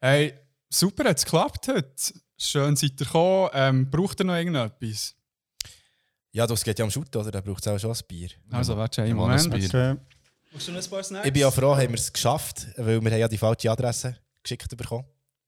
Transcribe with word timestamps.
Hey, 0.00 0.34
super, 0.68 1.08
hat 1.08 1.18
es 1.18 1.24
geklappt 1.24 1.68
heute. 1.68 1.90
Schön 2.38 2.76
seid 2.76 2.92
ihr 3.00 3.06
gekommen. 3.06 3.50
Ähm, 3.54 3.90
braucht 3.90 4.20
ihr 4.20 4.24
noch 4.24 4.34
irgendetwas? 4.34 5.14
Ja, 6.32 6.46
das 6.46 6.62
geht 6.62 6.78
ja 6.78 6.84
am 6.84 6.90
Shooten, 6.90 7.18
oder? 7.18 7.30
Da 7.30 7.40
braucht 7.40 7.66
es 7.66 7.72
auch 7.72 7.78
schon 7.78 7.92
ein 7.92 8.06
Bier. 8.06 8.28
Also, 8.50 8.76
warte 8.76 9.02
einen 9.02 9.16
Moment. 9.16 9.42
ein 9.42 9.50
Bier. 9.58 9.68
Okay. 9.68 9.96
Musst 10.52 10.68
du 10.68 10.72
noch 10.72 10.82
ein 10.82 10.90
paar 10.90 11.02
Snacks? 11.02 11.26
Ich 11.26 11.32
bin 11.32 11.40
ja 11.40 11.50
froh, 11.50 11.74
haben 11.74 11.88
wir 11.88 11.94
es 11.94 12.12
geschafft, 12.12 12.66
weil 12.76 13.00
wir 13.02 13.10
haben 13.10 13.18
ja 13.20 13.28
die 13.28 13.38
falsche 13.38 13.70
Adresse 13.70 14.16
geschickt 14.42 14.76
bekommen. 14.76 15.06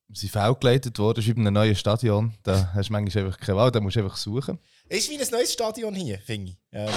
Wir 0.09 0.17
sind 0.17 0.31
fehlgeleitet 0.33 0.99
worden, 0.99 1.21
ist 1.21 1.35
bei 1.35 1.41
einem 1.41 1.53
neuen 1.53 1.77
Stadion. 1.77 2.35
Da 2.43 2.73
hast 2.73 2.89
du 2.89 2.93
manchmal 2.95 3.27
einfach 3.27 3.39
keine 3.39 3.59
Wahl, 3.59 3.71
da 3.71 3.81
musst 3.81 3.97
du 3.97 4.01
einfach 4.01 4.17
suchen. 4.17 4.59
Ist 4.89 5.11
wie 5.11 5.21
ein 5.21 5.29
neues 5.31 5.53
Stadion 5.53 5.95
hier, 5.95 6.19
finde 6.21 6.53
ich. 6.53 6.59
Ähm, 6.73 6.89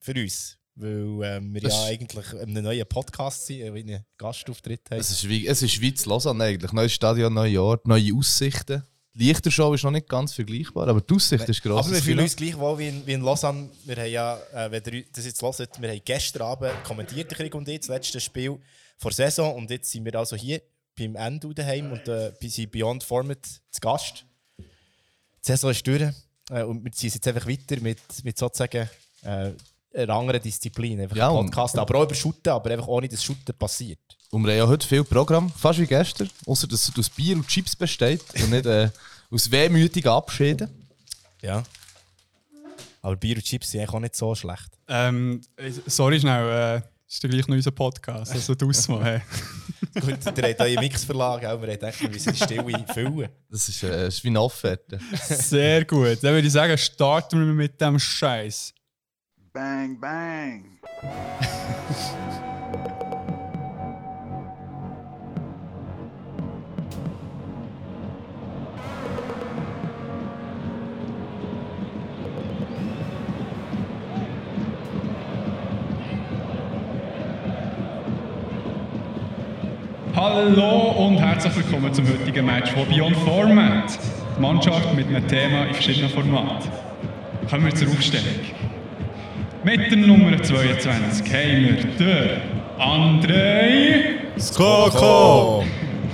für 0.00 0.12
uns. 0.20 0.58
Weil 0.78 1.20
ähm, 1.24 1.54
wir 1.54 1.62
Das 1.62 1.72
ja 1.72 1.84
eigentlich 1.86 2.32
in 2.34 2.50
einem 2.50 2.64
neuen 2.64 2.86
Podcast 2.86 3.46
sind, 3.46 3.60
äh, 3.60 3.68
einen 3.68 4.04
Gastauftritt 4.18 4.82
haben. 4.90 5.00
Es 5.00 5.10
ist 5.10 5.26
wie, 5.26 5.46
es 5.46 5.62
ist 5.62 5.80
wie 5.80 5.94
zu 5.94 6.08
Lausanne 6.10 6.44
eigentlich. 6.44 6.70
Neues 6.72 6.92
Stadion, 6.92 7.32
neuer 7.32 7.62
Ort, 7.62 7.86
neue 7.86 8.14
Aussichten. 8.14 8.82
Die 9.14 9.28
Lichtershow 9.28 9.72
ist 9.72 9.82
noch 9.82 9.90
nicht 9.90 10.06
ganz 10.06 10.34
vergleichbar, 10.34 10.88
aber 10.88 11.00
die 11.00 11.14
Aussicht 11.14 11.48
ist 11.48 11.62
gross. 11.62 11.86
Aber 11.86 11.94
wir 11.94 12.02
fühlen 12.02 12.18
uns 12.18 12.36
gleich 12.36 12.58
wohl 12.58 12.78
wie 12.78 12.88
in, 12.88 13.06
wie 13.06 13.14
in 13.14 13.22
Lausanne. 13.22 13.70
Wir 13.86 13.96
haben 13.96 14.10
ja, 14.10 14.38
äh, 14.52 14.70
wenn 14.70 14.82
ihr 14.92 15.04
das 15.10 15.24
jetzt 15.24 15.40
hört, 15.40 15.80
wir 15.80 15.88
haben 15.88 16.00
gestern 16.04 16.42
Abend 16.42 16.84
kommentiert, 16.84 17.32
Krieg 17.32 17.54
und 17.54 17.66
ich, 17.66 17.80
das 17.80 17.88
letzte 17.88 18.20
Spiel 18.20 18.58
vor 18.98 19.12
Saison. 19.12 19.54
Und 19.56 19.70
jetzt 19.70 19.90
sind 19.90 20.04
wir 20.04 20.14
also 20.16 20.36
hier 20.36 20.60
beim 20.94 21.16
Endo 21.16 21.54
daheim 21.54 21.92
und 21.92 22.06
äh, 22.06 22.32
sind 22.42 22.70
Beyond 22.70 23.02
Format 23.02 23.46
zu 23.46 23.80
Gast. 23.80 24.26
Die 24.58 24.64
Saison 25.40 25.70
ist 25.70 25.86
durch 25.86 26.12
äh, 26.50 26.62
und 26.64 26.84
wir 26.84 26.92
ziehen 26.92 27.10
jetzt 27.14 27.26
einfach 27.26 27.48
weiter 27.48 27.80
mit, 27.80 27.98
mit 28.22 28.36
sozusagen 28.36 28.90
äh, 29.22 29.52
einer 29.96 30.14
anderen 30.14 30.42
Disziplin. 30.42 31.00
Einfach 31.00 31.16
Ja, 31.16 31.30
Podcast, 31.30 31.78
aber 31.78 31.98
auch 31.98 32.04
über 32.04 32.14
Shooten, 32.14 32.52
aber 32.52 32.70
einfach 32.70 32.86
ohne 32.86 33.08
dass 33.08 33.22
Shooten 33.22 33.54
passiert. 33.58 33.98
Und 34.30 34.44
wir 34.44 34.52
haben 34.52 34.58
ja 34.58 34.66
heute 34.66 34.86
viel 34.86 35.04
Programm, 35.04 35.50
fast 35.50 35.78
wie 35.78 35.86
gestern, 35.86 36.28
außer 36.46 36.66
dass 36.66 36.88
es 36.88 36.98
aus 36.98 37.10
Bier 37.10 37.36
und 37.36 37.46
Chips 37.46 37.76
besteht 37.76 38.22
und 38.42 38.50
nicht 38.50 38.66
äh, 38.66 38.90
aus 39.30 39.50
wehmütigen 39.50 40.10
Abschieden. 40.10 40.68
Ja. 41.42 41.62
Aber 43.02 43.16
Bier 43.16 43.36
und 43.36 43.44
Chips 43.44 43.70
sind 43.70 43.80
eigentlich 43.80 43.94
auch 43.94 44.00
nicht 44.00 44.16
so 44.16 44.34
schlecht. 44.34 44.68
Ähm, 44.88 45.40
äh, 45.56 45.70
sorry 45.86 46.20
schnell, 46.20 46.82
äh, 46.82 46.82
ist 47.08 47.22
ja 47.22 47.28
gleich 47.28 47.46
noch 47.46 47.54
unser 47.54 47.70
Podcast, 47.70 48.32
also 48.32 48.54
du 48.54 48.66
mal. 48.88 49.04
Hey. 49.04 49.20
Gut, 50.00 50.18
ihr 50.36 50.48
habt 50.48 50.60
eure 50.60 50.80
Mixverlage, 50.80 51.50
auch 51.50 51.60
wir 51.60 51.68
gedacht, 51.68 52.00
wir 52.00 52.10
müssen 52.10 52.32
die 52.32 52.42
Stille 52.42 52.84
füllen. 52.92 53.28
Das 53.48 53.68
ist, 53.68 53.82
äh, 53.84 54.08
ist 54.08 54.24
wie 54.24 54.28
eine 54.28 54.40
Offerte. 54.40 54.98
Sehr 55.28 55.84
gut. 55.84 56.18
Dann 56.22 56.34
würde 56.34 56.46
ich 56.46 56.52
sagen, 56.52 56.76
starten 56.76 57.38
wir 57.38 57.54
mit 57.54 57.80
dem 57.80 57.98
Scheiß. 57.98 58.74
Bang, 59.56 59.96
bang. 59.98 60.64
Hallo 80.14 81.06
und 81.06 81.16
herzlich 81.16 81.56
willkommen 81.56 81.94
zum 81.94 82.06
heutigen 82.06 82.44
Match 82.44 82.72
von 82.72 82.86
Beyond 82.88 83.16
Format. 83.16 83.98
Die 84.36 84.40
Mannschaft 84.42 84.94
mit 84.94 85.06
einem 85.06 85.26
Thema 85.26 85.64
in 85.64 85.72
verschiedenen 85.72 86.10
Formaten. 86.10 86.70
Kommen 87.48 87.64
wir 87.64 87.74
zur 87.74 87.88
Aufstellung. 87.88 88.65
Mit 89.66 89.90
der 89.90 89.98
Nummer 89.98 90.40
22 90.40 91.26
haben 91.34 91.64
wir 91.64 91.74
den 91.98 92.40
André, 92.78 94.38
Skoko! 94.38 95.64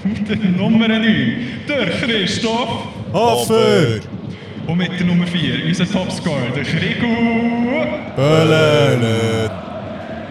mit 0.05 0.27
der 0.27 0.37
Nummer 0.53 0.89
9 0.89 1.61
der 1.69 1.91
Christoph 2.01 2.87
Hofer! 3.13 4.01
und 4.67 4.79
mit 4.79 4.99
der 4.99 5.07
Nummer 5.07 5.27
4 5.27 5.67
unser 5.67 5.85
Topscorer, 5.85 6.49
der 6.57 6.65
Krigu. 6.65 7.15
Böllen! 8.17 9.51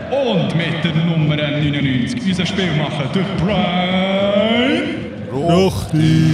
Und 0.09 0.55
mit 0.55 0.83
der 0.83 0.95
Nummer 1.05 1.35
99 1.35 2.21
unser 2.25 2.45
Spielmacher, 2.47 3.07
der 3.13 3.25
Brian. 3.37 4.95
Ruchti! 5.31 6.25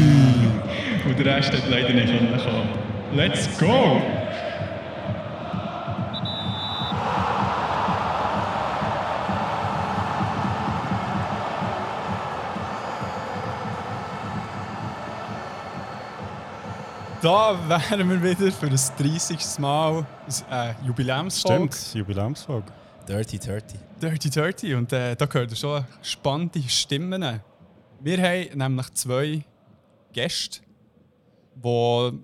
Und 1.06 1.20
der 1.20 1.36
Rest 1.36 1.52
hat 1.52 1.70
leider 1.70 1.94
nicht 1.94 2.08
kommen. 2.08 2.70
Let's 3.14 3.60
go! 3.60 4.02
Da 17.28 17.60
wären 17.68 18.10
wir 18.10 18.24
wieder 18.24 18.50
für 18.54 18.70
das 18.70 18.96
30. 18.96 19.60
Mal 19.60 20.08
äh, 20.50 20.74
Jubiläumsfolge. 20.86 21.76
Stimmt, 21.76 21.94
Jubiläumsfolge. 21.94 22.72
Dirty, 23.06 23.38
dirty. 23.38 23.76
Dirty 24.02 24.30
Dirty. 24.30 24.74
Und 24.74 24.94
äh, 24.94 25.14
da 25.14 25.26
gehört 25.26 25.58
schon 25.58 25.84
spannende 26.02 26.62
Stimmen. 26.70 27.42
Wir 28.00 28.18
haben 28.24 28.58
nämlich 28.58 28.94
zwei 28.94 29.44
Gäste, 30.14 30.62
die 31.54 32.20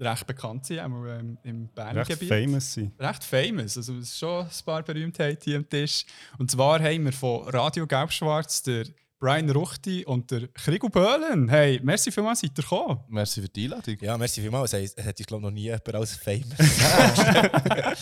recht 0.00 0.26
bekannt 0.26 0.66
sind, 0.66 0.80
einmal 0.80 1.18
ähm, 1.18 1.38
im 1.42 1.70
Recht 1.74 1.74
Berngebiet. 1.74 2.28
famous 2.28 2.74
sein. 2.74 2.92
Recht 2.98 3.24
famous. 3.24 3.78
Also 3.78 3.94
es 3.94 4.10
ist 4.10 4.18
schon 4.18 4.44
ein 4.44 4.50
paar 4.66 4.82
Berühmtheiten 4.82 5.44
hier 5.44 5.56
am 5.56 5.66
Tisch. 5.66 6.04
Und 6.36 6.50
zwar 6.50 6.78
haben 6.78 7.06
wir 7.06 7.12
von 7.12 7.48
Radio 7.48 7.86
Gelbschwarz 7.86 8.64
der 8.64 8.84
Brian 9.20 9.50
Ruchti 9.50 10.02
und 10.06 10.30
der 10.30 10.48
Krigo 10.48 10.88
Böhlen. 10.88 11.50
Hey, 11.50 11.78
merci 11.82 12.10
vielmals, 12.10 12.40
seid 12.40 12.56
ihr 12.56 12.62
gekommen. 12.62 13.00
Merci 13.06 13.42
für 13.42 13.50
die 13.50 13.64
Einladung. 13.64 13.98
Ja, 14.00 14.16
merci 14.16 14.40
vielmals. 14.40 14.72
Es 14.72 14.96
hat 14.96 15.18
uns, 15.18 15.26
glaube 15.26 15.42
noch 15.42 15.50
nie 15.50 15.64
jemand 15.64 15.94
als 15.94 16.16
famous. 16.16 16.56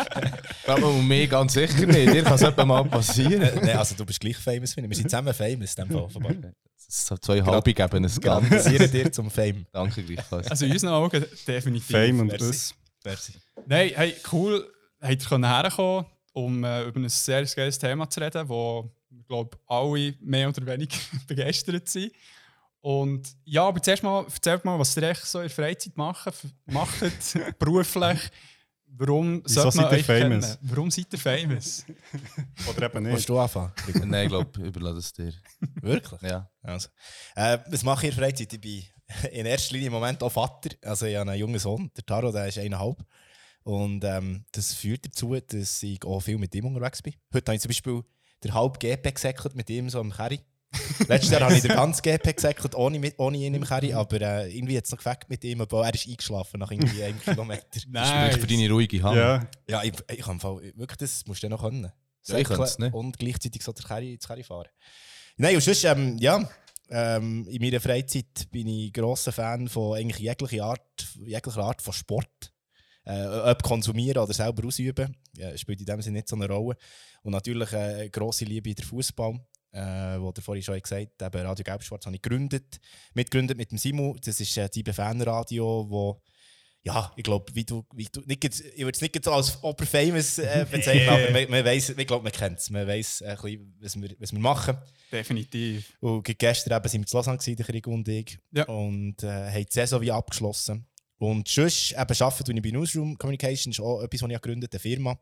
Aber 0.69 0.87
um 0.87 1.09
mich 1.09 1.29
ganz 1.29 1.55
sicher 1.55 1.87
nicht. 1.87 2.15
Dir 2.15 2.23
kann 2.23 2.35
es 2.35 2.43
etwa 2.43 2.65
mal 2.65 2.85
passieren. 2.85 3.51
Nein, 3.61 3.77
also 3.77 3.97
du 3.97 4.07
bist 4.07 4.21
gleich 4.21 4.37
famous, 4.37 4.75
finde 4.75 4.87
ich. 4.87 4.91
Wir 4.91 4.97
sind 4.97 5.11
zusammen 5.11 5.35
famous, 5.35 5.75
in 5.75 5.85
dem 5.85 5.91
Fall. 5.91 6.03
offenbar. 6.05 6.53
Sind 6.77 7.25
zwei 7.25 7.43
halbe 7.43 7.75
geben 7.75 8.05
es 8.05 8.21
ganz. 8.21 8.49
Gratuliere 8.49 8.89
dir 8.89 9.11
zum 9.11 9.29
Fame. 9.29 9.67
Danke 9.73 10.05
gleichfalls. 10.05 10.49
Also 10.49 10.67
in 10.67 10.73
unseren 10.73 10.93
Augen 10.93 11.25
definitiv. 11.45 11.91
Fame 11.91 12.21
und 12.21 12.27
Merci. 12.29 12.47
das. 12.47 12.75
Merci. 13.05 13.33
Nein, 13.67 13.91
hey, 13.93 14.15
cool, 14.31 14.65
habt 15.01 15.33
ihr 15.33 15.49
herkommen, 15.49 16.07
um 16.33 16.63
äh, 16.63 16.85
über 16.85 17.01
ein 17.01 17.09
sehr 17.09 17.45
geiles 17.45 17.77
Thema 17.77 18.09
zu 18.09 18.21
reden, 18.21 18.45
ich 18.45 18.98
glaube 19.29 19.59
alle 19.67 20.15
mehr 20.21 20.49
oder 20.49 20.67
weniger 20.67 20.97
begeistert 21.27 21.89
sind. 21.89 22.13
Und 22.81 23.37
ja, 23.45 23.67
aber 23.67 23.83
zuerst 23.83 24.03
mal, 24.03 24.25
erzählt 24.25 24.65
mal, 24.65 24.79
was 24.79 24.97
ihr 24.97 25.03
echt 25.05 25.25
so 25.25 25.39
in 25.39 25.45
der 25.49 25.51
Freizeit 25.51 25.97
machen, 25.97 26.33
macht, 26.67 26.99
beruflich. 27.59 28.31
Warum 28.91 29.43
Wieso 29.45 29.63
sollte 29.63 29.77
man 29.77 29.85
seid 29.85 29.93
ihr 29.93 29.99
euch 29.99 30.07
famous? 30.07 30.47
kennen? 30.47 30.59
Warum 30.63 30.91
seid 30.91 31.13
ihr 31.13 31.19
famous? 31.19 31.85
Oder 32.69 32.87
eben 32.87 33.05
Willst 33.05 33.17
nicht. 33.17 33.29
du 33.29 33.39
anfangen? 33.39 33.73
Nein, 34.07 34.25
ich 34.25 34.29
glaube, 34.29 34.61
überlasse 34.63 34.99
es 34.99 35.13
dir. 35.13 35.33
Wirklich? 35.83 36.23
Ja. 36.23 36.51
Also, 36.63 36.89
äh, 37.37 37.59
was 37.67 37.83
mache 37.85 38.07
ich 38.07 38.13
in 38.15 38.19
der 38.19 38.29
Freizeit? 38.29 38.53
Ich 38.53 38.61
bin 38.61 38.83
in 39.33 39.47
erster 39.47 39.75
Linie 39.75 39.89
im 39.89 39.93
Moment 39.93 40.23
auch 40.23 40.33
Vater. 40.33 40.71
Also 40.83 41.07
ich 41.07 41.17
habe 41.17 41.31
einen 41.31 41.39
jungen 41.39 41.59
Sohn, 41.59 41.91
der 41.97 42.07
Taro, 42.07 42.33
der 42.33 42.49
ist 42.49 42.59
eineinhalb. 42.59 43.05
Und 43.63 44.03
ähm, 44.05 44.45
das 44.53 44.73
führt 44.73 45.05
dazu, 45.05 45.39
dass 45.39 45.83
ich 45.83 46.03
auch 46.05 46.21
viel 46.21 46.39
mit 46.39 46.55
ihm 46.55 46.65
unterwegs 46.67 47.03
bin. 47.03 47.15
Heute 47.35 47.51
habe 47.51 47.57
ich 47.57 47.63
zum 47.63 47.69
Beispiel 47.69 48.03
den 48.45 48.55
halben 48.55 48.79
GP 48.79 49.15
gesäckelt 49.15 49.55
mit 49.55 49.69
ihm 49.71 49.91
so 49.91 50.01
am 50.01 50.13
Kerry. 50.13 50.41
Letztes 51.09 51.31
Jahr 51.31 51.41
habe 51.43 51.55
ich 51.55 51.63
den 51.63 51.73
ganzen 51.73 52.03
GP 52.03 52.37
gesäckelt, 52.37 52.75
ohne, 52.75 52.99
mit, 52.99 53.19
ohne 53.19 53.39
ihn 53.39 53.55
im 53.55 53.65
Kerry. 53.65 53.95
Aber 53.95 54.21
äh, 54.21 54.55
irgendwie 54.55 54.77
hat 54.77 54.85
es 54.85 54.91
noch 54.91 54.99
gefällt 54.99 55.29
mit 55.29 55.43
ihm, 55.45 55.61
aber 55.61 55.87
er 55.87 55.95
ist 55.95 56.07
eingeschlafen 56.07 56.61
nach 56.61 56.71
irgendwie 56.71 57.03
einem 57.03 57.21
Kilometer. 57.21 57.65
Sprich 57.73 58.41
für 58.41 58.47
deine 58.47 58.71
ruhige 58.71 59.03
Hand. 59.03 59.17
Ja, 59.17 59.47
Ja, 59.69 59.83
ich, 59.83 59.95
ich 60.11 60.21
kann 60.21 60.35
im 60.35 60.41
Fall, 60.41 60.61
wirklich, 60.77 60.99
das 60.99 61.27
musst 61.27 61.43
du 61.43 61.47
ja 61.47 61.51
noch 61.51 61.63
können. 61.63 61.85
Ja, 61.85 61.91
Säckeln 62.37 62.61
nicht. 62.79 62.95
Und 62.95 63.19
gleichzeitig 63.19 63.63
so 63.63 63.73
Kerry, 63.73 64.19
das 64.19 64.29
Kerry 64.29 64.43
fahren. 64.43 64.69
Nein, 65.39 65.55
und 65.55 65.63
sonst, 65.63 65.85
ähm, 65.85 66.19
ja, 66.19 66.47
ähm, 66.91 67.47
in 67.49 67.63
meiner 67.63 67.81
Freizeit 67.81 68.51
bin 68.51 68.67
ich 68.67 68.93
grosser 68.93 69.33
Fan 69.33 69.69
von 69.69 69.97
eigentlich 69.97 70.19
jeglicher 70.19 70.65
Art, 70.65 71.07
jeglicher 71.25 71.63
Art 71.63 71.83
von 71.83 71.93
Sport. 71.93 72.53
Äh, 73.09 73.51
ob 73.51 73.63
konsumieren 73.63 74.23
oder 74.23 74.35
selber 74.35 74.67
ausüben, 74.67 75.17
ja, 75.37 75.57
spielt 75.57 75.81
in 75.81 75.87
dem 75.87 76.03
Sinne 76.03 76.19
nicht 76.19 76.29
so 76.29 76.37
eine 76.37 76.47
Rolle. 76.47 76.77
Und 77.23 77.33
natürlich 77.33 77.73
äh, 77.73 77.77
eine 77.77 78.11
grosse 78.11 78.45
Liebe 78.45 78.69
in 78.69 78.77
der 78.77 78.85
Fußball. 78.85 79.41
Äh, 79.71 80.19
wo 80.19 80.33
der 80.33 80.43
vorhin 80.43 80.63
schon 80.63 80.81
gesagt 80.81 81.23
hat, 81.23 81.35
Radio 81.37 81.63
Gelbschwarz 81.63 82.07
habe 82.07 82.17
ich 82.17 82.23
gegründet, 82.23 82.81
mitgegründet 83.13 83.59
mit 83.59 83.71
dem 83.71 83.77
Simu. 83.77 84.17
Das 84.25 84.41
ist 84.41 84.57
äh, 84.57 84.67
die 84.71 84.83
Fanradio, 84.83 85.87
wo 85.91 86.23
ja, 86.83 87.13
ich 87.17 87.23
glaube, 87.23 87.55
wie 87.55 87.65
du, 87.65 87.85
wie 87.93 88.07
du 88.11 88.23
nicht, 88.25 88.43
ich 88.45 88.79
würde 88.79 88.97
es 88.97 89.01
nicht 89.03 89.29
als 89.29 89.63
oberfamous 89.63 90.39
äh, 90.39 90.65
bezeichnen, 90.71 91.09
aber 91.11 91.31
man, 91.33 91.51
man 91.51 91.65
weiss, 91.65 91.91
ich 91.91 92.07
glaube, 92.07 92.23
man 92.23 92.33
kennt 92.33 92.59
es. 92.61 92.71
Man 92.71 92.87
weiss, 92.87 93.21
äh, 93.21 93.37
was, 93.81 94.01
wir, 94.01 94.17
was 94.19 94.33
wir 94.33 94.39
machen. 94.41 94.79
Definitiv. 95.13 95.93
Und 96.01 96.23
ge- 96.25 96.35
gestern 96.39 96.79
eben 96.79 96.89
sind 96.89 97.03
wir 97.03 97.07
zu 97.07 97.17
Lausanne, 97.19 97.37
gewesen, 97.37 97.57
der 97.57 97.67
Krieg 97.67 97.87
und 97.87 98.09
ich. 98.09 98.39
Ja. 98.53 98.65
Und 98.65 99.23
äh, 99.23 99.51
haben 99.51 99.65
die 99.65 99.73
Saison 99.73 100.01
wie 100.01 100.11
abgeschlossen. 100.13 100.87
Und 101.19 101.49
sonst 101.49 101.93
eben 101.93 101.99
arbeiten, 102.01 102.57
ich 102.57 102.63
bei 102.63 102.71
Newsroom 102.71 103.19
Communication, 103.19 103.73
ist 103.73 103.81
auch 103.81 104.03
etwas, 104.03 104.23
was 104.23 104.31
ich 104.31 104.41
gegründet 104.41 104.73
habe, 104.73 104.83
eine 104.85 104.95
Firma, 104.95 105.19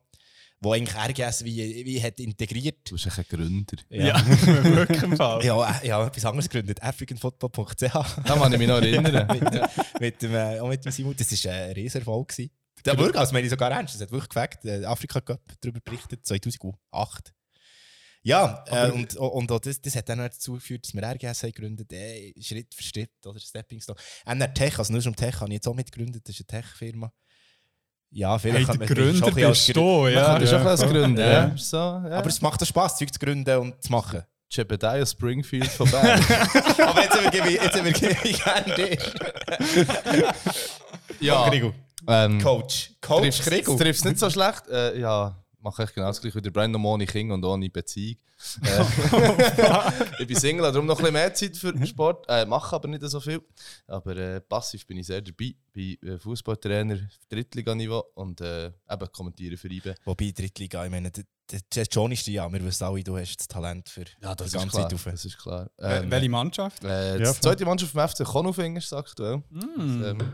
wo 0.60 0.72
eigentlich 0.72 0.94
RGS 0.96 1.44
wie, 1.44 1.84
wie 1.84 2.02
hat 2.02 2.20
integriert. 2.20 2.78
Du 2.90 2.94
bist 2.94 3.06
ein 3.06 3.24
Gründer. 3.28 3.76
Ja, 3.88 4.26
wirklich 4.26 5.02
im 5.02 5.16
Fall. 5.16 5.44
Ja, 5.44 5.80
äh, 5.80 5.88
ja, 5.88 6.06
etwas 6.06 6.24
anderes 6.24 6.48
gegründet, 6.48 6.82
africanfootball.ch. 6.82 7.80
Da 7.80 8.04
kann 8.24 8.52
ich 8.52 8.58
mich 8.58 8.68
noch 8.68 8.76
erinnern. 8.76 9.26
mit, 9.40 9.54
äh, 9.54 9.68
mit, 10.00 10.22
dem, 10.22 10.34
äh, 10.34 10.60
auch 10.60 10.68
mit 10.68 10.84
dem 10.84 10.92
Simon. 10.92 11.14
Das 11.16 11.44
war 11.44 11.52
ein 11.52 11.72
Riesenerfolg. 11.72 12.28
gewesen. 12.28 12.50
Der 12.84 12.98
wirklich, 12.98 13.18
also 13.18 13.32
meine 13.32 13.44
ich 13.46 13.50
sogar 13.50 13.70
ernst. 13.70 13.94
Das 13.94 14.02
hat 14.02 14.12
wirklich 14.12 14.28
gefällt. 14.28 14.58
Der 14.64 14.88
Afrika 14.88 15.20
Cup 15.20 15.40
darüber 15.60 15.80
berichtet, 15.80 16.24
2008. 16.24 17.32
Ja, 18.26 18.64
äh, 18.66 18.90
und, 18.90 19.14
und 19.16 19.52
auch 19.52 19.60
das, 19.60 19.80
das 19.80 19.94
hat 19.94 20.08
dann 20.08 20.18
dazu 20.18 20.54
geführt, 20.54 20.84
dass 20.84 20.92
wir 20.92 21.00
RGS 21.00 21.42
haben 21.42 21.52
gegründet 21.52 21.92
äh, 21.92 22.32
Schritt 22.40 22.74
für 22.74 22.82
Schritt, 22.82 23.12
oder 23.24 23.38
Stepping 23.38 23.80
Stone. 23.80 23.96
NR 24.24 24.52
Tech, 24.52 24.76
also 24.80 24.92
nur 24.92 25.06
um 25.06 25.14
Tech, 25.14 25.36
habe 25.36 25.50
ich 25.50 25.54
jetzt 25.54 25.68
auch 25.68 25.74
mitgegründet, 25.74 26.28
das 26.28 26.40
ist 26.40 26.50
eine 26.52 26.60
Tech-Firma. 26.60 27.12
Ja, 28.10 28.32
Hey, 28.32 28.38
vielleicht 28.40 28.66
kann 28.66 28.78
man 28.78 28.88
mich 28.88 29.18
schon 29.18 29.44
als 29.44 29.66
bist 29.66 29.76
du, 29.76 30.08
ja. 30.08 30.36
Auch 30.36 30.40
Ja, 30.40 30.64
als 30.66 30.82
voll. 30.82 30.92
Gründer. 30.92 31.24
Ja. 31.24 31.48
Ja. 31.48 31.56
So, 31.56 31.76
ja. 31.76 32.10
Aber 32.18 32.26
es 32.26 32.40
macht 32.40 32.60
auch 32.62 32.66
Spass, 32.66 32.98
Zeug 32.98 33.12
zu 33.12 33.20
gründen 33.20 33.56
und 33.58 33.80
zu 33.80 33.92
machen. 33.92 34.22
Jebediah 34.50 35.06
Springfield 35.06 35.68
von 35.68 35.88
Bern. 35.88 36.20
Aber 36.84 37.02
jetzt 37.02 37.20
übergebe 37.20 37.48
ich, 37.48 37.62
jetzt 37.62 37.76
übergebe 37.76 38.16
ich 38.24 38.42
gerne 38.42 38.74
dir. 38.74 38.98
ja. 41.20 41.48
Krigo. 41.48 41.72
Ähm, 42.08 42.40
Coach. 42.40 42.90
Coach 43.00 43.40
du 43.40 43.88
es 43.88 44.04
nicht 44.04 44.18
so 44.18 44.30
schlecht? 44.30 44.66
Äh, 44.68 44.98
ja, 44.98 45.44
mache 45.66 45.82
ich 45.82 45.92
genau 45.92 46.06
das 46.06 46.20
gleiche 46.20 46.36
wie 46.36 46.42
der 46.42 46.50
Brian, 46.52 46.70
noch 46.70 46.80
ohne 46.80 47.06
Kind 47.06 47.32
und 47.32 47.44
ohne 47.44 47.68
Beziehung. 47.68 48.16
Äh, 48.62 48.84
ich 50.20 50.26
bin 50.26 50.36
Single, 50.36 50.70
darum 50.70 50.86
noch 50.86 50.98
ein 50.98 51.04
bisschen 51.04 51.12
mehr 51.14 51.32
Zeit 51.34 51.56
für 51.56 51.86
Sport. 51.86 52.26
Äh, 52.28 52.44
mache 52.44 52.76
aber 52.76 52.86
nicht 52.86 53.02
so 53.02 53.18
viel. 53.18 53.40
Aber 53.86 54.14
äh, 54.14 54.40
passiv 54.42 54.86
bin 54.86 54.98
ich 54.98 55.06
sehr 55.06 55.22
dabei. 55.22 55.54
Bin 55.72 55.96
äh, 56.02 56.18
Fußballtrainer 56.18 56.94
auf 56.96 57.00
Drittliganiveau 57.30 58.04
und 58.14 58.40
äh, 58.42 58.66
eben 58.66 59.12
kommentiere 59.12 59.56
für 59.56 59.68
IBE. 59.72 59.94
Wobei 60.04 60.32
Drittliga, 60.36 60.84
ich 60.84 60.90
meine, 60.90 61.10
der, 61.10 61.24
der 61.74 61.86
John 61.90 62.12
ist 62.12 62.26
ja, 62.26 62.50
wir 62.52 62.62
wissen 62.62 62.84
alle, 62.84 63.02
du 63.02 63.16
hast 63.16 63.36
das 63.38 63.48
Talent 63.48 63.88
für 63.88 64.04
Ja, 64.22 64.34
das, 64.34 64.50
die 64.50 64.56
ist 64.56 64.62
ganze 64.62 64.76
klar. 64.76 64.88
Zeit 64.90 64.92
rauf. 64.92 65.04
Das 65.04 65.24
ist 65.24 65.38
klar. 65.38 65.70
Ähm, 65.78 66.10
Welche 66.10 66.28
Mannschaft? 66.28 66.84
äh, 66.84 67.18
Ja, 67.18 67.32
die 67.32 67.40
zweite 67.40 67.64
Mannschaft 67.64 67.92
vom 67.92 68.06
FC 68.06 68.22
Konufing 68.24 68.76
ist 68.76 68.92
aktuell. 68.92 69.38
Mm. 69.48 70.04
Ähm, 70.04 70.32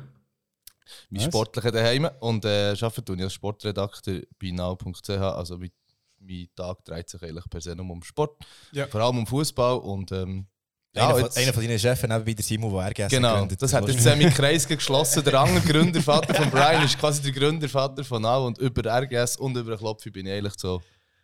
mein 1.11 1.21
Nice. 1.21 1.29
Sportlicher 1.29 1.71
daheim. 1.71 2.09
Und 2.21 2.45
äh, 2.45 2.75
arbeite 2.81 3.15
ich 3.15 3.23
als 3.23 3.33
Sportredakteur 3.35 4.23
bei 4.41 4.51
now.ch. 4.51 5.11
Also 5.11 5.59
mein, 5.59 5.71
mein 6.19 6.49
Tag 6.55 6.85
dreht 6.85 7.09
sich 7.09 7.23
eigentlich 7.23 7.49
per 7.49 7.61
se 7.61 7.75
nur 7.75 7.91
um 7.91 8.03
Sport. 8.03 8.43
Ja. 8.73 8.87
Vor 8.87 9.01
allem 9.01 9.19
um 9.19 9.27
Fußball. 9.27 9.79
Und 9.79 10.13
ähm, 10.13 10.47
einer, 10.95 11.07
ja, 11.07 11.11
von, 11.15 11.23
jetzt, 11.23 11.39
einer 11.39 11.53
von 11.53 11.63
deinen 11.63 11.79
Chefs, 11.79 12.03
nebenbei 12.03 12.35
der 12.35 12.45
Simon, 12.45 12.73
der 12.73 12.91
RGS 12.91 13.11
genau, 13.11 13.33
gegründet 13.33 13.63
das 13.63 13.73
hat 13.73 13.89
jetzt 13.89 14.17
mit 14.17 14.35
Kreis 14.35 14.69
geschlossen. 14.69 15.25
Der 15.25 15.41
andere 15.41 15.65
Gründervater 15.65 16.35
von 16.35 16.51
Brian 16.51 16.85
ist 16.85 16.99
quasi 16.99 17.23
der 17.23 17.33
Gründervater 17.33 18.05
von 18.05 18.21
Now. 18.21 18.47
Und 18.47 18.59
über 18.59 18.85
RGS 18.85 19.37
und 19.37 19.57
über 19.57 19.77
Klopfi 19.79 20.11
bin 20.11 20.27
ich 20.27 20.33
eigentlich 20.33 20.55
so. 20.59 20.83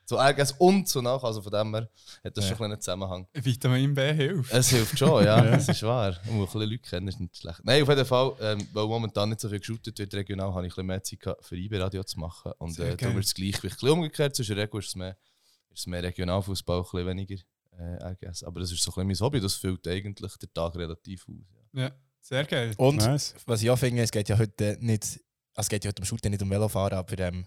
So 0.09 0.17
RGS 0.19 0.53
und 0.53 0.89
so 0.89 1.03
nach. 1.03 1.23
Also 1.23 1.43
von 1.43 1.53
dem 1.53 1.75
her 1.75 1.91
hat 2.25 2.35
das 2.35 2.49
Ja. 2.49 2.57
schon 2.57 2.65
ein 2.65 2.71
bisschen 2.71 2.81
Zusammenhang. 2.81 3.29
Vitamin 3.35 3.93
B 3.95 4.15
hilft. 4.15 4.51
Es 4.55 4.71
hilft 4.71 4.99
schon, 4.99 5.23
ja, 5.23 5.39
das 5.51 5.69
ist 5.69 5.83
wahr. 5.83 6.17
Man 6.25 6.37
muss 6.37 6.49
ein 6.49 6.61
bisschen 6.61 6.71
Leute 6.71 6.79
kennen, 6.89 7.09
ist 7.09 7.21
nicht 7.21 7.37
schlecht. 7.37 7.61
Nein, 7.63 7.83
auf 7.83 7.89
jeden 7.91 8.07
Fall, 8.07 8.33
ähm, 8.41 8.67
weil 8.73 8.87
momentan 8.87 9.29
nicht 9.29 9.41
so 9.43 9.51
viel 9.51 9.59
geshootet 9.59 9.99
wird 9.99 10.15
regional, 10.15 10.55
habe 10.55 10.67
ich 10.67 10.73
ein 10.73 10.77
bisschen 10.77 10.87
mehr 10.87 11.03
Zeit 11.03 11.21
gehabt, 11.21 11.45
für 11.45 11.57
IB-Radio 11.57 12.03
zu 12.05 12.19
machen. 12.21 12.53
Und 12.57 12.79
äh, 12.79 12.97
darum 12.97 13.17
wird 13.17 13.27
das 13.27 13.35
Gleichgewicht 13.35 13.75
ein 13.77 13.81
bisschen 13.81 13.91
umgekehrt. 13.91 14.35
Zwischen 14.35 14.57
Rego 14.59 14.79
ist 14.79 14.89
es 14.89 14.97
mehr, 14.97 15.17
ist 15.71 15.81
es 15.81 15.87
mehr 15.87 16.03
Regionalfußball, 16.03 16.79
ein 16.79 16.83
bisschen 16.85 17.07
weniger 17.07 17.37
äh, 17.79 18.05
RGS. 18.25 18.45
Aber 18.45 18.61
das 18.61 18.73
ist 18.73 18.83
so 18.83 18.91
ein 18.93 19.07
bisschen 19.07 19.07
mein 19.09 19.27
Hobby, 19.27 19.41
das 19.41 19.55
füllt 19.57 19.87
eigentlich 19.87 20.37
den 20.39 20.55
Tag 20.55 20.75
relativ 20.77 21.27
aus. 21.29 21.35
Ja. 21.75 21.83
Ja, 21.83 21.91
sehr 22.23 22.45
geil. 22.47 22.73
Und 22.79 22.97
Nice. 22.97 23.35
was 23.45 23.61
ich 23.63 23.69
auch 23.69 23.79
finde, 23.79 24.03
es 24.03 24.11
geht 24.11 24.31
ja 24.31 24.39
heute 24.39 24.79
nicht, 24.81 25.03
also 25.55 25.67
es 25.67 25.69
geht 25.69 25.85
ja 25.85 25.91
heute 25.91 26.01
um 26.01 26.07
Shooten, 26.07 26.31
nicht 26.31 26.43
um 26.43 26.49
Velofahren, 26.51 26.97
aber 26.97 27.19
ähm, 27.19 27.45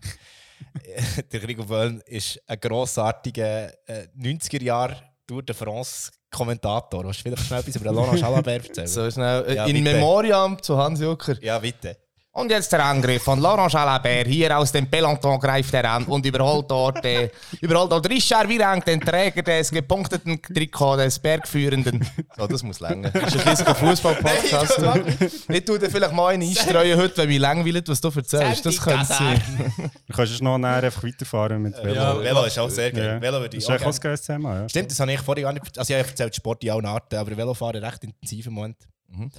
der 1.32 1.40
Gregor 1.40 1.66
Bölln 1.66 2.02
ist 2.06 2.42
ein 2.48 2.60
grossartiger 2.60 3.72
äh, 3.88 4.08
90er 4.18 4.64
Jahre 4.64 4.98
Tour 5.28 5.44
de 5.44 5.56
France 5.56 6.12
Kommentator. 6.30 7.04
Willst 7.06 7.20
du 7.20 7.24
vielleicht 7.24 7.46
schnell 7.48 7.60
etwas 7.60 7.76
über 7.76 7.92
Laurent 7.92 8.20
Jalabert 8.20 8.68
erzählen? 8.68 8.88
So 8.88 9.10
schnell, 9.12 9.46
äh, 9.46 9.56
Ja, 9.56 9.66
in 9.66 9.74
bitte. 9.74 9.94
Memoriam 9.94 10.62
zu 10.62 10.78
Hans 10.78 11.00
Jucker. 11.00 11.42
Ja, 11.42 11.60
bitte. 11.60 11.98
Und 12.34 12.50
jetzt 12.50 12.72
der 12.72 12.86
Angriff 12.86 13.24
von 13.24 13.42
Laurent 13.42 13.74
Jalabert. 13.74 14.26
Hier 14.26 14.58
aus 14.58 14.72
dem 14.72 14.90
Peloton 14.90 15.38
greift 15.38 15.74
er 15.74 15.84
an 15.92 16.06
und 16.06 16.26
überholt 16.26 16.72
dort, 16.72 17.04
äh, 17.04 17.30
überholt 17.60 17.92
dort 17.92 18.10
Richard 18.10 18.48
Virang, 18.48 18.82
den 18.86 19.02
Träger 19.02 19.42
des 19.42 19.70
gepunkteten 19.70 20.42
Trikots 20.42 21.04
des 21.04 21.20
Bergführenden. 21.20 22.08
So, 22.38 22.48
das 22.48 22.64
muss 22.64 22.80
länger. 22.80 23.10
Das 23.10 23.36
ist 23.36 23.46
ein 23.46 23.52
bisschen 23.54 23.76
Fußball-Podcast. 23.76 24.80
Ich 25.50 25.66
tue 25.66 25.78
dir 25.78 25.90
vielleicht 25.90 26.14
mal 26.14 26.28
einen 26.34 26.44
einstreuen 26.48 26.98
heute, 26.98 27.18
wenn 27.18 27.28
mich 27.28 27.40
langweilt, 27.40 27.90
was 27.90 28.00
du 28.00 28.10
erzählst. 28.10 28.66
Das 28.66 28.82
könnte 28.82 29.06
sein. 29.06 29.42
Du 30.08 30.14
kannst 30.18 30.32
jetzt 30.32 30.42
noch 30.42 30.58
näher 30.58 30.84
einfach 30.84 31.04
weiterfahren 31.04 31.62
mit 31.62 31.76
Velo. 31.84 31.94
Ja, 31.94 32.20
Velo 32.22 32.44
ist 32.46 32.58
auch 32.60 32.70
sehr 32.70 32.92
geil. 32.92 33.06
Ja. 33.06 33.22
Velo 33.22 33.40
würde 33.40 33.58
Das 33.58 33.64
ich 33.64 33.70
ist 33.70 33.82
auch 33.86 33.94
ein 33.94 34.00
geiles 34.00 34.22
Thema, 34.22 34.62
ja. 34.62 34.70
Stimmt, 34.70 34.92
das 34.92 35.00
habe 35.00 35.14
ich 35.14 35.20
vorhin 35.22 35.44
gar 35.44 35.54
nicht 35.54 35.78
Also 35.78 35.94
ich 35.94 36.00
habe 36.00 36.10
erzählt, 36.10 36.36
Sport 36.36 36.64
in 36.64 36.72
allen 36.72 36.86
Arten, 36.86 37.16
aber 37.16 37.36
Velofahren 37.36 37.84
recht 37.84 38.04
intensiv 38.04 38.48
im 38.48 38.54
Moment. 38.54 38.78
Mhm. 39.10 39.32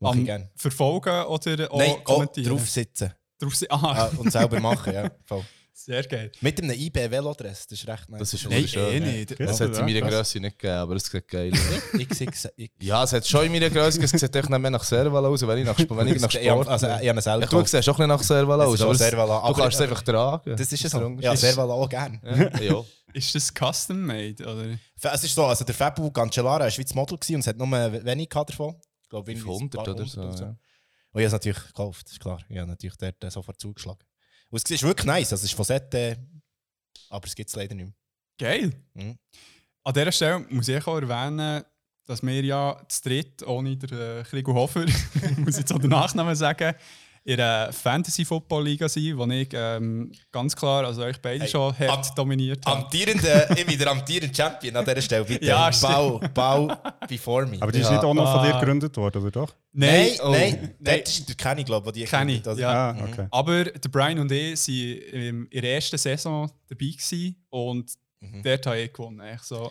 Mache 0.00 0.14
ich 0.14 0.20
Am 0.20 0.24
gerne. 0.26 0.50
Verfolgen 0.56 1.24
oder 1.24 1.72
auch 1.72 1.78
Nein, 1.78 1.90
auch 1.92 2.04
kommentieren? 2.04 2.48
drauf 2.50 2.68
sitzen. 2.68 3.12
Drauf 3.38 3.54
si- 3.56 3.66
Aha, 3.70 3.92
Ah, 3.92 4.10
und 4.18 4.30
selber 4.30 4.60
machen, 4.60 4.92
ja. 4.92 5.10
Voll. 5.24 5.42
sehr 5.72 6.02
geil. 6.04 6.30
Mit 6.40 6.60
einem 6.62 6.70
IB-Velodress, 6.78 7.66
das 7.66 7.78
ist 7.80 7.88
recht 7.88 8.08
nice. 8.08 8.18
Das 8.20 8.34
ist 8.34 8.44
Nein, 8.44 8.52
wunderschön. 8.58 8.92
eh 8.92 9.00
nicht. 9.00 9.28
Gut. 9.36 9.40
Das 9.48 9.60
hat 9.60 9.70
es 9.70 9.78
in 9.78 9.84
meiner. 9.84 10.00
Größe 10.02 10.40
nicht 10.40 10.58
gegeben, 10.58 10.78
aber 10.78 10.94
es 10.96 11.04
sieht 11.04 11.28
geil 11.28 11.52
aus. 11.52 12.48
Ja, 12.80 13.02
es 13.04 13.12
hat 13.12 13.26
schon 13.26 13.46
in 13.46 13.52
meiner 13.52 13.70
Größe, 13.70 14.02
es 14.02 14.10
sieht 14.10 14.36
echt 14.36 14.50
nicht 14.50 14.58
mehr 14.58 14.70
nach 14.70 14.84
Serval 14.84 15.24
aus, 15.26 15.46
wenn 15.46 15.58
ich 15.58 15.64
nach, 15.64 15.78
wenn 15.78 16.08
ich 16.08 16.20
nach 16.20 16.30
Sport... 16.30 16.68
also, 16.68 16.86
ich 16.86 16.92
habe 16.92 17.10
einen 17.10 17.20
selber 17.20 17.44
Ja, 17.44 17.48
du 17.50 17.64
siehst 17.66 17.74
auch 17.88 17.92
ein 17.92 17.96
bisschen 17.96 18.08
nach 18.08 18.22
Serval 18.22 18.58
Das 18.58 18.66
aus, 18.68 18.74
ist 18.74 18.80
aber 18.82 18.92
es- 18.92 18.98
Servala, 18.98 19.26
du 19.40 19.44
aber- 19.46 19.62
kannst 19.62 19.74
es 19.74 19.80
einfach 19.80 20.02
tragen. 20.02 20.56
Das 20.56 20.72
ist 20.72 20.82
ja 20.82 20.90
der 20.90 21.00
so. 21.00 21.16
Ja, 21.20 21.36
Servala 21.36 21.72
auch 21.74 21.88
gerne. 21.88 22.20
Ja, 22.24 22.60
ja. 22.60 22.84
Ist 23.14 23.32
das 23.32 23.52
custom-made? 23.54 24.42
Oder? 24.42 24.76
Es 25.12 25.22
ist 25.22 25.34
so, 25.36 25.44
also 25.44 25.64
der 25.64 25.72
Fabu 25.74 26.10
Cancellara 26.10 26.60
war 26.64 26.70
Schweiz 26.70 26.92
Model 26.94 27.16
gewesen 27.16 27.36
und 27.36 27.40
es 27.42 27.46
hat 27.46 27.56
nur 27.56 27.68
wenig 27.70 28.28
davon. 28.28 28.74
Ich 29.14 29.32
glaube, 29.32 29.32
irgendwie 29.32 29.50
ein 29.50 29.70
500 29.70 29.84
paar 29.84 29.94
oder 29.94 30.06
so. 30.06 30.22
hundert 30.22 30.40
Ja. 30.40 30.46
Und 30.46 30.56
ich 31.20 31.26
habe 31.26 31.26
es 31.26 31.32
natürlich 31.32 31.66
gekauft, 31.66 32.10
ist 32.10 32.20
klar. 32.20 32.40
Ich 32.48 32.58
habe 32.58 32.68
natürlich 32.68 32.96
dort 32.96 33.22
äh, 33.22 33.30
sofort 33.30 33.60
zugeschlagen. 33.60 34.04
Und 34.50 34.62
es 34.64 34.70
ist 34.70 34.82
wirklich 34.82 35.06
nice, 35.06 35.32
also 35.32 35.44
es 35.44 35.50
ist 35.50 35.54
von 35.54 35.64
Sette, 35.64 36.18
aber 37.08 37.26
es 37.26 37.34
gibt 37.34 37.48
es 37.48 37.56
leider 37.56 37.74
nicht 37.74 37.86
mehr. 37.86 37.94
Geil. 38.38 38.72
Mhm. 38.94 39.18
An 39.84 39.94
dieser 39.94 40.12
Stelle 40.12 40.40
muss 40.50 40.66
ich 40.66 40.86
auch 40.86 40.96
erwähnen, 40.96 41.64
dass 42.06 42.22
wir 42.22 42.44
ja 42.44 42.82
zu 42.88 43.02
dritt, 43.02 43.42
ohne 43.46 43.76
den 43.76 43.98
äh, 43.98 44.24
Krigo 44.24 44.54
Hofer, 44.54 44.84
muss 45.36 45.54
ich 45.54 45.60
jetzt 45.60 45.72
auch 45.72 45.78
den 45.78 45.90
Nachnamen 45.90 46.34
sagen, 46.34 46.74
in 47.26 47.38
der 47.38 47.72
Fantasy-Football-Liga 47.72 48.88
sind, 48.88 49.16
wo 49.16 49.24
ich 49.26 49.48
ähm, 49.52 50.12
ganz 50.30 50.54
klar, 50.54 50.84
also 50.84 51.02
euch 51.02 51.20
beide 51.20 51.40
Hey, 51.44 51.48
schon 51.50 51.76
hart 51.78 52.08
am- 52.10 52.14
dominiert 52.14 52.64
habe. 52.66 52.84
Amtierende, 52.84 53.48
ich 53.56 53.64
bin 53.66 53.78
der 53.78 53.90
amtierende 53.90 54.34
Champion 54.34 54.76
an 54.76 54.84
dieser 54.84 55.00
Stelle, 55.02 55.24
bitte. 55.24 55.44
Ja, 55.44 55.70
bau, 55.80 56.20
bau 56.34 56.70
before 57.08 57.46
me. 57.46 57.56
Aber 57.60 57.72
die 57.72 57.78
ist 57.80 57.86
Ja. 57.86 57.92
nicht 57.92 58.04
auch 58.04 58.12
noch 58.14 58.30
von 58.30 58.44
dir 58.46 58.54
Ah. 58.54 58.60
gegründet 58.60 58.96
worden, 58.96 59.22
oder 59.22 59.30
doch? 59.30 59.54
nein, 59.72 60.10
oh, 60.22 60.30
nein, 60.30 60.74
nein. 60.78 61.00
das 61.02 61.18
ist 61.18 61.28
der 61.28 61.36
Kenny, 61.36 61.64
glaube 61.64 61.88
ich, 61.88 61.94
die 61.94 62.04
Kenny, 62.04 62.40
hat. 62.44 62.58
ja. 62.58 62.90
Ah, 62.90 63.04
okay. 63.10 63.26
Aber 63.30 63.64
der 63.64 63.88
Brian 63.88 64.18
und 64.18 64.30
ich 64.30 64.68
waren 64.68 65.46
in 65.50 65.60
der 65.62 65.74
ersten 65.74 65.96
Saison 65.98 66.50
dabei 66.68 66.86
gewesen 66.86 67.36
und 67.50 67.90
Mhm. 68.20 68.42
dort 68.42 68.66
habe 68.66 68.80
ich 68.80 68.92
gewonnen. 68.92 69.20
Echt 69.20 69.44
so. 69.44 69.70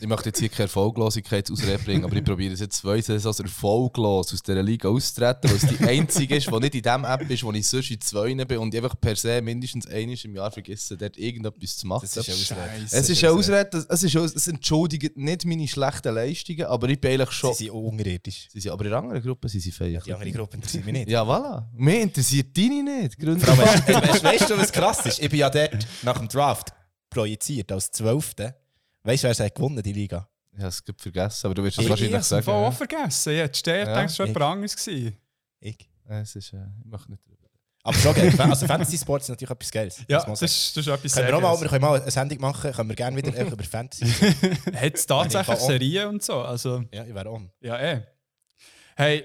Ich 0.00 0.08
möchte 0.08 0.30
jetzt 0.30 0.40
hier 0.40 0.48
keine 0.48 0.62
Erfolglosigkeit 0.62 1.48
ausbringen, 1.50 2.04
aber 2.04 2.16
ich 2.16 2.24
probiere 2.24 2.52
es 2.52 2.60
jetzt 2.60 2.78
zwei 2.78 3.00
Saisons 3.00 3.38
erfolglos 3.38 4.32
aus 4.32 4.42
dieser 4.42 4.62
Liga 4.62 4.88
auszutreten, 4.88 5.50
weil 5.50 5.56
es 5.56 5.66
die 5.66 5.84
einzige 5.84 6.36
ist, 6.36 6.48
die 6.48 6.58
nicht 6.58 6.74
in 6.74 6.82
dem 6.82 7.04
App 7.04 7.30
ist, 7.30 7.44
wo 7.44 7.52
ich 7.52 7.66
sonst 7.66 7.90
in 7.90 8.00
zwei 8.00 8.34
bin 8.44 8.58
und 8.58 8.74
ich 8.74 8.82
einfach 8.82 9.00
per 9.00 9.14
se 9.14 9.40
mindestens 9.40 9.86
einmal 9.86 10.16
im 10.24 10.34
Jahr 10.34 10.50
vergesse, 10.50 10.96
dort 10.96 11.16
irgendetwas 11.16 11.76
zu 11.76 11.86
machen. 11.86 12.08
Das 12.12 12.16
ist 12.16 12.52
Ausrede. 12.52 12.84
Es 12.90 13.08
ist 13.08 13.24
eine 13.24 13.32
Ausrede, 13.32 13.86
es, 13.88 14.02
ist, 14.02 14.14
es 14.14 14.48
entschuldigt 14.48 15.16
nicht 15.16 15.44
meine 15.44 15.68
schlechten 15.68 16.14
Leistungen, 16.14 16.66
aber 16.66 16.88
ich 16.88 17.00
bin 17.00 17.12
eigentlich 17.12 17.30
schon. 17.30 17.54
Sie 17.54 17.64
sind 17.64 17.72
unterirdisch. 17.72 18.48
Sie 18.52 18.60
sind 18.60 18.72
aber 18.72 18.84
in 18.86 18.92
anderen 18.92 19.22
Gruppe 19.22 19.48
sind 19.48 19.60
sie 19.60 19.70
feierlich. 19.70 20.02
Die 20.04 20.12
andere 20.12 20.32
Gruppe 20.32 20.56
interessiert 20.56 20.84
mich 20.84 20.92
nicht. 20.92 21.08
Ja, 21.08 21.22
voilà. 21.22 21.66
Mir 21.72 22.00
interessiert 22.00 22.56
deine 22.56 22.82
nicht. 22.82 23.20
Allem, 23.20 23.40
weißt, 23.40 23.88
weißt, 23.88 24.24
weißt 24.24 24.50
du, 24.50 24.58
was 24.58 24.72
krass 24.72 25.06
ist? 25.06 25.20
Ich 25.20 25.30
bin 25.30 25.38
ja 25.38 25.50
dort 25.50 25.86
nach 26.02 26.18
dem 26.18 26.26
Draft 26.26 26.72
projiziert 27.10 27.70
als 27.72 27.90
Zwölfte. 27.90 28.56
Weißt 29.02 29.22
du, 29.22 29.26
wer 29.26 29.30
es 29.32 29.40
hat 29.40 29.54
gewonnen, 29.54 29.82
die 29.82 29.92
Liga? 29.92 30.28
Ich 30.52 30.58
habe 30.58 30.68
es 30.68 30.84
gerade 30.84 31.00
vergessen, 31.00 31.46
aber 31.46 31.54
du 31.54 31.62
wirst 31.64 31.78
es 31.78 31.78
Ich- 31.78 31.84
Ich 31.84 31.90
wahrscheinlich 31.90 32.12
habe 32.14 32.20
es 32.22 32.28
sagen. 32.28 32.48
Auch 32.48 32.72
vergessen. 32.72 33.32
Ich 33.32 33.38
hätte 33.38 33.70
Ja, 33.70 33.84
gedacht, 33.84 34.10
es 34.10 34.18
war 34.18 34.26
ich- 34.26 34.32
jemand 34.32 34.52
anderes. 34.52 34.76
gewesen. 34.76 35.16
Ich. 35.60 35.88
Ja, 36.08 36.20
Es 36.20 36.36
ist, 36.36 36.52
äh, 36.52 36.56
ich 36.84 36.90
möchte 36.90 37.10
nicht 37.10 37.24
drüber. 37.26 37.36
Aber 37.82 37.96
schon 37.96 38.14
geil. 38.14 38.34
Also 38.38 38.66
Fantasy 38.66 38.98
Sports 38.98 39.24
ist 39.24 39.28
natürlich 39.30 39.50
etwas 39.50 39.70
Geiles. 39.70 39.98
Ja, 40.08 40.18
das 40.18 40.24
sagen. 40.24 40.32
ist, 40.44 40.76
das 40.76 40.86
ist 40.86 40.92
etwas 40.92 41.14
können 41.14 41.28
wir, 41.28 41.36
auch 41.36 41.40
mal, 41.40 41.60
wir 41.60 41.68
können 41.68 41.80
mal 41.82 42.00
eine 42.02 42.10
Sendung 42.10 42.40
machen, 42.40 42.72
können 42.72 42.88
wir 42.90 42.96
gerne 42.96 43.16
wieder 43.16 43.28
einfach 43.38 43.52
über 43.54 43.64
Fantasy 43.64 44.04
Hat 44.74 44.94
es 44.94 45.06
tatsächlich. 45.06 45.58
Serien 45.60 46.08
und 46.08 46.22
so? 46.22 46.42
Also, 46.42 46.84
Ja, 46.92 47.04
ich 47.04 47.14
wäre 47.14 47.30
on. 47.30 47.50
ja, 47.60 47.78
eh. 47.80 48.02
Hey, 48.96 49.24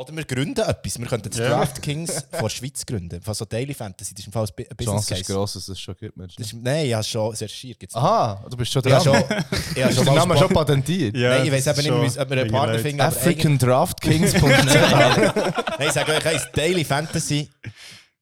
Oder 0.00 0.16
wir 0.16 0.24
gründen 0.24 0.60
etwas. 0.66 0.98
Wir 0.98 1.06
könnten 1.06 1.28
das 1.28 1.38
Ja. 1.38 1.48
Draft 1.50 1.82
Kings 1.82 2.24
vor 2.30 2.42
der 2.42 2.48
Schweiz 2.48 2.86
gründen. 2.86 3.20
Von 3.20 3.34
so 3.34 3.44
Daily 3.44 3.74
Fantasy. 3.74 4.14
Das 4.14 4.20
ist 4.20 4.26
im 4.26 4.32
Fall 4.32 4.46
ein 4.46 4.76
Business 4.76 4.86
Chance 5.06 5.14
ist 5.14 5.20
Case. 5.26 5.32
gross, 5.34 5.52
dass 5.52 5.68
es 5.68 5.78
schon 5.78 5.94
gibt. 5.96 6.16
Mensch. 6.16 6.36
Das 6.36 6.46
ist, 6.46 6.54
nein, 6.54 6.86
ich 6.86 6.94
habe 6.94 7.04
schon 7.04 7.30
recherchiert. 7.30 7.78
Gibt's. 7.78 7.94
Aha, 7.94 8.42
du 8.48 8.56
bist 8.56 8.72
schon 8.72 8.82
Ich 8.86 8.92
habe 8.94 9.04
dran. 9.04 9.24
schon, 9.28 9.36
ich 9.76 9.84
habe 9.84 9.94
schon 9.96 10.04
Namen 10.06 10.20
Sport- 10.22 10.38
schon 10.38 10.48
patentiert? 10.48 11.16
Ja, 11.16 11.30
Nein, 11.36 11.46
ich 11.46 11.52
weiß 11.52 11.64
das 11.64 11.78
eben 11.78 11.86
ist 11.96 12.00
nicht, 12.02 12.14
schon 12.14 12.22
ob 12.22 12.30
wir 12.30 12.40
einen 12.40 12.50
Partner 12.50 12.78
finden. 12.78 13.00
AfricanDraftKings.ch 13.02 14.42
Nein, 15.78 15.86
ich 15.86 15.92
sage 15.92 16.12
euch 16.14 16.26
eins, 16.26 16.48
Daily 16.54 16.84
Fantasy. 16.84 17.50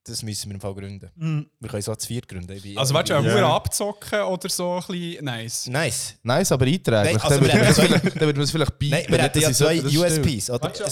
das 0.04 0.22
müssen 0.24 0.48
wir 0.50 0.54
im 0.56 0.60
Fall 0.60 0.74
gründen. 0.74 1.46
Wir 1.60 1.68
können 1.70 1.82
so 1.82 1.94
zu 1.94 2.06
viert 2.08 2.26
gründen. 2.26 2.60
Also, 2.76 2.92
willst 2.94 3.10
du 3.10 3.14
ja 3.14 3.20
yeah. 3.20 3.54
abzocken 3.54 4.22
oder 4.22 4.48
so 4.48 4.74
ein 4.76 4.82
bisschen 4.88 5.24
nice? 5.24 5.66
Nice. 5.68 6.14
Nice, 6.24 6.50
aber 6.50 6.64
einträglich. 6.66 7.12
Nein, 7.14 7.20
also 7.22 7.28
dann 7.38 7.44
wir 7.44 7.52
würde 7.52 8.32
man 8.38 8.40
es 8.42 8.50
vielleicht- 8.50 8.72
es 8.72 8.78
bieten. 8.78 8.94
Nein, 8.96 9.04
wir 9.08 9.18
hätten 9.22 9.38
ja 9.40 9.52
zwei. 9.52 9.80
USPs. 9.80 10.50
Oder? 10.50 10.62
Warte, 10.62 10.84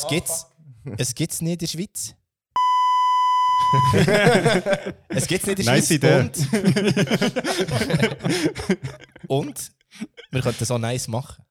Es 0.96 1.14
gibt's, 1.14 1.36
es 1.36 1.42
nicht 1.42 1.52
in 1.54 1.58
der 1.58 1.66
Schweiz. 1.66 2.14
es 5.08 5.26
gibt's 5.26 5.46
nicht 5.46 5.58
in 5.58 5.64
der 5.66 5.74
Nice 5.74 5.86
Schweiz. 5.88 5.90
Idee. 5.90 6.20
Und, 6.20 6.38
und 9.28 9.72
wir 10.30 10.42
könnten 10.42 10.64
so 10.64 10.78
nice 10.78 11.08
machen. 11.08 11.42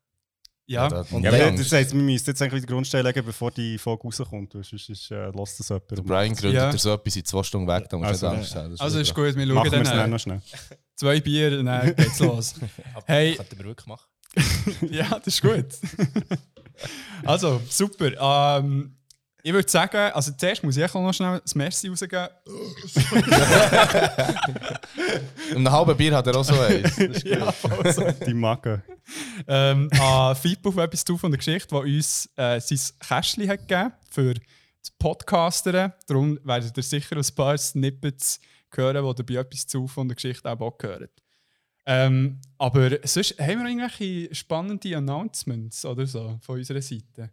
Ja. 0.67 0.87
Und 1.11 1.23
Ja, 1.23 1.31
aber 1.31 1.51
das 1.51 1.71
heisst, 1.71 1.93
wir 1.93 2.01
müssen 2.01 2.25
jetzt 2.27 2.41
eigentlich 2.41 2.61
die 2.61 2.67
Grundsteine 2.67 3.07
legen, 3.07 3.23
bevor 3.25 3.51
die 3.51 3.77
Folge 3.77 4.03
rauskommt. 4.03 4.53
Sonst 4.53 4.73
ist, 4.89 5.11
äh, 5.11 5.29
lässt 5.29 5.59
das 5.59 5.69
jemand. 5.69 5.91
Der 5.91 6.01
Brian 6.01 6.33
gründet 6.33 6.53
Ja. 6.61 6.71
dir 6.71 6.77
so 6.79 6.93
etwas 6.93 7.15
in 7.15 7.25
zwei 7.25 7.43
Stunden 7.43 7.67
weg, 7.67 7.87
da 7.89 7.97
musst 7.97 8.23
du 8.23 8.27
Also, 8.27 8.29
nicht 8.29 8.37
Angst 8.39 8.55
haben. 8.55 8.75
Also 8.79 8.99
ist 8.99 9.13
gut, 9.13 9.35
wir 9.35 9.45
schauen 9.45 9.53
Machen 9.55 9.73
es 9.73 9.89
dann 9.89 9.99
äh, 9.99 10.07
noch 10.07 10.19
schnell. 10.19 10.41
zwei 10.95 11.19
Bier 11.21 11.63
dann 11.63 11.95
geht's 11.95 12.19
los. 12.19 12.55
Aber 12.95 13.03
Hey. 13.05 13.35
Könnten 13.35 13.57
wir 13.59 13.65
wirklich 13.65 13.87
machen. 13.87 14.07
ja, 14.89 15.07
das 15.19 15.27
ist 15.35 15.41
gut. 15.41 15.65
also, 17.25 17.61
super. 17.69 18.57
Ähm, 18.59 18.97
ich 19.45 19.53
würde 19.53 19.69
sagen, 19.69 20.11
also 20.11 20.31
zuerst 20.31 20.63
muss 20.63 20.75
ich 20.75 20.83
auch 20.83 20.95
noch 20.95 21.13
schnell 21.13 21.39
das 21.39 21.53
Merci 21.53 21.87
rausgeben. 21.87 22.29
In 25.51 25.57
einem 25.57 25.71
halben 25.71 25.95
Bier 25.95 26.15
hat 26.15 26.25
er 26.25 26.35
auch 26.35 26.43
so 26.43 26.59
eins. 26.59 26.95
Das 26.95 26.97
ist 26.97 27.23
gut. 27.23 27.31
ja, 27.31 27.51
voll 27.51 27.93
so. 27.93 28.11
Die 28.25 28.33
Magen. 28.33 28.81
ähm, 29.47 29.87
an 29.99 30.35
Fipo 30.35 30.69
auf 30.69 30.77
etwas 30.77 31.05
zu 31.05 31.15
von 31.15 31.29
der 31.29 31.37
Geschichte, 31.37 31.67
das 31.69 31.79
uns 31.79 32.27
äh, 32.35 32.59
sein 32.59 32.79
Kästchen 33.07 33.47
hat 33.47 33.67
gegeben 33.67 33.93
für 34.09 34.33
das 34.33 34.89
Podcasteren. 34.97 35.93
Darum 36.07 36.39
werdet 36.43 36.75
ihr 36.75 36.81
sicher 36.81 37.15
ein 37.15 37.35
paar 37.35 37.55
Snippets 37.59 38.39
hören, 38.73 39.05
die 39.05 39.21
ihr 39.21 39.25
bei 39.27 39.35
etwas 39.47 39.67
zu 39.67 39.87
von 39.87 40.07
der 40.07 40.15
Geschichte 40.15 40.49
auch 40.49 40.55
Bock 40.55 40.81
hören. 40.81 41.09
Ähm, 41.85 42.41
aber 42.57 42.97
sonst 43.03 43.39
haben 43.39 43.59
wir 43.59 43.69
irgendwelche 43.69 44.33
spannende 44.33 44.97
Announcements 44.97 45.85
oder 45.85 46.07
so 46.07 46.39
von 46.41 46.57
unserer 46.57 46.81
Seite? 46.81 47.29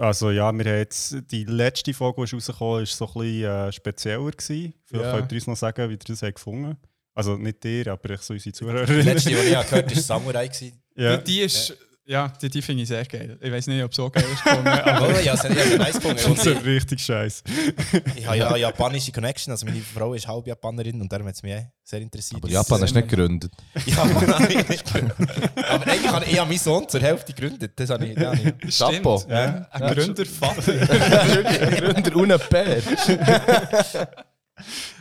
Also 0.00 0.30
ja, 0.30 0.52
wir 0.52 0.64
haben 0.64 0.78
jetzt, 0.78 1.16
die 1.30 1.44
letzte 1.44 1.94
Folge, 1.94 2.20
die 2.20 2.24
ist 2.24 2.34
rausgekommen 2.34 2.82
ist, 2.82 2.96
so 2.96 3.06
ein 3.06 3.12
bisschen 3.14 3.44
äh, 3.44 3.72
spezieller 3.72 4.30
gewesen. 4.30 4.74
Vielleicht 4.84 5.04
Ja. 5.06 5.16
könnt 5.18 5.32
ihr 5.32 5.36
uns 5.36 5.46
noch 5.46 5.56
sagen, 5.56 5.88
wie 5.88 5.94
ihr 5.94 5.98
das 5.98 6.22
habt 6.22 6.34
gefunden 6.34 6.76
Also 7.14 7.36
nicht 7.36 7.64
ihr, 7.64 7.86
aber 7.88 8.10
ich 8.10 8.20
so 8.20 8.34
unsere 8.34 8.50
Die 8.50 8.58
Zuhörer. 8.58 8.86
letzte, 8.86 9.30
die 9.30 9.36
ich 9.36 9.42
gehört 9.50 9.72
habe, 9.72 9.90
war 9.94 10.02
Samurai. 10.02 10.48
gewesen. 10.48 10.82
ja. 10.96 11.16
Die, 11.16 11.24
die 11.24 11.40
ist, 11.40 11.68
ja, 11.70 11.74
die, 12.04 12.48
die 12.50 12.62
finde 12.62 12.82
ich 12.82 12.88
sehr 12.88 13.04
geil. 13.04 13.38
Ich 13.40 13.52
weiß 13.52 13.68
nicht, 13.68 13.82
ob 13.82 13.92
es 13.92 13.96
so 13.96 14.10
geil 14.10 14.24
ist 14.32 14.44
aber 14.44 15.08
Oh, 15.08 15.10
ja, 15.20 15.34
es 15.34 15.44
hat 15.44 15.56
ja 15.56 15.76
nice 15.78 15.94
gefunden. 15.94 16.16
Das 16.16 16.46
ist 16.46 16.46
ich, 16.46 16.64
richtig 16.64 17.00
scheiße. 17.00 17.44
ich 18.16 18.26
habe 18.26 18.38
ja 18.38 18.48
eine 18.48 18.58
japanische 18.58 19.12
Connection, 19.12 19.52
also 19.52 19.64
meine 19.66 19.80
Frau 19.80 20.12
ist 20.14 20.26
halb 20.26 20.46
Japanerin 20.46 21.00
und 21.00 21.12
darum 21.12 21.28
hat 21.28 21.36
es 21.36 21.42
mich 21.44 21.54
sehr 21.84 22.00
interessiert. 22.00 22.42
Aber 22.42 22.50
Japan 22.50 22.82
ist 22.82 22.94
nicht 22.94 23.08
gegründet. 23.08 23.52
Ja, 23.86 24.02
aber 24.02 25.86
eigentlich 25.86 26.08
habe 26.08 26.24
ich, 26.24 26.32
ich 26.32 26.38
habe 26.38 26.48
meinen 26.48 26.58
Sohn 26.58 26.88
zur 26.88 27.00
Hälfte 27.00 27.32
gegründet. 27.32 27.72
Das 27.76 27.90
habe 27.90 28.06
ich, 28.06 28.14
das 28.16 28.26
habe 28.26 28.36
ich. 28.36 28.74
Stimmt. 28.74 28.94
Chapeau. 28.94 29.24
Ja. 29.28 29.68
Ein 29.70 29.94
Gründervater. 29.94 30.72
Gründer 31.76 32.16
ohne 32.16 32.38
Bär. 32.38 32.82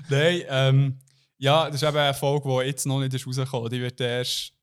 Nein, 0.09 0.41
ähm, 0.49 0.99
ja, 1.37 1.65
das 1.65 1.81
ist 1.81 1.87
eben 1.87 1.97
eine 1.97 2.13
Folge, 2.13 2.47
die 2.47 2.67
jetzt 2.67 2.85
noch 2.85 2.99
nicht 2.99 3.13
ist 3.13 3.25
rausgekommen 3.25 3.69
Die 3.69 3.81
wird 3.81 3.99
erst 3.99 4.53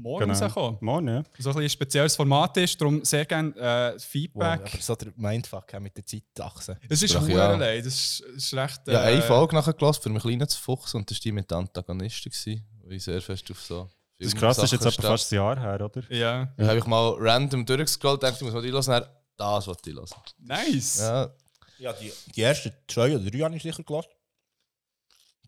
morgen 0.00 0.26
Genau. 0.30 0.38
rauskommen. 0.38 0.78
Morgen, 0.80 1.08
ja. 1.08 1.22
So 1.38 1.50
ein, 1.50 1.54
bisschen 1.56 1.60
ein 1.62 1.68
spezielles 1.70 2.16
Format 2.16 2.56
ist, 2.56 2.80
darum 2.80 3.04
sehr 3.04 3.24
gerne 3.24 3.50
äh, 3.56 3.92
Wow, 3.94 4.02
Feedback. 4.02 4.60
aber 4.60 4.80
so 4.82 4.94
der 4.94 5.12
Mindfuck 5.16 5.74
auch 5.74 5.80
mit 5.80 5.96
der 5.96 6.06
Zeitachse. 6.06 6.78
es 6.88 7.02
ist 7.02 7.14
Doch, 7.14 7.26
ja. 7.28 7.58
ja. 7.58 7.76
das 7.82 7.86
ist, 7.86 8.20
das 8.26 8.36
ist 8.44 8.54
recht. 8.54 8.80
Ja, 8.86 9.02
äh, 9.04 9.12
eine 9.14 9.22
Folge 9.22 9.54
nachher 9.54 9.72
gelassen 9.74 10.02
für 10.02 10.08
einen 10.10 10.18
kleinen 10.20 10.48
Fuchs 10.48 10.94
und 10.94 11.10
das 11.10 11.18
war 11.18 11.22
die 11.22 11.32
mit 11.32 11.52
Antagonisten, 11.52 12.30
gewesen, 12.30 12.64
ich 12.88 13.04
sehr 13.04 13.20
fest 13.20 13.50
auf 13.50 13.60
so. 13.60 13.88
Das 14.18 14.28
ist 14.28 14.36
krass, 14.36 14.56
das 14.56 14.72
ist 14.72 14.82
jetzt 14.82 14.98
etwa 14.98 15.08
fast 15.10 15.32
ein 15.32 15.36
Jahr 15.36 15.60
her, 15.60 15.80
oder? 15.84 16.02
Ja, 16.12 16.52
Da 16.56 16.66
habe 16.68 16.78
ich 16.78 16.86
mal 16.86 17.14
random 17.18 17.64
durchgescrollt, 17.64 18.22
dachte 18.22 18.34
ich, 18.36 18.42
muss 18.42 18.52
mal 18.52 18.62
die 18.62 18.72
hören, 18.72 19.04
das 19.36 19.66
wollte 19.66 19.90
ich 19.90 19.94
hören. 19.96 20.06
nice. 20.38 20.98
Ja, 20.98 21.30
Ja, 21.78 21.92
die, 21.92 22.12
die 22.34 22.42
ersten 22.42 22.72
zwei 22.88 23.14
oder 23.14 23.30
drei 23.30 23.38
habe 23.40 23.54
ich 23.56 23.62
sicher 23.62 23.84
gelassen. 23.84 24.08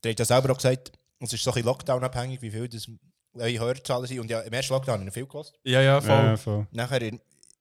Der 0.05 0.13
hat 0.13 0.19
ja 0.21 0.25
selber 0.25 0.53
auch 0.53 0.57
gesagt, 0.57 0.93
es 1.19 1.33
ist 1.33 1.43
so 1.43 1.51
ein 1.51 1.55
bisschen 1.55 1.67
Lockdown-abhängig, 1.67 2.41
wie 2.43 2.51
viel 2.51 2.69
das 2.69 2.89
eure 3.35 3.59
Hörerzahlen 3.59 4.07
sind. 4.07 4.21
Und 4.21 4.31
ja, 4.31 4.41
im 4.41 4.53
ersten 4.53 4.73
Lockdown 4.73 4.95
habe 4.95 5.03
ich 5.03 5.07
noch 5.07 5.15
viel 5.15 5.27
gelassen. 5.27 5.55
Ja, 5.65 5.81
ja, 5.81 6.01
voll. 6.01 6.11
Ja, 6.11 6.37
voll. 6.37 6.67
Nachher 6.73 7.03
in, 7.03 7.21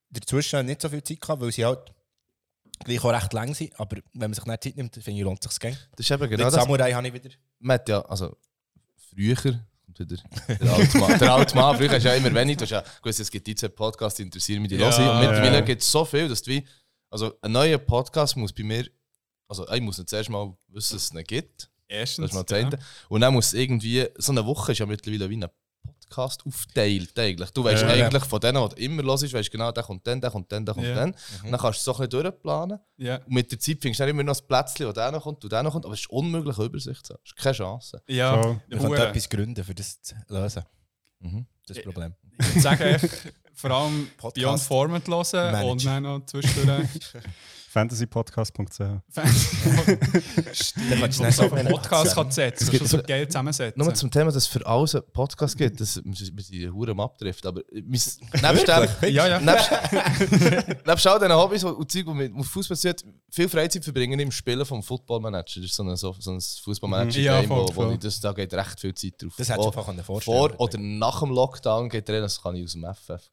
dazwischen 0.09 0.65
nicht 0.65 0.81
so 0.81 0.89
viel 0.89 1.03
Zeit 1.03 1.21
gehabt, 1.21 1.41
weil 1.41 1.51
sie 1.51 1.65
halt 1.65 1.93
gleich 2.83 3.03
auch 3.03 3.13
recht 3.13 3.33
lang 3.33 3.53
sind. 3.53 3.79
Aber 3.79 3.97
wenn 4.13 4.31
man 4.31 4.33
sich 4.33 4.45
nicht 4.45 4.63
Zeit 4.63 4.77
nimmt, 4.77 4.93
finde 4.93 5.11
ich, 5.11 5.21
lohnt 5.21 5.45
es 5.45 5.51
sich 5.51 5.59
gerne. 5.59 5.77
das 5.95 6.05
ist 6.05 6.11
eben 6.11 6.29
Genau 6.29 6.43
das 6.45 6.53
das. 6.53 6.63
Samurai 6.63 6.91
habe 6.91 7.07
ich 7.07 7.13
wieder. 7.13 7.29
Man 7.59 7.75
hat 7.75 7.89
ja, 7.89 8.01
also 8.01 8.35
früher, 9.09 9.35
kommt 9.35 9.99
wieder 9.99 10.17
der 10.47 10.73
alte 10.73 10.97
Mann, 10.97 11.19
der 11.19 11.33
alte 11.33 11.55
Mann 11.55 11.77
früher 11.77 11.89
hast 11.89 12.03
du 12.03 12.09
ja 12.09 12.15
immer 12.15 12.33
wenig, 12.33 12.57
du 12.57 12.63
hast 12.63 12.71
ja 12.71 12.83
gewusst, 13.01 13.19
es 13.19 13.29
gibt 13.29 13.47
diese 13.47 13.69
Podcasts, 13.69 14.17
die 14.17 14.23
interessieren 14.23 14.61
mich, 14.61 14.69
die 14.69 14.77
Ja, 14.77 14.97
hören. 14.97 15.09
Und 15.09 15.19
mittlerweile 15.19 15.55
ja. 15.55 15.61
gibt 15.61 15.81
es 15.81 15.91
so 15.91 16.05
viel, 16.05 16.27
dass 16.29 16.41
du 16.41 16.51
wie, 16.51 16.65
also 17.09 17.33
ein 17.41 17.51
neuer 17.51 17.77
Podcast 17.77 18.37
muss 18.37 18.53
bei 18.53 18.63
mir, 18.63 18.87
also 19.47 19.67
ich 19.69 19.81
muss 19.81 19.97
nicht 19.97 20.09
zuerst 20.09 20.29
mal 20.29 20.55
wissen, 20.67 20.93
dass 20.95 21.03
es 21.05 21.11
ihn 21.13 21.23
gibt. 21.23 21.68
Das 21.89 21.97
Erstens. 21.97 22.25
ist 22.27 22.33
mal 22.33 22.43
das 22.43 22.57
eine. 22.59 22.79
Und 23.09 23.21
dann 23.21 23.33
muss 23.33 23.53
irgendwie, 23.53 24.07
so 24.17 24.31
eine 24.31 24.45
Woche 24.45 24.71
ist 24.73 24.77
ja 24.77 24.85
mittlerweile 24.85 25.29
wie 25.29 25.37
ein 25.37 25.45
Podcast 26.01 26.45
aufteilt 26.45 27.17
eigentlich. 27.17 27.49
Du 27.51 27.63
weißt 27.63 27.81
Ja. 27.83 27.89
eigentlich 27.89 28.23
von 28.25 28.39
denen, 28.39 28.61
die 28.69 28.75
du 28.75 28.81
immer 28.81 29.03
hörst, 29.03 29.33
weißt 29.33 29.49
genau, 29.51 29.71
der 29.71 29.83
kommt 29.83 30.05
dann, 30.05 30.21
der 30.21 30.29
kommt 30.31 30.51
dann, 30.51 30.65
der 30.65 30.75
kommt 30.75 30.85
Ja. 30.87 30.95
dann. 30.95 31.15
Und 31.43 31.51
dann 31.51 31.59
kannst 31.59 31.77
du 31.77 31.79
es 31.79 31.83
so 31.83 31.93
ein 31.93 32.07
bisschen 32.09 32.23
durchplanen. 32.23 32.79
Ja, 32.97 33.15
Und 33.17 33.29
mit 33.31 33.51
der 33.51 33.59
Zeit 33.59 33.77
findest 33.81 33.99
du 33.99 34.03
dann 34.03 34.09
immer 34.09 34.23
noch 34.23 34.31
das 34.33 34.41
Plätzchen, 34.45 34.87
wo 34.87 34.91
der 34.91 35.11
noch 35.11 35.23
kommt, 35.23 35.43
und 35.43 35.51
der 35.51 35.63
noch 35.63 35.71
kommt. 35.71 35.85
Aber 35.85 35.93
es 35.93 36.01
ist 36.01 36.09
unmöglich, 36.09 36.57
eine 36.57 36.65
Übersicht 36.65 37.05
zu 37.05 37.13
haben. 37.13 37.21
Es 37.25 37.31
ist 37.31 37.37
keine 37.37 37.53
Chance. 37.55 38.01
ja. 38.07 38.41
Voll. 38.41 38.61
Wir 38.67 38.77
können 38.77 38.93
etwas 38.93 39.29
gründen, 39.29 39.63
für 39.63 39.73
das 39.75 40.01
zu 40.01 40.15
lösen. 40.27 40.63
Mhm. 41.19 41.45
Das 41.67 41.77
ist 41.77 41.85
das 41.85 41.91
Problem. 41.91 42.15
Ich 42.39 42.47
würde 42.55 42.61
sagen, 42.61 43.09
vor 43.53 43.71
allem 43.71 44.09
Podcast 44.17 44.35
Beyond 44.35 44.61
Format 44.61 45.07
hören 45.07 45.51
Manage. 45.51 45.67
und 45.71 45.85
dann 45.85 46.03
noch 46.03 46.25
zwischendurch 46.25 46.87
Fantasypodcast.ch 47.69 48.79
Fans 49.11 49.51
dann 51.17 51.45
auf 51.45 51.53
einen 51.53 51.69
Podcast 51.69 52.15
kann 52.15 52.31
setzen, 52.31 52.75
Es 52.75 52.89
schon 52.89 53.03
geil 53.03 53.27
zusammensetzen. 53.27 53.81
Nur 53.81 53.93
zum 53.93 54.09
Thema, 54.09 54.25
dass 54.31 54.43
es 54.43 54.47
für 54.47 54.65
alles 54.65 54.95
einen 54.95 55.03
Podcast 55.13 55.57
gibt, 55.57 55.79
das, 55.79 56.01
wir 56.03 56.43
sind 56.43 56.73
Hure 56.73 56.91
am 56.91 56.99
Abdrift, 56.99 57.45
aber 57.45 57.61
nebst 57.71 58.21
ja, 58.31 59.27
ja. 59.27 59.39
nebst, 59.39 59.71
nebst 60.85 61.07
all 61.07 61.19
diesen 61.19 61.33
Hobbys 61.35 61.63
und 61.63 61.91
Zeug, 61.91 62.05
die 62.05 62.13
mit 62.13 62.33
mit 62.33 62.45
Fußball 62.45 62.77
hat, 62.89 63.03
viel 63.31 63.49
Freizeit 63.49 63.83
verbringen 63.83 64.19
im 64.19 64.31
Spielen 64.31 64.65
vom 64.65 64.81
Football 64.81 65.19
Manager. 65.19 65.61
Das 65.61 65.69
ist 65.69 65.75
so 65.75 65.83
ein, 65.83 65.95
so, 65.95 66.15
so 66.19 66.31
ein 66.31 66.39
Ja, 66.39 66.63
Fußballmanager-Game, 66.63 67.47
voll, 67.47 67.67
wo, 67.75 67.85
wo 67.85 67.91
ich 67.91 67.99
das, 67.99 68.19
da 68.19 68.31
geht 68.33 68.53
recht 68.53 68.79
viel 68.79 68.93
Zeit 68.93 69.13
drauf. 69.21 69.33
Das 69.37 69.49
hättest 69.49 69.65
du 69.65 69.79
einfach 69.79 70.05
vorstellen 70.05 70.37
vor 70.37 70.59
oder 70.59 70.77
nach 70.77 71.19
dem 71.19 71.29
Lockdown 71.31 71.89
geht 71.89 72.09
er, 72.09 72.21
das 72.21 72.41
kann 72.41 72.55
ich 72.55 72.63
aus 72.63 72.73
dem 72.73 72.85
FF. 72.85 73.29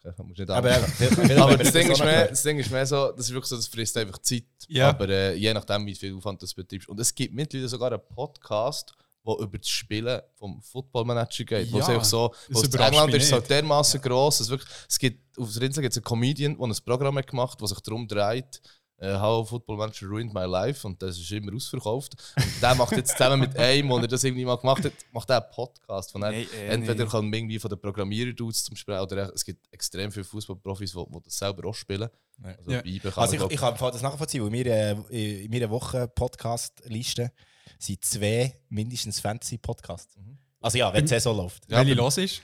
Aber, 0.49 0.49
aber 0.49 0.69
viel- 0.69 1.57
das, 1.59 1.73
Ding 1.73 1.90
ist 1.90 2.05
mehr, 2.05 2.28
das 2.28 2.43
Ding 2.43 2.59
ist 2.59 2.71
mehr 2.71 2.87
so, 2.87 3.12
das 3.12 3.26
ist 3.26 3.33
wirklich 3.33 3.49
so, 3.49 3.57
das 3.57 3.66
frisst 3.66 3.97
einfach 3.97 4.19
Zeit. 4.26 4.45
Ja. 4.68 4.90
Aber 4.90 5.09
äh, 5.09 5.35
je 5.35 5.52
nachdem, 5.54 5.87
wie 5.87 5.95
viel 5.95 6.14
Aufwand 6.14 6.42
du 6.42 6.47
betreibst. 6.54 6.88
Und 6.88 7.00
es 7.00 7.14
gibt 7.14 7.35
mittlerweile 7.35 7.68
sogar 7.68 7.92
einen 7.92 8.00
Podcast, 8.14 8.95
der 9.26 9.38
über 9.38 9.59
das 9.59 9.68
Spielen 9.68 10.21
vom 10.35 10.61
Footballmanager 10.62 11.45
geht. 11.45 11.73
Wo 11.73 11.78
es 11.78 11.88
Ja, 11.88 12.02
so, 12.04 12.35
das 12.49 12.62
wo 12.62 12.66
überrascht 12.66 12.92
England 12.92 13.14
ist 13.14 13.28
so 13.28 13.40
dermaßen 13.40 14.00
gross. 14.00 14.40
Es, 14.40 14.49
wirklich, 14.49 14.71
es 14.88 14.99
gibt, 14.99 15.38
auf 15.38 15.52
der 15.52 15.62
Insel 15.62 15.83
gibt 15.83 15.92
es 15.92 15.99
einen 15.99 16.04
Comedian, 16.04 16.56
der 16.56 16.66
ein 16.66 16.76
Programm 16.85 17.18
hat 17.18 17.26
gemacht 17.26 17.61
der 17.61 17.68
sich 17.68 17.80
darum 17.80 18.06
dreht, 18.06 18.61
äh, 18.99 19.14
How 19.18 19.49
Football 19.49 19.76
Manager 19.76 20.06
Ruined 20.06 20.33
My 20.33 20.45
Life. 20.45 20.87
Und 20.87 21.02
das 21.02 21.18
ist 21.18 21.30
immer 21.33 21.54
ausverkauft. 21.54 22.14
Und 22.37 22.62
der 22.62 22.75
macht 22.75 22.97
jetzt 22.97 23.16
zusammen 23.16 23.40
mit 23.40 23.56
einem, 23.56 23.88
der 23.88 24.09
das 24.09 24.25
irgendwie 24.25 24.45
mal 24.45 24.56
gemacht 24.56 24.85
hat, 24.85 24.92
macht 25.12 25.28
er 25.30 25.42
einen 25.42 25.52
Podcast. 25.52 26.12
Von 26.12 26.21
Nee, 26.21 26.47
äh, 26.54 26.68
entweder 26.68 27.04
nee. 27.04 27.11
kann 27.11 27.25
man 27.25 27.35
irgendwie 27.35 27.59
von 27.59 27.68
den 27.68 27.80
Programmierer-Dudes 27.80 28.64
zum 28.64 28.76
Sprechen, 28.76 29.02
oder 29.02 29.33
es 29.35 29.45
gibt 29.45 29.66
extrem 29.73 30.11
viele 30.12 30.25
Fußballprofis, 30.25 30.92
die, 30.92 31.04
die 31.04 31.23
das 31.25 31.37
selber 31.37 31.68
auch 31.68 31.75
spielen. 31.75 32.09
Also 32.43 32.71
Ja. 32.71 32.83
Also 33.16 33.37
ich, 33.37 33.52
ich 33.52 33.61
kann 33.61 33.76
das 33.78 34.02
nachvollziehen, 34.02 34.43
weil 34.45 34.52
wir, 34.52 35.05
äh, 35.11 35.45
in 35.45 35.50
meiner 35.50 35.71
Woche-Podcast-Liste 35.71 37.33
sind 37.78 38.05
zwei 38.05 38.55
mindestens 38.69 39.21
Fantasy-Podcasts. 39.21 40.16
Also 40.61 40.78
ja, 40.78 40.93
wenn 40.93 41.05
die 41.05 41.09
Saison 41.09 41.37
läuft. 41.37 41.71
Ja, 41.71 41.78
Welche 41.78 41.95
los 41.95 42.19
ist? 42.19 42.43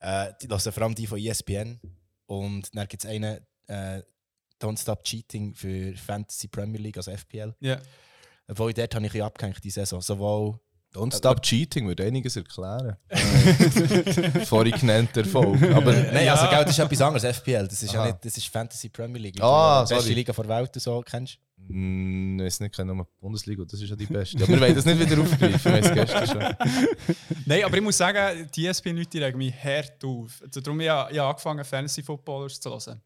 Äh, 0.00 0.32
die 0.40 0.48
hören 0.48 0.72
vor 0.72 0.82
allem 0.82 0.94
die 0.94 1.06
von 1.06 1.18
ESPN. 1.18 1.80
Und 2.26 2.74
dann 2.74 2.88
gibt 2.88 3.04
es 3.04 3.10
einen, 3.10 3.40
äh, 3.66 4.02
Don't 4.60 4.80
Stop 4.80 5.02
Cheating 5.04 5.54
für 5.54 5.94
Fantasy 5.96 6.48
Premier 6.48 6.80
League, 6.80 6.96
also 6.96 7.10
FPL. 7.10 7.54
Ja. 7.60 7.80
Obwohl, 8.48 8.72
dort 8.72 8.94
habe 8.94 9.06
ich 9.06 9.22
abgehängt, 9.22 9.62
die 9.62 9.70
Saison. 9.70 10.00
Sowohl 10.00 10.60
Don't 10.94 11.16
Stop 11.16 11.40
Cheating 11.42 11.86
würde 11.88 12.04
einiges 12.04 12.36
erklären. 12.36 12.96
Vorhin 14.46 14.74
genannt 14.78 15.16
Erfolg. 15.16 15.60
Aber 15.72 15.92
Nein, 15.92 16.26
Ja. 16.26 16.34
also 16.34 16.48
gell, 16.50 16.64
das 16.64 16.70
ist 16.72 16.78
etwas 16.84 17.00
anderes, 17.00 17.24
FPL. 17.24 17.66
Das 17.66 17.82
ist 17.82 17.92
ja 17.92 18.00
Aha. 18.00 18.06
nicht, 18.08 18.24
das 18.24 18.36
ist 18.36 18.46
Fantasy 18.48 18.88
Premier 18.90 19.20
League. 19.22 19.40
Ah, 19.42 19.84
die 19.84 19.94
beste 19.94 20.02
sorry. 20.04 20.14
Liga 20.14 20.32
der 20.32 20.48
Welt 20.48 20.70
so, 20.76 21.00
kennst 21.00 21.38
du? 21.66 21.72
Mm, 21.72 22.40
ich 22.40 22.44
weiß 22.46 22.60
nicht, 22.60 22.78
ich 22.78 22.84
nur 22.84 23.06
Bundesliga, 23.20 23.64
das 23.64 23.80
ist 23.80 23.88
ja 23.88 23.96
die 23.96 24.06
beste. 24.06 24.36
Aber 24.38 24.48
wir 24.48 24.60
wollen 24.60 24.74
das 24.74 24.84
nicht 24.84 24.98
wieder 24.98 25.20
aufgreifen, 25.22 25.64
wir 25.64 25.72
haben 25.72 25.84
es 25.84 25.92
gestern 25.94 26.26
schon. 26.26 26.56
Nein, 27.46 27.64
aber 27.64 27.76
ich 27.76 27.82
muss 27.82 27.96
sagen, 27.96 28.48
die 28.54 28.66
ESPN-Leute 28.66 29.20
regen 29.20 29.38
mich 29.38 29.54
hart 29.62 30.04
auf. 30.04 30.42
Also 30.44 30.60
darum 30.60 30.80
habe 30.82 31.08
ich, 31.10 31.14
ich 31.14 31.18
habe 31.20 31.30
angefangen, 31.30 31.64
Fantasy-Footballers 31.64 32.60
zu 32.60 32.70
hören. 32.70 33.00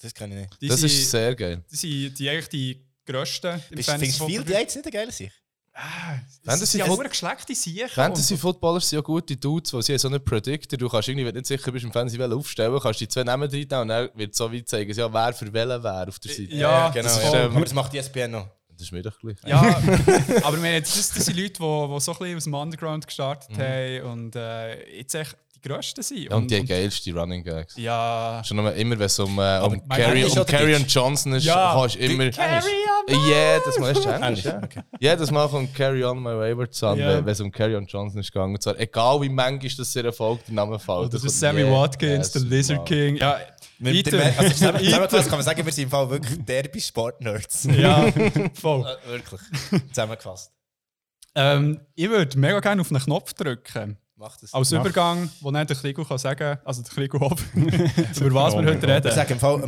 Das 0.00 0.12
kenne 0.14 0.34
ich 0.34 0.40
nicht. 0.42 0.62
Die 0.62 0.68
Das 0.68 0.80
sind, 0.80 0.86
ist 0.86 1.10
sehr 1.10 1.34
geil. 1.34 1.64
die 1.70 1.76
sind 1.76 2.18
die, 2.18 2.28
eigentlich 2.28 2.48
die 2.48 2.84
grössten 3.06 3.60
im 3.70 3.76
Bist- 3.76 3.90
Findest 3.90 4.20
du 4.20 4.26
viel 4.26 4.36
Fantasy-Football. 4.36 4.44
die 4.44 4.52
jetzt 4.52 4.76
nicht 4.76 4.86
eine 4.86 4.92
geile 4.92 5.12
Sicht? 5.12 5.42
Das 5.74 6.38
Fantasy 6.44 6.66
sind 6.66 6.80
ja 6.80 6.86
Foot- 6.86 7.00
nur 7.00 7.08
geschleckte 7.08 7.54
Siechen. 7.54 7.88
Fantasy-Footballer 7.88 8.80
sind 8.80 8.98
ja 8.98 9.02
gute 9.02 9.36
Dudes, 9.36 9.72
weil 9.72 9.82
sie 9.82 9.92
haben 9.92 9.98
so 9.98 10.08
einen 10.08 10.24
Predictor. 10.24 10.78
Du 10.78 10.88
kannst 10.88 11.08
irgendwie, 11.08 11.26
wenn 11.26 11.34
du 11.34 11.40
nicht 11.40 11.48
sicher 11.48 11.72
bist, 11.72 11.84
im 11.84 11.92
Fantasy 11.92 12.22
aufstellen, 12.22 12.78
kannst 12.80 13.00
du 13.00 13.04
die 13.04 13.08
zwei 13.08 13.24
Namen 13.24 13.50
rein 13.50 13.80
und 13.80 13.88
dann 13.88 14.08
wird 14.14 14.34
so 14.36 14.52
weit 14.52 14.68
zeigen, 14.68 14.92
ja, 14.92 15.12
wer 15.12 15.32
für 15.32 15.52
welchen 15.52 15.82
wäre 15.82 16.06
auf 16.08 16.18
der 16.20 16.30
Seite. 16.30 16.54
Ja, 16.54 16.90
genau. 16.90 17.02
das 17.04 17.16
ist 17.16 17.24
ja. 17.24 17.30
voll. 17.30 17.40
Aber 17.40 17.60
das 17.60 17.74
macht 17.74 17.92
die 17.92 17.98
SPN 17.98 18.30
noch. 18.30 18.48
Das 18.76 18.82
ist 18.82 18.92
mir 18.92 19.02
doch 19.02 19.18
gleich. 19.18 19.36
Ja, 19.46 19.60
aber 20.42 20.62
wir, 20.62 20.80
das, 20.80 21.12
das 21.12 21.24
sind 21.24 21.36
Leute, 21.36 21.52
die, 21.52 21.58
die 21.58 22.00
so 22.00 22.12
ein 22.12 22.18
bisschen 22.18 22.36
aus 22.36 22.44
dem 22.44 22.54
Underground 22.54 23.06
gestartet 23.06 23.56
haben 23.56 24.02
und 24.02 24.36
äh, 24.36 24.98
jetzt 24.98 25.14
echt 25.14 25.36
die 25.64 25.68
Größten 25.68 26.02
sind. 26.02 26.18
Ja, 26.30 26.36
und 26.36 26.50
die 26.50 26.56
haben 26.58 26.66
geilste 26.66 27.12
Running 27.14 27.42
Gags. 27.42 27.76
ja, 27.76 28.42
Schon 28.44 28.58
immer, 28.58 28.74
wenn 28.74 29.00
es 29.00 29.18
um, 29.18 29.38
äh, 29.38 29.58
um, 29.60 29.88
Carry, 29.88 30.24
um 30.24 30.46
Carrion 30.46 30.82
Deutsch? 30.82 30.94
Johnson 30.94 31.32
ist, 31.34 31.44
Ja, 31.44 31.74
kannst 31.74 31.94
du 31.94 31.98
immer... 32.00 32.24
Englisch. 32.24 32.36
Jedes 33.08 33.78
Mal, 33.78 33.92
ist 33.92 34.06
Englisch, 34.06 34.44
ja. 34.44 34.60
okay. 34.62 34.80
Jedes 34.98 35.30
Mal 35.30 35.48
kommt 35.48 35.74
Carry 35.74 36.04
On 36.04 36.18
My 36.22 36.30
Wayward 36.30 36.74
Son, 36.74 36.98
Ja. 36.98 37.16
wenn 37.24 37.28
es 37.32 37.40
um 37.40 37.50
Carry 37.52 37.76
On 37.76 37.86
Johnson 37.86 38.20
ist 38.20 38.32
gegangen. 38.32 38.54
Und 38.54 38.62
zwar, 38.62 38.78
egal 38.78 39.20
wie 39.20 39.28
manchmal 39.28 39.70
das 39.76 39.92
sehr 39.92 40.04
erfolgt, 40.04 40.48
der 40.48 40.54
Name 40.54 40.78
fällt. 40.78 40.98
oder 40.98 41.18
der 41.18 41.30
Sammy 41.30 41.64
Watkins, 41.70 42.30
der 42.32 42.42
jedes 42.42 42.58
Lizard 42.68 42.78
Mal. 42.78 42.84
King. 42.84 43.16
Ja, 43.16 43.38
Mit 43.78 44.06
der, 44.12 44.38
also 44.38 44.50
zusammen, 44.52 44.78
Iter. 44.78 44.84
zusammengefasst 44.84 45.28
kann 45.28 45.38
man 45.38 45.44
sagen, 45.44 45.66
wir 45.66 45.72
sind 45.72 45.84
im 45.84 45.90
Fall 45.90 46.10
wirklich 46.10 46.44
Derby-Sport-Nerds. 46.44 47.64
ja, 47.76 48.12
voll. 48.54 48.86
Äh, 49.06 49.08
wirklich. 49.10 49.40
Zusammengefasst. 49.92 50.52
Ähm, 51.34 51.80
ich 51.94 52.08
würde 52.08 52.38
mega 52.38 52.60
gerne 52.60 52.80
auf 52.80 52.90
einen 52.90 53.02
Knopf 53.02 53.34
drücken. 53.34 53.98
Macht 54.24 54.42
es. 54.42 54.54
Als. 54.54 54.72
Übergang, 54.72 55.28
wo 55.42 55.50
dann 55.50 55.66
der 55.66 55.76
Krigo 55.76 56.02
kann 56.02 56.16
sagen 56.16 56.56
also 56.64 56.80
der 56.82 56.90
Krigo 56.90 57.20
Hoff, 57.20 57.44
über 57.54 58.34
was 58.34 58.54
wir 58.54 58.64
heute 58.64 58.86
Ich 58.86 58.92
reden. 58.92 59.12
sage 59.12 59.34
im 59.34 59.38
Fall, 59.38 59.58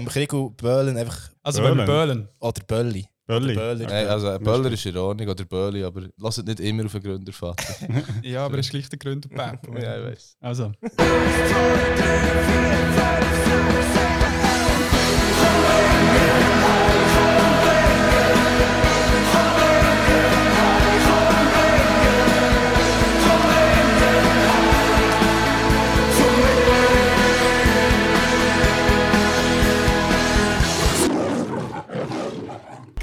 Böhlen 0.56 0.96
einfach, 0.96 1.18
Also 1.42 1.60
Böhlen. 1.60 1.84
Böhlen. 1.84 2.28
oder 2.40 2.62
Bölli. 2.66 3.06
Bölli. 3.26 3.54
Nein, 3.54 4.06
also 4.06 4.38
Böller 4.38 4.72
ist 4.72 4.86
in 4.86 4.96
Ordnung, 4.96 5.28
oder 5.28 5.44
Böli, 5.44 5.84
aber 5.84 6.04
lasst 6.16 6.42
nicht 6.46 6.60
immer 6.60 6.86
auf 6.86 6.92
den 6.92 7.02
Gründervater. 7.02 7.74
Ja, 8.22 8.46
aber 8.46 8.54
er 8.54 8.60
ist 8.60 8.70
gleich 8.70 8.88
der 8.88 8.98
Gründer 8.98 9.28
Pep. 9.28 9.60
ja, 9.78 9.98
ich 9.98 10.04
weiß. 10.12 10.36
Also. 10.40 10.72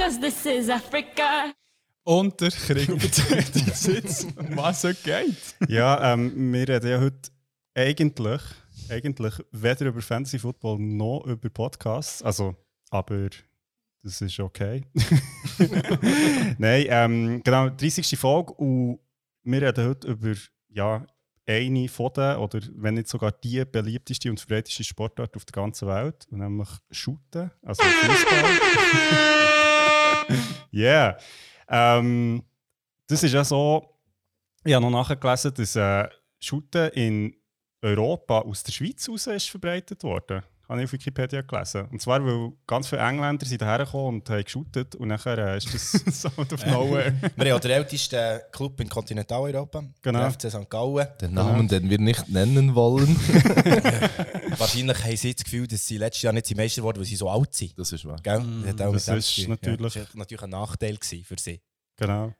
Cause 0.03 0.19
this 0.19 0.45
is 0.45 0.69
Africa. 0.69 1.53
Und 2.03 2.41
der 2.41 2.49
Krigo 2.49 2.97
betätigt 2.97 3.73
Sitz, 3.73 4.27
um 4.35 4.57
was 4.57 4.83
es 4.83 5.01
geht. 5.01 5.55
Ja, 5.69 6.11
ähm, 6.11 6.51
wir 6.51 6.67
reden 6.67 6.89
ja 6.89 6.99
heute 6.99 7.31
eigentlich, 7.73 8.41
eigentlich 8.89 9.33
weder 9.51 9.85
über 9.85 10.01
Fantasy 10.01 10.39
Football 10.39 10.79
noch 10.79 11.23
über 11.25 11.49
Podcasts. 11.49 12.21
Also, 12.21 12.53
aber 12.89 13.29
das 14.03 14.19
ist 14.19 14.37
okay. 14.41 14.83
Nein, 16.57 16.85
ähm, 16.89 17.41
genau, 17.41 17.69
30. 17.69 18.19
Folge 18.19 18.51
und 18.55 18.99
wir 19.43 19.61
reden 19.61 19.87
heute 19.87 20.07
über 20.09 20.33
ja, 20.67 21.05
eine 21.47 21.87
von 21.87 22.11
den, 22.11 22.35
oder 22.39 22.59
wenn 22.75 22.95
nicht 22.95 23.07
sogar 23.07 23.31
die 23.31 23.63
beliebteste 23.63 24.29
und 24.29 24.37
verbreiteste 24.37 24.83
Sportart 24.83 25.37
auf 25.37 25.45
der 25.45 25.53
ganzen 25.53 25.87
Welt, 25.87 26.27
und 26.29 26.39
nämlich 26.39 26.69
Shooten, 26.91 27.51
also 27.61 27.81
Fußball. 27.83 29.53
yeah. 30.73 31.17
Ähm, 31.67 32.43
das 33.07 33.23
ist 33.23 33.33
ja 33.33 33.43
so, 33.43 33.99
ich 34.63 34.73
habe 34.73 34.85
noch 34.85 34.91
nachgelesen, 34.91 35.53
dass 35.53 35.75
äh, 35.75 36.07
Shooten 36.39 36.89
in 36.91 37.35
Europa 37.81 38.39
aus 38.39 38.63
der 38.63 38.71
Schweiz 38.71 39.07
raus 39.09 39.27
ist 39.27 39.49
verbreitet 39.49 40.03
worden. 40.03 40.43
Habe 40.69 40.79
ich 40.79 40.85
auf 40.85 40.93
Wikipedia 40.93 41.41
gelesen. 41.41 41.87
Und 41.91 42.01
zwar, 42.01 42.23
weil 42.25 42.53
ganz 42.65 42.87
viele 42.87 43.01
Engländer 43.01 43.45
sind 43.45 43.61
hergekommen 43.61 44.21
und 44.21 44.29
haben 44.29 44.43
geshootet 44.43 44.95
und 44.95 45.09
nachher 45.09 45.37
äh, 45.37 45.57
ist 45.57 45.73
das 45.73 45.91
Sound 46.21 46.53
of 46.53 46.65
Nowhere. 46.65 47.13
Wir 47.35 47.53
haben 47.53 47.61
den 47.61 47.71
ältesten 47.71 48.39
Club 48.51 48.79
in 48.79 48.87
Kontinentaleuropa. 48.89 49.83
Genau. 50.01 50.19
Der 50.19 50.31
FC 50.31 50.49
St. 50.49 50.69
Gallen. 50.69 51.07
Den 51.19 51.33
Namen, 51.33 51.67
den 51.67 51.89
wir 51.89 51.99
nicht 51.99 52.29
nennen 52.29 52.73
wollen. 52.75 53.13
Wahrscheinlich 54.57 55.03
haben 55.03 55.17
sie 55.17 55.33
das 55.33 55.43
Gefühl, 55.43 55.67
dass 55.67 55.85
sie 55.85 55.97
letztes 55.97 56.21
Jahr 56.23 56.33
nicht 56.33 56.45
sie 56.45 56.55
Meister 56.55 56.81
wurden, 56.83 56.99
weil 56.99 57.05
sie 57.05 57.15
so 57.15 57.29
alt 57.29 57.53
sind. 57.53 57.77
Das 57.77 57.91
ist 57.91 58.05
wahr. 58.05 58.17
Gell? 58.23 58.41
Das 58.61 58.69
hat 58.69 58.81
auch 58.81 58.93
Das 58.93 59.07
ist 59.37 59.47
natürlich- 59.47 59.95
Ja, 59.95 60.01
das 60.01 60.13
war 60.13 60.19
natürlich 60.19 60.43
ein 60.43 60.49
Nachteil 60.49 60.97
für 61.01 61.35
sie. 61.39 61.61
Genau. 61.97 62.33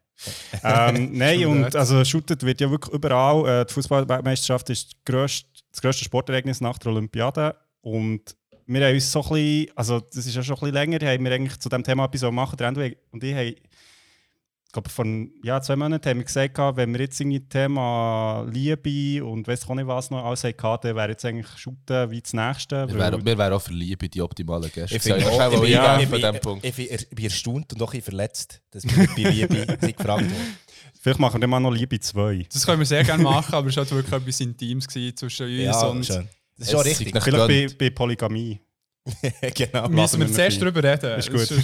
ähm, 0.63 1.09
nein, 1.17 1.45
und 1.45 1.75
also 1.75 2.03
shootet 2.05 2.43
wird 2.43 2.61
ja 2.61 2.69
wirklich 2.69 2.93
überall. 2.93 3.61
Äh, 3.61 3.65
die 3.65 3.73
Fußballweltmeisterschaft 3.73 4.69
ist 4.69 4.93
das 4.93 4.99
grösste, 5.05 5.49
das 5.71 5.81
grösste 5.81 6.03
Sportereignis 6.05 6.61
nach 6.61 6.77
der 6.77 6.91
Olympiade. 6.91 7.55
Und 7.83 8.35
wir 8.65 8.85
haben 8.85 8.95
uns 8.95 9.11
so 9.11 9.21
ein 9.21 9.29
bisschen, 9.29 9.67
also 9.75 9.99
das 9.99 10.25
ist 10.25 10.35
ja 10.35 10.41
schon 10.41 10.55
ein 10.55 10.71
bisschen 10.71 10.73
länger, 10.73 11.05
haben 11.05 11.25
wir 11.25 11.31
eigentlich 11.33 11.59
zu 11.59 11.69
diesem 11.69 11.83
Thema 11.83 12.05
etwas 12.05 12.31
machen. 12.31 12.57
Der 12.57 12.67
Endo 12.69 12.81
und 13.11 13.23
ich 13.23 13.35
haben, 13.35 13.47
ich 13.47 14.71
glaube, 14.71 14.89
vor 14.89 15.05
ja, 15.43 15.61
zwei 15.61 15.75
Monaten 15.75 16.09
haben 16.09 16.17
wir 16.17 16.23
gesagt, 16.23 16.57
wenn 16.57 16.93
wir 16.93 17.01
jetzt 17.01 17.19
irgendwie 17.19 17.41
Thema 17.41 18.47
Liebe 18.49 19.23
und 19.23 19.45
weiß 19.47 19.69
auch 19.69 19.75
nicht 19.75 19.85
was 19.85 20.09
noch 20.09 20.23
alles 20.23 20.45
hatten, 20.45 20.87
dann 20.87 20.95
wäre 20.95 21.09
jetzt 21.09 21.25
eigentlich 21.25 21.47
Shooten 21.57 22.09
wie 22.09 22.21
das 22.21 22.33
Nächste. 22.33 22.87
Wir 22.87 22.97
wären 22.97 23.25
wären 23.25 23.53
auch 23.53 23.61
für 23.61 23.73
Liebe 23.73 24.07
die 24.07 24.21
optimalen 24.21 24.71
Gäste. 24.71 24.95
Ich, 24.95 25.13
auch, 25.13 25.51
bin, 25.51 25.63
ich 25.63 25.69
ja, 25.69 25.99
ich, 25.99 26.03
von 26.03 26.11
bin, 26.11 26.21
diesem 26.21 26.39
Punkt. 26.39 26.65
ich, 26.65 26.73
bin, 26.73 26.87
ich 26.89 27.09
bin 27.09 27.25
erstaunt 27.25 27.73
und 27.73 27.81
auch 27.81 27.87
ein 27.87 27.99
bisschen 27.99 28.03
verletzt, 28.03 28.61
dass 28.71 28.85
wir 28.85 29.07
bei 29.07 29.29
Liebe 29.29 29.55
sind 29.81 29.97
gefragt 29.97 30.23
wurden. 30.23 30.57
Vielleicht 31.01 31.19
machen 31.19 31.35
wir 31.35 31.41
dann 31.41 31.49
mal 31.49 31.59
noch 31.59 31.71
Liebe 31.71 31.99
2. 31.99 32.47
Das 32.51 32.65
können 32.65 32.79
wir 32.79 32.85
sehr 32.85 33.03
gerne 33.03 33.21
machen, 33.21 33.53
aber 33.53 33.67
es 33.67 33.75
war 33.75 33.83
halt 33.83 33.91
wirklich 33.91 34.13
etwas 34.13 34.39
Intimes 34.39 34.87
gewesen 34.87 35.17
zwischen 35.17 35.47
uns. 35.47 35.61
Ja, 35.61 35.85
und 35.87 36.05
schön. 36.05 36.29
Das 36.63 36.73
ist 36.73 36.75
Es 36.75 36.99
richtig. 36.99 37.23
Vielleicht 37.23 37.47
bei, 37.47 37.75
bei 37.77 37.89
Polygamie. 37.89 38.59
genau. 39.55 39.89
müssen 39.89 40.21
wir 40.21 40.31
zuerst 40.31 40.61
darüber 40.61 40.83
reden. 40.83 41.19
Ist 41.19 41.31
gut. 41.31 41.49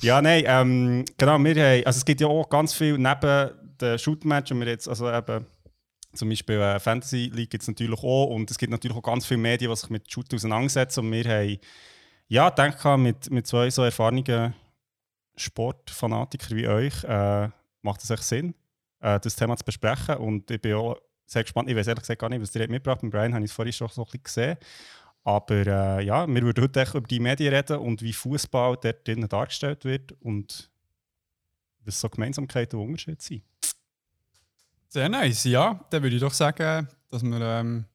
Ja, 0.00 0.20
nein, 0.20 0.44
ähm, 0.46 1.04
genau, 1.16 1.38
wir 1.38 1.54
haben, 1.54 1.86
also 1.86 1.98
es 1.98 2.04
gibt 2.04 2.20
ja 2.20 2.26
auch 2.26 2.48
ganz 2.48 2.74
viel 2.74 2.98
neben 2.98 3.50
den 3.80 3.98
Shoot-Matchen, 3.98 4.58
wir 4.60 4.66
jetzt, 4.66 4.88
also 4.88 5.10
eben, 5.10 5.46
zum 6.12 6.28
Beispiel 6.28 6.60
äh, 6.60 6.78
Fantasy 6.78 7.30
League 7.32 7.50
gibt 7.50 7.62
es 7.62 7.68
natürlich 7.68 8.02
auch 8.02 8.26
und 8.26 8.50
es 8.50 8.58
gibt 8.58 8.70
natürlich 8.70 8.96
auch 8.96 9.02
ganz 9.02 9.24
viele 9.24 9.38
Medien, 9.38 9.70
die 9.70 9.76
sich 9.76 9.90
mit 9.90 10.10
Shoot 10.10 10.32
auseinandersetzen 10.34 11.00
und 11.00 11.12
wir 11.12 11.24
haben, 11.24 11.58
ja, 12.28 12.50
denke 12.50 12.98
mit, 12.98 13.30
mit 13.30 13.46
zwei 13.46 13.70
so 13.70 13.82
erfahrenen 13.82 14.54
Sportfanatikern 15.36 16.56
wie 16.56 16.68
euch, 16.68 17.04
äh, 17.04 17.48
macht 17.82 18.02
es 18.02 18.10
echt 18.10 18.24
Sinn, 18.24 18.54
äh, 19.00 19.18
das 19.20 19.36
Thema 19.36 19.56
zu 19.56 19.64
besprechen 19.64 20.16
und 20.16 20.50
ich 20.50 20.60
bin 20.60 20.74
auch 20.74 20.96
sehr 21.26 21.42
gespannt, 21.42 21.68
ich 21.68 21.76
weiß 21.76 21.86
ehrlich 21.86 22.02
gesagt 22.02 22.20
gar 22.20 22.28
nicht, 22.28 22.42
was 22.42 22.54
ihr 22.54 22.62
habt 22.62 22.70
mitgebracht 22.70 23.02
mit 23.02 23.12
Brian 23.12 23.34
habe 23.34 23.44
ich 23.44 23.50
es 23.50 23.54
vorhin 23.54 23.72
schon 23.72 23.88
so 23.88 24.02
ein 24.02 24.04
bisschen 24.06 24.22
gesehen, 24.22 24.56
aber 25.24 25.66
äh, 25.66 26.04
ja, 26.04 26.26
wir 26.26 26.42
würden 26.42 26.64
heute 26.64 26.98
über 26.98 27.08
die 27.08 27.20
Medien 27.20 27.54
reden 27.54 27.78
und 27.78 28.02
wie 28.02 28.12
Fußball 28.12 28.76
dort 28.80 29.06
drinnen 29.06 29.28
dargestellt 29.28 29.84
wird 29.84 30.12
und 30.20 30.70
was 31.84 32.00
so 32.00 32.08
Gemeinsamkeiten 32.08 32.78
und 32.78 32.86
Unterschiede 32.88 33.22
sind. 33.22 33.42
Sehr 34.88 35.08
nice, 35.08 35.44
ja. 35.44 35.84
Dann 35.90 36.02
würde 36.02 36.16
ich 36.16 36.22
doch 36.22 36.32
sagen, 36.32 36.88
dass 37.08 37.22
wir 37.22 37.40
ähm, 37.40 37.86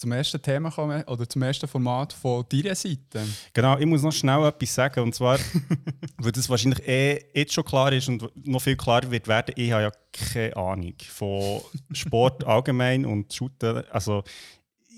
zum 0.00 0.12
ersten 0.12 0.40
Thema 0.40 0.70
kommen 0.70 1.04
oder 1.04 1.28
zum 1.28 1.42
ersten 1.42 1.68
Format 1.68 2.14
von 2.14 2.44
deiner 2.48 2.74
Seite. 2.74 3.22
Genau, 3.52 3.76
ich 3.78 3.84
muss 3.84 4.02
noch 4.02 4.12
schnell 4.12 4.42
etwas 4.46 4.74
sagen 4.74 5.00
und 5.00 5.14
zwar, 5.14 5.38
weil 6.16 6.32
das 6.32 6.48
wahrscheinlich 6.48 6.88
eh 6.88 7.22
jetzt 7.34 7.52
schon 7.52 7.64
klar 7.64 7.92
ist 7.92 8.08
und 8.08 8.30
noch 8.46 8.62
viel 8.62 8.76
klarer 8.76 9.10
wird 9.10 9.28
werden, 9.28 9.54
ich 9.56 9.70
habe 9.72 9.82
ja 9.82 9.92
keine 10.10 10.56
Ahnung 10.56 10.94
von 11.06 11.60
Sport 11.92 12.44
allgemein 12.46 13.04
und 13.04 13.32
Shooten. 13.32 13.84
Also, 13.90 14.24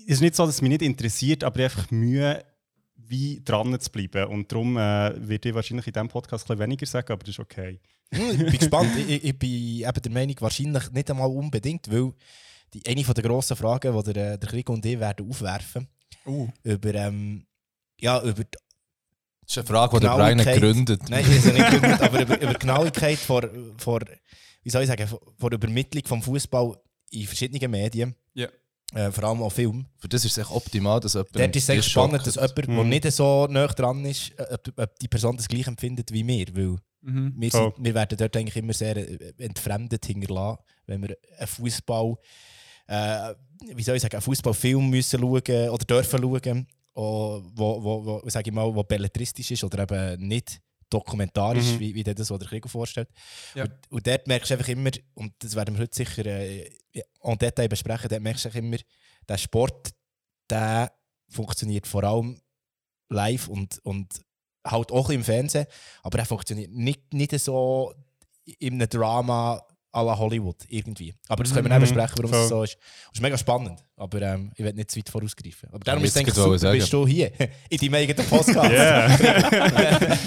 es 0.07 0.15
ist 0.15 0.21
nicht 0.21 0.35
so, 0.35 0.45
dass 0.45 0.55
es 0.55 0.61
mich 0.61 0.69
nicht 0.69 0.81
interessiert, 0.81 1.43
aber 1.43 1.59
ich 1.59 1.65
habe 1.65 1.75
einfach 1.75 1.91
Mühe, 1.91 2.43
wie 2.95 3.41
dran 3.43 3.77
zu 3.79 3.91
bleiben. 3.91 4.27
Und 4.27 4.51
darum 4.51 4.77
äh, 4.77 4.79
werde 4.79 5.49
ich 5.49 5.55
wahrscheinlich 5.55 5.87
in 5.87 5.93
diesem 5.93 6.07
Podcast 6.07 6.45
ein 6.45 6.47
bisschen 6.47 6.59
weniger 6.59 6.85
sagen, 6.85 7.11
aber 7.11 7.23
das 7.23 7.35
ist 7.35 7.39
okay. 7.39 7.81
Hm, 8.13 8.31
ich 8.31 8.37
bin 8.37 8.51
gespannt. 8.59 8.91
Ich, 8.97 9.09
ich, 9.09 9.23
ich 9.25 9.37
bin 9.37 9.49
eben 9.49 10.01
der 10.01 10.11
Meinung, 10.11 10.35
wahrscheinlich 10.39 10.91
nicht 10.91 11.11
einmal 11.11 11.29
unbedingt, 11.29 11.91
weil 11.91 12.13
die, 12.73 12.81
eine 12.87 13.03
der 13.03 13.23
grossen 13.23 13.55
Fragen, 13.57 13.95
die 14.03 14.13
der, 14.13 14.37
der 14.37 14.49
Krieg 14.49 14.69
und 14.69 14.85
ich 14.85 14.99
werden 14.99 15.29
aufwerfen 15.29 15.87
Uh. 16.25 16.47
über, 16.63 16.93
ähm, 16.95 17.45
ja, 17.99 18.21
über 18.21 18.43
die 18.43 18.49
Das 19.45 19.51
ist 19.51 19.57
eine 19.57 19.67
Frage, 19.67 19.99
die 19.99 20.05
der 20.05 20.15
Brian 20.15 20.37
Genauigkeit. 20.37 20.59
gründet. 20.61 21.09
Nein, 21.09 21.25
ich 21.29 21.39
habe 21.45 21.53
nicht 21.57 21.69
gegründet, 21.71 22.01
aber 22.01 22.21
über, 22.21 22.41
über 22.41 22.53
die 22.53 22.59
Genauigkeit 22.59 23.17
vor, 23.19 23.43
vor, 23.77 23.99
wie 24.63 24.69
soll 24.69 24.83
ich 24.83 24.87
sagen, 24.87 25.07
vor, 25.07 25.49
der 25.49 25.57
Übermittlung 25.57 26.03
vom 26.05 26.21
Fußball 26.21 26.77
in 27.11 27.27
verschiedenen 27.27 27.69
Medien, 27.69 28.15
Ja. 28.33 28.47
äh, 28.95 29.11
vor 29.11 29.25
allem 29.25 29.41
auch 29.43 29.51
Film. 29.51 29.85
Für 29.99 30.07
das 30.07 30.23
ist 30.23 30.31
es 30.31 30.37
echt 30.39 30.51
optimal, 30.51 30.99
dass 31.01 31.13
jemand 31.13 31.35
Dort 31.35 31.55
ist 31.55 31.63
es 31.63 31.69
echt 31.69 31.89
spannend, 31.89 32.25
dass 32.25 32.35
jemand, 32.35 32.57
der 32.57 32.67
Mhm. 32.69 32.89
nicht 32.89 33.11
so 33.11 33.47
nah 33.49 33.67
dran 33.67 34.05
ist, 34.05 34.31
ob, 34.51 34.73
ob 34.77 34.99
die 34.99 35.07
Person 35.09 35.35
das 35.37 35.47
gleich 35.47 35.67
empfindet 35.67 36.11
wie 36.13 36.25
wir. 36.25 36.47
Weil 36.55 36.77
Mhm. 37.01 37.33
wir, 37.37 37.73
wir 37.77 37.93
werden 37.95 38.17
dort 38.17 38.37
eigentlich 38.37 38.55
immer 38.55 38.71
sehr 38.73 38.95
entfremdet 39.41 40.05
hinterlassen, 40.05 40.59
wenn 40.87 41.01
wir 41.01 41.17
einen 41.37 41.47
Fußball, 41.47 42.15
äh, 42.87 43.33
wie 43.75 43.83
soll 43.83 43.95
ich 43.95 44.01
sagen, 44.01 44.15
einen 44.15 44.21
Fußballfilm 44.21 44.89
müssen 44.89 45.19
schauen 45.19 45.69
oder 45.69 45.85
dürfen 45.85 46.21
schauen, 46.21 46.67
wo, 46.95 47.43
wo, 47.55 48.05
wo, 48.05 48.21
sag 48.29 48.45
ich 48.45 48.53
mal, 48.53 48.73
wo 48.73 48.83
belletristisch 48.83 49.51
ist 49.51 49.63
oder 49.63 49.83
eben 49.83 50.27
nicht 50.27 50.61
dokumentarisch, 50.89 51.73
Mhm. 51.73 51.79
wie, 51.79 51.95
wie 51.95 52.03
der 52.03 52.13
das 52.13 52.27
so 52.27 52.37
der 52.37 52.47
Krieg 52.47 52.69
vorstellt. 52.69 53.09
Ja. 53.55 53.63
Und, 53.63 53.71
und 53.89 54.07
dort 54.07 54.27
merkst 54.27 54.51
du 54.51 54.53
einfach 54.55 54.67
immer, 54.67 54.91
und 55.15 55.33
das 55.39 55.55
werden 55.55 55.75
wir 55.75 55.81
heute 55.83 55.95
sicher 55.95 56.25
äh, 56.25 56.69
en 57.23 57.37
Detail 57.37 57.67
besprechen, 57.67 58.09
dort 58.09 58.21
merkst 58.21 58.45
du 58.45 58.49
einfach 58.49 58.59
immer, 58.59 58.77
der 59.27 59.37
Sport, 59.37 59.89
der 60.49 60.91
funktioniert 61.29 61.87
vor 61.87 62.03
allem 62.03 62.39
live 63.09 63.47
und, 63.47 63.79
und 63.83 64.21
halt 64.65 64.91
auch 64.91 65.09
im 65.09 65.23
Fernsehen, 65.23 65.65
aber 66.03 66.19
er 66.19 66.25
funktioniert 66.25 66.71
nicht, 66.71 67.11
nicht 67.13 67.39
so 67.39 67.93
in 68.59 68.75
einem 68.75 68.89
Drama 68.89 69.65
à 69.93 70.03
la 70.03 70.17
Hollywood 70.17 70.57
irgendwie. 70.69 71.13
Aber 71.29 71.43
das 71.43 71.53
können 71.53 71.69
wir 71.69 71.75
Mhm, 71.77 71.81
besprechen, 71.81 72.15
warum 72.17 72.33
es 72.33 72.49
so 72.49 72.63
ist. 72.63 72.75
Das 72.75 73.13
ist 73.13 73.21
mega 73.21 73.37
spannend, 73.37 73.79
aber 73.95 74.21
ähm, 74.23 74.51
ich 74.55 74.65
will 74.65 74.73
nicht 74.73 74.89
zu 74.91 74.97
weit 74.97 75.09
vorausgreifen. 75.09 75.69
Aber 75.69 75.79
darum 75.79 76.01
Ja, 76.01 76.05
ist 76.07 76.11
es 76.15 76.17
eigentlich 76.17 76.35
super, 76.35 76.49
wollte 76.49 76.71
bist 76.71 76.91
du 76.93 77.07
hier, 77.07 77.31
in 77.69 77.77
deinem 77.77 77.93
eigenen 77.93 78.25
Podcast. 78.27 78.71
Yeah. 78.71 80.17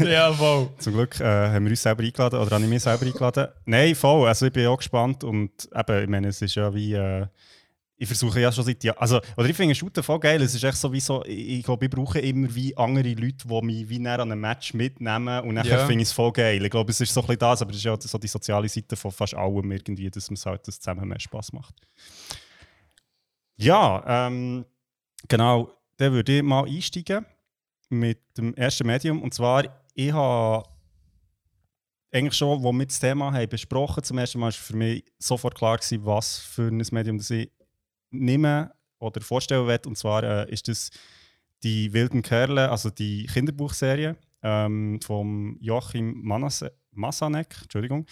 ja, 0.00 0.32
voll. 0.32 0.70
Zum 0.78 0.92
Glück 0.94 1.18
äh, 1.20 1.24
haben 1.24 1.64
wir 1.64 1.70
uns 1.70 1.82
selber 1.82 2.02
eingeladen 2.02 2.38
oder 2.40 2.50
habe 2.52 2.64
ich 2.64 2.70
mich 2.70 2.82
selber 2.82 3.04
eingeladen. 3.06 3.48
Nein, 3.64 3.94
voll. 3.94 4.28
Also 4.28 4.46
ich 4.46 4.52
bin 4.52 4.66
auch 4.66 4.76
gespannt 4.78 5.24
und 5.24 5.50
eben, 5.74 6.02
ich 6.02 6.08
meine, 6.08 6.28
es 6.28 6.40
ist 6.42 6.54
ja 6.54 6.72
wie. 6.74 6.94
Äh, 6.94 7.26
ich 8.00 8.06
versuche 8.06 8.40
ja 8.40 8.52
schon 8.52 8.64
seit 8.64 8.82
Jahren. 8.84 8.98
Also, 8.98 9.20
oder 9.36 9.48
ich 9.48 9.56
finde 9.56 9.74
Shooten 9.74 10.04
voll 10.04 10.20
geil. 10.20 10.40
Es 10.40 10.54
ist 10.54 10.62
echt 10.62 10.76
so 10.78 10.92
wie 10.92 11.00
so. 11.00 11.24
Ich, 11.24 11.58
ich 11.58 11.62
glaube, 11.64 11.86
ich 11.86 11.90
brauche 11.90 12.20
immer 12.20 12.54
wie 12.54 12.76
andere 12.76 13.12
Leute, 13.14 13.48
die 13.48 13.62
mich 13.62 13.88
wie 13.88 13.98
näher 13.98 14.20
an 14.20 14.30
einem 14.30 14.40
Match 14.40 14.72
mitnehmen 14.72 15.42
und 15.44 15.54
nachher 15.54 15.78
Ja. 15.78 15.86
finde 15.86 16.02
ich 16.02 16.08
es 16.08 16.12
voll 16.12 16.32
geil. 16.32 16.64
Ich 16.64 16.70
glaube, 16.70 16.92
es 16.92 17.00
ist 17.00 17.12
so 17.12 17.20
ein 17.20 17.26
bisschen 17.26 17.40
das, 17.40 17.60
aber 17.60 17.72
es 17.72 17.78
ist 17.78 17.82
ja 17.84 17.96
so 18.00 18.16
die 18.18 18.28
soziale 18.28 18.68
Seite 18.68 18.94
von 18.94 19.10
fast 19.10 19.34
allem 19.34 19.72
irgendwie, 19.72 20.08
dass 20.10 20.30
es 20.30 20.46
halt 20.46 20.66
das 20.68 20.78
zusammen 20.78 21.08
mehr 21.08 21.18
Spaß 21.18 21.52
macht. 21.52 21.74
Ja, 23.56 24.28
ähm, 24.28 24.64
genau. 25.26 25.72
Dann 25.96 26.12
würde 26.12 26.36
ich 26.36 26.42
mal 26.44 26.66
einsteigen 26.66 27.26
mit 27.88 28.20
dem 28.36 28.54
ersten 28.54 28.86
Medium. 28.86 29.20
Und 29.22 29.34
zwar, 29.34 29.64
ich 29.94 30.12
habe 30.12 30.68
eigentlich 32.12 32.34
schon, 32.34 32.64
als 32.64 32.74
wir 32.76 32.86
das 32.86 33.00
Thema 33.00 33.32
haben 33.32 33.48
besprochen 33.48 34.04
zum 34.04 34.18
ersten 34.18 34.38
Mal, 34.38 34.46
war 34.46 34.52
für 34.52 34.76
mich 34.76 35.04
sofort 35.18 35.56
klar 35.56 35.76
gewesen, 35.78 36.04
was 36.06 36.38
für 36.38 36.68
ein 36.68 36.80
Medium 36.92 37.18
das 37.18 37.30
ich 37.30 37.50
nehme 38.10 38.72
oder 38.98 39.20
vorstellen 39.20 39.66
will. 39.66 39.78
Und 39.86 39.96
zwar 39.96 40.22
äh, 40.22 40.52
ist 40.52 40.68
das 40.68 40.90
die 41.62 41.92
Wilden 41.92 42.22
Kerle, 42.22 42.70
also 42.70 42.90
die 42.90 43.26
Kinderbuchserie 43.26 44.16
ähm, 44.42 45.00
vom 45.02 45.56
Joachim 45.60 46.20
Manase 46.22 46.72
Massanek, 46.92 47.56
Entschuldigung, 47.62 48.06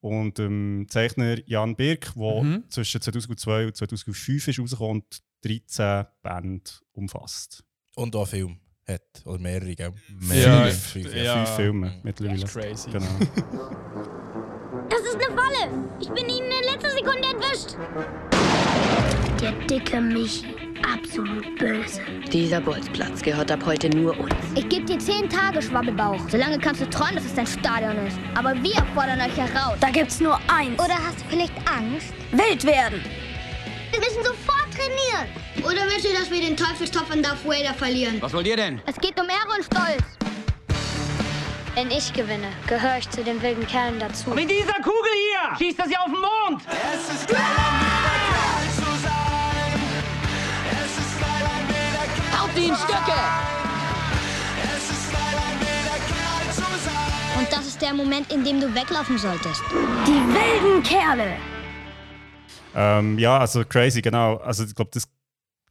und 0.00 0.38
dem 0.38 0.86
Zeichner 0.88 1.36
Jan 1.46 1.76
Birk, 1.76 2.12
der 2.14 2.42
Mhm. 2.42 2.64
zwischen 2.70 3.00
2002 3.00 3.66
und 3.66 3.76
2005 3.76 4.48
ist 4.48 4.58
rausgekommen 4.58 5.02
und 5.02 5.22
13 5.42 6.06
Bände 6.22 6.70
umfasst. 6.92 7.64
Und 7.96 8.14
auch 8.16 8.20
einen 8.20 8.26
Film 8.28 8.60
hat, 8.86 9.22
oder 9.24 9.38
mehrere, 9.38 9.74
gell? 9.74 9.92
Ja, 10.34 10.64
Fünf, 10.66 10.76
fünf, 10.86 11.14
ja. 11.14 11.36
Fünf 11.44 11.56
Filme 11.56 12.00
mittlerweile. 12.02 12.44
Crazy. 12.46 12.90
Genau. 12.90 13.06
Das 14.88 15.00
ist 15.00 15.14
eine 15.14 15.36
Falle. 15.36 15.88
Ich 16.00 16.08
bin 16.08 16.28
Ihnen 16.28 16.50
in 16.50 16.64
letzter 16.64 16.90
Sekunde 16.90 17.28
entwischt. 17.28 17.76
Der 19.40 19.52
dicke 19.52 20.02
Michi. 20.02 20.54
Absolut 20.82 21.58
böse. 21.58 22.02
Dieser 22.30 22.60
Bolzplatz 22.60 23.22
gehört 23.22 23.50
ab 23.50 23.60
heute 23.64 23.88
nur 23.88 24.18
uns. 24.18 24.34
Ich 24.54 24.68
gebe 24.68 24.84
dir 24.84 24.98
zehn 24.98 25.30
Tage, 25.30 25.62
Schwabbelbauch. 25.62 26.20
Solange 26.28 26.58
kannst 26.58 26.82
du 26.82 26.90
träumen, 26.90 27.14
dass 27.14 27.24
es 27.24 27.34
dein 27.34 27.46
Stadion 27.46 27.96
ist. 28.06 28.18
Aber 28.34 28.54
wir 28.62 28.84
fordern 28.94 29.18
euch 29.18 29.34
heraus. 29.34 29.78
Da 29.80 29.88
gibt's 29.88 30.20
nur 30.20 30.38
eins. 30.48 30.78
Oder 30.78 30.94
hast 30.94 31.20
du 31.20 31.24
vielleicht 31.30 31.54
Angst? 31.66 32.12
Wild 32.32 32.64
werden. 32.64 33.02
Wir 33.90 34.00
müssen 34.00 34.22
sofort 34.22 34.66
trainieren. 34.74 35.26
Oder 35.64 35.90
willst 35.90 36.04
du, 36.04 36.12
dass 36.12 36.30
wir 36.30 36.40
den 36.40 36.54
Teufelstopf 36.56 37.10
an 37.10 37.22
Darth 37.22 37.42
Vader 37.42 37.72
verlieren? 37.72 38.18
Was 38.20 38.34
wollt 38.34 38.46
ihr 38.46 38.56
denn? 38.56 38.82
Es 38.84 38.96
geht 38.96 39.18
um 39.18 39.26
Ehre 39.26 39.56
und 39.56 39.64
Stolz. 39.64 40.04
Wenn 41.74 41.90
ich 41.90 42.12
gewinne, 42.12 42.48
gehöre 42.66 42.98
ich 42.98 43.08
zu 43.08 43.24
den 43.24 43.40
wilden 43.40 43.66
Kerlen 43.66 43.98
dazu. 43.98 44.30
Mit 44.30 44.50
dieser 44.50 44.74
Kugel 44.82 45.12
hier 45.14 45.56
schießt 45.56 45.78
er 45.78 45.88
sie 45.88 45.96
auf 45.96 46.06
den 46.06 46.20
Mond. 46.20 46.66
Haut 46.66 47.00
sie 47.08 48.29
in 52.68 52.74
Stücke. 52.74 53.18
Und 57.38 57.50
das 57.52 57.66
ist 57.66 57.80
der 57.80 57.94
Moment, 57.94 58.30
in 58.32 58.44
dem 58.44 58.60
du 58.60 58.72
weglaufen 58.74 59.16
solltest. 59.18 59.62
Die 60.06 60.12
wilden 60.12 60.82
Kerle. 60.82 61.36
ähm, 62.74 63.18
ja, 63.18 63.38
also 63.38 63.64
crazy, 63.64 64.02
genau. 64.02 64.36
Also 64.38 64.64
ich 64.64 64.74
glaube, 64.74 64.90
das 64.92 65.08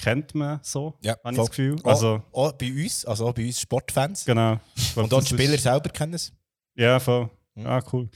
kennt 0.02 0.34
man 0.34 0.60
so, 0.64 0.96
Ja, 1.02 1.12
habe 1.24 1.32
ich 1.32 1.36
voll. 1.36 1.46
das 1.46 1.50
Gefühl. 1.50 1.76
Auch, 1.84 1.90
Also, 1.90 2.24
auch 2.32 2.52
bei 2.54 2.72
uns, 2.72 3.06
also 3.06 3.28
auch 3.28 3.34
bei 3.34 3.46
uns 3.46 3.60
Sportfans. 3.62 4.26
genau. 4.26 4.60
Glaub, 4.94 5.06
Und 5.06 5.14
auch 5.14 5.20
die 5.20 5.26
ist- 5.26 5.30
Spieler 5.42 5.58
selber 5.58 5.90
kennen 5.90 6.14
es. 6.14 6.32
Ja, 6.76 7.00
voll. 7.00 7.30
Ah, 7.64 7.82
cool. 7.92 8.10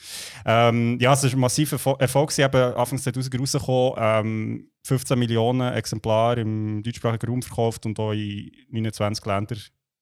Ähm, 0.46 0.98
ja, 1.02 1.14
es 1.14 1.24
ist 1.24 1.34
ein 1.34 1.40
massiver 1.40 1.76
Erfol- 1.76 2.00
Erfolg. 2.00 2.32
Sie 2.32 2.44
haben 2.44 2.56
Anfang 2.76 2.98
2000 2.98 3.40
rausgekommen, 3.40 3.94
ähm, 3.98 4.70
15 4.86 5.20
Millionen 5.20 5.74
Exemplare 5.74 6.42
im 6.42 6.82
deutschsprachigen 6.84 7.28
Raum 7.30 7.42
verkauft 7.42 7.86
und 7.86 8.00
auch 8.00 8.12
in 8.12 8.52
29 8.70 9.26
Ländern 9.26 9.60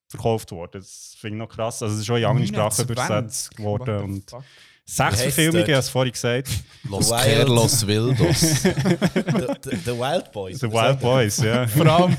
verkauft 0.10 0.52
worden. 0.52 0.72
Das 0.74 1.16
finde 1.20 1.38
ich 1.38 1.40
noch 1.40 1.50
krass. 1.50 1.82
Also 1.82 1.96
es 1.96 2.02
ist 2.02 2.10
auch 2.12 2.18
in 2.18 2.26
andere 2.26 2.46
Sprachen 2.46 2.88
29? 2.88 2.90
übersetzt 2.90 3.60
worden. 3.60 4.04
Und? 4.04 4.32
Sechs 4.96 5.22
Verfilmungen, 5.22 5.64
ich 5.64 5.70
habe 5.72 5.80
es 5.80 5.90
vorhin 5.90 6.12
gesagt. 6.12 6.50
Los 6.90 7.10
Wild. 7.10 7.88
Wildos. 7.88 8.40
The, 8.42 8.50
the, 9.64 9.76
the 9.86 9.92
Wild 9.92 10.32
Boys. 10.32 10.60
The 10.60 10.72
Wild 10.72 11.00
Boys, 11.00 11.38
ja. 11.38 11.68
Vor 11.68 11.86
allem 11.88 12.18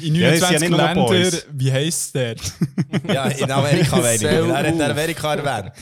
in 0.00 0.14
Ja, 0.14 0.30
das 0.30 0.40
sind 0.48 0.52
ja 0.52 0.58
29 0.58 0.60
nicht 0.60 0.70
nur 0.70 0.78
Ländern, 0.78 1.06
Boys. 1.06 1.46
wie 1.52 1.72
heisst 1.72 2.14
der? 2.14 2.34
Ja, 3.12 3.24
in 3.26 3.50
Amerika. 3.50 4.02
Sehr 4.16 4.30
Er 4.30 4.56
hat. 4.56 4.90
Amerika 4.90 5.34
erwähnt. 5.34 5.72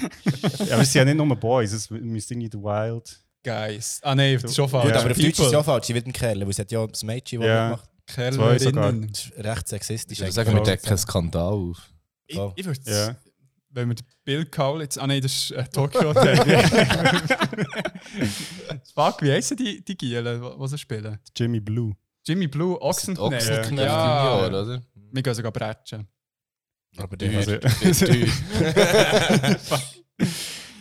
ja, 0.66 0.74
aber 0.74 0.83
es 0.83 0.92
sind 0.92 1.00
ja 1.00 1.05
nicht 1.12 1.16
nur 1.16 1.37
Boys, 1.37 1.72
es 1.72 1.90
müsste 1.90 2.35
irgendwie 2.35 2.50
The 2.53 2.59
Wild. 2.62 3.18
Guys. 3.44 4.00
Ah 4.03 4.14
nein, 4.14 4.35
das 4.40 4.50
ist 4.50 4.57
schon 4.57 4.68
falsch. 4.68 4.85
Gut, 4.87 4.92
aber 4.96 5.11
auf 5.11 5.16
Deutsch 5.16 5.26
ist 5.26 5.33
es 5.33 5.37
People. 5.38 5.53
ja 5.53 5.62
falsch. 5.62 5.87
Sie 5.87 5.94
wird 5.94 6.07
ein 6.07 6.12
Kerl, 6.12 6.40
weil 6.42 6.50
es 6.50 6.59
hat 6.59 6.70
ja 6.70 6.87
das 6.87 7.03
Mädchen, 7.03 7.40
das 7.40 7.48
Ja. 7.48 7.81
Kerlerinnen. 8.07 9.09
Das 9.12 9.24
ist 9.26 9.33
recht 9.44 9.68
sexistisch. 9.68 10.18
Ich 10.18 10.24
würde 10.24 10.33
sagen, 10.33 10.55
wir 10.55 10.62
decken 10.62 10.88
einen 10.88 10.98
Skandal 10.98 11.42
auf. 11.53 11.79
Ich, 12.26 12.38
ich 12.57 12.66
würde 12.66 12.81
Ja. 12.87 13.16
Wenn 13.70 13.88
wir 13.88 13.94
den 13.94 14.06
Bill 14.24 14.44
Kaulitz. 14.46 14.98
Ah 14.98 15.06
nein, 15.06 15.20
das 15.22 15.33
ist 15.33 15.50
äh, 15.52 15.64
Tokyo 15.64 16.09
Hotel. 16.14 16.37
Fuck, 18.94 19.22
wie 19.22 19.30
heissen 19.33 19.56
die, 19.56 19.85
die 19.85 19.96
Gielen, 19.96 20.42
die 20.61 20.68
sie 20.68 20.78
spielen? 20.78 21.18
Jimmy 21.37 21.61
Blue. 21.61 21.92
Jimmy 22.26 22.46
Blue, 22.48 22.80
Ochsenknecht. 22.80 23.35
Ochsenknecht 23.35 23.87
Ja, 23.88 24.42
Junior, 24.44 24.62
oder? 24.62 24.83
wir 25.12 25.22
gehen 25.22 25.35
sogar 25.35 25.52
bretschen. 25.52 26.06
Aber 26.96 27.16
Die- 27.16 27.35
Also- 27.35 27.56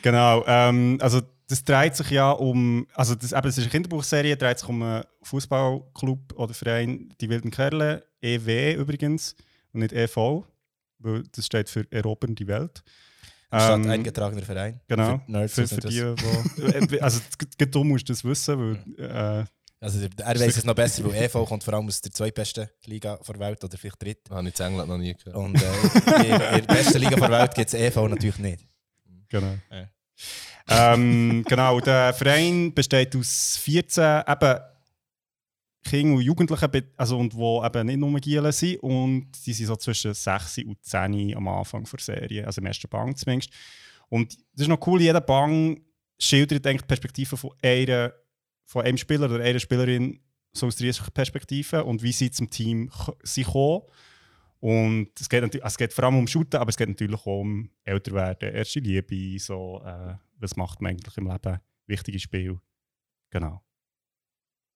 Genau, 0.02 0.43
ähm, 0.47 0.97
also 1.02 1.21
das 1.47 1.63
dreht 1.63 1.95
sich 1.95 2.10
ja 2.12 2.32
um, 2.32 2.88
also 2.93 3.15
das, 3.15 3.32
eben, 3.34 3.41
das 3.41 3.58
ist 3.58 3.63
eine 3.63 3.71
Kinderbuchserie, 3.71 4.38
dreht 4.38 4.60
sich 4.60 4.69
um 4.69 4.82
einen 4.82 5.04
Fußballclub 5.23 6.34
oder 6.38 6.54
Verein, 6.54 7.13
die 7.19 7.30
Wilden 7.30 7.52
Kerle, 7.52 8.06
EW 8.21 8.73
übrigens, 8.75 9.36
und 9.73 9.82
nicht 9.82 9.91
EV, 9.93 10.45
weil 10.99 11.23
das 11.31 11.45
steht 11.45 11.69
für 11.69 11.85
Erobern 11.91 12.35
die 12.35 12.47
Welt. 12.47 12.83
Statt 13.47 13.79
Ähm, 13.79 13.89
eingetragener 13.89 14.43
Verein. 14.43 14.79
Genau, 14.88 15.17
Für 15.17 15.21
die 15.25 15.31
Nerds, 15.31 15.53
für, 15.53 15.63
die 15.63 15.67
für 15.75 15.81
die, 15.81 16.03
wo, 16.03 16.97
also 17.03 17.19
du 17.57 17.83
musst 17.83 18.07
das 18.09 18.23
wissen, 18.23 18.79
weil 18.97 19.05
äh, 19.41 19.45
Also 19.79 19.99
er 20.01 20.39
weiß 20.39 20.57
es 20.57 20.65
noch 20.65 20.75
besser, 20.75 21.03
weil 21.05 21.15
EV 21.23 21.45
kommt 21.45 21.63
vor 21.63 21.73
allem 21.73 21.88
aus 21.88 21.99
der 21.99 22.12
zweitbesten 22.12 22.69
Liga 22.85 23.17
der 23.27 23.39
Welt 23.39 23.63
oder 23.63 23.75
vielleicht 23.77 24.01
dritt. 24.03 24.29
Habe 24.29 24.47
ich 24.47 24.59
in 24.59 24.65
England 24.65 24.89
noch 24.89 24.97
nie 24.97 25.15
gehört. 25.15 25.35
Und 25.35 25.55
äh, 25.55 26.17
in, 26.17 26.31
in 26.31 26.38
der 26.38 26.73
besten 26.73 26.99
Liga 26.99 27.15
der 27.15 27.31
Welt 27.31 27.55
gibt 27.55 27.67
es 27.67 27.73
EV 27.73 28.07
natürlich 28.07 28.38
nicht. 28.38 28.67
Genau. 29.29 29.55
Ja. 29.71 30.93
ähm, 30.93 31.43
genau, 31.47 31.79
der 31.79 32.13
Verein 32.13 32.71
besteht 32.73 33.15
aus 33.15 33.57
14 33.63 34.23
eben 34.27 34.59
Kinder 35.83 36.15
und 36.17 36.21
Jugendlichen, 36.21 36.69
be- 36.71 36.91
also, 36.97 37.17
und 37.17 37.33
wo 37.35 37.63
eben 37.63 37.87
nicht 37.87 37.97
nur 37.99 38.19
Gielen 38.19 38.51
sind. 38.51 38.77
Und 38.83 39.31
die 39.45 39.53
sind 39.53 39.67
so 39.67 39.75
zwischen 39.75 40.13
6 40.13 40.59
und 40.59 40.83
10 40.83 41.35
am 41.35 41.47
Anfang 41.47 41.83
der 41.85 41.99
Serie, 41.99 42.45
also 42.45 42.59
im 42.61 42.67
ersten 42.67 42.89
Bang 42.89 43.15
zumindest. 43.15 43.51
Und 44.09 44.33
das 44.53 44.63
ist 44.63 44.67
noch 44.67 44.85
cool, 44.87 45.01
jeder 45.01 45.21
Bang 45.21 45.81
schildert 46.19 46.65
eigentlich 46.67 46.81
die 46.81 46.87
Perspektive 46.87 47.37
von, 47.37 47.51
einer, 47.61 48.13
von 48.65 48.83
einem 48.85 48.97
Spieler 48.97 49.25
oder 49.31 49.43
einer 49.43 49.59
Spielerin 49.59 50.19
so 50.51 50.67
aus 50.67 50.75
der 50.75 50.91
Perspektive 51.13 51.83
und 51.83 52.01
wie 52.03 52.11
sie 52.11 52.31
zum 52.31 52.49
Team 52.49 52.89
k- 52.89 53.13
sind 53.23 53.45
gekommen. 53.45 53.83
Und 54.59 55.09
es 55.17 55.29
geht, 55.29 55.41
also 55.43 55.59
es 55.63 55.77
geht 55.77 55.93
vor 55.93 56.03
allem 56.03 56.17
um 56.17 56.27
Shooten, 56.27 56.59
aber 56.59 56.69
es 56.69 56.75
geht 56.75 56.89
natürlich 56.89 57.21
auch 57.21 57.39
um 57.39 57.69
Älterwerden, 57.85 58.53
erste 58.53 58.79
Liebe, 58.81 59.39
so, 59.39 59.81
äh, 59.85 60.15
was 60.39 60.57
macht 60.57 60.81
man 60.81 60.91
eigentlich 60.91 61.15
im 61.17 61.27
Leben, 61.27 61.59
wichtige 61.87 62.19
Spiel. 62.19 62.59
Genau. 63.29 63.61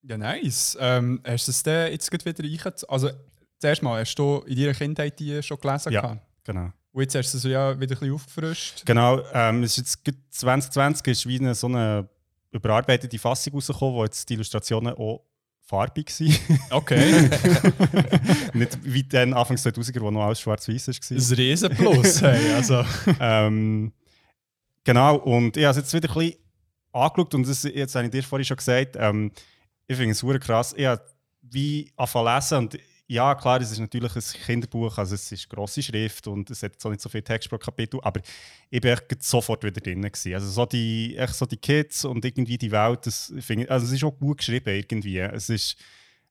Ja, 0.06 0.18
nice. 0.18 0.78
Ähm, 0.80 1.22
hast 1.26 1.48
du 1.48 1.52
es 1.52 1.64
denn 1.64 1.92
jetzt 1.92 2.12
wieder 2.12 2.44
reingezogen? 2.44 2.90
Also, 2.90 3.10
zuerst 3.60 3.82
mal, 3.82 4.02
hast 4.02 4.16
du 4.16 4.44
in 4.46 4.58
deiner 4.58 4.74
Kindheit 4.74 5.18
die 5.20 5.42
schon 5.42 5.58
gelesen? 5.58 5.94
Ja. 5.94 6.02
gehabt? 6.02 6.22
Genau. 6.44 6.72
Und 6.92 7.02
jetzt 7.02 7.16
hast 7.16 7.34
du 7.34 7.38
sie 7.38 7.50
ja 7.50 7.80
wieder 7.80 7.96
ein 7.96 8.00
bisschen 8.00 8.14
aufgefrischt. 8.14 8.86
Genau, 8.86 9.22
ähm, 9.34 9.64
es 9.64 9.72
ist 9.72 9.78
jetzt 9.78 10.06
gerade 10.06 10.18
2020 10.30 11.08
ist 11.08 11.28
wie 11.28 11.40
eine, 11.40 11.56
so 11.56 11.68
eine 11.68 12.08
überarbeitete 12.52 13.18
Fassung 13.18 13.54
rausgekommen, 13.54 13.96
wo 13.96 14.04
jetzt 14.04 14.30
die 14.30 14.34
Illustrationen 14.34 14.94
auch 14.94 15.26
farbig. 15.62 16.06
gewesen. 16.06 16.38
Okay. 16.70 17.30
Nicht 18.54 18.78
wie 18.84 19.04
dann 19.04 19.34
Anfang 19.34 19.56
2000er, 19.56 20.02
wo 20.02 20.12
noch 20.12 20.26
alles 20.26 20.42
schwarz-weiß 20.42 20.88
war. 20.90 21.18
Ein 21.18 21.36
Riesenplus. 21.36 22.22
Hey, 22.22 22.54
also. 22.54 22.84
ähm, 23.20 23.94
genau, 24.84 25.16
und 25.16 25.58
ich 25.58 25.64
habe 25.64 25.72
es 25.72 25.78
jetzt 25.78 25.94
wieder 25.94 26.10
ein 26.10 26.20
bisschen 26.20 26.40
angeschaut 26.92 27.34
und 27.34 27.48
das, 27.48 27.64
jetzt 27.64 27.96
habe 27.96 28.06
ich 28.06 28.12
dir 28.12 28.24
vorhin 28.24 28.46
schon 28.46 28.58
gesagt, 28.58 28.98
ähm, 29.00 29.32
ich 29.88 29.98
finde 29.98 30.12
es 30.12 30.20
super 30.20 30.40
krass. 30.40 30.74
Ich 30.78 30.86
habe 30.86 31.04
wie 31.42 31.92
angefangen 31.98 32.36
lesen 32.36 32.58
und 32.58 32.78
ja, 33.08 33.36
klar, 33.36 33.62
es 33.62 33.72
ist 33.72 33.80
natürlich 33.80 34.16
ein 34.16 34.24
Kinderbuch, 34.46 34.98
also 34.98 35.16
es 35.16 35.32
ist 35.32 35.50
grosse 35.50 35.84
Schrift 35.84 36.26
und 36.28 36.50
es 36.50 36.64
hat 36.64 36.80
so 36.80 36.90
nicht 36.90 37.02
so 37.02 37.10
viel 37.10 37.22
Text 37.22 37.50
pro 37.50 37.58
Kapitel, 37.58 38.00
aber 38.02 38.22
ich 38.70 38.82
bin 38.82 38.92
echt 38.92 39.24
sofort 39.24 39.64
wieder 39.64 39.82
drin 39.82 40.02
gewesen. 40.02 40.34
Also 40.34 40.50
so 40.50 40.66
die, 40.66 41.16
echt 41.18 41.36
so 41.36 41.46
die 41.46 41.58
Kids 41.58 42.06
und 42.06 42.24
irgendwie 42.24 42.58
die 42.58 42.72
Welt, 42.72 43.06
das 43.06 43.34
finde 43.40 43.66
ich, 43.66 43.72
also 43.72 43.86
es 43.86 43.92
ist 43.92 44.04
auch 44.04 44.18
gut 44.18 44.38
geschrieben 44.38 44.74
irgendwie. 44.74 45.20
Es 45.20 45.50
ist 45.50 45.76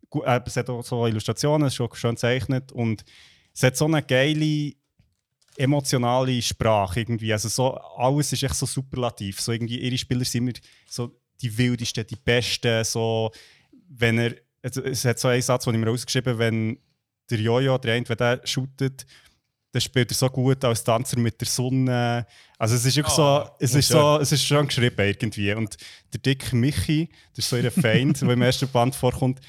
gut, 0.08 0.24
äh, 0.24 0.40
es 0.44 0.56
hat 0.56 0.70
auch 0.70 0.82
so 0.82 1.06
Illustrationen, 1.06 1.68
es 1.68 1.74
ist 1.74 1.80
auch 1.80 1.94
schön 1.94 2.14
gezeichnet 2.14 2.72
und 2.72 3.04
es 3.54 3.62
hat 3.62 3.76
so 3.76 3.84
eine 3.84 4.02
geile 4.02 4.72
emotionale 5.56 6.40
Sprache 6.40 7.00
irgendwie. 7.00 7.32
Also 7.32 7.48
so, 7.48 7.74
alles 7.74 8.32
ist 8.32 8.42
echt 8.42 8.54
so 8.54 8.64
superlativ. 8.64 9.40
So 9.40 9.52
irgendwie, 9.52 9.78
ihre 9.78 9.98
Spieler 9.98 10.24
sind 10.24 10.48
immer 10.48 10.52
so 10.88 11.14
die 11.42 11.56
wildesten, 11.56 12.06
die 12.06 12.16
besten. 12.16 12.84
So, 12.84 13.30
wenn 13.88 14.18
er, 14.18 14.34
also 14.62 14.82
es 14.82 15.04
hat 15.04 15.18
so 15.18 15.28
einen 15.28 15.42
Satz, 15.42 15.64
den 15.64 15.74
ich 15.74 15.80
mir 15.80 15.88
rausgeschrieben 15.88 16.38
wenn 16.38 16.78
der 17.30 17.38
Jojo, 17.38 17.78
der 17.78 17.94
eine, 17.94 18.08
wenn 18.08 18.16
der 18.16 18.40
shootet, 18.44 19.06
dann 19.72 19.80
spielt 19.80 20.10
er 20.10 20.14
so 20.14 20.28
gut 20.28 20.62
als 20.64 20.84
Tanzer 20.84 21.18
mit 21.18 21.40
der 21.40 21.48
Sonne. 21.48 22.26
Also 22.58 22.74
es 22.74 22.84
ist 22.84 22.96
wirklich 22.96 23.14
so, 23.14 23.48
es 23.58 23.74
ist 23.74 23.88
so, 23.88 24.18
es 24.18 24.30
ist 24.30 24.44
schon 24.44 24.66
geschrieben 24.66 25.00
irgendwie. 25.00 25.52
Und 25.54 25.76
der 26.12 26.20
dicke 26.20 26.54
Michi, 26.54 27.08
das 27.34 27.46
ist 27.46 27.50
so 27.50 27.56
ihr 27.56 27.72
Feind, 27.72 28.20
der 28.20 28.30
im 28.30 28.42
ersten 28.42 28.68
Band 28.68 28.94
vorkommt, 28.94 29.40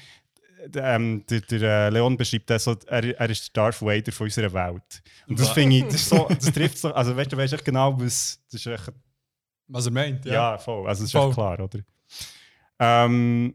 ähm, 0.76 1.24
der, 1.28 1.40
der 1.42 1.62
äh, 1.62 1.90
Leon 1.90 2.16
beschreibt 2.16 2.48
das 2.48 2.64
so, 2.64 2.74
er, 2.86 3.18
er 3.18 3.30
ist 3.30 3.54
der 3.54 3.64
Darth 3.64 3.82
Vader 3.82 4.12
von 4.12 4.26
unserer 4.26 4.52
Welt. 4.52 5.02
Und 5.28 5.38
das 5.38 5.50
finde 5.50 5.76
ich, 5.76 5.84
das, 5.84 6.08
so, 6.08 6.26
das 6.28 6.50
trifft 6.52 6.78
so, 6.78 6.92
also 6.94 7.14
weißt 7.14 7.32
du, 7.32 7.36
weißt 7.36 7.52
echt 7.52 7.64
genau, 7.64 8.00
was, 8.00 8.40
das 8.50 8.64
ist 8.64 8.66
echt, 8.66 8.92
Was 9.68 9.86
er 9.86 9.92
meint, 9.92 10.24
ja. 10.24 10.32
ja, 10.32 10.58
voll, 10.58 10.86
also 10.86 11.02
das 11.02 11.08
ist 11.08 11.12
Voll. 11.12 11.32
klar, 11.32 11.58
oder? 11.60 11.80
Ähm, 12.78 13.54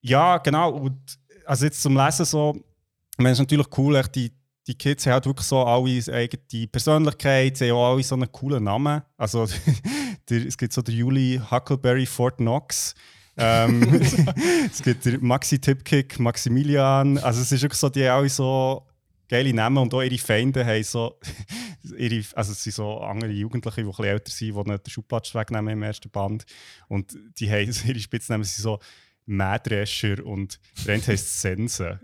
ja, 0.00 0.38
genau, 0.38 0.70
und 0.70 0.98
also 1.46 1.64
jetzt 1.64 1.80
zum 1.82 1.96
Lesen 1.96 2.24
so, 2.24 2.56
es 3.18 3.24
ist 3.24 3.38
natürlich 3.38 3.66
cool, 3.78 3.96
echt, 3.96 4.14
die, 4.14 4.32
die 4.66 4.74
Kids 4.74 5.06
haben 5.06 5.14
halt 5.14 5.26
wirklich 5.26 5.46
so 5.46 5.62
alle 5.62 6.02
eigene 6.12 6.66
Persönlichkeit, 6.68 7.56
sie 7.56 7.70
haben 7.70 7.76
auch 7.76 7.92
alle 7.92 8.02
so 8.02 8.14
einen 8.14 8.30
coolen 8.32 8.64
Namen. 8.64 9.02
Also 9.16 9.46
der, 10.28 10.46
es 10.46 10.56
gibt 10.56 10.72
so 10.72 10.82
den 10.82 10.96
Juli 10.96 11.40
Huckleberry 11.50 12.06
Fort 12.06 12.38
Knox. 12.38 12.94
ähm, 13.36 14.00
es 14.70 14.82
gibt 14.82 15.04
den 15.04 15.24
Maxi 15.24 15.58
Tipkick, 15.58 16.18
Maximilian. 16.18 17.18
Also 17.18 17.42
es 17.42 17.52
ist 17.52 17.62
wirklich 17.62 17.78
so, 17.78 17.88
die 17.88 18.08
haben 18.08 18.20
alle 18.20 18.28
so 18.28 18.86
geile 19.28 19.52
Namen 19.52 19.78
und 19.78 19.92
auch 19.92 20.02
ihre 20.02 20.18
Feinde 20.18 20.64
haben 20.64 20.82
so, 20.82 21.18
ihre, 21.96 22.24
also 22.34 22.52
es 22.52 22.62
sind 22.62 22.74
so 22.74 22.98
andere 22.98 23.30
Jugendliche, 23.30 23.82
die 23.82 23.86
ein 23.86 23.90
bisschen 23.90 24.04
älter 24.04 24.30
sind, 24.30 24.54
die 24.54 24.60
ihnen 24.60 24.82
den 24.82 24.90
Schubplatz 24.90 25.34
wegnehmen 25.34 25.72
im 25.72 25.82
ersten 25.82 26.10
Band. 26.10 26.44
Und 26.88 27.16
die 27.38 27.50
haben 27.50 27.72
ihre 27.86 28.00
Spitznamen 28.00 28.44
sind 28.44 28.62
so 28.62 28.78
Mähdrescher 29.26 30.24
und 30.24 30.60
der 30.86 30.94
eine 30.94 31.06
heisst 31.06 31.40
Sense. 31.40 31.98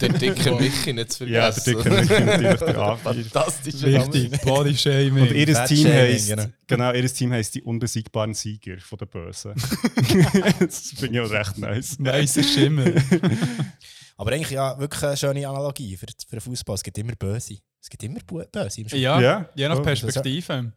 Der 0.00 0.08
dicke 0.08 0.52
Michi 0.56 0.92
nicht 0.92 1.12
zu 1.12 1.18
vergessen. 1.18 1.30
Ja, 1.32 1.50
der 1.50 1.62
dicke 1.62 1.90
Michi 1.90 2.24
natürlich, 2.24 2.60
der 2.60 2.76
A4. 2.76 2.98
Fantastischer 2.98 3.88
Name. 3.88 4.14
Richtig, 4.14 4.40
Bodyshaming. 4.42 5.22
Und 5.22 5.32
ihr 5.32 5.46
Team 5.46 5.76
Shaming, 5.76 5.92
heisst, 5.92 6.28
genau. 6.28 6.44
genau, 6.66 6.92
ihr 6.92 7.06
Team 7.12 7.32
heisst 7.32 7.54
die 7.54 7.62
unbesiegbaren 7.62 8.34
Sieger 8.34 8.78
von 8.80 8.98
der 8.98 9.06
Bösen. 9.06 9.54
das 10.58 10.90
finde 10.96 11.20
ich 11.20 11.20
auch 11.20 11.30
recht 11.30 11.58
nice. 11.58 11.98
Nice 12.00 12.52
Schimmel. 12.52 13.00
Aber 14.16 14.32
eigentlich 14.32 14.50
ja 14.50 14.78
wirklich 14.78 15.02
eine 15.04 15.16
schöne 15.16 15.48
Analogie 15.48 15.96
für, 15.96 16.06
für 16.06 16.36
den 16.36 16.40
Fußball. 16.40 16.74
Es 16.74 16.82
gibt 16.82 16.98
immer 16.98 17.14
Böse. 17.14 17.58
Es 17.86 17.90
gibt 17.90 18.02
immer 18.02 18.18
Böse 18.18 18.80
im 18.80 18.86
Fußball. 18.88 18.98
Ja, 18.98 19.20
Ja. 19.20 19.48
je 19.54 19.68
nach 19.68 19.80
Perspektive. 19.80 20.72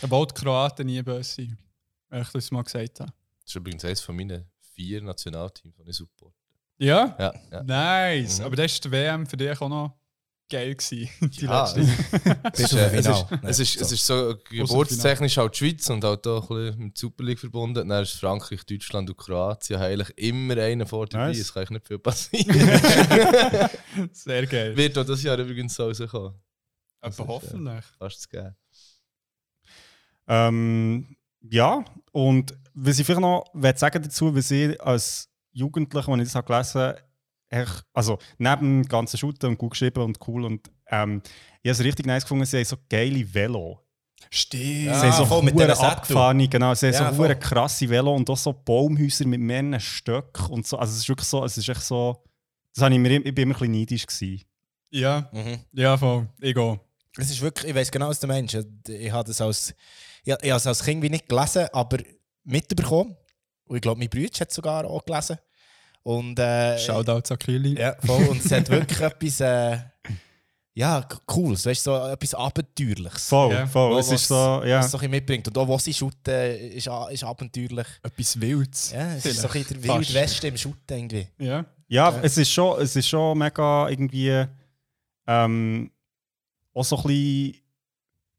Obwohl 0.00 0.26
die 0.28 0.32
Kroaten 0.34 0.86
nie 0.86 1.02
böse 1.02 1.34
sind. 1.34 1.58
Wenn 2.08 2.22
ich 2.22 2.28
das 2.30 2.50
mal 2.50 2.62
gesagt 2.62 3.00
habe. 3.00 3.12
Das 3.42 3.50
ist 3.50 3.54
übrigens 3.56 3.84
eines 3.84 4.00
von 4.00 4.16
meinen 4.16 4.46
vier 4.72 5.02
Nationalteams, 5.02 5.74
die 5.76 5.90
ich 5.90 5.94
support. 5.96 6.32
Ja? 6.78 7.14
Ja, 7.18 7.34
ja. 7.52 7.62
Nice. 7.62 8.38
Mhm. 8.38 8.46
Aber 8.46 8.56
das 8.56 8.72
war 8.72 8.80
die 8.84 8.90
WM 8.92 9.26
für 9.26 9.36
dich 9.36 9.60
auch 9.60 9.68
noch 9.68 9.94
geil. 10.48 10.74
Gewesen, 10.74 11.08
die 11.20 11.44
Ja, 11.44 11.64
letzte. 11.72 11.80
Bis 12.50 12.60
Es 12.60 12.70
zum 12.70 12.78
ist, 12.78 12.84
äh, 12.92 12.96
es, 12.96 13.06
ist, 13.06 13.30
es, 13.42 13.58
ist, 13.58 13.80
es 13.80 13.88
so. 13.88 13.94
ist 13.94 14.06
so 14.06 14.36
geburtstechnisch 14.50 15.36
halt 15.36 15.54
die 15.54 15.58
Schweiz 15.58 15.88
und 15.90 16.04
halt 16.04 16.26
auch 16.26 16.50
ein 16.50 16.56
bisschen 16.56 16.78
mit 16.84 16.96
der 16.96 17.00
Super 17.00 17.24
League 17.24 17.38
verbunden. 17.40 17.88
Dann 17.88 18.02
ist 18.02 18.12
Frankreich, 18.12 18.64
Deutschland 18.64 19.10
und 19.10 19.16
Kroatien 19.16 19.80
eigentlich 19.80 20.16
immer 20.18 20.56
einen 20.56 20.86
vor 20.86 21.06
dabei. 21.06 21.28
Nice. 21.28 21.38
Es 21.40 21.52
kann 21.52 21.62
eigentlich 21.62 21.70
nicht 21.70 21.86
viel 21.88 21.98
passieren. 21.98 23.70
Sehr 24.12 24.46
geil. 24.46 24.76
Wird 24.76 24.98
auch 24.98 25.04
das 25.04 25.22
Jahr 25.22 25.38
übrigens 25.38 25.74
so 25.74 25.84
rauskommen. 25.86 26.34
Aber 27.00 27.26
hoffentlich. 27.26 27.84
Kannst 27.98 28.16
du 28.16 28.20
es 28.20 28.28
geben. 28.28 28.56
Ähm, 30.28 31.16
ja, 31.40 31.84
und 32.12 32.54
was 32.74 32.98
ich 32.98 33.06
vielleicht 33.06 33.20
noch 33.20 33.44
will 33.54 33.76
sagen 33.76 34.02
dazu, 34.02 34.34
was 34.34 34.50
ich 34.50 34.80
als 34.80 35.28
Jugendlicher, 35.52 36.08
als 36.12 36.26
ich 36.26 36.32
das 36.32 36.44
gelesen 36.44 36.80
habe, 36.80 37.02
also 37.92 38.18
neben 38.38 38.82
dem 38.82 38.88
ganzen 38.88 39.18
Shooten 39.18 39.46
und 39.50 39.58
gut 39.58 39.70
geschrieben 39.72 40.02
und 40.02 40.18
cool 40.26 40.44
und 40.44 40.70
ähm, 40.88 41.22
ich 41.62 41.68
habe 41.70 41.78
es 41.78 41.84
richtig 41.84 42.06
nice 42.06 42.22
gefunden, 42.24 42.44
sie 42.44 42.58
haben 42.58 42.64
so 42.64 42.76
geile 42.88 43.32
Velo. 43.34 43.80
Stimmt. 44.30 44.62
sie 44.62 44.88
Ah, 44.88 45.02
haben 45.02 45.12
so 45.12 45.26
voll, 45.26 45.42
mit 45.42 45.56
Sätteln. 45.58 45.78
abgefahrene, 45.78 46.48
genau, 46.48 46.74
sie 46.74 46.86
haben 46.86 46.94
Ja, 46.94 47.10
so 47.10 47.16
voll. 47.16 47.34
krasse 47.36 47.88
Velo 47.88 48.14
und 48.14 48.28
auch 48.30 48.36
so 48.36 48.52
Baumhäuser 48.52 49.26
mit 49.26 49.40
mehreren 49.40 49.78
Stöcken 49.78 50.46
und 50.46 50.66
so, 50.66 50.78
also 50.78 50.92
es 50.92 50.98
ist 51.00 51.08
wirklich 51.08 51.28
so, 51.28 51.44
es 51.44 51.56
ist 51.58 51.68
echt 51.68 51.82
so, 51.82 52.24
das 52.74 52.82
habe 52.84 52.94
ich 52.94 53.00
mir, 53.00 53.10
ich 53.24 53.34
bin 53.34 53.42
immer 53.44 53.54
ein 53.54 53.58
bisschen 53.58 53.72
neidisch 53.72 54.06
gewesen. 54.06 54.44
Ja, 54.90 55.28
Mhm. 55.32 55.58
ja, 55.72 55.96
voll. 55.96 56.28
Ich 56.40 56.54
gehe. 56.54 56.80
Es 57.18 57.30
ist 57.30 57.40
wirklich, 57.40 57.70
ich 57.70 57.74
weiß 57.76 57.90
genau, 57.90 58.08
was 58.08 58.20
du 58.20 58.26
meinst. 58.26 58.54
Ich 58.88 59.10
habe 59.10 59.26
das 59.26 59.40
als, 59.40 59.74
ich, 60.24 60.32
ich 60.42 60.50
habe 60.50 60.56
es 60.58 60.66
als 60.66 60.84
Kind 60.84 61.02
wie 61.02 61.08
nicht 61.10 61.28
gelesen, 61.28 61.66
aber 61.72 61.98
mitbekommen. 62.44 63.16
Und 63.64 63.76
ich 63.76 63.82
glaube, 63.82 63.98
mein 63.98 64.08
Bruder 64.08 64.40
hat 64.40 64.48
es 64.50 64.54
sogar 64.54 64.84
auch 64.84 65.04
gelesen. 65.04 65.38
Und, 66.06 66.38
äh, 66.38 66.78
Shoutout 66.78 67.32
an 67.32 67.38
Kili. 67.38 67.76
Ja, 67.78 67.96
voll. 68.04 68.28
Und 68.28 68.44
es 68.44 68.52
hat 68.52 68.68
wirklich 68.68 69.00
etwas, 69.00 69.40
äh, 69.40 69.78
ja, 70.74 71.00
c- 71.02 71.16
Cooles, 71.26 71.66
weißt 71.66 71.82
so 71.82 71.96
etwas 71.96 72.32
Abenteuerliches. 72.34 73.28
Voll, 73.28 73.52
Ja. 73.52 73.66
voll, 73.66 73.94
Wo- 73.94 73.98
es 73.98 74.06
ist 74.06 74.12
was- 74.30 74.60
so, 74.60 74.64
ja. 74.64 74.78
Was 74.78 74.90
so 74.92 74.98
ein 74.98 75.10
mitbringt. 75.10 75.48
Und 75.48 75.58
auch, 75.58 75.68
was 75.68 75.82
sie 75.82 75.92
shooten, 75.92 76.32
ist, 76.70 76.86
ist 77.10 77.24
abenteuerlich. 77.24 77.86
Etwas 78.04 78.40
Wildes. 78.40 78.92
Ja, 78.92 79.14
es 79.14 79.26
ist 79.26 79.40
so 79.40 79.48
ein 79.48 79.50
Vielleicht. 79.50 79.68
bisschen 79.70 79.82
der 79.82 79.94
Wild. 79.98 80.14
Westen 80.14 80.46
im 80.46 80.56
Shooten 80.56 80.96
irgendwie. 80.96 81.26
Ja. 81.38 81.64
Ja, 81.88 82.20
Es, 82.22 82.38
ist 82.38 82.52
schon, 82.52 82.80
es 82.80 82.94
ist 82.94 83.08
schon 83.08 83.36
mega 83.38 83.88
irgendwie. 83.88 84.44
Ähm, 85.26 85.90
auch 86.72 86.84
so 86.84 86.96
ein 86.98 87.02
bisschen. 87.02 87.62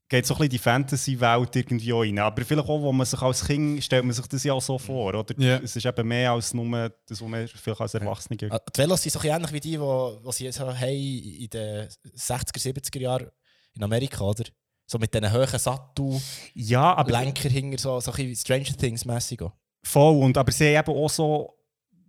Geht 0.10 0.26
so 0.26 0.36
ein 0.36 0.38
bisschen 0.38 0.50
die 0.52 0.58
Fantasy-Welt 0.60 1.56
irgendwie 1.56 1.92
auch 1.92 2.02
rein. 2.02 2.18
Aber 2.20 2.44
vielleicht 2.46 2.70
auch, 2.70 2.82
wo 2.82 2.94
man 2.94 3.06
sich 3.06 3.22
als 3.22 3.46
Kind 3.46 3.84
stellt 3.84 4.06
man 4.06 4.14
sich 4.14 4.26
das 4.28 4.44
ja 4.44 4.54
auch 4.54 4.62
so 4.62 4.78
vor. 4.78 5.14
Oder? 5.14 5.36
Ja. 5.38 5.58
Es 5.58 5.76
ist 5.76 5.86
eben 5.86 6.08
mehr 6.08 6.32
als 6.32 6.54
nur 6.54 6.90
das, 7.08 7.22
was 7.22 7.28
man 7.28 7.48
vielleicht 7.48 7.82
als 7.82 7.94
Erwachsener 7.94 8.38
Ah, 8.52 8.60
Die 8.74 8.78
Velos 8.80 9.02
sind 9.02 9.12
so 9.12 9.22
ähnlich 9.24 9.52
wie 9.52 9.60
die, 9.60 9.72
die, 9.72 9.78
die 9.78 10.32
sie 10.32 10.52
so 10.52 10.66
haben 10.68 10.90
in 10.90 11.50
den 11.50 11.88
60er, 12.16 12.58
70er 12.58 13.00
Jahren 13.00 13.28
in 13.74 13.84
Amerika, 13.84 14.24
oder? 14.24 14.46
So 14.86 14.98
mit 14.98 15.14
diesen 15.14 15.34
hohen 15.34 15.60
Sattel, 15.60 16.22
Ja, 16.54 16.94
aber 16.96 17.12
Lenker 17.12 17.50
hinter, 17.50 17.78
so, 17.78 18.00
so 18.00 18.12
ein 18.12 18.16
bisschen 18.30 18.36
Stranger 18.38 18.78
Things-mässig. 18.78 19.42
voll. 19.84 20.24
Und, 20.24 20.38
aber 20.38 20.52
sie 20.54 20.78
haben 20.78 20.90
eben 20.90 20.98
auch 20.98 21.10
so. 21.10 21.57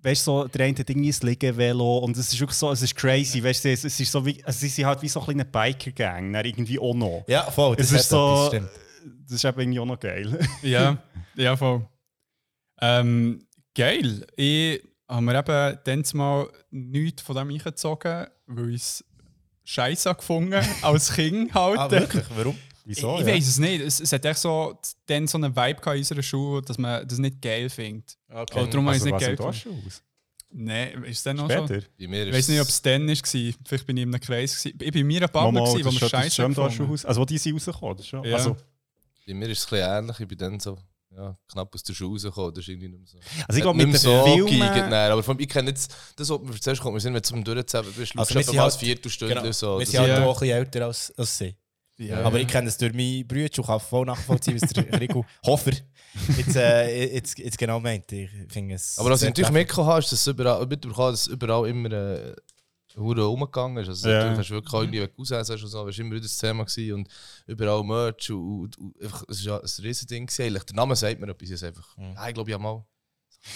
Weißt 0.03 0.27
du, 0.27 0.43
so, 0.43 0.49
der 0.49 0.67
eine 0.67 0.79
hat 0.79 0.89
irgendwie 0.89 1.11
ein 1.13 1.29
Liegen-Velo 1.29 1.99
und 1.99 2.17
es 2.17 2.33
ist 2.33 2.39
wirklich 2.39 2.57
so, 2.57 2.71
es 2.71 2.83
ist 2.83 2.95
crazy. 2.95 3.43
Weißt 3.43 3.65
du, 3.65 3.71
es, 3.71 3.85
es 3.85 3.99
ist 3.99 4.13
so 4.13 4.25
wie, 4.25 4.43
also 4.45 4.59
sie 4.59 4.69
sind 4.69 4.87
halt 4.87 5.03
wie 5.03 5.09
so 5.09 5.21
ein 5.21 5.27
kleiner 5.27 5.45
Biker-Gang, 5.45 6.35
irgendwie 6.35 6.79
auch 6.79 6.95
noch. 6.95 7.25
Ja, 7.27 7.51
voll. 7.51 7.77
Es 7.79 7.91
hat 7.93 8.01
ist 8.01 8.09
so, 8.09 8.47
stimmt. 8.49 8.71
das 9.25 9.33
ist 9.33 9.45
eben 9.45 9.61
irgendwie 9.61 9.81
auch 9.81 9.87
noch 9.87 9.99
geil. 9.99 10.39
Ja, 10.63 10.99
ja, 11.35 11.57
voll. 11.57 11.87
Ähm, 12.81 13.47
geil. 13.75 14.25
Ich 14.37 14.83
habe 15.09 15.23
mir 15.23 15.39
eben 15.39 15.79
dann 15.85 16.05
mal 16.15 16.49
nichts 16.71 17.23
von 17.23 17.37
dem 17.37 17.51
eingezogen, 17.51 18.27
weil 18.47 18.71
ich 18.71 18.83
es 18.83 19.05
scheiße 19.65 20.15
gefunden 20.15 20.65
als 20.83 21.13
Kind 21.13 21.53
halt. 21.55 21.79
Ah, 21.79 21.91
wirklich? 21.91 22.25
Warum? 22.37 22.57
Wieso? 22.89 23.15
ich 23.17 23.21
ich 23.21 23.27
ja? 23.27 23.35
weiß 23.35 23.47
es 23.49 23.59
nicht. 23.59 23.81
Es, 23.83 24.01
es 24.01 24.13
hat 24.13 24.25
echt 24.25 24.39
so, 24.39 24.79
dann 25.07 25.27
so 25.27 25.37
einen 25.39 25.55
Vibe 25.55 25.81
in 25.93 25.99
unserer 25.99 26.23
Schule, 26.23 26.63
dass 26.63 26.79
man 26.79 27.07
das 27.07 27.19
nicht 27.19 27.41
geil 27.43 27.69
findet. 27.69 28.17
Okay. 28.31 28.61
Oder 28.61 28.67
darum 28.71 28.87
habe 28.87 28.97
ich 28.97 29.03
es 29.05 29.13
Also, 29.13 29.27
nicht 29.27 29.65
geil? 29.65 29.93
Nein, 30.51 31.05
ist 31.05 31.19
es 31.19 31.23
dann 31.25 31.37
noch 31.37 31.51
schon? 31.51 31.67
Später? 31.67 31.87
Mir 31.99 32.27
Ich 32.29 32.35
weiß 32.35 32.49
nicht, 32.49 32.61
ob 32.61 32.69
es- 32.69 32.81
dann 32.81 33.07
war. 33.07 33.15
Vielleicht 33.15 33.87
bin 33.87 33.97
ich 33.99 34.03
in 34.05 34.09
einem 34.15 34.21
Kreis. 34.21 34.57
Gewesen. 34.63 34.79
Ich 34.81 34.93
bin 34.93 35.03
in 35.03 35.07
meiner 35.07 35.29
Bubble, 35.29 35.53
Mama, 35.61 35.71
gewesen, 35.73 35.85
wo 35.85 36.01
wir 36.01 36.09
scheiße 36.09 36.47
gefunden. 36.49 36.89
Scheiße 36.89 37.09
Also, 37.09 37.21
wo 37.21 37.25
die 37.27 37.37
sind 37.39 37.53
rausgekommen, 37.55 37.97
das 37.99 38.07
ist 38.07 38.09
schon. 38.11 38.25
Ja. 38.25 38.37
Also, 38.37 38.57
Bei 39.27 39.35
mir 39.35 39.49
ist 39.51 39.59
es 39.59 39.67
ein 39.67 39.71
bisschen 39.71 39.91
ähnlich. 39.99 40.21
Ich 40.21 40.29
bin 40.29 40.39
dann 40.39 40.59
so 40.59 40.79
ja, 41.15 41.37
knapp 41.53 41.75
aus 41.75 41.83
der 41.83 41.93
Schule 41.93 42.13
rausgekommen. 42.13 42.55
Das 42.55 42.63
ist 42.65 42.69
irgendwie 42.69 42.89
nicht 42.89 42.99
mehr 43.01 43.09
so. 43.09 43.19
also 43.47 43.59
ich 43.59 43.63
glaube, 43.63 43.77
mit 43.77 43.87
den 43.89 43.97
so 43.99 44.25
Filmen... 44.25 44.59
nein, 44.89 45.11
aber 45.13 45.23
von, 45.23 45.39
ich 45.39 45.49
kenne 45.49 45.69
jetzt, 45.69 45.95
das, 46.17 46.31
was 46.31 46.39
du 46.39 46.45
mir 46.45 46.53
erzählst, 46.55 46.81
kommt, 46.81 46.95
wir 46.95 47.01
sind, 47.01 47.13
wenn 47.13 47.21
du 47.23 47.29
zum 47.29 47.45
Durchzählen 47.45 47.85
bist, 47.93 48.13
Also 48.13 48.21
also 48.21 48.35
wir 48.37 48.43
sind 48.45 48.59
als 48.59 48.75
halt- 48.75 48.81
Viertelstunde 48.85 49.35
Genau. 49.35 49.53
so. 49.53 49.79
Wir 49.79 49.87
sind 49.87 49.99
halt 50.01 50.09
Ja. 50.09 50.25
auch 50.25 50.35
ein 50.37 50.41
bisschen 50.41 50.57
älter 50.57 50.87
als, 50.87 51.13
als 51.19 51.37
sie. 51.39 51.55
Ja. 51.99 52.23
Aber 52.23 52.39
ich 52.39 52.47
kenne 52.47 52.69
es 52.69 52.79
durch 52.79 52.93
meine 52.95 53.25
Brüder 53.25 53.51
und 53.59 53.67
kann 53.67 53.81
voll 53.81 54.07
nachvollziehen, 54.07 54.61
was 54.61 54.71
der 54.71 54.85
Rico 55.01 55.25
Hofer 55.45 55.73
jetzt, 56.37 56.57
äh, 56.57 57.15
jetzt, 57.15 57.39
jetzt 57.39 57.59
genau 57.59 57.81
meint. 57.81 58.11
Ich 58.13 58.31
finde 58.49 58.75
es 58.77 58.99
Aber 58.99 59.11
was 59.11 59.23
ich 59.23 59.29
natürlich 59.29 59.51
mitbekommen 59.51 59.89
habe, 59.89 59.99
ist, 59.99 60.13
dass 60.13 60.21
es 60.21 60.27
überall, 60.29 60.65
mitbekommen, 60.67 61.13
dass 61.13 61.27
überall 61.27 61.69
immer 61.69 61.91
äh, 61.93 62.35
Hure 62.97 63.23
rumgegangen 63.25 63.83
ist. 63.83 63.89
Also 63.89 64.09
Ja. 64.09 64.19
natürlich 64.19 64.39
hast 64.39 64.51
du 64.51 64.55
wirklich 64.55 64.75
auch 64.75 64.83
irgendwie, 64.83 65.07
Cousins 65.09 65.51
hast 65.51 65.63
und 65.63 65.69
so, 65.69 65.79
war 65.85 65.99
immer 65.99 66.11
wieder 66.13 66.23
das 66.23 66.39
Thema 66.39 66.65
gewesen 66.65 66.93
und 66.95 67.09
überall 67.47 67.83
Merch 67.85 68.31
und, 68.31 68.39
und, 68.39 68.79
und 68.79 69.03
einfach, 69.03 69.25
es 69.29 69.45
war 69.47 69.55
ja 69.57 69.61
ein 69.61 69.85
riesen 69.85 70.07
Ding 70.07 70.27
gewesen. 70.27 70.43
Eigentlich. 70.43 70.65
Der 70.65 70.77
Name 70.77 70.97
sagt 70.97 71.21
mir 71.21 71.29
etwas, 71.29 71.49
es 71.49 71.55
ist 71.57 71.65
einfach, 71.65 71.97
ja, 71.99 72.29
ich 72.29 72.35
glaube, 72.35 72.51
ich 72.51 72.55
habe 72.55 72.63
mal 72.63 72.85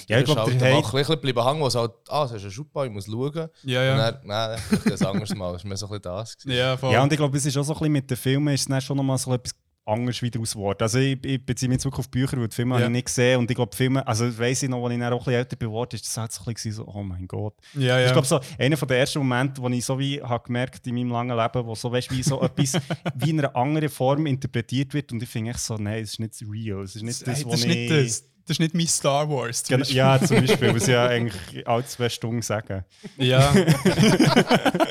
Ja, 0.08 0.18
ich 0.18 0.24
glaube, 0.24 0.54
der 0.54 0.76
Hype- 0.76 0.84
ein 0.86 0.92
bisschen 0.92 1.20
bleiben 1.20 1.44
hängen, 1.44 1.60
wo 1.60 1.66
es 1.66 1.74
halt, 1.74 1.92
ah, 2.08 2.24
es 2.24 2.32
ist 2.32 2.44
ein 2.44 2.50
Schuppbau, 2.50 2.84
ich 2.84 2.90
muss 2.90 3.06
schauen. 3.06 3.48
Ja, 3.64 3.82
ja. 3.82 3.92
Und 3.92 3.98
dann, 3.98 4.18
nein, 4.24 4.60
ein 4.84 5.06
anderes 5.06 5.34
Mal, 5.34 5.52
das 5.52 5.64
war 5.64 5.68
mir 5.68 5.76
so 5.76 5.86
ein 5.86 5.90
bisschen 5.90 6.02
das. 6.02 6.36
gewesen. 6.38 6.56
Ja, 6.58 6.76
voll. 6.76 6.92
Ja, 6.92 7.02
und 7.02 7.12
ich 7.12 7.18
glaube, 7.18 7.36
es 7.36 7.44
ist 7.46 7.56
auch 7.56 7.62
so 7.64 7.72
ein 7.72 7.78
bisschen 7.78 7.92
mit 7.92 8.10
den 8.10 8.16
Filmen 8.16 8.54
ist 8.54 8.70
es 8.70 8.84
schon 8.84 8.96
nochmal 8.96 9.18
so 9.18 9.32
etwas 9.34 9.54
anderes 9.84 10.22
wieder 10.22 10.38
aus 10.38 10.54
Wort. 10.54 10.80
Also 10.80 10.98
ich, 11.00 11.18
ich 11.24 11.44
beziehe 11.44 11.68
mich 11.68 11.82
wirklich 11.84 11.98
auf 11.98 12.08
Bücher, 12.08 12.36
weil 12.38 12.46
die 12.46 12.54
Filme 12.54 12.74
Ja. 12.76 12.82
habe 12.82 12.84
ich 12.84 12.90
nicht 12.92 13.06
gesehen 13.06 13.40
und 13.40 13.50
ich 13.50 13.56
glaube, 13.56 13.74
Filme, 13.74 14.06
also 14.06 14.38
weiss 14.38 14.62
ich 14.62 14.68
noch, 14.68 14.84
als 14.84 14.94
ich 14.94 15.00
dann 15.00 15.12
auch 15.12 15.16
ein 15.16 15.24
bisschen 15.24 15.32
älter 15.34 15.56
geworden 15.56 15.96
ist, 15.96 16.06
das 16.06 16.16
halt 16.16 16.30
so 16.32 16.42
ein 16.46 16.54
bisschen 16.54 16.72
so, 16.72 16.86
oh 16.86 17.02
mein 17.02 17.26
Gott. 17.26 17.54
Ja, 17.74 17.98
ja. 17.98 18.06
Ich 18.06 18.12
glaube, 18.12 18.28
so 18.28 18.38
einer 18.58 18.76
der 18.76 18.98
ersten 18.98 19.18
Momente, 19.18 19.60
wo 19.60 19.68
ich 19.68 19.84
so 19.84 19.98
wie 19.98 20.22
habe 20.22 20.44
gemerkt 20.46 20.86
in 20.86 20.94
meinem 20.94 21.10
langen 21.10 21.36
Leben, 21.36 21.66
wo 21.66 21.74
so, 21.74 21.90
weißt, 21.90 22.12
wie 22.12 22.22
so 22.22 22.40
etwas 22.40 22.74
wie 23.16 23.30
in 23.30 23.40
einer 23.40 23.56
anderen 23.56 23.88
Form 23.88 24.26
interpretiert 24.26 24.94
wird 24.94 25.10
und 25.10 25.20
ich 25.20 25.28
finde 25.28 25.50
echt 25.50 25.58
so, 25.58 25.74
nein, 25.74 26.04
es 26.04 26.12
ist 26.12 26.20
nicht 26.20 26.40
real, 26.48 26.82
es 26.84 26.94
ist 26.94 27.02
nicht 27.02 27.26
das, 27.26 27.44
was 27.44 27.50
das, 27.50 27.60
ist 27.60 27.66
ich... 27.66 27.76
nicht 27.76 27.90
das. 27.90 28.24
Das 28.46 28.54
ist 28.56 28.60
nicht 28.60 28.74
mein 28.74 28.86
Star 28.86 29.28
Wars. 29.28 29.62
zum 29.62 29.74
Genau, 29.74 29.80
Beispiel. 29.82 29.96
ja, 29.96 30.20
zum 30.24 30.40
Beispiel, 30.40 30.74
was 30.74 30.86
ja 30.86 31.06
eigentlich 31.06 31.66
alle 31.68 31.84
zwei 31.86 32.08
Stunden 32.08 32.42
sagen. 32.42 32.84
Ja. 33.16 33.52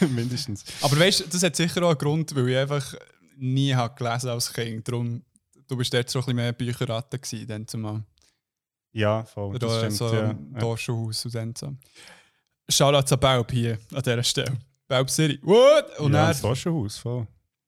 Mindestens. 0.00 0.64
Aber 0.82 0.98
weißt 0.98 1.20
du, 1.20 1.24
das 1.28 1.42
hat 1.42 1.56
sicher 1.56 1.82
auch 1.82 1.90
einen 1.90 1.98
Grund, 1.98 2.34
weil 2.34 2.48
ich 2.48 2.56
einfach 2.56 2.94
nie 3.36 3.74
habe 3.74 3.94
gelesen 3.94 4.30
als 4.30 4.52
Kind. 4.52 4.86
Darum, 4.88 5.22
du 5.66 5.76
bist 5.76 5.92
dort 5.92 6.08
so 6.10 6.18
ein 6.20 6.22
bisschen 6.22 6.36
mehr 6.36 6.52
Bücherratte 6.52 7.18
gewesen, 7.18 7.46
dann 7.46 7.66
zumal. 7.66 8.02
Ja, 8.92 9.24
voll, 9.24 9.58
das 9.58 9.70
Oder 9.70 9.78
stimmt, 9.80 9.94
so 9.96 10.14
ja. 10.14 10.32
Dorfschulhaus 10.58 11.24
und 11.26 11.34
dann 11.34 11.54
so. 11.54 11.74
Shoutout 12.68 13.14
an 13.14 13.20
Baub 13.20 13.50
hier 13.50 13.78
an 13.92 14.02
dieser 14.02 14.22
Stelle. 14.22 14.58
Baub 14.88 15.10
City. 15.10 15.38
What? 15.42 15.98
Und 15.98 16.12
ja, 16.12 16.18
dann, 16.20 16.28
das 16.28 16.42
war 16.42 16.56
schon 16.56 16.74
Haus, 16.74 16.98
voll. 16.98 17.26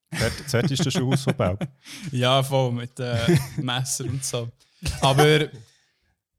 Das 0.09 0.47
zweite 0.47 0.91
Schulhaus 0.91 1.23
von 1.23 1.35
Baub. 1.35 1.59
Ja, 2.11 2.43
voll 2.43 2.71
mit 2.73 2.99
äh, 2.99 3.37
Messer 3.57 4.05
und 4.05 4.23
so. 4.25 4.49
Aber 5.01 5.49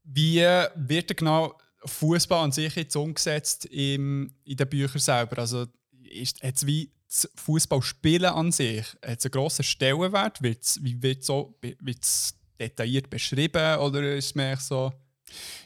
wie 0.03 0.41
wird 0.75 1.09
denn 1.09 1.17
genau 1.17 1.57
Fußball 1.85 2.43
an 2.43 2.51
sich 2.51 2.75
jetzt 2.75 2.95
umgesetzt 2.95 3.65
im, 3.65 4.33
in 4.43 4.57
den 4.57 4.69
Büchern 4.69 4.99
selber? 4.99 5.39
Also 5.39 5.65
ist 6.03 6.43
jetzt 6.43 6.65
wie 6.65 6.91
das 7.07 7.29
Fußballspielen 7.35 8.31
an 8.31 8.51
sich 8.51 8.85
hat 9.05 9.19
es 9.19 9.25
einen 9.25 9.31
grossen 9.31 9.63
Stellenwert? 9.63 10.41
Wird's, 10.41 10.79
wie 10.83 11.01
wird 11.01 11.21
es 11.21 11.27
so 11.27 11.57
wird's 11.79 12.35
detailliert 12.59 13.09
beschrieben 13.09 13.77
oder 13.79 14.15
ist 14.15 14.25
es 14.25 14.35
mehr 14.35 14.57
so? 14.57 14.91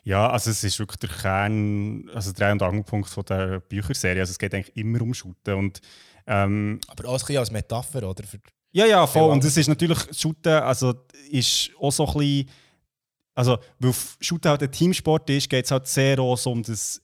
Ja, 0.03 0.29
also 0.29 0.51
es 0.51 0.63
ist 0.63 0.79
wirklich 0.79 0.99
der 0.99 1.09
Kern, 1.09 2.09
also 2.13 2.31
der 2.31 2.47
Dreh- 2.47 2.51
und 2.53 2.61
Angelpunkt 2.61 3.09
von 3.09 3.25
der 3.25 3.59
Bücherserie. 3.59 4.21
Also 4.21 4.31
es 4.31 4.39
geht 4.39 4.53
eigentlich 4.53 4.75
immer 4.77 5.01
um 5.01 5.13
Shooten. 5.13 5.55
Und, 5.55 5.81
ähm, 6.25 6.79
Aber 6.87 7.09
auch 7.09 7.13
ein 7.13 7.19
bisschen 7.19 7.37
als 7.37 7.51
Metapher, 7.51 8.09
oder? 8.09 8.23
Für 8.23 8.39
ja, 8.71 8.85
ja, 8.85 9.07
voll. 9.07 9.31
Und 9.31 9.43
es 9.43 9.57
ist 9.57 9.67
natürlich, 9.67 9.97
Shooten 10.15 10.53
also, 10.53 10.93
ist 11.31 11.71
auch 11.79 11.91
so 11.91 12.05
ein 12.07 12.13
bisschen, 12.13 12.49
also 13.37 13.59
weil 13.77 13.93
halt 14.49 14.63
ein 14.63 14.71
Teamsport 14.71 15.29
ist, 15.29 15.47
geht 15.47 15.65
es 15.65 15.69
halt 15.69 15.85
sehr 15.85 16.19
auch 16.19 16.43
um 16.47 16.63
das, 16.63 16.99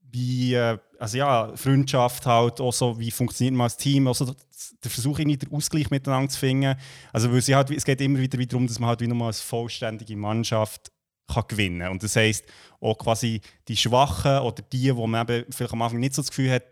wie, 0.00 0.54
äh, 0.54 0.78
also 0.98 1.18
ja, 1.18 1.54
Freundschaft 1.54 2.24
halt, 2.24 2.58
auch 2.58 2.72
so, 2.72 2.98
wie 2.98 3.10
funktioniert 3.10 3.54
man 3.54 3.64
als 3.64 3.76
Team, 3.76 4.08
also 4.08 4.34
der 4.82 4.90
Versuch, 4.90 5.18
irgendwie 5.18 5.36
den 5.36 5.52
Ausgleich 5.52 5.90
miteinander 5.90 6.30
zu 6.30 6.38
finden. 6.38 6.74
Also 7.12 7.30
weil 7.30 7.42
sie 7.42 7.54
halt, 7.54 7.70
es 7.70 7.84
geht 7.84 8.00
immer 8.00 8.18
wieder 8.18 8.38
darum, 8.46 8.66
dass 8.66 8.78
man 8.78 8.88
halt 8.88 9.02
wie 9.02 9.06
nochmal 9.06 9.26
als 9.26 9.42
vollständige 9.42 10.16
Mannschaft 10.16 10.90
kann 11.30 11.44
gewinnen 11.48 11.88
Und 11.88 12.02
das 12.02 12.16
heisst, 12.16 12.46
auch 12.80 12.96
quasi 12.96 13.42
die 13.68 13.76
Schwachen 13.76 14.38
oder 14.38 14.62
die, 14.62 14.96
wo 14.96 15.06
man 15.06 15.28
eben 15.28 15.52
vielleicht 15.52 15.74
am 15.74 15.82
Anfang 15.82 16.00
nicht 16.00 16.14
so 16.14 16.22
das 16.22 16.30
Gefühl 16.30 16.50
hat, 16.50 16.64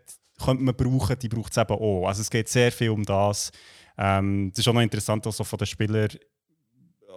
könnte 0.43 0.63
man 0.63 0.75
brauchen, 0.75 1.19
die 1.19 1.29
braucht 1.29 1.51
es 1.51 1.57
eben 1.59 1.73
auch. 1.73 2.07
Also 2.07 2.21
es 2.21 2.31
geht 2.31 2.49
sehr 2.49 2.71
viel 2.71 2.89
um 2.89 3.03
das. 3.03 3.51
Ähm, 3.95 4.49
das 4.49 4.59
ist 4.59 4.67
auch 4.67 4.73
noch 4.73 4.81
interessant, 4.81 5.23
also 5.27 5.43
von 5.43 5.57
den 5.57 5.67
Spielern 5.67 6.09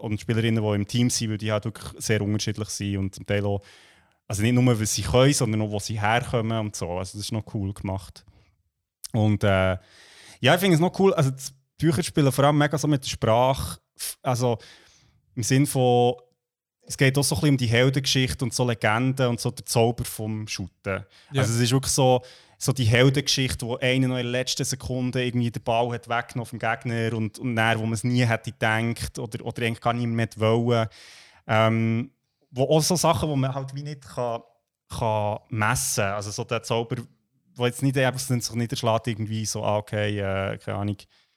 und 0.00 0.20
Spielerinnen, 0.20 0.62
die 0.62 0.74
im 0.74 0.86
Team 0.86 1.10
sind, 1.10 1.30
weil 1.30 1.38
die 1.38 1.52
halt 1.52 1.64
wirklich 1.64 1.92
sehr 1.98 2.22
unterschiedlich 2.22 2.68
sind 2.68 2.98
und 2.98 3.14
zum 3.14 3.26
Teil 3.26 3.44
auch, 3.44 3.62
also 4.28 4.42
nicht 4.42 4.54
nur, 4.54 4.80
was 4.80 4.94
sie 4.94 5.02
können, 5.02 5.32
sondern 5.32 5.62
auch, 5.62 5.70
wo 5.70 5.78
sie 5.78 6.00
herkommen 6.00 6.58
und 6.58 6.76
so. 6.76 6.90
Also 6.92 7.18
das 7.18 7.26
ist 7.26 7.32
noch 7.32 7.44
cool 7.54 7.72
gemacht. 7.72 8.24
Und 9.12 9.44
äh, 9.44 9.76
ja, 10.40 10.54
ich 10.54 10.60
finde 10.60 10.74
es 10.74 10.80
noch 10.80 10.98
cool, 10.98 11.14
also 11.14 11.30
das 11.30 11.52
Bücher 11.78 12.02
spielen 12.02 12.32
vor 12.32 12.44
allem 12.44 12.58
mega 12.58 12.76
so 12.76 12.88
mit 12.88 13.04
der 13.04 13.08
Sprache, 13.08 13.78
also 14.22 14.58
im 15.34 15.42
Sinn 15.42 15.66
von, 15.66 16.14
es 16.86 16.96
geht 16.96 17.16
auch 17.18 17.24
so 17.24 17.34
ein 17.34 17.40
bisschen 17.40 17.54
um 17.54 17.56
die 17.58 17.66
Heldengeschichte 17.66 18.44
und 18.44 18.54
so 18.54 18.66
Legenden 18.66 19.28
und 19.28 19.40
so 19.40 19.50
der 19.50 19.66
Zauber 19.66 20.04
vom 20.04 20.46
Shooten. 20.46 21.04
Ja. 21.32 21.42
Also 21.42 21.52
es 21.54 21.60
ist 21.60 21.72
wirklich 21.72 21.92
so, 21.92 22.22
so 22.58 22.72
die 22.72 22.84
Heldengeschichte, 22.84 23.66
wo 23.66 23.76
einer 23.76 24.08
noch 24.08 24.16
in 24.16 24.22
der 24.22 24.32
letzten 24.32 24.64
Sekunde 24.64 25.24
irgendwie 25.24 25.50
den 25.50 25.62
Ball 25.62 25.92
hat 25.92 26.08
weggenommen 26.08 26.46
vom 26.46 26.58
Gegner 26.58 27.12
und, 27.14 27.38
und 27.38 27.56
dann, 27.56 27.78
wo 27.78 27.84
man 27.84 27.92
es 27.92 28.04
nie 28.04 28.24
hätte 28.24 28.52
gedacht 28.52 29.18
oder, 29.18 29.44
oder 29.44 29.62
eigentlich 29.62 29.80
gar 29.80 29.92
nicht 29.92 30.06
mehr 30.06 30.28
wollen. 30.36 30.88
Ähm, 31.46 32.10
wo 32.50 32.64
auch 32.64 32.80
so 32.80 32.96
Sachen, 32.96 33.28
die 33.28 33.36
man 33.36 33.54
halt 33.54 33.74
wie 33.74 33.82
nicht 33.82 34.02
kann, 34.02 34.42
kann 34.88 35.38
messen 35.50 36.04
kann. 36.04 36.14
Also 36.14 36.30
so 36.30 36.44
der 36.44 36.62
Zauber, 36.62 36.96
wo 37.54 37.66
jetzt 37.66 37.82
nicht 37.82 37.98
einfach 37.98 38.20
sich 38.20 38.54
niederschlägt, 38.54 39.08
irgendwie 39.08 39.44
so, 39.44 39.62
ah, 39.62 39.76
okay, 39.76 40.18
äh, 40.18 40.58
keine 40.58 40.78
Ahnung, 40.78 40.96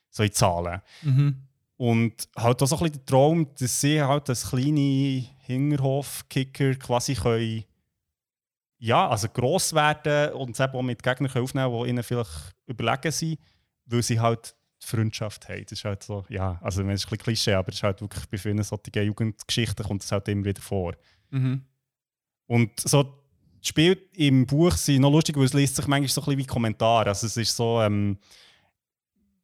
so 0.09 0.23
in 0.23 0.31
Zahlen. 0.31 0.81
Mhm. 1.01 1.35
Und 1.77 2.27
halt 2.35 2.61
auch 2.61 2.67
so 2.67 2.75
ein 2.75 2.83
bisschen 2.83 2.97
der 2.97 3.05
Traum, 3.05 3.47
dass 3.57 3.81
sie 3.81 4.01
halt 4.01 4.29
als 4.29 4.49
kleine 4.49 5.25
Hinterhof-Kicker 5.45 6.75
quasi 6.75 7.15
können, 7.15 7.63
ja, 8.79 9.07
also 9.09 9.27
gross 9.27 9.73
werden 9.73 10.33
und 10.33 10.51
es 10.51 10.59
eben 10.59 10.73
auch 10.73 10.81
mit 10.81 11.03
Gegnern 11.03 11.31
aufnehmen 11.31 11.71
können, 11.71 11.83
die 11.83 11.89
ihnen 11.89 12.03
vielleicht 12.03 12.55
überlegen 12.65 13.11
sind, 13.11 13.39
weil 13.85 14.03
sie 14.03 14.19
halt 14.19 14.55
die 14.81 14.87
Freundschaft 14.87 15.49
haben. 15.49 15.63
Das 15.63 15.73
ist 15.73 15.85
halt 15.85 16.03
so, 16.03 16.25
ja, 16.29 16.57
also 16.61 16.81
es 16.81 16.87
ist 16.87 17.05
ein 17.05 17.07
bisschen 17.09 17.17
Klischee, 17.17 17.53
aber 17.53 17.69
es 17.69 17.75
ist 17.75 17.83
halt 17.83 18.01
wirklich 18.01 18.27
bei 18.29 18.37
vielen 18.37 18.63
solchen 18.63 19.05
Jugendgeschichten 19.05 19.85
kommt 19.85 20.03
es 20.03 20.11
halt 20.11 20.27
immer 20.29 20.45
wieder 20.45 20.61
vor. 20.61 20.93
Mhm. 21.29 21.65
Und 22.47 22.79
so 22.79 23.03
die 23.61 23.67
Spiele 23.67 23.97
im 24.15 24.45
Buch 24.45 24.71
sind 24.71 25.01
noch 25.01 25.11
lustig, 25.11 25.35
weil 25.35 25.43
es 25.43 25.53
liest 25.53 25.75
sich 25.75 25.87
manchmal 25.87 26.07
so 26.07 26.21
ein 26.21 26.25
bisschen 26.25 26.39
wie 26.39 26.45
Kommentare. 26.45 27.09
Also 27.09 27.27
es 27.27 27.35
ist 27.35 27.55
so, 27.55 27.81
ähm, 27.81 28.17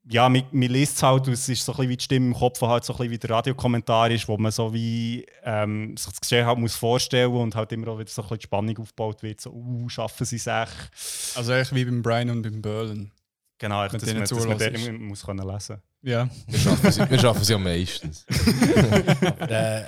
ja, 0.07 0.29
man, 0.29 0.43
man 0.51 0.69
liest 0.69 0.97
es 0.97 1.03
halt, 1.03 1.27
es 1.27 1.49
ist 1.49 1.65
so 1.65 1.71
ein 1.71 1.77
bisschen 1.77 1.89
wie 1.89 1.97
die 1.97 2.03
Stimme 2.03 2.27
im 2.27 2.33
Kopf, 2.33 2.61
halt 2.61 2.85
so 2.85 2.93
ein 2.93 2.97
bisschen 2.97 3.11
wie 3.11 3.17
der 3.17 3.29
Radiokommentar 3.31 4.11
ist, 4.11 4.27
wo 4.27 4.37
man 4.37 4.51
so 4.51 4.73
wie 4.73 5.25
ähm, 5.43 5.97
sich 5.97 6.11
das 6.11 6.21
Geschehen 6.21 6.45
halt 6.45 6.59
muss 6.59 6.75
vorstellen 6.75 7.31
und 7.31 7.55
halt 7.55 7.71
immer 7.71 7.87
auch 7.87 7.99
wieder 7.99 8.09
so 8.09 8.21
ein 8.21 8.27
bisschen 8.27 8.39
die 8.39 8.43
Spannung 8.43 8.77
aufgebaut 8.77 9.23
wird, 9.23 9.41
so, 9.41 9.51
uh, 9.51 9.89
schaffen 9.89 10.25
sie 10.25 10.35
es 10.35 10.47
echt. 10.47 10.91
Also 11.35 11.53
eigentlich 11.53 11.73
wie 11.73 11.85
beim 11.85 12.01
Brian 12.03 12.29
und 12.29 12.43
beim 12.43 12.61
Berlin. 12.61 13.11
Genau, 13.57 13.83
echt, 13.83 13.95
dass 13.95 14.03
denen 14.03 14.19
man, 14.19 14.27
dass 14.27 14.45
man 14.45 14.57
den 14.57 15.03
muss 15.03 15.25
können 15.25 15.47
lesen 15.47 15.81
Ja. 16.01 16.29
Wir 16.47 16.59
schaffen 16.59 16.91
sie, 16.91 17.09
wir 17.09 17.19
schaffen 17.19 17.43
sie 17.43 17.53
am 17.53 17.63
meistens. 17.63 18.25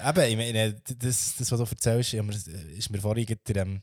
Aber, 0.01 0.23
äh, 0.23 0.31
eben, 0.31 0.39
ich 0.39 0.53
meine, 0.53 0.73
das, 0.73 1.35
das, 1.37 1.51
was 1.51 1.59
du 1.59 1.65
erzählst, 1.65 2.13
ist 2.13 2.23
mir, 2.23 2.75
ist 2.75 2.89
mir 2.89 2.99
vorhin 2.99 3.25
gerade 3.25 3.41
der, 3.45 3.63
ähm, 3.63 3.81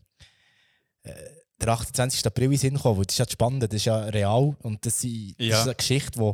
äh, 1.03 1.12
der 1.61 1.69
28. 1.69 2.27
April 2.27 2.53
in 2.53 2.59
Sinn 2.59 2.75
gekommen. 2.75 2.99
weil 2.99 3.05
Das 3.07 3.14
ist 3.14 3.19
ja 3.19 3.25
das 3.25 3.33
Spannende, 3.33 3.69
das 3.69 3.77
ist 3.77 3.85
ja 3.87 3.99
real 4.07 4.57
und 4.61 4.85
das, 4.85 4.97
das 5.01 5.05
Ja. 5.38 5.59
ist 5.61 5.64
eine 5.64 5.75
Geschichte, 5.75 6.19
die 6.19 6.33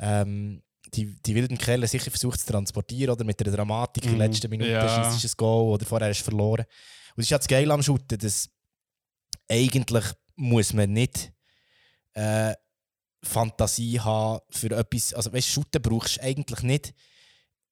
ähm, 0.00 0.62
die, 0.94 1.20
die 1.22 1.34
wilden 1.34 1.58
Kerle 1.58 1.86
sicher 1.86 2.10
versucht 2.10 2.40
zu 2.40 2.46
transportieren 2.46 3.12
oder 3.12 3.24
mit 3.24 3.38
der 3.40 3.52
Dramatik 3.52 4.04
in 4.04 4.12
Mhm. 4.12 4.18
der 4.18 4.28
letzten 4.28 4.48
Minute 4.50 4.70
Ja. 4.70 4.84
ist 4.86 5.24
ein 5.24 5.30
Goal 5.36 5.74
oder 5.74 5.84
vorher 5.84 6.10
ist 6.10 6.22
verloren. 6.22 6.64
Und 6.64 7.16
das 7.18 7.26
ist 7.26 7.30
ja 7.30 7.36
das 7.38 7.46
Geile 7.48 7.74
am 7.74 7.82
Shooten, 7.82 8.16
dass 8.18 8.48
eigentlich 9.50 10.04
muss 10.36 10.72
man 10.72 10.92
nicht 10.92 11.32
äh, 12.14 12.54
Fantasie 13.22 14.00
haben 14.00 14.40
für 14.50 14.70
etwas. 14.76 15.12
Also, 15.12 15.32
weißt 15.32 15.48
Shooten 15.48 15.82
brauchst 15.82 16.16
du 16.18 16.22
eigentlich 16.22 16.62
nicht 16.62 16.94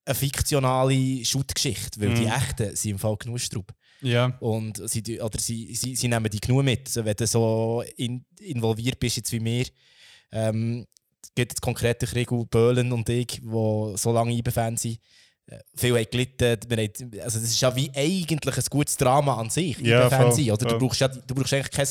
eine 0.05 0.15
fiktionale 0.15 1.25
Shoot-Geschichte, 1.25 2.01
weil 2.01 2.15
die 2.15 2.27
Mhm. 2.27 2.33
echten 2.33 2.77
sind 2.77 2.91
im 2.93 2.99
Fall 2.99 3.17
genug 3.17 3.41
Strub. 3.41 3.73
Ja. 4.03 4.37
Und 4.41 4.81
sie, 4.89 5.21
oder 5.21 5.39
sie, 5.39 5.75
sie, 5.75 5.97
sie 5.97 6.09
nehmen 6.09 6.29
die 6.31 6.41
genug 6.41 6.65
mit. 6.65 6.95
Wenn 6.95 7.15
du 7.17 7.27
so 7.27 7.83
in, 7.97 8.25
involviert 8.41 8.99
bist, 9.01 9.17
jetzt 9.17 9.33
wie 9.33 9.43
wir, 9.45 9.67
ähm, 10.33 10.87
geht 11.35 11.51
jetzt 11.53 11.63
konkret 11.63 12.01
der 12.03 12.09
Krieg 12.09 12.29
Böhlen 12.51 12.93
und 12.93 13.09
ich, 13.09 13.27
die 13.27 13.93
so 13.97 14.13
lange 14.13 14.33
IBE-Fans 14.33 14.83
sind, 14.83 14.99
äh, 15.47 15.59
viel 15.75 15.95
haben 15.95 16.11
gelitten. 16.11 16.59
Haben, 16.71 17.21
also 17.23 17.39
das 17.41 17.49
ist 17.49 17.61
ja 17.61 17.75
wie 17.75 17.91
eigentlich 17.95 18.57
ein 18.57 18.65
gutes 18.71 18.97
Drama 18.97 19.37
an 19.37 19.51
sich, 19.51 19.79
Ja, 19.79 20.07
IBE-Fan 20.07 20.33
sein. 20.33 20.51
Oder? 20.51 20.67
Du, 20.67 20.79
brauchst 20.79 21.01
ja, 21.01 21.09
du 21.09 21.35
brauchst 21.35 21.53
eigentlich 21.55 21.71
kein 21.71 21.89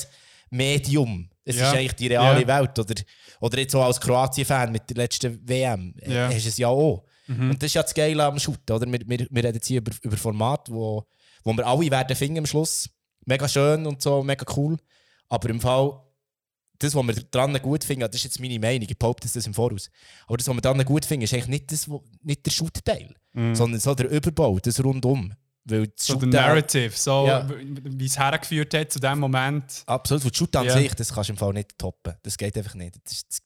Medium. 0.49 1.29
Es 1.43 1.55
Ja. 1.57 1.69
ist 1.71 1.77
eigentlich 1.77 1.93
die 1.93 2.07
reale 2.07 2.41
Ja. 2.41 2.47
Welt. 2.59 2.77
Oder, 2.79 2.95
oder 3.39 3.59
jetzt 3.59 3.75
auch 3.75 3.83
als 3.85 3.99
Kroatien-Fan 3.99 4.71
mit 4.71 4.89
der 4.89 4.97
letzten 4.97 5.47
WM. 5.47 5.93
äh, 6.01 6.13
Ja. 6.13 6.27
Hast 6.29 6.45
du 6.45 6.49
es 6.49 6.57
ja 6.57 6.67
auch. 6.67 7.03
Mhm. 7.27 7.51
Und 7.51 7.61
das 7.63 7.67
ist 7.67 7.73
ja 7.75 7.81
das 7.83 7.93
Geile 7.93 8.23
am 8.23 8.39
Shooten. 8.39 8.75
Oder? 8.75 8.85
Wir, 8.91 8.99
wir, 9.05 9.27
wir 9.29 9.43
reden 9.43 9.55
jetzt 9.55 9.67
hier 9.67 9.79
über, 9.79 9.91
über 10.01 10.17
Format, 10.17 10.69
wo, 10.69 11.05
wo 11.45 11.53
wir 11.53 11.65
alle 11.65 11.89
werden 11.89 12.15
finden 12.17 12.39
am 12.39 12.45
Schluss. 12.45 12.89
Mega 13.25 13.47
schön 13.47 13.85
und 13.87 14.01
so, 14.01 14.21
mega 14.23 14.45
cool. 14.57 14.77
Aber 15.29 15.49
im 15.49 15.61
Fall, 15.61 16.01
das, 16.79 16.93
was 16.93 17.07
wir 17.07 17.13
dran 17.31 17.53
gut 17.61 17.83
finden, 17.83 18.01
das 18.01 18.15
ist 18.15 18.23
jetzt 18.25 18.39
meine 18.41 18.59
Meinung, 18.59 18.87
ich 18.89 18.99
behaupte 18.99 19.27
das 19.31 19.45
im 19.47 19.53
Voraus. 19.53 19.89
Aber 20.27 20.37
das, 20.37 20.47
was 20.47 20.55
wir 20.55 20.61
dran 20.61 20.83
gut 20.83 21.05
finden, 21.05 21.23
ist 21.23 21.33
eigentlich 21.33 21.47
nicht, 21.47 21.71
das, 21.71 21.87
nicht 22.21 22.45
der 22.45 22.51
Shoot-Teil, 22.51 23.15
Mhm. 23.33 23.55
sondern 23.55 23.79
so 23.79 23.95
der 23.95 24.09
Überbau, 24.09 24.59
das 24.59 24.83
rundum. 24.83 25.33
Weil 25.67 25.87
das 25.87 26.05
So 26.05 26.15
der 26.17 26.27
Narrative, 26.29 26.91
so 26.95 27.25
Ja. 27.27 27.49
wie 27.49 28.05
es 28.05 28.19
hergeführt 28.19 28.73
hat 28.75 28.91
zu 28.91 28.99
dem 28.99 29.19
Moment. 29.19 29.83
Absolut, 29.87 30.23
weil 30.23 30.29
das 30.31 30.37
Shoot 30.37 30.55
an 30.55 30.65
Ja. 30.65 30.73
sich, 30.77 30.93
das 30.93 31.11
kannst 31.13 31.29
du 31.29 31.33
im 31.33 31.37
Fall 31.37 31.53
nicht 31.53 31.77
toppen. 31.77 32.13
Das 32.21 32.37
geht 32.37 32.55
einfach 32.57 32.75
nicht. 32.75 32.95
Das 33.03 33.13
ist 33.13 33.41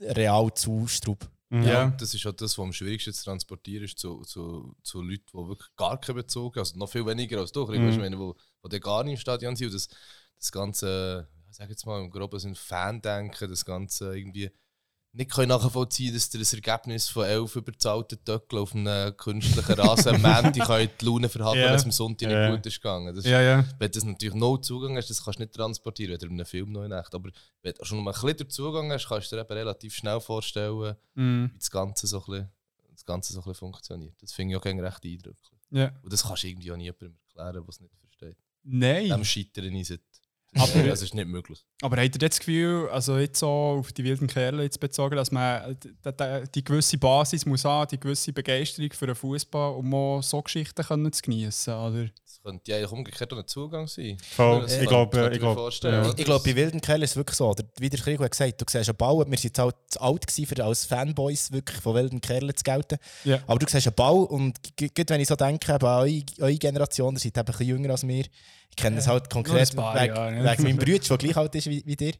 real 0.00 0.52
zu 0.54 0.86
strub. 0.86 1.28
Ja, 1.50 1.84
und 1.84 2.00
das 2.00 2.12
ist 2.12 2.26
auch 2.26 2.32
das, 2.32 2.58
was 2.58 2.62
am 2.64 2.72
schwierigsten 2.72 3.12
zu 3.12 3.24
transportieren 3.24 3.84
ist 3.84 3.98
zu, 3.98 4.20
zu, 4.22 4.76
zu 4.82 5.00
Leuten, 5.02 5.24
die 5.32 5.48
wirklich 5.48 5.74
gar 5.76 5.98
keinen 5.98 6.16
Bezug 6.16 6.56
haben. 6.56 6.60
Also 6.60 6.78
noch 6.78 6.90
viel 6.90 7.06
weniger 7.06 7.38
als 7.38 7.52
du, 7.52 7.66
Mhm. 7.66 7.84
mhm. 7.84 7.88
weißt, 7.88 8.00
wenn, 8.00 8.18
wo, 8.18 8.36
wo 8.62 8.68
die 8.68 8.80
gar 8.80 9.02
nicht 9.04 9.14
im 9.14 9.18
Stadion 9.18 9.56
sind. 9.56 9.68
Und 9.68 9.74
das, 9.74 9.88
das 10.38 10.52
ganze, 10.52 11.28
ich 11.50 11.56
sag 11.56 11.70
jetzt 11.70 11.86
mal 11.86 12.00
im 12.02 12.10
Groben, 12.10 12.38
sind 12.38 12.58
Fan-Denken, 12.58 13.48
das 13.48 13.64
ganze 13.64 14.16
irgendwie 14.16 14.50
nicht 15.12 15.30
können 15.32 15.48
nachvollziehen 15.48 16.12
dass 16.14 16.32
ihr 16.34 16.40
das 16.40 16.52
Ergebnis 16.52 17.08
von 17.08 17.24
elf 17.24 17.56
überzahlten 17.56 18.22
Töckeln 18.24 18.62
auf 18.62 18.74
einem 18.74 19.16
künstlichen 19.16 19.72
Rasen 19.72 20.14
am 20.14 20.22
Montag 20.22 20.54
könnt 20.66 21.00
die 21.00 21.04
Laune 21.06 21.28
verhalten, 21.28 21.60
Ja. 21.60 21.66
wenn 21.68 21.74
es 21.74 21.84
am 21.84 21.92
Sonntag 21.92 22.30
Ja. 22.30 22.48
nicht 22.50 22.56
gut 22.56 22.66
ist 22.66 22.76
gegangen. 22.80 23.14
Das 23.14 23.24
ist, 23.24 23.30
Ja, 23.30 23.40
ja. 23.40 23.64
Wenn 23.78 23.90
du 23.90 23.98
das 23.98 24.04
natürlich 24.04 24.34
no 24.34 24.56
Zugang 24.58 24.96
hast, 24.96 25.08
das 25.10 25.24
kannst 25.24 25.38
du 25.38 25.42
nicht 25.44 25.54
transportieren, 25.54 26.12
weder 26.12 26.26
in 26.26 26.32
einem 26.34 26.46
Film 26.46 26.72
noch 26.72 26.84
in 26.84 26.92
echt. 26.92 27.14
Aber 27.14 27.30
wenn 27.62 27.74
du 27.74 27.84
schon 27.84 28.02
mal 28.04 28.14
ein 28.14 28.20
bisschen 28.20 28.50
Zugang 28.50 28.92
hast, 28.92 29.08
kannst 29.08 29.32
du 29.32 29.36
dir 29.36 29.42
eben 29.42 29.52
relativ 29.52 29.94
schnell 29.94 30.20
vorstellen, 30.20 30.94
Mhm. 31.14 31.50
wie 31.54 31.58
das 31.58 31.70
Ganze 31.70 32.06
so 32.06 32.18
ein 32.18 32.24
bisschen, 32.26 32.48
das 32.92 33.04
Ganze 33.04 33.32
so 33.32 33.38
ein 33.40 33.42
bisschen 33.44 33.54
funktioniert. 33.54 34.14
Das 34.20 34.32
finde 34.32 34.54
ich 34.54 34.60
auch 34.60 34.64
recht 34.64 35.04
eindrücklich. 35.04 35.60
Ja. 35.70 35.92
Und 36.02 36.12
das 36.12 36.22
kannst 36.22 36.42
du 36.42 36.48
irgendwie 36.48 36.70
auch 36.72 36.76
nie 36.76 36.84
jemandem 36.84 37.16
erklären, 37.28 37.52
der 37.54 37.68
es 37.68 37.80
nicht 37.80 37.94
versteht. 37.98 38.36
Nein. 38.62 39.08
Dem 39.08 39.24
Scheitern 39.24 39.74
ist 39.74 39.90
es. 39.90 39.98
Aber- 40.60 40.82
das 40.82 41.02
ist 41.02 41.14
nicht 41.14 41.28
möglich. 41.28 41.64
Aber 41.82 41.96
habt 41.96 42.14
ihr 42.22 42.28
das 42.28 42.38
Gefühl, 42.38 42.88
also 42.90 43.18
jetzt 43.18 43.38
so 43.38 43.48
auf 43.48 43.92
die 43.92 44.04
wilden 44.04 44.26
Kerle 44.26 44.62
jetzt 44.62 44.80
bezogen, 44.80 45.16
dass 45.16 45.30
man 45.30 45.78
die, 45.80 45.90
die, 46.04 46.42
die 46.54 46.64
gewisse 46.64 46.98
Basis 46.98 47.46
muss 47.46 47.64
haben, 47.64 47.88
die 47.90 47.98
gewisse 48.00 48.32
Begeisterung 48.32 48.92
für 48.92 49.06
den 49.06 49.14
Fußball, 49.14 49.74
um 49.74 49.94
auch 49.94 50.22
so 50.22 50.42
Geschichten 50.42 50.82
können 50.82 51.12
zu 51.12 51.22
genießen, 51.22 51.74
oder? 51.74 52.08
Könnte 52.48 52.70
ja 52.70 52.78
eigentlich 52.78 52.92
umgekehrt 52.92 53.32
auch 53.32 53.38
ein 53.38 53.46
Zugang 53.46 53.86
sein. 53.86 54.16
Voll. 54.34 54.64
Ich 54.66 54.76
kann- 54.78 54.86
glaube, 54.86 55.16
kann 55.20 55.32
ich 55.32 55.38
glaube, 55.38 55.54
vorstellen, 55.60 56.04
Ich, 56.06 56.18
ich 56.18 56.24
glaube, 56.24 56.42
bei 56.44 56.56
Wilden 56.56 56.80
Kerl 56.80 57.02
ist 57.02 57.10
es 57.10 57.16
wirklich 57.16 57.36
so. 57.36 57.48
Oder 57.50 57.64
wie 57.78 57.90
der 57.90 58.00
Krieg 58.00 58.18
hat 58.20 58.30
gesagt, 58.30 58.60
du 58.60 58.64
siehst 58.68 58.88
einen 58.88 58.96
Ball, 58.96 59.16
wir 59.18 59.24
sind 59.26 59.44
jetzt 59.44 59.58
halt 59.58 59.74
zu 59.88 60.00
alt 60.00 60.26
gewesen, 60.26 60.60
als 60.62 60.84
Fanboys 60.86 61.52
wirklich 61.52 61.78
von 61.80 61.94
Wilden 61.94 62.20
Kerlen 62.20 62.56
zu 62.56 62.62
gelten. 62.62 62.96
Ja. 63.24 63.40
Aber 63.46 63.58
du 63.58 63.66
siehst 63.68 63.86
einen 63.86 63.94
Ball 63.94 64.24
und 64.24 64.56
gerade 64.76 65.08
wenn 65.14 65.20
ich 65.20 65.28
so 65.28 65.36
denke, 65.36 65.74
eben 65.74 65.84
an 65.86 65.98
eure, 66.08 66.22
eure 66.40 66.54
Generation, 66.56 67.14
ihr 67.14 67.20
seid 67.20 67.36
eben 67.36 67.40
ein 67.40 67.44
bisschen 67.44 67.66
jünger 67.66 67.90
als 67.90 68.02
mir, 68.02 68.24
ich 68.70 68.76
kenne 68.76 68.96
das 68.96 69.06
Ja, 69.06 69.12
halt 69.12 69.28
konkret 69.30 69.74
paar 69.76 69.94
wegen, 69.94 70.14
Jahre, 70.14 70.32
ne? 70.32 70.50
wegen 70.50 70.62
meinem 70.62 70.76
Bruder, 70.78 70.98
der 70.98 71.18
gleich 71.18 71.36
alt 71.36 71.54
ist 71.54 71.66
wie, 71.68 71.82
wie 71.84 71.96
dir. 71.96 72.12
Du 72.12 72.18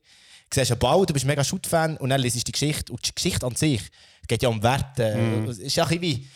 siehst 0.60 0.70
einen 0.72 0.78
Ball, 0.78 1.04
du 1.06 1.12
bist 1.12 1.26
mega 1.26 1.44
Shoot-Fan 1.44 1.96
und 1.98 2.08
dann 2.10 2.20
liest 2.20 2.36
du 2.36 2.40
die 2.44 2.52
Geschichte. 2.52 2.90
Und 2.92 3.06
die 3.06 3.14
Geschichte 3.14 3.44
an 3.46 3.54
sich 3.54 3.82
geht 4.26 4.42
ja 4.42 4.48
um 4.48 4.62
Werte. 4.62 5.14
Mhm. 5.14 5.48
Es 5.50 5.58
ist 5.58 5.76
ja 5.76 5.84
ein 5.84 6.00
bisschen 6.00 6.02
wie- 6.02 6.26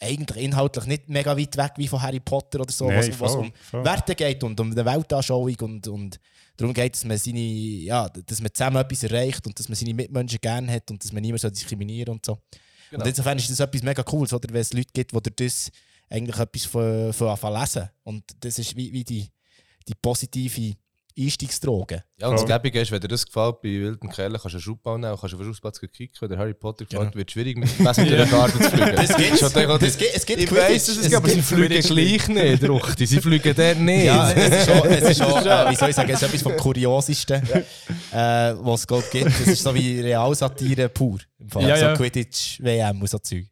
eigentlich 0.00 0.44
inhaltlich 0.44 0.86
nicht 0.86 1.08
mega 1.08 1.36
weit 1.36 1.56
weg 1.56 1.72
wie 1.76 1.88
von 1.88 2.00
Harry 2.00 2.20
Potter 2.20 2.60
oder 2.60 2.72
so, 2.72 2.88
Nein, 2.88 2.98
was, 2.98 3.20
was 3.20 3.32
voll, 3.32 3.40
um 3.40 3.52
voll. 3.70 3.84
Werte 3.84 4.14
geht 4.14 4.42
und 4.42 4.58
um 4.58 4.72
eine 4.72 4.84
Weltanschauung 4.84 5.56
und, 5.60 5.86
und 5.88 6.20
darum 6.56 6.72
geht 6.72 6.94
es, 6.94 7.00
dass 7.00 7.08
man, 7.08 7.18
seine, 7.18 7.38
ja, 7.38 8.08
dass 8.08 8.40
man 8.40 8.52
zusammen 8.54 8.78
etwas 8.78 9.02
erreicht 9.02 9.46
und 9.46 9.58
dass 9.58 9.68
man 9.68 9.76
seine 9.76 9.94
Mitmenschen 9.94 10.38
gerne 10.40 10.72
hat 10.72 10.90
und 10.90 11.04
dass 11.04 11.12
man 11.12 11.22
niemand 11.22 11.42
diskriminieren 11.44 12.14
und 12.14 12.24
so. 12.24 12.38
Genau. 12.90 13.02
Und 13.02 13.08
insofern 13.08 13.38
ist 13.38 13.50
das 13.50 13.60
etwas 13.60 13.82
mega 13.82 14.02
Cooles, 14.02 14.32
oder, 14.32 14.52
wenn 14.52 14.60
es 14.60 14.72
Leute 14.72 14.90
gibt, 14.92 15.12
die 15.12 15.20
durch 15.20 15.36
das 15.36 15.70
eigentlich 16.08 16.38
etwas 16.38 16.64
von, 16.64 17.12
von 17.12 17.28
anfangen 17.28 17.60
lesen. 17.60 17.88
Und 18.02 18.24
das 18.40 18.58
ist 18.58 18.74
wie, 18.76 18.92
wie 18.92 19.04
die, 19.04 19.28
die 19.86 19.94
positive 19.94 20.74
Einstiegsdroge. 21.24 22.04
Ja, 22.18 22.28
und 22.28 22.34
das 22.38 22.46
Gäbige 22.46 22.80
ist, 22.80 22.90
wenn 22.90 23.00
dir 23.00 23.08
das 23.08 23.26
gefällt, 23.26 23.60
bei 23.62 23.68
wilden 23.70 24.08
Kerlen 24.10 24.32
kannst 24.40 24.46
du 24.54 24.56
einen 24.58 24.62
Schubbau 24.62 24.98
nehmen 24.98 25.16
kannst 25.20 25.34
auf 25.34 25.40
den 25.40 25.46
Schussplatz 25.46 25.80
kicken. 25.80 26.10
Wenn 26.20 26.28
der 26.28 26.38
Harry 26.38 26.54
Potter 26.54 26.84
gefällt, 26.84 27.14
wird 27.14 27.28
es 27.28 27.32
schwierig, 27.32 27.56
mit 27.56 27.78
dem 27.78 27.84
Messer 27.84 28.04
durch 28.04 28.16
den 28.20 28.30
Garten 28.30 28.62
zu 28.62 28.70
fliegen. 28.70 28.96
Das 28.96 29.16
gibt's. 29.16 29.40
Das 29.40 29.98
gibt- 29.98 30.14
es 30.14 30.26
gibt 30.26 30.42
Ich 30.42 30.52
weiss, 30.52 30.86
dass 30.86 30.96
es 30.96 31.04
Es 31.04 31.10
gibt, 31.10 31.16
aber 31.16 31.28
sie 31.28 31.42
fliegen 31.42 31.80
gleich 31.80 32.28
nicht, 32.28 32.68
Ruchti. 32.68 33.06
Sie 33.06 33.20
fliegen 33.20 33.54
der 33.54 33.74
nicht. 33.74 34.04
Ja, 34.04 34.30
es 34.32 34.56
ist 34.58 34.66
schon, 34.70 34.88
es 34.88 35.08
ist 35.10 35.18
schon 35.18 35.46
äh, 35.46 35.70
wie 35.70 35.76
soll 35.76 35.90
ich 35.90 35.96
sagen, 35.96 36.10
es 36.10 36.22
ist 36.22 36.28
etwas 36.28 36.42
vom 36.42 36.56
Kuriosisten, 36.56 37.42
äh, 38.12 38.54
was 38.60 38.86
es 38.90 39.10
gibt. 39.10 39.26
Es 39.26 39.46
ist 39.46 39.62
so 39.62 39.74
wie 39.74 40.00
Realsatire 40.00 40.88
pur. 40.88 41.18
Im 41.38 41.48
Fall. 41.48 41.68
Ja, 41.68 41.76
so 41.76 41.84
ja. 41.86 41.94
Quidditch, 41.96 42.60
WM 42.62 43.00
und 43.00 43.08
so 43.10 43.18
Zeug. 43.18 43.46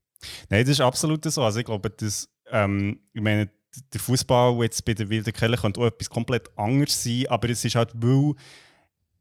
Nein, 0.49 0.63
das 0.63 0.71
ist 0.71 0.81
absolut 0.81 1.25
so. 1.25 1.43
Also 1.43 1.61
ich 1.61 1.65
glaube, 1.65 1.91
das, 1.91 2.29
ähm, 2.51 3.01
ich 3.13 3.21
meine, 3.23 3.49
der 3.93 4.01
Fußball 4.01 4.63
jetzt 4.63 4.85
bei 4.85 4.95
den 4.95 5.09
wilden 5.11 5.33
Kerlen 5.33 5.59
könnte 5.59 5.81
auch 5.81 5.87
etwas 5.87 6.11
komplett 6.11 6.49
anderes 6.57 7.03
sein, 7.03 7.27
aber 7.29 7.51
es 7.51 7.65
ist 7.65 7.75
halt, 7.75 7.91
weil 7.95 8.35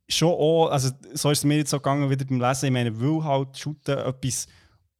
schon 0.09 0.31
auch, 0.31 0.69
also 0.69 0.89
so 1.13 1.31
ist 1.31 1.39
es 1.39 1.43
mir 1.43 1.57
jetzt 1.57 1.71
so 1.71 1.77
gegangen 1.77 2.09
wieder 2.09 2.25
beim 2.25 2.39
Lesen, 2.39 2.67
ich 2.67 2.71
meine, 2.71 2.99
weil 2.99 3.23
halt 3.23 3.57
Shooten 3.57 3.97
etwas 3.97 4.47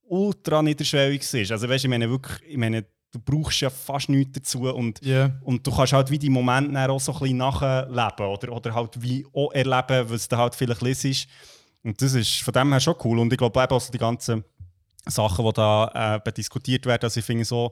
ultra 0.04 0.62
niederschwelliges 0.62 1.34
ist. 1.34 1.52
Also 1.52 1.68
weißt 1.70 1.84
du, 1.84 1.88
ich 1.88 1.90
meine 1.90 2.10
wirklich, 2.10 2.40
ich 2.46 2.58
meine, 2.58 2.86
du 3.12 3.20
brauchst 3.20 3.62
ja 3.62 3.70
fast 3.70 4.10
nichts 4.10 4.34
dazu 4.34 4.64
und, 4.74 5.02
und 5.44 5.66
du 5.66 5.72
kannst 5.72 5.94
halt 5.94 6.12
wie 6.12 6.20
die 6.20 6.30
Momente 6.30 6.90
auch 6.90 7.00
so 7.00 7.14
ein 7.14 7.20
bisschen 7.20 7.38
nachleben 7.38 8.26
oder, 8.26 8.52
oder 8.52 8.76
halt 8.76 9.02
wie 9.02 9.26
auch 9.34 9.52
erleben, 9.54 10.10
was 10.10 10.28
du 10.28 10.38
halt 10.38 10.56
vielleicht 10.56 10.82
liest. 10.82 11.28
Und 11.84 12.02
das 12.02 12.14
ist 12.14 12.42
von 12.42 12.54
dem 12.54 12.72
her 12.72 12.80
schon 12.80 12.96
cool 13.04 13.20
und 13.20 13.32
ich 13.32 13.38
glaube 13.38 13.62
eben 13.62 13.72
auch 13.72 13.82
so 13.82 13.92
die 13.92 13.98
ganzen 13.98 14.44
Sachen, 15.06 15.46
die 15.46 15.54
da 15.54 16.20
äh, 16.26 16.32
diskutiert 16.34 16.86
werden. 16.86 17.04
Also 17.04 17.20
ich 17.20 17.26
finde 17.26 17.44
es 17.44 17.50
so 17.50 17.72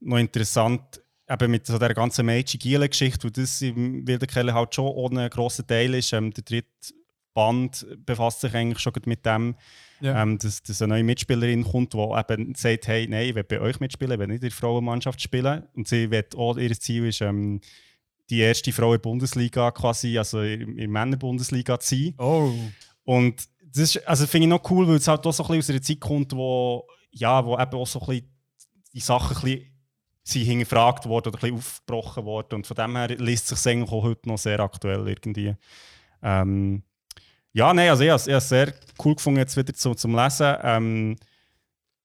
noch 0.00 0.18
interessant, 0.18 1.00
eben 1.32 1.50
mit 1.50 1.66
so 1.66 1.78
der 1.78 1.94
ganzen 1.94 2.26
Meiji 2.26 2.58
Giele-Geschichte, 2.58 3.24
wo 3.24 3.30
das 3.30 3.62
im 3.62 4.06
Wilden 4.06 4.26
Kerle 4.26 4.54
halt 4.54 4.74
schon 4.74 4.86
ohne 4.86 5.28
grossen 5.30 5.66
Teil 5.66 5.94
ist. 5.94 6.12
Ähm, 6.12 6.32
der 6.32 6.44
dritte 6.44 6.68
Band 7.34 7.86
befasst 8.04 8.40
sich 8.42 8.54
eigentlich 8.54 8.80
schon 8.80 8.92
mit 9.06 9.24
dem, 9.24 9.54
Ja. 10.00 10.22
ähm, 10.22 10.38
dass, 10.38 10.62
dass 10.62 10.82
eine 10.82 10.94
neue 10.94 11.04
Mitspielerin 11.04 11.64
kommt, 11.64 11.94
die 11.94 11.98
eben 11.98 12.54
sagt, 12.54 12.86
hey, 12.88 13.06
nein, 13.08 13.28
ich 13.30 13.34
will 13.34 13.44
bei 13.44 13.60
euch 13.60 13.80
mitspielen, 13.80 14.12
ich 14.12 14.18
will 14.18 14.26
nicht 14.26 14.42
in 14.42 14.48
der 14.48 14.50
Frauenmannschaft 14.50 15.20
spielen. 15.20 15.62
Und 15.74 15.88
sie 15.88 16.10
wird 16.10 16.36
auch, 16.36 16.56
ihr 16.58 16.78
Ziel 16.78 17.06
ist, 17.06 17.20
ähm, 17.22 17.60
die 18.30 18.40
erste 18.40 18.72
Frau 18.72 18.88
in 18.92 18.98
der 18.98 19.02
Bundesliga 19.02 19.70
quasi, 19.70 20.16
also 20.18 20.40
in 20.42 20.62
in 20.62 20.76
der 20.76 20.88
Männerbundesliga 20.88 21.78
zu 21.80 21.94
sein. 21.96 22.14
Oh. 22.18 22.52
Und 23.04 23.48
das 23.74 23.96
ist, 23.96 24.06
also 24.06 24.26
finde 24.26 24.46
ich 24.46 24.50
noch 24.50 24.70
cool, 24.70 24.86
weil 24.88 24.96
es 24.96 25.08
halt 25.08 25.26
auch 25.26 25.32
so 25.32 25.42
ein 25.44 25.48
bisschen 25.48 25.60
aus 25.60 25.70
einer 25.70 25.82
Zeit 25.82 26.00
kommt, 26.00 26.32
wo, 26.34 26.86
ja, 27.10 27.44
wo 27.44 27.58
eben 27.58 27.72
auch 27.72 27.86
so 27.86 28.00
ein 28.00 28.06
bisschen 28.06 28.28
die 28.94 29.00
Sachen 29.00 29.36
ein 29.36 29.42
bisschen 29.42 29.71
sind 30.24 30.44
hingefragt 30.44 31.06
worden 31.06 31.28
oder 31.28 31.38
ein 31.38 31.40
bisschen 31.40 31.56
aufgebrochen 31.56 32.24
worden. 32.24 32.54
Und 32.56 32.66
von 32.66 32.76
dem 32.76 32.96
her 32.96 33.08
liest 33.08 33.50
es 33.52 33.62
sich 33.62 33.72
eigentlich 33.72 33.90
auch 33.92 34.02
heute 34.04 34.28
noch 34.28 34.38
sehr 34.38 34.60
aktuell 34.60 35.06
irgendwie. 35.08 35.54
Ähm, 36.22 36.82
ja, 37.52 37.74
nein, 37.74 37.90
also 37.90 38.04
ich 38.04 38.10
habe 38.10 38.36
es- 38.36 38.48
sehr 38.48 38.72
cool 39.04 39.14
gefunden, 39.16 39.40
jetzt 39.40 39.56
wieder 39.56 39.74
zu, 39.74 39.94
zum 39.94 40.14
Lesen. 40.16 40.54
Ähm, 40.62 41.16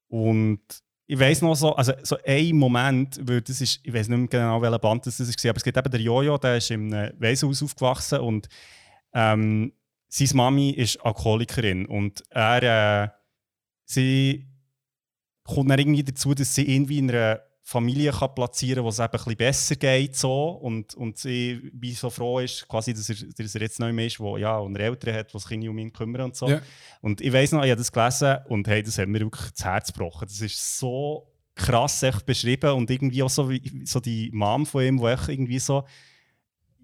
und 0.09 0.61
ich 1.05 1.17
weiß 1.19 1.41
noch 1.41 1.55
so, 1.55 1.73
also 1.75 1.93
so 2.03 2.17
ein 2.25 2.55
Moment, 2.57 3.19
weil 3.21 3.41
das 3.41 3.61
ist, 3.61 3.79
ich 3.83 3.93
weiß 3.93 4.09
nicht 4.09 4.17
mehr 4.17 4.27
genau, 4.27 4.61
welcher 4.61 4.79
Band 4.79 5.05
das 5.05 5.19
ist, 5.19 5.45
aber 5.45 5.57
es 5.57 5.63
gibt 5.63 5.77
eben 5.77 5.91
der 5.91 6.01
Jojo, 6.01 6.37
der 6.37 6.57
ist 6.57 6.69
im 6.71 6.91
äh, 6.91 7.13
Waisenhaus 7.17 7.63
aufgewachsen 7.63 8.19
und 8.19 8.49
ähm, 9.13 9.71
seine 10.09 10.33
Mami 10.33 10.71
ist 10.71 10.97
Alkoholikerin 10.97 11.85
und 11.85 12.23
er, 12.29 13.03
äh, 13.03 13.09
sie 13.85 14.47
kommt 15.43 15.69
dann 15.69 15.79
irgendwie 15.79 16.03
dazu, 16.03 16.33
dass 16.33 16.53
sie 16.55 16.73
irgendwie 16.73 16.99
in 16.99 17.09
einer 17.09 17.41
Familie 17.69 18.13
kann 18.13 18.33
platzieren 18.33 18.77
kann, 18.77 18.85
wo 18.85 18.89
es 18.89 18.99
eben 18.99 19.07
ein 19.07 19.11
bisschen 19.11 19.35
besser 19.35 19.75
geht 19.75 20.15
so 20.15 20.51
und, 20.51 20.95
und 20.95 21.17
sie 21.17 21.69
wie 21.73 21.91
so 21.91 22.09
froh 22.09 22.39
ist, 22.39 22.65
quasi, 22.65 22.93
dass 22.93 23.09
er, 23.09 23.15
dass 23.37 23.55
er 23.55 23.61
jetzt 23.61 23.81
neu 23.81 23.91
mehr 23.91 24.05
ist, 24.05 24.21
wo, 24.21 24.37
ja, 24.37 24.57
und 24.57 24.77
er 24.77 24.85
Eltern 24.85 25.13
hat, 25.13 25.33
die 25.33 25.37
sich 25.37 25.67
um 25.67 25.77
ihn 25.77 25.91
kümmern 25.91 26.21
und 26.21 26.35
so. 26.37 26.47
Ja. 26.47 26.61
Und 27.01 27.19
ich 27.19 27.33
weiß 27.33 27.51
noch, 27.51 27.65
ich 27.65 27.71
habe 27.71 27.79
das 27.79 27.91
gelesen 27.91 28.37
und 28.47 28.69
hey, 28.69 28.81
das 28.81 28.97
hat 28.97 29.09
mir 29.09 29.19
wirklich 29.19 29.51
das 29.51 29.65
Herz 29.65 29.91
gebrochen. 29.91 30.29
Das 30.29 30.39
ist 30.39 30.79
so 30.79 31.27
krass 31.55 32.01
echt 32.03 32.25
beschrieben 32.25 32.71
und 32.71 32.89
irgendwie 32.89 33.21
auch 33.21 33.29
so, 33.29 33.49
wie, 33.49 33.61
so 33.83 33.99
die 33.99 34.31
Mom 34.31 34.65
von 34.65 34.85
ihm, 34.85 34.97
die 34.99 35.33
irgendwie 35.33 35.59
so, 35.59 35.83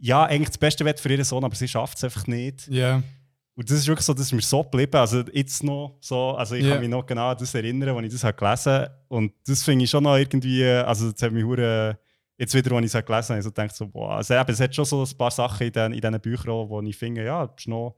ja, 0.01 0.25
eigentlich 0.25 0.49
das 0.49 0.57
Beste 0.57 0.83
will 0.83 0.97
für 0.97 1.13
ihren 1.13 1.23
Sohn, 1.23 1.45
aber 1.45 1.55
sie 1.55 1.69
schafft 1.69 1.97
es 1.97 2.03
einfach 2.03 2.27
nicht. 2.27 2.67
Ja. 2.67 3.01
Und 3.55 3.69
das 3.69 3.77
ist 3.79 3.87
wirklich 3.87 4.05
so, 4.05 4.13
das 4.13 4.25
ist 4.25 4.31
mir 4.33 4.41
so 4.41 4.63
geblieben. 4.63 4.95
Also 4.95 5.21
jetzt 5.31 5.63
noch 5.63 5.97
so, 5.99 6.31
also 6.31 6.55
ich 6.55 6.63
Ja. 6.65 6.71
kann 6.71 6.79
mich 6.79 6.89
noch 6.89 7.05
genau 7.05 7.29
an 7.29 7.37
das 7.37 7.53
erinnern, 7.53 7.95
als 7.95 8.05
ich 8.07 8.11
das 8.13 8.23
habe 8.23 8.35
gelesen 8.37 8.71
habe. 8.71 8.99
Und 9.09 9.33
das 9.45 9.63
finde 9.63 9.85
ich 9.85 9.91
schon 9.91 10.03
noch 10.03 10.15
irgendwie, 10.17 10.65
also 10.65 11.11
das 11.11 11.21
hat 11.21 11.31
mich 11.31 11.43
hure 11.43 11.99
jetzt 12.37 12.53
wieder, 12.55 12.71
als 12.75 12.85
ich 12.85 12.93
es 12.95 13.05
gelesen 13.05 13.29
habe, 13.29 13.37
ich 13.39 13.43
so 13.43 13.49
gedacht 13.51 13.75
so, 13.75 13.87
boah, 13.87 14.15
also 14.17 14.33
eben, 14.33 14.51
es 14.51 14.59
hat 14.59 14.73
schon 14.73 14.85
so 14.85 15.03
ein 15.03 15.17
paar 15.17 15.29
Sachen 15.31 15.67
in 15.67 15.71
diesen 15.71 15.93
in 15.93 16.01
diesen 16.01 16.19
Büchern, 16.19 16.67
wo 16.69 16.81
ich 16.81 16.97
finde, 16.97 17.23
ja, 17.25 17.45
das 17.45 17.55
ist 17.59 17.67
noch, 17.67 17.95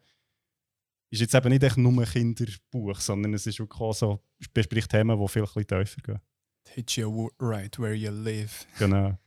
ist 1.10 1.22
jetzt 1.22 1.34
eben 1.34 1.50
nicht 1.50 1.64
echt 1.64 1.78
nur 1.78 1.94
ein 1.94 2.06
Kinderbuch, 2.06 3.00
sondern 3.00 3.34
es 3.34 3.48
ist 3.48 3.58
wirklich 3.60 3.80
auch 3.80 3.94
so, 3.94 4.20
es 4.40 4.50
bespricht 4.50 4.92
Themen, 4.92 5.18
die 5.18 5.24
ein 5.40 5.44
bisschen 5.46 5.68
tiefer 5.68 6.02
gehen. 6.02 6.20
Hit 6.74 6.92
you 6.98 7.30
right 7.40 7.80
where 7.80 7.94
you 7.94 8.12
live. 8.12 8.66
Genau. 8.78 9.18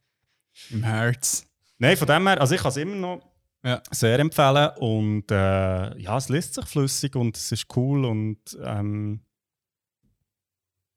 Im 0.71 0.83
Herz. 0.83 1.47
Nein, 1.79 1.97
von 1.97 2.07
dem 2.07 2.27
her, 2.27 2.39
also 2.41 2.55
ich 2.55 2.61
kann 2.61 2.71
es 2.71 2.77
immer 2.77 2.97
noch 2.97 3.23
Ja. 3.65 3.83
sehr 3.91 4.19
empfehlen 4.21 4.71
und 4.79 5.31
äh, 5.33 5.99
ja, 5.99 6.17
es 6.17 6.29
liest 6.29 6.55
sich 6.55 6.65
flüssig 6.67 7.17
und 7.17 7.37
es 7.37 7.51
ist 7.51 7.67
cool 7.77 8.05
und 8.05 8.39
ähm, 8.65 9.21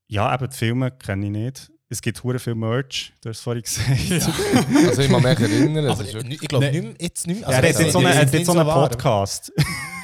ja, 0.07 0.33
eben 0.33 0.49
die 0.49 0.55
Filme 0.55 0.91
kenne 0.91 1.25
ich 1.25 1.31
nicht. 1.31 1.71
Es 1.89 2.01
gibt 2.01 2.23
hure 2.23 2.39
viel 2.39 2.55
Merch, 2.55 3.13
du 3.21 3.29
hast 3.29 3.37
es 3.39 3.43
vorhin 3.43 3.63
gesagt. 3.63 3.89
Also 4.87 5.01
ich 5.01 5.09
mag 5.09 5.23
mich 5.23 5.39
erinnern, 5.39 5.87
Aber 5.87 6.03
ist 6.03 6.13
wirklich- 6.13 6.41
ich 6.41 6.47
glaube 6.47 6.65
Nee. 6.65 6.71
nicht 6.71 6.83
mehr- 6.83 6.95
jetzt 6.99 7.27
nicht 7.27 7.41
mehr. 7.41 7.49
Ja, 7.49 7.55
er 7.55 7.57
hat 7.57 7.81
jetzt 7.81 7.91
so 7.91 7.99
einen, 7.99 8.45
so 8.45 8.55
wahr. 8.55 8.87
Podcast. 8.89 9.51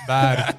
Wer? 0.08 0.55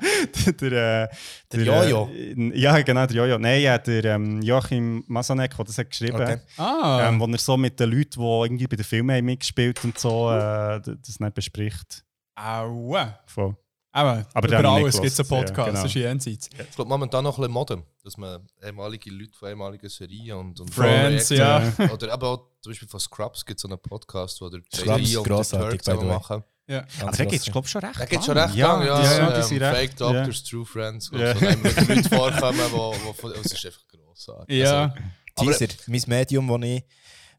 der, 0.60 0.72
äh, 0.72 1.08
Der 1.52 1.62
Jojo? 1.62 2.08
Äh, 2.12 2.58
ja, 2.58 2.80
genau, 2.82 3.06
der 3.06 3.16
Jojo. 3.16 3.38
Nein, 3.38 3.62
ja, 3.62 3.78
der 3.78 4.04
ähm, 4.04 4.42
Joachim 4.42 5.04
Masanek, 5.08 5.56
der 5.56 5.64
das 5.64 5.78
hat 5.78 5.90
geschrieben 5.90 6.16
Okay. 6.16 6.38
Ah. 6.56 7.08
ähm, 7.08 7.20
wo 7.20 7.26
er 7.26 7.38
so 7.38 7.56
mit 7.56 7.78
den 7.80 7.90
Leuten, 7.90 8.20
die 8.20 8.44
irgendwie 8.44 8.66
bei 8.66 8.76
den 8.76 8.84
Filmen 8.84 9.24
mitgespielt 9.24 9.82
und 9.84 9.98
so, 9.98 10.30
äh, 10.30 10.80
das 10.80 11.18
nicht 11.18 11.34
bespricht. 11.34 12.04
Aua. 12.34 13.18
Voll. 13.26 13.56
Aber, 13.90 14.26
Aber 14.34 14.46
über 14.48 14.68
alles 14.68 15.00
gibt 15.00 15.12
es 15.12 15.18
einen 15.18 15.28
ja, 15.28 15.36
Podcast, 15.36 15.66
genau. 15.66 15.82
das 15.82 15.84
ist 15.86 15.94
jenseits. 15.94 16.50
Ich 16.56 16.76
glaube, 16.76 16.88
momentan 16.88 17.24
noch 17.24 17.36
ein 17.38 17.40
bisschen 17.40 17.52
Mode, 17.52 17.82
dass 18.04 18.16
man 18.16 18.46
ehemalige 18.62 19.10
Leute 19.10 19.32
von 19.36 19.48
ehemaligen 19.48 19.88
Serien 19.88 20.36
und, 20.36 20.60
und 20.60 20.72
Friends, 20.72 21.30
ja. 21.30 21.72
Oder 21.92 22.12
aber 22.12 22.28
auch 22.28 22.46
zum 22.60 22.70
Beispiel 22.70 22.88
von 22.88 23.00
Scrubs 23.00 23.44
gibt 23.44 23.58
es 23.58 23.62
so 23.62 23.68
einen 23.68 23.78
Podcast, 23.78 24.40
wo 24.40 24.48
der 24.50 24.60
Scrubs, 24.72 25.00
und 25.00 25.14
der 25.14 25.22
grossartig, 25.22 25.68
Turk 25.68 25.84
zusammen 25.84 26.08
way. 26.08 26.16
machen. 26.16 26.44
Ja. 26.68 26.84
Aber 27.00 27.12
da 27.16 27.24
gibt 27.24 27.46
es, 27.46 27.50
glaube 27.50 27.64
ich, 27.66 27.70
schon 27.72 27.82
recht 27.82 27.98
Da 27.98 28.04
gibt 28.04 28.24
schon 28.24 28.34
lang. 28.36 28.48
recht 28.50 28.58
lang, 28.58 28.86
ja. 28.86 29.00
die, 29.00 29.06
ja 29.06 29.42
sind 29.42 29.56
ähm, 29.56 29.62
recht, 29.62 29.76
Fake 29.76 29.96
Doctors, 29.96 30.44
True 30.44 30.66
Friends, 30.66 31.10
Ja. 31.12 31.34
so 31.36 31.46
einem 31.46 31.62
mit 31.62 31.88
Leuten 31.88 32.04
vorkommen, 32.04 32.60
wo, 32.70 32.94
wo, 33.04 33.12
von- 33.14 33.32
es 33.32 33.52
ist 33.52 33.64
einfach 33.66 33.80
grossartig. 33.88 34.56
Ja. 34.58 34.94
Also, 35.36 35.50
Teaser, 35.52 35.74
mein 35.86 36.02
Medium, 36.06 36.46
das 36.60 36.68
ich 36.68 36.84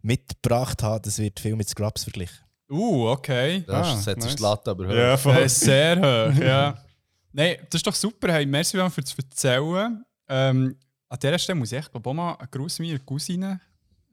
mitgebracht 0.01 0.81
habe, 0.83 1.01
das 1.01 1.17
wird 1.19 1.39
viel 1.39 1.55
mit 1.55 1.69
Scrubs 1.69 2.03
verglichen. 2.03 2.37
Uh, 2.71 3.07
okay. 3.09 3.63
da 3.67 3.81
Ah, 3.81 3.95
setzt 3.97 4.23
nice. 4.25 4.35
die 4.35 4.41
Latte 4.43 4.71
aber 4.71 4.85
höher. 4.87 5.09
Ja, 5.09 5.17
voll. 5.17 5.37
Äh, 5.37 5.49
sehr 5.49 5.97
hoch, 5.97 6.39
ja. 6.39 6.77
Nein, 7.31 7.57
das 7.69 7.79
ist 7.79 7.87
doch 7.87 7.95
super. 7.95 8.31
Hey, 8.31 8.45
merci 8.45 8.77
für 8.89 9.01
das 9.01 9.15
Erzählen. 9.17 10.03
Ähm, 10.27 10.75
an 11.07 11.19
dieser 11.19 11.39
Stelle 11.39 11.57
muss 11.59 11.71
ich 11.71 11.77
echt, 11.77 11.91
glaube 11.91 12.09
auch 12.09 12.13
mal 12.13 12.33
einen 12.35 12.49
Gruß 12.51 12.79
meiner 12.79 12.99
Cousine, 12.99 13.59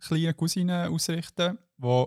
kleine 0.01 0.35
Cousine 0.35 0.89
ausrichten, 0.91 1.59
die 1.79 2.07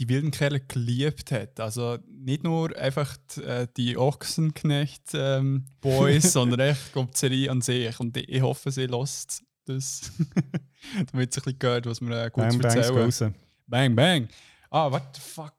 die 0.00 0.08
wilden 0.08 0.30
Kerle 0.30 0.60
geliebt 0.60 1.30
hat. 1.30 1.60
Also 1.60 1.98
nicht 2.08 2.42
nur 2.42 2.74
einfach 2.76 3.14
die, 3.36 3.42
äh, 3.42 3.66
die 3.76 3.98
Ochsenknecht-Boys, 3.98 6.32
sondern 6.36 6.60
echt 6.60 6.96
die 6.96 7.06
Serie 7.12 7.50
an 7.50 7.60
sich. 7.60 8.00
Und 8.00 8.16
ich, 8.16 8.26
ich 8.30 8.40
hoffe, 8.40 8.70
sie 8.70 8.86
lässt 8.86 9.42
das, 9.66 10.10
damit 11.12 11.34
sie 11.34 11.40
ein 11.40 11.44
bisschen 11.44 11.58
gehört, 11.58 11.84
was 11.84 12.00
wir 12.00 12.10
äh, 12.24 12.30
gut 12.30 12.48
Bang, 12.48 12.60
erzählen. 12.62 13.34
Bang, 13.66 13.94
bang. 13.94 14.26
Ah, 14.70 14.90
what 14.90 15.02
the 15.14 15.20
fuck? 15.20 15.52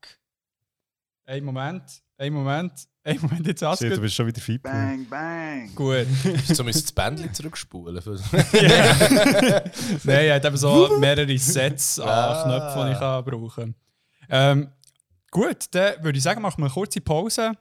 Ein 1.26 1.44
Moment, 1.44 1.84
ein 2.18 2.34
Moment, 2.34 2.72
ein 3.04 3.20
Moment, 3.22 3.46
jetzt 3.46 3.62
hast 3.62 3.84
du 3.84 3.90
du 3.90 4.02
bist 4.02 4.16
schon 4.16 4.26
wieder 4.26 4.42
fit. 4.42 4.64
Bang, 4.64 5.06
bang. 5.08 5.70
Gut. 5.76 6.08
So 6.48 6.64
müssen 6.64 6.82
das 6.82 6.92
Bändchen 6.92 7.32
zurückspulen. 7.32 8.02
Nein, 10.04 10.14
er 10.26 10.36
hat 10.36 10.46
eben 10.46 10.58
so 10.58 10.98
mehrere 11.00 11.38
Sets 11.38 12.00
an 12.00 12.10
Ah. 12.10 12.44
Knöpfen, 12.44 12.88
die 12.88 12.94
ich 12.94 13.00
kann 13.00 13.24
brauchen 13.24 13.64
kann. 13.64 13.76
Ähm, 14.32 14.72
gut, 15.30 15.66
dann 15.72 16.04
würde 16.04 16.18
ich 16.18 16.24
sagen, 16.24 16.42
machen 16.42 16.60
wir 16.60 16.66
eine 16.66 16.74
kurze 16.74 17.02
Pause. 17.02 17.52
Ein 17.52 17.56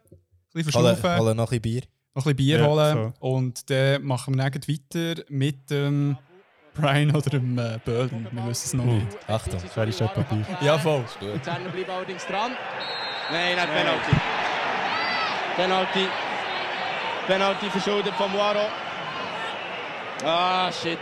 bisschen 0.65 0.75
Holen 0.75 0.97
holen 1.19 1.37
noch 1.37 1.53
ein 1.53 1.61
bisschen 1.61 1.63
Bier. 1.63 1.83
noch 2.15 2.27
ein 2.27 2.37
Bier 2.37 2.59
Ja, 2.61 2.67
holen 2.67 3.13
und 3.21 3.71
dann 3.71 4.03
machen 4.05 4.35
wir 4.37 4.45
dann 4.45 4.69
weiter 4.69 5.23
mit 5.29 5.71
dem 5.71 6.17
Brian 6.75 7.15
oder 7.15 7.31
dem 7.31 7.59
äh, 7.59 7.79
Böhlen. 7.85 8.29
Wir 8.31 8.47
wissen 8.47 8.67
es 8.67 8.75
noch 8.75 8.85
Uh. 8.85 8.95
nicht. 8.95 9.19
Achtung. 9.29 9.61
Schwere 9.73 9.93
Papier. 10.09 10.45
Ja, 10.61 10.79
voll. 10.79 11.05
Die 11.21 11.43
Zerner 11.43 11.69
bleiben 11.71 11.91
allerdings 11.91 12.25
dran. 12.27 12.53
Nein, 13.33 13.55
nicht 13.57 13.67
Penalty. 13.67 14.17
Penalty. 15.57 16.07
Penalty 17.27 17.71
verschuldet 17.71 18.15
von 18.15 18.31
Moiro. 18.33 18.67
Ah, 20.25 20.71
shit. 20.73 20.99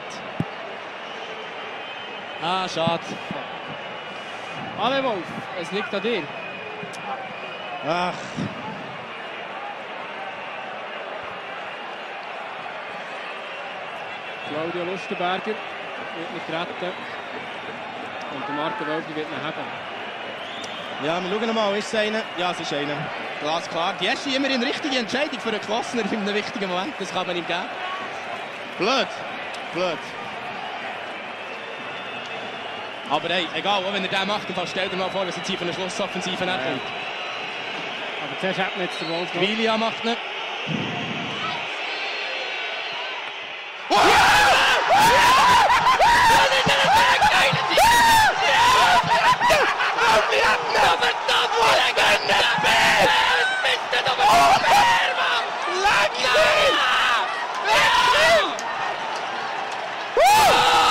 Ah, 2.43 2.69
schade. 2.69 3.03
Alle 4.79 5.03
Wolf, 5.03 5.25
es 5.61 5.73
liegt 5.73 5.93
an 5.93 6.03
dir. 6.03 6.23
Ach. 7.85 8.13
Claudio 14.49 14.85
Lustenberger 14.85 15.47
wird 15.47 16.35
nicht 16.35 16.49
retten. 16.49 16.93
Und 18.35 18.49
der 18.49 18.55
Marco 18.55 18.87
Wölfli 18.87 19.17
wird 19.17 19.27
ihn 19.27 19.43
haben. 19.43 19.89
Ja, 21.05 21.21
wir 21.23 21.41
schauen 21.41 21.55
mal, 21.55 21.77
ist 21.77 21.93
es 21.93 21.95
einer? 21.99 22.23
Ja, 22.37 22.53
es 22.53 22.61
ist 22.61 22.73
einer. 22.73 22.97
Glasklar. 23.41 23.95
Die 24.01 24.07
erste 24.07 24.31
immer 24.31 24.49
eine 24.49 24.65
richtige 24.65 24.99
Entscheidung 24.99 25.41
für 25.41 25.51
einen 25.51 25.61
Klassener 25.61 26.03
in 26.11 26.21
einem 26.21 26.35
wichtigen 26.35 26.69
Moment. 26.69 26.95
Das 26.99 27.13
kann 27.13 27.27
man 27.27 27.37
ihm 27.37 27.47
geben. 27.47 27.69
Blöd. 28.79 29.09
Blöd. 29.75 29.99
Aber 33.11 33.29
hey, 33.29 33.47
egal, 33.55 33.85
auch 33.85 33.93
wenn 33.93 34.05
er 34.05 34.11
den 34.11 34.29
macht, 34.29 34.47
dann 34.55 34.67
stell 34.67 34.89
dir 34.89 34.97
mal 34.97 35.11
vor, 35.11 35.27
was 35.27 35.37
jetzt 35.37 35.49
hier 35.49 35.57
für 35.57 35.65
eine 35.65 35.73
Schlussoffensive 35.73 36.45
ja. 36.45 36.59
kommt. 36.59 36.83
Aber 38.23 38.39
zuerst 38.41 38.61
hat 38.61 38.77
man 38.77 38.87
jetzt 38.87 39.01
den 39.01 39.09
Wolf. 39.09 39.35
Vilia 39.35 39.79
macht 39.79 40.05
nicht. 40.05 40.19
Oh 43.91 43.97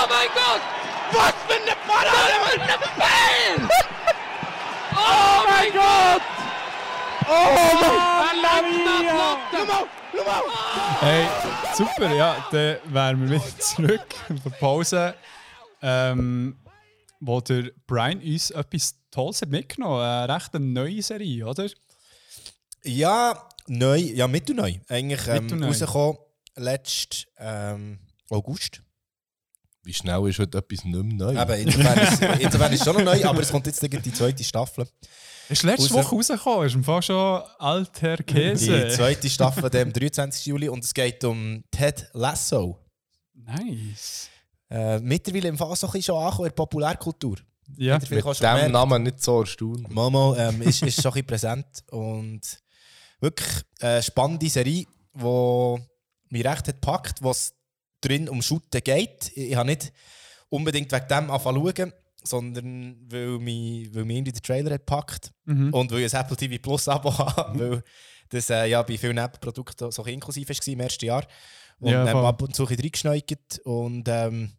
mein 0.09 0.27
Gott! 0.33 0.76
Was 1.11 1.33
für 1.47 1.53
eine 1.53 1.75
Parade! 1.87 2.37
Das 2.57 2.81
ist 2.81 2.95
Bam! 2.97 3.69
Oh 4.93 5.43
mein 5.47 5.71
Gott! 5.73 6.21
Oh 7.29 7.77
Hey, 10.99 11.27
super, 11.75 12.13
ja, 12.13 12.47
dann 12.51 12.77
wären 12.85 13.21
wir 13.21 13.29
wieder 13.35 13.59
zurück 13.59 14.13
von 14.25 14.41
der 14.43 14.49
Pause, 14.51 15.15
ähm, 15.81 16.57
wo 17.19 17.39
der 17.41 17.71
Brian 17.85 18.19
uns 18.21 18.51
etwas 18.51 18.95
Tolles 19.11 19.41
hat 19.41 19.49
mitgenommen 19.49 20.01
hat. 20.01 20.29
Eine 20.29 20.35
recht 20.35 20.53
neue 20.55 21.01
Serie, 21.01 21.45
oder? 21.45 21.69
Ja, 22.83 23.47
neu, 23.67 23.97
ja, 23.97 24.27
mittelneu. 24.27 24.73
Eigentlich 24.87 25.27
ähm, 25.27 25.43
Mittelneu. 25.43 25.67
rausgekommen 25.67 26.17
letzten 26.55 27.29
ähm, 27.37 27.99
August. 28.29 28.81
Wie 29.87 29.93
schnell 29.93 30.27
ist 30.27 30.37
heute 30.37 30.57
etwas 30.57 30.83
nicht 30.83 31.01
mehr 31.01 31.31
neu? 31.31 31.41
Eben, 31.41 31.61
insofern 31.65 31.97
ist, 31.97 32.21
insofern 32.41 32.73
ist 32.73 32.79
es 32.81 32.85
schon 32.85 32.95
noch 32.97 33.05
neu, 33.05 33.23
aber 33.23 33.41
es 33.41 33.49
kommt 33.49 33.67
jetzt 33.67 33.81
die 33.81 34.11
zweite 34.11 34.43
Staffel. 34.43 34.85
Ist 35.47 35.63
letzte. 35.63 35.93
Woche 35.93 36.13
rausgekommen, 36.13 36.67
ist 36.67 36.75
im 36.75 36.83
Fall 36.83 37.01
schon 37.01 37.41
alter 37.57 38.17
Käse. 38.17 38.85
Die 38.85 38.93
zweite 38.93 39.29
Staffel 39.29 39.69
dem 39.69 39.93
23. 39.93 40.45
Juli 40.45 40.67
und 40.67 40.83
es 40.83 40.93
geht 40.93 41.23
um 41.23 41.63
Ted 41.71 42.09
Lasso. 42.11 42.77
Nice. 43.33 44.27
Äh, 44.69 44.99
mittlerweile 44.99 45.47
im 45.47 45.57
Fall 45.57 45.73
so 45.77 45.87
ein 45.87 45.93
bisschen 45.93 46.13
schon 46.13 46.21
angekommen 46.21 46.47
in 46.47 46.49
der 46.49 46.55
Populärkultur. 46.55 47.37
Ja. 47.77 47.97
Mit 47.97 48.25
auch 48.25 48.35
schon 48.35 48.45
dem 48.45 48.55
gemerkt? 48.55 48.71
Namen 48.73 49.03
nicht 49.03 49.23
so 49.23 49.39
erstaunt. 49.39 49.89
Momo 49.89 50.35
ähm, 50.35 50.63
ist, 50.63 50.83
ist 50.83 51.01
schon 51.01 51.13
ein 51.13 51.13
bisschen 51.13 51.27
präsent 51.27 51.83
und 51.91 52.41
wirklich 53.21 53.63
eine 53.79 54.03
spannende 54.03 54.49
Serie, 54.49 54.85
die 55.13 55.75
mich 56.29 56.45
recht 56.45 56.67
hat 56.67 56.81
gepackt, 56.81 57.23
was 57.23 57.56
drin 58.01 58.29
um 58.29 58.41
Shooten 58.41 58.81
geht. 58.83 59.31
Ich, 59.35 59.51
ich 59.51 59.55
habe 59.55 59.69
nicht 59.69 59.91
unbedingt 60.49 60.91
wegen 60.91 61.07
dem 61.07 61.31
angefangen 61.31 61.65
zu 61.65 61.73
schauen, 61.75 61.93
sondern 62.23 62.97
weil 63.09 63.39
mich, 63.39 63.93
weil 63.93 64.05
mich 64.05 64.17
irgendwie 64.17 64.31
der 64.33 64.41
Trailer 64.41 64.71
hat 64.71 64.81
gepackt 64.81 65.31
Mhm. 65.45 65.73
und 65.73 65.91
weil 65.91 65.99
ich 66.01 66.13
ein 66.13 66.21
Apple 66.21 66.35
TV 66.37 66.61
Plus 66.61 66.87
Abo 66.87 67.17
habe, 67.17 67.59
weil 67.59 67.83
das 68.29 68.49
äh, 68.49 68.65
ja 68.67 68.81
bei 68.83 68.97
vielen 68.97 69.17
Apple-Produkten 69.17 69.91
so 69.91 70.03
inklusiv 70.05 70.49
war 70.49 70.67
im 70.67 70.79
ersten 70.81 71.05
Jahr. 71.05 71.25
Und 71.79 71.91
Ja, 71.91 72.05
voll. 72.07 72.25
ab 72.25 72.41
und 72.41 72.55
zu 72.55 72.63
ein 72.63 72.75
reingeschneigt 72.75 73.59
und 73.63 74.07
ähm, 74.07 74.51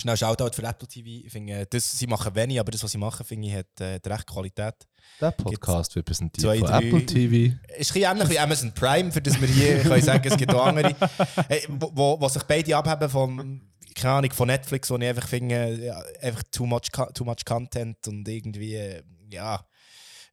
Schnell 0.00 0.16
Shoutout 0.16 0.50
für 0.54 0.64
Apple 0.64 0.88
TV. 0.88 1.06
Ich 1.26 1.30
finde, 1.32 1.64
das, 1.66 1.92
sie 1.96 2.06
machen 2.08 2.34
wenig, 2.34 2.58
aber 2.58 2.72
das, 2.72 2.82
was 2.82 2.90
sie 2.90 2.98
machen, 2.98 3.24
finde 3.24 3.46
ich, 3.48 3.54
hat, 3.54 3.80
äh, 3.80 3.94
hat 3.94 4.06
recht 4.08 4.26
Qualität. 4.26 4.74
Der 5.20 5.30
Podcast 5.30 5.94
wird 5.94 6.06
präsentiert 6.06 6.42
Zwei, 6.42 6.58
von 6.58 6.66
drei- 6.68 6.78
Apple 6.88 7.06
TV. 7.06 7.54
Ist 7.78 7.90
ein 7.90 7.94
bisschen 7.94 8.02
ähnlich 8.02 8.28
wie 8.30 8.38
Amazon 8.38 8.72
Prime, 8.74 9.12
für 9.12 9.22
das 9.22 9.40
wir 9.40 9.48
hier 9.48 9.78
können 9.82 10.02
sagen 10.02 10.28
es 10.28 10.36
gibt 10.36 10.52
auch 10.54 10.66
andere. 10.66 10.96
Hey, 11.48 11.64
wo, 11.68 11.90
wo, 11.94 12.20
wo 12.20 12.28
sich 12.28 12.42
beide 12.44 12.76
abheben 12.76 13.08
von, 13.08 13.60
keine 13.94 14.14
Ahnung, 14.14 14.30
von 14.32 14.48
Netflix, 14.48 14.90
wo 14.90 14.96
ich 14.96 15.04
einfach 15.04 15.28
finde, 15.28 15.84
ja, 15.84 16.02
einfach 16.20 16.42
too 16.50 16.66
much, 16.66 16.88
too 17.14 17.24
much 17.24 17.44
Content 17.44 17.96
und 18.08 18.26
irgendwie, 18.26 18.74
äh, 18.74 19.02
ja, 19.30 19.64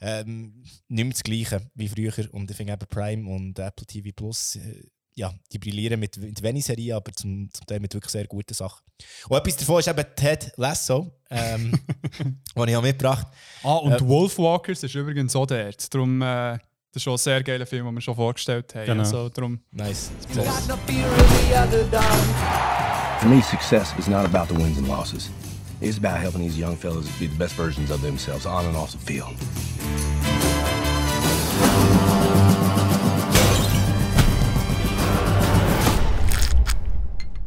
ähm, 0.01 0.63
nicht 0.87 1.03
mehr 1.03 1.11
das 1.13 1.23
Gleiche 1.23 1.61
wie 1.75 1.87
früher. 1.89 2.13
Und 2.31 2.49
ich 2.49 2.57
finde 2.57 2.73
eben 2.73 2.87
Prime 2.87 3.29
und 3.29 3.59
Apple 3.59 3.85
TV 3.85 4.09
Plus, 4.15 4.55
äh, 4.55 4.83
ja, 5.19 5.33
die 5.51 5.59
brillieren 5.59 5.99
mit, 5.99 6.15
mit 6.17 6.41
wenig 6.41 6.63
Serien, 6.65 6.95
aber 6.95 7.11
zum, 7.11 7.49
zum 7.51 7.67
Teil 7.67 7.81
mit 7.81 7.93
wirklich 7.93 8.11
sehr 8.11 8.25
guten 8.25 8.53
Sachen. 8.53 8.81
Und 9.27 9.37
etwas 9.37 9.57
davon 9.57 9.79
ist 9.79 9.87
eben 9.89 10.05
Ted 10.15 10.51
Lasso, 10.55 11.11
ähm, 11.29 11.73
den 12.55 12.67
ich 12.67 12.75
auch 12.77 12.81
mitgebracht 12.81 13.27
Ah, 13.63 13.73
und 13.75 13.91
Äh, 13.91 14.07
Wolfwalkers 14.07 14.81
ist 14.83 14.95
übrigens 14.95 15.35
auch 15.35 15.45
dort. 15.45 15.93
Darum, 15.93 16.21
äh, 16.21 16.25
das 16.55 16.61
ist 16.95 17.03
schon 17.03 17.13
ein 17.13 17.17
sehr 17.17 17.43
geiler 17.43 17.65
Film, 17.65 17.85
den 17.85 17.95
wir 17.95 18.01
schon 18.01 18.15
vorgestellt 18.15 18.73
haben. 18.75 18.85
Genau. 18.85 19.03
Also, 19.03 19.27
darum, 19.29 19.59
Nice. 19.71 20.09
For 23.19 23.27
me, 23.27 23.41
success 23.41 23.93
is 23.99 24.07
not 24.07 24.23
about 24.25 24.47
the 24.47 24.57
wins 24.57 24.77
and 24.77 24.87
losses. 24.87 25.29
It's 25.81 25.97
about 25.97 26.19
helping 26.21 26.41
these 26.41 26.57
young 26.57 26.77
fellas 26.77 27.07
be 27.19 27.27
the 27.27 27.37
best 27.37 27.55
versions 27.55 27.91
of 27.91 28.01
themselves 28.01 28.45
on 28.45 28.65
and 28.65 28.75
off 28.77 28.91
the 28.91 28.97
field. 28.97 29.35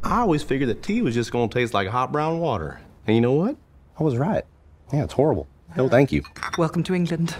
Always 0.02 0.42
figured 0.42 0.68
that 0.68 0.82
tea 0.82 1.02
was 1.02 1.14
just 1.14 1.30
going 1.32 1.48
to 1.48 1.54
taste 1.58 1.74
like 1.74 1.88
hot 1.88 2.12
brown 2.12 2.38
water. 2.40 2.80
And 3.06 3.14
you 3.16 3.20
know 3.20 3.32
what? 3.32 3.56
I 3.98 4.02
was 4.02 4.16
right. 4.16 4.44
Yeah, 4.92 5.04
it's 5.04 5.14
horrible. 5.14 5.46
No, 5.76 5.88
thank 5.88 6.12
you. 6.12 6.22
Welcome 6.58 6.82
to 6.84 6.94
England. 6.94 7.36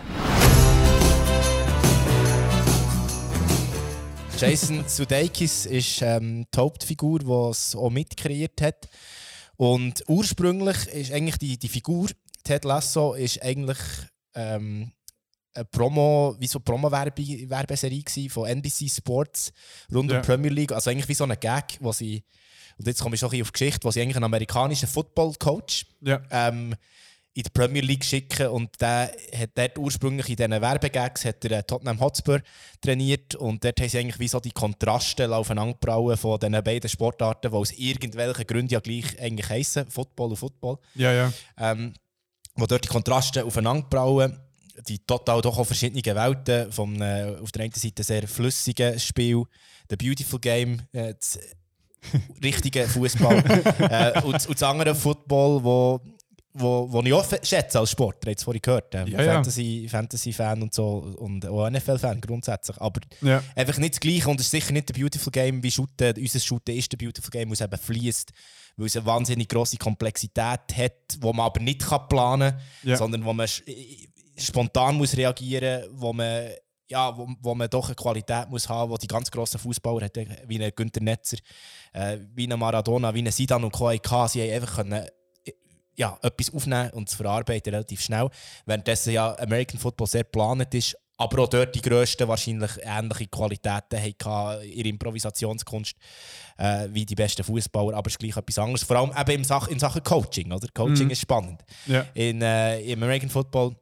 Jason 4.38 4.84
Sudeikis 4.88 5.66
ist 5.66 6.02
ähm, 6.02 6.46
die 6.52 6.58
Hauptfigur, 6.58 7.20
die 7.20 7.30
es 7.50 7.76
auch 7.76 7.90
mitkreiert 7.90 8.60
hat. 8.60 8.88
Und 9.56 10.02
ursprünglich 10.08 10.88
ist 10.88 11.12
eigentlich 11.12 11.38
die, 11.38 11.58
die 11.58 11.68
Figur, 11.68 12.08
Ted 12.42 12.64
Lasso, 12.64 13.12
ist 13.14 13.40
eigentlich 13.42 13.78
ähm, 14.34 14.90
eine 15.54 15.64
Promo, 15.66 16.34
wie 16.40 16.48
so 16.48 16.58
eine 16.58 16.64
Promo-Werbeserie 16.64 18.02
gewesen 18.02 18.30
von 18.30 18.48
NBC 18.48 18.90
Sports 18.90 19.52
rund 19.94 20.10
Ja. 20.10 20.16
um 20.16 20.22
die 20.22 20.26
Premier 20.26 20.50
League. 20.50 20.72
Also 20.72 20.90
eigentlich 20.90 21.08
wie 21.08 21.14
so 21.14 21.24
ein 21.24 21.36
Gag, 21.38 21.76
wo 21.80 21.92
sie, 21.92 22.24
und 22.82 22.88
jetzt 22.88 23.00
komme 23.00 23.14
ich 23.14 23.20
schon 23.20 23.28
auf 23.28 23.32
die 23.32 23.52
Geschichte, 23.52 23.80
wo 23.84 23.90
sie 23.90 24.00
eigentlich 24.02 24.16
einen 24.16 24.24
amerikanischen 24.24 24.88
Football-Coach 24.88 25.86
Ja. 26.00 26.20
ähm, 26.30 26.74
in 27.34 27.44
die 27.44 27.50
Premier 27.50 27.80
League 27.80 28.04
schicken 28.04 28.48
und 28.48 28.78
der 28.78 29.10
hat 29.34 29.50
dort 29.54 29.78
ursprünglich 29.78 30.28
in 30.28 30.36
diesen 30.36 30.50
Werbegags 30.60 31.24
hat 31.24 31.42
er 31.46 31.52
äh, 31.52 31.62
Tottenham 31.62 31.98
Hotspur 31.98 32.40
trainiert 32.82 33.34
und 33.36 33.64
dort 33.64 33.80
haben 33.80 33.88
sie 33.88 33.98
eigentlich 33.98 34.18
wie 34.18 34.28
so 34.28 34.38
die 34.38 34.50
Kontraste 34.50 35.34
aufeinandergebrauen 35.34 36.18
von 36.18 36.38
diesen 36.38 36.62
beiden 36.62 36.90
Sportarten, 36.90 37.50
die 37.50 37.56
aus 37.56 37.72
irgendwelchen 37.72 38.46
Gründen 38.46 38.74
ja 38.74 38.80
gleich 38.80 39.18
eigentlich 39.18 39.48
heissen, 39.48 39.86
Football 39.90 40.30
und 40.30 40.36
Football. 40.36 40.76
Ja, 40.94 41.10
ja. 41.12 41.32
Ähm, 41.58 41.94
wo 42.54 42.66
dort 42.66 42.84
die 42.84 42.88
Kontraste 42.88 43.44
aufeinanderbrauen, 43.46 44.38
die 44.86 44.98
total 44.98 45.40
doch 45.40 45.58
auch 45.58 45.64
verschiedene 45.66 46.02
Welten, 46.14 46.70
vom 46.70 47.00
äh, 47.00 47.34
auf 47.40 47.50
der 47.52 47.62
einen 47.62 47.72
Seite 47.72 48.02
sehr 48.02 48.28
flüssigen 48.28 48.98
Spiel, 49.00 49.44
The 49.88 49.96
Beautiful 49.96 50.38
Game, 50.38 50.82
äh, 50.92 51.14
das 51.14 51.38
richtige 52.42 52.86
Fußball 52.88 53.36
äh, 53.78 54.20
und, 54.22 54.34
und 54.34 54.50
das 54.50 54.62
andere 54.62 54.94
Football, 54.94 55.62
wo 55.64 56.00
wo, 56.54 56.86
wo 56.92 57.00
ich 57.00 57.12
auch 57.14 57.24
schätze 57.42 57.78
als 57.78 57.92
Sport, 57.92 58.26
ihr 58.26 58.30
habt 58.32 58.38
es 58.40 58.44
vorhin 58.44 58.60
gehört, 58.60 58.94
äh, 58.94 59.08
Ja, 59.08 59.22
ja. 59.22 59.32
Fantasy, 59.32 59.86
Fantasy-Fan 59.90 60.60
und 60.60 60.74
so 60.74 60.98
und 61.16 61.46
auch 61.46 61.70
NFL-Fan 61.70 62.20
grundsätzlich, 62.20 62.78
aber 62.78 63.00
Ja. 63.22 63.42
einfach 63.56 63.78
nicht 63.78 63.94
das 63.94 64.00
Gleiche 64.00 64.28
und 64.28 64.38
es 64.38 64.46
ist 64.46 64.50
sicher 64.50 64.72
nicht 64.74 64.86
der 64.90 64.92
Beautiful 65.00 65.30
Game 65.30 65.62
wie 65.62 65.70
Shooten. 65.70 66.12
Unser 66.18 66.40
Shooten 66.40 66.76
ist 66.76 66.92
der 66.92 66.98
Beautiful 66.98 67.30
Game, 67.30 67.48
weil 67.48 67.54
es 67.54 67.62
eben 67.62 67.78
fließt, 67.78 68.32
weil 68.76 68.86
es 68.86 68.96
eine 68.98 69.06
wahnsinnig 69.06 69.48
grosse 69.48 69.78
Komplexität 69.78 70.60
hat, 70.76 70.92
wo 71.20 71.32
man 71.32 71.46
aber 71.46 71.60
nicht 71.62 71.86
kann 71.86 72.06
planen 72.08 72.50
kann, 72.50 72.60
Ja. 72.82 72.96
sondern 72.98 73.24
wo 73.24 73.32
man 73.32 73.48
spontan 74.36 74.96
muss 74.96 75.16
reagieren 75.16 75.90
muss, 75.90 76.00
wo 76.02 76.12
man 76.12 76.50
ja, 76.92 77.16
wo, 77.16 77.26
wo 77.40 77.54
man 77.54 77.68
doch 77.68 77.86
eine 77.86 77.94
Qualität 77.94 78.48
muss 78.50 78.68
haben, 78.68 78.90
wo 78.90 78.96
die 78.96 79.06
ganz 79.06 79.30
grossen 79.30 79.58
Fußballer 79.58 80.04
hat, 80.04 80.16
wie 80.46 80.62
ein 80.62 80.70
Günther 80.76 81.02
Netzer, 81.02 81.38
äh, 81.92 82.18
wie 82.34 82.46
ein 82.50 82.58
Maradona, 82.58 83.12
wie 83.14 83.22
ein 83.22 83.32
Sidan 83.32 83.64
und 83.64 83.72
Co. 83.72 83.88
hatten. 83.90 84.28
Sie 84.28 84.42
haben 84.42 84.52
einfach 84.54 84.76
können, 84.76 84.92
äh, 85.44 85.52
ja, 85.96 86.18
etwas 86.22 86.52
aufnehmen 86.54 86.90
und 86.90 87.08
zu 87.08 87.16
verarbeiten 87.16 87.72
relativ 87.74 88.00
schnell. 88.02 88.28
Währenddessen 88.66 89.12
ja 89.12 89.34
American 89.38 89.80
Football 89.80 90.06
sehr 90.06 90.24
geplant 90.24 90.74
ist, 90.74 90.96
aber 91.18 91.42
auch 91.42 91.48
dort 91.48 91.74
die 91.74 91.80
grössten 91.82 92.26
wahrscheinlich 92.26 92.70
ähnliche 92.82 93.28
Qualitäten 93.28 94.00
hatten, 94.02 94.62
ihre 94.64 94.88
Improvisationskunst, 94.88 95.94
äh, 96.58 96.88
wie 96.90 97.06
die 97.06 97.14
besten 97.14 97.44
Fußballer, 97.44 97.96
aber 97.96 98.08
es 98.08 98.14
ist 98.14 98.18
gleich 98.18 98.36
etwas 98.36 98.58
anderes. 98.58 98.82
Vor 98.82 98.96
allem 98.96 99.12
eben 99.16 99.40
in 99.40 99.44
Sachen, 99.44 99.72
in 99.72 99.78
Sachen 99.78 100.02
Coaching. 100.02 100.50
Oder? 100.52 100.66
Coaching 100.74 101.06
Mhm. 101.06 101.10
ist 101.12 101.20
spannend. 101.20 101.62
Ja. 101.86 102.06
In, 102.14 102.42
äh, 102.42 102.80
Im 102.80 103.02
American 103.02 103.30
Football 103.30 103.76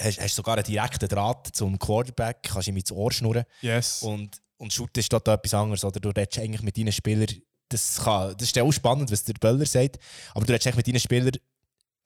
hast 0.00 0.18
du 0.18 0.28
sogar 0.28 0.56
einen 0.56 0.64
direkten 0.64 1.08
Draht 1.08 1.48
zum 1.52 1.78
Quarterback, 1.78 2.42
kannst 2.42 2.68
ihm 2.68 2.76
ins 2.76 2.92
Ohr 2.92 3.12
schnurren. 3.12 3.44
Yes. 3.60 4.02
Und, 4.02 4.40
und 4.56 4.72
Shoot 4.72 4.96
ist 4.96 5.12
dort 5.12 5.28
etwas 5.28 5.54
anderes. 5.54 5.84
Oder? 5.84 6.00
Du 6.00 6.08
redest 6.08 6.38
eigentlich 6.38 6.62
mit 6.62 6.76
deinen 6.76 6.92
Spielern, 6.92 7.28
das, 7.68 8.00
kann, 8.02 8.34
das 8.36 8.48
ist 8.48 8.56
ja 8.56 8.62
auch 8.62 8.72
spannend, 8.72 9.10
was 9.10 9.24
der 9.24 9.34
Böller 9.34 9.66
sagt, 9.66 9.98
aber 10.34 10.44
du 10.44 10.52
redest 10.52 10.66
eigentlich 10.66 10.86
mit 10.86 10.88
deinen 10.88 11.00
Spielern, 11.00 11.32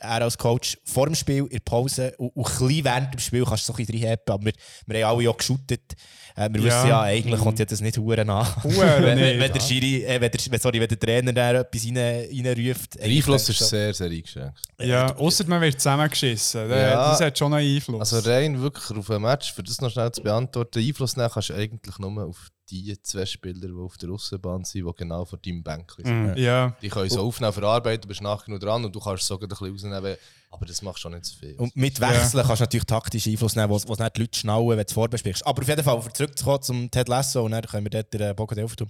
er 0.01 0.22
als 0.22 0.36
Coach, 0.38 0.78
vor 0.84 1.07
dem 1.07 1.14
Spiel, 1.14 1.44
in 1.44 1.48
der 1.51 1.61
Pause 1.61 2.14
und, 2.18 2.28
und 2.34 2.46
ein 2.46 2.66
bisschen 2.68 2.84
während 2.84 3.14
dem 3.14 3.20
Spiel 3.20 3.44
kannst 3.44 3.68
du 3.68 3.72
so 3.72 3.78
ein 3.78 3.84
bisschen 3.86 4.03
reinhaben, 4.05 4.22
aber 4.34 4.44
wir, 4.46 4.53
wir 4.86 5.07
haben 5.07 5.18
alle 5.18 5.30
auch 5.30 5.36
geshootet. 5.36 5.94
Äh, 6.36 6.48
wir 6.53 6.61
Ja. 6.61 6.66
wissen 6.66 6.88
ja, 6.88 7.01
eigentlich 7.03 7.38
Mhm. 7.40 7.44
kommt 7.44 7.59
ja 7.59 7.64
das 7.64 7.80
nicht 7.80 7.98
Huren 7.98 8.30
an. 8.30 8.46
Huren 8.64 8.76
wenn, 8.76 9.03
wenn, 9.05 9.18
nicht, 9.18 9.40
wenn, 9.40 9.53
der. 9.53 9.61
Schiri, 9.61 10.05
äh, 10.05 10.20
wenn, 10.20 10.30
der, 10.30 10.59
sorry, 10.61 10.80
wenn 10.80 10.88
der 10.88 10.98
Trainer 10.98 11.32
da 11.32 11.53
etwas 11.61 11.84
rein, 11.86 11.96
reinruft. 11.98 12.94
Der 12.98 13.05
Einfluss 13.05 13.48
ist 13.48 13.59
so- 13.59 13.64
sehr, 13.66 13.92
sehr 13.94 14.09
eingeschränkt. 14.11 14.59
Ja, 14.80 15.14
außer 15.16 15.44
man 15.46 15.61
wird 15.61 15.74
zusammengeschissen. 15.80 16.70
Ja. 16.70 17.11
Das 17.11 17.20
hat 17.20 17.38
schon 17.38 17.53
einen 17.55 17.76
Einfluss. 17.76 18.12
Also 18.12 18.30
rein 18.30 18.61
wirklich 18.61 18.96
auf 18.96 19.11
ein 19.11 19.22
Match, 19.22 19.53
für 19.53 19.62
das 19.62 19.80
noch 19.80 19.90
schnell 19.90 20.11
zu 20.12 20.22
beantworten, 20.22 20.78
Einfluss 20.78 21.16
nehmen 21.16 21.30
kannst 21.32 21.51
du 21.51 21.55
eigentlich 21.55 21.98
nur 21.98 22.26
auf 22.26 22.48
die 22.71 23.01
zwei 23.03 23.27
Spieler, 23.27 23.68
die 23.68 23.75
auf 23.75 23.97
der 23.99 24.11
Aussenbahn 24.11 24.64
sind, 24.64 24.87
die 24.87 24.93
genau 24.97 25.25
vor 25.25 25.39
deinem 25.39 25.62
Bänkchen 25.62 26.05
sind. 26.05 26.27
Mhm. 26.29 26.37
Ja. 26.37 26.77
Die 26.81 26.89
können 26.89 27.11
so 27.11 27.23
aufnehmen, 27.23 27.53
verarbeiten, 27.53 28.03
du 28.03 28.09
bist 28.09 28.23
nachher 28.23 28.45
genug 28.45 28.61
dran 28.61 28.85
und 28.85 28.95
du 28.95 29.01
kannst 29.01 29.27
so 29.27 29.39
ein 29.39 29.49
bisschen 29.49 29.71
rausnehmen, 29.71 30.16
aber 30.51 30.66
das 30.66 30.83
machst 30.83 31.01
schon 31.01 31.12
nicht 31.12 31.25
zu 31.25 31.37
viel. 31.37 31.55
Und 31.57 31.75
mit 31.77 32.01
Wechseln 32.01 32.45
kannst 32.45 32.61
du 32.61 32.64
natürlich 32.64 32.87
taktisch 32.87 33.27
Einfluss 33.27 33.57
nehmen, 33.57 33.71
wo, 33.71 33.81
wo 33.87 33.95
nicht 33.95 34.16
die 34.16 34.21
Leute 34.21 34.39
schnallen, 34.39 34.68
wenn 34.68 34.79
du 34.79 34.85
es 34.87 34.93
vorbesprichst. 34.93 35.47
Aber 35.47 35.62
auf 35.62 35.68
jeden 35.68 35.83
Fall, 35.83 35.97
um 35.97 36.14
zurückzukommen 36.14 36.62
zum 36.62 36.91
Ted 36.91 37.09
Lasso, 37.09 37.45
und 37.45 37.53
dann 37.53 37.62
können 37.62 37.85
wir 37.85 37.91
dort 37.91 38.12
den 38.12 38.21
äh, 38.21 38.35
Bogen 38.35 38.66
tun. 38.66 38.89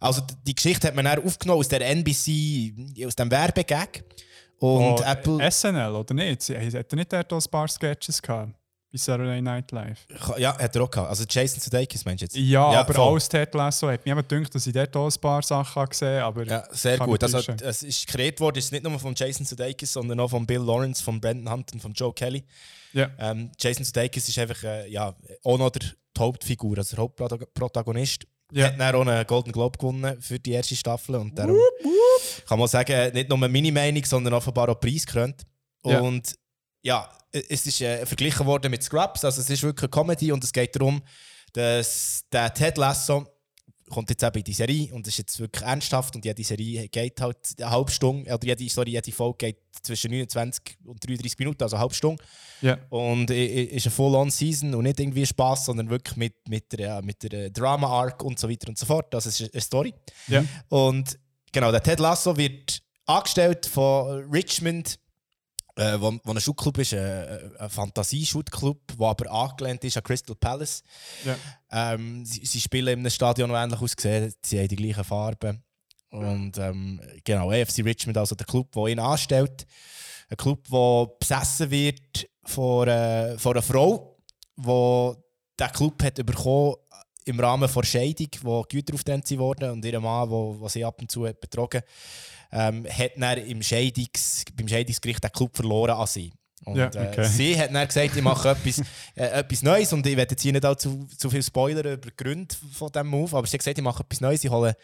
Also 0.00 0.22
die 0.46 0.54
Geschichte 0.54 0.88
hat 0.88 0.94
man 0.94 1.04
dann 1.04 1.24
aufgenommen 1.24 1.60
aus 1.60 1.68
der 1.68 1.80
NBC, 1.88 3.06
aus 3.06 3.16
dem 3.16 3.30
Werbegag. 3.30 4.04
Und 4.58 5.00
oh, 5.00 5.02
Apple... 5.04 5.50
SNL, 5.50 5.92
oder 5.92 6.14
nicht? 6.14 6.48
Hat 6.48 6.92
er 6.92 6.96
nicht 6.96 7.12
dort 7.12 7.32
ein 7.32 7.50
paar 7.50 7.66
Sketches 7.66 8.22
gehabt? 8.22 8.54
Bei 8.92 8.98
Saturday 8.98 9.40
Night 9.40 9.72
Live? 9.72 10.06
Ja, 10.36 10.58
hat 10.58 10.76
er 10.76 10.82
auch 10.82 10.90
gehabt. 10.90 11.08
Also 11.08 11.24
Jason 11.26 11.60
Sudeikis 11.60 12.04
meinst 12.04 12.20
du 12.20 12.24
jetzt? 12.26 12.36
Ja, 12.36 12.64
aber 12.64 12.92
voll. 12.92 13.08
alles 13.08 13.26
Ted 13.26 13.54
Lasso 13.54 13.88
hat 13.88 14.06
eben 14.06 14.28
gedacht, 14.28 14.54
dass 14.54 14.66
ich 14.66 14.72
dort 14.74 14.94
auch 14.94 15.10
ein 15.10 15.20
paar 15.20 15.42
Sachen 15.42 15.86
gesehen 15.86 16.20
habe. 16.20 16.44
Ja, 16.44 16.64
sehr 16.70 16.98
gut. 16.98 17.22
Also, 17.22 17.38
es 17.38 17.82
ist 17.82 18.06
kreiert 18.06 18.38
worden, 18.38 18.58
ist 18.58 18.70
nicht 18.70 18.84
nur 18.84 18.98
von 18.98 19.14
Jason 19.16 19.46
Sudeikis, 19.46 19.94
sondern 19.94 20.20
auch 20.20 20.28
von 20.28 20.46
Bill 20.46 20.60
Lawrence, 20.60 21.02
von 21.02 21.18
Brandon 21.18 21.50
Hunt 21.50 21.72
und 21.72 21.80
von 21.80 21.94
Joe 21.94 22.12
Kelly. 22.12 22.44
Ja. 22.92 23.10
Ähm, 23.18 23.50
Jason 23.58 23.82
Sudeikis 23.82 24.28
ist 24.28 24.38
einfach 24.38 24.62
äh, 24.62 24.90
ja, 24.90 25.14
auch 25.42 25.56
noch 25.56 25.70
der, 25.70 25.88
die 26.14 26.20
Hauptfigur, 26.20 26.76
also 26.76 26.94
der 26.94 27.02
Hauptprotagonist. 27.02 28.26
Ja. 28.52 28.66
Hat 28.66 28.78
dann 28.78 28.94
auch 28.94 29.06
einen 29.06 29.26
Golden 29.26 29.52
Globe 29.52 29.78
gewonnen 29.78 30.20
für 30.20 30.38
die 30.38 30.52
erste 30.52 30.76
Staffel. 30.76 31.14
Und 31.14 31.38
darum 31.38 31.56
kann 32.46 32.58
man 32.58 32.68
sagen, 32.68 33.14
nicht 33.14 33.30
nur 33.30 33.38
meine 33.38 33.72
Meinung, 33.72 34.04
sondern 34.04 34.34
offenbar 34.34 34.68
auch 34.68 34.78
preisgekrönt. 34.78 35.46
Ja. 35.82 36.00
Und 36.00 36.34
ja, 36.82 37.08
es 37.32 37.66
ist 37.66 37.80
äh, 37.80 38.04
verglichen 38.06 38.46
worden 38.46 38.70
mit 38.70 38.82
Scrubs. 38.82 39.24
Also 39.24 39.40
es 39.40 39.50
ist 39.50 39.62
wirklich 39.62 39.84
eine 39.84 39.90
Comedy 39.90 40.32
und 40.32 40.44
es 40.44 40.52
geht 40.52 40.76
darum, 40.76 41.02
dass 41.52 42.24
der 42.30 42.52
Ted 42.52 42.78
Lasso 42.78 43.26
kommt 43.92 44.10
jetzt 44.10 44.22
eben 44.22 44.38
in 44.38 44.44
die 44.44 44.52
Serie 44.52 44.92
und 44.94 45.06
es 45.06 45.14
ist 45.14 45.18
jetzt 45.18 45.38
wirklich 45.38 45.62
ernsthaft 45.62 46.16
und 46.16 46.24
jede 46.24 46.42
Serie 46.42 46.88
geht 46.88 47.20
halt 47.20 47.36
eine 47.58 47.70
halbe 47.70 47.90
Stunde, 47.90 48.32
oder 48.32 48.46
jede, 48.46 48.68
sorry, 48.68 48.92
jede 48.92 49.12
Folge 49.12 49.46
geht 49.46 49.58
zwischen 49.82 50.10
29 50.10 50.78
und 50.84 51.06
33 51.06 51.38
Minuten, 51.38 51.62
also 51.62 51.76
eine 51.76 51.82
halbe 51.82 51.94
Stunde. 51.94 52.24
Ja. 52.62 52.78
Und 52.88 53.30
ist 53.30 53.86
eine 53.86 53.94
Full-on-Season 53.94 54.74
und 54.74 54.84
nicht 54.84 54.98
irgendwie 54.98 55.26
Spaß, 55.26 55.66
sondern 55.66 55.90
wirklich 55.90 56.16
mit, 56.16 56.48
mit 56.48 56.72
der, 56.72 57.02
mit 57.02 57.22
der 57.22 57.50
Drama-Arc 57.50 58.22
und 58.22 58.38
so 58.38 58.48
weiter 58.48 58.68
und 58.68 58.78
so 58.78 58.86
fort. 58.86 59.12
Das 59.12 59.26
ist 59.26 59.52
eine 59.52 59.60
Story. 59.60 59.92
Ja. 60.28 60.44
Und 60.68 61.18
genau, 61.52 61.70
der 61.70 61.82
Ted 61.82 62.00
Lasso 62.00 62.36
wird 62.36 62.82
angestellt 63.06 63.66
von 63.66 64.24
Richmond, 64.30 64.98
äh, 65.76 66.00
wo, 66.00 66.18
wo 66.24 66.32
ein 66.32 66.40
Schuttclub 66.40 66.78
ist, 66.78 66.92
äh, 66.92 67.50
ein 67.58 67.70
Fantasie-Schuttclub, 67.70 68.96
der 68.98 69.06
aber 69.06 69.30
angelehnt 69.30 69.84
ist 69.84 69.96
an 69.96 70.02
Crystal 70.02 70.36
Palace. 70.36 70.82
Ja. 71.24 71.36
Ähm, 71.70 72.24
sie, 72.24 72.44
sie 72.44 72.60
spielen 72.60 72.88
in 72.88 72.98
einem 73.00 73.10
Stadion, 73.10 73.50
das 73.50 73.64
ähnlich 73.64 73.80
aussieht, 73.80 74.36
sie 74.44 74.58
haben 74.58 74.68
die 74.68 74.76
gleichen 74.76 75.04
Farben. 75.04 75.62
Und 76.10 76.58
ähm, 76.58 77.00
genau, 77.24 77.50
AFC 77.50 77.78
Richmond, 77.84 78.18
also 78.18 78.34
der 78.34 78.46
Club, 78.46 78.70
der 78.72 78.86
ihn 78.88 78.98
anstellt. 78.98 79.66
Ein 80.28 80.36
Club, 80.36 80.68
der 80.70 81.10
besessen 81.18 81.70
wird 81.70 82.28
von, 82.44 82.88
äh, 82.88 83.38
von 83.38 83.52
einer 83.52 83.62
Frau, 83.62 84.18
die 84.56 85.12
der 85.58 85.68
Club 85.70 86.02
hat 86.02 86.26
bekommen 86.26 86.76
im 87.24 87.40
Rahmen 87.40 87.70
der 87.72 87.82
Scheidung, 87.82 88.28
wo 88.42 88.62
Güter 88.62 88.94
aufgetrennt 88.94 89.30
wurden 89.38 89.70
und 89.70 89.84
ihr 89.84 90.00
Mann, 90.00 90.28
wo 90.28 90.68
sie 90.68 90.84
ab 90.84 91.00
und 91.00 91.10
zu 91.10 91.26
hat 91.26 91.40
betrogen 91.40 91.82
ähm, 92.52 92.86
hat 92.86 93.12
dann 93.16 93.38
im 93.38 93.62
Scheidungs, 93.62 94.44
beim 94.54 94.68
Scheidungsgericht 94.68 95.22
den 95.22 95.32
Club 95.32 95.56
verloren 95.56 95.92
an 95.92 96.06
sie. 96.06 96.32
Und 96.64 96.76
Ja, 96.76 96.86
äh, 96.94 97.08
okay. 97.08 97.24
sie 97.24 97.58
hat 97.58 97.74
dann 97.74 97.86
gesagt, 97.86 98.16
ich 98.16 98.22
mache 98.22 98.50
etwas, 98.64 98.80
äh, 99.16 99.24
etwas 99.24 99.62
Neues 99.62 99.92
und 99.92 100.06
ich 100.06 100.16
werde 100.16 100.32
jetzt 100.32 100.42
hier 100.42 100.52
nicht 100.52 100.64
allzu 100.64 101.08
zu 101.16 101.30
viel 101.30 101.42
Spoiler 101.42 101.80
über 101.92 102.10
die 102.10 102.16
Gründe 102.16 102.54
von 102.72 102.92
diesem 102.92 103.08
Move, 103.08 103.36
aber 103.36 103.46
sie 103.46 103.54
hat 103.54 103.60
gesagt, 103.60 103.78
ich 103.78 103.84
mache 103.84 104.04
etwas 104.04 104.20
Neues, 104.20 104.44
ich 104.44 104.50
hole 104.50 104.76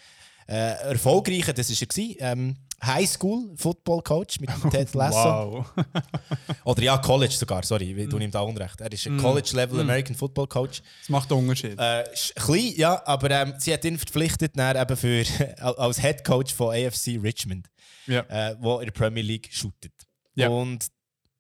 äh, 0.48 0.90
erfolgreichen, 0.90 1.54
das 1.54 1.70
war 1.70 1.76
er, 1.80 1.86
gewesen, 1.86 2.16
ähm, 2.20 2.56
Highschool 2.84 3.50
Football 3.56 4.02
Coach 4.02 4.38
mit 4.40 4.50
Ted 4.70 4.94
Lasso. 4.94 5.18
Wow. 5.18 5.66
Oder 6.64 6.82
ja, 6.82 6.98
College 6.98 7.32
sogar, 7.34 7.64
sorry, 7.64 7.92
ich 7.92 8.08
tue 8.08 8.22
ihm 8.22 8.30
da 8.30 8.40
Unrecht. 8.40 8.80
Er 8.80 8.92
ist 8.92 9.06
ein 9.06 9.16
Mm. 9.16 9.20
College-Level 9.20 9.78
Mm. 9.78 9.80
American 9.80 10.14
Football 10.14 10.46
Coach. 10.46 10.80
Das 11.00 11.08
macht 11.08 11.30
einen 11.32 11.40
Unterschied. 11.42 11.78
Äh, 11.78 12.04
klein, 12.36 12.72
ja, 12.76 13.02
aber 13.04 13.30
ähm, 13.30 13.54
sie 13.58 13.72
hat 13.72 13.84
ihn 13.84 13.98
verpflichtet 13.98 14.52
dann 14.56 14.76
eben 14.76 14.96
für, 14.96 15.24
als 15.78 16.00
Head 16.00 16.24
Coach 16.24 16.54
von 16.54 16.74
AFC 16.74 17.18
Richmond, 17.22 17.66
Ja. 18.06 18.20
äh, 18.28 18.56
wo 18.60 18.78
in 18.78 18.86
der 18.86 18.92
Premier 18.92 19.22
League 19.24 19.48
shootet. 19.50 19.92
Ja. 20.36 20.48
Und 20.48 20.86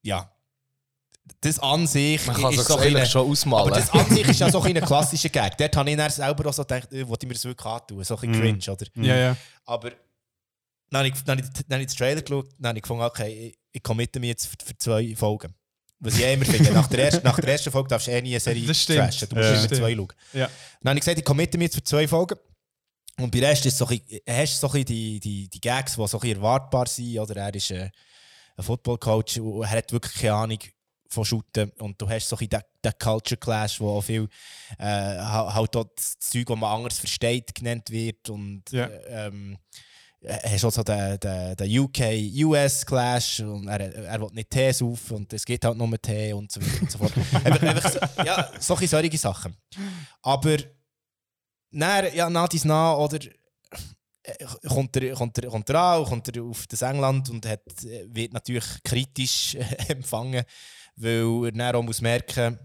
ja, 0.02 0.30
das 1.40 1.58
an 1.60 1.86
sich 1.86 2.26
Man 2.26 2.34
kann 2.36 2.52
ist 2.52 2.64
so 2.66 2.74
ein 2.74 2.80
eigentlich 2.80 2.94
bisschen- 2.94 3.10
schon 3.12 3.30
ausmalen. 3.30 3.66
Aber 3.68 3.76
das 3.76 3.90
an 3.90 4.06
sich 4.06 4.26
ist 4.26 4.40
ja 4.40 4.50
so 4.50 4.60
ein 4.62 4.74
klassischer 4.80 5.28
Gag. 5.28 5.56
Dort 5.58 5.76
habe 5.76 5.90
ich 5.90 5.96
dann 5.96 6.10
selber 6.10 6.48
auch 6.48 6.52
so 6.54 6.62
gedacht, 6.62 6.92
äh, 6.92 7.06
wollte 7.06 7.26
ich 7.26 7.28
mir 7.28 7.34
das 7.34 7.44
wirklich 7.44 7.66
antun, 7.66 8.02
so 8.02 8.16
ein 8.18 8.30
Mhm. 8.30 8.40
cringe, 8.40 8.72
oder? 8.72 8.86
Ja, 8.96 9.16
ja. 9.16 9.36
Aber 9.66 9.92
dann 10.90 10.98
habe 11.04 11.08
ich, 11.08 11.22
dann 11.24 11.38
habe 11.38 11.46
ich, 11.46 11.52
dann 11.64 11.74
habe 11.76 11.82
ich 11.82 11.88
den 11.88 11.96
Trailer 11.96 12.22
geschaut, 12.22 12.48
dann 12.58 12.68
habe 12.68 12.78
ich 12.78 12.82
gefunden, 12.82 13.02
okay, 13.04 13.48
ich, 13.48 13.58
ich 13.72 13.82
committe 13.82 14.20
mich 14.20 14.28
jetzt 14.28 14.46
für, 14.46 14.56
für 14.64 14.76
zwei 14.78 15.14
Folgen. 15.16 15.54
Was 16.00 16.16
ich 16.16 16.24
eh 16.24 16.34
immer 16.34 16.44
finde, 16.44 16.70
nach 16.72 16.86
der, 16.86 17.04
ersten, 17.06 17.24
nach 17.24 17.40
der 17.40 17.48
ersten 17.50 17.72
Folge 17.72 17.88
darfst 17.88 18.06
du 18.06 18.12
eh 18.12 18.22
nie 18.22 18.30
eine 18.30 18.40
Serie 18.40 18.64
trashen. 18.66 19.28
Du 19.28 19.34
musst 19.36 19.48
Ja. 19.50 19.54
immer 19.64 19.68
zwei 19.68 19.94
schauen. 19.96 20.12
Ja. 20.32 20.48
Dann 20.80 20.90
habe 20.90 20.98
ich 20.98 21.04
gesagt, 21.04 21.18
ich 21.18 21.24
committe 21.24 21.58
mich 21.58 21.66
jetzt 21.66 21.74
für 21.74 21.82
zwei 21.82 22.06
Folgen. 22.06 22.38
Und 23.18 23.32
bei 23.32 23.40
ersten 23.40 23.66
ist 23.66 23.78
so 23.78 23.86
ein 23.88 24.00
hast 24.28 24.62
du 24.62 24.68
so 24.68 24.72
ein 24.72 24.84
die, 24.84 25.18
die, 25.18 25.48
die 25.48 25.60
Gags, 25.60 25.96
die 25.96 26.06
so 26.06 26.20
ein 26.20 26.28
erwartbar 26.30 26.86
sind. 26.86 27.18
Oder 27.18 27.36
er 27.36 27.54
ist 27.54 27.72
äh, 27.72 27.90
ein 28.56 28.62
Football-Coach 28.64 29.38
und 29.38 29.62
er 29.62 29.70
hat 29.70 29.90
wirklich 29.90 30.14
keine 30.14 30.34
Ahnung 30.34 30.58
von 31.08 31.24
Shooten. 31.24 31.70
Und 31.80 32.00
du 32.00 32.08
hast 32.08 32.28
so 32.28 32.36
ein 32.38 32.48
den, 32.48 32.60
den 32.84 32.92
Culture 32.96 33.36
Clash, 33.38 33.80
wo 33.80 33.96
auch 33.98 34.02
viel 34.02 34.28
äh, 34.78 34.84
ha- 34.84 35.52
halt 35.52 35.74
dort 35.74 35.98
das 35.98 36.16
Zeug, 36.20 36.46
das 36.46 36.56
man 36.56 36.72
anders 36.76 36.98
versteht, 37.00 37.52
genannt 37.56 37.90
wird. 37.90 38.30
Und 38.30 38.62
Ja. 38.70 38.86
äh, 38.86 39.26
ähm, 39.26 39.54
äh, 39.54 39.78
hast 40.28 40.64
auch 40.64 40.72
so 40.72 40.82
den, 40.82 41.18
den, 41.20 41.56
den 41.56 41.78
UK-US-Clash 41.78 43.40
und 43.40 43.68
er, 43.68 43.94
er 43.94 44.20
will 44.20 44.30
nicht 44.32 44.50
Tee 44.50 44.72
saufen 44.72 45.18
und 45.18 45.32
es 45.32 45.44
geht 45.44 45.64
halt 45.64 45.76
nur 45.76 46.00
Tee 46.00 46.32
und 46.32 46.50
so 46.50 46.60
weiter 46.60 46.82
und 46.82 46.90
so 46.90 46.98
fort. 46.98 47.12
einfach, 47.44 47.62
einfach 47.62 47.92
so, 47.92 48.22
ja, 48.24 48.50
solche 48.58 48.88
solche 48.88 49.18
Sachen. 49.18 49.56
Aber 50.22 50.56
dann, 51.70 52.14
ja, 52.14 52.30
nach 52.30 52.48
dies 52.48 52.64
nach, 52.64 52.96
oder 52.96 53.18
äh, 54.22 54.44
kommt 54.68 54.96
er, 54.96 55.14
kommt, 55.14 55.38
er, 55.38 55.50
kommt 55.50 55.70
er 55.70 55.80
an, 55.80 56.04
kommt 56.04 56.36
er 56.36 56.42
auf 56.42 56.66
das 56.66 56.82
England 56.82 57.30
und 57.30 57.46
hat, 57.46 57.62
äh, 57.84 58.06
wird 58.08 58.32
natürlich 58.32 58.66
kritisch 58.84 59.54
äh, 59.54 59.64
empfangen, 59.88 60.44
weil 60.96 61.46
er 61.46 61.52
dann 61.52 61.76
auch 61.76 61.82
muss 61.82 62.00
merken 62.00 62.58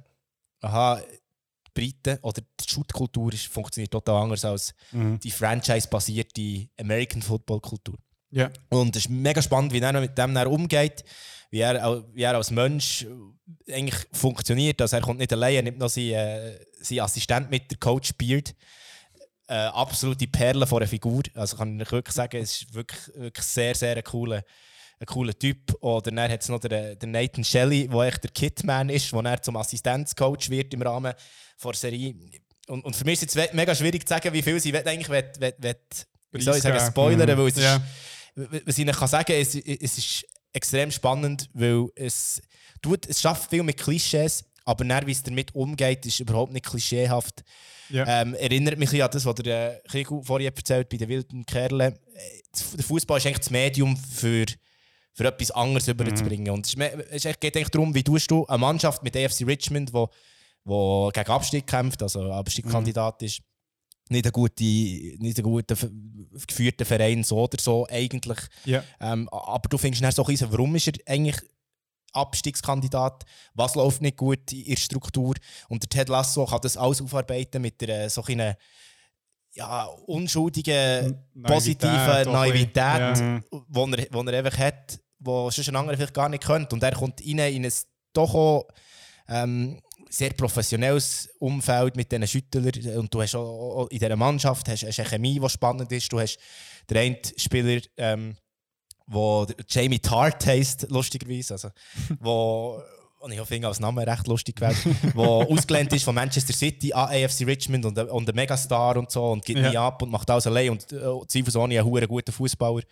aha, 0.64 1.02
Briten 1.74 2.18
oder 2.22 2.42
die 2.42 2.70
Shootkultur 2.70 3.32
funktioniert 3.50 3.92
total 3.92 4.24
anders 4.24 4.46
als 4.46 4.74
Mhm. 4.92 5.20
die 5.20 5.32
franchise-basierte 5.32 6.68
American 6.80 7.22
Football-Kultur. 7.22 7.96
Ja. 8.32 8.50
Und 8.70 8.96
es 8.96 9.06
ist 9.06 9.10
mega 9.12 9.42
spannend, 9.42 9.74
wie 9.74 9.80
er 9.80 10.00
mit 10.00 10.18
dem 10.18 10.34
dann 10.34 10.48
umgeht, 10.48 11.04
wie 11.52 11.60
er, 11.60 12.04
wie 12.14 12.24
er 12.24 12.36
als 12.36 12.50
Mensch 12.50 13.06
eigentlich 13.72 14.08
funktioniert. 14.12 14.82
Also 14.82 14.96
er 14.96 15.02
kommt 15.04 15.20
nicht 15.20 15.32
allein, 15.34 15.56
er 15.56 15.62
nimmt 15.62 15.78
noch 15.78 15.90
seinen, 15.90 16.14
äh, 16.14 16.60
seinen 16.82 17.02
Assistent 17.02 17.52
mit, 17.52 17.70
der 17.70 17.78
Coach 17.78 18.14
Beard. 18.18 18.56
Äh, 19.48 19.56
absolute 19.56 20.26
Perle 20.28 20.66
von 20.66 20.80
einer 20.80 20.88
Figur. 20.88 21.22
Also 21.36 21.58
kann 21.58 21.80
ich 21.80 21.92
wirklich 21.92 22.16
sagen, 22.16 22.42
es 22.42 22.62
ist 22.62 22.74
wirklich, 22.74 23.02
wirklich 23.16 23.46
sehr, 23.46 23.76
sehr 23.76 23.98
ein 23.98 24.04
cooler, 24.04 24.42
ein 25.04 25.06
cooler 25.06 25.38
Typ. 25.38 25.74
Oder 25.82 26.12
dann 26.12 26.32
hat 26.32 26.42
es 26.42 26.50
noch 26.50 26.60
den, 26.60 26.98
den 26.98 27.12
Nathan 27.12 27.44
Shelley, 27.44 27.88
der 27.88 28.00
echt 28.02 28.24
der 28.24 28.32
Kitman 28.32 28.90
ist, 28.90 29.12
wo 29.14 29.20
er 29.22 29.42
zum 29.42 29.56
Assistenzcoach 29.58 30.50
wird 30.50 30.74
im 30.74 30.82
Rahmen 30.82 31.14
der 31.64 31.74
Serie. 31.74 32.16
Und, 32.68 32.84
und 32.86 32.96
für 32.96 33.04
mich 33.06 33.22
ist 33.22 33.30
es 33.30 33.36
jetzt 33.36 33.54
mega 33.54 33.76
schwierig 33.76 34.08
zu 34.08 34.14
sagen, 34.14 34.32
wie 34.34 34.42
viel 34.42 34.60
sie 34.60 34.76
eigentlich 34.76 35.10
will, 35.10 35.24
will, 35.40 35.54
will, 35.60 35.76
wie 36.32 36.42
soll 36.42 36.56
ich 36.58 36.64
sagen, 36.64 36.80
spoilern, 36.86 37.30
Mhm. 37.30 37.38
weil 37.38 37.48
es 37.48 37.58
Ja. 37.58 37.76
ist, 37.76 38.66
was 38.66 38.78
ich 38.78 38.82
Ihnen 38.84 38.96
kann 38.96 39.08
sagen 39.08 39.34
es, 39.34 39.54
es 39.56 39.98
ist 39.98 40.26
extrem 40.54 40.90
spannend, 40.92 41.50
weil 41.54 41.88
es, 41.96 42.42
tut, 42.82 43.06
es 43.08 43.20
schafft 43.22 43.50
viel 43.50 43.64
mit 43.64 43.78
Klischees, 43.78 44.46
aber 44.66 44.86
dann, 44.86 45.06
wie 45.06 45.12
es 45.12 45.24
damit 45.24 45.54
umgeht, 45.54 46.06
ist 46.06 46.20
überhaupt 46.22 46.54
nicht 46.54 46.66
klischeehaft. 46.66 47.44
Ja. 47.90 48.22
Ähm, 48.22 48.34
erinnert 48.36 48.78
mich 48.80 49.04
an 49.04 49.10
das, 49.12 49.26
was 49.26 49.36
der 49.36 49.82
Krigu 49.90 50.24
vorhin 50.24 50.48
erzählt 50.56 50.88
bei 50.90 50.98
den 50.98 51.10
wilden 51.10 51.46
Kerlen. 51.46 51.94
Äh, 51.94 51.98
Der 52.78 52.84
Fußball 52.86 53.18
ist 53.18 53.26
eigentlich 53.28 53.40
das 53.40 53.50
Medium 53.50 53.98
für, 53.98 54.46
für 55.14 55.26
etwas 55.26 55.52
anderes 55.52 55.88
überzubringen. 55.88 56.54
Und 56.54 56.66
es, 56.66 57.24
geht 57.40 57.56
eigentlich 57.56 57.70
darum, 57.70 57.94
wie 57.94 58.04
tust 58.04 58.30
du 58.32 58.46
eine 58.48 58.58
Mannschaft 58.58 59.04
mit 59.04 59.16
AFC 59.16 59.46
Richmond, 59.46 59.94
wo, 59.94 60.10
wo 60.64 61.10
gegen 61.14 61.30
Abstieg 61.30 61.68
kämpft, 61.68 62.02
also 62.02 62.32
Abstiegkandidat 62.32 63.22
ist, 63.22 63.42
nicht 64.10 64.26
ein 64.26 64.32
guter, 64.32 64.64
nicht 64.64 65.38
ein 65.38 65.44
guter 65.44 65.76
geführter 66.48 66.86
Verein, 66.86 67.24
so 67.24 67.40
oder 67.40 67.58
so 67.60 67.88
eigentlich. 67.90 68.40
Ja. 68.66 68.84
Ähm, 69.00 69.30
aber 69.30 69.70
du 69.70 69.78
findest 69.78 70.04
dann 70.04 70.12
so 70.12 70.26
ein 70.26 70.52
warum 70.52 70.76
ist 70.76 70.88
er 70.88 70.94
eigentlich 71.06 71.38
Abstiegskandidat? 72.12 73.24
Was 73.54 73.76
läuft 73.76 74.02
nicht 74.02 74.18
gut 74.18 74.52
in 74.52 74.66
der 74.66 74.76
Struktur? 74.76 75.36
Und 75.70 75.84
der 75.84 75.90
Ted 75.90 76.10
Lasso 76.10 76.46
kann 76.46 76.60
das 76.62 76.78
alles 76.78 77.02
aufarbeiten 77.02 77.62
mit 77.62 77.82
einer 77.82 78.10
so 78.10 78.24
einer 78.24 78.58
ja, 79.54 79.86
unschuldigen, 80.08 81.24
Naivität 81.34 81.46
positiven 81.46 82.32
Naivität, 82.32 83.10
bisschen, 83.10 83.44
wo, 83.52 83.86
er, 83.86 84.08
wo 84.12 84.22
er 84.24 84.38
einfach 84.40 84.58
hat, 84.58 85.00
wo 85.24 85.50
sonst 85.50 85.70
ein 85.70 85.76
anderer 85.76 85.96
vielleicht 85.98 86.14
gar 86.14 86.30
nicht 86.30 86.44
könnte. 86.44 86.76
Und 86.76 86.84
er 86.84 86.94
kommt 86.94 87.22
rein 87.22 87.40
in 87.54 87.66
ein 87.66 87.74
doch 88.14 88.34
auch 88.34 88.68
ähm, 89.28 89.82
sehr 90.10 90.32
professionelles 90.32 91.30
Umfeld 91.40 91.96
mit 91.96 92.12
diesen 92.12 92.28
Schüttlern. 92.28 92.98
Und 92.98 93.14
du 93.14 93.22
hast 93.22 93.36
auch, 93.36 93.88
in 93.90 94.00
dieser 94.00 94.16
Mannschaft 94.16 94.68
hast, 94.70 94.84
hast 94.84 95.00
eine 95.00 95.10
Chemie, 95.10 95.40
die 95.40 95.50
spannend 95.50 95.92
ist. 95.92 96.12
Du 96.12 96.20
hast 96.20 96.38
den 96.90 96.98
einen 96.98 97.18
Spieler, 97.38 97.82
ähm, 97.98 98.36
wo 99.08 99.46
der 99.46 99.56
Jamie 99.68 100.00
Tart 100.00 100.46
heisst, 100.46 100.88
lustigerweise. 100.90 101.56
Also, 101.56 101.70
wo, 102.20 102.82
und 103.20 103.32
ich 103.32 103.42
finde 103.42 103.68
als 103.68 103.80
Name 103.80 104.06
recht 104.06 104.28
lustig 104.28 104.58
gewählt, 104.58 104.78
wo 105.14 105.44
ausgelehnt 105.44 105.92
ist 105.94 106.04
von 106.04 106.14
Manchester 106.14 106.54
City 106.54 106.94
an 106.94 107.10
AFC 107.10 107.46
Richmond 107.48 107.86
und, 107.86 107.98
und 107.98 108.30
ein 108.30 108.36
Megastar 108.36 108.98
und 108.98 109.10
so 109.10 109.32
und 109.32 109.46
gibt 109.46 109.60
Ja. 109.60 109.70
nie 109.70 109.78
ab 109.78 110.02
und 110.02 110.12
macht 110.12 110.30
alles 110.30 110.46
allein 110.46 110.72
und 110.72 110.92
äh, 110.92 111.28
zweifelsohne 111.28 111.80
ein 111.80 112.08
guter 112.08 112.32
Fußballer. 112.32 112.84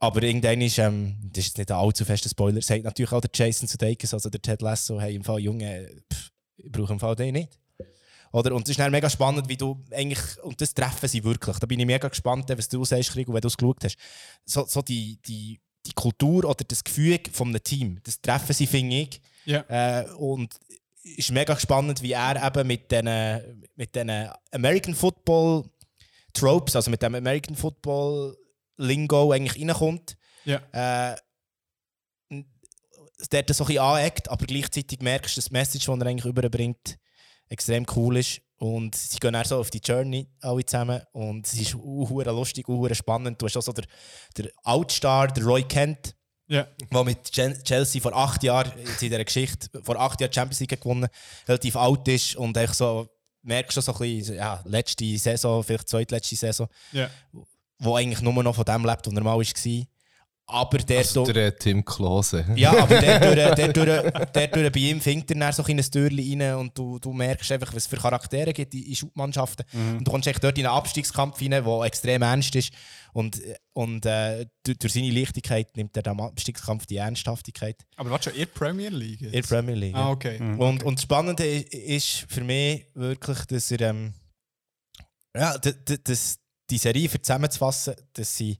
Aber 0.00 0.22
irgendwann 0.22 0.60
ist, 0.60 0.78
ähm, 0.78 1.16
das 1.32 1.38
ist 1.38 1.46
jetzt 1.46 1.58
nicht 1.58 1.72
ein 1.72 1.78
allzu 1.78 2.04
fester 2.04 2.28
Spoiler, 2.28 2.62
sagt 2.62 2.84
natürlich 2.84 3.10
auch 3.10 3.20
der 3.20 3.30
Jason 3.34 3.66
Sudeikis, 3.66 4.14
also 4.14 4.30
der 4.30 4.40
Ted 4.40 4.62
Lasso, 4.62 5.00
hey, 5.00 5.14
im 5.14 5.24
Fall, 5.24 5.40
Junge, 5.40 5.90
pff, 6.12 6.30
ich 6.56 6.70
brauche 6.70 6.92
im 6.92 7.00
Fall 7.00 7.16
den 7.16 7.34
nicht. 7.34 7.58
Oder? 8.32 8.54
Und 8.54 8.62
es 8.62 8.70
ist 8.70 8.78
dann 8.78 8.92
mega 8.92 9.08
spannend, 9.08 9.48
wie 9.48 9.56
du 9.56 9.82
eigentlich, 9.90 10.20
und 10.42 10.60
das 10.60 10.74
treffen 10.74 11.08
sie 11.08 11.24
wirklich. 11.24 11.58
Da 11.58 11.66
bin 11.66 11.80
ich 11.80 11.86
mega 11.86 12.08
gespannt, 12.08 12.50
was 12.56 12.68
du 12.68 12.84
sagst, 12.84 13.10
Krieg, 13.12 13.26
und 13.26 13.34
wenn 13.34 13.40
du 13.40 13.48
es 13.48 13.56
geschaut 13.56 13.82
hast. 13.84 13.96
So, 14.44 14.66
so 14.66 14.82
die, 14.82 15.18
die, 15.26 15.58
die 15.86 15.92
Kultur 15.92 16.44
oder 16.44 16.64
das 16.64 16.84
Gefühl 16.84 17.18
von 17.32 17.48
einem 17.48 17.62
Team, 17.62 17.98
das 18.04 18.20
treffen 18.20 18.52
sie, 18.52 18.66
finde 18.66 18.96
ich. 18.96 19.20
Ja. 19.46 19.64
Äh, 19.68 20.10
und 20.12 20.54
es 21.02 21.18
ist 21.18 21.30
mega 21.32 21.58
spannend, 21.58 22.02
wie 22.02 22.12
er 22.12 22.44
eben 22.44 22.66
mit 22.66 22.90
diesen 22.90 23.66
mit 23.76 23.94
den 23.94 24.10
American 24.52 24.94
Football 24.94 25.64
Tropes, 26.34 26.76
also 26.76 26.90
mit 26.90 27.00
dem 27.00 27.14
American 27.14 27.56
Football 27.56 28.36
Lingo 28.78 29.30
eigentlich 29.32 29.60
reinkommt. 29.62 30.16
Ja. 30.44 30.62
Äh, 30.72 31.16
der 33.32 33.44
so 33.52 33.64
ein 33.64 33.66
bisschen 33.66 33.78
aneckt, 33.82 34.30
aber 34.30 34.46
gleichzeitig 34.46 35.00
merkst 35.00 35.36
du, 35.36 35.38
dass 35.40 35.46
das 35.46 35.50
Message, 35.50 35.86
das 35.86 35.98
er 35.98 36.06
eigentlich 36.06 36.24
überbringt, 36.24 36.98
extrem 37.48 37.84
cool 37.96 38.16
ist. 38.18 38.40
Und 38.58 38.94
sie 38.94 39.18
gehen 39.18 39.32
dann 39.32 39.44
so 39.44 39.58
auf 39.58 39.70
die 39.70 39.78
Journey 39.78 40.28
alle 40.40 40.64
zusammen 40.64 41.00
und 41.12 41.46
es 41.46 41.54
ist 41.54 41.74
hure 41.74 42.30
lustig, 42.30 42.66
hure 42.66 42.94
spannend. 42.94 43.40
Du 43.40 43.46
hast 43.46 43.56
auch 43.56 43.62
so 43.62 43.72
der, 43.72 43.84
der 44.36 44.50
Outstar, 44.64 45.28
der 45.28 45.44
Roy 45.44 45.62
Kent, 45.62 46.14
Ja. 46.48 46.66
der 46.92 47.04
mit 47.04 47.30
Chelsea 47.30 48.00
vor 48.00 48.12
acht 48.14 48.42
Jahren, 48.42 48.72
jetzt 48.78 49.02
in 49.02 49.10
dieser 49.10 49.24
Geschichte, 49.24 49.68
vor 49.82 49.96
acht 50.00 50.20
Jahren 50.20 50.32
Champions 50.32 50.60
League 50.60 50.80
gewonnen, 50.80 51.08
relativ 51.46 51.76
alt 51.76 52.06
ist 52.08 52.34
und 52.36 52.56
echt 52.56 52.74
so, 52.74 53.08
merkst 53.42 53.76
du 53.76 53.80
so 53.80 53.92
ein 53.92 53.98
bisschen, 53.98 54.36
ja, 54.36 54.60
letzte 54.64 55.18
Saison, 55.18 55.62
vielleicht 55.62 55.88
zweitletzte 55.88 56.34
Saison, 56.36 56.68
Ja. 56.92 57.10
Wo 57.78 57.96
eigentlich 57.96 58.20
nur 58.22 58.42
noch 58.42 58.54
von 58.54 58.64
dem 58.64 58.84
lebt, 58.84 59.06
was 59.06 59.12
normal 59.12 59.38
war. 59.38 59.84
Aber 60.50 60.78
der 60.78 60.98
Also 61.00 61.26
so- 61.26 61.30
der 61.32 61.48
äh, 61.48 61.52
Tim 61.58 61.84
Klose. 61.84 62.46
ja, 62.56 62.70
aber 62.70 62.98
der 63.02 63.20
durch, 63.34 63.54
der 63.54 63.68
durch, 63.70 64.12
der 64.32 64.46
durch 64.48 64.72
bei 64.72 64.80
ihm 64.80 64.98
findet 64.98 65.30
er 65.38 65.52
so 65.52 65.62
ein 65.62 65.76
Türchen 65.76 66.40
rein 66.40 66.54
und 66.54 66.76
du, 66.78 66.98
du 66.98 67.12
merkst 67.12 67.52
einfach, 67.52 67.68
was 67.68 67.82
es 67.82 67.86
für 67.86 67.98
Charaktere 67.98 68.54
gibt 68.54 68.72
in, 68.72 68.82
in 68.84 68.94
Schubmannschaften. 68.94 69.66
Mhm. 69.74 69.98
Und 69.98 70.08
du 70.08 70.10
kommst 70.10 70.26
echt 70.26 70.42
dort 70.42 70.56
in 70.56 70.64
einen 70.64 70.74
Abstiegskampf 70.74 71.38
rein, 71.42 71.50
der 71.50 71.66
extrem 71.84 72.22
ernst 72.22 72.56
ist. 72.56 72.72
Und, 73.12 73.38
und 73.74 74.06
äh, 74.06 74.46
durch, 74.62 74.78
durch 74.78 74.92
seine 74.94 75.10
Leichtigkeit 75.10 75.76
nimmt 75.76 75.94
er 75.98 76.06
am 76.06 76.20
Abstiegskampf 76.22 76.86
die 76.86 76.96
Ernsthaftigkeit. 76.96 77.76
Aber 77.96 78.10
was 78.10 78.24
schon 78.24 78.32
in 78.32 78.38
der 78.38 78.46
Premier 78.46 78.88
League? 78.88 79.20
In 79.20 79.32
der 79.32 79.42
Premier 79.42 79.74
League. 79.74 79.94
Ah, 79.94 80.10
okay. 80.12 80.38
Mhm. 80.40 80.58
Und, 80.60 80.82
und 80.82 80.94
das 80.94 81.02
Spannende 81.02 81.44
ist 81.46 82.24
für 82.26 82.42
mich 82.42 82.86
wirklich, 82.94 83.40
dass 83.44 83.70
er 83.70 83.82
ähm, 83.82 84.14
ja, 85.36 85.58
d- 85.58 85.74
d- 85.86 85.98
dass 86.02 86.38
die 86.70 86.78
Serie 86.78 87.08
für 87.08 87.20
zusammenzufassen, 87.20 87.94
dass 88.12 88.36
sie, 88.36 88.58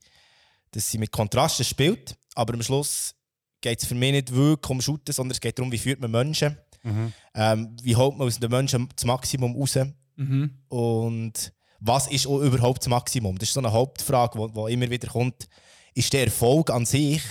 dass 0.70 0.90
sie 0.90 0.98
mit 0.98 1.12
Kontrasten 1.12 1.64
spielt, 1.64 2.16
aber 2.34 2.54
am 2.54 2.62
Schluss 2.62 3.14
geht 3.60 3.80
es 3.82 3.86
für 3.88 3.94
mich 3.94 4.12
nicht 4.12 4.32
wirklich 4.32 4.70
um 4.70 4.80
Shooten, 4.80 5.12
sondern 5.12 5.32
es 5.32 5.40
geht 5.40 5.58
darum, 5.58 5.72
wie 5.72 5.78
führt 5.78 6.00
man 6.00 6.10
Menschen, 6.10 6.56
Mhm. 6.84 7.12
ähm, 7.34 7.76
wie 7.82 7.96
holt 7.96 8.16
man 8.16 8.26
aus 8.28 8.38
den 8.38 8.50
Menschen 8.50 8.88
das 8.94 9.04
Maximum 9.04 9.56
raus 9.56 9.76
Mhm. 10.16 10.58
und 10.68 11.52
was 11.80 12.06
ist 12.08 12.26
auch 12.26 12.40
überhaupt 12.40 12.82
das 12.82 12.88
Maximum? 12.88 13.36
Das 13.38 13.48
ist 13.48 13.54
so 13.54 13.60
eine 13.60 13.72
Hauptfrage, 13.72 14.38
die 14.38 14.54
wo 14.54 14.66
immer 14.68 14.88
wieder 14.90 15.08
kommt. 15.08 15.48
Ist 15.94 16.12
der 16.12 16.24
Erfolg 16.24 16.70
an 16.70 16.86
sich, 16.86 17.22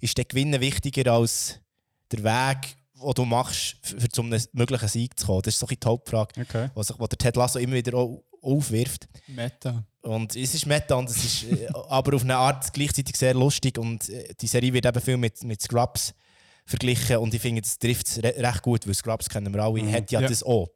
ist 0.00 0.16
der 0.16 0.24
Gewinn 0.24 0.58
wichtiger 0.60 1.12
als 1.12 1.60
der 2.12 2.22
Weg, 2.24 2.76
den 2.94 3.12
du 3.14 3.24
machst, 3.24 3.76
für, 3.82 4.08
zum 4.08 4.32
einem 4.32 4.42
möglichen 4.52 4.88
Sieg 4.88 5.18
zu 5.18 5.26
kommen? 5.26 5.42
Das 5.42 5.54
ist 5.54 5.60
so 5.60 5.66
die 5.66 5.78
Hauptfrage, 5.84 6.40
Okay. 6.40 6.70
was, 6.74 6.92
was 6.98 7.08
der 7.10 7.18
Ted 7.18 7.36
Lasso 7.36 7.58
immer 7.58 7.74
wieder 7.74 7.94
au- 7.94 8.24
aufwirft. 8.42 9.06
Meta. 9.26 9.84
Und 10.04 10.36
es 10.36 10.54
ist 10.54 10.66
Meta 10.66 10.94
und 10.96 11.08
es 11.08 11.24
ist 11.24 11.42
äh, 11.44 11.66
aber 11.88 12.14
auf 12.16 12.22
eine 12.22 12.36
Art 12.36 12.72
gleichzeitig 12.72 13.16
sehr 13.16 13.34
lustig 13.34 13.78
und 13.78 14.08
äh, 14.10 14.34
die 14.40 14.46
Serie 14.46 14.72
wird 14.72 14.84
eben 14.86 15.00
viel 15.00 15.16
mit, 15.16 15.42
mit 15.44 15.62
Scrubs 15.62 16.14
verglichen 16.66 17.16
und 17.18 17.32
ich 17.34 17.40
finde, 17.40 17.62
das 17.62 17.78
trifft 17.78 18.06
es 18.08 18.22
re 18.22 18.34
recht 18.36 18.62
gut, 18.62 18.86
weil 18.86 18.94
Scrubs 18.94 19.28
kennen 19.28 19.52
wir 19.52 19.62
alle, 19.62 19.82
Mhm. 19.82 19.92
hat 19.92 20.10
ja, 20.10 20.20
Ja. 20.20 20.28
das 20.28 20.42
auch. 20.42 20.68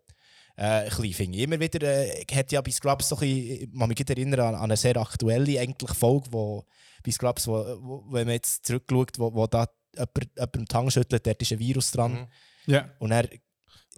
Äh, 0.57 0.91
ein 0.91 0.97
bisschen. 1.03 1.33
Immer 1.35 1.61
wieder 1.61 1.81
äh, 1.87 2.25
hat 2.35 2.51
ja 2.53 2.61
bei 2.61 2.71
Scrubs 2.71 3.09
so 3.09 3.17
ein 3.17 3.21
bisschen, 3.21 3.71
ich 3.73 3.79
kann 3.79 3.89
mich 3.89 4.11
erinnern 4.11 4.41
an, 4.41 4.55
an 4.57 4.63
eine 4.63 4.77
sehr 4.77 4.97
aktuelle 4.97 5.61
eigentlich 5.61 5.97
Folge, 5.97 6.27
wo, 6.33 6.65
bei 7.05 7.11
Scrubs, 7.13 7.47
wo, 7.47 7.53
wo, 7.81 8.05
wenn 8.11 8.27
man 8.27 8.35
jetzt 8.35 8.67
zurückschaut, 8.67 9.19
wo, 9.19 9.33
wo 9.35 9.47
da 9.47 9.67
jemand, 9.95 10.31
jemand 10.37 10.73
die 10.73 10.77
Hand 10.77 10.93
schüttelt, 10.93 11.27
dort 11.27 11.41
ist 11.43 11.53
ein 11.53 11.59
Virus 11.61 11.91
dran. 11.93 12.27
Ja. 12.67 12.91
Und 12.99 13.13
er, 13.13 13.29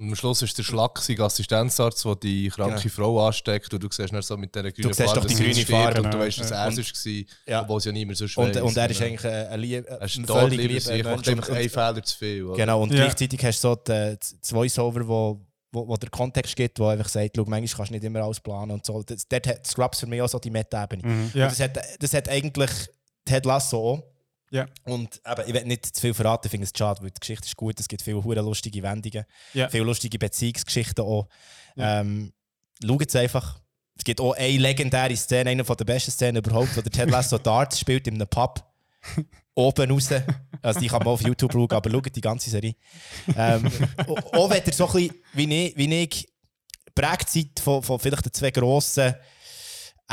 Und 0.00 0.08
am 0.08 0.16
Schluss 0.16 0.40
ist 0.40 0.56
der 0.56 0.62
Schlagsig 0.62 1.20
Assistenzarzt, 1.20 2.04
der 2.06 2.16
die 2.16 2.48
kranke 2.48 2.80
Genau. 2.80 2.94
Frau 2.94 3.26
ansteckt 3.26 3.72
und 3.74 3.82
du 3.82 3.88
siehst 3.90 4.12
dann 4.12 4.22
so 4.22 4.36
mit 4.38 4.54
dieser 4.54 4.72
grünen 4.72 4.92
siehst 4.94 5.14
doch 5.16 5.24
die 5.26 5.34
grüne 5.34 5.54
Farbe, 5.66 6.02
und 6.02 6.14
du 6.14 6.18
weißt, 6.18 6.40
dass 6.40 6.50
Ja. 6.50 6.64
er 6.64 6.68
es 6.68 6.78
Und- 6.78 7.06
war, 7.06 7.24
ja. 7.46 7.62
obwohl 7.62 7.78
es 7.78 7.84
ja 7.84 7.92
niemand 7.92 8.16
sonst 8.16 8.36
und, 8.38 8.54
weiss, 8.54 8.62
und 8.62 8.76
er 8.76 8.90
ist 8.90 9.02
eigentlich 9.02 9.24
ein, 9.26 9.46
ein, 9.48 9.60
lieb, 9.60 9.84
Er 9.86 10.02
ist 10.02 10.16
ein 10.16 10.26
tot, 10.26 10.38
völlig 10.40 10.58
lieber 10.58 10.80
sich, 10.80 11.04
macht 11.04 11.26
Mensch. 11.26 11.28
einfach 11.28 11.50
einen 11.54 11.68
Fehler 11.68 12.02
zu 12.02 12.16
viel. 12.18 12.44
oder? 12.44 12.56
Genau, 12.56 12.82
und 12.82 12.92
Ja. 12.92 13.04
gleichzeitig 13.04 13.44
hast 13.44 13.62
du 13.62 13.68
so 13.68 13.74
die- 13.76 14.16
das 14.18 14.34
Voice-Over, 14.50 15.06
wo, 15.06 15.40
wo, 15.72 15.86
wo 15.86 15.96
der 15.96 16.08
Kontext 16.10 16.56
gibt, 16.56 16.78
wo 16.80 16.86
einfach 16.88 17.08
sagt, 17.08 17.36
schau, 17.36 17.44
manchmal 17.46 17.76
kannst 17.76 17.90
du 17.90 17.94
nicht 17.94 18.04
immer 18.04 18.20
alles 18.22 18.40
planen 18.40 18.70
und 18.72 18.84
so. 18.86 19.02
Das, 19.02 19.28
dort 19.28 19.46
hat 19.46 19.66
Scrubs 19.66 20.00
für 20.00 20.06
mich 20.06 20.22
auch 20.22 20.28
so 20.28 20.38
die 20.38 20.50
Meta-Ebene. 20.50 21.06
Mhm. 21.06 21.30
Ja. 21.34 21.46
Das, 21.48 21.60
hat, 21.60 21.78
das 22.00 22.12
hat 22.14 22.28
eigentlich 22.28 22.70
Ted 23.26 23.44
Lasso 23.44 24.02
Ja. 24.50 24.66
Und 24.84 25.20
eben, 25.24 25.48
ich 25.48 25.54
will 25.54 25.64
nicht 25.64 25.86
zu 25.86 26.00
viel 26.00 26.14
verraten, 26.14 26.46
ich 26.46 26.50
finde 26.50 26.64
es 26.66 26.72
schade, 26.76 27.00
weil 27.02 27.10
die 27.10 27.20
Geschichte 27.20 27.46
ist 27.46 27.56
gut, 27.56 27.78
es 27.78 27.86
gibt 27.88 28.02
viele 28.02 28.22
hure 28.22 28.40
lustige 28.40 28.82
Wendungen, 28.82 29.24
Ja. 29.54 29.68
viele 29.68 29.84
lustige 29.84 30.18
Beziehungsgeschichten 30.18 31.04
auch. 31.04 31.28
Ja. 31.76 32.00
Ähm, 32.00 32.32
Schaut 32.84 33.06
es 33.08 33.14
einfach. 33.16 33.60
Es 33.96 34.04
gibt 34.04 34.20
auch 34.22 34.32
eine 34.32 34.56
legendäre 34.56 35.14
Szene, 35.14 35.50
eine 35.50 35.62
der 35.62 35.84
besten 35.84 36.10
Szenen 36.10 36.36
überhaupt, 36.42 36.74
wo 36.76 36.80
der 36.80 36.90
Ted 36.90 37.10
Lasso 37.10 37.36
Darts 37.38 37.78
spielt 37.78 38.06
in 38.06 38.14
einem 38.14 38.26
Pub. 38.28 38.64
Oben 39.54 39.90
raus. 39.90 40.08
Also 40.62 40.80
die 40.80 40.86
kann 40.88 41.00
man 41.00 41.08
auf 41.08 41.20
YouTube 41.20 41.52
schauen, 41.52 41.70
aber 41.70 41.90
schaut 41.90 42.16
die 42.16 42.20
ganze 42.20 42.48
Serie. 42.48 42.74
Ähm, 43.36 43.70
auch 44.32 44.48
wenn 44.48 44.62
ihr 44.64 44.72
so 44.72 44.86
ein 44.88 44.92
bisschen, 44.94 45.14
wie 45.34 45.66
ich, 45.66 45.76
wie 45.76 45.94
ich 46.02 46.28
prägt 46.94 47.28
seid 47.28 47.60
von, 47.62 47.82
von 47.82 47.98
vielleicht 47.98 48.24
den 48.24 48.32
zwei 48.32 48.50
grossen 48.50 49.14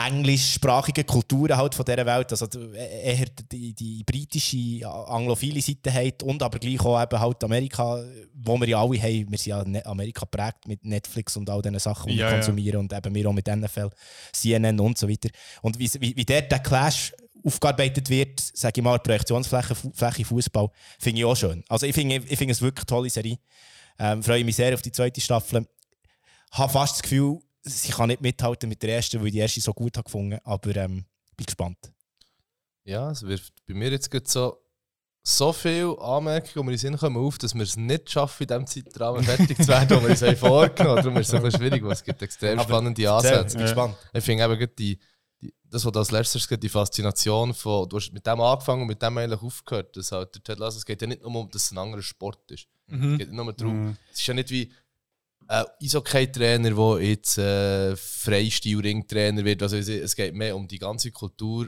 englischsprachigen 0.05 1.05
Kulturen 1.05 1.57
halt 1.57 1.73
von 1.73 1.83
dieser 1.85 2.05
Welt, 2.05 2.31
also 2.31 2.45
eher 2.73 3.25
die, 3.51 3.73
die 3.73 4.03
britische, 4.03 4.87
anglophile 4.87 5.59
Seite 5.61 5.91
hat 5.91 6.21
und 6.23 6.43
aber 6.43 6.59
gleich 6.59 6.79
auch 6.81 7.01
eben 7.01 7.19
halt 7.19 7.43
Amerika, 7.43 8.03
wo 8.35 8.59
wir 8.59 8.67
ja 8.67 8.79
alle 8.81 9.01
haben, 9.01 9.31
wir 9.31 9.37
sind 9.37 9.49
ja 9.49 9.63
Ne- 9.65 9.85
Amerika 9.85 10.25
prägt 10.25 10.67
mit 10.67 10.85
Netflix 10.85 11.35
und 11.35 11.49
all 11.49 11.61
diesen 11.61 11.79
Sachen, 11.79 12.09
die 12.09 12.15
Ja, 12.17 12.25
wir 12.25 12.31
ja. 12.31 12.37
konsumieren 12.37 12.79
und 12.81 12.93
eben 12.93 13.15
wir 13.15 13.27
auch 13.29 13.33
mit 13.33 13.47
NFL, 13.47 13.89
CNN 14.33 14.79
und 14.79 14.97
so 14.97 15.09
weiter. 15.09 15.29
Und 15.63 15.79
wie, 15.79 15.89
wie, 15.99 16.15
wie 16.15 16.25
dort 16.25 16.51
der 16.51 16.59
Clash 16.59 17.13
aufgearbeitet 17.43 18.09
wird, 18.09 18.39
sage 18.39 18.79
ich 18.79 18.83
mal, 18.83 18.99
Projektionsfläche 18.99 19.73
Fu- 19.75 19.91
Fläche 19.93 20.25
Fußball, 20.25 20.69
finde 20.99 21.19
ich 21.19 21.25
auch 21.25 21.35
schön. 21.35 21.63
Also 21.69 21.85
ich 21.85 21.95
finde 21.95 22.17
ich 22.17 22.37
finde 22.37 22.51
es 22.51 22.61
wirklich 22.61 22.83
eine 22.83 22.87
tolle 22.97 23.09
Serie. 23.09 23.37
Ähm, 23.99 24.21
freue 24.21 24.43
mich 24.43 24.55
sehr 24.55 24.73
auf 24.75 24.81
die 24.81 24.91
zweite 24.91 25.21
Staffel. 25.21 25.65
Habe 26.51 26.71
fast 26.71 26.95
das 26.95 27.01
Gefühl, 27.03 27.39
sie 27.62 27.91
kann 27.91 28.08
nicht 28.08 28.22
mithalten 28.22 28.70
mit 28.70 28.82
der 28.84 28.95
ersten, 28.95 29.20
weil 29.20 29.28
ich 29.28 29.34
die 29.34 29.39
erste 29.39 29.62
so 29.62 29.74
gut 29.74 29.97
habe 29.97 30.05
gefunden 30.05 30.39
aber 30.43 30.76
ähm, 30.76 31.05
bin 31.36 31.45
gespannt. 31.45 31.78
Ja, 32.84 33.12
es 33.12 33.24
wirft 33.24 33.53
bei 33.68 33.74
mir 33.74 33.91
jetzt 33.91 34.10
gerade 34.10 34.28
so, 34.28 34.58
so 35.24 35.51
viele 35.51 35.99
Anmerkungen, 35.99 36.53
die 36.53 36.60
in 36.60 36.68
den 36.68 36.78
Sinn 36.78 36.97
kommen, 36.97 37.18
auf, 37.18 37.38
dass 37.38 37.53
wir 37.53 37.64
es 37.64 37.76
nicht 37.76 38.10
schaffen, 38.10 38.43
in 38.43 38.47
diesem 38.47 38.66
Zeitrahmen 38.86 39.24
fertig 39.26 39.58
zu 39.58 39.68
werden, 39.68 39.89
den 39.89 40.01
wir 40.03 40.10
uns 40.12 40.22
haben 40.22 40.38
vorgenommen 40.38 40.97
haben. 40.97 41.03
Darum 41.05 41.18
ist 41.20 41.28
es 41.28 41.34
ein 41.34 41.43
bisschen 41.43 41.60
schwierig, 41.60 41.84
weil 41.84 41.91
es 41.91 42.03
gibt 42.03 42.22
extrem 42.22 42.58
Aber 42.60 42.70
spannende 42.70 43.12
Ansätze. 43.12 43.45
ich 43.47 43.53
bin 43.53 43.62
gespannt. 43.64 43.95
Ich 44.14 44.24
finde 44.24 44.43
eben 44.45 44.53
gerade 44.58 44.74
die, 44.74 44.97
die, 45.41 45.53
das, 45.66 45.84
was 45.84 45.91
du 45.91 45.99
als 45.99 46.12
letztes 46.12 46.47
gesagt 46.47 46.64
die 46.64 46.70
Faszination 46.70 47.53
von, 47.53 47.89
du 47.89 47.97
hast 47.97 48.12
mit 48.14 48.26
dem 48.26 48.39
angefangen 48.39 48.84
und 48.84 48.88
mit 48.88 49.01
dem 49.01 49.18
eigentlich 49.18 49.41
aufgehört, 49.41 49.97
dass 49.97 50.14
halt 50.14 50.34
der 50.34 50.43
Ted 50.43 50.60
Lasso, 50.60 50.78
es 50.78 50.86
geht 50.86 51.01
ja 51.01 51.08
nicht 51.10 51.22
nur 51.22 51.36
um, 51.36 51.49
dass 51.51 51.64
es 51.66 51.72
ein 51.72 51.78
anderer 51.78 52.01
Sport 52.01 52.49
ist. 52.51 52.68
Mhm. 52.88 53.12
Es 53.12 53.18
geht 53.20 53.28
nicht 53.32 53.36
nur 53.43 53.51
darum, 53.51 53.88
Mhm. 53.88 53.97
es 54.14 54.20
ist 54.22 54.28
ja 54.28 54.34
nicht 54.34 54.49
wie 54.49 54.72
ein 55.47 55.65
Eishockey-Trainer, 55.81 56.71
der 56.71 57.01
jetzt 57.07 57.37
äh, 57.37 57.95
Freistil-Ring-Trainer 57.95 59.43
wird. 59.45 59.61
Also 59.63 59.77
es, 59.77 59.87
geht 60.15 60.33
mehr 60.33 60.55
um 60.55 60.67
die 60.67 60.79
ganze 60.79 61.11
Kultur, 61.11 61.67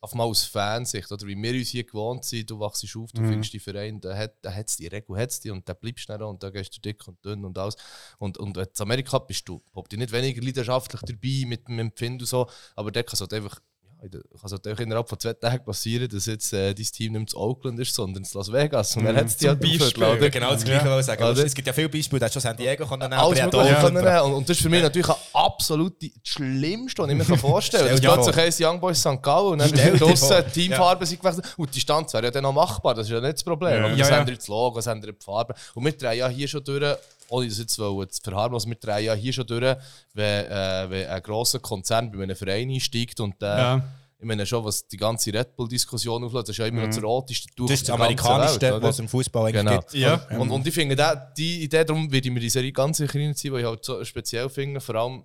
auf 0.00 0.14
mal 0.14 0.22
aus 0.24 0.44
Fansicht, 0.44 1.10
oder 1.10 1.26
wie 1.26 1.34
wir 1.34 1.52
uns 1.54 1.68
hier 1.70 1.82
gewohnt 1.82 2.24
sind, 2.24 2.48
du 2.48 2.60
wachst 2.60 2.84
auf, 2.96 3.10
du 3.10 3.20
Mhm. 3.20 3.30
findest 3.30 3.52
die 3.52 3.58
Verein, 3.58 4.00
da 4.00 4.16
hat 4.16 4.34
da 4.42 4.52
hat's 4.54 4.76
die 4.76 4.86
Regel, 4.86 5.16
hat's 5.16 5.40
die 5.40 5.50
und 5.50 5.68
da 5.68 5.74
bleibst 5.74 6.08
du 6.08 6.12
auch 6.14 6.30
und 6.30 6.40
da 6.40 6.50
gehst 6.50 6.76
du 6.76 6.80
dick 6.80 7.06
und 7.08 7.22
dünn 7.24 7.44
und 7.44 7.58
alles. 7.58 7.74
Und, 8.18 8.38
und 8.38 8.56
wenn 8.56 8.64
du 8.64 8.70
in 8.70 8.82
Amerika 8.82 9.18
bist, 9.18 9.48
du 9.48 9.60
ob 9.72 9.88
du 9.88 9.96
nicht 9.96 10.12
weniger 10.12 10.40
leidenschaftlich 10.40 11.00
dabei 11.02 11.44
mit 11.48 11.66
dem 11.66 11.80
Empfinden 11.80 12.20
und 12.20 12.26
so, 12.26 12.48
aber 12.76 12.92
da 12.92 13.02
kann 13.02 13.14
es 13.14 13.20
halt 13.20 13.32
einfach 13.34 13.58
der- 13.58 13.67
kann 14.00 14.22
es 14.44 14.52
einfach 14.52 14.80
innerhalb 14.80 15.08
von 15.08 15.18
zwei 15.18 15.32
Tagen 15.32 15.64
passieren, 15.64 16.08
dass 16.08 16.26
jetzt 16.26 16.52
äh, 16.52 16.72
dein 16.74 16.84
Team 16.84 17.12
nicht 17.14 17.30
zu 17.30 17.38
Oakland 17.38 17.78
ist, 17.80 17.94
sondern 17.94 18.24
zu 18.24 18.38
Las 18.38 18.52
Vegas. 18.52 18.96
Und 18.96 19.04
dann 19.04 19.14
Mhm. 19.14 19.18
hat 19.18 19.26
es 19.26 19.36
die 19.36 19.46
Zum 19.46 19.48
halt 19.50 19.60
Beispiel. 19.60 20.30
Genau 20.30 20.50
das 20.52 20.64
Gleiche 20.64 20.84
Ja. 20.84 20.90
wollte 20.90 21.00
ich 21.00 21.06
sagen. 21.06 21.24
Oder? 21.24 21.44
Es 21.44 21.54
gibt 21.54 21.66
ja 21.66 21.72
viele 21.72 21.88
Beispiele, 21.88 22.20
da 22.20 22.26
hast 22.26 22.36
du 22.36 22.40
schon 22.40 22.48
San 22.48 22.56
Diego 22.56 22.86
können 22.86 23.00
nehmen, 23.02 23.12
Alles 23.14 23.38
er 23.38 23.44
Mögliche 23.46 23.76
auch- 23.76 23.80
können 23.82 24.04
nehmen. 24.04 24.20
Und, 24.20 24.32
und 24.34 24.48
das 24.48 24.56
ist 24.56 24.62
für 24.62 24.68
mich 24.68 24.82
natürlich 24.82 25.08
eine 25.08 25.16
absolute 25.32 26.08
das 26.10 26.28
Schlimmste, 26.32 27.02
was 27.02 27.10
ich 27.10 27.16
mir 27.16 27.24
kann 27.24 27.38
vorstellen 27.38 27.82
kann. 27.86 27.92
Dass 27.92 28.00
dir 28.00 28.12
plötzlich 28.12 28.36
heisst 28.36 28.60
Young 28.60 28.80
Boys 28.80 28.98
St. 29.00 29.22
Gallen 29.22 29.46
und 29.52 29.58
dann 29.60 29.72
dir 29.72 29.96
draussen, 29.96 30.44
die 30.54 30.60
Teamfarben 30.68 31.06
sind 31.06 31.20
gewechselt. 31.20 31.54
Und 31.56 31.68
die 31.70 31.74
Distanz 31.74 32.12
wäre 32.14 32.24
ja 32.24 32.30
dann 32.30 32.42
noch 32.42 32.52
machbar, 32.52 32.94
das 32.94 33.06
ist 33.06 33.12
ja 33.12 33.20
nicht 33.20 33.34
das 33.34 33.44
Problem. 33.44 33.72
Ja. 33.74 33.78
Aber 33.84 33.90
Ja, 33.90 33.96
das 33.96 34.10
ja. 34.10 34.18
ändert 34.20 34.38
das 34.38 34.48
Logo, 34.48 34.76
das 34.76 34.86
ändert 34.86 35.16
die 35.20 35.24
Farbe. 35.24 35.54
Und 35.74 35.84
wir 35.84 35.92
drehen 35.92 36.18
ja 36.18 36.28
hier 36.28 36.46
schon 36.48 36.62
durch, 36.64 36.96
ohne 37.30 37.48
das 37.48 37.58
jetzt 37.58 37.74
zu 37.74 38.06
verharmlosen, 38.22 38.70
wir 38.70 38.78
drehen 38.78 39.04
ja 39.04 39.14
hier 39.14 39.32
schon 39.32 39.46
durch, 39.46 39.76
wenn, 40.14 40.46
äh, 40.46 40.86
wenn 40.90 41.06
ein 41.08 41.22
grosser 41.22 41.58
Konzern 41.60 42.10
bei 42.10 42.22
einem 42.22 42.36
Verein 42.36 42.70
einsteigt 42.70 43.20
und 43.20 43.34
äh, 43.42 43.46
Ja. 43.46 43.84
ich 44.18 44.24
meine 44.26 44.44
schon, 44.46 44.64
was 44.64 44.86
die 44.88 44.96
ganze 44.96 45.32
Red 45.32 45.54
Bull-Diskussion 45.56 46.24
auflädt, 46.24 46.42
das 46.44 46.50
ist 46.50 46.58
ja 46.58 46.66
immer 46.66 46.80
noch 46.82 46.88
das 46.88 47.02
roteste 47.02 47.48
Tuch 47.54 47.66
Das 47.68 47.74
ist 47.74 47.82
das 47.82 47.86
der 47.86 47.94
amerikanischste, 47.96 48.74
oder? 48.76 48.82
was 48.88 48.98
im 48.98 49.08
Fußball 49.08 49.46
eigentlich 49.46 49.64
Genau. 49.64 49.78
gibt. 49.80 49.94
Ja. 49.94 50.26
Und, 50.38 50.50
und 50.50 50.66
ich 50.66 50.74
finde, 50.74 50.96
da, 50.96 51.14
die 51.14 51.62
Idee, 51.64 51.84
darum 51.84 52.10
würde 52.10 52.26
ich 52.28 52.32
mir 52.34 52.40
die 52.40 52.50
Serie 52.50 52.72
ganz 52.72 52.96
sicher 52.96 53.14
reinziehen, 53.14 53.52
weil 53.54 53.60
ich 53.60 53.66
halt 53.66 53.84
so 53.84 54.04
speziell 54.04 54.48
finde, 54.48 54.80
vor 54.80 54.94
allem 54.96 55.24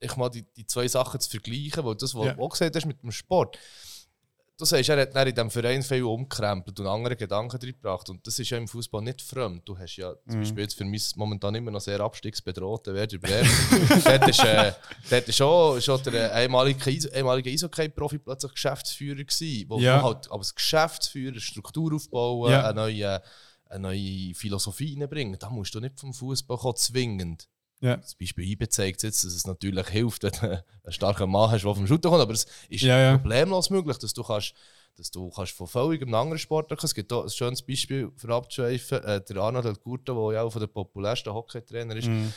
ich 0.00 0.16
mal 0.16 0.28
die, 0.28 0.44
die 0.56 0.66
zwei 0.66 0.88
Sachen 0.88 1.20
zu 1.20 1.30
vergleichen, 1.30 1.84
weil 1.84 1.94
das, 1.94 2.12
was 2.14 2.26
Ja. 2.26 2.32
du 2.34 2.42
auch 2.42 2.48
gesagt 2.48 2.74
hast 2.74 2.86
mit 2.86 3.00
dem 3.02 3.12
Sport, 3.12 3.56
du 4.62 4.66
sagst, 4.66 4.88
er 4.88 5.00
hat 5.00 5.14
in 5.28 5.34
diesem 5.34 5.50
Verein 5.50 5.82
viel 5.82 6.02
umgekrempelt 6.04 6.78
und 6.80 6.86
andere 6.86 7.16
Gedanken 7.16 7.58
drin 7.58 7.72
gebracht 7.72 8.08
und 8.10 8.26
das 8.26 8.38
ist 8.38 8.50
ja 8.50 8.58
im 8.58 8.66
Fußball 8.68 9.02
nicht 9.02 9.20
fremd. 9.20 9.62
Du 9.68 9.76
hast 9.78 9.96
ja 9.96 10.12
zum 10.28 10.36
Mhm. 10.38 10.40
Beispiel 10.42 10.62
jetzt 10.64 10.74
für 10.78 10.84
mich 10.84 11.12
momentan 11.16 11.54
immer 11.54 11.70
noch 11.70 11.80
sehr 11.80 12.00
abstiegsbedrohter 12.00 12.94
Werder 12.94 13.18
Bremen. 13.18 13.50
dort 14.04 14.28
ist, 14.28 14.44
äh, 14.44 14.72
dort 15.10 15.28
ist 15.28 15.36
schon, 15.36 15.80
schon 15.82 16.02
der 16.04 16.34
ehemalige, 16.42 16.90
Eis- 16.90 17.06
ehemalige 17.06 17.50
Eishockey-Profi 17.50 18.18
plötzlich 18.18 18.52
Geschäftsführer 18.52 19.24
gewesen, 19.24 19.66
wo 19.68 19.78
Ja. 19.78 20.02
halt 20.02 20.30
als 20.30 20.54
Geschäftsführer 20.54 21.40
Struktur 21.40 21.94
aufbauen, 21.94 22.50
Ja. 22.52 22.64
eine 22.64 22.74
neue 22.74 23.22
eine 23.68 23.80
neue 23.88 24.34
Philosophie 24.34 24.98
reinbringen. 25.00 25.38
Da 25.38 25.48
musst 25.48 25.74
du 25.74 25.80
nicht 25.80 25.98
vom 25.98 26.12
Fußball 26.12 26.58
zwingend. 26.76 27.48
Ja. 27.82 27.96
Das 27.96 28.14
Beispiel 28.14 28.44
IBE 28.50 28.68
zeigt 28.68 29.02
jetzt, 29.02 29.24
dass 29.24 29.32
es 29.34 29.46
natürlich 29.46 29.86
hilft, 29.88 30.22
wenn 30.22 30.32
du 30.32 30.40
einen 30.84 30.92
starken 30.92 31.30
Mann 31.30 31.50
hast, 31.50 31.64
der 31.64 31.74
vom 31.74 31.86
Shooter 31.86 32.08
kommt, 32.10 32.22
aber 32.22 32.32
es 32.32 32.46
ist 32.68 32.82
Ja, 32.82 32.98
ja. 32.98 33.18
problemlos 33.18 33.68
möglich, 33.70 33.98
dass 33.98 34.14
du 34.14 34.22
kannst 34.22 34.54
dass 34.98 35.10
du 35.10 35.30
kannst 35.30 35.52
von 35.52 35.66
völlig 35.66 36.02
einem 36.02 36.12
anderen 36.14 36.38
Sport 36.38 36.68
kommen. 36.68 36.78
Es 36.84 36.94
gibt 36.94 37.10
auch 37.14 37.22
ein 37.22 37.30
schönes 37.30 37.62
Beispiel 37.62 38.12
für 38.14 38.28
abzuschweifen. 38.28 39.02
Äh, 39.02 39.22
der 39.24 39.36
Arnold 39.38 39.80
Curto, 39.82 40.28
der 40.28 40.34
ja 40.36 40.42
auch 40.42 40.50
von 40.52 40.60
der 40.60 40.66
populärsten 40.66 41.32
Hockeytrainer 41.32 41.96
ist, 41.96 42.08
Mhm. 42.08 42.30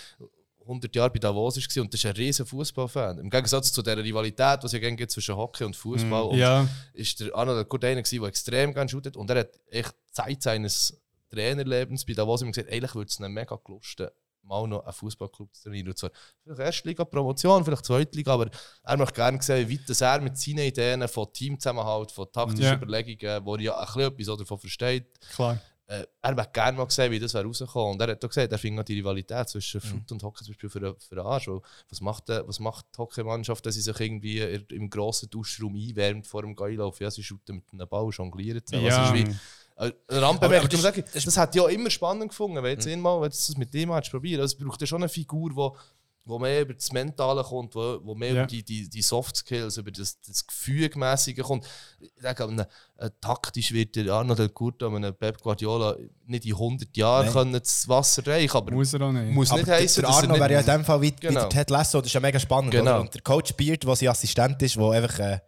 100 0.66 0.96
Jahre 0.96 1.10
bei 1.12 1.20
Davos 1.20 1.58
war 1.58 1.82
und 1.84 1.94
das 1.94 2.00
ist 2.00 2.06
ein 2.06 2.16
riesen 2.16 2.46
Fußballfan. 2.46 3.20
Im 3.20 3.30
Gegensatz 3.30 3.74
zu 3.74 3.82
der 3.82 3.98
Rivalität, 3.98 4.64
die 4.64 4.68
es 4.68 4.72
ja 4.72 4.80
gibt 4.80 5.12
zwischen 5.12 5.36
Hockey 5.36 5.66
und 5.66 5.76
Fußball, 5.76 6.24
und 6.24 6.38
Ja. 6.40 6.66
ist 6.94 7.20
der 7.20 7.36
Arnold 7.36 7.68
Curto 7.70 7.86
einer, 7.88 8.02
der 8.02 8.22
extrem 8.24 8.74
gerne 8.74 8.90
shootet 8.90 9.18
und 9.18 9.30
er 9.30 9.40
hat 9.42 9.60
echt 9.70 9.94
Zeit 10.14 10.42
seines 10.42 10.98
Trainerlebens 11.30 12.06
bei 12.06 12.14
Davos 12.14 12.42
immer 12.42 12.52
gesagt, 12.52 12.72
eigentlich 12.72 12.96
würde 12.96 13.10
es 13.10 13.20
ihn 13.20 13.32
mega 13.34 13.60
gelusten, 13.64 14.08
mal 14.46 14.68
noch 14.68 14.84
einen 14.86 14.94
Fußballclub 14.94 15.54
zu 15.54 15.64
trainieren. 15.64 15.88
Und 15.90 15.98
zwar 15.98 16.12
vielleicht 16.44 16.60
Erstliga-Promotion, 16.62 17.64
vielleicht 17.66 17.86
Zweitliga, 17.86 18.34
aber 18.34 18.50
er 18.84 18.98
möchte 18.98 19.14
gerne 19.16 19.42
sehen, 19.42 19.68
wie 19.70 19.80
weit 19.80 19.90
das 19.90 20.02
er 20.02 20.22
mit 20.22 20.38
seinen 20.38 20.60
Ideen 20.60 21.08
von 21.08 21.32
Teamzusammenhalt, 21.34 22.12
von 22.12 22.32
taktischen 22.32 22.64
Ja. 22.64 22.76
Überlegungen, 22.76 23.46
wo 23.46 23.56
er 23.56 23.62
ja 23.62 23.80
ein 23.80 23.86
bisschen 24.16 24.34
etwas 24.34 24.38
davon 24.40 24.60
versteht, 24.60 25.20
Klar. 25.36 25.60
äh, 25.88 26.06
er 26.22 26.36
möchte 26.36 26.52
gerne 26.52 26.78
mal 26.78 26.90
sehen, 26.90 27.12
wie 27.12 27.20
das 27.20 27.34
wäre 27.34 27.46
rausgekommen. 27.46 27.94
Und 27.94 28.02
er 28.02 28.12
hat 28.12 28.24
auch 28.24 28.30
gesagt, 28.30 28.52
er 28.52 28.58
findet 28.58 28.88
die 28.88 28.96
Rivalität 29.00 29.50
zwischen 29.50 29.82
Mhm. 29.84 29.88
Foot 29.88 30.12
und 30.12 30.24
Hockey 30.24 30.44
zum 30.44 30.54
Beispiel 30.54 30.70
für, 30.70 30.96
für 31.00 31.16
den 31.16 31.26
Arsch. 31.26 31.50
Was 31.90 32.02
macht, 32.02 32.30
äh, 32.30 32.48
was 32.48 32.60
macht 32.60 32.86
die 32.94 32.98
Hockeymannschaft, 33.00 33.66
dass 33.66 33.76
sie 33.76 33.82
sich 33.82 34.00
irgendwie 34.00 34.40
im 34.40 34.90
grossen 34.90 35.30
Duschraum 35.30 35.76
einwärmt 35.76 36.28
vor 36.28 36.42
dem 36.44 36.56
Geilauf? 36.56 37.00
Ja, 37.00 37.10
sie 37.12 37.24
shooten 37.24 37.56
mit 37.58 37.66
einem 37.72 37.88
Ball, 37.88 38.10
jonglieren 38.10 38.66
zusammen. 38.66 38.88
Ja. 38.88 39.12
Also, 39.12 39.36
wie, 39.78 39.88
äh, 39.88 40.18
Randbemerkung. 40.18 40.70
Das- 40.70 40.82
sagen, 40.82 41.04
das, 41.14 41.38
hat 41.38 41.54
ja 41.56 41.68
immer 41.68 41.90
spannend 41.90 42.30
gefunden, 42.30 42.58
wenn 42.64 42.72
jetzt 42.72 42.88
einmal, 42.88 43.16
wenn 43.22 43.30
du 43.30 43.36
das 43.36 43.58
mit 43.58 43.74
dem 43.74 43.92
hast 43.92 44.10
probieren. 44.12 44.42
Also, 44.42 44.56
es 44.58 44.64
braucht 44.64 44.80
ja 44.82 44.88
schon 44.88 45.02
eine 45.02 45.10
Figur, 45.10 45.50
die 45.50 45.80
wo 46.28 46.40
mehr 46.40 46.62
über 46.62 46.74
das 46.74 46.92
Mentale 46.92 47.44
kommt, 47.44 47.76
wo, 47.76 48.00
wo 48.04 48.16
mehr 48.16 48.30
Ja. 48.30 48.36
über 48.42 48.48
die, 48.48 48.64
die, 48.64 48.90
die 48.90 49.02
Soft 49.04 49.36
Skills, 49.36 49.78
über 49.78 49.92
das, 49.92 50.20
das 50.22 50.48
Gefühlmäßige 50.48 51.38
kommt. 51.44 51.68
Ich 52.00 52.10
denke, 52.20 52.44
einem, 52.46 52.66
äh, 52.98 53.12
taktisch 53.22 53.72
wird 53.72 53.96
der 53.96 54.12
Arnold 54.12 54.40
Del 54.40 54.50
Curto, 54.50 54.88
einem 54.88 55.14
Pep 55.14 55.40
Guardiola 55.40 55.96
nicht 56.26 56.46
in 56.46 56.54
100 56.54 56.98
Jahren 56.98 57.26
Nein. 57.26 57.34
können 57.34 57.54
das 57.54 57.88
Wasser 57.88 58.26
reichen, 58.26 58.58
aber 58.58 58.72
Muss 58.72 58.92
er 58.96 59.02
auch 59.02 59.12
nicht. 59.12 59.32
muss 59.36 59.52
Aber 59.52 59.60
nicht 59.60 59.70
heißen, 59.70 60.02
der 60.02 60.10
er 60.10 60.16
Arno 60.16 60.34
wäre 60.40 60.54
ja 60.54 60.60
in 60.62 60.66
dem 60.66 60.84
Fall 60.84 61.00
wie, 61.04 61.12
wie 61.12 61.16
Genau. 61.28 61.42
der 61.42 61.50
Ted 61.50 61.70
Lasso, 61.70 62.00
das 62.00 62.08
ist 62.08 62.14
ja 62.14 62.20
mega 62.20 62.40
spannend. 62.40 62.72
Genau. 62.72 62.82
Oder? 62.90 63.02
Und 63.02 63.14
der 63.14 63.22
Coach 63.22 63.54
Beard, 63.54 63.84
der 63.84 63.96
sein 63.96 64.10
Assistent 64.10 64.60
ist, 64.64 64.78
der 64.78 64.84
einfach 64.90 65.20
äh, 65.20 65.40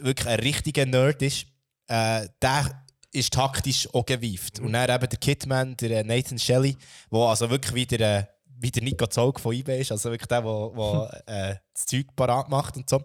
wirklich 0.00 0.28
ein 0.28 0.40
richtiger 0.40 0.84
Nerd 0.84 1.22
ist, 1.22 1.46
äh, 1.86 2.28
der 2.42 2.84
ist 3.12 3.32
taktisch 3.32 3.88
auch 3.94 4.04
gewieft. 4.04 4.60
Und 4.60 4.72
dann 4.72 4.90
eben 4.90 5.08
der 5.08 5.18
Kidman, 5.18 5.76
der 5.76 6.00
äh, 6.00 6.04
Nathan 6.04 6.38
Shelley, 6.38 6.76
der 7.10 7.18
also 7.20 7.48
wirklich 7.50 7.74
wieder 7.74 8.18
äh, 8.18 8.24
wie 8.60 8.70
der 8.70 8.82
Nico 8.82 9.06
Zog 9.06 9.40
von 9.40 9.54
IB 9.54 9.80
ist, 9.80 9.92
also 9.92 10.10
wirklich 10.10 10.28
der, 10.28 10.42
der 10.42 11.22
äh, 11.26 11.56
das 11.72 11.86
Zeug 11.86 12.06
parat 12.16 12.48
macht 12.48 12.76
und 12.76 12.88
so, 12.88 13.02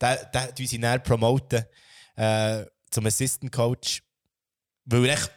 der, 0.00 0.24
der 0.26 0.54
tun 0.54 0.66
sie 0.66 0.78
näher 0.78 0.98
promoten 0.98 1.64
äh, 2.16 2.64
zum 2.90 3.06
Assistant 3.06 3.52
Coach, 3.52 4.02
weil 4.84 5.06
er 5.06 5.14
echt 5.14 5.32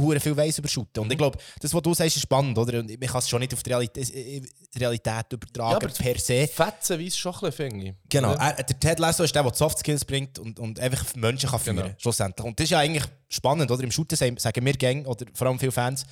hure 0.00 0.20
viel 0.20 0.36
weiss 0.36 0.58
über 0.58 0.68
Shooten. 0.68 1.00
Und 1.00 1.10
ich 1.12 1.18
glaube, 1.18 1.38
das, 1.60 1.72
was 1.72 1.82
du 1.82 1.94
sagst, 1.94 2.16
ist 2.16 2.22
spannend, 2.22 2.56
oder? 2.58 2.78
Und 2.80 2.88
man 2.88 3.08
kann 3.08 3.18
es 3.18 3.28
schon 3.28 3.40
nicht 3.40 3.52
auf 3.54 3.62
die 3.62 3.70
Realität, 3.70 4.14
äh, 4.14 4.40
die 4.40 4.78
Realität 4.78 5.32
übertragen, 5.32 5.76
aber 5.76 5.88
per 5.88 6.18
se. 6.18 6.46
Fetzenweise 6.48 7.16
schon 7.16 7.32
ein 7.34 7.40
bisschen, 7.40 7.52
finde 7.52 7.86
ich. 7.86 7.94
Genau, 8.08 8.32
Oder? 8.32 8.40
er, 8.40 8.62
der 8.62 8.80
Ted 8.80 8.98
Lasso 8.98 9.22
ist 9.24 9.34
der, 9.34 9.42
der 9.42 9.52
die 9.52 9.58
Soft 9.58 9.78
Skills 9.78 10.04
bringt 10.04 10.38
und, 10.38 10.58
und 10.58 10.78
einfach 10.80 11.04
Menschen 11.14 11.48
kann 11.50 11.58
führen 11.60 11.76
Genau. 11.76 11.90
schlussendlich. 11.98 12.46
Und 12.46 12.58
das 12.58 12.64
ist 12.64 12.70
ja 12.70 12.78
eigentlich 12.78 13.04
spannend, 13.28 13.70
oder? 13.70 13.82
Im 13.82 13.90
Shooten 13.90 14.16
sagen 14.16 14.64
wir 14.66 14.72
Gang 14.74 15.06
oder 15.06 15.26
vor 15.34 15.46
allem 15.46 15.58
viele 15.58 15.72
Fans, 15.72 16.04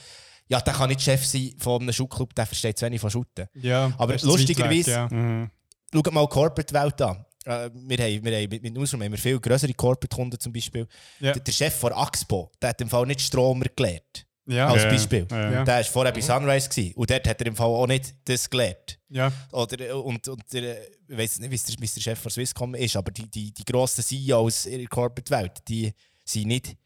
ja, 0.49 0.61
der 0.61 0.75
kann 0.75 0.89
nicht 0.89 1.01
Chef 1.01 1.25
sein 1.25 1.55
von 1.59 1.81
einem 1.83 1.93
Schuhclub, 1.93 2.35
der 2.35 2.47
versteht 2.47 2.79
zu 2.79 2.85
wenig 2.85 3.01
von 3.01 3.11
Shooten. 3.11 3.47
Ja, 3.55 3.93
Aber 3.97 4.17
lustigerweise, 4.21 4.91
ja. 4.91 5.09
Mhm. 5.09 5.51
schaut 5.93 6.13
mal 6.13 6.25
die 6.27 6.31
Corporate-Welt 6.31 7.01
an. 7.03 7.25
Äh, 7.45 7.71
wir 7.73 7.99
haben, 7.99 8.25
wir 8.25 8.37
haben 8.37 8.49
mit, 8.49 8.63
mit 8.63 8.75
Newsroom 8.75 9.03
haben 9.03 9.13
wir 9.13 9.19
viel 9.19 9.39
größere 9.39 9.73
Corporate-Kunden 9.75 10.39
zum 10.39 10.53
Beispiel. 10.53 10.87
Ja. 11.21 11.33
Der, 11.33 11.43
der 11.43 11.53
Chef 11.53 11.75
von 11.75 11.93
Axpo, 11.93 12.51
der 12.61 12.71
hat 12.71 12.81
im 12.81 12.89
Fall 12.89 13.07
nicht 13.07 13.21
Stromer 13.21 13.67
gelernt. 13.75 14.27
Ja. 14.47 14.69
Als 14.69 14.83
Beispiel. 14.83 15.27
ja. 15.31 15.65
Der 15.65 15.77
war 15.77 15.85
vorher 15.85 16.13
bei 16.13 16.21
Sunrise 16.21 16.69
gewesen, 16.69 16.95
und 16.95 17.09
dort 17.09 17.29
hat 17.29 17.41
er 17.41 17.47
im 17.47 17.55
Fall 17.55 17.69
auch 17.69 17.87
nicht 17.87 18.15
das 18.25 18.51
gelernt. 18.51 18.99
Ja. 19.09 19.33
Oder, 19.53 20.05
und, 20.05 20.27
und 20.27 20.43
der, 20.53 20.83
ich 21.09 21.17
weiß 21.17 21.39
nicht, 21.41 21.51
wie 21.51 21.55
es 21.55 21.65
der, 21.65 21.77
wie 21.79 21.85
es 21.85 21.95
der 21.95 22.01
Chef 22.01 22.19
von 22.19 22.31
Swisscom 22.31 22.75
ist, 22.75 22.97
aber 22.97 23.13
die, 23.13 23.31
die, 23.31 23.53
die 23.53 23.65
grossen 23.65 24.03
CEOs 24.03 24.67
in 24.67 24.79
der 24.79 24.89
Corporate-Welt, 24.89 25.63
die 25.69 25.93
sind 26.25 26.49
nicht, 26.49 26.77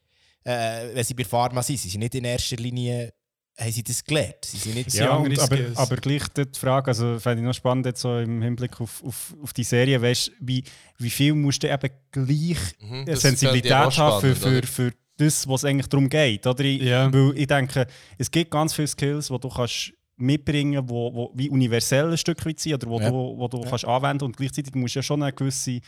äh, 0.44 0.94
wenn 0.94 1.04
sie 1.04 1.14
bei 1.14 1.24
Pharma 1.24 1.62
sind, 1.62 1.78
sie 1.78 1.88
sind 1.88 2.00
nicht 2.00 2.14
in 2.14 2.24
erster 2.24 2.56
Linie, 2.56 3.12
haben 3.58 3.72
sie 3.72 3.82
das 3.82 4.04
gelernt. 4.04 4.44
Sie 4.44 4.56
sind 4.58 4.74
nicht 4.74 4.92
Ja, 4.92 5.14
und, 5.16 5.38
aber, 5.38 5.58
aber 5.74 5.96
gleich 5.96 6.28
die 6.28 6.44
Frage, 6.58 6.88
also 6.88 7.18
fände 7.18 7.42
ich 7.42 7.46
noch 7.46 7.54
spannend 7.54 7.86
jetzt 7.86 8.00
so 8.02 8.18
im 8.18 8.42
Hinblick 8.42 8.80
auf, 8.80 9.02
auf, 9.04 9.34
auf 9.42 9.52
die 9.52 9.64
Serie, 9.64 10.00
weißt, 10.00 10.32
wie, 10.40 10.62
wie 10.98 11.10
viel 11.10 11.34
musst 11.34 11.62
du 11.62 11.72
eben 11.72 11.90
gleich 12.10 12.58
Mhm, 12.80 13.16
Sensibilität 13.16 13.72
haben 13.72 13.90
für, 13.90 13.94
spannend, 14.34 14.38
für, 14.38 14.58
oder? 14.58 14.66
für 14.66 14.92
das, 15.16 15.48
was 15.48 15.62
es 15.62 15.70
eigentlich 15.70 15.86
darum 15.88 16.08
geht. 16.08 16.46
Oder? 16.46 16.64
Ich, 16.64 16.82
Weil 16.82 17.32
ich 17.36 17.46
denke, 17.46 17.86
es 18.18 18.30
gibt 18.30 18.50
ganz 18.50 18.74
viele 18.74 18.88
Skills, 18.88 19.28
die 19.28 19.38
du 19.40 19.48
kannst 19.48 19.92
mitbringen 20.18 20.82
wo, 20.88 21.12
wo 21.14 21.30
wie 21.34 21.50
universell 21.50 22.10
ein 22.10 22.16
Stück 22.18 22.44
weit 22.46 22.58
sind 22.58 22.72
oder 22.74 22.86
wo 22.90 22.98
Ja. 23.00 23.10
du, 23.10 23.14
wo 23.38 23.48
du 23.48 23.62
Ja. 23.62 23.68
kannst 23.68 23.84
anwenden 23.84 24.24
und 24.24 24.36
gleichzeitig 24.36 24.74
musst 24.74 24.94
du 24.94 24.98
ja 24.98 25.02
schon 25.02 25.22
eine 25.22 25.32
gewisse 25.32 25.80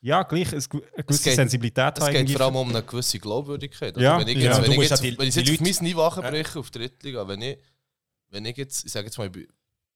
ja, 0.00 0.22
gleich 0.22 0.52
eine 0.52 0.60
gewisse 0.62 1.30
Sensibilität 1.32 1.94
es 1.96 2.02
haben. 2.04 2.12
geht 2.12 2.20
irgendwie 2.20 2.34
vor 2.36 2.46
allem 2.46 2.56
um 2.56 2.68
eine 2.70 2.82
gewisse 2.82 3.18
Glaubwürdigkeit. 3.18 3.96
Ja. 3.96 4.16
Also 4.16 4.26
wenn 4.26 4.36
ich 4.36 4.42
Ja, 4.42 4.50
jetzt, 4.50 4.58
du 4.58 4.62
wenn 4.62 4.72
ich 4.72 4.78
jetzt, 4.78 4.90
ja 4.90 4.96
die- 5.10 5.18
wenn 5.18 5.28
ich 5.28 5.34
jetzt 5.34 5.50
auf 5.50 5.60
mein 5.60 5.84
Niveau 5.84 6.02
abbreche, 6.02 6.58
auf 6.58 6.70
die 6.70 6.78
Drittliga, 6.78 7.26
wenn 7.28 7.42
ich, 7.42 7.58
wenn 8.30 8.44
ich 8.44 8.56
jetzt, 8.56 8.84
ich 8.86 8.92
sage 8.92 9.06
jetzt 9.06 9.18
mal, 9.18 9.26
ich 9.26 9.32
bin- 9.32 9.48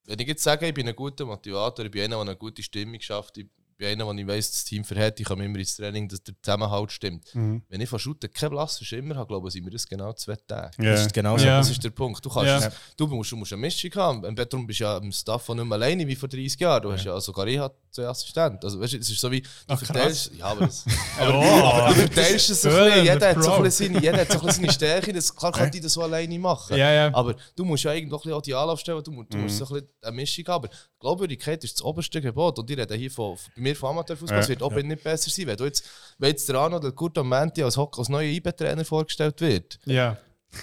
wenn 0.05 0.18
ich 0.18 0.26
jetzt 0.26 0.42
sage, 0.42 0.66
ich 0.66 0.74
bin 0.74 0.88
ein 0.88 0.96
guter 0.96 1.24
Motivator, 1.24 1.84
ich 1.84 1.90
bin 1.90 2.03
einer, 2.03 2.16
der 2.16 2.20
eine 2.22 2.36
gute 2.36 2.62
Stimmung 2.62 3.00
schafft, 3.00 3.38
ich 3.38 3.46
bin 3.77 3.89
einer, 3.89 4.05
der 4.12 4.23
ich 4.23 4.27
weiss, 4.27 4.51
das 4.51 4.64
Team 4.64 4.85
verhält, 4.85 5.18
ich 5.20 5.27
komme 5.27 5.45
immer 5.45 5.59
ins 5.59 5.77
Training, 5.77 6.09
dass 6.09 6.23
der 6.23 6.35
Zusammenhalt 6.43 6.93
stimmt. 6.93 7.35
Mhm. 7.35 7.62
Wenn 7.68 7.81
ich 7.81 7.89
von 7.89 7.99
Shooten 7.99 8.33
keinen 8.33 8.51
blassen 8.51 8.85
Schimmer 8.87 9.16
habe, 9.16 9.27
glaube 9.29 9.49
ich, 9.49 9.55
sind 9.55 9.64
wir 9.64 9.73
das 9.73 9.87
genau 9.87 10.12
zwei 10.12 10.37
Tage. 10.47 10.70
Ja. 10.83 10.93
Das 10.93 11.03
ist 11.03 11.12
genau 11.14 11.37
so. 11.39 11.45
Ja. 11.45 11.53
Ja. 11.53 11.59
Das 11.59 11.70
ist 11.70 11.83
der 11.83 11.91
Punkt. 11.91 12.25
Du, 12.25 12.31
kannst 12.31 12.47
Ja. 12.47 12.59
es, 12.68 12.75
du, 12.97 13.07
musst, 13.07 13.33
du 13.33 13.37
musst 13.37 13.53
eine 13.53 13.61
Mischung 13.61 13.91
haben. 13.97 14.25
Im 14.25 14.35
Darum 14.37 14.66
bist 14.66 14.81
du 14.81 14.85
ja 14.85 14.97
im 14.99 15.12
Staff 15.12 15.43
von 15.43 15.57
nicht 15.57 15.66
mehr 15.66 15.75
alleine 15.77 16.07
wie 16.07 16.14
vor 16.16 16.29
30 16.29 16.59
Jahren. 16.61 16.83
Du 16.83 16.93
hast 16.93 17.05
ja 17.05 17.20
sogar 17.20 17.47
ich 17.47 17.59
hatte 17.59 17.77
zwei 17.91 18.07
Assistenten. 18.07 18.59
Also, 18.64 18.81
weißt 18.81 18.95
du, 18.95 18.99
es 18.99 19.11
ist 19.11 19.20
so 19.20 19.31
wie, 19.31 19.41
du 19.43 19.49
Ach, 19.68 19.79
krass. 19.79 19.87
verteilst... 19.87 20.31
Ja, 20.39 20.47
aber, 20.47 20.66
das, 20.66 20.85
aber, 21.18 21.35
Oh. 21.39 21.43
aber 21.43 21.89
du 21.95 22.01
verteilst 22.01 22.51
es 22.51 22.64
ein 22.64 22.70
bisschen. 22.73 23.05
Jeder 23.05 23.16
der 23.18 23.29
hat 23.37 23.43
so 23.43 23.51
ein 23.51 23.57
Pro. 23.57 23.62
bisschen 23.64 23.93
seine, 23.95 24.05
jeder 24.05 24.18
hat 24.20 24.33
so 24.33 24.39
ein 24.41 24.47
bisschen 24.47 24.62
seine 24.64 24.73
Stärke. 24.73 25.12
Das, 25.12 25.35
klar 25.37 25.53
kann 25.53 25.70
ich 25.75 25.81
das 25.81 25.93
so 25.93 26.03
alleine 26.03 26.39
machen. 26.39 26.77
Ja, 26.77 26.91
ja. 26.93 27.14
Aber 27.14 27.35
du 27.57 27.64
musst 27.64 27.85
ja 27.85 27.93
irgendwo 27.93 28.16
ein 28.16 28.20
bisschen 28.20 28.33
auch 28.35 28.43
die 28.43 28.55
Anlauf 28.55 28.81
stellen. 28.81 29.03
Du, 29.03 29.11
musst- 29.12 29.33
du 29.33 29.39
musst 29.39 29.61
Mhm. 29.61 29.64
so 29.66 29.75
ein 29.75 29.81
bisschen 29.83 29.97
eine 30.03 30.16
Mischung 30.16 30.45
haben. 30.47 30.64
Aber 30.66 30.75
Glaubwürdigkeit 31.01 31.62
ist 31.64 31.75
das 31.79 31.83
oberste 31.83 32.20
Gebot. 32.20 32.59
Und 32.59 32.70
ich 32.70 32.79
rede 32.79 32.95
hier 32.95 33.11
von, 33.11 33.37
bei 33.57 33.61
mir 33.62 33.72
von 33.77 33.91
Amateurfußball. 33.91 34.39
Ja, 34.39 34.43
Es 34.43 34.49
wird 34.49 34.62
auch 34.62 34.73
ja. 34.73 34.83
nicht 34.83 35.03
besser 35.05 35.31
sein. 35.31 35.47
Wenn, 35.47 35.57
du 35.57 35.64
jetzt, 35.64 35.85
wenn 36.18 36.31
jetzt 36.31 36.49
der 36.49 36.57
Arno 36.57 36.79
del 36.79 36.93
Curto 36.93 37.23
Menti 37.25 37.62
als, 37.62 37.77
als 37.79 38.09
neuer 38.09 38.29
IB-Trainer 38.31 38.85
vorgestellt 38.85 39.41
wird, 39.41 39.79
Ja. 39.85 40.16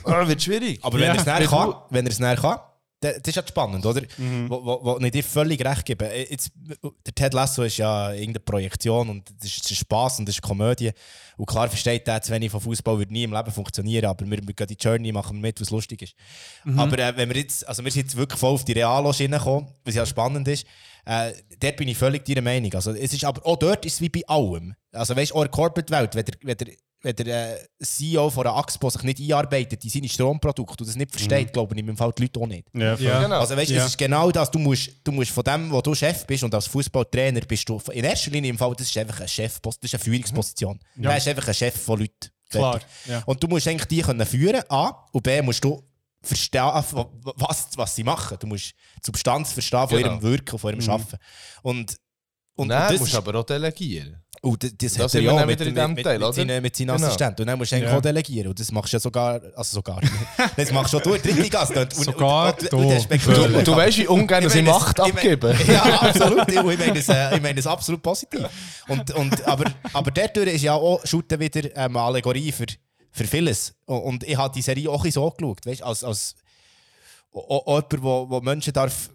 ah, 0.03 0.28
wird 0.28 0.41
schwierig. 0.41 0.80
Aber 0.84 0.97
wenn 0.99 1.07
er 1.10 1.16
es 1.18 1.26
näher 1.26 1.39
Wenn 1.39 1.47
kann, 1.47 1.70
du- 1.70 1.76
wenn 1.89 2.05
er 2.05 2.12
es 2.12 2.20
näher 2.20 2.36
kann, 2.38 2.60
da- 3.01 3.12
das 3.14 3.22
ist 3.30 3.36
ja 3.36 3.47
spannend, 3.47 3.86
oder? 3.86 4.01
Mhm. 4.18 4.49
Wo, 4.49 4.62
wo, 4.66 4.84
wo 4.84 4.99
ich 4.99 5.12
dir 5.12 5.24
völlig 5.24 5.64
recht 5.64 5.86
gebe. 5.86 6.05
Äh, 6.12 6.30
Jetzt, 6.32 6.51
der 7.05 7.16
Ted 7.16 7.34
Lasso 7.34 7.64
ist 7.64 7.78
ja 7.78 8.12
irgendeine 8.12 8.41
Projektion 8.41 9.10
und 9.10 9.30
das 9.39 9.49
ist, 9.49 9.64
das 9.64 9.72
ist 9.72 9.78
Spaß 9.78 10.20
und 10.20 10.28
das 10.28 10.36
ist 10.36 10.41
Komödie. 10.41 10.91
Und 11.38 11.45
klar 11.45 11.70
versteht 11.70 12.05
er 12.10 12.22
zu 12.22 12.34
wenig 12.34 12.51
von 12.51 12.60
Fußball, 12.60 12.97
würde 12.97 13.14
nie 13.14 13.24
im 13.24 13.32
Leben 13.32 13.51
funktionieren, 13.53 14.03
aber 14.05 14.26
wir, 14.30 14.39
wir 14.45 14.53
gehen 14.53 14.68
die 14.68 14.76
Journey, 14.78 15.14
machen 15.14 15.39
mit, 15.39 15.62
was 15.62 15.70
lustig 15.70 16.01
ist. 16.01 16.14
Mhm. 16.66 16.78
Aber 16.78 16.99
äh, 16.99 17.16
wenn 17.16 17.30
wir 17.30 17.38
jetzt, 17.38 17.66
also 17.66 17.86
wir 17.86 17.91
sind 17.91 18.01
jetzt 18.03 18.18
wirklich 18.18 18.38
voll 18.38 18.53
auf 18.55 18.66
die 18.66 18.74
Realo-Schiene 18.74 19.38
gekommen, 19.38 19.70
was 19.86 19.95
ja 19.95 20.05
spannend 20.05 20.45
ist, 20.49 20.66
äh, 21.06 21.34
dort 21.60 21.78
bin 21.78 21.88
ich 21.88 21.97
völlig 21.97 22.26
deiner 22.26 22.41
Meinung. 22.41 22.74
Also, 22.74 22.93
es 22.93 23.14
ist, 23.14 23.24
aber 23.26 23.45
auch 23.45 23.58
dort 23.58 23.86
ist 23.86 23.93
es 23.95 24.02
wie 24.02 24.10
bei 24.10 24.22
allem. 24.28 24.74
Also 24.91 25.16
weißt 25.16 25.32
du, 25.32 25.36
auch 25.36 25.39
in 25.41 25.45
der 25.45 25.52
Corporate-Welt, 25.52 26.16
wenn 26.16 26.26
der, 26.26 26.36
wenn 26.41 26.58
der, 26.58 26.68
wenn 27.02 27.16
der 27.16 27.54
äh, 27.56 27.66
CEO 27.82 28.30
von 28.30 28.45
einer 28.45 28.58
Axpo 28.58 28.89
sich 28.89 29.04
nicht 29.04 29.22
einarbeitet 29.22 29.84
in 29.84 29.89
seine 29.89 30.10
Stromprodukte 30.10 30.84
und 30.84 30.88
das 30.89 30.95
nicht 30.97 31.12
versteht, 31.12 31.47
Mhm. 31.47 31.52
glaube 31.54 31.76
ich, 31.76 31.80
im 31.88 31.95
Fall 31.95 32.12
die 32.18 32.24
Leute 32.24 32.39
auch 32.41 32.47
nicht. 32.47 32.68
Ja. 32.74 32.95
Ja. 32.95 33.22
Genau. 33.22 33.39
Also 33.39 33.56
weißt 33.56 33.70
du, 33.70 33.76
Ja. 33.76 33.82
es 33.84 33.91
ist 33.91 33.97
genau 33.97 34.32
das, 34.32 34.52
du 34.52 34.60
musst, 34.60 34.89
du 35.04 35.12
musst 35.14 35.32
von 35.32 35.43
dem, 35.43 35.72
wo 35.72 35.80
du 35.82 35.95
Chef 35.95 36.26
bist 36.26 36.43
und 36.43 36.54
als 36.54 36.68
Fußballtrainer 36.68 37.41
bist 37.41 37.70
du 37.70 37.80
in 37.93 38.04
erster 38.04 38.32
Linie 38.32 38.50
im 38.50 38.58
Fall, 38.58 38.74
das 38.78 38.88
ist 38.88 38.97
einfach 38.97 39.22
ein 39.22 39.28
Chef, 39.28 39.60
das 39.62 39.78
ist 39.82 39.93
eine 39.93 40.04
Führungsposition. 40.04 40.80
Mhm. 40.95 41.04
Ja. 41.04 41.10
Du 41.12 41.16
bist 41.16 41.28
einfach 41.30 41.47
ein 41.47 41.54
Chef 41.54 41.82
von 41.82 42.00
Leuten. 42.00 42.30
Klar, 42.50 42.80
ja. 43.06 43.22
Und 43.28 43.43
du 43.43 43.47
musst 43.47 43.68
eigentlich 43.68 43.86
die 43.88 44.02
können 44.02 44.26
führen, 44.26 44.64
A, 44.70 45.06
und 45.12 45.22
B, 45.22 45.39
musst 45.43 45.64
du 45.64 45.84
verstehen, 46.22 46.63
was, 46.63 47.70
was 47.76 47.95
sie 47.95 48.03
machen. 48.03 48.38
Du 48.39 48.47
musst 48.47 48.72
die 48.97 49.05
Substanz 49.05 49.53
verstehen 49.53 49.88
von 49.88 49.97
Genau. 49.97 50.09
ihrem 50.11 50.22
Wirken, 50.22 50.59
von 50.59 50.74
ihrem 50.74 50.84
Mhm. 50.84 50.91
Arbeiten. 50.91 51.17
Und, 51.61 51.95
und, 52.55 52.67
dann 52.70 52.84
und 52.84 52.91
das 52.91 52.99
musst 52.99 53.03
ist- 53.03 53.13
du 53.13 53.17
aber 53.30 53.39
auch 53.39 53.45
delegieren. 53.45 54.22
und 54.41 54.63
das, 54.63 54.72
das 54.78 54.93
Da 54.93 55.03
hat 55.03 55.11
sind 55.11 55.20
er 55.20 55.24
wir 55.24 55.28
ja 55.28 55.34
dann 55.34 55.43
auch 55.43 55.47
mit, 55.47 55.59
wieder 55.59 55.70
in 55.70 55.88
mit, 55.89 55.95
mit, 55.97 56.05
Teil, 56.05 56.20
mit, 56.20 56.34
seinen, 56.34 56.61
mit 56.61 56.76
seinen 56.76 56.88
Genau. 56.88 57.05
Assistenten. 57.07 57.41
Und 57.41 57.47
dann 57.47 57.57
musst 57.57 57.72
du 57.72 57.76
eigentlich 57.78 57.89
Ja. 57.91 57.97
auch 57.97 58.01
delegieren. 58.01 58.47
Und 58.49 58.59
das 58.59 58.72
machst 58.72 58.91
du 58.93 58.95
ja 58.97 58.99
sogar, 58.99 59.41
also 59.55 59.76
sogar, 59.76 60.01
das 60.57 60.72
machst 60.72 60.93
du 60.93 60.97
schon 60.99 61.03
du 61.09 61.13
in 61.15 61.22
der 61.22 61.34
dritten 61.34 61.49
Gasse. 61.49 61.74
Und, 61.74 61.97
und, 61.97 62.03
Sogar 62.03 62.47
und, 62.53 62.61
und, 62.61 62.72
du. 62.72 62.78
und, 62.78 63.38
Und 63.49 63.55
Und 63.55 63.67
du 63.67 63.76
weißt, 63.76 63.97
wie 63.97 64.07
ungern 64.07 64.43
Ich 64.45 64.51
sie 64.53 64.61
Macht 64.61 64.99
das- 64.99 65.07
ich 65.07 65.13
meine- 65.13 65.34
abgeben. 65.34 65.59
Ja, 65.74 65.84
absolut. 66.01 66.49
Ich 66.49 66.55
meine 66.63 66.93
das, 66.93 67.09
äh, 67.09 67.36
ich 67.36 67.41
meine 67.41 67.55
das 67.55 67.67
absolut 67.67 68.01
positiv. 68.03 68.45
Und, 68.89 69.11
und, 69.11 69.45
aber, 69.47 69.72
aber 69.93 70.11
dadurch 70.11 70.53
ist 70.55 70.61
ja 70.63 70.74
auch 70.74 71.05
Shooten 71.05 71.39
wieder 71.39 71.63
ähm, 71.76 71.95
eine 71.97 72.01
Allegorie 72.01 72.51
für, 72.51 72.65
für 73.12 73.26
vieles. 73.26 73.74
Und, 73.86 74.24
ich 74.24 74.38
habe 74.38 74.53
die 74.53 74.62
Serie 74.62 74.89
auch 74.89 75.05
so 75.05 75.30
geschaut, 75.32 75.66
weißt, 75.66 75.84
als, 75.84 76.03
als 76.03 76.36
auch, 77.32 77.68
auch 77.68 77.76
jemand, 77.91 78.03
wo, 78.03 78.30
wo 78.30 78.41
Menschen 78.41 78.74
darf 78.74 79.10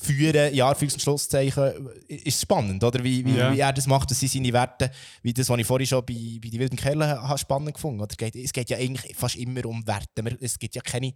führen, 0.00 0.54
ja, 0.54 0.70
Anführungs- 0.72 0.94
und 0.94 1.02
Schlusszeichen, 1.02 1.90
ist 2.08 2.40
spannend, 2.40 2.82
oder? 2.82 3.04
Wie, 3.04 3.24
wie, 3.24 3.36
Ja. 3.36 3.52
wie 3.52 3.60
er 3.60 3.72
das 3.72 3.86
macht, 3.86 4.10
dass 4.10 4.18
sie 4.18 4.26
seine 4.26 4.50
Werte, 4.52 4.90
wie 5.22 5.34
das, 5.34 5.48
was 5.50 5.58
ich 5.58 5.66
vorhin 5.66 5.86
schon 5.86 6.04
bei, 6.06 6.14
bei 6.42 6.48
«Die 6.48 6.58
wilden 6.58 6.76
Kerle» 6.76 7.06
habe, 7.06 7.38
spannend 7.38 7.74
gefunden? 7.74 8.06
Geht, 8.16 8.34
Es 8.34 8.52
geht 8.52 8.70
ja 8.70 8.78
eigentlich 8.78 9.14
fast 9.14 9.36
immer 9.36 9.66
um 9.66 9.86
Werte. 9.86 10.24
Es 10.40 10.58
gibt 10.58 10.74
ja 10.74 10.80
keine 10.80 11.12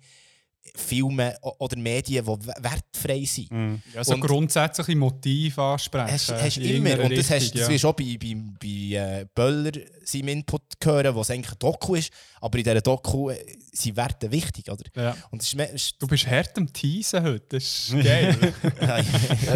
Filme 0.75 1.37
oder 1.59 1.77
Medien, 1.77 2.25
die 2.25 2.31
we- 2.31 2.55
wertfrei 2.61 3.25
sind. 3.25 3.51
Mhm. 3.51 3.83
Ja, 3.95 4.05
so 4.05 4.15
Und- 4.15 4.21
grundsätzliche 4.21 4.97
Motive 4.97 5.61
ansprechen. 5.61 6.11
Hast, 6.13 6.31
hast 6.33 6.57
in 6.59 6.77
immer, 6.87 7.03
und 7.05 7.17
das, 7.17 7.31
hast, 7.31 7.53
das 7.55 7.61
ja. 7.63 7.69
wirst 7.69 7.85
du 7.85 7.89
auch 7.89 7.93
bei, 7.95 8.17
bei, 8.21 8.35
bei 8.61 8.69
äh, 8.97 9.27
Böller 9.35 9.73
seinem 10.05 10.29
Input 10.29 10.63
hören, 10.83 11.15
wo 11.15 11.21
es 11.21 11.31
eigentlich 11.31 11.53
ein 11.53 11.59
Doku 11.59 11.95
ist, 11.97 12.11
aber 12.41 12.59
in 12.59 12.65
dieser 12.65 12.81
Doku 12.81 13.31
äh, 13.31 13.39
sind 13.73 13.97
Werte 13.97 14.31
wichtig, 14.31 14.71
oder? 14.71 14.85
Ja. 14.97 15.17
Und 15.31 15.43
ist, 15.43 15.55
ist 15.55 15.97
Du 16.01 16.07
bist 16.07 16.27
hart 16.27 16.57
am 16.57 16.73
Teasen 16.73 17.23
heute, 17.23 17.45
das 17.57 17.63
ist 17.65 17.91
geil. 18.05 18.37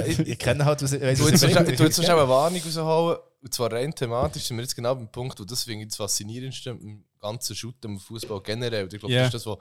ich, 0.07 0.19
ich, 0.21 0.27
ich 0.27 0.39
kenne 0.39 0.65
halt, 0.65 0.83
was, 0.83 0.93
weiss, 0.93 1.19
Ich 1.19 1.25
tue 1.25 1.33
was 1.33 1.41
jetzt 1.43 1.95
schnell 2.05 2.11
eine 2.19 2.29
Warnung 2.29 2.61
rausholen. 2.63 3.19
Und 3.43 3.55
zwar 3.55 3.73
rein 3.73 3.95
thematisch 3.95 4.43
sind 4.45 4.57
wir 4.57 4.63
jetzt 4.65 4.75
genau 4.75 4.95
beim 4.97 5.09
Punkt, 5.11 5.39
wo 5.39 5.45
das 5.45 5.63
finde 5.63 5.83
ich 5.83 5.89
das 5.89 5.97
Faszinierendste 5.99 6.71
im 6.71 7.05
ganzen 7.21 7.55
Shooten 7.55 7.93
im 7.93 8.01
Fußball 8.01 8.41
generell. 8.43 8.85
Und 8.85 8.93
Ich 8.93 8.99
glaube, 8.99 9.15
Ja. 9.15 9.21
das 9.25 9.35
ist 9.35 9.35
das, 9.35 9.47
was 9.47 9.59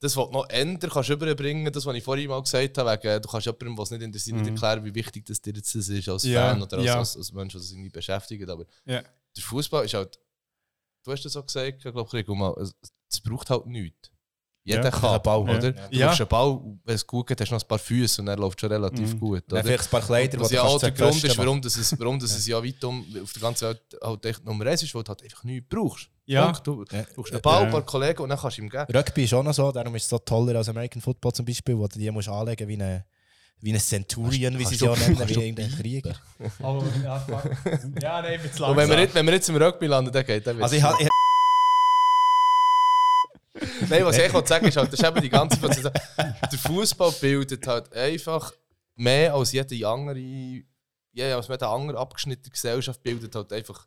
das, 0.00 0.16
was 0.16 0.26
du 0.26 0.32
noch 0.32 0.48
ändern 0.48 0.90
kannst, 0.90 1.10
überbringen, 1.10 1.70
das, 1.72 1.84
was 1.86 1.94
ich 1.94 2.02
vorhin 2.02 2.28
mal 2.28 2.42
gesagt 2.42 2.78
habe, 2.78 2.90
wegen, 3.02 3.22
du 3.22 3.28
kannst 3.28 3.46
jemandem, 3.46 3.78
was 3.78 3.90
nicht 3.90 4.02
interessiert, 4.02 4.38
Mhm. 4.38 4.46
erklären, 4.48 4.84
wie 4.84 4.94
wichtig 4.94 5.26
das 5.26 5.40
dir 5.40 5.52
jetzt 5.54 5.74
ist 5.74 6.08
als 6.08 6.22
Ja, 6.24 6.48
Fan 6.50 6.62
oder 6.62 6.78
als, 6.78 6.86
ja. 6.86 6.98
als, 6.98 7.16
als 7.16 7.32
Mensch, 7.32 7.52
der 7.52 7.60
sich 7.60 7.72
irgendwie 7.72 7.90
beschäftigt. 7.90 8.48
Aber 8.48 8.64
Ja. 8.86 9.02
der 9.36 9.42
Fußball 9.42 9.84
ist 9.84 9.94
halt, 9.94 10.18
du 11.04 11.12
hast 11.12 11.24
das 11.24 11.36
auch 11.36 11.46
gesagt, 11.46 11.84
ich 11.84 11.92
glaube, 11.92 12.00
es 13.08 13.20
braucht 13.20 13.50
halt 13.50 13.66
nichts. 13.66 14.10
Jeder 14.62 14.84
Ja, 14.84 14.90
kann, 14.90 15.10
einen 15.10 15.22
Ball, 15.22 15.38
oder? 15.40 15.64
ja. 15.64 15.88
Du 15.88 15.96
Ja. 15.96 16.06
brauchst 16.08 16.20
einen 16.20 16.28
Ball, 16.28 16.60
wenn 16.84 16.94
es 16.94 17.06
gut 17.06 17.26
geht, 17.26 17.40
hast 17.40 17.48
du 17.50 17.54
noch 17.54 17.62
ein 17.62 17.66
paar 17.68 17.78
Füße 17.78 18.20
und 18.20 18.28
er 18.28 18.36
läuft 18.36 18.60
schon 18.60 18.70
relativ 18.70 19.14
Mhm. 19.14 19.18
gut. 19.20 19.42
Dann 19.48 19.58
Oder? 19.60 19.66
vielleicht 19.68 19.84
ein 19.84 19.90
paar 19.90 20.00
Kleider, 20.02 20.38
Was 20.40 20.48
die 20.48 20.54
ja 20.54 20.62
du 20.62 20.68
auch 20.68 20.78
der 20.80 20.90
Grund 20.90 21.24
ist, 21.24 21.38
warum 21.38 21.62
das 21.62 21.76
es, 21.76 21.98
warum 21.98 22.18
das 22.20 22.36
es 22.36 22.46
ja 22.46 22.62
weit 22.62 22.84
um, 22.84 23.04
auf 23.22 23.32
der 23.32 23.42
ganzen 23.42 23.68
Welt 23.68 23.80
halt 24.02 24.26
echt 24.26 24.44
Nummer 24.44 24.66
eins 24.66 24.82
ist, 24.82 24.94
weil 24.94 25.02
du 25.02 25.08
halt 25.08 25.22
einfach 25.22 25.44
nichts 25.44 25.66
brauchst. 25.68 26.08
Ja. 26.26 26.44
Punkt. 26.52 26.66
Du 26.66 26.84
Ja. 26.96 27.04
brauchst 27.16 27.32
einen 27.32 27.40
Ball, 27.40 27.60
Ja. 27.60 27.66
ein 27.66 27.70
paar 27.72 27.82
Kollegen 27.86 28.22
und 28.22 28.28
dann 28.28 28.38
kannst 28.38 28.58
du 28.58 28.62
ihm 28.62 28.68
geben. 28.68 28.86
Rugby 28.94 29.24
ist 29.24 29.32
auch 29.34 29.42
noch 29.42 29.54
so, 29.54 29.72
darum 29.72 29.94
ist 29.96 30.02
es 30.04 30.08
so 30.10 30.18
toller 30.18 30.56
als 30.58 30.68
American 30.68 31.00
Football 31.00 31.32
zum 31.32 31.46
Beispiel, 31.46 31.76
wo 31.78 31.86
du 31.88 31.98
die 31.98 32.10
musst 32.10 32.28
anlegen 32.28 32.68
wie 32.68 32.74
eine 32.74 33.04
wie 33.62 33.74
ein 33.74 33.78
Centurion, 33.80 34.58
wie 34.58 34.64
sie 34.64 34.78
du- 34.78 34.90
auch 34.90 34.96
nennen, 34.98 35.18
kannst 35.18 35.36
wie 35.36 35.40
irgendein 35.40 35.70
Krieger. 35.70 36.14
Aber, 36.62 36.82
ja, 37.04 37.26
ja, 38.00 38.22
nein, 38.22 38.34
ich 38.36 38.42
bin 38.42 38.52
zu 38.54 38.64
Und 38.64 38.70
wenn 38.70 38.88
wir, 38.88 38.96
langsam. 38.96 38.98
jetzt, 39.00 39.14
wenn 39.14 39.26
wir 39.26 39.32
jetzt 39.34 39.48
im 39.50 39.56
Rugby 39.56 39.86
landen, 39.86 40.10
dann 40.12 40.24
geht 40.24 40.46
dann 40.46 40.62
Also 40.62 40.76
ich, 40.76 40.82
ich, 40.82 41.08
Nein, 43.88 44.04
was 44.04 44.18
ich 44.18 44.30
sagen 44.30 44.66
ist 44.66 44.76
halt, 44.76 44.92
das 44.92 45.00
ist 45.00 45.06
eben 45.06 45.20
die 45.20 45.28
ganze 45.28 45.60
Zeit, 45.60 45.92
der 46.16 46.58
Fußball 46.58 47.12
bildet 47.20 47.66
halt 47.66 47.92
einfach 47.92 48.52
mehr 48.96 49.34
als 49.34 49.52
jede 49.52 49.86
andere, 49.86 50.18
ja, 51.12 51.36
als 51.36 51.48
jede 51.48 51.66
andere 51.66 51.98
Abgeschnitt 51.98 52.44
der 52.44 52.52
Gesellschaft 52.52 53.02
bildet 53.02 53.34
halt 53.34 53.52
einfach 53.52 53.86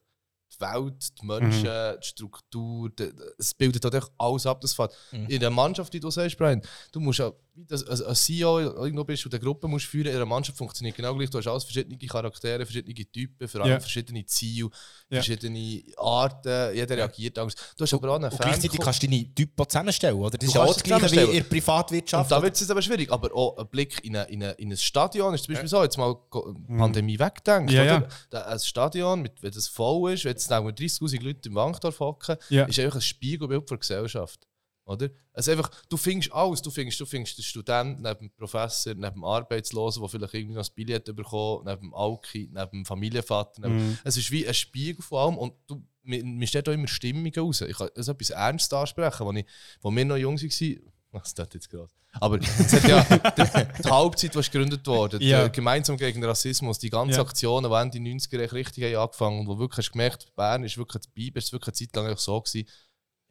die 0.54 0.62
Welt, 0.62 1.22
die 1.22 1.26
Menschen, 1.26 1.64
die 1.64 2.06
Struktur, 2.06 2.90
die, 2.90 3.12
es 3.38 3.54
bildet 3.54 3.84
halt 3.84 4.12
alles 4.18 4.46
ab. 4.46 4.62
Das 4.62 4.74
fällt. 4.74 4.92
Mhm. 5.12 5.28
In 5.28 5.40
der 5.40 5.50
Mannschaft, 5.50 5.94
wie 5.94 6.00
du 6.00 6.12
sagst, 6.12 6.38
Brian, 6.38 6.62
du 6.92 7.00
musst 7.00 7.20
ja, 7.20 7.32
wie 7.56 7.66
das, 7.66 7.84
als, 7.86 8.02
als 8.02 8.24
CEO 8.26 8.60
irgendwo 8.60 9.04
bist 9.04 9.26
und 9.26 9.34
eine 9.34 9.44
Gruppe 9.44 9.68
musst 9.68 9.86
führen, 9.86 10.08
in 10.08 10.16
einer 10.16 10.26
Mannschaft 10.26 10.58
funktioniert 10.58 10.96
genau 10.98 11.14
gleich. 11.16 11.30
Du 11.30 11.38
hast 11.38 11.46
alles 11.48 11.64
verschiedene 11.64 11.98
Charaktere, 11.98 12.66
verschiedene 12.66 12.96
Typen, 13.12 13.48
vor 13.48 13.62
allem 13.62 13.72
Ja. 13.74 13.80
verschiedene 13.80 14.26
Ziele, 14.26 14.70
Ja. 15.10 15.18
verschiedene 15.18 15.84
Arten, 15.98 16.76
jeder 16.76 16.98
reagiert 16.98 17.38
anders. 17.38 17.56
Du 17.78 17.84
hast 17.84 17.94
aber 17.94 18.10
auch 18.10 18.16
einen 18.16 18.26
Und 18.26 18.32
Fan 18.38 18.48
gleichzeitig 18.50 18.80
kannst 18.80 19.04
du 19.04 19.08
deine 19.08 19.34
Typen 19.36 19.70
zusammenstellen, 19.70 20.16
oder? 20.18 20.32
Das 20.32 20.40
Du 20.40 20.46
ist 20.48 20.54
ja 20.56 20.64
auch 20.64 20.74
das 20.74 20.84
Gleiche 20.84 21.12
wie 21.12 21.20
in 21.20 21.32
der 21.34 21.44
Privatwirtschaft. 21.44 22.32
Und 22.32 22.38
da 22.38 22.42
wird 22.42 22.60
es 22.60 22.70
aber 22.72 22.82
schwierig. 22.82 23.12
Aber 23.12 23.34
auch 23.36 23.58
ein 23.58 23.68
Blick 23.68 24.04
in, 24.04 24.16
eine, 24.16 24.28
in, 24.30 24.42
eine, 24.44 24.54
in 24.54 24.72
ein 24.72 24.78
Stadion 24.78 25.34
ist 25.36 25.44
zum 25.46 25.54
Beispiel 25.54 25.70
so, 25.70 25.84
jetzt 25.84 25.98
mal 25.98 26.16
go- 26.32 26.56
Pandemie 26.78 27.20
wegdenkt. 27.20 27.72
Ja, 27.72 27.84
ja. 27.84 28.08
Ein 28.32 28.60
Stadion, 28.60 29.22
mit, 29.22 29.44
wenn 29.44 29.52
das 29.52 29.68
voll 29.68 30.14
ist, 30.14 30.26
wenn 30.26 30.36
wir 30.36 30.74
30'000 30.74 31.22
Leute 31.24 31.50
im 31.50 31.56
Wankdorf 31.56 32.00
hocken, 32.00 32.38
Ja. 32.50 32.66
ist 32.66 32.80
einfach 32.80 32.96
ein 32.96 33.02
Spiegelbild 33.02 33.70
der 33.70 33.78
Gesellschaft. 33.78 34.40
Oder? 34.86 35.10
Also 35.32 35.52
einfach, 35.52 35.70
du 35.88 35.96
findest 35.98 36.34
alles. 36.34 36.62
Du 36.62 36.70
findest, 36.70 37.00
du 37.00 37.06
findest 37.06 37.38
den 37.38 37.44
Student 37.44 38.02
neben 38.02 38.20
dem 38.20 38.32
Professor, 38.32 38.94
neben 38.94 39.14
dem 39.14 39.24
Arbeitslosen, 39.24 40.02
der 40.02 40.10
vielleicht 40.10 40.34
irgendwie 40.34 40.56
noch 40.56 40.64
ein 40.68 40.74
Billett 40.76 41.06
bekommt, 41.16 41.66
neben 41.66 41.82
dem 41.82 41.94
Alki, 41.94 42.50
neben 42.52 42.70
dem 42.72 42.86
Familienvater. 42.86 43.62
Neben, 43.62 43.78
Mhm. 43.90 43.98
Es 44.04 44.18
ist 44.18 44.30
wie 44.32 44.48
ein 44.48 44.54
Spiegel 44.54 45.02
von 45.02 45.18
allem 45.20 45.38
und 45.38 45.54
du, 45.68 45.82
mir, 46.04 46.24
mir 46.24 46.48
steht 46.48 46.68
auch 46.68 46.74
immer 46.74 46.88
Stimmungen 46.88 47.32
raus. 47.38 47.62
Ich 47.62 47.78
kann 47.78 47.90
also 47.96 48.12
etwas 48.12 48.30
ernst 48.32 48.74
ansprechen, 48.74 49.26
als, 49.28 49.38
ich, 49.38 49.46
als 49.84 49.96
wir 49.96 50.06
noch 50.06 50.18
jung 50.18 50.38
waren. 50.42 50.80
Das 51.14 51.34
tut 51.34 51.54
jetzt 51.54 51.70
gerade. 51.70 51.90
Aber 52.20 52.40
es 52.40 52.74
hat 52.74 52.84
ja 52.88 53.04
die, 53.38 53.84
die 53.84 53.90
Halbzeit, 53.90 54.36
die 54.36 54.42
gegründet 54.42 54.86
wurde, 54.86 55.24
Ja. 55.24 55.46
die, 55.48 55.52
gemeinsam 55.52 55.96
gegen 55.98 56.22
den 56.22 56.30
Rassismus, 56.30 56.78
die 56.80 56.90
ganzen 56.90 57.16
Ja. 57.16 57.22
Aktionen, 57.22 57.70
die 57.92 57.98
Ende 58.00 58.10
90er 58.18 58.40
echt 58.42 58.54
richtig 58.54 58.84
haben 58.84 58.96
angefangen 58.98 59.40
und 59.42 59.48
wo 59.48 59.58
wirklich 59.60 59.78
hast 59.86 59.92
gemerkt, 59.94 60.36
Bern 60.36 60.64
ist 60.64 60.78
wirklich, 60.78 61.04
Biber 61.14 61.38
ist 61.38 61.52
wirklich 61.54 61.68
eine 61.70 61.88
Zeit 61.88 61.96
lang 61.96 62.18
so 62.18 62.42
gewesen, 62.42 62.68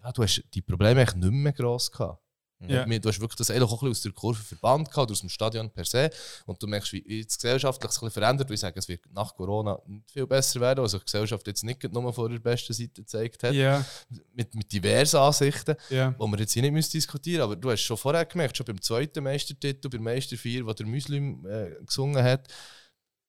ja, 0.02 0.12
du 0.12 0.22
hast 0.22 0.42
die 0.54 0.62
Probleme 0.62 1.00
eigentlich 1.00 1.14
nicht 1.16 1.32
mehr 1.32 1.52
gross 1.52 1.90
gehabt. 1.90 2.20
Ja. 2.68 2.84
Du 2.86 3.08
hast 3.08 3.20
wirklich 3.20 3.36
das 3.36 3.50
eigentlich 3.50 3.64
auch 3.64 3.82
ein 3.82 3.88
bisschen 3.88 3.90
aus 3.90 4.02
der 4.02 4.12
Kurve 4.12 4.42
verbannt 4.42 4.88
gehabt, 4.88 5.10
aus 5.10 5.18
dem 5.18 5.28
Stadion 5.28 5.68
per 5.70 5.84
se. 5.84 6.10
Und 6.46 6.62
du 6.62 6.68
merkst, 6.68 6.92
wie 6.92 7.18
jetzt 7.18 7.36
gesellschaftlich 7.36 7.90
sich 7.90 8.00
ein 8.00 8.06
bisschen 8.06 8.22
verändert. 8.22 8.48
Und 8.48 8.54
ich 8.54 8.60
sage, 8.60 8.78
es 8.78 8.86
wird 8.86 9.04
nach 9.12 9.34
Corona 9.34 9.80
nicht 9.86 10.08
viel 10.12 10.26
besser 10.28 10.60
werden, 10.60 10.80
also 10.80 10.98
die 10.98 11.04
Gesellschaft 11.04 11.44
jetzt 11.48 11.64
nicht 11.64 11.82
nur 11.92 12.12
von 12.12 12.30
der 12.30 12.38
besten 12.38 12.72
Seite 12.72 13.02
gezeigt 13.02 13.42
hat. 13.42 13.54
Ja. 13.54 13.84
Mit, 14.32 14.54
mit 14.54 14.72
diversen 14.72 15.16
Ansichten, 15.16 15.74
Ja. 15.90 16.12
die 16.12 16.20
wir 16.24 16.38
jetzt 16.38 16.52
hier 16.52 16.62
nicht 16.62 16.70
müssen 16.72 16.92
diskutieren 16.92 17.48
müssen. 17.48 17.52
Aber 17.52 17.56
du 17.56 17.70
hast 17.70 17.80
schon 17.82 17.96
vorher 17.96 18.24
gemerkt, 18.26 18.56
schon 18.56 18.66
beim 18.66 18.80
zweiten 18.80 19.24
Meistertitel, 19.24 19.88
beim 19.88 20.04
Meister 20.04 20.36
4, 20.36 20.64
wo 20.64 20.72
der 20.72 20.86
Muslim 20.86 21.44
äh, 21.46 21.84
gesungen 21.84 22.22
hat, 22.22 22.46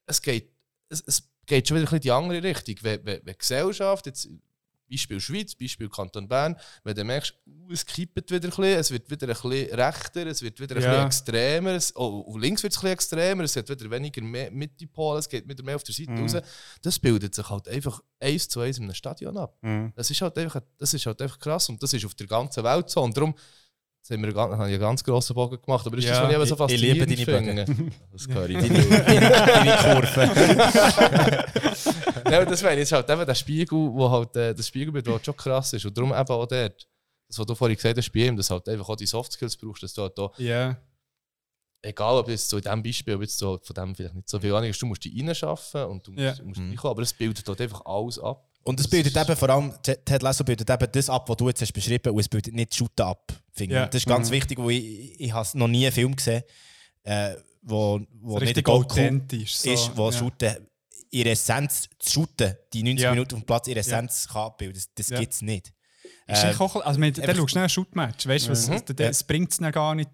es 0.05 0.21
geht, 0.21 0.51
es, 0.89 1.03
es 1.07 1.23
geht 1.47 1.67
schon 1.67 1.77
wieder 1.77 1.87
ein 1.87 1.97
bisschen 1.97 1.97
in 1.97 2.01
die 2.01 2.11
andere 2.11 2.43
Richtung. 2.43 2.75
Wenn, 2.81 3.03
wenn, 3.03 3.21
wenn 3.25 3.35
Gesellschaft, 3.37 4.05
jetzt 4.05 4.29
Beispiel 4.93 5.19
Schweiz, 5.19 5.55
Beispiel 5.55 5.89
Kanton 5.89 6.27
Bern, 6.27 6.55
wenn 6.83 6.95
du 6.95 7.03
merkst, 7.03 7.33
uh, 7.47 7.71
es 7.71 7.85
kippt 7.85 8.29
wieder 8.31 8.47
ein 8.47 8.49
bisschen, 8.49 8.63
es 8.65 8.91
wird 8.91 9.09
wieder 9.09 9.27
ein 9.27 9.33
bisschen 9.33 9.75
rechter, 9.75 10.27
es 10.27 10.41
wird 10.41 10.59
wieder 10.59 10.75
ein 10.75 10.81
Ja. 10.81 10.89
bisschen 10.89 11.05
extremer, 11.07 11.71
es, 11.71 11.95
oh, 11.95 12.25
auf 12.27 12.37
links 12.37 12.61
wird 12.63 12.73
es 12.73 12.77
ein 12.77 12.81
bisschen 12.81 12.93
extremer, 12.93 13.43
es 13.43 13.55
wird 13.55 13.69
wieder 13.69 13.89
weniger 13.89 14.21
mehr 14.21 14.51
Mitte-Pol, 14.51 15.17
es 15.17 15.27
geht 15.27 15.47
wieder 15.47 15.63
mehr 15.63 15.75
auf 15.75 15.83
der 15.83 15.95
Seite 15.95 16.11
Mhm. 16.11 16.21
raus. 16.21 16.35
Das 16.81 16.99
bildet 16.99 17.33
sich 17.33 17.49
halt 17.49 17.67
einfach 17.67 18.01
eins 18.19 18.47
zu 18.47 18.59
eins 18.59 18.77
in 18.77 18.83
einem 18.83 18.93
Stadion 18.93 19.37
ab. 19.37 19.57
Mhm. 19.61 19.93
Das 19.95 20.09
ist 20.11 20.21
halt 20.21 20.37
einfach, 20.37 20.61
das 20.77 20.93
ist 20.93 21.05
halt 21.05 21.21
einfach 21.21 21.39
krass 21.39 21.69
und 21.69 21.81
das 21.81 21.93
ist 21.93 22.05
auf 22.05 22.15
der 22.15 22.27
ganzen 22.27 22.63
Welt 22.63 22.89
so. 22.89 23.01
Und 23.01 23.15
darum 23.17 23.33
jetzt 24.03 24.11
haben 24.11 24.23
wir 24.23 24.33
ganz- 24.33 24.53
habe 24.53 24.67
ich 24.67 24.73
einen 24.73 24.79
ganz 24.81 25.03
grossen 25.03 25.33
Bogen 25.33 25.61
gemacht, 25.61 25.87
aber 25.87 25.97
ist 25.97 26.03
Ja, 26.05 26.11
das, 26.11 26.19
was 26.23 26.29
ich 26.29 26.35
eben 26.35 26.45
so 26.45 26.65
ich- 26.65 26.73
ich 26.73 26.81
liebe 26.81 26.99
faszinierend 26.99 27.47
deine 27.47 27.65
finde. 27.65 27.91
Das 28.11 28.27
höre 28.27 28.49
ich 28.49 28.57
Deine, 28.57 29.03
deine, 29.03 29.29
deine 29.29 29.77
Kurve. 29.77 31.43
Nein, 32.25 32.47
das 32.47 32.63
meine 32.63 32.75
ich, 32.77 32.81
ist 32.83 32.91
halt 32.91 33.09
eben 33.09 33.25
der 33.25 33.35
Spiegel, 33.35 33.77
wo 33.77 34.09
halt, 34.09 34.35
äh, 34.35 34.53
das 34.53 34.67
Spiegelbild, 34.67 35.07
halt 35.07 35.25
schon 35.25 35.35
krass 35.37 35.73
ist. 35.73 35.85
Und 35.85 35.97
darum 35.97 36.11
eben 36.11 36.19
auch 36.19 36.45
dort, 36.45 36.87
das, 37.27 37.39
was 37.39 37.45
du 37.45 37.55
vorhin 37.55 37.75
gesagt 37.77 37.97
hast, 37.97 38.11
bei 38.11 38.19
ihm, 38.21 38.35
dass 38.37 38.49
halt 38.49 38.67
einfach 38.69 38.89
auch 38.89 38.95
die 38.95 39.05
Softskills 39.05 39.55
brauchst, 39.57 39.83
dass 39.83 39.93
du 39.93 40.01
halt 40.03 40.17
auch, 40.19 40.37
Ja. 40.39 40.77
egal 41.81 42.15
ob 42.17 42.29
jetzt 42.29 42.49
so 42.49 42.57
in 42.57 42.63
diesem 42.63 42.83
Beispiel, 42.83 43.15
ob 43.15 43.21
jetzt 43.21 43.37
so 43.37 43.59
von 43.63 43.73
dem 43.73 43.95
vielleicht 43.95 44.15
nicht 44.15 44.29
so 44.29 44.39
viel 44.39 44.53
Ahnung 44.53 44.69
hast, 44.69 44.79
du 44.81 44.85
musst 44.85 45.03
dich 45.03 45.17
reinschaffen 45.19 45.83
und 45.85 46.05
du 46.07 46.11
musst, 46.11 46.39
du 46.39 46.45
musst 46.45 46.59
reinkommen, 46.59 46.91
aber 46.91 47.01
es 47.01 47.13
bildet 47.13 47.47
halt 47.47 47.61
einfach 47.61 47.81
alles 47.85 48.19
ab. 48.19 48.45
Und 48.63 48.79
es 48.79 48.87
bildet 48.87 49.15
eben 49.17 49.35
vor 49.35 49.49
allem, 49.49 49.73
Ted 49.83 50.21
Lasso 50.21 50.43
bildet 50.43 50.69
eben 50.69 50.91
das 50.91 51.09
ab, 51.09 51.27
was 51.27 51.37
du 51.37 51.47
jetzt 51.49 51.61
hast 51.61 51.73
beschrieben 51.73 52.13
und 52.13 52.19
es 52.19 52.29
bildet 52.29 52.53
nicht 52.53 52.73
Shooten 52.73 53.05
ab. 53.05 53.33
Ja. 53.57 53.83
Und 53.83 53.93
Das 53.93 54.01
ist 54.01 54.07
ganz 54.07 54.29
Mhm. 54.29 54.33
wichtig, 54.33 54.57
weil 54.57 54.71
ich, 54.71 55.19
ich 55.19 55.33
habe 55.33 55.47
noch 55.57 55.67
nie 55.67 55.85
einen 55.85 55.93
Film 55.93 56.15
gesehen, 56.15 56.43
äh, 57.03 57.35
wo, 57.61 57.99
wo 58.21 58.39
nicht 58.39 58.63
Goku 58.63 58.79
authentisch, 58.83 59.55
so, 59.57 59.71
ist, 59.71 59.91
wo 59.97 60.09
ja. 60.09 60.17
Shooten 60.17 60.67
ihre 61.11 61.29
Essenz, 61.31 61.89
das 61.99 62.11
Shooten, 62.11 62.55
die 62.73 62.83
90 62.83 63.03
Ja. 63.03 63.11
Minuten 63.11 63.35
auf 63.35 63.41
dem 63.41 63.45
Platz, 63.45 63.67
ihre 63.67 63.79
Essenz 63.81 64.27
kann 64.27 64.43
abbilden. 64.47 64.73
Das, 64.75 64.89
das 64.95 65.09
Ja. 65.09 65.19
gibt 65.19 65.33
es 65.33 65.41
nicht. 65.41 65.67
Ist 66.25 66.43
Äh, 66.43 66.47
eigentlich 66.47 66.59
auch, 66.61 66.75
also, 66.77 66.99
wenn, 67.01 67.13
dann 67.13 67.25
schaust 67.27 67.39
du 67.39 67.47
schnell 67.49 67.63
ein 67.63 67.69
Shootmatch. 67.69 68.27
Weißt 68.27 68.47
du, 68.47 68.51
was, 68.51 68.67
Mhm. 68.69 68.81
das, 68.85 68.95
das 68.95 69.23
bringt 69.23 69.51
es 69.51 69.57
gar 69.73 69.93
nicht, 69.93 70.09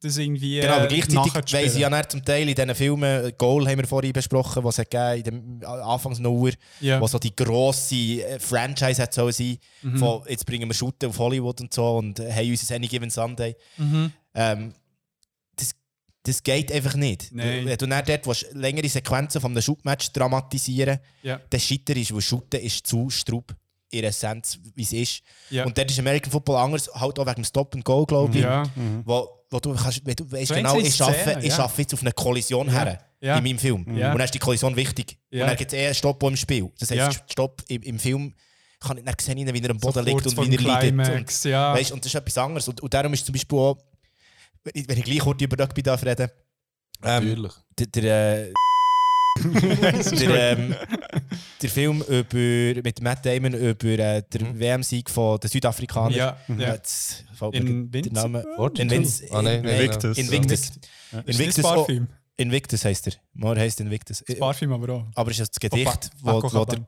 das 0.00 0.16
irgendwie. 0.16 0.60
Genau, 0.60 0.74
aber 0.74 0.84
äh, 0.84 0.88
gleichzeitig 0.88 1.34
weiss 1.52 1.74
ich 1.74 1.80
ja 1.80 1.90
nicht 1.90 2.10
zum 2.10 2.24
Teil 2.24 2.48
in 2.48 2.54
diesen 2.54 2.74
Filmen, 2.74 3.24
äh, 3.26 3.32
Goal 3.36 3.68
haben 3.68 3.78
wir 3.78 3.86
vorhin 3.86 4.12
besprochen, 4.12 4.64
was 4.64 4.78
es 4.78 4.88
gegeben 4.88 5.16
in 5.18 5.60
dem 5.60 5.64
Anfangs 5.68 6.18
Uhr, 6.20 6.52
Ja. 6.80 7.00
wo 7.00 7.06
so 7.06 7.18
die 7.18 7.34
grosse 7.36 7.94
äh, 8.22 8.38
Franchise 8.38 9.02
hat 9.02 9.12
sein, 9.14 9.58
Mhm. 9.82 9.96
von 9.98 10.22
jetzt 10.28 10.46
bringen 10.46 10.68
wir 10.68 10.74
Shooten 10.74 11.08
auf 11.10 11.18
Hollywood 11.18 11.60
und 11.60 11.72
so 11.74 11.98
und 11.98 12.18
äh, 12.18 12.32
haben 12.32 12.50
unser 12.50 12.74
Any 12.74 12.86
Given 12.88 13.10
Sunday. 13.10 13.54
Mhm. 13.76 14.12
Ähm, 14.34 14.74
das, 15.56 15.72
das 16.22 16.42
geht 16.42 16.72
einfach 16.72 16.94
nicht. 16.94 17.28
Nein. 17.32 17.66
Wenn 17.66 17.76
du 17.78 17.86
dann 17.86 18.04
dort 18.04 18.26
willst, 18.26 18.46
längere 18.52 18.88
Sequenzen 18.88 19.40
von 19.40 19.52
einem 19.52 19.62
Shootmatch 19.62 20.12
dramatisieren 20.12 20.98
Ja. 21.22 21.40
dann 21.50 21.60
scheiterst 21.60 22.10
du, 22.10 22.14
weil 22.14 22.20
Shooten 22.22 22.60
ist 22.60 22.86
zu 22.86 23.10
strub 23.10 23.54
in 23.90 24.02
der 24.02 24.10
Essenz, 24.10 24.58
wie 24.76 24.82
es 24.82 24.92
ist. 24.92 25.22
Ja. 25.50 25.64
Und 25.66 25.76
dort 25.76 25.90
ist 25.90 25.98
American 25.98 26.30
Football 26.30 26.56
anders, 26.56 26.88
halt 26.94 27.18
auch 27.18 27.26
wegen 27.26 27.34
dem 27.42 27.44
Stop 27.44 27.74
and 27.74 27.84
Go, 27.84 28.06
glaube 28.06 28.36
ich. 28.38 28.42
Ja. 28.44 28.62
Mhm. 28.76 29.02
Wo, 29.04 29.28
wo 29.50 29.58
du, 29.60 29.74
kannst, 29.74 30.04
wenn 30.06 30.14
du 30.14 30.30
weißt 30.30 30.48
So 30.48 30.54
genau, 30.54 30.78
ich 30.78 30.94
schaffe, 30.94 31.38
ich 31.40 31.48
ja. 31.48 31.56
schaffe 31.56 31.82
jetzt 31.82 31.92
auf 31.94 32.00
eine 32.02 32.12
Kollision 32.12 32.66
Ja. 32.68 32.72
her 32.72 33.04
Ja. 33.20 33.36
in 33.38 33.44
meinem 33.44 33.58
Film. 33.58 33.84
Ja. 33.96 34.12
Und 34.12 34.18
dann 34.18 34.24
ist 34.24 34.34
die 34.34 34.38
Kollision 34.38 34.76
wichtig. 34.76 35.18
Ja. 35.30 35.44
Und 35.44 35.48
dann 35.50 35.56
gibt 35.56 35.72
es 35.72 35.78
eher 35.78 35.86
einen 35.86 35.94
Stopp 35.94 36.22
im 36.22 36.36
Spiel. 36.36 36.70
Das 36.78 36.90
heisst, 36.90 36.98
Ja. 37.16 37.24
Stopp 37.28 37.62
im, 37.68 37.82
im 37.82 37.98
Film 37.98 38.34
kann 38.78 38.96
ich 38.96 39.04
dann 39.04 39.14
sehen, 39.20 39.52
wie 39.52 39.62
er 39.62 39.70
am 39.70 39.78
So 39.78 39.88
Boden 39.88 40.04
liegt 40.06 40.22
kurz 40.22 40.34
und 40.34 40.50
wie 40.50 40.54
er 40.56 40.62
leidet. 40.62 41.16
Und, 41.18 41.44
ja. 41.44 41.74
weißt, 41.74 41.92
und 41.92 42.04
das 42.04 42.12
ist 42.12 42.14
etwas 42.14 42.38
anderes. 42.38 42.68
Und, 42.68 42.80
und 42.80 42.94
darum 42.94 43.12
ist 43.12 43.26
zum 43.26 43.32
Beispiel 43.32 43.58
auch, 43.58 43.76
wenn 44.64 44.72
ich, 44.74 44.88
wenn 44.88 44.98
ich 44.98 45.04
gleich 45.04 45.18
kurz 45.18 45.42
über 45.42 45.62
Rugby 45.62 45.82
darf 45.82 46.04
reden 46.04 46.30
ähm, 47.02 47.24
Natürlich. 47.28 47.52
Der, 47.78 47.86
der, 47.86 48.48
äh, 48.48 48.52
der, 50.20 50.52
ähm, 50.58 50.74
der 51.62 51.70
Film 51.70 52.02
über, 52.02 52.80
mit 52.82 53.00
Matt 53.00 53.24
Damon 53.24 53.54
über 53.54 53.88
äh, 53.88 54.22
den 54.22 54.58
WM-Sieg 54.58 55.10
von 55.10 55.38
den 55.40 55.48
Südafrikanern. 55.50 56.12
Ja, 56.12 56.36
ja. 56.48 56.74
Jetzt 56.74 57.24
fällt 57.32 57.62
mir 57.62 57.84
der? 58.02 58.12
Name. 58.12 58.44
Fortitude? 58.56 58.94
Invinci 58.94 59.28
Ah, 59.30 59.42
nein, 59.42 59.62
nein, 59.62 59.80
Invictus. 59.80 60.16
nein. 60.16 60.26
Invictus. 60.26 60.72
Ja. 61.12 61.18
Invictus. 61.20 61.64
oh, 61.64 61.74
Barfilm? 61.76 62.08
Invictus 62.40 62.84
heisst 62.84 63.06
er. 63.06 63.12
Mar 63.34 63.56
heisst 63.58 63.80
Invictus. 63.80 64.24
Das 64.26 64.38
Barfilm 64.38 64.72
aber 64.72 64.94
auch. 64.94 65.06
Aber 65.14 65.30
es 65.30 65.38
ist 65.38 65.50
das 65.54 65.60
Gedicht, 65.60 66.10
Pa- 66.24 66.40
wo, 66.40 66.64
der, 66.64 66.84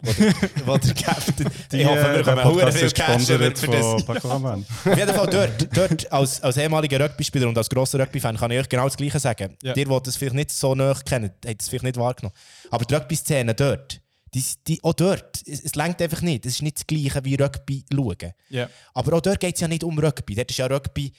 wo, 0.64 0.78
der, 0.78 0.94
Captain. 0.94 1.46
Die, 1.70 1.76
ich 1.76 1.86
hoffe, 1.86 1.96
wir 2.00 2.08
äh, 2.10 2.22
der 2.22 2.24
kommen 2.24 2.42
Podcast 2.42 2.78
viel 2.78 2.90
Cash 2.90 3.26
für 3.26 3.66
das. 3.68 3.84
Auf 4.24 4.98
jeden 4.98 5.14
Fall 5.14 5.26
dort, 5.26 5.76
dort 5.76 6.10
als, 6.12 6.42
als 6.42 6.56
ehemaliger 6.56 6.98
Rugby-Spieler 7.00 7.48
und 7.48 7.58
als 7.58 7.68
grosser 7.68 8.00
Rugby-Fan 8.00 8.36
kann 8.38 8.50
ich 8.50 8.60
euch 8.60 8.68
genau 8.68 8.84
das 8.84 8.96
Gleiche 8.96 9.20
sagen. 9.20 9.56
Ja. 9.62 9.74
Dir, 9.74 9.84
die 9.84 10.00
das 10.02 10.16
vielleicht 10.16 10.36
nicht 10.36 10.50
so 10.52 10.74
nah 10.74 10.94
kennen, 11.04 11.30
habt 11.46 11.60
es 11.62 11.68
vielleicht 11.68 11.84
nicht 11.84 11.96
wahrgenommen. 11.98 12.34
Aber 12.70 12.84
die 12.86 12.94
Rugby-Szene 12.94 13.54
dort, 13.54 14.00
die, 14.34 14.42
die, 14.66 14.82
auch 14.82 14.94
dort, 14.94 15.42
es, 15.46 15.60
es 15.60 15.74
lenkt 15.74 16.00
einfach 16.00 16.22
nicht. 16.22 16.46
Es 16.46 16.54
ist 16.54 16.62
nicht 16.62 16.78
das 16.78 16.86
Gleiche 16.86 17.22
wie 17.24 17.34
Rugby 17.34 17.84
schauen. 17.92 18.32
Ja. 18.48 18.70
Aber 18.94 19.18
auch 19.18 19.20
dort 19.20 19.40
geht 19.40 19.56
es 19.56 19.60
ja 19.60 19.68
nicht 19.68 19.84
um 19.84 19.98
Rugby. 19.98 20.34
Dort 20.34 20.50
ist 20.50 20.56
ja 20.56 20.66
Rugby 20.66 21.12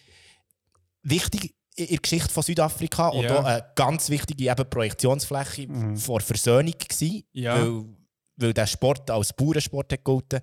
wichtig 1.04 1.54
in 1.76 1.88
der 1.88 1.98
Geschichte 1.98 2.30
von 2.30 2.44
Südafrika 2.44 3.10
und 3.10 3.24
Ja. 3.24 3.40
auch 3.40 3.46
eine 3.46 3.66
ganz 3.76 4.10
wichtige 4.10 4.50
eben 4.52 4.70
Projektionsfläche 4.70 5.68
Mhm. 5.68 5.98
vor 5.98 6.22
Versöhnung 6.22 6.74
gewesen, 6.78 7.24
Ja. 7.34 7.56
weil, 7.60 7.84
weil 8.38 8.54
der 8.54 8.68
Sport 8.68 9.10
als 9.10 9.34
Bauernsport 9.34 9.92
hat 9.94 10.04
gelten. 10.06 10.40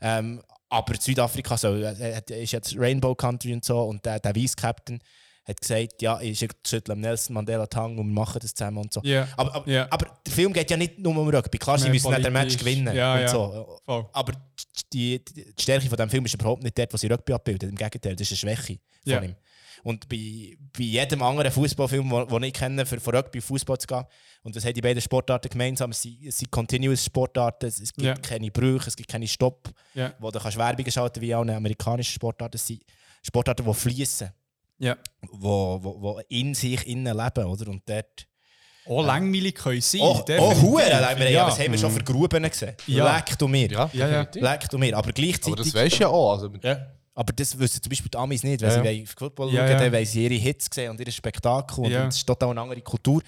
Ähm, 0.00 0.42
aber 0.68 0.94
Südafrika 1.00 1.56
so, 1.56 1.74
äh, 1.76 2.16
hat- 2.16 2.30
ist 2.30 2.52
jetzt 2.52 2.76
Rainbow 2.78 3.14
Country 3.14 3.52
und 3.54 3.64
so 3.64 3.80
und 3.82 4.04
der, 4.04 4.20
der 4.20 4.34
Vice-Captain 4.34 5.00
hat 5.48 5.60
gesagt, 5.60 6.02
ja, 6.02 6.20
ich 6.20 6.44
schüttle 6.66 6.96
Nelson 6.96 7.34
Mandela 7.34 7.66
die 7.68 7.76
Hand 7.76 7.98
und 8.00 8.06
wir 8.08 8.12
machen 8.12 8.40
das 8.42 8.52
zusammen 8.52 8.78
und 8.78 8.92
so. 8.92 9.00
Ja. 9.04 9.28
Aber, 9.36 9.54
aber, 9.54 9.70
Ja. 9.70 9.86
aber 9.90 10.18
der 10.26 10.32
Film 10.34 10.52
geht 10.52 10.68
ja 10.70 10.76
nicht 10.76 10.98
nur 10.98 11.16
um 11.16 11.28
Rugby. 11.28 11.56
Klar, 11.56 11.78
sie 11.78 11.88
müssen 11.88 12.10
nicht 12.10 12.24
den 12.24 12.32
Match 12.32 12.58
gewinnen 12.58 12.94
Ja, 12.96 13.14
und 13.14 13.20
ja. 13.20 13.28
so. 13.28 13.78
Voll. 13.84 14.06
Aber 14.12 14.32
die, 14.92 15.24
die 15.24 15.44
Stärke 15.56 15.88
von 15.88 15.96
diesem 15.96 16.10
Film 16.10 16.24
ist 16.24 16.34
überhaupt 16.34 16.64
nicht 16.64 16.76
dort, 16.76 16.92
was 16.92 17.00
sie 17.00 17.06
Rugby 17.06 17.32
abbildet. 17.32 17.70
Im 17.70 17.76
Gegenteil, 17.76 18.16
das 18.16 18.28
ist 18.30 18.42
eine 18.44 18.54
Schwäche 18.56 18.80
von 19.04 19.12
Ja. 19.12 19.22
ihm. 19.22 19.36
Und 19.86 20.08
bei, 20.08 20.56
bei 20.76 20.82
jedem 20.82 21.22
anderen 21.22 21.52
Fußballfilm, 21.52 22.26
den 22.28 22.42
ich 22.42 22.52
kenne, 22.54 22.84
für, 22.84 22.98
für 22.98 23.12
Rugby 23.12 23.40
Fußball 23.40 23.78
zu 23.78 23.86
gehen, 23.86 24.04
und 24.42 24.56
das 24.56 24.64
haben 24.64 24.74
die 24.74 24.80
beiden 24.80 25.00
Sportarten 25.00 25.48
gemeinsam, 25.48 25.92
es 25.92 26.02
sind, 26.02 26.24
es 26.26 26.38
sind 26.38 26.50
Continuous 26.50 27.04
Sportarten, 27.04 27.66
es, 27.68 27.78
es 27.78 27.92
gibt 27.92 28.04
Ja. 28.04 28.14
keine 28.16 28.50
Brüche, 28.50 28.88
es 28.88 28.96
gibt 28.96 29.08
keine 29.08 29.28
Stopp, 29.28 29.70
Ja. 29.94 30.12
wo 30.18 30.32
du 30.32 30.40
kannst 30.40 30.58
Werbung 30.58 30.90
schalten 30.90 31.20
wie 31.20 31.32
auch 31.34 31.42
eine 31.42 31.54
amerikanische 31.54 32.12
Sportart. 32.12 32.56
Es 32.56 32.66
sind 32.66 32.82
Sportarten, 33.22 33.64
die 33.64 33.74
fließen, 33.74 34.28
Ja. 34.78 34.96
wo, 35.30 35.78
wo, 35.80 36.02
wo 36.02 36.20
in 36.30 36.52
sich 36.54 36.84
innen 36.88 37.16
leben, 37.16 37.44
oder? 37.46 37.68
Und 37.70 37.82
dort... 37.88 38.26
Auch 38.88 39.04
langweilig 39.04 39.54
können 39.54 39.80
sein. 39.80 40.00
Oh, 40.02 40.24
oh. 40.38 40.62
Huren, 40.62 40.88
ja. 40.88 41.28
Ja. 41.28 41.46
das 41.46 41.58
haben 41.60 41.70
wir 41.72 41.78
schon 41.78 41.92
für 41.92 42.02
Gruben 42.02 42.42
gesehen. 42.42 42.74
Ja. 42.88 43.16
Leck 43.16 43.38
du 43.38 43.46
mir. 43.46 43.68
Ja, 43.70 43.88
Ja, 43.92 44.08
ja. 44.08 44.24
definitiv. 44.24 44.42
Leck 44.42 44.68
du 44.68 44.78
mir. 44.78 44.96
Aber 44.96 45.12
gleichzeitig... 45.12 45.52
Aber 45.52 45.62
das 45.62 45.74
weisst 45.74 45.96
du 45.96 46.00
ja 46.02 46.08
auch. 46.08 46.32
Also, 46.32 46.50
Ja. 46.62 46.86
Aber 47.16 47.32
das 47.32 47.58
wissen 47.58 47.82
zum 47.82 47.90
Beispiel 47.90 48.10
die 48.10 48.18
Amis 48.18 48.42
nicht. 48.44 48.60
Wenn 48.60 48.84
Ja, 48.84 48.90
sie 48.92 49.06
Football 49.06 49.52
Ja, 49.52 49.62
schauen, 49.66 49.70
ja. 49.72 49.78
dann 49.80 49.92
wollen 49.92 50.06
sie 50.06 50.24
ihre 50.24 50.34
Hits 50.34 50.68
sehen 50.72 50.90
und 50.90 51.00
ihre 51.00 51.10
Spektakel. 51.10 51.84
Und 51.84 51.90
Ja. 51.90 52.04
das 52.06 52.16
ist 52.18 52.26
total 52.26 52.50
eine 52.50 52.60
andere 52.60 52.82
Kultur. 52.82 53.22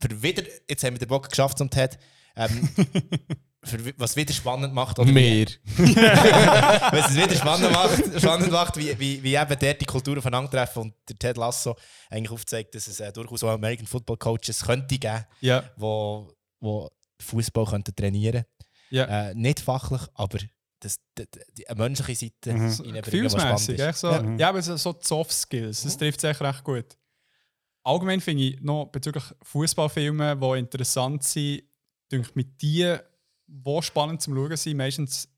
Für 0.00 0.22
wieder, 0.22 0.42
jetzt 0.68 0.82
haben 0.84 0.94
wir 0.94 0.98
den 0.98 1.08
Bock 1.08 1.28
geschafft 1.30 1.56
zum 1.58 1.70
TED. 1.70 1.96
Ähm, 2.36 2.68
für, 3.64 3.98
was 3.98 4.16
wieder 4.16 4.32
spannend 4.34 4.74
macht. 4.74 4.98
Oder 4.98 5.12
Mehr. 5.12 5.46
was 5.76 7.10
es 7.10 7.16
wieder 7.16 7.34
spannend 7.36 7.70
macht, 7.72 8.20
spannend 8.20 8.50
macht 8.50 8.76
wie, 8.76 8.98
wie, 8.98 9.22
wie 9.22 9.34
eben 9.36 9.56
dort 9.60 9.80
die 9.80 9.84
Kulturen 9.84 10.18
aufeinandertreffen. 10.18 10.82
Und 10.82 10.94
der 11.08 11.16
Ted 11.16 11.36
Lasso 11.36 11.76
eigentlich 12.08 12.30
aufzeigt, 12.32 12.74
dass 12.74 12.86
es 12.88 13.00
äh, 13.00 13.12
durchaus 13.12 13.44
auch 13.44 13.50
American 13.50 13.86
Football 13.86 14.16
Coaches 14.16 14.62
könnte 14.64 14.98
geben, 14.98 15.24
Ja. 15.40 15.62
wo, 15.76 16.32
wo 16.60 16.90
Fußball 17.20 17.66
könnten 17.66 17.94
trainieren 17.94 18.44
Ja. 18.90 19.04
äh, 19.28 19.34
Nicht 19.34 19.60
fachlich, 19.60 20.02
aber 20.14 20.38
das, 20.80 20.98
die, 21.18 21.24
die, 21.56 21.68
eine 21.68 21.78
menschliche 21.78 22.26
Seite 22.44 22.52
Mhm. 22.58 22.94
reinbringen, 22.94 23.24
was 23.26 23.32
spannend 23.32 23.68
ist. 23.68 23.80
echt 23.80 23.98
so. 23.98 24.10
Ja. 24.10 24.36
Ja, 24.36 24.48
aber 24.48 24.62
so, 24.62 24.76
so 24.76 24.92
die 24.94 25.06
Soft 25.06 25.32
Skills, 25.32 25.82
das 25.82 25.96
trifft 25.96 26.20
sich 26.20 26.40
recht 26.40 26.64
gut. 26.64 26.96
Allgemein 27.82 28.20
finde 28.20 28.42
ich 28.44 28.60
noch 28.60 28.86
bezüglich 28.86 29.24
Fußballfilme, 29.42 30.36
die 30.36 30.58
interessant 30.58 31.22
sind, 31.22 31.62
denke 32.10 32.30
mit 32.34 32.60
die, 32.60 32.96
die 33.46 33.82
spannend 33.82 34.20
zum 34.22 34.34
Schauen 34.34 34.56
sind, 34.56 34.76
meistens 34.76 35.28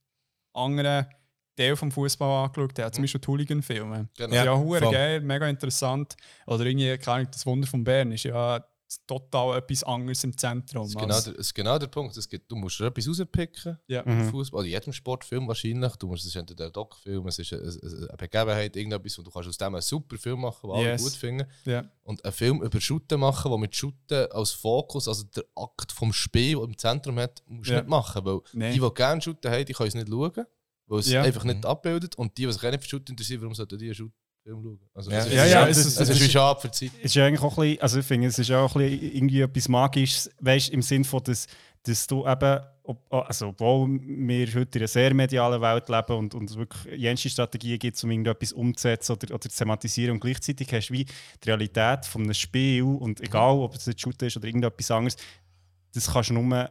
andere 0.52 1.08
Teil 1.56 1.76
vom 1.76 1.90
Fußball 1.92 2.44
angeschaut 2.46 2.78
haben, 2.78 2.92
zum 2.92 3.02
Beispiel 3.02 3.20
die 3.20 3.26
Hooligan-Filme. 3.28 4.08
Genau. 4.16 4.34
Ja, 4.34 4.44
Ja, 4.44 4.90
geil, 4.90 5.20
mega 5.20 5.48
interessant. 5.48 6.16
Oder 6.46 6.64
irgendwie, 6.64 6.96
keine 6.98 7.16
Ahnung, 7.20 7.28
das 7.30 7.44
Wunder 7.46 7.66
von 7.66 7.84
Bern 7.84 8.10
ist 8.12 8.24
ja 8.24 8.64
total 9.06 9.58
etwas 9.58 9.82
anderes 9.84 10.22
im 10.24 10.36
Zentrum. 10.36 10.82
Das 10.84 10.90
ist, 10.92 10.96
genau 10.98 11.20
der, 11.20 11.32
das 11.32 11.46
ist 11.46 11.54
genau 11.54 11.78
der 11.78 11.86
Punkt. 11.86 12.16
Es 12.16 12.28
gibt, 12.28 12.50
du 12.50 12.56
musst 12.56 12.80
etwas 12.80 13.08
rauspicken. 13.08 13.78
Ja. 13.86 14.00
im 14.02 14.26
Mhm. 14.26 14.30
Fußball, 14.30 14.58
oder 14.60 14.66
in 14.66 14.72
jedem 14.72 14.92
Sportfilm 14.92 15.46
wahrscheinlich. 15.48 15.92
Du 15.96 16.06
musst, 16.06 16.22
es 16.22 16.28
ist 16.28 16.36
entweder 16.36 16.66
ein 16.66 16.72
Doc-Film, 16.72 17.26
es 17.28 17.38
ist 17.38 17.52
eine, 17.52 18.08
Begebenheit, 18.16 18.76
irgendetwas, 18.76 19.18
und 19.18 19.26
du 19.26 19.30
kannst 19.30 19.48
aus 19.48 19.56
dem 19.58 19.74
einen 19.74 19.82
super 19.82 20.16
Film 20.16 20.40
machen, 20.40 20.68
den 20.68 20.76
alle 20.76 20.88
Yes. 20.90 21.02
gut 21.02 21.12
finden. 21.12 21.46
Ja. 21.64 21.84
Und 22.04 22.24
einen 22.24 22.32
Film 22.32 22.62
über 22.62 22.80
Shooten 22.80 23.20
machen, 23.20 23.50
der 23.50 23.58
mit 23.58 23.74
Shooten 23.76 24.30
als 24.32 24.50
Fokus, 24.52 25.08
also 25.08 25.24
der 25.24 25.44
Akt 25.56 25.92
vom 25.92 26.12
Spiel, 26.12 26.56
der 26.56 26.64
im 26.64 26.76
Zentrum 26.76 27.18
hat, 27.18 27.42
musst 27.46 27.70
du 27.70 27.74
Ja. 27.74 27.80
nicht 27.80 27.88
machen. 27.90 28.24
Weil 28.24 28.40
Nee. 28.52 28.72
die, 28.74 28.80
die 28.80 28.94
gerne 28.94 29.20
Shooten 29.22 29.50
haben, 29.50 29.64
die 29.64 29.72
können 29.72 29.88
es 29.88 29.94
nicht 29.94 30.08
schauen, 30.08 30.46
weil 30.86 30.98
es 30.98 31.08
Ja. 31.10 31.22
einfach 31.22 31.44
nicht 31.44 31.64
abbildet. 31.64 32.16
Und 32.16 32.36
die, 32.38 32.46
die 32.46 32.52
sich 32.52 32.62
nicht 32.62 32.82
für 32.82 32.88
Shooten 32.88 33.12
interessieren, 33.12 33.40
warum 33.42 33.54
sollten 33.54 33.78
die 33.78 33.86
einen 33.86 33.94
Shoot 33.94 34.12
Film 34.42 34.62
schauen? 34.62 34.80
Also, 34.94 35.10
Ja. 35.10 35.16
das 35.18 35.26
ist, 35.26 35.32
Ja, 35.34 35.44
ja, 35.46 35.68
es 35.68 35.76
es 35.78 35.86
ist, 35.86 35.92
ist- 35.94 36.00
es 36.00 36.08
ist 36.10 36.22
wie 36.24 36.30
schade 36.30 36.60
für 36.60 36.70
Zeit. 36.70 36.90
ist 37.02 37.14
ja 37.14 37.26
eigentlich 37.26 37.42
auch 37.42 37.56
ein 37.58 37.62
bisschen, 37.64 37.82
also 37.82 37.98
ich 38.00 38.06
finde, 38.06 38.26
es 38.28 38.38
ist 38.38 38.50
auch 38.50 38.74
ein 38.76 38.82
bisschen 38.90 39.14
irgendwie 39.16 39.40
etwas 39.40 39.68
Magisches, 39.68 40.30
weißt 40.40 40.70
im 40.70 40.82
Sinn 40.82 41.04
von, 41.04 41.22
dass, 41.24 41.46
dass 41.84 42.06
du 42.06 42.26
eben, 42.26 42.60
ob, 42.84 43.12
also 43.12 43.48
obwohl 43.48 43.88
wir 44.02 44.46
heute 44.54 44.78
in 44.78 44.82
einer 44.82 44.88
sehr 44.88 45.14
medialen 45.14 45.60
Welt 45.60 45.88
leben 45.88 46.16
und, 46.16 46.34
und 46.34 46.50
es 46.50 46.56
wirklich 46.56 46.98
jenste 46.98 47.30
Strategien 47.30 47.78
gibt, 47.78 48.02
um 48.02 48.10
irgendetwas 48.10 48.52
umzusetzen 48.52 49.12
oder, 49.12 49.34
oder 49.34 49.48
zu 49.48 49.56
thematisieren 49.56 50.12
und 50.14 50.20
gleichzeitig 50.20 50.72
hast 50.72 50.88
du 50.88 50.94
wie 50.94 51.04
die 51.04 51.48
Realität 51.48 52.04
von 52.06 52.22
einem 52.24 52.34
Spiel 52.34 52.82
und 52.82 53.20
egal, 53.20 53.56
ob 53.58 53.74
es 53.76 53.86
jetzt 53.86 54.00
Shooter 54.00 54.26
ist 54.26 54.36
oder 54.36 54.46
irgendetwas 54.46 54.90
anderes, 54.90 55.16
das 55.94 56.10
kannst 56.12 56.30
du 56.30 56.34
nur 56.34 56.70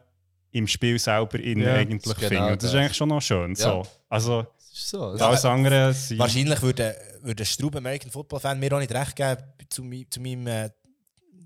im 0.50 0.66
Spiel 0.66 0.98
selber 0.98 1.38
innen 1.40 1.64
Ja, 1.64 1.74
eigentlich 1.76 2.02
genau 2.14 2.28
finden. 2.28 2.52
Und 2.52 2.62
das 2.62 2.70
ist 2.70 2.76
eigentlich 2.76 2.96
schon 2.96 3.08
noch 3.08 3.22
schön. 3.22 3.54
Ja. 3.54 3.56
So. 3.56 3.82
Also 4.10 4.46
ist 4.72 4.88
so. 4.88 5.16
Ja, 5.16 5.28
alles 5.28 5.44
andere 5.44 5.92
sind... 5.92 6.18
Wahrscheinlich 6.18 6.60
würde, 6.62 6.96
würde 7.22 7.42
ein 7.42 7.46
Straub 7.46 7.76
American 7.76 8.10
Football 8.10 8.40
Fan 8.40 8.58
mir 8.58 8.72
auch 8.74 8.78
nicht 8.78 8.92
recht 8.92 9.16
geben 9.16 9.42
zu, 9.68 9.82
zu 10.10 10.20
meinem 10.20 10.46
äh, 10.46 10.70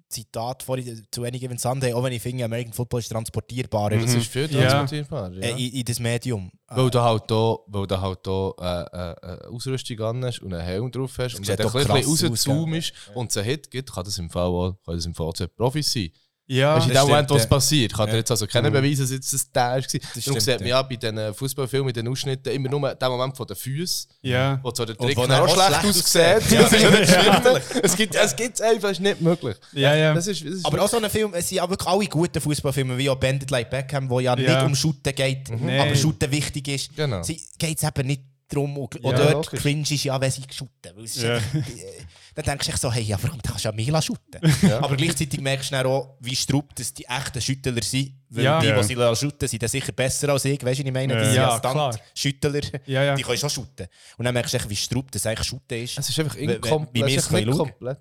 Zitat 0.09 0.63
vorhin 0.63 1.05
zu 1.11 1.25
Any 1.25 1.39
Given 1.39 1.59
Sunday, 1.59 1.93
auch 1.93 2.03
wenn 2.05 2.13
ich 2.13 2.23
finde, 2.23 2.45
American 2.45 2.73
Football 2.73 3.01
ist 3.01 3.09
transportierbarer 3.09 3.99
Das 3.99 4.15
ist 4.15 4.29
viel 4.29 4.49
Ja. 4.53 4.71
transportierbar. 4.71 5.33
Ja. 5.33 5.41
äh, 5.41 5.51
in, 5.51 5.73
in 5.73 5.85
das 5.85 5.99
Medium. 5.99 6.51
Weil 6.69 6.91
du 6.91 7.01
halt 7.01 7.29
weil 7.31 7.87
du 7.87 8.01
halt 8.01 8.27
äh, 8.27 8.31
äh, 8.31 9.17
eine 9.21 9.49
Ausrüstung 9.49 10.01
an 10.01 10.25
hast 10.25 10.41
und 10.43 10.55
einen 10.55 10.65
Helm 10.65 10.93
drauf 10.93 11.13
hast 11.19 11.35
und 11.35 11.49
wenn 11.49 11.57
du 11.57 11.67
ein 11.67 11.73
bisschen 11.73 12.29
rauszoomst 12.29 12.93
und 13.15 13.31
es 13.31 13.37
einen 13.37 13.47
Hit 13.47 13.71
gibt, 13.71 13.93
kann 13.93 14.05
das 14.05 14.19
im 14.19 14.31
Fall 14.31 14.45
auch, 14.47 14.77
kann 14.85 14.95
das 14.95 15.07
im 15.07 15.15
Fall 15.15 15.33
zwei 15.33 15.49
Profis 15.49 15.93
sein. 15.93 16.11
Ja, 16.49 16.77
weißt, 16.77 16.87
du, 16.87 16.91
in 16.91 16.95
das 16.95 17.05
dem 17.05 17.11
Moment, 17.11 17.31
was 17.31 17.43
ja. 17.43 17.49
passiert, 17.49 17.93
kann 17.95 18.09
Ja. 18.09 18.15
jetzt 18.15 18.31
also 18.31 18.47
keiner 18.47 18.71
beweisen, 18.71 19.01
dass 19.03 19.11
jetzt 19.11 19.33
das 19.33 19.51
der 19.51 19.63
war. 19.63 19.81
Darum 19.81 20.21
stimmt, 20.21 20.43
sieht 20.43 20.61
man 20.61 20.69
ja. 20.69 20.83
bei 20.83 20.95
diesen 20.97 21.35
Fußballfilmen, 21.35 21.89
in 21.89 21.95
den 21.95 22.09
Ausschnitten 22.09 22.53
immer 22.53 22.69
nur 22.69 22.95
den 22.95 23.09
Moment 23.09 23.37
von 23.37 23.47
den 23.49 23.57
Füßen, 23.57 24.09
ja. 24.23 24.61
wo 24.63 24.71
zwar 24.71 24.87
der 24.87 25.01
Und 25.01 25.07
Trick 25.09 25.17
wo 25.17 25.23
auch 25.23 25.31
auch 25.31 25.49
schlecht 25.49 25.85
aussieht. 25.85 26.51
Ja. 26.53 26.63
Das 26.63 26.73
ist 26.73 26.83
ja 26.83 26.91
nicht 26.91 27.11
Ja. 27.11 27.41
schlimm. 27.43 27.63
Es 27.83 27.97
gibt 27.97 28.15
es 28.15 28.37
gibt's 28.37 28.61
einfach, 28.61 28.89
es 28.91 28.99
ist 28.99 29.01
nicht 29.01 29.21
möglich. 29.21 29.57
Ja, 29.73 29.95
ja. 29.97 30.15
Das 30.15 30.27
ist, 30.29 30.45
das 30.45 30.51
ist 30.53 30.67
Aber 30.67 30.83
auch 30.83 30.89
so 30.89 30.99
ein 30.99 31.11
Film, 31.11 31.33
es 31.35 31.49
sind 31.49 31.57
ja 31.57 31.69
wirklich 31.69 31.89
alle 31.89 32.07
guten 32.07 32.41
Fußballfilme, 32.41 32.97
wie 32.97 33.11
auch 33.11 33.17
Bandit 33.17 33.51
Like 33.51 33.69
Beckham, 33.71 34.09
wo 34.09 34.21
ja, 34.21 34.39
Ja. 34.39 34.59
nicht 34.59 34.67
um 34.67 34.75
Shooten 34.77 35.15
geht, 35.15 35.51
Nee. 35.51 35.79
aber 35.81 35.97
Shooten 35.97 36.31
wichtig 36.31 36.69
ist. 36.69 36.95
Genau. 36.95 37.23
Geht 37.23 37.79
es 37.79 37.83
eben 37.83 38.07
nicht 38.07 38.23
darum, 38.49 38.77
und 38.79 38.95
Ja, 38.95 39.01
und 39.11 39.19
dort 39.19 39.33
logisch. 39.47 39.61
cringe 39.61 39.83
ist 39.91 40.05
ja, 40.05 40.21
wenn 40.21 40.31
sie 40.31 40.43
shooten. 40.53 40.93
Weil 40.95 41.05
es 41.05 41.21
Ja. 41.21 41.41
äh, 42.37 42.43
dann 42.43 42.45
denkst 42.45 42.67
du 42.67 42.73
echt 42.73 42.81
so, 42.81 42.93
hey, 42.93 43.03
ja, 43.03 43.19
warum 43.23 43.41
kannst 43.43 43.65
du 43.65 43.69
ja 43.69 43.75
mehr 43.75 44.03
shooten? 44.03 44.41
Ja. 44.63 44.83
Aber 44.83 44.97
gleichzeitig 44.97 45.41
merkst 45.41 45.73
du 45.73 45.77
auch, 45.89 46.17
wie 46.21 46.37
strupp 46.37 46.75
dass 46.77 46.93
die 46.95 47.05
echten 47.07 47.41
Schüttler 47.41 47.83
sind. 47.83 48.13
Weil 48.29 48.45
Ja. 48.45 48.61
die, 48.61 48.67
Ja. 48.67 48.77
die 48.81 48.85
sie 48.85 49.17
shooten, 49.17 49.49
sind 49.49 49.63
dann 49.63 49.69
sicher 49.69 49.93
besser 49.93 50.29
als 50.31 50.45
ich. 50.45 50.63
Weißt 50.65 50.79
du, 50.81 50.83
was 50.83 50.87
ich 50.89 50.93
meine? 50.93 51.15
Ja. 51.15 51.19
Die 51.21 51.27
sind 51.27 51.35
Ja, 51.37 51.59
ja 51.59 51.91
Ja, 52.87 53.03
ja. 53.05 53.15
die 53.15 53.23
können 53.23 53.39
schon 53.39 53.51
shooten. 53.51 53.87
Und 54.19 54.25
dann 54.25 54.35
merkst 54.35 54.53
du 54.55 54.59
echt, 54.59 54.69
wie 54.69 54.77
strupp 54.77 55.11
das 55.13 55.27
eigentlich 55.27 55.47
shooten 55.47 55.83
ist. 55.83 55.99
Es 55.99 56.09
ist 56.09 56.19
einfach 56.21 56.37
inkomplett. 56.37 57.07
es 57.09 57.17
ist 57.17 57.33
nicht 57.33 57.51
komplett. 57.51 57.99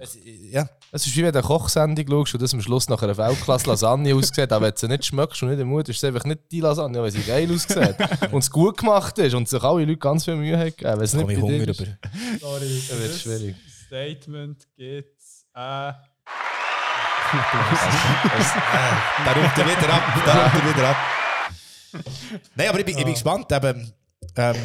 Es, 0.00 0.18
ja. 0.50 0.68
Es 0.90 1.06
ist 1.06 1.16
wie 1.16 1.22
wenn 1.22 1.32
du 1.32 1.38
eine 1.38 1.46
Kochsendung 1.46 2.04
schaust 2.08 2.34
und 2.34 2.42
das 2.42 2.52
am 2.52 2.60
Schluss 2.60 2.88
nach 2.88 3.00
einer 3.00 3.16
Weltklasse 3.16 3.68
Lasagne 3.68 4.12
aussieht, 4.16 4.50
aber 4.52 4.66
wenn 4.66 4.72
du 4.72 4.78
sie 4.80 4.88
nicht 4.88 5.04
schmeckst 5.06 5.40
und 5.42 5.50
nicht 5.50 5.60
im 5.60 5.68
Mut, 5.68 5.88
ist 5.88 5.98
es 5.98 6.04
einfach 6.04 6.24
nicht 6.24 6.40
die 6.50 6.60
Lasagne, 6.60 7.00
weil 7.00 7.10
sie 7.12 7.20
geil 7.20 7.48
aussieht 7.54 7.94
und 8.32 8.40
es 8.42 8.50
gut 8.50 8.76
gemacht 8.76 9.16
ist 9.18 9.34
und 9.34 9.48
sich 9.48 9.62
alle 9.62 9.84
Leute 9.84 9.96
ganz 9.96 10.24
viel 10.24 10.34
Mühe 10.36 10.58
haben 10.58 10.66
gegeben. 10.66 10.96
Wenn 10.96 11.00
es 11.04 11.14
nicht 11.14 11.40
Hunger 11.40 11.54
über. 11.62 11.74
Sorry. 11.74 12.82
dann 12.90 12.98
wird 12.98 13.10
es 13.12 13.22
schwierig. 13.22 13.54
Statement 13.88 14.68
gibt's. 14.76 15.46
Äh, 15.54 15.58
Da 19.24 19.32
ruft 19.32 19.58
er 19.58 19.66
wieder 19.66 19.92
ab, 19.92 20.02
da 20.24 20.44
ruft 20.44 20.54
er 20.54 20.76
wieder 20.76 20.88
ab. 20.90 20.96
Nein, 22.54 22.68
aber 22.68 22.78
ich 22.80 22.84
bin, 22.84 22.98
ich 22.98 23.04
bin 23.04 23.14
gespannt. 23.14 23.50
Eben, 23.50 23.92
ähm, 24.36 24.56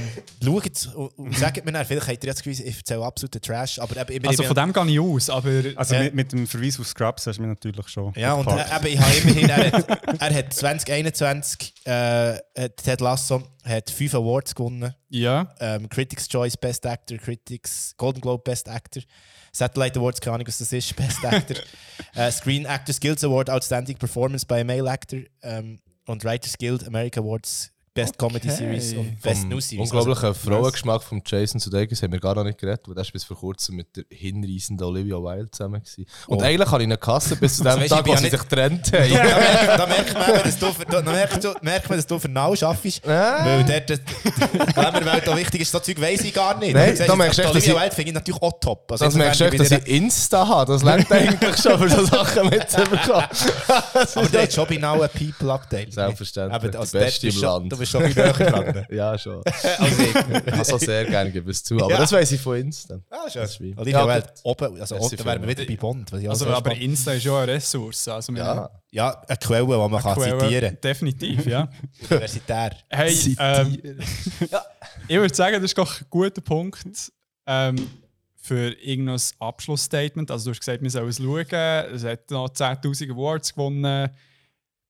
schaut 0.43 0.95
und, 1.17 1.37
sagt 1.37 1.63
mir 1.65 1.71
dann, 1.71 1.85
vielleicht 1.85 2.07
habt 2.07 2.23
ihr 2.23 2.29
jetzt 2.29 2.43
gewusst, 2.43 2.61
ich 2.61 2.77
erzähle 2.77 3.03
absoluten 3.05 3.41
Trash, 3.41 3.79
aber 3.79 3.97
eben, 3.97 4.11
ich 4.13 4.21
bin- 4.21 4.29
also 4.29 4.43
von 4.43 4.55
dem 4.55 4.73
gehe 4.73 4.85
ich 4.91 4.99
aus, 4.99 5.29
aber 5.29 5.49
Also 5.75 5.95
Ja. 5.95 6.03
mit, 6.03 6.13
mit 6.15 6.31
dem 6.31 6.47
Verweis 6.47 6.79
auf 6.79 6.87
Scrubs 6.87 7.25
hast 7.27 7.37
du 7.37 7.41
mich 7.43 7.49
natürlich 7.49 7.87
schon 7.87 8.13
Ja, 8.15 8.33
und 8.33 8.47
äh, 8.47 8.51
eben, 8.75 8.87
ich 8.87 8.99
habe 8.99 9.15
immerhin, 9.17 9.49
er 9.49 9.71
hat, 9.71 10.21
er 10.21 10.33
hat 10.35 10.53
2021, 10.53 11.73
äh, 11.85 12.33
hat 12.57 12.77
Ted 12.77 13.01
Lasso 13.01 13.43
hat 13.63 13.89
fünf 13.89 14.13
Awards 14.13 14.53
gewonnen. 14.53 14.93
ja. 15.09 15.53
Ähm, 15.59 15.87
Critics' 15.89 16.27
Choice 16.27 16.57
Best 16.57 16.85
Actor, 16.85 17.17
Critics 17.17 17.93
Golden 17.97 18.19
Globe 18.21 18.43
Best 18.43 18.67
Actor, 18.67 19.01
Satellite 19.53 19.99
Awards, 19.99 20.19
keine 20.19 20.35
Ahnung, 20.35 20.47
was 20.47 20.57
das 20.57 20.73
ist, 20.73 20.95
Best 20.95 21.23
Actor, 21.25 21.57
äh, 22.15 22.31
Screen 22.31 22.65
Actors 22.65 22.99
Guild 22.99 23.23
Award, 23.23 23.49
Outstanding 23.49 23.97
Performance 23.97 24.45
by 24.45 24.55
a 24.61 24.63
Male 24.63 24.89
Actor 24.89 25.19
ähm, 25.43 25.79
und 26.07 26.25
Writers 26.25 26.57
Guild 26.57 26.85
America 26.85 27.21
Awards, 27.21 27.71
Best 27.95 28.17
Comedy 28.17 28.47
Okay. 28.49 28.57
Series 28.57 28.93
und 28.93 29.21
Best 29.21 29.41
Vom 29.41 29.49
New 29.49 29.59
Series. 29.59 29.91
unglaublichen 29.91 30.25
Also, 30.25 30.39
Frauengeschmack 30.49 31.03
von 31.03 31.21
Jason 31.23 31.59
Sudeikis 31.59 32.01
haben 32.01 32.11
wir 32.11 32.19
gar 32.19 32.33
noch 32.33 32.43
nicht 32.43 32.57
geredet, 32.57 32.81
weil 32.87 32.95
der 32.95 33.03
ist 33.03 33.13
bis 33.13 33.23
vor 33.23 33.37
kurzem 33.37 33.75
mit 33.75 33.95
der 33.95 34.03
hinreißenden 34.09 34.83
Olivia 34.87 35.17
Wilde 35.17 35.51
zusammen 35.51 35.79
gewesen. 35.83 36.05
Und 36.25 36.39
Oh. 36.39 36.41
eigentlich 36.41 36.71
habe 36.71 36.81
ich 36.81 36.87
ihn 36.87 36.89
gekassen 36.89 37.37
bis 37.37 37.57
zu 37.57 37.63
dem 37.63 37.71
Tag, 37.87 37.99
wo 37.99 38.11
bin 38.11 38.17
sie 38.17 38.23
ja 38.25 38.29
sich 38.31 38.39
getrennt 38.39 38.91
da, 38.91 38.97
haben. 38.99 39.09
merkt, 39.11 39.67
da 39.79 39.85
merkt 39.85 40.13
man, 40.15 40.43
dass 40.43 40.57
du, 40.57 40.65
für- 40.73 40.85
da 40.85 41.01
merkt, 41.03 41.63
merkt 41.63 41.89
man, 41.89 41.97
dass 41.99 42.07
du 42.07 42.17
für 42.17 42.55
schaffst. 42.57 43.07
Ah. 43.07 43.45
Weil 43.45 43.63
dort 43.63 43.89
die 43.89 44.73
Glamour-Welt 44.73 45.29
auch 45.29 45.37
wichtig 45.37 45.61
ist. 45.61 45.71
So 45.71 45.77
Zeug 45.79 46.01
weiss 46.01 46.21
ich 46.21 46.33
gar 46.33 46.57
nicht. 46.57 46.73
Nein, 46.73 46.95
da 46.97 47.03
jetzt, 47.05 47.15
merkst 47.15 47.37
du 47.37 47.41
echt, 47.43 47.55
dass 47.55 47.63
Olivia 47.63 47.81
Wilde 47.81 47.95
finde 47.95 48.09
ich 48.09 48.15
natürlich 48.15 48.41
auch 48.41 48.59
top. 48.59 48.91
Also 48.91 49.05
Das 49.05 49.13
merkst 49.13 49.39
du 49.39 49.43
echt, 49.45 49.59
dass 49.59 49.69
ich 49.71 49.87
Insta 49.87 50.47
habe. 50.47 50.71
Das 50.73 50.81
lernt 50.81 51.11
eigentlich 51.11 51.57
schon 51.61 51.77
für 51.77 51.89
so 51.89 52.05
Sachen 52.05 52.49
mitzubekommen. 52.49 53.25
Aber 54.15 54.29
der 54.29 54.41
hat 54.43 54.53
schon 54.53 54.67
bei 54.67 54.77
Now 54.77 54.99
ein 55.01 55.09
People-Update. 55.09 55.93
Selbstverständlich. 55.93 56.55
Aber 56.55 56.79
also 56.79 56.97
die 56.97 57.03
beste 57.03 57.27
im 57.27 57.33
schon- 57.33 57.69
Du 57.83 57.85
bist 57.85 57.91
schon 57.91 58.03
ein 58.03 58.13
bisschen 58.13 58.47
näher 58.53 58.73
dran. 58.73 58.85
ja, 58.89 59.17
schon. 59.17 59.37
Okay. 59.37 60.41
Ich 60.45 60.53
habe 60.53 60.79
sehr 60.79 61.05
gerne, 61.05 61.31
gebe 61.31 61.51
es 61.51 61.63
zu. 61.63 61.75
Aber 61.77 61.89
Ja. 61.91 61.97
das 61.97 62.11
weiss 62.11 62.31
ich 62.31 62.39
von 62.41 62.57
Insta. 62.57 62.99
Ah, 63.09 63.29
schön. 63.29 63.41
Das 63.41 63.51
ist 63.51 63.59
Ja, 63.59 64.07
Wilde, 64.07 64.21
gut. 64.21 64.31
oben, 64.43 64.79
also 64.81 64.95
unten 64.95 65.25
wären 65.25 65.41
wir 65.41 65.47
wieder 65.49 65.65
bei 65.65 65.75
Bond. 65.75 66.11
was 66.11 66.21
ich 66.21 66.29
Also, 66.29 66.45
auch 66.45 66.49
so 66.49 66.55
aber 66.55 66.69
spannend- 66.71 66.83
Insta 66.83 67.11
ist 67.13 67.23
ja 67.23 67.37
eine 67.39 67.51
Ressource. 67.53 68.07
Also 68.07 68.33
Ja. 68.33 68.69
Ja, 68.91 69.21
eine 69.27 69.37
Quelle, 69.37 69.65
die 69.65 69.89
man 69.89 70.01
kann 70.01 70.13
Quelle, 70.15 70.37
zitieren 70.39 70.77
Definitiv, 70.83 71.45
ja. 71.47 71.67
Universitär. 72.09 72.71
Hey, 72.89 73.35
ähm, 73.39 73.77
ich 75.07 75.15
würde 75.17 75.33
sagen, 75.35 75.55
das 75.55 75.63
ist 75.65 75.77
doch 75.77 75.99
ein 76.01 76.05
guter 76.09 76.41
Punkt 76.41 77.11
ähm, 77.47 77.89
für 78.37 78.71
irgendein 78.81 79.19
Abschlussstatement. 79.39 80.29
Also 80.31 80.45
du 80.45 80.51
hast 80.51 80.59
gesagt, 80.59 80.81
wir 80.83 80.89
sollen 80.89 81.09
es 81.09 81.17
schauen. 81.17 81.45
Es 81.95 82.03
hat 82.03 82.29
noch 82.31 82.49
10'000 82.49 83.11
Awards 83.11 83.53
gewonnen. 83.53 84.09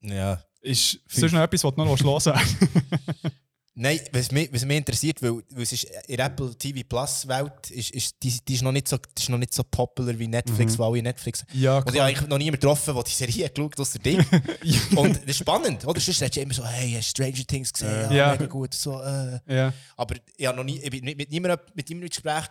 Ja. 0.02 0.42
Ist 0.64 1.00
sonst 1.10 1.34
noch 1.34 1.42
etwas, 1.42 1.64
was 1.64 1.76
du 1.76 1.84
noch 1.84 2.00
hören? 2.26 2.40
Nein, 3.76 4.00
was 4.12 4.32
mich, 4.32 4.54
was 4.54 4.64
mich 4.66 4.78
interessiert, 4.78 5.20
weil, 5.24 5.42
weil 5.50 5.64
es 5.64 5.72
ist 5.72 5.86
in 6.06 6.18
der 6.18 6.28
Apple 6.28 6.56
TV 6.56 6.82
Plus 6.88 7.28
Welt 7.28 7.72
ist, 7.72 7.90
ist, 7.90 8.16
die, 8.22 8.32
die 8.48 8.54
ist 8.54 8.62
noch 8.62 8.72
nicht 8.72 8.88
so, 8.88 8.98
die 8.98 9.20
ist 9.24 9.30
noch 9.30 9.40
nicht 9.40 9.52
so 9.52 9.64
popular 9.64 10.18
wie 10.20 10.28
Netflix, 10.28 10.74
Mhm. 10.74 10.78
weil 10.80 10.88
alle 10.92 11.02
Netflix. 11.02 11.44
Ja, 11.54 11.80
und 11.80 11.90
ich 11.92 12.00
habe 12.00 12.04
eigentlich 12.10 12.30
noch 12.30 12.38
niemanden 12.38 12.60
getroffen, 12.62 12.94
der 12.94 13.04
die 13.04 13.10
Serie 13.12 13.50
geschaut 13.50 13.80
aus 13.80 13.92
der 13.94 14.02
Ding. 14.02 14.20
und 14.96 15.16
das 15.18 15.24
ist 15.26 15.38
spannend, 15.38 15.88
oder? 15.88 16.00
Sonst 16.00 16.22
redest 16.22 16.36
du 16.38 16.42
immer 16.42 16.54
so, 16.54 16.64
hey, 16.64 16.92
hast 16.96 17.10
Stranger 17.10 17.48
Things 17.48 17.74
gesehen? 17.74 17.90
Ja, 17.90 18.14
Ja. 18.14 18.32
mega 18.34 18.46
gut. 18.46 18.76
So, 18.76 19.02
äh. 19.02 19.40
Ja. 19.48 19.74
Aber 19.98 20.16
ich, 20.38 20.46
habe 20.46 20.56
noch 20.58 20.64
nie, 20.66 20.78
ich 20.80 20.92
bin 20.92 21.04
mit 21.04 21.32
niemandem, 21.32 21.60
mit 21.74 21.90
niemandem 21.90 22.06
ins 22.06 22.16
Gespräch 22.22 22.46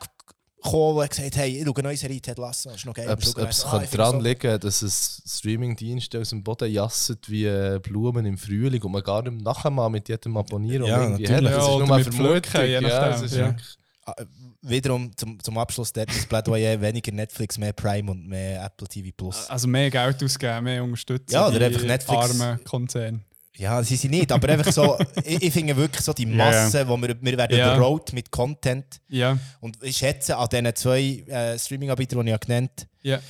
gekommen, 0.63 0.99
der 0.99 1.09
gesagt 1.09 1.27
hat, 1.27 1.37
hey, 1.37 1.59
ich 1.59 1.65
schaue 1.65 1.75
eine 1.77 1.83
neue 1.89 1.97
Serie 1.97 2.21
Ted 2.21 2.39
Lasso, 2.39 2.69
das 2.71 2.79
ist 2.79 2.87
noch 2.87 2.95
geil. 2.95 3.09
Ob 3.11 3.21
es 3.21 3.65
ah, 3.67 3.83
daran 3.93 4.21
so- 4.21 4.27
liegen, 4.27 4.61
dass 4.61 4.83
es 4.83 5.23
Streamingdienste 5.27 6.21
aus 6.21 6.31
dem 6.31 6.43
Boden 6.43 6.71
jassen 6.71 7.17
wie 7.27 7.45
äh, 7.47 7.79
Blumen 7.83 8.25
im 8.27 8.39
Frühling 8.39 8.83
und 8.83 8.93
man 8.93 9.03
gar 9.03 9.23
nicht 9.23 9.43
nachher 9.45 9.71
mal 9.71 9.89
mit 9.89 10.09
jedem 10.09 10.37
abonnieren 10.37 10.87
Ja, 10.87 10.97
und 10.97 11.03
irgendwie 11.21 11.23
natürlich. 11.25 11.51
hat. 11.53 11.59
Das 11.59 11.67
Ja, 11.67 11.73
ist 11.73 11.87
nur 11.87 11.95
eine 11.97 12.05
Vermutung. 12.05 12.43
Pflücken, 12.43 12.67
je 12.67 12.73
Ja, 12.73 12.81
nachdem, 12.81 13.29
ja. 13.39 13.47
wirklich- 13.49 13.77
Ah, 14.05 14.15
Wiederum 14.63 15.17
zum, 15.17 15.39
zum 15.43 15.59
Abschluss 15.59 15.93
das 15.93 16.07
Plädoyer 16.29 16.81
weniger 16.81 17.13
Netflix, 17.13 17.57
mehr 17.59 17.73
Prime 17.73 18.11
und 18.11 18.27
mehr 18.27 18.65
Apple 18.65 18.87
TV 18.89 19.11
Plus. 19.17 19.49
Also 19.49 19.69
mehr 19.69 19.91
Geld 19.91 20.23
ausgeben, 20.23 20.65
mehr 20.65 20.83
unterstützen. 20.85 21.33
Ja, 21.35 21.47
oder 21.49 21.59
die 21.59 21.65
einfach 21.67 21.83
Netflix. 21.83 22.41
armen 22.41 22.65
Konzerne. 22.65 23.21
Ja, 23.57 23.83
sie 23.83 23.97
sind 23.97 24.13
nicht, 24.13 24.33
aber 24.33 24.49
einfach 24.49 24.73
so, 24.73 24.99
ich, 25.25 25.43
ich 25.43 25.53
finde 25.53 25.77
wirklich 25.77 26.03
so 26.03 26.13
die 26.13 26.25
Masse, 26.27 26.89
wo 26.89 26.97
wir, 26.97 27.21
wir 27.21 27.37
werden 27.39 27.57
Ja. 27.59 27.75
überrollt 27.77 28.13
mit 28.15 28.31
Content. 28.31 29.01
Ja. 29.09 29.39
Und 29.61 29.77
ich 29.83 29.97
schätze 29.99 30.37
an 30.37 30.49
diesen 30.49 30.75
zwei 30.75 31.01
äh, 31.29 31.59
Streaming-Anbietern, 31.59 32.21
die 32.21 32.27
ich 32.27 32.31
ja 32.31 32.39
genannt 32.39 32.73
habe, 32.79 32.89
Ja. 33.03 33.21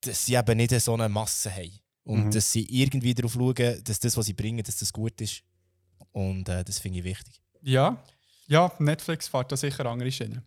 dass 0.00 0.26
sie 0.26 0.34
eben 0.34 0.56
nicht 0.56 0.78
so 0.80 0.94
eine 0.94 1.08
Masse 1.08 1.54
haben. 1.54 1.70
Und 2.04 2.24
Mhm. 2.26 2.30
dass 2.32 2.50
sie 2.50 2.64
irgendwie 2.64 3.14
darauf 3.14 3.34
schauen, 3.34 3.80
dass 3.84 4.00
das, 4.00 4.16
was 4.16 4.26
sie 4.26 4.32
bringen, 4.34 4.64
dass 4.64 4.76
das 4.78 4.92
gut 4.92 5.20
ist. 5.20 5.42
Und 6.10 6.48
äh, 6.48 6.64
das 6.64 6.80
finde 6.80 6.98
ich 6.98 7.04
wichtig. 7.04 7.40
Ja, 7.62 8.02
ja, 8.48 8.72
Netflix 8.80 9.28
fährt 9.28 9.52
da 9.52 9.56
sicher 9.56 9.86
andere 9.86 10.10
Schienen. 10.10 10.42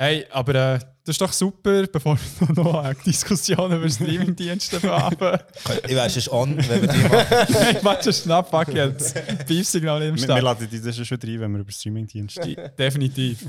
Hey, 0.00 0.24
aber 0.30 0.54
äh, 0.54 0.78
das 1.04 1.14
ist 1.14 1.20
doch 1.20 1.32
super, 1.32 1.86
bevor 1.88 2.16
wir 2.16 2.52
noch 2.54 2.74
eine 2.84 2.94
Diskussion 2.94 3.72
über 3.72 3.90
Streamingdienste 3.90 4.80
haben. 4.82 5.40
Ich 5.84 5.90
wäre 5.90 6.08
schon 6.08 6.32
on, 6.32 6.56
wenn 6.68 6.82
wir 6.82 6.88
die 6.88 6.98
machen. 6.98 7.26
Nein, 7.48 7.78
warte, 7.82 8.12
schnapp, 8.12 8.48
fuck 8.48 8.68
jetzt. 8.72 9.14
Beef-Signal 9.48 10.02
im 10.02 10.14
Wir, 10.14 10.18
wir 10.20 10.24
Start. 10.24 10.42
laden 10.42 10.68
die 10.70 10.80
das 10.80 10.96
schon 11.04 11.18
rein, 11.20 11.40
wenn 11.40 11.52
wir 11.52 11.60
über 11.60 11.72
Streamingdienste 11.72 12.72
Definitiv. 12.78 13.46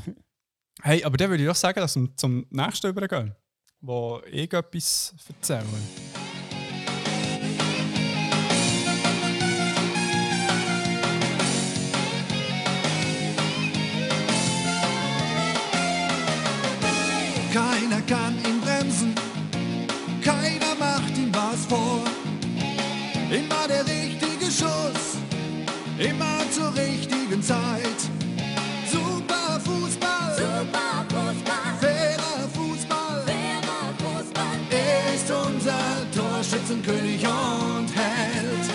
Hey, 0.81 1.03
aber 1.03 1.17
dann 1.17 1.29
würde 1.29 1.43
ich 1.43 1.49
doch 1.49 1.55
sagen, 1.55 1.81
dass 1.81 1.95
wir 1.95 2.09
zum 2.15 2.47
nächsten 2.49 2.87
übergehen, 2.87 3.35
wo 3.81 4.19
ich 4.31 4.51
etwas 4.51 5.13
erzähle. 5.27 5.65
Immer 25.99 26.49
zur 26.49 26.73
richtigen 26.75 27.41
Zeit. 27.43 27.99
Super 28.89 29.59
Fußball, 29.59 30.33
super 30.37 31.05
Fußball, 31.09 31.75
fairer 31.81 32.47
Fußball, 32.53 33.23
fairer 33.25 33.93
Fußball. 33.97 34.59
Er 34.71 35.13
ist 35.13 35.29
unser 35.29 36.11
Torschützenkönig 36.15 37.27
und 37.27 37.89
Held. 37.93 38.69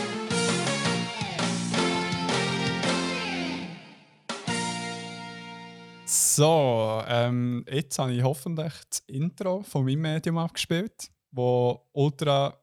So, 6.05 7.03
ähm, 7.09 7.65
jetzt 7.71 7.99
habe 7.99 8.13
ich 8.13 8.23
hoffentlich 8.23 8.73
das 8.91 8.99
Intro 9.07 9.63
von 9.63 9.87
meinem 9.87 10.03
Medium 10.03 10.37
abgespielt, 10.37 11.11
wo 11.31 11.87
ultra 11.93 12.59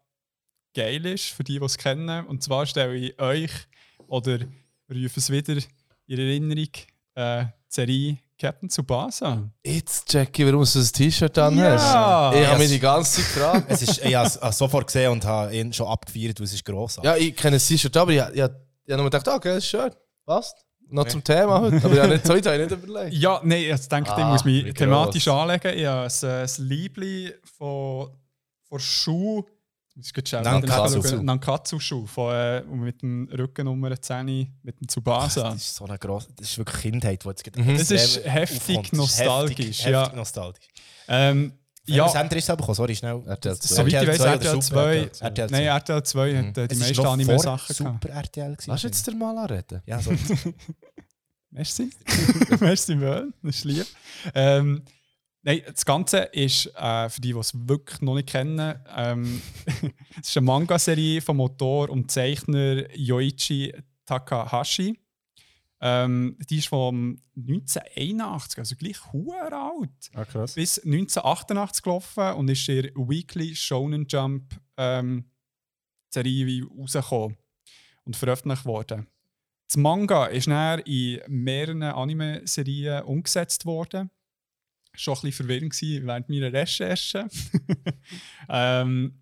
geil 0.76 1.06
ist 1.08 1.30
für 1.30 1.44
die, 1.44 1.58
die 1.58 1.66
es 1.66 1.78
kennen. 1.78 2.28
Und 2.28 2.44
zwar 2.44 2.66
stelle 2.68 2.96
ich 2.96 3.20
euch 3.20 3.68
oder 4.12 4.40
rufe 4.90 5.20
es 5.20 5.30
wieder 5.30 5.54
in 6.08 6.20
Erinnerung 6.20 6.68
äh, 7.16 7.46
die 7.46 7.50
Serie 7.70 8.18
Captain 8.38 8.68
Tsubasa. 8.70 9.50
Jetzt 9.64 10.10
check 10.10 10.38
ich, 10.38 10.46
warum 10.46 10.66
du 10.66 10.80
ein 10.80 10.86
T-Shirt 10.86 11.38
an 11.38 11.58
Ja. 11.58 11.72
hast. 12.32 12.36
Ich 12.38 12.48
habe 12.48 12.60
mich 12.60 12.70
die 12.72 12.80
ganze 12.80 13.22
Zeit 13.22 13.34
gefragt. 13.34 13.66
Es 13.70 13.82
ist, 13.84 14.04
ich 14.04 14.14
habe 14.16 14.28
es 14.28 14.42
habe 14.42 14.54
sofort 14.54 14.88
gesehen 14.88 15.12
und 15.12 15.24
habe 15.24 15.56
ihn 15.56 15.72
schon 15.72 15.88
abgefeiert, 15.88 16.40
weil 16.40 16.46
es 16.46 16.54
ist 16.54 16.66
grossartig. 16.66 17.10
Ja, 17.10 17.16
ich 17.16 17.36
kenne 17.36 17.56
das 17.56 17.68
T-Shirt, 17.68 17.96
aber 17.96 18.12
ich, 18.12 18.20
ich, 18.20 18.36
ich 18.36 18.42
habe 18.42 18.58
nur 18.90 19.04
gedacht, 19.06 19.28
ah, 19.30 19.36
okay, 19.36 19.50
das 19.50 19.60
ist 19.64 19.68
schön. 19.70 19.92
Passt. 20.26 20.58
Noch 20.90 21.08
zum 21.08 21.24
Thema 21.24 21.62
heute. 21.62 21.78
Aber 21.86 21.94
ich 21.94 22.00
habe 22.02 22.10
nicht, 22.14 22.28
heute 22.30 22.52
habe 22.52 22.64
ich 22.64 22.70
nicht 22.70 22.84
überlegt. 22.84 23.14
Ja, 23.14 23.40
nein, 23.46 23.62
ich 23.64 23.88
denke, 23.88 24.10
ich 24.10 24.18
Ah, 24.24 24.30
muss 24.32 24.44
mich 24.44 24.74
thematisch 24.74 25.24
gross. 25.24 25.40
anlegen. 25.50 25.78
Ich 25.80 25.86
habe 25.86 26.10
ein, 26.12 26.30
ein 26.42 26.68
Liebling 26.68 27.32
von, 27.58 28.10
von 28.68 28.80
Schuh. 28.80 29.46
Ich 30.00 30.16
muss 30.16 30.30
schnell 30.30 30.42
Nankatsu. 30.44 31.22
Nankatsu-Schuh. 31.22 32.06
Von, 32.08 32.34
äh, 32.34 32.62
mit 32.64 33.02
dem 33.02 33.28
Rückennummer 33.38 34.00
10, 34.00 34.26
mit 34.64 34.80
dem 34.80 34.88
Tsubasa. 34.88 35.50
Das 35.52 35.56
ist 35.58 35.76
so 35.76 35.86
eine 35.86 35.98
grosse, 36.00 36.30
das 36.36 36.50
ist 36.50 36.58
wirklich 36.58 36.82
Kindheit, 36.82 37.24
die 37.24 37.28
jetzt 37.28 37.44
gerade 37.44 37.62
Mhm. 37.62 37.78
Das 37.78 37.92
ist 37.92 38.24
heftig 38.26 38.78
aufkommt. 38.78 38.78
Das 38.78 38.92
ist 38.94 38.98
nostalgisch, 38.98 39.58
Heftig, 39.80 39.86
ja. 39.86 40.02
heftig 40.04 40.16
nostalgisch. 40.18 40.68
Ähm, 41.08 41.54
Ja. 41.88 42.06
Was 42.06 42.14
Sender 42.14 42.38
ist 42.38 42.48
es 42.48 42.56
bekommen? 42.56 42.76
Sorry, 42.76 42.96
schnell. 42.96 43.24
RTL 43.26 43.58
2. 43.58 43.76
soweit 43.76 43.88
ich 43.88 44.08
weiß, 44.08 44.20
RTL 44.20 44.62
Super 44.62 44.62
2. 44.62 44.98
RTL 45.20 45.50
2. 45.50 45.58
Nein, 45.58 45.64
RTL 45.66 46.04
2 46.04 46.38
hat 46.38 46.46
äh, 46.46 46.68
die 46.68 46.76
Es 46.76 46.80
ist 46.82 46.88
meisten 46.88 47.06
Anime-Sachen 47.08 47.76
Super 47.76 47.90
gehabt. 47.90 48.06
RTL 48.06 48.52
gewesen. 48.56 48.70
Lass 48.72 48.84
jetzt 48.84 49.08
dir 49.08 49.16
mal 49.16 49.38
anreden. 49.38 49.82
Ja, 49.88 50.00
so. 50.00 50.12
Merci. 51.50 51.90
Merci, 52.60 52.96
Möll. 52.96 53.34
Das 53.44 53.56
ist 53.58 53.64
lieb. 53.66 53.86
Ähm, 54.36 54.84
nein, 55.44 55.62
das 55.66 55.86
Ganze 55.86 56.20
ist, 56.20 56.68
äh, 56.76 57.10
für 57.10 57.22
die, 57.22 57.34
die 57.34 57.40
es 57.40 57.54
wirklich 57.68 58.02
noch 58.02 58.16
nicht 58.16 58.30
kennen, 58.30 58.80
ähm, 58.96 59.42
es 60.20 60.30
ist 60.30 60.38
eine 60.38 60.46
Manga-Serie 60.46 61.22
vom 61.22 61.42
Autor 61.42 61.90
und 61.90 62.12
Zeichner 62.12 62.86
Yoichi 62.96 63.74
Takahashi. 64.06 65.00
Ähm, 65.84 66.38
die 66.48 66.58
ist 66.58 66.68
von 66.68 67.20
1981, 67.36 68.60
also 68.60 68.76
gleich 68.76 68.98
huere 69.12 69.58
alt. 69.58 70.12
Ah. 70.14 70.26
Bis 70.54 70.78
1988 70.78 71.82
gelaufen 71.82 72.34
und 72.34 72.50
ist 72.50 72.68
der 72.68 72.84
Weekly 72.96 73.56
Shonen 73.56 74.06
Jump 74.08 74.60
ähm, 74.78 75.26
Serie 76.14 76.46
wie 76.46 76.62
rausgekommen 76.62 77.38
und 78.04 78.16
veröffentlicht 78.16 78.66
worden. 78.66 79.08
Das 79.68 79.78
Manga 79.78 80.26
ist 80.26 80.48
dann 80.48 80.82
in 80.82 81.22
mehreren 81.28 81.82
Anime-Serien 81.82 83.04
umgesetzt 83.04 83.66
worden. 83.66 84.12
Schon 84.94 85.14
ein 85.14 85.22
bisschen 85.22 85.46
verwirrend 85.46 85.72
gewesen 85.72 86.06
während 86.06 86.30
meiner 86.30 86.54
Recherche. 86.54 87.28
ähm, 88.50 89.22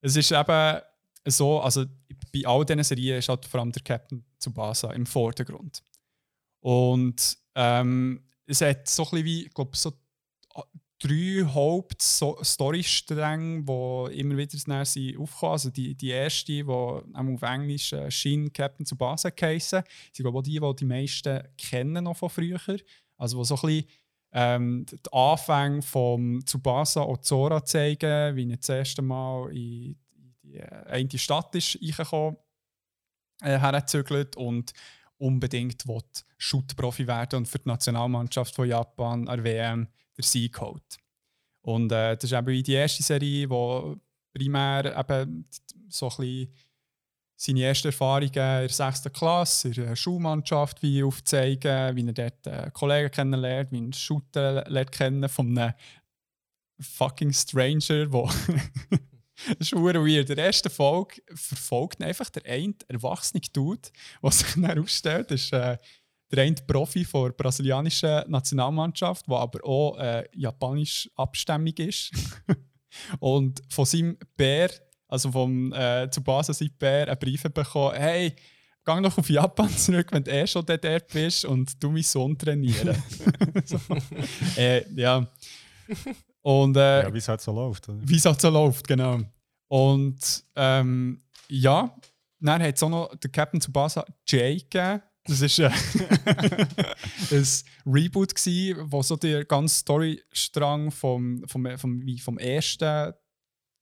es 0.00 0.16
ist 0.16 0.32
eben 0.32 0.80
so, 1.26 1.60
also 1.60 1.84
bei 2.32 2.46
all 2.46 2.64
diesen 2.64 2.82
Serien 2.82 3.18
ist 3.18 3.28
halt 3.28 3.44
vor 3.44 3.60
allem 3.60 3.72
der 3.72 3.82
Captain 3.82 4.24
Tsubasa 4.38 4.92
im 4.92 5.06
Vordergrund. 5.06 5.82
Und 6.60 7.36
ähm, 7.54 8.24
es 8.46 8.60
hat 8.60 8.88
so 8.88 9.04
ein 9.04 9.10
bisschen 9.10 9.24
wie, 9.24 9.46
ich 9.46 9.54
glaube, 9.54 9.76
so 9.76 9.92
drei 11.00 11.44
Haupt-Storystränge, 11.46 13.62
die 13.62 14.18
immer 14.18 14.36
wieder 14.36 14.58
näher 14.66 14.84
sind 14.84 15.16
aufgekommen. 15.18 15.52
Also 15.52 15.70
die, 15.70 15.94
die 15.94 16.10
erste, 16.10 16.52
die 16.52 16.64
auf 16.64 17.42
Englisch 17.42 17.92
äh, 17.92 18.10
Shin 18.10 18.52
Captain 18.52 18.84
Tsubasa 18.84 19.30
geheissen, 19.30 19.82
sind 20.12 20.24
glaube 20.24 20.42
ich 20.46 20.60
auch 20.60 20.74
die, 20.74 20.76
die 20.76 20.76
die 20.76 20.84
meisten 20.84 21.40
kennen 21.56 22.04
noch 22.04 22.18
von 22.18 22.28
früher. 22.28 22.60
Also 23.16 23.38
wo 23.38 23.44
so 23.44 23.54
ein 23.56 23.62
bisschen 23.62 23.86
ähm, 24.32 24.86
die 24.86 25.12
Anfänge 25.12 25.82
vom 25.82 26.44
Tsubasa 26.44 27.02
Ozora 27.02 27.64
zeigen, 27.64 28.36
wie 28.36 28.50
er 28.50 28.56
das 28.56 28.68
erste 28.68 29.02
Mal 29.02 29.48
in 29.50 29.96
die 30.42 30.56
äh, 30.56 30.86
eine 30.86 31.18
Stadt 31.18 31.54
ist 31.54 31.78
reingekommen, 31.82 32.36
äh, 33.42 33.58
hergezügelt 33.58 34.36
und 34.36 34.72
unbedingt 35.18 35.84
Shoot-Profi 36.38 37.06
werden 37.06 37.38
und 37.38 37.48
für 37.48 37.58
die 37.58 37.68
Nationalmannschaft 37.68 38.54
von 38.54 38.68
Japan 38.68 39.28
an 39.28 39.44
WM 39.44 39.88
der 40.16 40.24
Sieg 40.24 40.60
holt. 40.60 40.98
Und 41.62 41.92
äh, 41.92 42.16
das 42.16 42.24
ist 42.24 42.32
eben 42.32 42.62
die 42.62 42.72
erste 42.72 43.02
Serie, 43.02 43.50
wo 43.50 43.96
primär 44.32 44.96
eben 44.96 45.48
so 45.88 46.08
ein 46.08 46.16
bisschen 46.16 46.54
seine 47.42 47.62
ersten 47.62 47.88
Erfahrungen 47.88 48.26
in 48.26 48.32
der 48.32 48.68
6. 48.68 49.04
Klasse, 49.14 49.68
in 49.68 49.74
der 49.74 49.96
Schulmannschaft 49.96 50.82
wie 50.82 51.02
aufzeigen, 51.02 51.96
wie 51.96 52.06
er 52.06 52.12
dort 52.12 52.46
äh, 52.46 52.70
Kollegen 52.70 53.10
kennenlernt, 53.10 53.72
wie 53.72 53.86
er 53.86 53.92
Shooter 53.94 54.64
lernt 54.68 54.92
kennen 54.92 55.26
von 55.26 55.56
einem 55.56 55.72
fucking 56.78 57.32
Stranger, 57.32 58.06
der 58.06 58.28
Das 59.58 59.58
ist 59.58 59.72
weird. 59.72 60.28
Der 60.28 60.36
ersten 60.36 60.68
Folge 60.68 61.22
verfolgt 61.34 62.02
einfach 62.02 62.28
der 62.28 62.44
eine 62.44 62.74
erwachsene 62.88 63.40
Dude, 63.54 63.88
der 64.22 64.30
sich 64.32 64.54
dann 64.54 64.78
ausstellt. 64.78 65.30
Das 65.30 65.40
ist 65.40 65.52
äh, 65.54 65.78
der 66.30 66.44
eine 66.44 66.56
Profi 66.66 67.06
der 67.10 67.30
brasilianischen 67.30 68.22
Nationalmannschaft, 68.30 69.26
der 69.26 69.36
aber 69.38 69.64
auch 69.64 69.96
äh, 69.98 70.28
japanisch 70.34 71.10
abstämmig 71.16 71.78
ist. 71.78 72.12
Und 73.18 73.62
von 73.70 73.86
seinem 73.86 74.18
Bär, 74.36 74.70
also 75.10 75.32
vom 75.32 75.72
äh, 75.72 76.08
Tsubasa 76.08 76.52
sein 76.52 76.70
Bär, 76.78 77.08
einen 77.08 77.18
Brief 77.18 77.42
bekommen: 77.42 77.94
Hey, 77.96 78.34
geh 78.84 79.02
doch 79.02 79.18
auf 79.18 79.28
Japan 79.28 79.68
zurück, 79.76 80.08
wenn 80.12 80.24
du 80.24 80.30
eh 80.30 80.46
schon 80.46 80.64
dort 80.64 81.08
bist 81.08 81.44
und 81.44 81.82
du 81.82 81.90
meinen 81.90 82.02
Sohn 82.02 82.38
trainieren. 82.38 82.96
so. 83.64 83.78
äh, 84.56 84.84
ja. 84.94 85.26
Und, 86.42 86.76
äh, 86.76 87.02
Ja, 87.02 87.12
wie 87.12 87.18
es 87.18 87.28
halt 87.28 87.40
so 87.40 87.52
läuft. 87.52 87.86
Wie 87.88 88.16
es 88.16 88.24
halt 88.24 88.40
so 88.40 88.48
läuft, 88.48 88.86
genau. 88.86 89.20
Und 89.68 90.44
ähm, 90.56 91.20
ja, 91.48 91.94
dann 92.40 92.62
hat 92.62 92.76
es 92.76 92.82
auch 92.82 92.88
noch 92.88 93.14
den 93.16 93.30
Captain 93.32 93.60
Tsubasa 93.60 94.04
J 94.26 94.58
gegeben. 94.58 95.02
Das 95.24 95.42
war 95.42 95.70
äh, 95.70 96.66
ein 97.36 97.46
Reboot, 97.86 98.34
gewesen, 98.34 98.90
wo 98.90 99.02
so 99.02 99.16
der 99.16 99.44
ganze 99.44 99.76
Storystrang 99.76 100.90
vom, 100.90 101.44
vom, 101.46 101.78
vom, 101.78 102.18
vom 102.18 102.38
ersten 102.38 103.12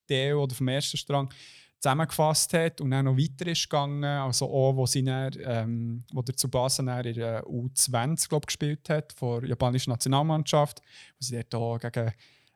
Teil 0.08 0.34
oder 0.34 0.54
vom 0.54 0.68
ersten 0.68 0.96
Strang 0.96 1.30
zusammengefasst 1.78 2.52
hat 2.54 2.80
und 2.80 2.90
dann 2.90 3.04
noch 3.04 3.16
weiter 3.16 3.46
ist 3.46 3.68
gegangen. 3.68 4.04
Also 4.04 4.46
auch, 4.46 4.74
wo, 4.76 4.86
sie 4.86 5.04
dann, 5.04 5.32
ähm, 5.44 6.04
wo 6.12 6.22
der 6.22 6.34
Tsubasa 6.34 6.82
dann 6.82 7.04
in 7.04 7.14
der 7.14 7.44
U20 7.46 8.28
glaub, 8.28 8.46
gespielt 8.46 8.88
hat, 8.88 9.12
vor 9.12 9.40
der 9.40 9.50
japanischen 9.50 9.90
Nationalmannschaft, 9.90 10.80
wo 10.80 11.16
sie 11.20 11.36
dort 11.50 11.54
auch 11.54 11.78
gegen 11.78 12.12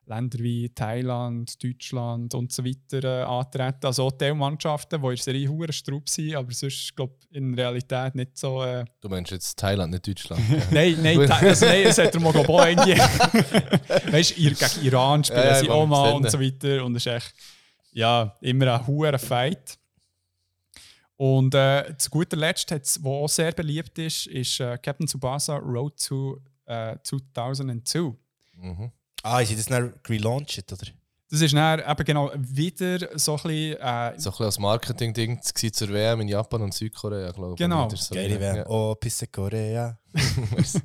Länder 0.07 0.39
wie 0.41 0.69
Thailand, 0.69 1.62
Deutschland 1.62 2.35
und 2.35 2.53
so 2.53 2.65
weiter 2.65 3.05
äh, 3.05 3.23
antreten. 3.23 3.87
Also 3.87 4.05
auch 4.05 4.12
Teilmannschaften, 4.12 5.01
die 5.01 5.07
in 5.07 5.15
der 5.15 5.23
Serie 5.23 5.49
hure 5.49 5.73
Strupp 5.73 6.09
sind, 6.09 6.35
aber 6.35 6.53
sonst 6.53 6.95
glaube 6.97 7.15
in 7.31 7.55
Realität 7.55 8.15
nicht 8.15 8.37
so. 8.37 8.62
Äh, 8.65 8.85
Du 9.01 9.09
meinst 9.09 9.31
jetzt 9.31 9.59
Thailand, 9.59 9.93
nicht 9.93 10.07
Deutschland. 10.07 10.43
nein, 10.70 10.99
nein, 11.03 11.31
also, 11.31 11.66
nein, 11.66 11.83
es 11.87 11.99
hat 11.99 12.15
er 12.15 12.20
mal 12.20 12.37
auch 12.37 12.66
irgendwie. 12.66 12.99
weißt 14.12 14.37
du, 14.37 14.43
gegen 14.43 14.87
Iran 14.87 15.23
spielen 15.23 15.45
Ja, 15.45 15.55
sie 15.55 15.70
auch 15.70 15.87
mal 15.87 16.12
und 16.15 16.31
so 16.31 16.41
weiter. 16.41 16.85
Und 16.85 16.97
es 16.97 17.07
ist 17.07 17.12
echt 17.12 17.35
ja, 17.93 18.37
immer 18.41 18.74
ein 18.74 18.87
hoher 18.87 19.19
Fight. 19.19 19.79
Und 21.16 21.55
äh, 21.55 21.95
zu 21.99 22.11
guter 22.11 22.37
Letzt, 22.37 22.70
was 22.73 23.05
auch 23.05 23.29
sehr 23.29 23.53
beliebt 23.53 23.97
ist, 23.99 24.27
ist 24.27 24.59
äh, 24.59 24.77
Captain 24.79 25.07
Tsubasa 25.07 25.57
Road 25.57 26.05
to 26.05 26.41
äh, 26.66 26.97
2002. 27.05 28.15
Mhm. 28.57 28.91
Ah, 29.23 29.40
ist 29.40 29.57
das 29.57 29.66
dann 29.66 29.94
relaunched, 30.09 30.70
oder? 30.73 30.86
Das 31.31 31.40
ist 31.40 31.55
dann 31.55 31.81
eben 31.81 32.05
genau 32.05 32.31
wieder 32.36 33.19
so 33.19 33.36
ein 33.36 33.43
bisschen. 33.43 33.77
Äh, 33.81 34.12
So 34.19 34.28
ein 34.28 34.32
bisschen 34.32 34.44
als 34.47 34.59
Marketing-Ding 34.59 35.40
zur 35.43 35.89
WM 35.89 36.20
in 36.20 36.28
Japan 36.28 36.62
und 36.62 36.74
Südkorea, 36.74 37.31
glaube 37.31 37.53
ich. 37.55 37.59
Genau. 37.59 37.89
So- 37.89 38.15
Geile 38.15 38.39
WM. 38.39 38.57
Ja. 38.57 38.66
Oh, 38.69 38.94
Pisse 38.97 39.28
Korea. 39.28 39.99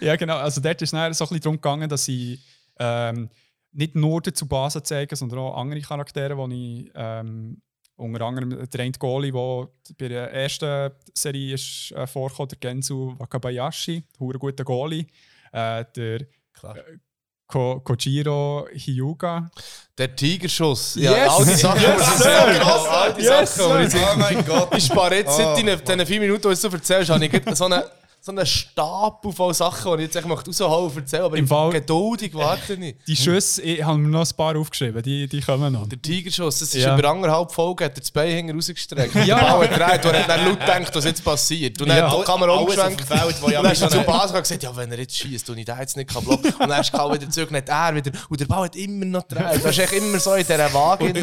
ja, 0.00 0.16
genau. 0.16 0.36
Also 0.38 0.60
dort 0.60 0.80
ist 0.82 0.92
es 0.92 1.18
so 1.18 1.24
ein 1.24 1.28
bisschen 1.28 1.40
darum 1.40 1.56
gegangen, 1.56 1.88
dass 1.88 2.04
sie 2.04 2.40
ähm, 2.78 3.28
nicht 3.72 3.94
nur 3.94 4.20
dazu 4.20 4.46
Basen 4.46 4.84
zeigen, 4.84 5.14
sondern 5.14 5.38
auch 5.40 5.56
andere 5.56 5.80
Charaktere, 5.80 6.48
die 6.48 6.86
ich 6.86 6.92
ähm, 6.94 7.60
unter 7.96 8.24
anderem 8.24 8.68
der 8.68 8.80
eine 8.80 8.92
Goalie, 8.92 9.32
der 9.32 9.68
bei 9.98 10.08
der 10.08 10.32
ersten 10.32 10.92
Serie 11.14 11.54
ist, 11.54 11.92
äh, 11.92 12.06
vorkam, 12.06 12.48
der 12.48 12.58
Gensu 12.58 13.14
Wakabayashi, 13.18 14.04
ein 14.20 14.28
guter 14.38 14.64
Goalie. 14.64 15.06
Äh, 15.52 15.84
der 15.96 16.26
äh, 16.64 16.98
Ko 17.46 17.80
Kojiro 17.80 18.68
Hyuga. 18.72 19.50
Der 19.96 20.14
Tigerschuss. 20.14 20.96
Ja, 20.96 21.12
Yes! 21.12 21.30
all 21.30 21.44
die 21.46 21.54
Sachen, 21.54 21.80
Yes, 21.82 21.96
die 22.16 22.22
sagen. 22.22 22.60
All 22.62 23.14
die 23.14 23.22
Yes, 23.22 23.54
Sachen, 23.54 23.88
die! 23.88 23.96
Oh 23.96 24.16
mein 24.18 24.44
Gott. 24.44 24.76
Ich 24.76 24.84
spare 24.84 25.14
jetzt 25.16 25.30
Oh, 25.30 25.36
seit 25.36 25.56
diesen, 25.56 25.84
diesen 25.84 26.06
vier 26.06 26.20
Minuten, 26.20 26.42
die 26.42 26.48
du 26.48 26.54
so 26.54 26.68
erzählst, 26.68 27.10
habe 27.10 27.24
ich 27.24 27.56
so 27.56 27.64
einen 27.64 27.82
so 28.28 28.32
einen 28.32 28.46
Stapel 28.46 29.32
von 29.32 29.54
Sachen, 29.54 29.92
die 29.92 30.04
ich 30.04 30.08
jetzt 30.08 30.16
echt 30.16 30.26
möchte 30.28 30.50
raushauen 30.50 30.90
und 30.90 30.96
erzählen, 30.96 31.22
aber 31.24 31.36
Im 31.36 31.48
Fall- 31.48 31.70
geduldig 31.70 32.34
warte 32.34 32.74
ich. 32.74 32.96
Die 33.06 33.16
Schüsse, 33.16 33.62
ich 33.62 33.82
habe 33.82 33.98
mir 33.98 34.08
noch 34.08 34.20
ein 34.30 34.36
paar 34.36 34.56
aufgeschrieben, 34.56 35.02
die, 35.02 35.26
die 35.26 35.40
kommen 35.40 35.72
noch. 35.72 35.86
Der 35.88 36.00
Tigerschuss, 36.00 36.58
das 36.58 36.74
ist 36.74 36.84
Ja. 36.84 36.96
über 36.98 37.08
anderthalb 37.08 37.50
Folgen, 37.52 37.84
hat 37.84 37.92
er 37.96 38.00
das 38.00 38.10
Bein 38.10 38.30
hinten 38.30 38.54
rausgestreckt. 38.56 39.14
Ja. 39.26 39.38
Der 39.38 39.46
Ball 39.46 39.68
gedreht, 39.68 40.04
und 40.04 40.14
er 40.14 40.20
hat 40.22 40.28
dann 40.28 40.44
laut 40.46 40.60
gedacht, 40.60 40.94
was 40.94 41.04
jetzt 41.04 41.24
passiert. 41.24 41.80
Und 41.80 41.88
dann 41.88 41.96
Ja. 41.98 42.10
hat 42.10 42.18
die 42.20 42.24
Kamera 42.24 42.52
umgeschwenkt. 42.52 43.08
wo 43.08 43.14
ja 43.50 43.60
und 43.60 43.64
dann 43.64 43.64
er 43.64 43.80
mit 43.80 43.90
zu 43.90 44.00
Basel 44.02 44.36
und 44.36 44.42
gesagt, 44.42 44.62
ja, 44.62 44.76
wenn 44.76 44.92
er 44.92 44.98
jetzt 44.98 45.16
schießt 45.16 45.48
und 45.50 45.58
ich 45.58 45.64
den 45.64 45.78
jetzt 45.78 45.96
nicht 45.96 46.10
kann 46.10 46.24
blocken 46.24 46.52
Und 46.60 46.68
dann 46.68 46.80
ist 46.80 46.92
Karl 46.92 47.14
wieder 47.14 47.30
zurück, 47.30 47.50
nicht 47.50 47.68
er 47.68 47.94
wieder. 47.94 48.10
Und 48.28 48.40
der 48.40 48.46
Ball 48.46 48.64
hat 48.64 48.76
immer 48.76 49.04
noch 49.06 49.26
gedreht. 49.26 49.60
Das 49.64 49.70
ist 49.76 49.78
echt 49.78 49.92
immer 49.94 50.18
so 50.20 50.34
in 50.34 50.46
dieser 50.46 50.72
Waage. 50.74 51.04
Und- 51.06 51.18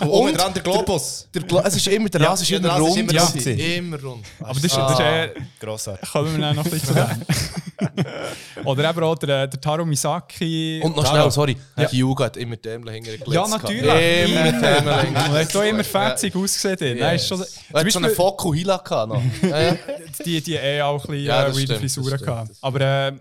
und 0.00 0.08
oben 0.08 0.34
dran 0.36 0.52
der 0.54 0.62
Globus. 0.62 1.28
Der, 1.34 1.42
Glo- 1.42 1.62
es 1.64 1.76
ist 1.76 1.86
immer, 1.86 2.08
der 2.08 2.20
Ja, 2.22 2.30
Rasen 2.30 2.42
ist 2.42 2.48
ja, 2.50 2.58
der 2.58 2.70
immer 2.70 2.80
rund. 2.80 2.96
immer 2.96 3.20
rund 3.20 3.32
gewesen. 3.32 3.56
gewesen. 3.56 3.76
Immer 3.78 4.02
rund. 4.02 4.24
Aber 4.40 4.54
das 4.54 4.64
ist, 4.64 4.76
das 4.76 4.92
ist 4.92 5.00
äh, 5.00 5.30
Grossartig. 5.60 6.10
kommen 6.10 6.36
wir 6.38 6.47
dann 6.48 6.56
noch 6.56 6.64
ein 6.64 6.70
bisschen 6.70 6.94
zu. 6.96 8.64
Oder 8.64 8.90
eben 8.90 9.02
auch 9.04 9.14
der, 9.16 9.46
der 9.46 9.60
Taro 9.60 9.84
Misaki. 9.84 10.80
Und 10.82 10.96
noch 10.96 11.04
Taro. 11.04 11.16
schnell, 11.16 11.30
sorry, 11.30 11.56
Ja. 11.76 11.84
ja. 11.84 11.90
Hyuga 11.90 12.24
hat 12.26 12.36
immer 12.36 12.56
die 12.56 12.68
Ärmel 12.68 12.92
hinten 12.94 13.04
gelegt. 13.10 13.28
Ja, 13.28 13.46
natürlich. 13.46 13.82
Immer 13.84 13.94
Ärmel 14.00 15.00
hinten 15.00 15.16
Er 15.16 15.30
hat 15.44 15.56
auch 15.56 15.62
immer 15.62 15.84
fetzig 15.84 16.34
ausgesehen. 16.34 16.76
dort. 16.80 16.98
Nein, 17.00 17.16
ist 17.16 17.28
schon, 17.28 17.38
Yes. 17.38 17.60
Er 17.72 17.80
hat 17.80 17.92
so 17.92 17.98
einen 18.00 18.10
Foku 18.14 18.54
Hila 18.54 18.76
gehabt 18.78 19.12
noch. 19.12 19.22
Ja, 19.48 19.60
ja. 19.60 19.76
die, 20.24 20.40
die 20.42 20.54
eh 20.54 20.82
auch 20.82 21.04
ein 21.04 21.10
bisschen 21.10 21.24
Ja, 21.26 21.46
äh, 21.46 21.54
weirde 21.56 21.76
Frisuren 21.76 22.18
gehabt. 22.18 22.50
Aber 22.60 22.80
äh, 22.80 23.12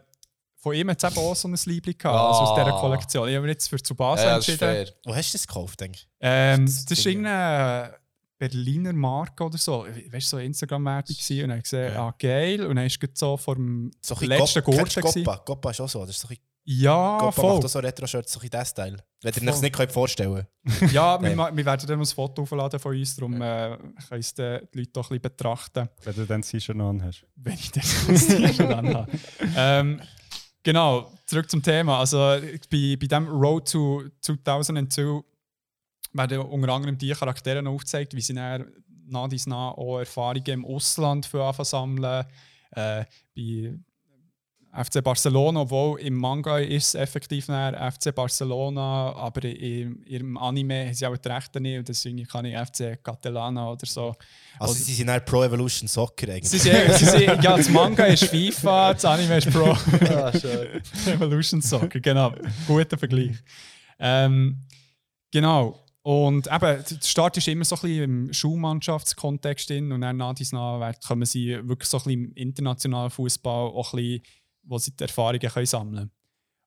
von 0.60 0.74
ihm 0.74 0.90
hat 0.90 1.04
es 1.04 1.10
eben 1.12 1.20
auch 1.26 1.36
so 1.36 1.48
ein 1.48 1.56
Liebling 1.66 1.98
gehabt, 1.98 2.18
also 2.18 2.40
aus 2.42 2.58
Ah. 2.60 2.64
dieser 2.64 2.78
Kollektion. 2.78 3.30
Ich 3.30 3.36
habe 3.36 3.46
mich 3.46 3.54
jetzt 3.54 3.70
für 3.70 3.78
Tsubasa 3.78 4.24
Ja, 4.24 4.36
das 4.38 4.48
ist 4.48 4.62
entschieden. 4.62 4.92
Wo 5.06 5.16
hast 5.16 5.34
du 5.34 5.38
das 5.38 5.48
gekauft, 5.48 5.80
denke 5.80 5.98
ich? 6.00 6.08
Ähm, 6.20 6.66
das 6.66 6.98
ist 6.98 7.06
irgendeine 7.06 7.94
Berliner 8.38 8.94
Marke 8.94 9.44
oder 9.44 9.58
so. 9.58 9.86
Weißt 9.86 10.32
du, 10.34 10.38
so 10.38 10.38
Instagram-Werbung 10.38 11.16
gewesen 11.16 11.34
und 11.44 11.50
dann 11.50 11.52
habe 11.52 11.58
ich 11.60 11.64
gesehen, 11.64 11.98
ah, 11.98 12.14
geil. 12.20 12.66
Und 12.66 12.76
dann 12.76 12.86
ist 12.86 13.00
es 13.04 13.20
so 13.20 13.38
vor 13.38 13.56
dem 13.56 13.92
So 14.02 14.16
ein 14.16 14.20
bisschen 14.20 14.38
letzten 14.38 14.64
Gurten. 14.64 15.02
Goppa. 15.02 15.42
Goppa 15.46 15.72
ist 15.72 15.82
auch 15.82 15.90
so. 15.90 16.02
Das 16.06 16.12
ist 16.12 16.20
so 16.22 16.28
ein 16.30 16.38
Ja, 16.66 17.18
Goppa 17.18 17.32
voll. 17.32 17.54
macht 17.56 17.66
auch 17.66 17.70
so 17.70 17.80
Retro-Shirts, 17.80 18.32
so 18.34 18.40
ein 18.40 18.42
bisschen 18.42 18.52
das 18.52 18.70
Style. 18.70 18.98
Wenn 19.22 19.34
ihr 19.44 19.52
euch 19.54 19.62
nicht 19.62 19.74
könnt 19.76 19.92
vorstellen 19.92 20.46
Ja, 20.92 21.20
wir, 21.22 21.36
wir 21.36 21.66
werden 21.66 21.88
dann 21.88 22.00
ein 22.00 22.06
Foto 22.06 22.44
aufladen 22.44 22.80
von 22.80 22.96
uns, 22.96 23.16
darum 23.16 23.34
äh, 23.42 23.78
können 23.78 23.94
uns 24.12 24.34
die 24.34 24.42
Leute 24.74 24.90
doch 24.94 25.06
ein 25.10 25.20
bisschen 25.20 25.22
betrachten. 25.22 25.90
Wenn 26.04 26.16
du 26.16 26.26
dann 26.26 26.42
T-Shirt 26.44 26.76
noch 26.78 26.94
hast. 27.02 27.26
wenn 27.36 27.54
ich 27.56 27.72
das 27.72 28.56
schon 28.56 28.72
anhabe. 28.72 29.12
ähm, 29.56 30.02
genau, 30.62 31.12
zurück 31.26 31.50
zum 31.50 31.64
Thema. 31.64 32.00
Also 32.00 32.18
bei, 32.18 32.96
bei 33.00 33.08
dem 33.08 33.28
Road 33.28 33.72
to 33.72 34.04
2002 34.22 35.22
werden 36.14 36.40
unter 36.40 36.74
anderem 36.74 36.98
die 36.98 37.12
Charaktere 37.12 37.62
noch 37.62 37.74
aufgezeigt, 37.74 38.14
wie 38.16 38.22
sie 38.22 38.34
dann 38.34 38.66
nach 39.08 39.28
dies 39.30 39.48
nach 39.48 39.72
auch 39.74 40.00
Erfahrungen 40.00 40.46
im 40.48 40.66
Ausland 40.66 41.26
für 41.26 41.54
sammeln. 41.64 42.26
Äh, 42.72 43.06
bei 43.36 43.74
FC 44.84 45.04
Barcelona, 45.04 45.62
obwohl 45.62 46.00
im 46.02 46.14
Manga 46.16 46.60
ist 46.60 46.90
es 46.90 46.96
effektiv 46.96 47.48
nachher 47.48 47.92
FC 47.92 48.14
Barcelona, 48.14 49.14
aber 49.16 49.44
im, 49.46 50.04
im 50.04 50.38
Anime 50.38 50.86
haben 50.88 50.94
sie 50.94 51.08
auch 51.08 51.18
die 51.18 51.30
Rechte 51.30 51.60
nicht 51.60 51.80
und 51.80 51.88
deswegen 51.88 52.24
kann 52.28 52.46
ich 52.46 52.56
FC 52.56 53.02
Catalana 53.04 53.72
oder 53.72 53.86
so. 53.88 54.14
Also 54.60 54.74
Oder- 54.74 54.84
sie 54.84 54.94
sind 54.94 55.08
dann 55.08 55.24
Pro 55.26 55.44
Evolution 55.44 55.88
Soccer 55.88 56.28
eigentlich. 56.30 56.50
Sie 56.50 56.60
sind, 56.60 56.94
sie 56.94 57.06
sind, 57.06 57.22
ja, 57.44 57.58
das 57.58 57.70
Manga 57.70 58.06
ist 58.06 58.26
FIFA, 58.30 58.94
das 58.94 59.06
Anime 59.06 59.38
ist 59.38 59.50
Pro 59.52 59.72
Ah. 60.10 60.32
Evolution 61.08 61.62
Soccer, 61.62 62.00
genau. 62.00 62.34
Guter 62.68 62.98
Vergleich. 62.98 63.38
Ähm, 63.98 64.62
genau. 65.32 65.80
Und 66.08 66.48
eben, 66.48 66.62
der 66.90 67.02
Start 67.04 67.36
ist 67.36 67.50
immer 67.50 67.66
so 67.66 67.76
ein 67.76 67.82
bisschen 67.82 68.04
im 68.04 68.34
Schulmannschaftskontext 68.34 69.70
drin 69.70 69.92
und 69.92 70.00
dann 70.00 70.16
nach 70.16 70.34
dies 70.36 70.54
nach 70.54 70.94
kommen 71.06 71.26
sie 71.26 71.50
wirklich 71.68 71.90
so 71.90 71.98
ein 71.98 72.04
bisschen 72.06 72.26
im 72.28 72.34
internationalen 72.36 73.10
Fußball 73.10 73.68
auch 73.72 73.94
ein 73.94 73.98
bisschen, 73.98 74.22
wo 74.64 74.78
sie 74.78 74.92
die 74.96 75.04
Erfahrungen 75.04 75.42
können 75.42 75.66
sammeln 75.66 76.12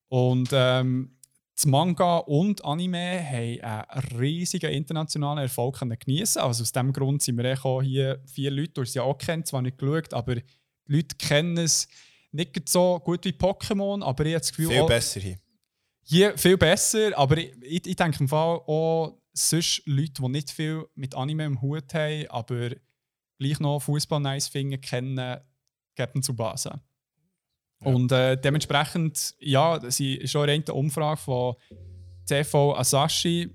Und 0.08 0.50
ähm, 0.52 1.16
das 1.56 1.64
Manga 1.64 2.18
und 2.18 2.62
Anime 2.66 3.22
haben 3.62 3.62
einen 3.88 4.18
riesigen 4.18 4.72
internationalen 4.72 5.38
Erfolg 5.44 5.78
können 5.78 5.98
geniessen. 5.98 6.40
Also 6.40 6.60
aus 6.62 6.72
diesem 6.72 6.92
Grund 6.92 7.22
sind 7.22 7.38
wir 7.38 7.64
auch 7.64 7.80
hier 7.80 8.22
vier 8.26 8.50
Leute, 8.50 8.72
die 8.74 8.80
es 8.82 8.92
ja 8.92 9.04
auch 9.04 9.16
kennen, 9.16 9.46
zwar 9.46 9.62
nicht 9.62 9.78
geschaut, 9.78 10.12
aber 10.12 10.34
die 10.34 10.44
Leute 10.84 11.16
kennen 11.16 11.56
es 11.56 11.88
nicht 12.32 12.68
so 12.68 13.00
gut 13.02 13.24
wie 13.24 13.30
Pokémon, 13.30 14.02
aber 14.04 14.26
ich 14.26 14.34
habe 14.34 14.40
das 14.40 14.50
Gefühl, 14.50 14.68
Viel 14.68 14.80
auch- 14.82 14.86
besser 14.86 15.20
hier. 15.20 15.38
hier 16.02 16.36
viel 16.36 16.58
besser, 16.58 17.16
aber 17.16 17.38
ich, 17.38 17.52
ich, 17.62 17.86
ich 17.86 17.96
denke 17.96 18.18
im 18.20 18.28
Fall 18.28 18.58
auch 18.66 19.16
sonst 19.32 19.82
Leute, 19.86 20.22
die 20.22 20.28
nicht 20.28 20.50
viel 20.50 20.86
mit 20.94 21.14
Anime 21.14 21.44
im 21.44 21.62
Hut 21.62 21.92
haben, 21.94 22.26
aber 22.28 22.70
gleich 23.38 23.60
noch 23.60 23.80
Fußball 23.80 24.20
nice 24.20 24.48
finden, 24.48 24.80
kennen 24.80 25.40
Captain 25.96 26.22
Tsubasa. 26.22 26.80
Und 27.82 28.12
äh, 28.12 28.38
dementsprechend, 28.38 29.34
ja, 29.38 29.80
sie 29.90 30.16
ist 30.16 30.32
schon 30.32 30.48
eine 30.48 30.64
Umfrage 30.72 31.20
von 31.20 31.54
TV 32.26 32.76
Asashi. 32.76 33.54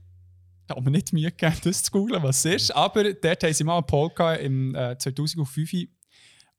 Da 0.68 0.76
haben 0.76 0.86
wir 0.86 0.92
nicht 0.92 1.14
Mühe 1.14 1.32
gegeben, 1.32 1.58
das 1.64 1.84
zu 1.84 1.92
googeln, 1.92 2.24
was 2.24 2.44
es 2.44 2.64
ist. 2.64 2.72
Aber 2.72 3.14
dort 3.14 3.44
haben 3.44 3.54
sie 3.54 3.64
mal 3.64 3.78
einen 3.78 3.86
Poll 3.86 4.10
gehabt 4.10 4.42
im 4.42 4.74
äh, 4.74 4.98
2005 4.98 5.88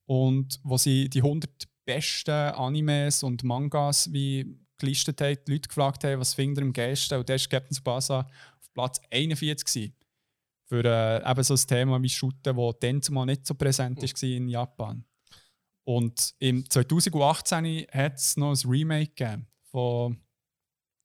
und 0.07 0.61
wo 0.63 0.77
sie 0.77 1.09
die 1.09 1.23
100 1.23 1.51
besten 1.85 2.31
Animes 2.31 3.25
und 3.25 3.43
Mangas 3.43 4.13
wie 4.13 4.59
gelistet 4.79 5.21
haben, 5.21 5.37
die 5.47 5.53
Leute 5.53 5.69
gefragt 5.69 6.05
haben, 6.05 6.21
was 6.21 6.35
findet 6.35 6.63
ihr 6.63 6.67
am 6.67 6.73
geilsten? 6.73 7.19
Und 7.19 7.29
da 7.29 7.35
war 7.35 7.49
Captain 7.49 7.75
Tsubasa 7.75 8.29
Platz 8.77 9.01
41 9.11 9.65
gewesen. 9.65 9.95
Für 10.69 10.85
äh, 10.85 11.31
eben 11.31 11.43
so 11.43 11.55
ein 11.55 11.67
Thema 11.67 12.03
wie 12.03 12.09
Shooten, 12.09 12.57
das 12.57 12.75
dann 12.81 13.01
zumal 13.03 13.25
nicht 13.27 13.47
so 13.47 13.55
präsent 13.55 14.03
war 14.03 14.29
in 14.29 14.49
Japan. 14.49 15.05
Und 15.85 16.35
im 16.41 16.69
2018 16.69 17.87
hat 17.91 18.17
es 18.17 18.37
noch 18.37 18.51
ein 18.51 18.69
Remake 18.71 19.13
gegeben 19.15 19.47
von 19.71 20.21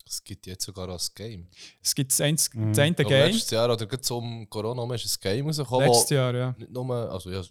Es 0.05 0.23
gibt 0.23 0.47
jetzt 0.47 0.65
sogar 0.65 0.89
ein 0.89 0.99
Game. 1.15 1.47
Es 1.81 1.93
gibt 1.95 2.11
das, 2.11 2.19
eins, 2.21 2.51
Mhm. 2.53 2.73
Game. 2.73 3.31
Letztes 3.31 3.51
Jahr 3.51 3.71
oder 3.71 3.85
gerade 3.85 4.01
zum 4.01 4.49
Corona 4.49 4.93
ist 4.95 5.05
ein 5.05 5.21
Game 5.21 5.45
rausgekommen. 5.45 5.87
Letztes 5.87 6.09
Jahr, 6.09 6.35
ja. 6.35 6.55
Nicht 6.57 6.71
nur, 6.71 7.11
also 7.11 7.29
ja, 7.31 7.41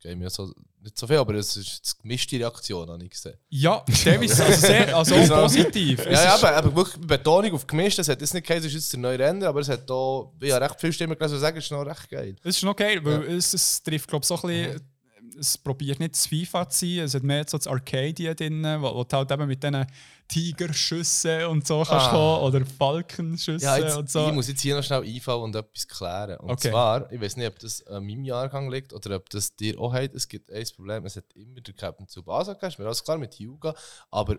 Game 0.00 0.22
ja 0.22 0.30
so, 0.30 0.52
nicht 0.82 0.98
so 0.98 1.06
viel, 1.06 1.16
aber 1.18 1.34
es 1.34 1.56
ist 1.56 1.82
eine 1.84 2.02
gemischte 2.02 2.36
Reaktion, 2.38 2.88
habe 2.88 3.04
ich 3.04 3.10
gesehen. 3.10 3.34
Ja, 3.50 3.84
teilweise 4.02 4.44
also 4.44 4.66
sehr, 4.66 4.96
also 4.96 5.14
auch 5.34 5.42
positiv. 5.42 6.04
Ja, 6.06 6.10
ja, 6.12 6.34
ist- 6.34 6.42
aber, 6.44 6.56
aber 6.56 6.74
wirklich 6.76 7.06
Betonung 7.06 7.52
auf 7.52 7.66
gemischt. 7.66 7.98
Es 7.98 8.08
hat 8.08 8.20
jetzt 8.20 8.32
nicht 8.32 8.46
geheißen, 8.46 8.66
es 8.66 8.74
ist 8.74 8.82
jetzt 8.84 8.92
der 8.94 9.00
neue 9.00 9.18
Rennen, 9.18 9.44
aber 9.44 9.60
es 9.60 9.68
hat 9.68 9.88
da, 9.88 9.94
habe 9.94 10.60
recht 10.60 10.80
viele 10.80 10.92
Stimmen 10.92 11.16
gelesen, 11.18 11.34
die 11.34 11.40
sagen, 11.40 11.58
es 11.58 11.64
ist 11.64 11.70
noch 11.70 11.84
recht 11.86 12.08
geil. 12.08 12.34
Es 12.42 12.56
ist 12.56 12.62
noch 12.62 12.74
geil, 12.76 13.04
weil 13.04 13.22
es, 13.36 13.52
es 13.52 13.82
trifft, 13.82 14.08
glaube 14.08 14.22
ich, 14.22 14.28
so 14.28 14.36
ein 14.36 14.40
bisschen. 14.42 14.89
Es 15.40 15.56
probiert 15.58 15.98
nicht 16.00 16.14
das 16.14 16.26
FIFA 16.26 16.68
zu 16.68 16.86
sein, 16.86 16.98
es 17.06 17.14
hat 17.14 17.22
mehr 17.22 17.44
so 17.48 17.56
das 17.56 17.66
Arcadia 17.66 18.34
drin, 18.34 18.62
wo, 18.80 18.94
wo 18.94 19.04
du 19.04 19.16
halt 19.16 19.30
eben 19.30 19.46
mit 19.46 19.62
diesen 19.62 19.86
Tigerschüssen 20.28 21.46
und 21.46 21.66
so 21.66 21.78
kannst 21.82 22.06
Ah. 22.06 22.10
kommen 22.10 22.42
oder 22.42 22.66
Falkenschüsse 22.66 23.64
Ja, 23.64 23.76
jetzt, 23.78 23.96
und 23.96 24.10
so. 24.10 24.26
ich 24.28 24.32
muss 24.34 24.48
jetzt 24.48 24.60
hier 24.60 24.76
noch 24.76 24.82
schnell 24.84 25.02
einfallen 25.02 25.42
und 25.42 25.56
etwas 25.56 25.88
klären. 25.88 26.36
Und 26.38 26.50
Okay. 26.50 26.70
zwar, 26.70 27.10
ich 27.12 27.20
weiß 27.20 27.36
nicht, 27.36 27.46
ob 27.48 27.58
das 27.58 27.86
an 27.86 28.04
meinem 28.06 28.24
Jahrgang 28.24 28.70
liegt 28.70 28.92
oder 28.92 29.16
ob 29.16 29.28
das 29.30 29.56
dir 29.56 29.78
auch 29.80 29.92
hat. 29.92 30.14
Es 30.14 30.28
gibt 30.28 30.50
ein 30.50 30.64
Problem, 30.76 31.04
es 31.06 31.16
hat 31.16 31.24
immer 31.34 31.60
der 31.60 31.74
Captain 31.74 32.06
zu 32.08 32.22
Basel 32.22 32.56
ist 32.60 32.78
mir 32.78 32.84
alles 32.86 33.02
klar 33.02 33.18
mit 33.18 33.34
Hyuga, 33.38 33.74
aber 34.10 34.36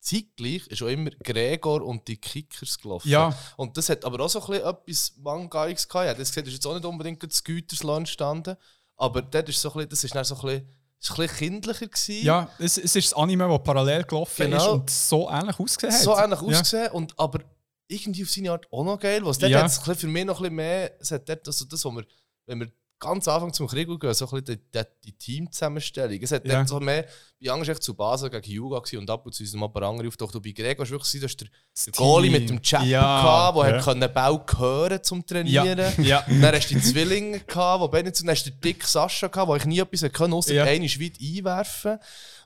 zeitgleich 0.00 0.66
ist 0.66 0.82
auch 0.82 0.88
immer 0.88 1.10
Gregor 1.22 1.82
und 1.82 2.08
die 2.08 2.16
Kickers 2.16 2.78
gelaufen. 2.78 3.08
Ja. 3.08 3.36
Und 3.56 3.76
das 3.76 3.88
hat 3.88 4.04
aber 4.04 4.20
auch 4.24 4.28
so 4.28 4.40
ein 4.40 4.46
bisschen 4.46 4.66
etwas 4.68 5.12
Mangaiges 5.18 5.88
gehabt. 5.88 6.06
Ja, 6.06 6.14
das 6.14 6.28
gesehen, 6.30 6.44
das 6.44 6.48
ist 6.54 6.58
jetzt 6.58 6.66
auch 6.66 6.74
nicht 6.74 6.84
unbedingt 6.84 7.22
das 7.22 7.44
Gütersland 7.44 7.98
entstanden, 8.08 8.56
aber 9.02 9.22
dort 9.22 9.48
ist 9.48 9.60
so 9.60 9.68
ein 9.70 9.74
bisschen, 9.74 9.88
das 9.90 10.04
ist 10.04 10.14
dann 10.14 10.24
so 10.24 10.34
ein 10.36 10.40
bisschen, 10.40 10.68
ist 11.00 11.10
ein 11.10 11.16
bisschen 11.16 11.36
kindlicher 11.36 11.86
gewesen. 11.88 12.24
ja, 12.24 12.48
es, 12.58 12.78
es 12.78 12.94
ist 12.96 13.10
das 13.12 13.14
Anime, 13.14 13.48
das 13.48 13.62
parallel 13.64 14.04
gelaufen 14.04 14.42
ist 14.42 14.50
Genau. 14.50 14.72
und 14.74 14.88
so 14.90 15.28
ähnlich 15.30 15.58
ausgesehen 15.58 15.92
hat. 15.92 16.00
so 16.02 16.16
ähnlich 16.16 16.40
Ja. 16.40 16.46
ausgesehen 16.60 16.92
und 16.92 17.18
aber 17.18 17.40
irgendwie 17.88 18.22
auf 18.22 18.30
seine 18.30 18.52
Art 18.52 18.66
auch 18.72 18.84
noch 18.84 18.98
geil. 18.98 19.20
Was 19.24 19.38
dort 19.38 19.50
Ja. 19.52 19.62
hat 19.62 19.66
es 19.70 19.78
für 20.00 20.06
mich 20.06 20.24
noch 20.24 20.36
ein 20.38 20.42
bisschen 20.42 20.54
mehr, 20.54 20.92
es 21.00 21.10
hat 21.10 21.28
dort 21.28 21.46
also 21.46 21.64
das, 21.64 21.84
was 21.84 21.92
wir, 21.92 22.04
wenn 22.46 22.60
wir 22.60 22.68
ganz 23.02 23.26
am 23.28 23.34
Anfang 23.34 23.52
zum 23.52 23.66
Krieg 23.66 23.88
gehen, 23.88 24.14
so 24.14 24.24
ein 24.30 24.30
bisschen 24.42 24.60
die, 24.74 24.80
die, 25.04 25.12
Teamzusammenstellung. 25.12 26.18
Es 26.22 26.30
hat 26.32 26.46
Ja. 26.46 26.56
dort 26.58 26.68
so 26.68 26.80
mehr, 26.80 27.04
bei 27.42 27.50
Angst 27.50 27.68
echt 27.68 27.82
zu 27.82 27.94
Basel 27.94 28.30
gegen 28.30 28.50
Juga 28.50 28.80
und 28.96 29.10
ab 29.10 29.26
und 29.26 29.32
zu 29.34 29.44
sind 29.44 29.58
mal 29.58 29.66
ein 29.66 29.72
paar 29.72 29.82
andere 29.82 30.06
auftaucht. 30.08 30.34
Und 30.36 30.42
bei 30.42 30.52
Gregor 30.52 30.84
war 30.86 30.90
wirklich 30.90 31.10
so, 31.10 31.18
dass 31.20 31.36
der, 31.36 31.48
der 31.86 31.92
Goalie 31.92 32.30
mit 32.30 32.48
dem 32.48 32.62
Chapel 32.62 32.88
Ja. 32.88 33.52
der 33.52 33.70
Ja. 33.70 33.76
hat 33.76 33.84
können 33.84 34.12
Bau 34.14 34.44
hören 34.58 35.02
zum 35.02 35.26
Trainieren. 35.26 35.78
Ja. 35.98 36.02
Ja. 36.02 36.26
Dann 36.28 36.54
hast 36.54 36.70
du 36.70 36.74
die 36.76 36.80
Zwillinge 36.82 37.40
gehabt, 37.40 37.94
die 37.94 38.02
nicht 38.04 38.16
so, 38.16 38.24
dann 38.24 38.34
hast 38.34 38.44
du 38.46 38.50
den 38.50 38.60
dicken 38.60 38.86
Sascha 38.86 39.26
gehabt, 39.26 39.48
wo 39.48 39.56
ich 39.56 39.64
nie 39.64 39.80
etwas 39.80 40.12
können, 40.12 40.32
außer 40.34 40.54
Ja. 40.54 40.64
einen 40.64 40.84
weit 40.84 41.18
einwerfen. 41.20 41.98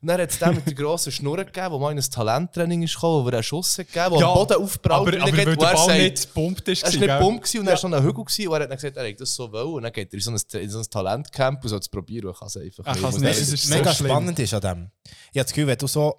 Und 0.02 0.08
dann 0.08 0.20
hat 0.20 0.30
es 0.30 0.38
den 0.38 0.54
mit 0.54 0.66
der 0.66 0.74
grossen 0.74 1.10
Schnur 1.12 1.36
gegeben, 1.38 1.70
wo 1.70 1.78
mal 1.78 1.92
in 1.92 1.98
ein 1.98 2.04
Talenttraining 2.10 2.82
ist 2.82 2.94
gekommen, 2.94 3.24
wo 3.24 3.28
er 3.28 3.34
einen 3.34 3.42
Schuss 3.42 3.78
hat 3.78 3.86
gegeben, 3.88 4.10
wo 4.12 4.20
Ja, 4.20 4.28
am 4.28 4.34
Boden 4.34 4.62
aufgebraut 4.62 5.08
aber- 5.08 5.22
aber 5.22 5.36
weil 5.36 5.44
der 5.46 5.56
Ball 5.56 5.98
nicht 6.02 6.22
gepumpt 6.26 6.68
ist, 6.68 6.82
Er 6.82 6.88
ist 6.88 6.94
gewesen, 6.94 7.00
nicht 7.00 7.18
gepumpt 7.18 7.54
und 7.54 7.54
Ja. 7.54 7.60
er 7.62 7.66
war 7.72 7.76
so 7.76 7.86
ein 7.88 8.02
Hügel 8.02 8.24
gewesen, 8.24 8.48
und 8.48 8.54
er 8.54 8.60
hat 8.62 8.70
dann 8.70 8.76
gesagt, 8.76 8.96
er 8.96 9.04
hätte 9.04 9.18
das 9.20 9.34
so 9.34 9.50
wollen. 9.52 9.74
Und 9.74 9.82
dann 9.84 9.92
geht 9.92 10.12
er 10.12 10.14
in 10.14 10.20
so 10.20 10.30
ein, 10.30 10.60
in 10.62 10.70
so 10.70 10.78
ein 10.78 10.84
Talentcamp 10.90 11.62
und 11.62 11.68
soll 11.68 11.78
es 11.78 11.88
probieren. 11.88 12.26
und 12.26 12.32
Ich 12.34 12.38
kann 12.38 12.48
es 12.48 12.56
einfach 12.56 12.84
Er 12.86 12.92
nicht. 12.94 13.04
Ich 13.04 13.10
sagen, 13.12 13.26
es 13.26 13.52
ist 13.52 13.62
so 13.66 13.74
mega 13.74 13.94
schlimm. 13.94 14.10
spannend 14.10 14.38
ist 14.38 14.54
an 14.54 14.60
dem. 14.60 14.90
Ich 15.04 15.12
habe 15.38 15.44
das 15.44 15.46
Gefühl, 15.52 15.66
wenn 15.68 15.78
du 15.78 15.86
so 15.86 16.14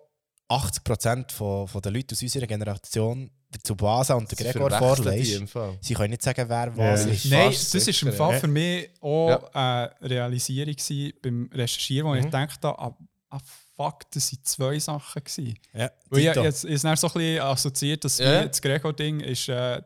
80% 0.49 1.31
von, 1.31 1.67
von 1.67 1.81
den 1.81 1.93
Leuten 1.93 2.13
aus 2.15 2.21
unserer 2.21 2.47
Generation 2.47 3.29
der 3.53 3.61
Tsubasa 3.63 4.13
und 4.15 4.29
der 4.31 4.51
Gregor 4.51 4.69
vorlegst, 4.71 5.43
sie 5.81 5.93
können 5.93 6.11
nicht 6.11 6.21
sagen, 6.21 6.45
wer 6.49 6.67
Ja. 6.67 6.77
was 6.77 7.05
ist. 7.05 7.25
Nein, 7.25 7.51
Fast 7.51 7.75
das 7.75 7.87
ist 7.87 8.01
im 8.01 8.13
Fall 8.13 8.33
ja. 8.33 8.39
für 8.39 8.47
mich 8.47 8.89
auch 9.01 9.29
Ja. 9.29 9.49
eine 9.53 10.09
Realisierung 10.09 10.75
beim 11.21 11.49
Recherchieren, 11.53 12.09
wo 12.09 12.13
ich 12.15 12.21
Mhm. 12.21 12.25
gedacht 12.25 12.63
habe, 12.63 12.79
ah, 12.79 12.97
ah 13.29 13.39
fuck, 13.77 14.09
das 14.11 14.33
waren 14.33 14.43
zwei 14.43 14.79
Sachen. 14.79 15.23
Gewesen. 15.23 15.57
Ja, 15.73 15.91
Weil 16.09 16.19
ich, 16.19 16.35
jetzt 16.35 16.65
ist 16.65 16.83
dann 16.83 16.97
so 16.97 17.07
ein 17.07 17.13
bisschen 17.13 17.41
assoziiert, 17.41 18.03
dass 18.03 18.17
Ja. 18.17 18.45
das 18.45 18.61
Gregor-Ding 18.61 19.19
ist 19.21 19.47
äh, 19.47 19.81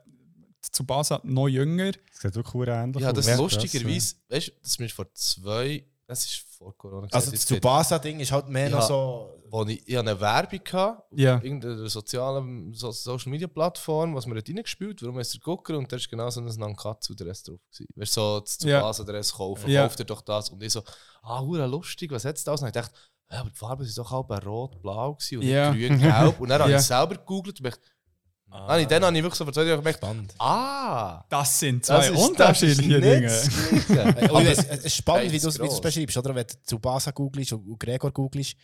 zu 0.62 0.84
Basa 0.86 1.20
noch 1.24 1.48
jünger. 1.48 1.92
Das 1.92 2.22
sieht 2.22 2.36
wirklich 2.36 2.68
ähnlich 2.70 3.04
Ja, 3.04 3.12
das 3.14 3.28
aus. 3.28 3.38
lustigerweise, 3.38 4.16
weißt 4.30 4.48
du, 4.48 4.52
das 4.64 4.80
ist 4.80 4.94
vor 4.94 5.14
zwei, 5.14 5.86
das 6.08 6.26
ist 6.26 6.46
vor 6.58 6.76
Corona. 6.78 7.08
Also 7.12 7.32
das 7.32 7.42
jetzt 7.42 7.48
Tsubasa-Ding 7.48 8.20
ist 8.20 8.32
halt 8.32 8.48
mehr 8.50 8.68
Ich 8.68 8.72
noch 8.74 8.88
so... 8.88 9.30
wo 9.50 9.66
ich, 9.66 9.82
ich 9.88 9.96
hatte 9.98 10.10
eine 10.12 10.20
Werbung 10.22 10.60
hatte, 10.72 11.04
Ja. 11.16 11.38
auf 11.38 11.44
irgendeiner 11.44 11.90
sozialen 11.90 12.74
so 12.74 12.92
Social 12.92 13.32
Media 13.32 13.48
Plattform, 13.48 14.14
was 14.16 14.26
mir 14.28 14.38
hat 14.38 14.48
reingespielt, 14.48 15.02
warum 15.02 15.20
ist 15.20 15.34
der 15.34 15.42
Gucker 15.42 15.78
und 15.78 15.92
da 15.92 15.96
ist 15.98 16.10
genau 16.10 16.30
so 16.30 16.40
ein 16.42 16.46
Nankatsu-Dress 16.46 17.44
drauf 17.44 17.60
gewesen. 17.72 17.88
Weißt 17.96 18.16
du, 18.18 18.22
so 18.22 18.40
das 18.42 18.58
Ja. 18.62 18.80
Tsubasa-Dress 18.80 19.34
kaufen, 19.34 19.70
Ja. 19.70 19.84
kauft 19.84 20.00
ihr 20.00 20.06
doch 20.06 20.22
das. 20.22 20.50
Und 20.50 20.62
ich 20.64 20.72
so, 20.72 20.84
ah, 21.24 21.42
hure 21.42 21.66
lustig, 21.66 22.12
was 22.12 22.24
hat 22.24 22.38
es 22.38 22.44
da? 22.44 22.52
Und 22.54 22.66
ich 22.66 22.72
dachte, 22.72 22.94
ja, 23.32 23.40
aber 23.40 23.50
die 23.50 23.56
Farben 23.56 23.86
sind 23.86 23.98
doch 23.98 24.24
bei 24.26 24.38
rot-blau 24.40 25.14
gewesen 25.16 25.38
und 25.40 25.44
Ja. 25.46 25.72
nicht 25.72 25.88
grün-gelb. 25.88 26.40
Und 26.40 26.50
dann 26.50 26.62
habe 26.62 26.72
Ja. 26.72 26.78
ich 26.80 26.84
selber 26.84 27.16
gegoogelt 27.16 27.60
und 27.60 27.66
dachte, 27.66 27.82
ah. 28.50 28.78
dann, 28.78 28.88
dann 28.90 29.06
habe 29.06 29.18
ich 29.18 29.24
wirklich 29.24 29.38
so 29.38 29.52
zwei 29.52 29.64
Jahren 29.64 29.80
gemerkt, 29.80 30.00
Spannend. 30.00 30.34
ah, 30.40 31.24
Das 31.30 31.60
sind 31.60 31.88
das 31.88 32.06
zwei 32.08 32.14
ist, 32.14 32.28
unterschiedliche 32.28 33.00
das 33.00 33.10
Dinge. 33.10 33.26
ist 33.28 33.72
nicht 33.72 33.90
das 33.90 34.14
Gleiche. 34.14 34.30
Aber 34.30 34.42
es 34.46 34.58
es 34.66 34.86
ist 34.86 34.96
spannend, 34.96 35.32
wie 35.32 35.40
du 35.40 35.48
es 35.48 35.56
wie 35.56 35.60
du 35.60 35.64
es 35.66 35.70
gross. 35.72 35.82
beschreibst, 35.82 36.18
oder? 36.18 36.36
Wenn 36.36 36.48
du 36.48 36.54
Tsubasa 36.66 37.12
googelst 37.12 37.54
und 37.54 37.66
und 37.68 37.80
Gregor 37.80 38.12
googelst. 38.12 38.56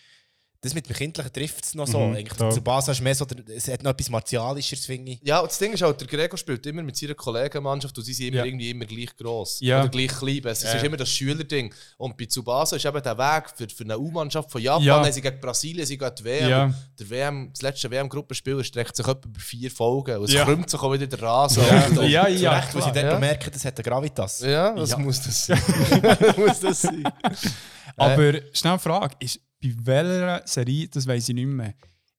Das 0.61 0.73
mit 0.73 0.89
dem 0.89 0.95
Kindlichen 0.95 1.31
trifft 1.31 1.63
es 1.65 1.75
noch 1.75 1.85
so. 1.85 1.99
Mhm, 1.99 2.15
Eigentlich, 2.15 2.29
klar. 2.35 2.49
Tsubasa 2.49 2.91
ist 2.91 3.01
mehr 3.01 3.13
so, 3.13 3.25
der, 3.25 3.37
es 3.55 3.67
hat 3.67 3.83
noch 3.83 3.91
etwas 3.91 4.09
Martialisches, 4.09 4.85
finde 4.87 5.11
ich. 5.11 5.19
Ja, 5.23 5.39
und 5.39 5.49
das 5.51 5.59
Ding 5.59 5.71
ist 5.71 5.83
halt, 5.83 5.99
der 6.01 6.07
Gregor 6.07 6.35
spielt 6.37 6.65
immer 6.65 6.81
mit 6.81 6.97
seiner 6.97 7.13
Kollegenmannschaft 7.13 7.95
und 7.97 8.03
sie 8.03 8.13
sind 8.13 8.27
immer 8.29 8.37
Ja. 8.37 8.45
irgendwie 8.45 8.71
immer 8.71 8.85
gleich 8.85 9.15
gross. 9.15 9.59
Ja. 9.61 9.81
Oder 9.81 9.89
gleich 9.89 10.07
klein. 10.17 10.41
Es 10.45 10.63
Ja. 10.63 10.73
ist 10.73 10.83
immer 10.83 10.97
das 10.97 11.09
Schülerding. 11.09 11.71
Und 11.97 12.17
bei 12.17 12.25
Tsubasa 12.25 12.75
ist 12.75 12.85
eben 12.85 13.01
der 13.03 13.17
Weg 13.17 13.43
für, 13.55 13.67
für 13.69 13.83
eine 13.83 13.99
U-Mannschaft 13.99 14.51
von 14.51 14.59
Japan. 14.61 14.83
Ja. 14.83 15.11
Sie 15.11 15.21
gegen 15.21 15.39
Brasilien, 15.39 15.85
sie 15.85 15.97
gegen 15.97 16.15
die 16.15 16.23
WM. 16.23 16.49
Ja. 16.49 16.73
Der 16.99 17.09
WM, 17.09 17.49
das 17.53 17.61
letzte 17.61 17.91
WM-Gruppenspiel 17.91 18.63
streckt 18.63 18.95
sich 18.95 19.07
etwa 19.07 19.27
über 19.29 19.39
vier 19.39 19.69
Folgen. 19.69 20.17
Und 20.17 20.25
es 20.25 20.33
Ja. 20.33 20.43
krümmt 20.43 20.69
sich 20.69 20.81
auch 20.81 20.91
wieder 20.91 21.05
der 21.05 21.21
Rasen. 21.21 21.63
Ja. 21.69 21.85
Und- 21.85 21.97
und- 21.99 22.09
Ja, 22.09 22.25
Zu 22.25 22.31
ja, 22.31 22.57
Recht, 22.57 22.73
wo 22.73 22.81
sie 22.81 22.89
Ja. 22.99 23.19
merken, 23.19 23.51
das 23.53 23.63
hat 23.63 23.77
eine 23.77 23.83
Gravitas. 23.83 24.39
Ja, 24.41 24.71
das 24.73 24.89
Ja. 24.91 24.97
muss 24.97 25.21
das 25.21 25.45
sein. 25.45 25.61
muss 26.37 26.59
das 26.61 26.81
sein. 26.81 27.03
Aber 27.95 28.33
schnell 28.53 28.73
eine 28.73 28.79
Frage, 28.79 29.15
ist, 29.19 29.39
bei 29.61 29.73
welcher 29.83 30.41
Serie, 30.45 30.87
das 30.87 31.07
weiß 31.07 31.29
ich 31.29 31.35
nicht 31.35 31.47
mehr, 31.47 31.73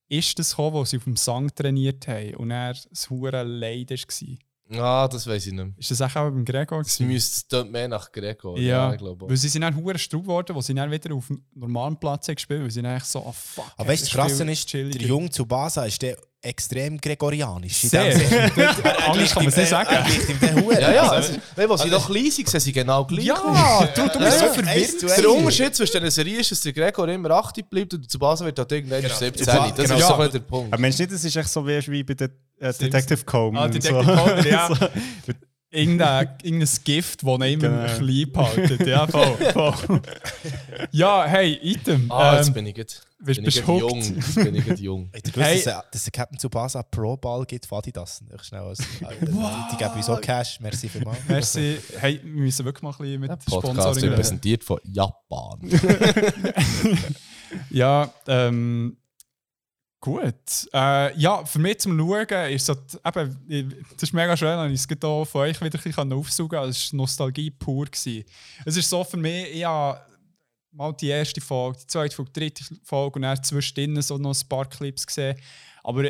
ist 0.08 0.38
das 0.38 0.50
gekommen, 0.50 0.74
wo 0.74 0.84
sie 0.84 0.96
auf 0.96 1.04
dem 1.04 1.16
Sang 1.16 1.54
trainiert 1.54 2.08
haben 2.08 2.34
und 2.36 2.50
er 2.50 2.74
das 2.74 3.10
hure 3.10 3.42
Leid 3.42 3.90
war? 3.90 4.38
Ah, 4.70 5.08
das 5.08 5.26
weiß 5.26 5.46
ich 5.46 5.52
nicht 5.52 5.64
mehr. 5.64 5.74
Ist 5.78 5.90
das 5.90 6.02
auch 6.02 6.12
beim 6.12 6.44
Gregor? 6.44 6.84
Sie 6.84 7.04
gewesen? 7.04 7.12
müsste 7.12 7.64
mehr 7.64 7.88
nach 7.88 8.12
Gregor. 8.12 8.58
Ja, 8.58 8.92
ich 8.92 8.98
glaube 8.98 9.24
auch. 9.24 9.30
weil 9.30 9.36
sie 9.36 9.48
sind 9.48 9.62
dann 9.62 9.74
hure 9.74 9.98
straub 9.98 10.22
geworden, 10.22 10.54
wo 10.54 10.60
sie 10.60 10.74
dann 10.74 10.90
wieder 10.90 11.14
auf 11.14 11.26
dem 11.26 11.42
normalen 11.54 11.98
Platz 11.98 12.28
haben 12.28 12.34
gespielt 12.34 12.62
weil 12.62 12.70
sie 12.70 12.82
dann 12.82 12.92
eigentlich 12.92 13.04
so, 13.04 13.24
ah 13.24 13.32
fuck. 13.32 13.72
Aber 13.76 13.88
weißt 13.88 14.02
du, 14.02 14.06
das 14.06 14.14
Krasse 14.14 14.50
ist, 14.50 14.72
der 14.72 14.90
junge 14.90 15.30
Tsubasa 15.30 15.86
ist 15.86 16.02
der 16.02 16.18
extrem 16.40 17.00
gregorianisch. 17.00 17.74
Sehr. 17.82 18.10
dem 18.10 18.18
Sinne. 18.28 18.52
Anders 19.06 19.32
kann 19.32 19.42
man 19.44 19.48
es 19.52 19.56
nicht 19.56 19.68
sagen. 19.68 19.90
Er 19.90 20.02
gleicht 20.02 20.28
ihm 20.28 20.38
den 20.40 20.64
Huren. 20.64 20.80
Ja, 20.80 20.92
ja. 20.92 21.02
Also, 21.10 21.32
Also, 21.32 21.40
wenn 21.56 21.78
sie 21.78 21.88
noch 21.88 22.06
klein 22.10 22.30
sind, 22.30 22.48
sehen 22.48 22.60
sie 22.60 22.72
genau 22.72 23.04
gleich 23.04 23.24
Ja, 23.24 23.88
du, 23.94 24.02
du 24.08 24.18
bist 24.18 24.20
Ja, 24.20 24.30
so 24.38 24.44
ja. 24.46 24.52
verwirrt. 24.52 25.00
Zu 25.00 25.06
Der. 25.06 25.30
Unterschied 25.30 25.74
zwischen 25.74 25.98
dieser 25.98 26.10
Serie 26.10 26.38
ist, 26.40 26.50
dass 26.52 26.60
der 26.60 26.72
Gregor 26.72 27.08
immer 27.08 27.30
8 27.32 27.68
bleibt 27.68 27.94
und 27.94 28.02
der 28.02 28.08
Tsubasa 28.08 28.44
wird 28.44 28.58
halt 28.58 28.70
irgendwann 28.72 29.02
Genau. 29.02 29.14
17. 29.14 29.46
Genau. 29.46 29.70
Das 29.76 29.90
ist 29.90 29.98
Ja. 29.98 30.06
so 30.16 30.28
der 30.28 30.38
Punkt. 30.40 30.72
Aber 30.72 30.80
meinst 30.80 30.98
du 30.98 31.02
nicht, 31.02 31.12
das 31.14 31.24
ist 31.24 31.36
echt 31.36 31.48
so 31.48 31.66
wie, 31.66 32.02
bei 32.04 32.14
der 32.14 32.30
äh, 32.60 32.72
Detective 32.72 33.24
Coleman? 33.24 33.62
Ah, 33.64 33.68
Detective 33.68 34.04
so. 34.04 34.14
Coleman, 34.22 34.46
ja. 34.46 34.68
Irgendein, 35.70 36.28
irgendein 36.42 36.68
Gift, 36.84 37.22
das 37.22 37.28
ihn 37.28 37.42
immer 37.42 37.86
Genau. 37.86 37.96
klein 37.98 38.32
behalten. 38.32 38.88
Ja, 38.88 39.06
voll, 39.08 39.36
voll. 39.52 40.02
ja, 40.92 41.26
hey, 41.26 41.58
Item. 41.62 42.10
Ah, 42.10 42.36
jetzt 42.36 42.48
ähm, 42.48 42.54
bin 42.54 42.66
ich 42.66 42.76
jetzt 42.78 43.02
bist 43.20 43.40
bin 43.40 43.48
ich 43.48 43.56
jung. 43.56 44.00
Jetzt 44.00 44.34
bin 44.36 44.54
ich 44.54 44.64
grad 44.64 44.78
jung. 44.78 45.10
Ihr 45.14 45.20
gewusst, 45.20 45.36
Hey. 45.36 45.62
dass, 45.62 45.66
es- 45.76 45.90
dass 45.90 46.04
der 46.04 46.12
Captain 46.12 46.38
Tsubasa 46.38 46.82
Pro 46.84 47.16
Ball 47.16 47.44
gibt 47.44 47.66
von 47.66 47.78
Adidas? 47.78 48.22
Ich 48.34 48.42
schnell 48.44 48.60
als, 48.62 48.78
die, 49.00 49.04
die 49.72 49.76
geben 49.76 49.90
uns 49.96 50.08
auch 50.08 50.20
Cash. 50.20 50.58
Merci 50.60 50.88
vielmals. 50.88 51.18
Merci. 51.28 51.78
Hey, 51.98 52.20
wir 52.22 52.42
müssen 52.44 52.64
wirklich 52.64 52.82
mal 52.82 52.90
ein 52.92 52.96
bisschen 52.98 53.20
mit 53.20 53.28
Podcast 53.30 53.52
wird 53.52 53.64
Sponsoring 53.76 54.14
präsentiert 54.14 54.64
von 54.64 54.78
Japan. 54.84 55.58
Ja, 57.70 58.12
ähm, 58.26 58.96
gut. 60.00 60.68
Äh, 60.72 61.18
ja, 61.18 61.44
für 61.44 61.58
mich 61.58 61.80
zum 61.80 61.98
Schauen 61.98 62.50
ist 62.50 62.66
so, 62.66 62.74
eben, 63.04 63.84
das 63.94 64.02
ist 64.02 64.12
mega 64.12 64.36
schön, 64.36 64.56
dass 64.56 64.70
ich 64.72 64.96
es 64.96 65.04
auch 65.04 65.24
von 65.24 65.42
euch 65.42 65.60
wieder 65.60 65.78
ein 65.78 65.82
bisschen 65.82 66.12
aufsaugen 66.12 66.58
kann. 66.58 66.68
Es 66.68 66.92
war 66.92 66.96
Nostalgie 66.98 67.50
pur. 67.50 67.86
Gewesen. 67.86 68.24
Es 68.64 68.76
ist 68.76 68.88
so 68.88 69.04
für 69.04 69.16
mich, 69.16 69.54
ich 69.54 69.64
habe 69.64 70.00
mal 70.72 70.92
die 70.92 71.08
erste 71.08 71.40
Folge, 71.40 71.78
die 71.82 71.86
zweite 71.86 72.14
Folge, 72.14 72.30
die 72.32 72.40
dritte 72.40 72.64
Folge 72.84 73.16
und 73.16 73.22
dann 73.22 73.42
zwischendrin 73.42 74.00
so 74.02 74.18
noch 74.18 74.34
ein 74.34 74.48
paar 74.48 74.68
Clips 74.68 75.06
gesehen. 75.06 75.36
Aber 75.82 76.04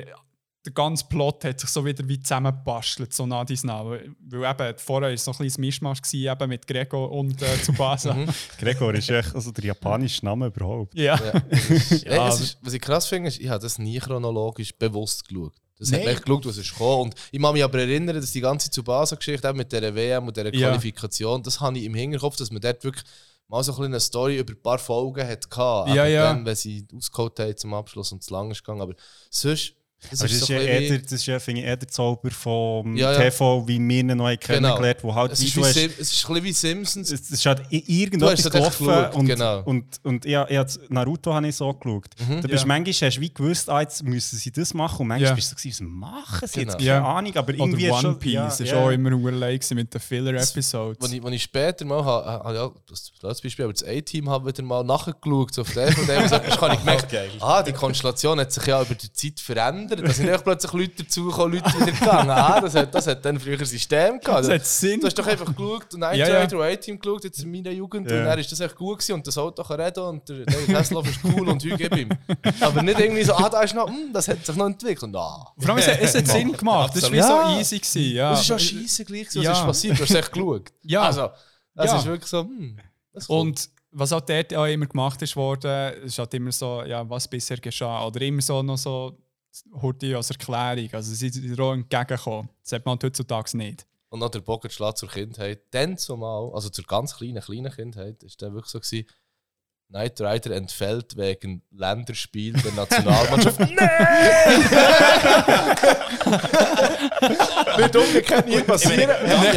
der 0.68 0.74
ganze 0.74 1.04
Plot 1.06 1.44
hat 1.44 1.60
sich 1.60 1.70
so 1.70 1.84
wieder 1.84 2.06
wie 2.06 2.20
zusammengebastelt, 2.20 3.12
so 3.14 3.26
nah 3.26 3.44
dies 3.44 3.64
nah. 3.64 3.84
Weil 3.84 4.02
eben 4.50 4.78
vorher 4.78 5.08
war 5.08 5.14
es 5.14 5.26
noch 5.26 5.34
ein 5.34 5.38
kleines 5.38 5.58
Mischmasch 5.58 6.02
gewesen, 6.02 6.30
eben 6.30 6.48
mit 6.48 6.66
Gregor 6.66 7.10
und 7.10 7.40
äh, 7.42 7.56
Tsubasa. 7.62 8.16
Gregor 8.58 8.94
ist 8.94 9.08
echt 9.10 9.34
also 9.34 9.50
der 9.50 9.64
japanische 9.64 10.24
Name 10.24 10.46
überhaupt. 10.46 10.94
ja. 10.94 11.16
Ja, 11.18 11.32
ist, 11.50 12.04
Ja, 12.04 12.28
ist, 12.28 12.58
was 12.60 12.72
ich 12.72 12.80
krass 12.80 13.06
finde, 13.06 13.28
ist, 13.28 13.40
ich 13.40 13.48
habe 13.48 13.62
das 13.62 13.78
nie 13.78 13.98
chronologisch 13.98 14.74
bewusst 14.76 15.26
geschaut. 15.26 15.54
Das 15.78 15.88
hat 15.88 15.98
Nein. 15.98 16.06
mich 16.08 16.16
echt 16.16 16.26
geschaut, 16.26 16.46
was 16.46 16.56
ist 16.58 16.72
gekommen. 16.72 17.02
Und 17.02 17.14
ich 17.30 17.40
kann 17.40 17.52
mich 17.54 17.64
aber 17.64 17.78
erinnern, 17.78 18.16
dass 18.16 18.32
die 18.32 18.40
ganze 18.40 18.68
Tsubasa-Geschichte 18.70 19.52
mit 19.54 19.72
der 19.72 19.94
WM 19.94 20.26
und 20.26 20.36
der 20.36 20.52
Ja. 20.54 20.68
Qualifikation, 20.68 21.42
das 21.42 21.60
habe 21.60 21.78
ich 21.78 21.84
im 21.84 21.94
Hinterkopf, 21.94 22.36
dass 22.36 22.50
man 22.50 22.60
dort 22.60 22.82
wirklich 22.84 23.04
mal 23.46 23.62
so 23.62 23.72
ein 23.72 23.76
bisschen 23.76 23.92
eine 23.92 24.00
Story 24.00 24.38
über 24.38 24.52
ein 24.52 24.60
paar 24.62 24.78
Folgen 24.78 25.26
hat 25.26 25.48
gehabt. 25.50 25.94
Ja, 25.94 26.04
ja. 26.04 26.24
Dann, 26.24 26.44
wenn 26.44 26.56
sie 26.56 26.86
ausgeholt 26.94 27.38
haben 27.38 27.56
zum 27.56 27.72
Abschluss 27.74 28.12
und 28.12 28.22
zu 28.22 28.32
lang 28.34 28.50
ist 28.50 28.62
gegangen. 28.64 28.82
Aber 28.82 28.94
sonst, 29.30 29.74
Das 30.10 30.20
Aber 30.20 30.30
ist 30.30 30.40
das, 30.42 30.46
so 30.48 30.54
ist 30.54 30.60
ja 30.60 30.60
eher, 30.60 30.80
wie- 30.92 31.02
das 31.02 31.12
ist 31.12 31.26
ja, 31.26 31.38
finde 31.40 31.60
ich, 31.60 31.66
eher 31.66 31.76
der 31.76 31.88
Zauber 31.88 32.30
vom 32.30 32.96
Ja, 32.96 33.12
ja. 33.12 33.18
TV, 33.30 33.66
wie 33.66 33.80
wir 33.80 33.98
ihn 33.98 34.06
noch 34.06 34.26
haben 34.28 34.38
kennengelernt 34.38 34.98
wo 35.02 35.12
halt 35.12 35.32
es, 35.32 35.40
ist 35.42 35.56
du 35.56 35.60
wie 35.60 35.64
hast- 35.64 35.74
Sim, 35.74 35.90
es 35.98 36.12
ist 36.12 36.24
ein 36.24 36.34
bisschen 36.34 36.44
wie 36.44 36.52
Simpsons. 36.52 37.10
es 37.10 37.30
ist 37.30 37.44
halt 37.46 37.62
i- 37.72 37.80
Du 37.80 37.92
irgendetwas 37.92 38.30
hast 38.32 38.38
es 38.38 38.44
echt 38.46 38.52
gelaufen 38.54 38.86
geschaut, 38.86 39.14
und, 39.16 39.26
genau. 39.26 39.62
und, 39.64 39.84
und 40.04 40.24
ich, 40.24 40.32
ich, 40.32 40.56
hab- 40.56 40.68
Naruto 40.90 41.34
habe 41.34 41.48
ich 41.48 41.56
so 41.56 41.74
geschaut. 41.74 42.04
Mhm. 42.20 42.40
Da 42.42 42.48
bist 42.48 42.62
Ja. 42.62 42.66
manchmal 42.68 42.94
hast 43.08 43.16
du 43.16 43.20
wie 43.20 43.34
gewusst, 43.34 43.68
ah, 43.68 43.80
jetzt 43.80 44.04
müssen 44.04 44.36
sie 44.38 44.52
das 44.52 44.72
machen 44.72 45.02
und 45.02 45.08
manchmal 45.08 45.30
Ja. 45.30 45.34
bist 45.34 45.50
du 45.52 45.56
so, 45.58 45.68
was 45.68 45.80
machen 45.80 46.48
sie 46.48 46.60
Genau. 46.60 46.72
jetzt? 46.74 46.84
Keine 46.86 47.04
Ahnung, 47.04 47.36
aber 47.36 47.54
irgendwie 47.54 47.88
Oder 47.90 47.98
ist 47.98 48.04
One 48.04 48.12
schon, 48.12 48.18
Piece 48.20 48.32
ja, 48.34 48.46
ist 48.46 48.60
ja. 48.60 48.76
auch 48.84 48.90
immer 48.90 49.12
urleid 49.12 49.68
mit 49.72 49.92
den 49.92 50.00
Filler-Episodes. 50.00 51.02
Als 51.02 51.12
ich, 51.12 51.24
als 51.24 51.34
ich 51.34 51.42
später 51.42 51.84
mal, 51.84 52.04
ha, 52.04 52.42
ha, 52.44 52.54
ja, 52.54 52.70
das 52.88 53.10
das 53.20 53.40
Beispiel, 53.42 53.64
aber 53.64 53.72
das 53.74 53.82
A-Team 53.84 54.28
habe 54.30 54.46
wieder 54.46 54.62
mal 54.62 54.84
nachgeschaut, 54.84 55.52
so 55.54 55.62
auf 55.62 55.72
der 55.74 55.90
von 55.90 56.06
dem, 56.06 56.22
kann 56.60 56.72
ich 56.72 56.78
gemerkt, 56.78 57.12
ah, 57.40 57.62
die 57.64 57.72
Konstellation 57.72 58.38
hat 58.38 58.52
sich 58.52 58.64
ja 58.66 58.80
über 58.80 58.94
die 58.94 59.12
Zeit 59.12 59.40
verändert. 59.40 59.87
Da 59.96 60.10
sind 60.12 60.44
plötzlich 60.44 60.72
Leute 60.72 61.02
dazugekommen, 61.04 61.54
Leute 61.58 61.74
wieder 61.80 61.92
gegangen. 61.92 62.30
Ah, 62.30 62.60
das 62.60 62.74
hat, 62.74 62.94
das 62.94 63.06
hat 63.06 63.24
dann 63.24 63.38
früher 63.40 63.58
ein 63.58 63.64
System 63.64 64.20
gehabt. 64.20 64.44
Das 64.44 64.48
hat 64.50 64.64
Sinn 64.66 65.00
Du 65.00 65.06
hast 65.06 65.18
doch 65.18 65.26
einfach 65.26 65.46
geschaut, 65.54 65.92
Night 65.94 66.16
Ja, 66.18 66.28
ja. 66.28 66.40
Rider 66.40 66.56
und 66.58 66.62
A-Team 66.64 66.98
geschaut, 66.98 67.24
jetzt 67.24 67.42
in 67.42 67.50
meiner 67.50 67.70
Jugend, 67.70 68.10
Ja. 68.10 68.18
und 68.18 68.24
dann 68.24 68.38
ist 68.38 68.50
das 68.52 68.60
echt 68.60 68.76
gut 68.76 68.98
gewesen 68.98 69.12
und 69.14 69.26
das 69.26 69.36
Auto 69.38 69.62
kann 69.62 69.80
reden 69.80 70.00
und 70.04 70.28
der 70.28 70.78
Hasselhoff 70.78 71.08
ist 71.08 71.20
cool 71.24 71.48
und 71.48 71.64
ich 71.64 71.76
gebe 71.76 71.98
ihm. 72.00 72.08
Aber 72.60 72.82
nicht 72.82 72.98
irgendwie 73.00 73.24
so, 73.24 73.34
ah, 73.34 73.48
da 73.48 73.62
ist 73.62 73.74
noch, 73.74 73.88
hm, 73.88 74.12
das 74.12 74.28
hat 74.28 74.44
sich 74.44 74.56
noch 74.56 74.66
entwickelt. 74.66 75.14
Ah. 75.16 75.52
Vor 75.58 75.70
allem, 75.70 75.78
es, 75.78 75.88
hat- 75.88 76.00
es 76.00 76.14
hat 76.14 76.26
Sinn 76.26 76.52
gemacht. 76.52 76.94
Das 76.94 77.02
war 77.04 77.12
wie 77.12 77.16
Ja. 77.16 77.52
so 77.54 77.58
easy. 77.60 77.78
Gewesen, 77.78 78.12
ja. 78.14 78.30
Das 78.30 78.40
ist 78.42 78.48
ja 78.48 78.58
scheisse 78.58 79.04
gleich, 79.04 79.26
was 79.28 79.34
Ja. 79.44 79.52
ist 79.52 79.64
passiert, 79.64 79.98
du 79.98 80.02
hast 80.02 80.14
echt 80.14 80.32
geschaut. 80.32 80.72
Ja. 80.82 81.02
Also, 81.02 81.28
das 81.74 81.86
Ja. 81.92 81.98
ist 81.98 82.06
wirklich 82.06 82.30
so, 82.30 82.40
hm. 82.42 82.76
Und 83.28 83.68
was 83.90 84.12
auch 84.12 84.20
dort 84.20 84.54
auch 84.54 84.66
immer 84.66 84.86
gemacht 84.86 85.20
ist 85.22 85.34
worden, 85.34 85.94
ist 86.04 86.18
halt 86.18 86.32
immer 86.34 86.52
so, 86.52 86.82
ja, 86.84 87.08
was 87.08 87.26
bisher 87.26 87.56
geschah. 87.56 88.04
Oder 88.06 88.20
immer 88.22 88.42
so 88.42 88.62
noch 88.62 88.76
so 88.76 89.16
heute 89.80 90.16
als 90.16 90.30
Erklärung. 90.30 90.88
Also 90.92 91.14
sie 91.14 91.28
sind 91.28 91.60
auch 91.60 91.72
entgegengekommen. 91.72 92.50
Das 92.62 92.72
hat 92.72 92.84
man 92.84 92.92
halt 92.92 93.04
heutzutage 93.04 93.56
nicht. 93.56 93.86
Und 94.10 94.20
noch 94.20 94.30
der 94.30 94.40
Bogenschlag 94.40 94.96
zur 94.96 95.10
Kindheit. 95.10 95.62
Dann 95.70 95.98
zumal, 95.98 96.50
also 96.54 96.70
zur 96.70 96.84
ganz 96.84 97.16
kleinen, 97.16 97.42
kleinen 97.42 97.70
Kindheit, 97.70 98.22
ist 98.22 98.40
dann 98.40 98.54
wirklich 98.54 98.70
so 98.70 98.80
gewesen, 98.80 99.06
Knight 99.90 100.20
Rider 100.20 100.50
entfällt 100.54 101.16
wegen 101.16 101.62
Länderspiel 101.70 102.52
der 102.52 102.72
Nationalmannschaft. 102.72 103.58
Wird 107.76 107.96
umgekehrt 107.96 108.46
nie 108.46 108.60
passieren. 108.60 109.08
Ja, 109.26 109.52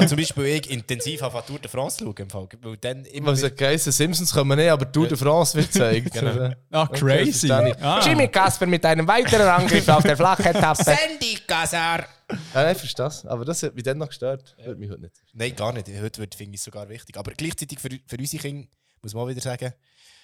ja, 0.00 0.06
zum 0.06 0.16
Beispiel 0.16 0.44
ich 0.46 0.68
intensiv 0.70 1.22
auf 1.22 1.46
Tour 1.46 1.58
de 1.60 1.70
France 1.70 1.98
schauen. 2.02 2.14
Im 2.18 2.28
Fall. 2.30 2.48
Weil 2.60 2.76
dann 2.78 3.04
immer 3.04 3.36
hat 3.36 3.56
geheißen, 3.56 3.92
Simpsons 3.92 4.32
kommen 4.32 4.58
nicht, 4.58 4.68
aber 4.70 4.90
Tour 4.90 5.06
de 5.06 5.16
France 5.16 5.56
wird 5.56 5.70
gezeigt. 5.72 6.12
Genau. 6.12 6.50
Ah, 6.72 6.86
crazy. 6.88 7.50
Ah. 7.50 8.00
Jimmy 8.04 8.26
Casper 8.28 8.66
mit 8.66 8.84
einem 8.84 9.06
weiteren 9.06 9.46
Angriff 9.46 9.88
auf 9.88 10.02
der 10.02 10.16
flachen. 10.16 10.52
Sandy 10.74 11.38
Gazar! 11.46 12.04
Ja, 12.52 12.62
nein, 12.62 12.74
verstehe 12.74 13.04
das. 13.06 13.24
Aber 13.26 13.44
das 13.44 13.62
hat 13.62 13.74
mich 13.74 13.84
dann 13.84 13.96
noch 13.98 14.08
gestört. 14.08 14.54
Hört 14.58 14.78
mich 14.78 14.90
heute 14.90 15.02
nicht. 15.02 15.14
Nein, 15.32 15.54
gar 15.56 15.72
nicht. 15.72 15.86
Heute 15.88 16.20
wird- 16.20 16.34
finde 16.34 16.54
ich 16.56 16.60
es 16.60 16.64
sogar 16.64 16.88
wichtig. 16.88 17.16
Aber 17.16 17.30
gleichzeitig 17.32 17.78
für, 17.78 17.88
für 18.06 18.16
unsere 18.18 18.42
Kinder, 18.42 18.66
muss 19.02 19.14
man 19.14 19.24
auch 19.24 19.28
wieder 19.28 19.40
sagen, 19.40 19.72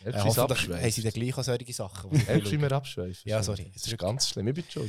äh, 0.05 0.13
hoffentlich 0.13 0.69
haben 0.69 0.91
sie 0.91 1.03
dann 1.03 1.13
gleich 1.13 1.37
auch 1.37 1.45
solche 1.45 1.73
Sachen. 1.73 2.21
schauen. 2.27 2.61
wir 2.61 2.73
abschweifen. 2.73 3.29
Ja, 3.29 3.43
sorry. 3.43 3.71
Das 3.73 3.87
ist 3.87 3.99
ganz 3.99 4.29
schlimm. 4.29 4.49
Ich 4.49 4.55
bin 4.55 4.65
schon. 4.69 4.89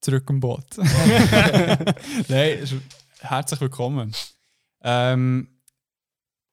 Zurück 0.00 0.24
am 0.28 0.40
Boot. 0.40 0.66
Nein, 2.28 2.82
herzlich 3.20 3.60
willkommen. 3.60 4.14
Ähm, 4.82 5.48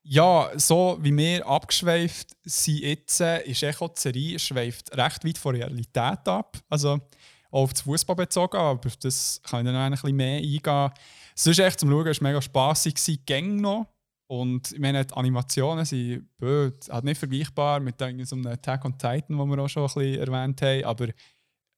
ja, 0.05 0.51
so 0.55 0.97
wie 1.01 1.15
wir 1.15 1.47
abgeschweift 1.47 2.35
sind 2.43 2.79
jetzt, 2.79 3.21
äh, 3.21 3.43
ist 3.43 3.63
Echo 3.63 3.87
die 3.87 4.01
Serie 4.01 4.39
schweift 4.39 4.95
recht 4.97 5.23
weit 5.23 5.37
von 5.37 5.55
Realität 5.55 6.27
ab. 6.27 6.57
Also 6.69 6.99
auch 7.51 7.63
auf 7.63 7.73
das 7.73 7.83
Fußball 7.83 8.15
bezogen, 8.15 8.57
aber 8.57 8.87
auf 8.87 8.97
das 8.97 9.39
kann 9.43 9.61
ich 9.61 9.65
dann 9.65 9.75
noch 9.75 9.81
ein 9.81 9.91
bisschen 9.91 10.15
mehr 10.15 10.37
eingehen. 10.39 10.91
Es 11.35 11.47
ist 11.47 11.59
echt 11.59 11.79
zum 11.79 11.89
Schauen, 11.89 12.07
es 12.07 12.21
war 12.21 12.29
mega 12.29 12.41
spaßig, 12.41 13.25
Gänge 13.25 13.61
noch. 13.61 13.92
Und 14.27 14.71
ich 14.71 14.79
meine, 14.79 15.05
die 15.05 15.13
Animationen 15.13 15.85
sind 15.85 16.27
blöd, 16.37 16.87
halt 16.89 17.03
nicht 17.03 17.17
vergleichbar 17.19 17.79
mit 17.79 17.99
so 17.99 18.05
einem 18.35 18.47
Attack 18.47 18.85
on 18.85 18.93
Titan, 18.97 19.37
wo 19.37 19.45
wir 19.45 19.59
auch 19.59 19.67
schon 19.67 19.83
ein 19.83 19.87
bisschen 19.93 20.19
erwähnt 20.19 20.61
haben. 20.61 20.83
Aber 20.85 21.07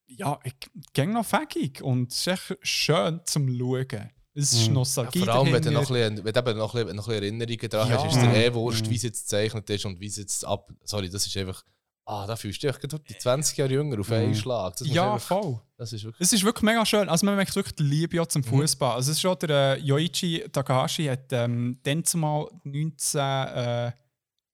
ja, 0.08 0.40
ich 0.44 0.54
ging 0.94 1.14
noch 1.14 1.26
fängig 1.26 1.82
und 1.82 2.12
es 2.12 2.20
ist 2.20 2.28
echt 2.28 2.58
schön 2.62 3.20
zum 3.26 3.50
Schauen. 3.58 4.10
Es 4.38 4.52
ist 4.54 4.68
Ja, 4.68 4.74
Nostalgie. 4.74 5.20
vor 5.20 5.30
allem, 5.30 5.54
wenn 5.54 5.64
du 5.64 5.72
noch 5.72 5.90
ein 5.90 5.94
bisschen, 6.14 6.26
wenn 6.26 6.34
du 6.34 6.54
noch 6.56 6.76
ein 6.76 6.82
bisschen, 6.84 6.96
noch 6.98 7.08
ein 7.08 7.14
bisschen 7.14 7.14
Erinnerungen 7.24 7.70
dran 7.70 7.90
Ja. 7.90 7.96
hast, 7.96 8.06
ist 8.06 8.16
es 8.16 8.22
dir 8.22 8.36
eh 8.36 8.50
Mhm. 8.50 8.54
wurscht, 8.54 8.86
Mhm. 8.86 8.90
wie 8.92 8.96
es 8.96 9.04
jetzt 9.04 9.22
gezeichnet 9.24 9.70
ist 9.70 9.86
und 9.86 10.00
wie 10.00 10.08
es 10.08 10.18
jetzt 10.18 10.46
ab. 10.46 10.70
Sorry, 10.84 11.10
das 11.10 11.26
ist 11.26 11.36
einfach. 11.38 11.64
Ah, 12.08 12.28
da 12.28 12.36
fühlst 12.36 12.62
du 12.62 12.72
dich 12.72 12.78
die 13.10 13.18
20 13.18 13.58
Jahre 13.58 13.72
jünger 13.74 14.00
auf 14.00 14.12
einen 14.12 14.30
Mhm. 14.30 14.36
Schlag. 14.36 14.76
Das 14.76 14.88
Ja, 14.88 15.14
einfach- 15.16 15.28
voll. 15.42 15.60
Das 15.76 15.92
ist 15.92 16.04
wirklich. 16.04 16.22
Es 16.22 16.32
ist 16.34 16.44
wirklich 16.44 16.62
mega 16.64 16.86
schön. 16.86 17.10
Also 17.10 17.26
man 17.26 17.36
merkt 17.36 17.56
wirklich 17.56 17.76
die 17.76 17.84
Liebe 17.84 18.22
auch 18.22 18.28
zum 18.28 18.42
Mhm. 18.42 18.46
Fußball. 18.46 18.96
Also 18.96 19.12
es 19.12 19.18
ist 19.18 19.22
schon 19.22 19.38
der 19.40 19.78
äh, 19.78 19.80
Yoichi 19.82 20.46
Takahashi 20.52 21.06
hat 21.06 21.32
ähm, 21.34 21.80
dann 21.84 22.04
zumal 22.06 22.48
19 22.64 23.20
äh, 23.20 23.92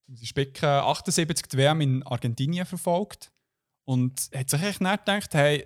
muss 0.07 0.21
ich 0.21 0.29
spicken, 0.29 0.65
78 0.65 1.47
die 1.47 1.57
WM 1.57 1.81
in 1.81 2.03
Argentinien 2.03 2.65
verfolgt 2.65 3.31
und 3.85 4.29
hat 4.33 4.49
sich 4.49 4.61
echt 4.61 4.81
nicht 4.81 5.05
gedacht, 5.05 5.33
hey, 5.33 5.65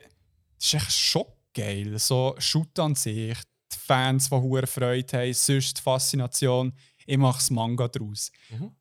das 0.58 0.66
ist 0.68 0.74
echt 0.74 0.92
schon 0.92 1.26
geil. 1.54 1.98
So 2.00 2.36
Shoot 2.40 2.78
an 2.80 2.96
sich, 2.96 3.38
die 3.72 3.78
Fans, 3.78 4.30
die 4.30 4.36
hohe 4.36 4.66
Freude 4.68 5.18
haben, 5.20 5.34
sonst 5.34 5.78
die 5.78 5.82
Faszination. 5.82 6.74
Ich 7.06 7.18
mache 7.18 7.38
das 7.38 7.52
Manga 7.52 7.88
daraus. 7.88 8.32
Mhm. 8.50 8.76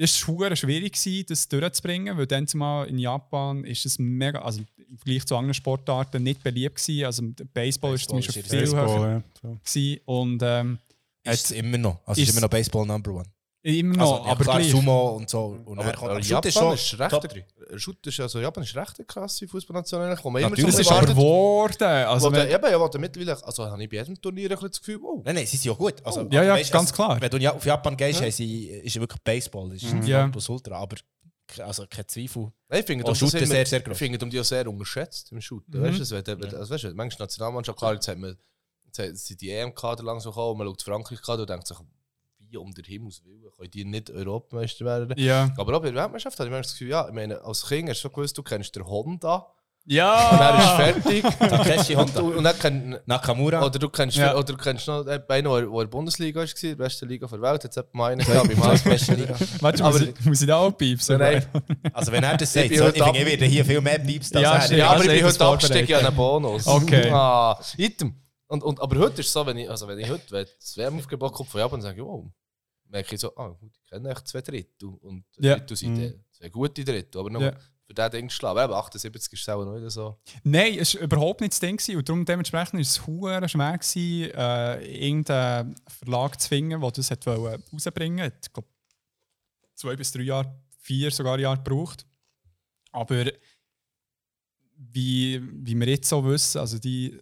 Es 0.00 0.26
war 0.28 0.54
schwierig, 0.56 0.92
gewesen, 0.92 1.26
das 1.28 1.48
durchzubringen, 1.48 2.16
weil 2.16 2.26
dann 2.26 2.46
zumal 2.46 2.86
in 2.86 2.98
Japan 2.98 3.64
ist 3.64 3.84
es 3.84 3.98
mega, 3.98 4.40
also 4.40 4.60
im 4.88 4.96
Vergleich 4.96 5.26
zu 5.26 5.36
anderen 5.36 5.54
Sportarten 5.54 6.22
nicht 6.22 6.42
beliebt 6.42 6.76
gewesen. 6.76 7.04
Also 7.04 7.22
der 7.22 7.44
Baseball, 7.46 7.94
ist 7.94 8.08
zum 8.08 8.18
Beispiel 8.18 8.42
viel 8.44 8.60
Baseball, 8.60 8.88
höher 8.88 9.08
ja, 9.10 9.22
so. 9.42 9.58
gewesen. 9.64 10.00
und 10.04 10.42
ähm, 10.44 10.78
Ist 11.24 11.44
es 11.46 11.50
immer 11.50 11.78
noch. 11.78 11.98
Also 12.06 12.20
ist 12.22 12.28
ist- 12.28 12.34
immer 12.34 12.42
noch 12.42 12.50
Baseball 12.50 12.86
Number 12.86 13.10
One. 13.12 13.26
Immer 13.62 13.96
noch, 13.96 14.12
Also, 14.12 14.24
ja, 14.26 14.30
aber 14.32 14.44
klar, 14.44 14.58
gleich. 14.60 14.70
Sumo 14.70 15.08
und 15.16 15.28
so. 15.28 15.58
Und 15.64 15.78
Aber, 15.80 15.88
aber 16.10 16.20
Japan 16.20 16.48
ist 16.48 16.54
schon 16.54 16.74
ist 16.74 16.98
recht. 16.98 17.10
Top 17.10 17.28
3. 17.28 17.44
Shoot 17.76 18.06
ist, 18.06 18.20
also 18.20 18.40
Japan 18.40 18.62
ist 18.62 18.74
recht 18.76 18.98
eine 18.98 19.04
krasse 19.06 19.48
Fußballnation, 19.48 20.00
eigentlich, 20.00 20.24
wo 20.24 20.30
man 20.30 20.42
immer 20.42 20.50
Natürlich, 20.50 20.74
so 20.76 20.80
es 20.80 20.86
ist 20.86 20.92
aber 20.92 21.06
geworden. 21.06 21.82
Also 21.82 22.28
wo 22.28 22.32
wenn- 22.32 22.48
der, 22.48 22.54
eben, 22.58 22.70
ja, 22.70 22.80
wo 22.80 22.88
der 22.88 23.00
mittlerweile, 23.00 23.44
also 23.44 23.64
habe 23.66 23.82
ich 23.82 23.88
bei 23.90 23.96
jedem 23.96 24.20
Turnier 24.20 24.44
ein 24.44 24.50
bisschen 24.50 24.70
das 24.70 24.78
Gefühl, 24.78 25.00
wow. 25.02 25.22
Nein, 25.24 25.34
nein, 25.34 25.46
sie 25.46 25.56
sind 25.56 25.64
ja 25.64 25.72
gut. 25.72 25.94
Also, 26.06 26.22
Ja, 26.30 26.42
ja, 26.44 26.54
weißt, 26.54 26.70
ganz 26.72 26.90
also, 26.92 26.94
klar. 26.94 27.20
Wenn 27.20 27.30
du 27.30 27.36
ja- 27.38 27.52
auf 27.52 27.64
Japan 27.66 27.96
gehst, 27.96 28.20
Ja. 28.20 28.26
ist 28.26 28.38
ja 28.94 29.00
wirklich 29.00 29.22
Baseball. 29.22 29.70
Das 29.70 29.82
ist 29.82 29.92
Mhm. 29.92 30.02
Ja. 30.06 30.30
ultra. 30.48 30.76
Aber 30.76 30.96
also, 31.58 31.84
kein 31.90 32.06
Zweifel. 32.06 32.52
Nein, 32.68 32.80
ich 32.80 32.86
finde 32.86 33.14
Shooter 33.14 33.38
immer- 33.38 33.46
sehr, 33.48 33.66
sehr 33.66 33.80
groß. 33.80 33.92
Ich 33.92 33.98
finde 33.98 34.24
um 34.24 34.30
die 34.30 34.38
auch 34.38 34.44
sehr 34.44 34.68
unterschätzt 34.68 35.32
im 35.32 35.40
Shooter. 35.40 35.78
Mhm. 35.78 35.82
Weißt 35.82 35.98
du, 35.98 36.02
es 36.04 36.10
wird- 36.12 36.26
wird- 36.28 36.54
also, 36.54 36.72
weißt 36.74 36.84
du, 36.84 36.94
manchmal 36.94 37.24
Nationalmannschaft, 37.26 37.78
klar, 37.78 37.94
jetzt 37.94 38.06
hat 38.06 38.18
man 38.18 38.36
jetzt 38.86 38.98
hat- 39.00 39.16
sind 39.16 39.40
die 39.40 39.50
EM-Kader 39.50 40.04
langsam 40.04 40.30
gekommen, 40.32 40.52
und 40.52 40.58
man 40.58 40.66
schaut 40.68 40.82
Frankreich-Kader 40.82 41.40
und 41.42 41.50
denkt 41.50 41.66
sich, 41.66 41.76
wie 42.50 42.56
um 42.56 42.72
der 42.72 42.84
Himmels 42.84 43.22
Willen 43.24 43.50
können 43.56 43.70
die 43.70 43.84
nicht 43.84 44.10
Europameister 44.10 44.84
werden. 44.84 45.14
Ja. 45.18 45.50
Aber 45.56 45.76
auch 45.76 45.80
bei 45.82 45.90
der 45.90 46.02
Weltmeisterschaft 46.02 46.38
habe 46.38 46.48
ich 46.48 46.52
manchmal 46.52 46.62
das 46.62 46.72
Gefühl, 46.72 46.88
ja, 46.88 47.06
ich 47.08 47.14
meine, 47.14 47.42
als 47.44 47.66
Kind 47.66 47.88
hast 47.88 47.98
du 47.98 48.02
schon 48.02 48.12
gewusst, 48.12 48.36
du 48.38 48.42
kennst 48.42 48.74
den 48.76 48.86
Honda. 48.86 49.46
Ja! 49.90 50.28
Und 50.30 50.38
er 50.40 50.58
ist 50.92 51.02
fertig. 51.02 51.22
Takeshi 51.38 51.94
Honda. 51.94 52.20
Und, 52.20 52.36
und 52.36 52.44
dann 52.44 52.58
kennt, 52.58 53.06
Nakamura. 53.08 53.64
Oder 53.64 53.78
du 53.78 53.88
kennst, 53.88 54.18
Ja. 54.18 54.34
oder 54.34 54.44
du 54.44 54.56
kennst 54.58 54.86
noch 54.86 55.06
einen, 55.06 55.22
der 55.26 55.36
in 55.38 55.44
der 55.44 55.86
Bundesliga 55.86 56.40
war, 56.40 56.46
die 56.46 56.74
beste 56.74 57.06
Liga 57.06 57.26
der 57.26 57.40
Welt, 57.40 57.64
jetzt 57.64 57.76
hat 57.78 57.94
man 57.94 58.12
einen 58.12 58.26
gehabt 58.26 58.48
beim 58.54 58.62
HSV. 58.64 58.84
beste 58.84 59.14
Liga. 59.14 59.34
Warte, 59.60 59.82
Aber- 59.84 59.98
muss, 59.98 60.08
ich, 60.08 60.24
muss 60.26 60.40
ich 60.42 60.46
da 60.46 60.56
auch 60.56 60.70
piepsen? 60.72 61.16
Nein, 61.18 61.46
Also, 61.94 62.12
wenn 62.12 62.22
er 62.22 62.36
das 62.36 62.54
Ich 62.54 62.60
sagt, 62.62 62.68
bin 62.68 62.78
so, 62.78 62.88
ich 62.88 62.96
ich 62.96 63.26
werde 63.26 63.44
hier 63.46 63.64
viel 63.64 63.80
mehr 63.80 63.98
Pieps 63.98 64.30
als 64.34 64.42
Ja, 64.42 64.56
er. 64.58 64.76
Ja, 64.76 64.90
aber 64.90 65.04
ich 65.04 65.10
bin 65.10 65.24
heute 65.24 65.44
abgestiegen 65.44 65.94
an 65.96 66.06
einen 66.06 66.16
Bonus. 66.16 66.66
Okay. 66.66 67.10
Ah, 67.10 67.58
item. 67.78 68.14
Und, 68.48 68.62
und, 68.62 68.80
aber 68.80 68.98
heute 68.98 69.20
ist 69.20 69.26
es 69.28 69.32
so, 69.32 69.44
wenn 69.46 69.58
ich, 69.58 69.68
also 69.70 69.86
wenn 69.86 69.98
ich 69.98 70.08
heute 70.08 70.30
wenn 70.30 70.46
das 70.58 70.76
WM-Aufgebot 70.76 71.32
kommt 71.32 71.50
von 71.50 71.60
Japan, 71.60 71.80
sage 71.82 72.00
ich, 72.00 72.06
wow, 72.06 72.24
merke 72.86 73.14
ich 73.14 73.20
so, 73.20 73.36
ah, 73.36 73.48
gut, 73.50 73.70
ich 73.82 73.90
kenne 73.90 74.10
echt 74.10 74.26
zwei 74.26 74.40
Drittel. 74.40 74.88
Und 74.88 75.24
Ja. 75.38 75.56
Drittel 75.56 75.76
sind 75.76 75.94
Mhm. 75.94 76.02
äh, 76.02 76.14
zwei 76.32 76.48
gute 76.48 76.84
Drittel. 76.84 77.20
Aber 77.20 77.28
noch 77.30 77.42
Ja. 77.42 77.52
für 77.86 77.92
den 77.94 78.10
Ding 78.10 78.30
zu. 78.30 78.46
Aber 78.46 78.74
78 78.76 79.32
ist 79.34 79.42
es 79.42 79.48
auch 79.50 79.62
noch 79.64 79.78
nicht 79.78 79.90
so. 79.92 80.18
Nein, 80.44 80.78
es 80.78 80.94
war 80.94 81.02
überhaupt 81.02 81.42
nicht 81.42 81.52
das 81.52 81.60
Ding. 81.60 81.76
gewesen. 81.76 81.96
Und 81.98 82.08
darum 82.08 82.24
dementsprechend 82.24 82.72
war 82.74 82.80
es 82.80 83.06
hure 83.06 83.48
schwer, 83.48 83.76
gewesen, 83.78 84.30
äh, 84.34 85.06
irgendeinen 85.08 85.76
Verlag 85.86 86.40
zu 86.40 86.48
finden, 86.48 86.80
der 86.80 86.90
das 86.90 87.10
hat 87.10 87.26
wollen 87.26 87.62
rausbringen 87.72 88.20
wollte. 88.24 88.38
Ich 88.46 88.52
glaube, 88.54 88.68
zwei 89.74 89.94
bis 89.96 90.10
drei 90.12 90.22
Jahre, 90.22 90.58
vier 90.78 91.10
sogar 91.10 91.38
Jahre 91.38 91.58
gebraucht. 91.62 92.06
Aber 92.92 93.26
wie, 94.76 95.40
wie 95.64 95.74
wir 95.78 95.88
jetzt 95.88 96.08
so 96.08 96.24
wissen, 96.24 96.58
also 96.58 96.78
die 96.78 97.18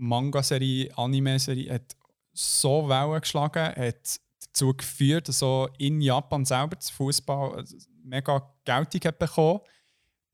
Manga-Serie, 0.00 0.96
Anime-Serie 0.96 1.74
hat 1.74 1.96
so 2.32 2.88
Wellen 2.88 3.20
geschlagen, 3.20 3.74
hat 3.76 4.20
dazu 4.40 4.72
geführt, 4.74 5.28
dass 5.28 5.38
so 5.38 5.68
in 5.78 6.00
Japan 6.00 6.44
selber 6.44 6.76
das 6.76 6.90
Fußball 6.90 7.64
mega 8.02 8.50
Geltung 8.64 9.00
hat 9.04 9.18
bekommen 9.18 9.60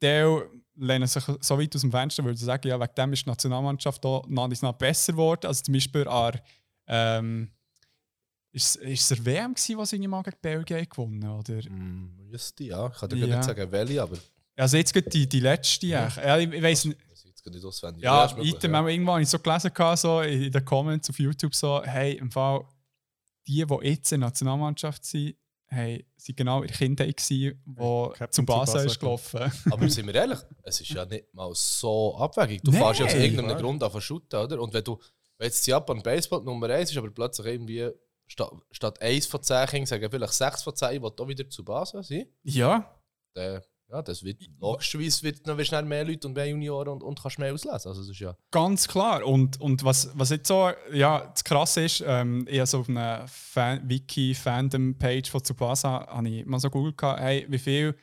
die 0.02 0.40
lehnen 0.78 1.06
sich 1.06 1.24
so 1.40 1.58
weit 1.58 1.74
aus 1.74 1.80
dem 1.80 1.90
Fenster, 1.90 2.22
würde 2.22 2.34
ich 2.36 2.44
sagen, 2.44 2.68
ja, 2.68 2.78
wegen 2.78 2.94
dem 2.96 3.12
ist 3.14 3.24
die 3.24 3.30
Nationalmannschaft 3.30 4.04
auch 4.04 4.26
nach 4.28 4.44
und 4.44 4.78
besser 4.78 5.12
geworden. 5.12 5.46
Also 5.46 5.62
zum 5.62 5.74
Beispiel 5.74 6.06
an, 6.06 6.38
ähm, 6.86 7.50
ist, 8.52 8.76
ist 8.76 9.10
es 9.10 9.16
der 9.16 9.24
WM 9.26 9.54
gewesen, 9.54 9.78
was 9.78 9.92
irgendwie 9.92 10.08
mal 10.08 10.22
gegen 10.22 10.36
Belgien 10.40 10.86
gewonnen 10.88 11.28
oder? 11.28 11.56
Mm, 11.70 12.30
ja. 12.60 12.88
Ich 12.88 12.98
kann 12.98 13.08
dir 13.08 13.16
Ja. 13.16 13.36
nicht 13.36 13.44
sagen, 13.44 13.72
welche, 13.72 14.02
aber 14.02 14.18
Also 14.56 14.76
jetzt 14.76 14.92
gerade 14.92 15.08
die, 15.08 15.26
die 15.26 15.40
letzte. 15.40 15.86
Ja. 15.86 16.08
Ja, 16.08 16.38
ich, 16.38 16.50
ich 16.52 16.62
weiß 16.62 16.84
nicht. 16.86 16.98
Geht 17.46 17.54
nicht 17.54 17.64
auswendig. 17.64 18.02
Ja, 18.02 18.28
möglich, 18.36 18.54
item 18.54 18.74
auch 18.74 18.86
irgendwann 18.88 19.12
habe 19.14 19.22
ich 19.22 19.28
so 19.28 19.38
gelesen, 19.38 19.72
gehabt, 19.72 19.98
so 20.00 20.20
in 20.20 20.50
den 20.50 20.64
Comments 20.64 21.08
auf 21.08 21.18
YouTube, 21.18 21.54
so, 21.54 21.80
hey, 21.84 22.14
im 22.14 22.30
Fall, 22.30 22.64
die, 23.46 23.64
die 23.64 23.86
jetzt 23.88 24.10
in 24.10 24.20
der 24.20 24.28
Nationalmannschaft 24.30 25.04
sind, 25.04 25.36
hey, 25.68 26.04
sind 26.16 26.36
genau 26.36 26.62
in 26.62 26.66
der 26.68 26.76
Kindheit 26.76 27.16
gewesen, 27.16 27.62
die 27.64 28.30
zu 28.30 28.44
Basel 28.44 28.86
ist 28.86 28.98
gelaufen. 28.98 29.52
Aber 29.70 29.88
sind 29.88 30.06
wir 30.06 30.14
ehrlich, 30.16 30.38
es 30.64 30.80
ist 30.80 30.90
ja 30.90 31.04
nicht 31.04 31.32
mal 31.32 31.50
so 31.54 32.16
abwegig. 32.18 32.62
Du 32.62 32.72
Nee. 32.72 32.78
fährst 32.78 33.00
ja 33.00 33.06
aus 33.06 33.14
irgendeinem 33.14 33.50
Ja. 33.50 33.60
Grund 33.60 33.82
zu 33.82 34.00
shooten, 34.00 34.40
oder? 34.40 34.60
Und 34.60 34.74
wenn 34.74 34.82
du, 34.84 34.98
wenn 35.38 35.46
jetzt 35.46 35.64
Japan 35.66 36.02
Baseball 36.02 36.42
Nummer 36.42 36.68
1 36.70 36.90
ist, 36.90 36.96
aber 36.96 37.10
plötzlich 37.10 37.46
irgendwie 37.46 37.88
statt, 38.26 38.50
statt 38.72 39.00
1 39.00 39.26
von 39.26 39.40
10 39.42 39.66
Kindern 39.68 39.86
sagen 39.86 40.10
vielleicht 40.10 40.32
6 40.32 40.62
von 40.64 40.74
10, 40.74 41.00
die 41.00 41.06
auch 41.06 41.28
wieder 41.28 41.48
zu 41.48 41.64
Basel 41.64 42.02
sind, 42.02 42.28
Ja. 42.42 42.92
dann, 43.34 43.62
ja, 43.88 44.02
das 44.02 44.24
wird 44.24 44.42
logischerweise 44.60 45.22
wird 45.22 45.46
noch 45.46 45.60
schnell 45.62 45.84
mehr 45.84 46.04
Leute 46.04 46.26
und 46.26 46.34
mehr 46.34 46.48
Junioren 46.48 46.88
und, 46.88 47.02
und 47.02 47.22
kannst 47.22 47.38
mehr 47.38 47.54
auslesen. 47.54 47.88
Also 47.88 48.00
das 48.00 48.08
ist 48.08 48.18
ja... 48.18 48.36
Ganz 48.50 48.88
klar. 48.88 49.24
Und, 49.24 49.60
und 49.60 49.84
was, 49.84 50.10
was 50.14 50.30
jetzt 50.30 50.48
so 50.48 50.70
ja, 50.92 51.26
das 51.26 51.44
Krasse 51.44 51.84
ist, 51.84 52.02
ähm, 52.06 52.46
ich 52.48 52.58
habe 52.58 52.66
so 52.66 52.80
auf 52.80 52.88
einer 52.88 53.26
Fan 53.28 53.88
Wiki-Fandom-Page 53.88 55.30
von 55.30 55.42
Tsubasa 55.42 56.06
habe 56.08 56.28
ich 56.28 56.44
mal 56.46 56.58
so 56.58 56.68
gegoogelt, 56.68 56.98
gehabt, 56.98 57.20
hey, 57.20 57.46
wie 57.48 57.58
viele 57.58 57.94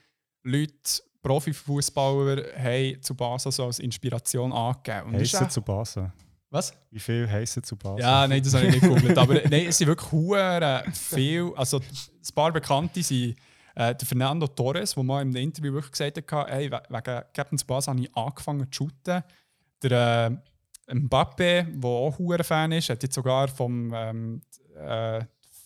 Leute, 0.44 0.74
Profifußballer, 1.22 2.44
haben 2.58 3.02
Tsubasa 3.02 3.52
so 3.52 3.66
als 3.66 3.80
Inspiration 3.80 4.52
angegeben. 4.52 5.08
Und 5.08 5.16
Heissen 5.16 5.64
Basel. 5.64 6.12
Was? 6.50 6.72
Wie 6.92 7.00
viel 7.00 7.28
heissen 7.28 7.64
zu 7.64 7.76
Basel? 7.76 8.02
Ja, 8.02 8.28
nein, 8.28 8.44
das 8.44 8.54
habe 8.54 8.68
ich 8.68 8.74
nicht 8.74 8.84
gegoogelt. 8.84 9.18
aber 9.18 9.34
nein, 9.50 9.66
es 9.70 9.78
sind 9.80 9.88
wirklich 9.88 10.12
hure 10.12 10.84
viel. 10.94 11.52
Also, 11.56 11.80
ein 11.80 12.36
paar 12.36 12.52
Bekannte 12.52 13.02
sind 13.02 13.36
äh, 13.76 13.96
der 13.96 14.08
Fernando 14.08 14.48
Torres, 14.48 14.94
der 14.96 15.04
mal 15.04 15.22
in 15.22 15.30
einem 15.30 15.38
Interview 15.38 15.74
wirklich 15.74 15.92
gesagt 15.92 16.32
hat, 16.32 16.48
hey, 16.50 16.72
we- 16.72 16.82
wegen 16.90 17.22
Captain 17.34 17.58
Spaß 17.58 17.88
habe 17.88 18.00
ich 18.02 18.16
angefangen 18.16 18.72
zu 18.72 18.84
shooten. 18.84 19.24
Der 19.82 20.40
äh, 20.88 20.94
Mbappe, 20.96 21.68
der 21.70 21.90
auch 21.90 22.18
hure 22.18 22.44
Fan 22.44 22.72
ist, 22.72 22.90
hat 22.90 23.04
jetzt 23.04 23.16
sogar 23.16 23.48
vom 23.48 23.92
ähm, 23.94 24.42
äh, 24.76 25.22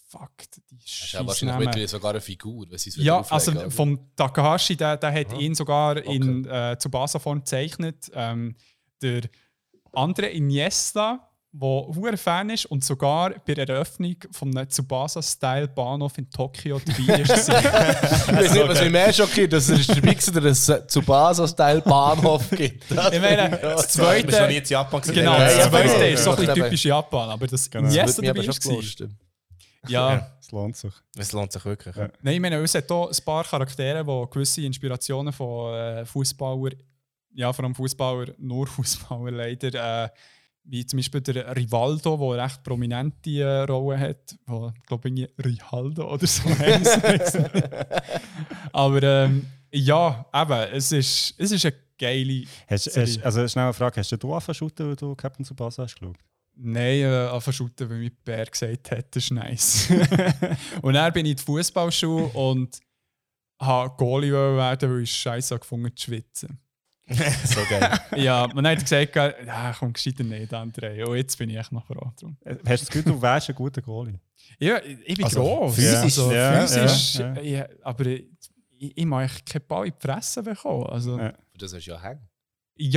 Fuck, 0.10 0.32
die 0.72 0.76
ist 0.86 1.12
ja 1.12 1.28
wahrscheinlich 1.28 1.58
mittlerweile 1.58 1.88
sogar 1.90 2.12
eine 2.12 2.22
Figur, 2.22 2.66
wenn 2.70 2.78
sie 2.78 2.92
es 2.92 2.96
wieder 2.98 3.06
Ja, 3.08 3.26
also 3.30 3.52
oder? 3.52 3.70
vom 3.70 4.16
Takahashi, 4.16 4.78
der, 4.78 4.96
der 4.96 5.12
hat 5.12 5.34
ihn 5.38 5.54
sogar 5.54 5.98
in 5.98 6.46
äh, 6.46 6.78
Tsubasa-Form 6.78 7.40
gezeichnet. 7.40 8.10
Ähm, 8.14 8.56
der 9.02 9.24
andere 9.92 10.28
Iniesta, 10.28 11.27
der 11.60 11.88
hure 11.96 12.18
Fan 12.18 12.50
ist 12.52 12.66
und 12.68 12.84
sogar 12.84 13.32
bei 13.46 13.54
der 13.54 13.68
Eröffnung 13.70 14.16
von 14.32 14.56
einem 14.56 14.70
Tsubasa-Style-Bahnhof 14.70 16.18
in 16.18 16.30
Tokio 16.30 16.80
dabei 16.80 17.22
ist. 17.22 17.50
Ich 17.50 18.34
weiß 18.36 18.54
nicht, 18.54 18.68
was 18.68 18.82
mich 18.82 18.92
mehr 18.92 19.14
schockiert, 19.14 19.54
dass 19.54 19.70
es 19.70 19.88
zu 20.88 21.02
Basel-Style-Bahnhof 21.02 22.50
gibt. 22.52 22.84
Das 22.92 23.14
Ich 23.14 23.22
meine, 23.22 23.50
das 23.58 23.86
ich- 23.86 23.92
zweite. 23.92 24.26
bist 24.28 24.40
noch 24.40 24.48
nie 24.48 24.58
in 24.58 24.64
Japan 24.66 25.02
gewesen. 25.02 25.16
Genau, 25.16 25.34
Ja, 25.34 25.40
das 25.46 25.58
ja, 25.58 25.70
zweite 25.70 25.88
ja, 25.88 26.06
ist 26.08 26.24
so 26.24 26.32
ein 26.32 26.38
ja. 26.38 26.46
bisschen 26.46 26.64
typisch 26.64 26.86
Japan, 26.86 27.30
aber 27.30 27.48
das 27.48 27.70
Genau. 27.70 27.88
Mich 27.88 27.96
dabei 27.96 28.30
aber 28.30 28.44
schon 28.44 28.54
war. 28.66 28.70
gelustet. 28.72 29.12
Ja. 29.88 30.32
Es 30.42 30.52
lohnt 30.52 30.76
sich. 30.78 30.94
Es 31.18 31.32
lohnt 31.32 31.52
sich 31.52 31.64
wirklich. 31.66 31.96
Ja. 31.96 32.10
Nein, 32.22 32.36
ich 32.36 32.40
meine, 32.40 32.58
es 32.58 32.76
hat 32.76 32.86
hier 32.88 33.08
ein 33.10 33.26
paar 33.26 33.44
Charaktere, 33.44 34.04
die 34.04 34.26
gewisse 34.34 34.62
Inspirationen 34.62 35.34
von 35.34 35.74
äh, 35.74 36.06
Fußballer, 36.06 36.72
ja, 37.34 37.52
vor 37.54 37.66
allem 37.66 37.76
Fußballer, 37.76 38.34
nur 38.38 38.68
Fußballer 38.68 39.32
leider, 39.32 40.06
äh, 40.06 40.10
wie 40.70 40.86
zum 40.86 40.98
Beispiel 40.98 41.22
der 41.22 41.56
Rivaldo, 41.56 42.18
der 42.18 42.28
eine 42.28 42.44
recht 42.44 42.64
prominente 42.64 43.42
äh, 43.42 43.64
Rolle 43.64 44.00
hat, 44.00 44.38
wo, 44.46 44.72
ich 44.76 44.84
glaube 44.86 45.10
ich, 45.10 45.30
Rivaldo 45.44 46.14
oder 46.14 46.28
so. 46.28 46.44
Aber 48.74 49.04
ähm, 49.04 49.46
ja, 49.72 50.26
eben, 50.34 50.74
es 50.74 50.92
ist, 50.92 51.36
es 51.38 51.52
ist 51.52 51.66
eine 51.66 51.76
geile 51.98 52.44
Hast, 52.68 52.96
hast, 52.96 53.24
also 53.24 53.48
schnell 53.48 53.66
eine 53.66 53.74
Frage, 53.74 54.00
hast 54.00 54.12
du 54.12 54.34
angefangen 54.34 54.76
zu 54.76 54.88
weil 54.88 54.96
du 54.96 55.16
Captain 55.16 55.46
zu 55.46 55.56
Basel 55.56 55.86
hast 55.86 55.96
geschaut? 55.96 56.18
Nein, 56.56 57.02
äh, 57.02 57.30
anfangen 57.32 57.72
zu 57.76 57.90
weil 57.90 58.00
mein 58.00 58.18
Bär 58.26 58.46
gesagt 58.46 58.92
hat, 58.92 59.16
das 59.16 59.24
ist 59.24 59.32
nice. 59.32 59.90
und 60.82 60.94
dann 60.94 61.14
bin 61.14 61.26
ich 61.26 61.32
in 61.32 61.38
die 61.38 61.44
Fußballschule 61.44 62.26
und 62.28 62.80
habe 63.62 63.96
Goalie 63.96 64.32
werden, 64.32 64.92
weil 64.92 65.02
ich 65.02 65.14
scheiße 65.14 65.58
gefunden 65.60 65.96
zu 65.96 66.06
schwitzen. 66.06 66.60
so 67.46 67.60
geil. 67.70 68.00
ja, 68.18 68.48
dann 68.48 68.68
hat 68.68 68.80
gesagt, 68.82 69.16
ja, 69.16 69.74
komm, 69.78 69.94
gescheiter 69.94 70.24
nicht, 70.24 70.54
André. 70.54 71.04
Und 71.06 71.16
jetzt 71.16 71.38
bin 71.38 71.50
ich 71.50 71.56
echt 71.58 71.72
noch 71.72 71.86
froh 71.86 72.12
drum. 72.20 72.38
Hast 72.46 72.58
du 72.60 72.64
das 72.66 72.88
Gefühl, 72.88 73.04
du 73.04 73.22
wärst 73.22 73.50
ein 73.50 73.56
guter 73.56 73.82
Goalie? 73.82 74.20
Ja, 74.60 74.80
ich 75.06 75.16
bin 75.16 75.26
Also, 75.26 75.42
gross. 75.42 75.76
physisch- 75.76 75.96
also, 76.04 76.32
ja, 76.32 76.62
physisch, 76.62 77.16
ja, 77.16 77.34
ja. 77.36 77.42
ja, 77.42 77.66
aber 77.84 78.06
ich, 78.08 78.26
ich, 78.78 78.98
ich 78.98 79.06
mag 79.06 79.26
echt 79.26 79.46
keinen 79.46 79.66
Ball 79.68 79.88
in 79.88 79.94
die 79.94 80.08
Fresse 80.08 80.44
bekommen. 80.44 80.86
Also. 80.88 81.18
Für 81.18 81.34
das 81.58 81.74
hast 81.74 81.86
du 81.86 81.92
ja 81.92 82.02
hängen. 82.02 82.27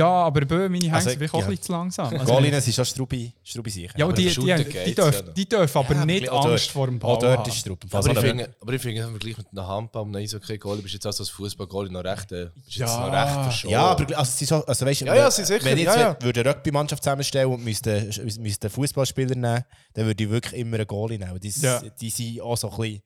Aber 0.05 0.45
bei 0.45 0.69
meine 0.69 0.83
Hänge 0.85 0.93
Also, 0.93 1.09
sind 1.09 1.17
vielleicht 1.17 1.33
auch 1.33 1.39
ja. 1.39 1.45
ein 1.45 1.49
bisschen 1.51 1.63
zu 1.65 1.71
langsam. 1.71 2.13
Also, 2.13 2.25
Goalinen 2.25 2.61
sind 2.61 2.73
schon 2.73 2.85
Strubi, 2.85 3.33
Strubi 3.43 3.69
sicher. 3.69 3.93
ja, 3.97 4.05
aber 4.05 4.13
die, 4.13 4.25
die, 4.29 4.35
die, 4.39 4.45
ja 4.47 4.57
dürfen, 4.57 5.33
die 5.35 5.49
dürfen 5.49 5.77
aber 5.77 5.93
Ja, 5.95 6.05
nicht 6.05 6.29
auch 6.29 6.41
dort- 6.41 6.51
Angst 6.53 6.71
vor 6.71 6.87
dem 6.87 6.99
Ball 6.99 7.11
Auch 7.15 7.19
dort 7.19 7.39
haben. 7.39 7.49
ist 7.49 7.57
Strubi. 7.57 7.87
Aber 7.91 7.99
ich, 8.09 8.09
Also, 8.17 8.21
finde, 8.21 8.55
aber 8.61 8.73
ich 8.73 8.81
finde, 8.81 9.01
im 9.01 9.09
Vergleich 9.09 9.37
mit 9.37 9.47
einem 9.51 9.67
Handball 9.67 10.01
und 10.03 10.15
einem 10.15 10.23
Eishockey-Goalie 10.23 10.81
bist 10.81 10.93
du 10.93 10.97
jetzt 10.97 11.05
also 11.05 11.23
als 11.23 11.29
Fußball-Goalie 11.29 11.91
noch 11.91 12.03
recht, 12.03 12.31
äh, 12.31 12.49
bist 12.63 12.77
jetzt 12.77 12.89
Ja. 12.89 13.05
noch 13.07 13.13
recht 13.13 13.43
verschont. 13.43 13.71
Ja, 13.71 13.81
aber 13.87 14.17
also, 14.17 14.31
sie 14.35 14.45
so, 14.45 14.65
also 14.65 14.85
weißt, 14.85 15.01
Ja, 15.01 15.15
ja, 15.15 15.31
sie 15.31 15.45
sicher, 15.45 15.65
wenn 15.65 15.77
ich 15.77 15.83
jetzt 15.85 15.95
ja, 15.95 16.01
ja. 16.01 16.17
würde 16.21 16.41
eine 16.41 16.49
Rugby-Mannschaft 16.49 17.03
zusammenstellen 17.03 17.51
und 17.51 17.63
müsste, 17.63 18.09
müsste 18.39 18.67
einen 18.67 18.73
Fußballspieler 18.73 19.35
nehmen, 19.35 19.63
dann 19.93 20.05
würde 20.05 20.23
ich 20.23 20.29
wirklich 20.29 20.61
immer 20.61 20.77
einen 20.77 20.87
Goalie 20.87 21.17
nehmen. 21.17 21.39
Die, 21.39 21.49
Ja. 21.59 21.81
die 21.99 22.09
sind 22.09 22.41
auch 22.41 22.55
so 22.57 22.69
ein 22.69 22.77
bisschen... 22.77 23.01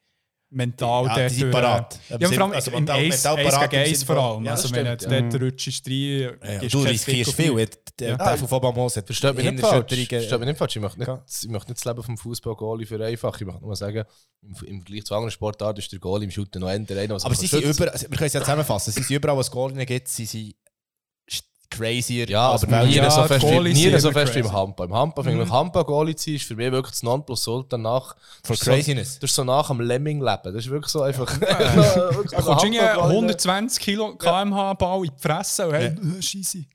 mental 0.49 1.05
Ja, 1.05 1.27
dort 1.29 1.51
parat. 1.51 1.99
Ja, 2.09 2.27
vor 2.29 2.41
allem 2.41 2.51
Also 2.53 2.71
im 2.71 2.75
mental- 2.77 2.99
Eis, 2.99 3.23
mental 3.23 3.43
parat 3.43 3.69
gegen 3.71 3.95
Sinne 3.95 4.05
vor 4.05 4.17
allem. 4.17 4.45
Ja, 4.45 4.51
also 4.51 4.71
wenn 4.75 4.85
du 4.85 4.89
ja. 4.91 5.21
dort 5.21 5.41
rutschst 5.41 5.87
rein, 5.87 6.37
Ja, 6.43 6.59
gibst 6.59 6.73
du 6.73 6.79
riskierst 6.81 7.33
viel. 7.33 7.67
Der, 7.99 8.09
Ja. 8.09 8.17
der 8.17 8.37
von 8.37 8.47
Fobamos 8.47 8.95
hat 8.97 9.05
Versteht 9.05 9.35
mich 9.35 9.45
nicht 9.45 9.59
falsch. 9.59 9.73
Innerschütterungen- 9.91 10.07
Versteht 10.09 10.39
mich 10.39 10.47
nicht 10.47 10.57
falsch. 10.57 10.75
Ich 10.75 10.81
möchte 10.81 10.99
nicht, 10.99 11.07
Ja. 11.07 11.23
ich 11.27 11.47
möchte 11.49 11.71
nicht 11.71 11.79
das 11.79 11.85
Leben 11.85 12.03
vom 12.03 12.17
Fußball-Goalie 12.17 12.85
vereinfachen. 12.85 13.37
Ich 13.41 13.45
möchte 13.47 13.61
nur 13.63 13.75
sagen, 13.75 14.03
im, 14.41 14.49
im 14.67 14.81
Vergleich 14.81 15.05
zu 15.05 15.13
anderen 15.15 15.31
Sportarten 15.31 15.79
ist 15.79 15.91
der 15.91 15.99
Goalie 15.99 16.25
im 16.25 16.31
Shooten 16.31 16.61
noch 16.61 16.67
einer, 16.67 16.87
was 17.09 17.25
Aber 17.25 17.35
sie 17.35 17.47
sind 17.47 17.63
überall, 17.63 17.89
also 17.89 18.09
wir 18.09 18.17
können 18.17 18.27
es 18.27 18.33
ja 18.33 18.41
zusammenfassen, 18.41 18.91
sie 18.93 19.01
sind 19.03 19.15
überall, 19.15 19.35
wo 19.37 19.41
es 19.41 19.49
Goalien 19.51 19.85
gibt, 19.85 20.07
sie 20.07 20.25
sind 20.25 20.55
crazier. 21.77 22.29
Ja, 22.29 22.51
als 22.51 22.63
aber 22.63 22.71
Welt. 22.79 22.89
nie 22.89 22.95
Ja, 22.95 23.09
so 23.11 23.23
fest, 23.23 23.45
wie, 23.45 23.59
nie 23.73 23.99
so 23.99 24.11
fest 24.11 24.35
wie 24.35 24.39
im. 24.39 24.51
Handball. 24.51 24.87
Im 24.87 24.93
Handball 24.93 25.23
ich, 25.27 25.35
Mhm. 25.35 25.51
Handball-Goalie 25.51 26.15
zu 26.15 26.25
sein, 26.25 26.35
ist 26.35 26.45
für 26.47 26.55
mich 26.55 26.71
wirklich 26.71 26.91
das 26.91 27.03
Nonplusultra 27.03 27.77
nach... 27.77 28.15
For 28.43 28.53
ist 28.55 28.63
so- 28.63 28.71
craziness. 28.71 29.19
Das 29.19 29.29
ist 29.29 29.35
so 29.35 29.43
nach 29.43 29.67
dem 29.67 29.81
Lemming-Leben. 29.81 30.41
Das 30.43 30.55
ist 30.55 30.69
wirklich 30.69 30.91
so 30.91 31.01
einfach... 31.01 31.37
Da 31.39 31.45
Also 31.47 32.21
kommst 32.43 32.63
du 32.63 32.67
irgendwie 32.67 32.79
Handball-Goalie- 32.79 33.09
120 33.09 33.79
Kilo 33.83 34.15
kmh 34.15 34.73
Ball 34.75 35.05
in 35.05 35.11
die 35.15 35.21
Fresse 35.21 35.67
und 35.67 35.73
hey, 35.73 35.87
äh, 35.87 36.21
scheisse. 36.21 36.65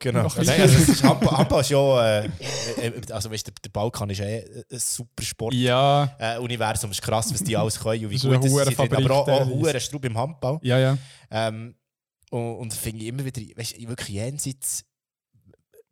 Genau. 0.00 0.28
Nein, 0.36 0.60
ein 0.60 0.60
also 0.60 0.78
ist 0.92 1.02
Handball, 1.02 1.36
Handball 1.38 1.60
ist 1.60 1.70
ja, 1.70 2.18
äh, 2.20 2.26
äh, 2.26 2.92
also 3.10 3.32
weißt, 3.32 3.48
du, 3.48 3.50
der, 3.50 3.60
der 3.64 3.70
Balkan 3.70 4.08
ist 4.10 4.20
eh 4.20 4.44
ein 4.70 4.78
super 4.78 5.24
Sport. 5.24 5.54
Ja, 5.54 6.08
Äh, 6.20 6.38
Universum 6.38 6.92
ist 6.92 7.02
krass, 7.02 7.34
was 7.34 7.42
die 7.42 7.56
alles 7.56 7.80
können 7.80 8.04
und 8.04 8.10
wie 8.10 8.14
Das 8.14 8.22
ist 8.22 8.30
gut 8.30 8.64
das. 8.66 8.74
Fabrik 8.76 9.04
Aber 9.04 9.14
auch, 9.16 9.20
auch 9.22 9.26
teilweise. 9.26 9.50
hure 9.56 9.80
Strub 9.80 10.04
im 10.04 10.16
Handball. 10.16 10.60
ja, 10.62 10.78
ja. 10.78 10.98
Ähm, 11.32 11.74
und 12.30 12.56
und 12.56 12.74
finde 12.74 13.02
ich 13.02 13.08
immer 13.08 13.24
wieder, 13.24 13.40
weißt, 13.56 13.76
du, 13.80 13.88
wirklich 13.88 14.08
jenseits, 14.08 14.84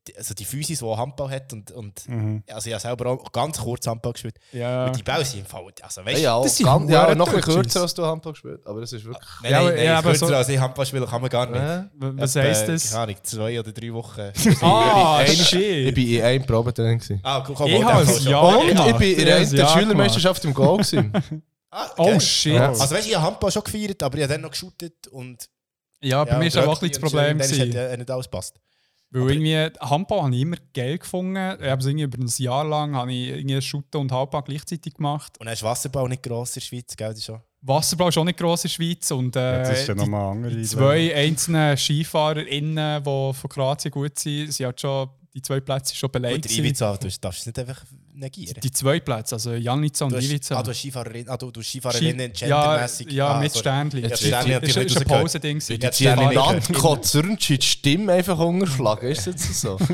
die- 0.09 0.17
also 0.17 0.35
die 0.35 0.45
Physis, 0.45 0.79
die 0.79 0.85
Handball 0.85 1.29
hat 1.31 1.53
und, 1.53 1.73
und 1.73 2.09
Mhm. 2.09 2.45
also 2.49 2.69
ich 2.69 2.75
habe 2.75 2.81
selber 2.81 3.07
auch 3.11 3.33
ganz 3.33 3.59
kurz 3.59 3.87
Handball 3.89 4.13
gespielt. 4.13 4.37
ja. 4.53 4.87
Und 4.87 4.97
die 4.97 5.03
Bälle 5.03 5.25
sind 5.25 5.41
im 5.41 5.47
Fall, 5.47 5.65
also 5.83 6.05
weißt 6.05 6.19
Ja, 6.23 6.37
ja, 6.39 6.43
Das 6.43 6.57
sind 6.57 6.67
ganz, 6.67 6.89
ja, 6.91 7.13
noch 7.17 7.33
ein 7.35 7.41
kürzer 7.41 7.81
als 7.83 7.93
du 7.93 8.05
Handball 8.07 8.33
gespielt. 8.33 8.65
Aber 8.67 8.81
das 8.83 8.93
ist 8.93 9.05
wirklich... 9.05 9.27
Nein, 9.43 9.51
Ja, 9.53 9.63
nein, 9.65 9.75
nein, 9.75 9.85
ja, 9.85 9.99
aber 9.99 10.11
kürzer 10.11 10.27
so- 10.29 10.35
als 10.37 10.49
ich 10.49 10.61
Handball 10.61 10.87
spielen 10.87 11.07
kann 11.07 11.21
man 11.21 11.31
gar 11.31 11.47
nicht. 11.47 11.59
Ja. 11.61 11.91
Was 11.99 12.37
Etwa, 12.37 12.49
heisst 12.49 12.69
das? 12.69 12.91
Keine 12.93 13.03
Ahnung, 13.03 13.17
zwei 13.25 13.59
oder 13.61 13.73
drei 13.73 13.93
Wochen. 13.93 14.33
Ah, 14.63 15.23
Ich 15.27 15.49
shit. 15.49 15.93
bin 15.95 16.09
in 16.09 16.23
einem 16.23 16.47
Probetraining. 16.47 17.03
ah, 17.25 17.41
komm, 17.45 17.57
komm, 17.57 17.67
Ich 17.67 17.83
habe 17.85 18.03
es 18.05 18.25
ja 18.25 18.39
Und 18.39 18.69
ich 18.69 18.97
bin 18.97 19.19
in 19.29 19.43
Ich 19.43 19.51
der 19.51 19.67
Schülermeisterschaft 19.69 20.45
im 20.45 20.55
Goal. 20.55 20.77
gewesen. 20.79 21.13
Ah, 21.69 21.91
Oh 21.99 22.07
geil. 22.07 22.21
shit. 22.21 22.55
Ja. 22.55 22.69
Also 22.69 22.95
weißt 22.95 23.07
du, 23.07 23.11
ich 23.11 23.17
habe 23.17 23.27
Handball 23.27 23.51
schon 23.51 23.65
gefeiert, 23.65 24.01
aber 24.05 24.17
ich 24.19 24.23
habe 24.23 24.35
dann 24.35 24.43
noch 24.43 24.51
geshootet 24.53 25.09
und... 25.09 25.49
Ja, 26.03 26.25
bei 26.25 26.39
mir 26.39 26.47
ist 26.47 26.57
aber 26.57 26.69
auch 26.69 26.83
ein 26.83 26.89
bisschen 26.89 27.03
das 27.03 27.13
Problem. 27.13 27.39
Dann 27.39 27.49
hat 27.49 27.75
ja 27.75 27.97
nicht 27.97 28.11
alles 28.11 28.29
passt. 28.29 28.61
Weil 29.11 29.31
irgendwie 29.31 29.79
Handball 29.81 30.23
habe 30.23 30.35
ich 30.35 30.43
immer 30.43 30.57
geil 30.75 30.99
gefunden. 30.99 31.37
Ich 31.37 31.69
habe 31.69 31.81
es 31.81 31.87
irgendwie 31.87 32.05
über 32.05 32.19
ein 32.19 32.31
Jahr 32.37 32.65
lang 32.65 32.95
habe 32.97 33.13
ich 33.13 33.29
irgendwie 33.29 33.63
Shooten 33.63 34.01
und 34.01 34.13
Handball 34.13 34.43
gleichzeitig 34.43 34.95
gemacht. 34.95 35.39
Und 35.39 35.47
dann 35.47 35.55
ist 35.55 35.63
Wasserball 35.63 36.09
nicht 36.09 36.23
gross 36.23 36.51
in 36.51 36.61
der 36.61 36.67
Schweiz, 36.67 36.97
gell? 36.97 37.09
Das 37.11 37.19
ist 37.19 37.25
schon... 37.25 37.41
Wasserball 37.63 38.09
ist 38.11 38.19
auch 38.19 38.25
nicht 38.25 38.39
gross 38.39 38.65
in 38.65 38.69
der 38.69 38.75
Schweiz. 38.75 39.11
Und, 39.13 39.37
äh, 39.37 39.63
das 39.63 39.81
ist 39.81 39.89
ja 39.89 39.95
die, 39.95 40.01
nochmal 40.01 40.33
andere. 40.33 40.55
die 40.55 40.65
zwei 40.65 41.15
einzelnen 41.15 41.77
SkifahrerInnen, 41.77 43.03
die 43.03 43.33
von 43.35 43.51
Kroatien 43.51 43.91
gut 43.91 44.19
sind, 44.19 44.53
sind 44.53 44.67
halt 44.67 44.81
schon, 44.81 45.09
die 45.35 45.43
zwei 45.43 45.61
Plätze 45.61 45.95
schon 45.95 46.11
belegt. 46.11 46.43
Gewesen. 46.43 46.65
Ivica, 46.65 46.97
du 46.97 47.09
darfst 47.21 47.41
es 47.41 47.47
nicht 47.47 47.59
einfach 47.59 47.85
negieren. 48.17 48.61
Die 48.63 48.71
zwei 48.71 49.01
Plätze, 49.01 49.35
also 49.37 49.53
Janica 49.55 50.05
und 50.05 50.15
Ivica. 50.15 50.57
ah, 50.57 50.63
du 50.63 50.71
hast 50.71 50.79
Skifahrerin, 50.81 51.29
ah, 51.29 51.37
du, 51.37 51.51
du 51.51 51.63
Skifahrerin 51.63 52.35
Ski- 52.35 52.47
ja, 52.47 52.87
ja, 53.09 53.29
ah, 53.29 53.41
mit 53.41 53.53
sorry. 53.53 53.61
Sternli. 53.63 54.01
Ja, 54.03 54.09
Das 54.09 54.21
Sternli 54.21 54.53
ist- 54.55 54.63
ist 54.77 54.77
nicht. 54.77 55.11
Ja, 56.33 56.53
Die. 56.73 57.01
Zürnci 57.03 57.59
die 57.59 57.67
Stimme 57.67 58.13
einfach 58.15 58.39
unterschlagen. 58.39 59.07
Ist 59.09 59.27
das 59.27 59.35
jetzt 59.35 59.61
so? 59.61 59.79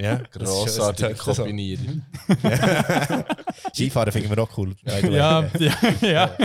Ja, 0.00 0.16
Grossartige 0.32 1.14
so. 1.16 1.34
Kombinierung. 1.34 2.02
Skifahren 3.74 4.12
finden 4.12 4.30
wir 4.30 4.38
auch 4.42 4.58
cool. 4.58 4.74
Ja, 4.84 4.98
ja, 4.98 5.50
ja. 6.00 6.36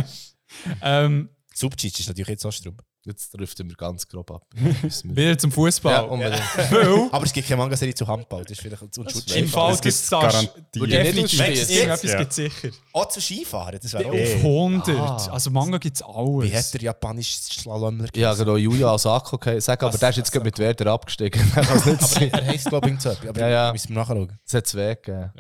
Subcic 1.60 1.99
ist 1.99 2.07
natürlich 2.07 2.30
jetzt 2.30 2.45
auch 2.45 2.52
Strub. 2.52 2.81
Jetzt 3.06 3.31
driften 3.34 3.69
wir 3.69 3.76
ganz 3.76 4.07
grob 4.07 4.30
ab. 4.31 4.45
Wieder 5.03 5.38
zum 5.38 5.52
Fußball. 5.52 5.91
Ja, 5.94 6.02
unbedingt. 6.02 6.41
Weil 6.72 7.10
Aber 7.11 7.26
es 7.26 7.34
gibt 7.34 7.48
keine 7.48 7.61
Manga-Serie 7.61 7.94
zu 7.94 8.07
Handball. 8.07 8.44
Das 8.44 8.52
ist 8.52 8.61
vielleicht 8.61 8.81
Das 8.81 8.94
Skifahren. 8.94 9.44
im 9.44 9.49
Fall 9.49 9.72
Das 9.72 9.81
gibt 9.81 9.94
es 9.94 9.99
gibt's 9.99 10.10
da 10.10 10.19
garantiert. 10.22 10.65
Würde 10.76 11.02
ich 11.02 11.15
nicht 11.15 11.40
definitiv 11.40 11.69
irgendetwas 11.69 12.11
Ja. 12.11 12.19
gibt 12.19 12.34
sicher. 12.34 12.69
Auch 12.94 13.07
zu 13.10 13.22
Skifahren, 13.22 13.80
das 13.81 13.94
wäre 13.94 14.06
auch... 14.06 14.14
Auf 14.14 14.36
100. 14.36 14.90
Ah. 14.98 15.31
Also 15.31 15.49
Manga 15.49 15.77
gibt 15.77 15.95
es 15.98 16.02
alles. 16.02 16.52
Wie 16.52 16.56
hat 16.57 16.73
der 16.73 16.81
japanische 16.81 17.38
Slalomler 17.41 18.07
Ja, 18.15 18.34
genau, 18.34 18.56
Julia 18.57 18.94
Asako 18.94 19.36
okay, 19.36 19.60
sagen, 19.60 19.86
aber 19.86 19.98
der 19.98 20.10
ist 20.10 20.15
jetzt 20.18 20.31
gerade 20.31 20.45
mit 20.45 20.57
Werder 20.60 20.91
abgestiegen. 20.91 21.41
Es 21.57 22.15
Aber 22.15 22.22
er 22.31 22.45
heisst, 22.48 22.65
glaube 22.69 22.90
ich, 22.90 23.02
so. 23.02 23.10
Aber 23.10 23.40
Ja, 23.40 23.49
ja. 23.49 23.72
müssen 23.72 23.90
wir 23.90 23.95
nachschauen. 23.95 24.38
Es 24.45 24.53
hat 24.53 24.68
zwei 24.68 24.95
gegeben. 24.95 25.31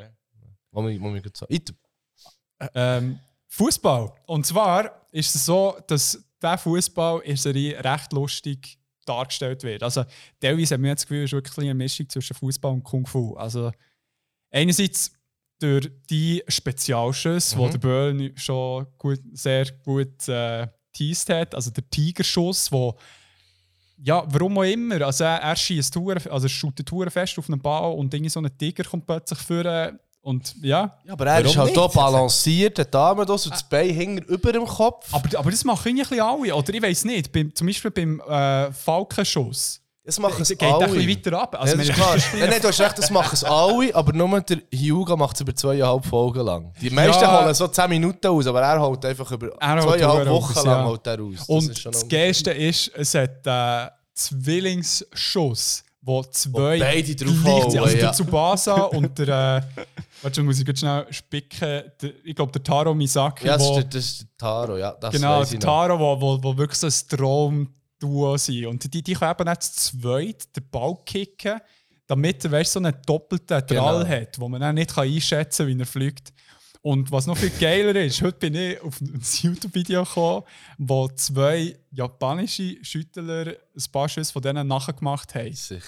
Wo 0.71 0.83
wir 0.83 1.21
gerade 1.21 1.31
so. 1.33 1.45
Ähm, 2.73 3.19
Fußball. 3.49 4.13
Und 4.27 4.45
zwar 4.45 5.05
ist 5.11 5.35
es 5.35 5.45
so, 5.45 5.77
dass 5.87 6.23
der 6.41 6.57
Fußball 6.57 7.21
in 7.21 7.35
Serie 7.35 7.83
recht 7.83 8.13
lustig 8.13 8.77
dargestellt 9.05 9.63
wird. 9.63 9.83
Also, 9.83 10.05
teilweise 10.39 10.77
man 10.77 10.89
jetzt 10.91 11.01
das 11.01 11.07
Gefühl, 11.07 11.23
es 11.23 11.29
ist 11.29 11.33
wirklich 11.33 11.57
eine 11.57 11.73
Mischung 11.73 12.07
zwischen 12.07 12.35
Fußball 12.35 12.71
und 12.71 12.83
Kung 12.83 13.05
Fu. 13.05 13.35
Also, 13.35 13.71
einerseits 14.51 15.11
durch 15.59 15.89
die 16.09 16.43
Spezialschüsse, 16.47 17.57
Mhm. 17.57 17.61
die 17.65 17.71
der 17.71 17.77
Böll 17.79 18.31
schon 18.37 18.87
gut, 18.97 19.19
sehr 19.33 19.65
gut 19.83 20.27
äh, 20.29 20.67
teased 20.93 21.29
hat, 21.29 21.53
also 21.55 21.71
der 21.71 21.89
Tigerschuss, 21.89 22.71
wo 22.71 22.97
ja, 24.01 24.23
warum 24.27 24.57
auch 24.57 24.63
immer. 24.63 25.01
Also 25.01 25.25
er, 25.25 25.41
er 25.41 25.55
schießt 25.57 25.97
also 25.97 26.45
er 26.45 26.49
shootet 26.49 26.89
fest 27.11 27.37
auf 27.37 27.49
einen 27.49 27.59
Ball 27.59 27.93
und 27.93 28.13
irgendwie 28.13 28.29
so 28.29 28.39
ein 28.39 28.57
Tiger 28.57 28.85
kommt 28.85 29.05
plötzlich 29.05 29.39
vor 29.39 29.65
und 30.21 30.55
ja. 30.61 30.97
Ja, 31.05 31.13
aber 31.13 31.27
er 31.27 31.45
ist 31.45 31.57
halt 31.57 31.71
hier 31.71 31.87
balanciert, 31.87 32.77
der 32.77 32.85
Dame 32.85 33.25
da, 33.25 33.37
so 33.37 33.49
das 33.49 33.63
Bein 33.63 33.89
hängt 33.89 34.25
über 34.27 34.51
dem 34.51 34.65
Kopf. 34.65 35.07
Aber, 35.13 35.39
aber 35.39 35.49
das 35.51 35.63
machen 35.63 35.87
irgendwie 35.87 36.03
ein 36.03 36.09
bisschen 36.09 36.53
alle. 36.53 36.55
Oder 36.55 36.73
ich 36.73 36.81
weiß 36.81 37.05
nicht, 37.05 37.31
beim, 37.31 37.53
zum 37.55 37.67
Beispiel 37.67 37.91
beim 37.91 38.19
äh, 38.21 38.71
Falkenschuss. 38.71 39.81
Das 40.03 40.17
machen 40.17 40.41
es 40.41 40.49
geht 40.49 40.63
alle. 40.63 40.85
ein 40.85 40.91
bisschen 40.91 41.09
weiter 41.09 41.39
ab. 41.41 41.55
Also, 41.59 41.73
ja, 41.73 41.77
das 41.77 41.89
ist 41.89 41.95
klar. 41.95 42.17
Nein, 42.39 42.49
nein, 42.49 42.61
du 42.61 42.67
hast 42.67 42.79
recht, 42.81 42.97
das 42.97 43.11
machen 43.11 43.29
es 43.33 43.43
alle, 43.43 43.93
aber 43.93 44.11
nur 44.11 44.41
der 44.41 44.57
Hyuga 44.73 45.15
macht 45.15 45.35
es 45.35 45.41
über 45.41 45.53
zweieinhalb 45.55 46.03
Folgen 46.03 46.41
lang. 46.45 46.73
Die 46.81 46.89
meisten 46.89 47.21
Ja. 47.21 47.43
holen 47.43 47.53
so 47.53 47.67
10 47.67 47.89
Minuten 47.89 48.25
aus, 48.25 48.47
aber 48.47 48.61
er 48.61 48.81
holt 48.81 49.05
einfach 49.05 49.31
über 49.31 49.49
Er 49.59 49.79
zweieinhalb 49.79 50.27
Wochen 50.29 50.53
lang 50.55 50.65
ja. 50.65 50.85
holt 50.85 51.05
er 51.05 51.21
aus. 51.21 51.35
Das 51.37 51.49
Und 51.49 51.85
das 51.85 52.03
ein 52.03 52.09
Geilste 52.09 52.51
ist, 52.51 52.91
es 52.95 53.13
hat 53.13 53.45
äh, 53.45 53.91
Zwillingsschuss, 54.15 55.83
wo 56.01 56.23
zwei 56.23 56.79
beide 56.79 57.15
drauf 57.15 57.65
Also 57.65 57.77
ja. 57.77 57.93
der 57.93 58.11
Tsubasa 58.11 58.73
und 58.73 59.19
der. 59.19 59.63
Äh, 59.75 59.81
warte, 60.21 60.43
muss 60.43 60.59
ich 60.59 60.65
ganz 60.65 60.79
schnell 60.79 61.05
spicken. 61.11 61.83
Der, 62.01 62.11
ich 62.25 62.35
glaube, 62.35 62.51
der 62.51 62.63
Taro 62.63 62.93
Misaki. 62.93 63.47
Ja, 63.47 63.57
das 63.57 63.67
wo, 63.67 63.71
ist, 63.71 63.75
der, 63.77 63.83
das 63.85 64.05
ist 64.05 64.19
der 64.21 64.37
Taro, 64.37 64.77
ja. 64.77 64.91
Das 64.93 65.13
genau, 65.13 65.43
der. 65.43 65.59
Taro, 65.59 65.99
wo, 65.99 66.19
wo, 66.21 66.43
wo 66.43 66.57
wirklich 66.57 66.77
so 66.79 66.87
ein 66.87 67.17
Traumduo 67.17 68.37
sind. 68.37 68.65
Und 68.67 68.93
die, 68.93 69.01
die 69.01 69.13
können 69.13 69.31
eben 69.37 69.49
nicht 69.49 69.63
zu 69.63 69.99
zweit 69.99 70.55
den 70.55 70.69
Ball 70.69 70.95
kicken, 71.05 71.59
damit 72.07 72.43
er 72.45 72.51
weißt, 72.51 72.73
so 72.73 72.79
einen 72.79 72.95
doppelten 73.05 73.65
Drall 73.67 74.03
Genau. 74.03 74.07
hat, 74.07 74.39
wo 74.39 74.49
man 74.49 74.61
dann 74.61 74.75
nicht 74.75 74.97
einschätzen 74.97 75.67
kann, 75.67 75.77
wie 75.77 75.81
er 75.81 75.85
fliegt. 75.85 76.33
Und 76.81 77.11
was 77.11 77.27
noch 77.27 77.35
viel 77.37 77.51
geiler 77.59 77.93
ist, 78.01 78.21
heute 78.23 78.37
bin 78.39 78.55
ich 78.55 78.81
auf 78.81 79.01
ein 79.01 79.21
YouTube-Video 79.21 80.05
gekommen, 80.05 80.43
wo 80.77 81.09
zwei 81.09 81.77
japanische 81.91 82.77
Schüttler 82.83 83.47
ein 83.47 83.91
paar 83.91 84.07
Schüsse 84.07 84.31
von 84.31 84.41
denen 84.41 84.65
nachgemacht 84.65 85.35
haben. 85.35 85.53
Sicher. 85.53 85.81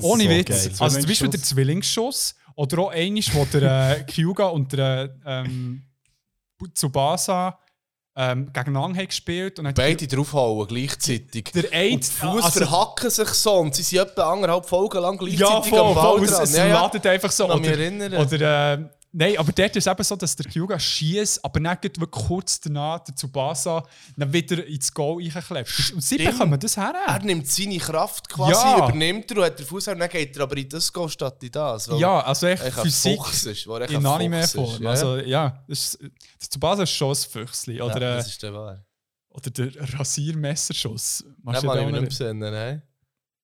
Ohne 0.00 0.24
So 0.24 0.30
Witz. 0.30 0.48
geil. 0.48 0.72
Also 0.78 0.98
zum 1.00 1.06
Beispiel 1.08 1.28
der 1.28 1.42
Zwillingsschuss 1.42 2.34
oder 2.56 2.78
auch 2.78 2.90
einiges, 2.90 3.34
wo 3.34 3.44
der 3.44 3.98
äh, 4.00 4.04
Kyuga 4.10 4.46
und 4.46 4.72
der 4.72 5.14
ähm, 5.24 5.82
Tsubasa 6.74 7.58
ähm, 8.14 8.52
gegeneinander 8.52 8.98
haben 8.98 9.06
gespielt. 9.08 9.58
Und 9.58 9.68
hat 9.68 9.74
Beide 9.76 10.06
draufhauen 10.06 10.66
gleichzeitig. 10.68 11.44
Der 11.54 11.72
eine, 11.72 11.94
und 11.94 12.06
die 12.06 12.10
Fuß 12.10 12.44
also- 12.44 12.60
verhacken 12.60 13.10
sich 13.10 13.28
so 13.28 13.54
und 13.54 13.74
sie 13.74 13.82
sind 13.82 14.00
etwa 14.00 14.32
anderthalb 14.32 14.66
Folgen 14.66 15.00
lang 15.00 15.16
gleichzeitig 15.16 15.40
ja, 15.48 15.62
voll, 15.62 15.78
am 15.78 15.94
Ball 15.94 16.18
voll, 16.18 16.26
dran. 16.26 16.42
es, 16.42 16.50
es 16.50 16.56
Ja, 16.56 16.66
ja. 16.66 16.90
einfach 16.90 17.30
so. 17.32 17.50
Oder, 17.50 17.68
erinnern. 17.70 18.14
oder 18.14 18.72
äh, 18.74 18.84
nein, 19.12 19.36
aber 19.38 19.52
dort 19.52 19.76
ist 19.76 19.86
es 19.86 19.90
eben 19.92 20.02
so, 20.02 20.16
dass 20.16 20.34
der 20.36 20.50
Kyuga 20.50 20.78
schießt, 20.78 21.44
aber 21.44 21.60
dann 21.60 21.78
geht 21.80 21.98
kurz 22.10 22.60
danach 22.60 23.00
der 23.00 23.14
Tsubasa 23.14 23.84
dann 24.16 24.32
wieder 24.32 24.66
ins 24.66 24.92
Goal 24.92 25.22
reinklebt. 25.22 25.92
Und 25.94 26.00
sie 26.02 26.14
Stimmt. 26.16 26.32
bekommen 26.32 26.58
das 26.58 26.76
her. 26.76 26.94
Er 27.06 27.18
nimmt 27.22 27.46
seine 27.46 27.78
Kraft 27.78 28.28
quasi, 28.28 28.52
Ja. 28.52 28.78
übernimmt 28.88 29.30
er 29.30 29.36
und 29.38 29.44
hat 29.44 29.58
den 29.58 29.66
Fuß 29.66 29.88
und 29.88 29.98
dann 29.98 30.08
geht 30.08 30.36
er 30.36 30.42
aber 30.42 30.56
in 30.56 30.68
das 30.68 30.92
Goal 30.92 31.08
statt 31.08 31.42
in 31.42 31.50
das. 31.50 31.86
Ja, 31.98 32.20
also 32.20 32.46
echt 32.46 32.62
Physik 32.62 33.20
ist, 33.32 33.66
weil 33.66 33.82
er 33.82 33.90
in 33.90 34.04
Anime-Form. 34.06 34.82
ja. 34.82 34.90
Also 34.90 35.16
ja, 35.18 35.64
das 35.68 35.78
ist, 35.94 35.98
das 36.38 36.48
Tsubasa 36.48 36.82
ist 36.84 36.90
schon 36.90 37.10
ein 37.10 37.16
Füchsli. 37.16 37.76
ja, 37.76 37.84
Oder, 37.84 38.00
das 38.00 38.26
äh, 38.26 38.28
ist 38.30 38.42
der 38.42 38.54
wahr. 38.54 38.84
oder 39.30 39.50
der 39.50 39.70
Rasiermesserschuss. 39.98 41.24
Kann 41.44 41.54
den 41.54 41.70
ich 41.88 42.00
nicht? 42.00 42.20
nicht 42.20 42.32
mehr 42.34 42.82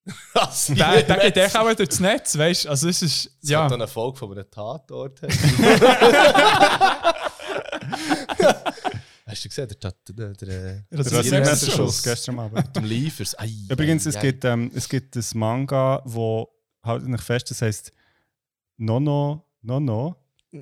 nein. 0.69 0.77
Der, 0.77 1.03
der 1.03 1.17
geht 1.17 1.37
echt 1.37 1.55
auch 1.57 1.73
durchs 1.73 1.99
Netz, 1.99 2.37
weißt 2.37 2.65
du? 2.65 2.69
Also 2.69 2.89
es 2.89 3.01
ist. 3.01 3.25
Das 3.41 3.49
Ja. 3.49 3.63
hat 3.63 3.71
dann 3.71 3.81
eine 3.81 3.87
Folge 3.87 4.17
von 4.17 4.31
einem 4.31 4.49
Tatort. 4.49 5.21
Hast 9.25 9.45
du 9.45 9.49
gesehen, 9.49 9.67
der, 9.67 9.79
Tat- 9.79 9.95
der, 10.09 10.33
der, 10.33 10.47
der, 10.47 10.83
Das 10.89 11.13
Rasiermesserschuss 11.13 12.01
gestern 12.01 12.39
Abend. 12.39 12.75
dem 12.75 12.83
Liefers. 12.83 13.35
Übrigens, 13.69 14.05
es 14.07 14.19
gibt, 14.19 14.43
ähm, 14.45 14.71
es 14.73 14.89
gibt 14.89 15.15
ein 15.15 15.23
Manga, 15.35 16.01
wo 16.05 16.49
halt 16.83 17.03
nicht 17.07 17.23
fest, 17.23 17.51
das 17.51 17.61
heißt 17.61 17.91
Nono 18.77 19.45
Nono. 19.61 20.15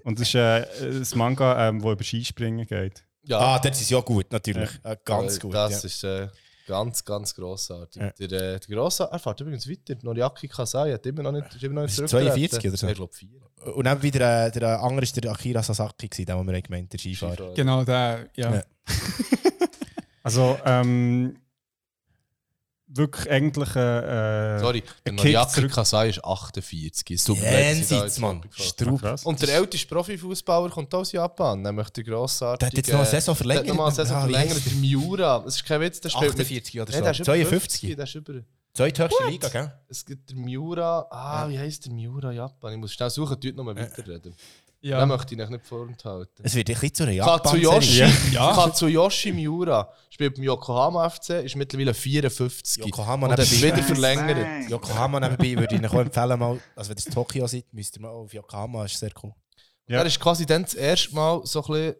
Und 0.04 0.20
das 0.20 0.28
ist 0.28 0.36
äh, 0.36 0.66
ein 0.82 1.06
Manga, 1.18 1.70
ähm, 1.70 1.82
wo 1.82 1.94
über 1.94 2.04
Skispringen 2.04 2.68
geht. 2.68 3.06
Ja. 3.24 3.40
Ah, 3.40 3.60
das 3.60 3.80
ist 3.80 3.90
ja 3.90 4.02
gut, 4.02 4.32
natürlich. 4.34 4.70
Äh, 4.84 4.98
ganz 5.06 5.38
Äh, 5.38 5.40
gut. 5.40 5.54
Das 5.54 5.84
ja. 5.84 5.88
ist 5.88 6.04
äh, 6.04 6.28
ganz, 6.68 7.04
ganz 7.04 7.34
grossartig. 7.34 8.02
Ja. 8.02 8.12
Der, 8.12 8.56
äh, 8.56 8.60
der 8.60 8.76
Grosse, 8.76 9.10
er 9.12 9.18
fährt 9.18 9.42
übrigens 9.42 9.68
weiter. 9.68 9.96
Noriaki 10.04 10.48
Kasai 10.48 10.94
hat 10.94 11.06
immer 11.08 11.24
noch 11.24 11.32
nicht, 11.32 11.56
ist 11.56 11.64
immer 11.64 11.76
noch 11.76 11.82
nicht 11.84 11.96
zurückgetreten. 11.96 12.36
42 12.36 12.68
oder 12.68 12.78
so? 12.78 12.88
Ich 12.88 12.96
glaube 12.96 13.14
4. 13.14 13.30
Und 13.76 13.86
dann 13.86 14.04
wieder 14.04 14.48
äh, 14.48 14.52
der 14.52 14.80
andere 14.82 15.04
ist 15.04 15.16
der 15.22 15.32
Akira 15.32 15.64
Sasaki, 15.64 16.08
gewesen, 16.08 16.26
den, 16.26 16.38
den 16.38 16.54
wir 16.54 16.62
gemeint 16.62 16.94
der 16.94 17.00
Skifahrer. 17.00 17.54
Genau, 17.56 17.84
der, 17.84 18.30
ja. 18.36 18.56
Ja. 18.56 18.64
Also, 20.24 20.58
ähm, 20.66 21.38
wirklich 22.98 23.30
eigentlich. 23.30 23.76
Äh, 23.76 24.60
Sorry, 24.60 24.84
der 25.06 25.14
Noriaki 25.14 25.68
Kasai 25.68 26.10
ist 26.10 26.24
48. 26.24 27.12
Es 27.12 27.24
tut 27.24 27.38
mir 27.38 27.44
leid, 27.44 27.54
dass 27.54 27.62
ich 27.62 27.88
da 27.88 27.96
Jenseits, 27.96 28.04
jetzt 28.04 28.20
Mann. 28.20 28.38
abgefahren. 28.38 29.20
Und 29.24 29.42
der 29.42 29.56
älteste 29.56 29.88
Profifußballer 29.88 30.70
kommt 30.70 30.94
aus 30.94 31.12
Japan, 31.12 31.62
nämlich 31.62 31.90
der 31.90 32.04
grossartige... 32.04 32.60
Der 32.60 32.68
hat 32.68 32.78
jetzt 32.78 32.92
noch 32.92 33.00
eine 33.00 33.10
Saison 33.10 33.36
verlängert. 33.36 33.66
Der 33.66 33.72
hat 33.74 33.78
noch 33.78 33.84
mal 33.84 33.88
eine 33.88 33.96
Saison 33.96 34.18
Ja, 34.18 34.28
wie 34.28 34.34
verlängert, 34.34 34.66
der 34.66 34.74
Miura. 34.74 35.40
Das 35.40 35.56
ist 35.56 35.66
kein 35.66 35.82
Witz, 35.82 36.02
der 36.02 36.10
spielt 36.10 36.32
48 36.32 36.82
oder 36.82 36.92
Nein, 36.92 37.00
so. 37.00 37.04
der 37.04 37.12
ist 37.12 37.20
über 37.20 37.26
52. 37.26 37.80
50, 37.82 37.96
der 37.96 38.04
ist 38.04 38.16
über... 38.16 38.34
Zweithöchste 38.74 39.28
Liga, 39.28 39.48
gell? 39.50 39.72
Es 39.88 40.06
gibt 40.06 40.30
der 40.30 40.38
Miura... 40.38 41.08
Ah, 41.10 41.50
wie 41.50 41.58
heisst 41.58 41.86
der 41.86 41.94
Miura 41.94 42.32
Japan? 42.32 42.74
Ich 42.74 42.80
muss 42.80 42.94
schnell 42.94 43.10
suchen, 43.10 43.40
tut 43.40 43.56
noch 43.56 43.64
mal 43.64 43.76
weiterreden. 43.76 44.36
Ja. 44.82 45.00
Den 45.00 45.10
möchte 45.10 45.36
ich 45.36 45.50
nicht 45.50 45.66
vorenthalten. 45.66 46.46
Es 46.46 46.54
wird 46.54 46.70
ein 46.70 46.74
bisschen 46.76 46.94
zu 46.94 47.04
einer 47.04 47.12
japan 47.14 47.42
Katsuyoshi, 47.42 48.04
Ja. 48.32 48.54
Katsuyoshi 48.54 49.32
Miura 49.34 49.92
spielt 50.10 50.36
beim 50.36 50.44
Yokohama 50.44 51.10
FC, 51.10 51.44
ist 51.44 51.56
mittlerweile 51.56 51.94
54 51.94 52.86
Yokohama 52.86 53.28
und 53.28 53.34
hat 53.34 53.40
nebenbei. 53.40 53.76
wieder 53.76 53.84
verlängert. 53.84 54.70
Yokohama 54.70 55.20
nebenbei 55.20 55.60
würde 55.60 55.76
ich 55.76 55.82
Ihnen 55.82 55.90
auch 55.90 56.00
empfehlen, 56.00 56.40
mal, 56.40 56.60
also 56.76 56.90
wenn 56.92 56.98
ihr 56.98 57.06
in 57.08 57.14
Tokio 57.14 57.48
seid, 57.48 57.66
müsst 57.74 57.98
ihr 57.98 58.02
mal 58.02 58.10
auf 58.10 58.34
Yokohama, 58.34 58.86
ist 58.86 59.00
sehr 59.00 59.12
cool. 59.24 59.34
Er 59.88 60.06
ist 60.06 60.20
quasi 60.20 60.46
dann 60.46 60.64
das 60.64 60.74
erste 60.74 61.16
Mal 61.16 61.42
so 61.46 61.62
ein 61.64 61.68
bisschen 61.68 61.96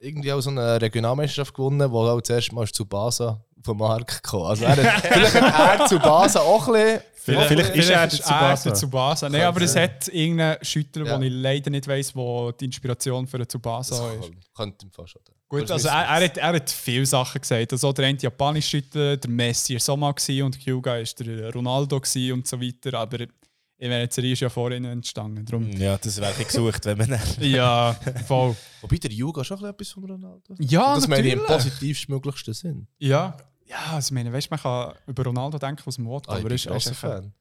irgendwie 0.00 0.32
auch 0.32 0.40
so 0.40 0.50
eine 0.50 0.80
Regionalmeisterschaft 0.80 1.54
gewonnen, 1.54 1.90
wo 1.90 2.06
auch 2.06 2.20
das 2.20 2.30
erste 2.30 2.54
Mal 2.54 2.68
zu 2.68 2.86
Basa 2.86 3.44
vom 3.62 3.78
Markt 3.78 4.22
gekommen. 4.22 4.46
Also 4.46 4.64
er 4.64 4.76
hat, 4.76 5.02
vielleicht 5.06 5.34
hat 5.34 5.80
er 5.80 5.86
zu 5.86 5.98
Basa 5.98 6.40
auch 6.40 6.68
ein 6.68 6.72
bisschen... 6.74 7.00
Vielleicht- 7.28 7.48
vielleicht 7.48 7.76
ist 7.76 7.90
er 7.90 8.06
der 8.06 8.08
Tsubasa. 8.08 8.62
der 8.70 8.72
Tsubasa. 8.74 9.28
Nein, 9.28 9.42
aber 9.42 9.60
es 9.60 9.76
hat 9.76 10.08
irgendeinen 10.08 10.64
Schüttler, 10.64 11.04
Ja. 11.06 11.18
wo 11.18 11.22
ich 11.22 11.30
leider 11.32 11.68
nicht 11.70 11.86
weiss, 11.86 12.16
wo 12.16 12.50
die 12.52 12.64
Inspiration 12.64 13.26
für 13.26 13.36
den 13.36 13.42
Das 13.44 13.48
Tsubasa 13.48 14.12
ist. 14.12 14.22
kann- 14.22 14.36
könnte 14.56 14.86
im 14.86 14.92
Fall 14.92 15.06
schon. 15.06 15.20
Gut, 15.46 15.70
also 15.70 15.74
das 15.74 15.84
er, 15.84 15.92
er, 16.04 16.24
hat, 16.24 16.36
er 16.38 16.52
hat 16.54 16.70
viele 16.70 17.04
Sachen 17.04 17.40
gesagt. 17.40 17.70
Also 17.72 17.92
der 17.92 18.06
eine 18.06 18.18
japanische 18.18 18.68
Schüttler, 18.70 19.16
der 19.18 19.30
Messi 19.30 19.74
war 19.74 19.80
so 19.80 19.96
mal 19.96 20.14
und 20.42 20.56
Hyuga 20.64 20.92
war 20.92 21.02
der 21.26 21.52
Ronaldo 21.52 21.96
und 21.96 22.46
so 22.46 22.60
weiter. 22.60 22.98
Aber 22.98 23.18
ich 23.80 23.88
meine, 23.88 24.08
die 24.08 24.14
Serie 24.14 24.32
ist 24.32 24.40
ja 24.40 24.48
vorhin 24.48 24.84
entstanden. 24.84 25.44
Darum. 25.44 25.70
Ja, 25.70 25.96
das 25.98 26.16
wäre 26.20 26.32
ein 26.32 26.36
bisschen 26.44 26.64
gesucht, 26.66 26.84
wenn 26.84 26.98
man. 26.98 27.18
Ja, 27.40 27.94
voll. 28.26 28.56
Wobei 28.80 28.96
der 28.96 29.12
Yuga 29.12 29.44
schon 29.44 29.56
ein 29.58 29.60
bisschen 29.60 29.70
etwas 29.74 29.90
von 29.90 30.04
Ronaldo. 30.04 30.54
Ja, 30.58 30.94
Und 30.94 30.96
das 31.02 31.08
meine 31.08 31.26
ich 31.26 31.32
im 31.34 31.38
natürlich. 31.40 31.62
positivstmöglichsten 31.64 32.54
Sinn. 32.54 32.86
Ja, 32.98 33.36
ja 33.66 33.76
also 33.92 34.08
ich 34.08 34.12
meine, 34.12 34.32
weißt, 34.32 34.50
man 34.50 34.58
kann 34.60 34.94
über 35.06 35.24
Ronaldo 35.24 35.58
denken, 35.58 35.82
was 35.84 35.96
man 35.98 36.10
will, 36.10 36.16
Ah, 36.16 36.20
ich 36.22 36.28
aber 36.30 36.40
bin 36.40 36.50
er 36.50 36.54
ist 36.56 36.66
grosser 36.66 36.90
echt- 36.90 36.98
Fan. 37.00 37.32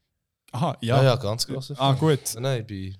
Aha, 0.51 0.77
Ja, 0.81 0.97
ja. 0.97 1.03
ja, 1.03 1.15
ganz 1.15 1.45
grosser 1.47 1.73
Ah, 1.77 1.95
Fan. 1.95 1.97
gut. 1.99 2.19
Nein, 2.39 2.61
ich 2.61 2.67
bin, 2.67 2.95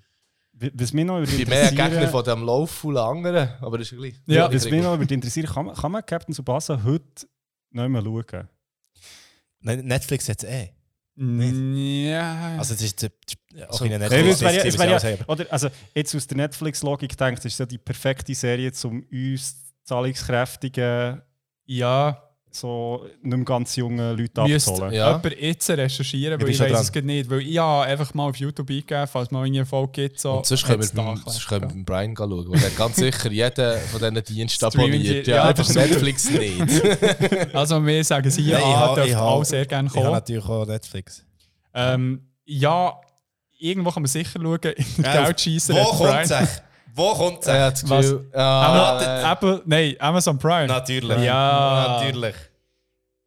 Was 0.74 0.92
mich 0.92 1.04
noch 1.04 1.20
ich 1.22 1.36
bin 1.36 1.48
mehr 1.48 1.68
ein 1.68 1.74
Gegner 1.76 2.08
von 2.08 2.24
dem 2.24 2.42
laufvollen 2.42 2.98
anderen, 2.98 3.50
aber 3.60 3.78
das 3.78 3.86
ist 3.86 3.92
ja 3.92 3.98
gleich. 3.98 4.14
Ja. 4.26 4.52
Was 4.52 4.68
mich 4.68 4.82
noch 4.82 4.98
würde 4.98 5.14
interessieren, 5.14 5.46
kann 5.46 5.66
man, 5.66 5.74
kann 5.76 5.92
man 5.92 6.04
Captain 6.04 6.34
Tsubasa 6.34 6.82
heute 6.82 7.26
nicht 7.70 7.88
mehr 7.88 8.02
schauen? 8.02 8.48
Nein, 9.60 9.84
Netflix 9.86 10.28
hat 10.28 10.42
es 10.42 10.48
eh. 10.50 10.70
Ja. 11.20 12.56
Also 12.58 12.74
es 12.74 12.82
ist 12.82 13.02
äh, 13.02 13.10
auch 13.68 13.78
So- 13.78 13.84
in 13.84 13.90
der 13.90 13.98
Nein, 13.98 14.10
weil 14.10 14.28
es 14.28 14.40
Netflix. 14.40 14.40
wäre 14.40 14.54
ja, 14.54 14.64
es 14.64 14.78
wäre 14.78 14.94
was 14.94 15.02
ja, 15.02 15.10
ich 15.10 15.20
auch 15.22 15.28
oder, 15.28 15.46
also 15.50 15.68
jetzt 15.94 16.14
aus 16.14 16.26
der 16.28 16.36
Netflix-Logik 16.36 17.16
denkt, 17.16 17.44
ist 17.44 17.58
ja 17.58 17.66
die 17.66 17.78
perfekte 17.78 18.34
Serie, 18.34 18.70
um 18.84 19.04
uns 19.10 19.56
zahlungskräftige 19.84 21.22
ja. 21.66 22.22
So 22.50 23.04
nicht 23.22 23.36
mehr 23.36 23.44
ganz 23.44 23.76
junge 23.76 24.12
Leute 24.12 24.42
Müsste 24.42 24.70
abzuholen. 24.72 24.92
jemand 24.94 25.40
jetzt 25.40 25.70
recherchieren, 25.70 26.38
Ich 26.40 26.42
weil 26.44 26.50
ich 26.50 26.56
schon 26.56 26.70
weiß 26.72 26.90
es 26.94 27.04
nicht. 27.04 27.30
Weil 27.30 27.40
ich 27.40 27.58
habe 27.58 27.84
einfach 27.86 28.14
mal 28.14 28.28
auf 28.28 28.36
YouTube 28.36 28.70
eingegeben, 28.70 29.06
falls 29.06 29.30
mal 29.30 29.44
eine 29.44 29.66
Folge 29.66 29.92
gibt. 29.92 30.20
So, 30.20 30.32
Und 30.38 30.46
sonst 30.46 30.64
können 30.66 30.82
wir 30.82 30.88
beim, 30.94 31.06
erklärt. 31.08 31.30
sonst 31.30 31.48
können 31.48 31.74
wir 31.74 31.84
Brian 31.84 32.14
schauen, 32.16 32.48
weil 32.50 32.58
der 32.60 32.70
hat 32.70 32.76
ganz 32.76 32.96
sicher 32.96 33.30
jeden 33.30 33.78
von 33.90 34.00
diesen 34.00 34.24
Diensten 34.36 34.64
abonniert. 34.64 35.26
ja, 35.26 35.36
Ja, 35.36 35.44
einfach. 35.44 35.68
Netflix 35.74 36.30
nicht. 36.30 36.58
Also 37.54 37.84
wir 37.84 38.04
sagen 38.04 38.30
sie 38.30 38.40
ich 38.42 38.46
ja, 38.48 38.60
habe- 38.60 38.94
dürft 38.96 39.08
ich 39.08 39.16
auch 39.16 39.44
sehr 39.44 39.66
gerne 39.66 39.88
Ich 39.88 39.94
habe 39.94 40.04
kommen. 40.04 40.14
natürlich 40.14 40.44
auch 40.44 40.66
Netflix. 40.66 41.24
Ähm, 41.74 42.22
ja, 42.44 43.00
irgendwo 43.58 43.90
kann 43.90 44.02
man 44.02 44.08
sicher 44.08 44.40
schauen, 44.40 44.58
in 44.62 44.84
der 45.02 45.14
Ja, 45.14 45.24
Geldscheisser 45.24 45.74
wo 45.74 46.06
echt? 46.06 46.62
Wo 46.98 47.12
Er 47.12 47.32
echt? 47.32 47.48
hat 47.48 47.72
das 47.74 47.88
Was? 47.90 48.06
Gefühl, 48.06 48.30
ja, 48.34 48.94
Apple, 48.94 49.06
äh, 49.06 49.32
Apple, 49.32 49.62
nein, 49.66 49.96
Amazon 50.00 50.38
Prime. 50.38 50.66
Natürlich. 50.66 51.18
Ja. 51.22 51.98
Natürlich. 52.00 52.34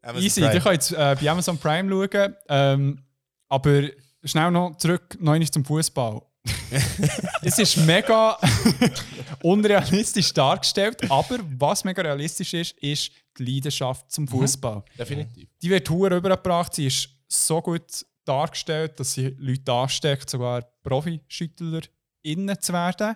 Amazon 0.01 0.23
Easy, 0.23 0.41
Prime. 0.41 0.53
du 0.53 0.61
kannst 0.61 0.91
äh, 0.91 1.15
bei 1.21 1.29
Amazon 1.29 1.57
Prime 1.57 1.89
schauen. 1.89 2.35
Ähm, 2.49 3.03
aber 3.47 3.83
schnell 4.23 4.51
noch 4.51 4.75
zurück 4.77 5.17
noch 5.19 5.39
zum 5.49 5.63
Fußball. 5.63 6.21
es 7.43 7.59
ist 7.59 7.77
mega 7.77 8.37
unrealistisch 9.43 10.33
dargestellt, 10.33 11.09
aber 11.09 11.37
was 11.57 11.83
mega 11.83 12.01
realistisch 12.01 12.53
ist, 12.53 12.71
ist 12.79 13.11
die 13.37 13.43
Leidenschaft 13.45 14.11
zum 14.11 14.27
Fußball. 14.27 14.83
definitiv. 14.97 15.47
Die 15.61 15.69
wird 15.69 15.87
hure 15.89 16.17
übergebracht, 16.17 16.73
sie 16.73 16.87
ist 16.87 17.09
so 17.27 17.61
gut 17.61 18.05
dargestellt, 18.25 18.99
dass 18.99 19.13
sie 19.13 19.35
Leute 19.37 19.71
ansteckt, 19.71 20.29
sogar 20.29 20.63
Profischüttler 20.83 21.81
innen 22.23 22.59
zu 22.59 22.73
werden. 22.73 23.15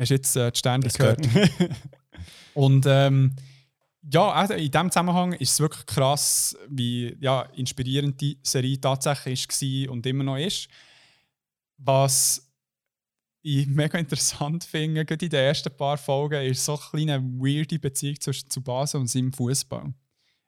Hast 0.00 0.08
du 0.10 0.14
jetzt 0.14 0.34
äh, 0.36 0.50
die 0.50 0.58
Sterne 0.58 0.88
gehört? 0.88 1.20
Und 2.54 2.84
ähm, 2.88 3.36
ja, 4.10 4.30
also 4.32 4.54
in 4.54 4.70
diesem 4.70 4.90
Zusammenhang 4.90 5.34
ist 5.34 5.52
es 5.52 5.60
wirklich 5.60 5.84
krass, 5.86 6.56
wie 6.68 7.16
ja, 7.20 7.42
inspirierend 7.54 8.18
die 8.20 8.38
Serie 8.42 8.80
tatsächlich 8.80 9.46
war 9.48 9.92
und 9.92 10.06
immer 10.06 10.24
noch 10.24 10.36
ist. 10.38 10.68
Was 11.76 12.50
ich 13.42 13.66
mega 13.68 13.98
interessant 13.98 14.64
finde, 14.64 15.04
gerade 15.04 15.24
in 15.26 15.30
den 15.30 15.40
ersten 15.44 15.74
paar 15.76 15.98
Folgen, 15.98 16.42
ist 16.44 16.64
so 16.64 16.72
eine 16.92 17.06
kleine 17.06 17.22
weirde 17.22 17.78
Beziehung 17.78 18.18
zwischen 18.20 18.48
Tsubasa 18.48 18.98
und 18.98 19.06
seinem 19.08 19.32
Fußball. 19.32 19.92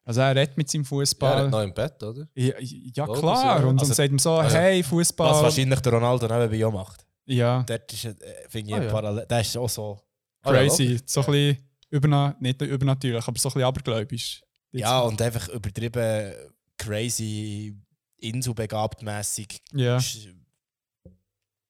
Also 0.05 0.21
er 0.23 0.35
redet 0.35 0.57
mit 0.57 0.69
seinem 0.69 0.83
Ja, 0.83 0.87
er 0.87 0.89
Fußball. 0.89 1.45
hat 1.45 1.51
noch 1.51 1.63
im 1.63 1.75
Bett, 1.75 2.03
oder? 2.03 2.27
Ja, 2.35 2.55
ja 2.59 3.07
Oh, 3.09 3.13
klar. 3.13 3.65
und 3.67 3.79
also- 3.79 3.87
dann 3.91 3.95
sagt 3.95 4.11
ihm 4.11 4.19
so, 4.19 4.33
also, 4.33 4.57
hey, 4.57 4.81
Was 4.81 4.89
Fußball. 4.89 5.43
wahrscheinlich 5.43 5.81
der 5.81 5.93
Ronaldo 5.93 6.27
nebenbei 6.27 6.67
auch 6.67 6.73
macht. 6.73 7.07
Ja, 7.27 7.63
Dort 7.63 7.93
ist, 7.93 8.05
äh, 8.05 8.15
finde 8.49 8.71
ich, 8.71 8.75
Ah, 8.75 8.79
ein 8.79 8.83
ja. 8.85 8.91
parallel. 8.91 9.27
Der 9.27 9.41
ist 9.41 9.57
auch 9.57 9.69
so. 9.69 10.01
Ah, 10.43 10.53
ja, 10.55 10.61
crazy. 10.67 10.99
so 11.07 11.21
ein 11.21 11.27
bisschen 11.27 11.69
überna 11.91 12.37
nicht 12.41 12.61
übernatürlich, 12.63 13.27
aber 13.27 13.39
so 13.39 13.49
ein 13.49 13.53
bisschen 13.53 13.63
abergläubisch. 13.65 14.43
Ja, 14.73 15.01
und 15.01 15.21
einfach 15.23 15.49
übertrieben 15.51 16.33
crazy, 16.79 17.77
inselbegabt 18.17 19.03
mässig. 19.03 19.61
Ja. 19.73 19.99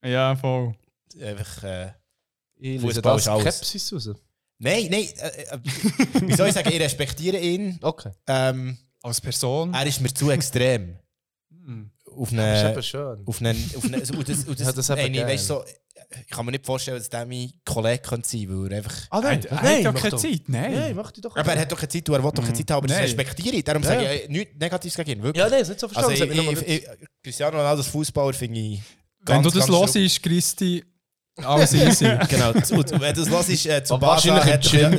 Ja, 0.05 0.35
voll. 0.37 0.75
Einfach. 1.21 1.65
Äh, 1.65 1.93
Fußball 2.81 3.03
das 3.15 3.23
ist 3.23 3.29
alles. 3.29 3.57
Skepsis 3.59 3.93
raus. 3.93 4.17
Nein, 4.59 4.87
nein. 4.91 5.09
Äh, 5.17 5.43
äh, 5.43 5.59
wie 6.29 6.33
soll 6.35 6.49
ich 6.49 6.55
sagen, 6.55 6.71
ich 6.73 6.81
respektiere 6.81 7.39
ihn. 7.39 7.79
Okay. 7.83 8.13
Ähm, 8.27 8.79
Als 9.03 9.21
Person. 9.21 9.75
er 9.75 9.87
ist 9.87 10.01
mir 10.01 10.13
zu 10.15 10.31
extrem. 10.31 10.97
Auf 12.17 12.31
Das 12.31 12.33
ist 12.33 12.39
eine. 12.65 12.73
eben 12.73 12.83
schön. 12.83 13.23
Auf 13.27 13.41
einen, 13.41 13.71
auf 13.77 13.85
einen, 13.85 13.95
und 14.17 14.29
das, 14.29 14.45
und 14.45 14.49
das, 14.61 14.67
Ja, 14.67 14.73
das 14.73 14.91
eben 14.91 15.01
eine, 15.01 15.27
weißt, 15.27 15.47
so, 15.47 15.65
ich 16.21 16.27
kann 16.29 16.45
mir 16.45 16.53
nicht 16.53 16.67
vorstellen, 16.67 16.99
dass 16.99 17.09
der 17.09 17.25
mein 17.25 17.51
Kollege 17.65 18.03
könnte 18.03 18.29
sein 18.29 18.41
könnte, 18.47 18.63
weil 18.65 18.73
er 18.73 18.77
einfach. 18.79 18.97
Ah, 19.11 19.21
Er, 19.23 19.51
er 19.51 19.63
hat 19.63 19.81
ja 19.83 19.93
keine 19.93 20.17
Zeit, 20.17 20.43
nein. 20.47 20.73
Nein, 20.75 20.97
mach 20.97 21.11
dich 21.11 21.23
doch. 21.23 21.35
Aber 21.37 21.53
er 21.55 21.61
hat 21.61 21.73
doch 21.73 21.79
keine 21.79 21.89
Zeit, 21.89 22.09
und 22.09 22.15
er 22.15 22.23
will 22.25 22.31
doch 22.35 22.43
keine 22.43 22.53
Zeit 22.55 22.71
haben, 22.71 22.77
aber 22.79 22.87
das 22.89 22.97
Nein. 22.97 23.05
respektiere 23.07 23.57
ich. 23.57 23.65
Darum 23.65 23.83
Ja, 23.83 23.89
sage 23.89 24.03
ich 24.15 24.25
äh, 24.25 24.29
nichts 24.29 24.55
Negatives 24.61 24.97
gegen 24.97 25.11
ihn. 25.11 25.23
Wirklich. 25.23 25.43
Ja, 25.43 25.49
nein, 25.49 25.63
ist 25.63 25.69
nicht 25.69 25.81
so 25.81 25.87
Also 25.89 26.01
verstanden. 26.11 26.37
mich 26.37 26.63
ich, 26.63 26.69
ich, 26.69 26.89
Cristiano 27.23 27.57
Ronaldo 27.57 27.81
als 27.83 27.91
Fußballer 27.91 28.33
finde 28.35 28.61
ich. 28.61 28.81
Wenn 29.25 29.43
du 29.43 29.51
das 29.51 29.69
los 29.69 29.95
ist, 29.97 30.23
Christi, 30.23 30.85
alles 31.37 31.73
easy. 31.73 32.05
Genau, 32.29 32.53
zu, 32.61 32.75
und 32.75 32.91
wenn 33.01 33.15
du 33.15 33.21
das 33.23 33.31
los 33.31 33.49
ist, 33.49 33.65
äh, 33.67 33.83
zu 33.83 33.97
Basa, 33.99 34.29
wahrscheinlich 34.35 34.75
im 34.75 34.93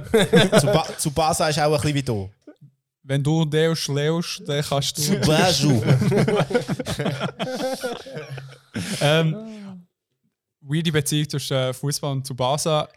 hat, 0.51 0.59
zu, 0.61 0.65
ba, 0.67 0.87
zu 0.97 1.11
Basa 1.11 1.49
ist 1.49 1.59
auch 1.59 1.65
ein 1.65 1.71
bisschen 1.73 1.93
wie 1.95 2.01
du. 2.03 2.29
Wenn 3.03 3.21
du 3.21 3.43
Deus 3.43 3.87
leust, 3.87 4.43
dann 4.47 4.63
kannst 4.63 4.97
du. 4.97 5.19
Baju. 5.19 5.83
ähm, 9.01 9.85
weirde 10.61 10.91
Beziehung 10.91 11.29
zwischen 11.29 11.57
äh, 11.57 11.73
Fußball 11.73 12.13
und 12.13 12.25
Tsubasa, 12.25 12.87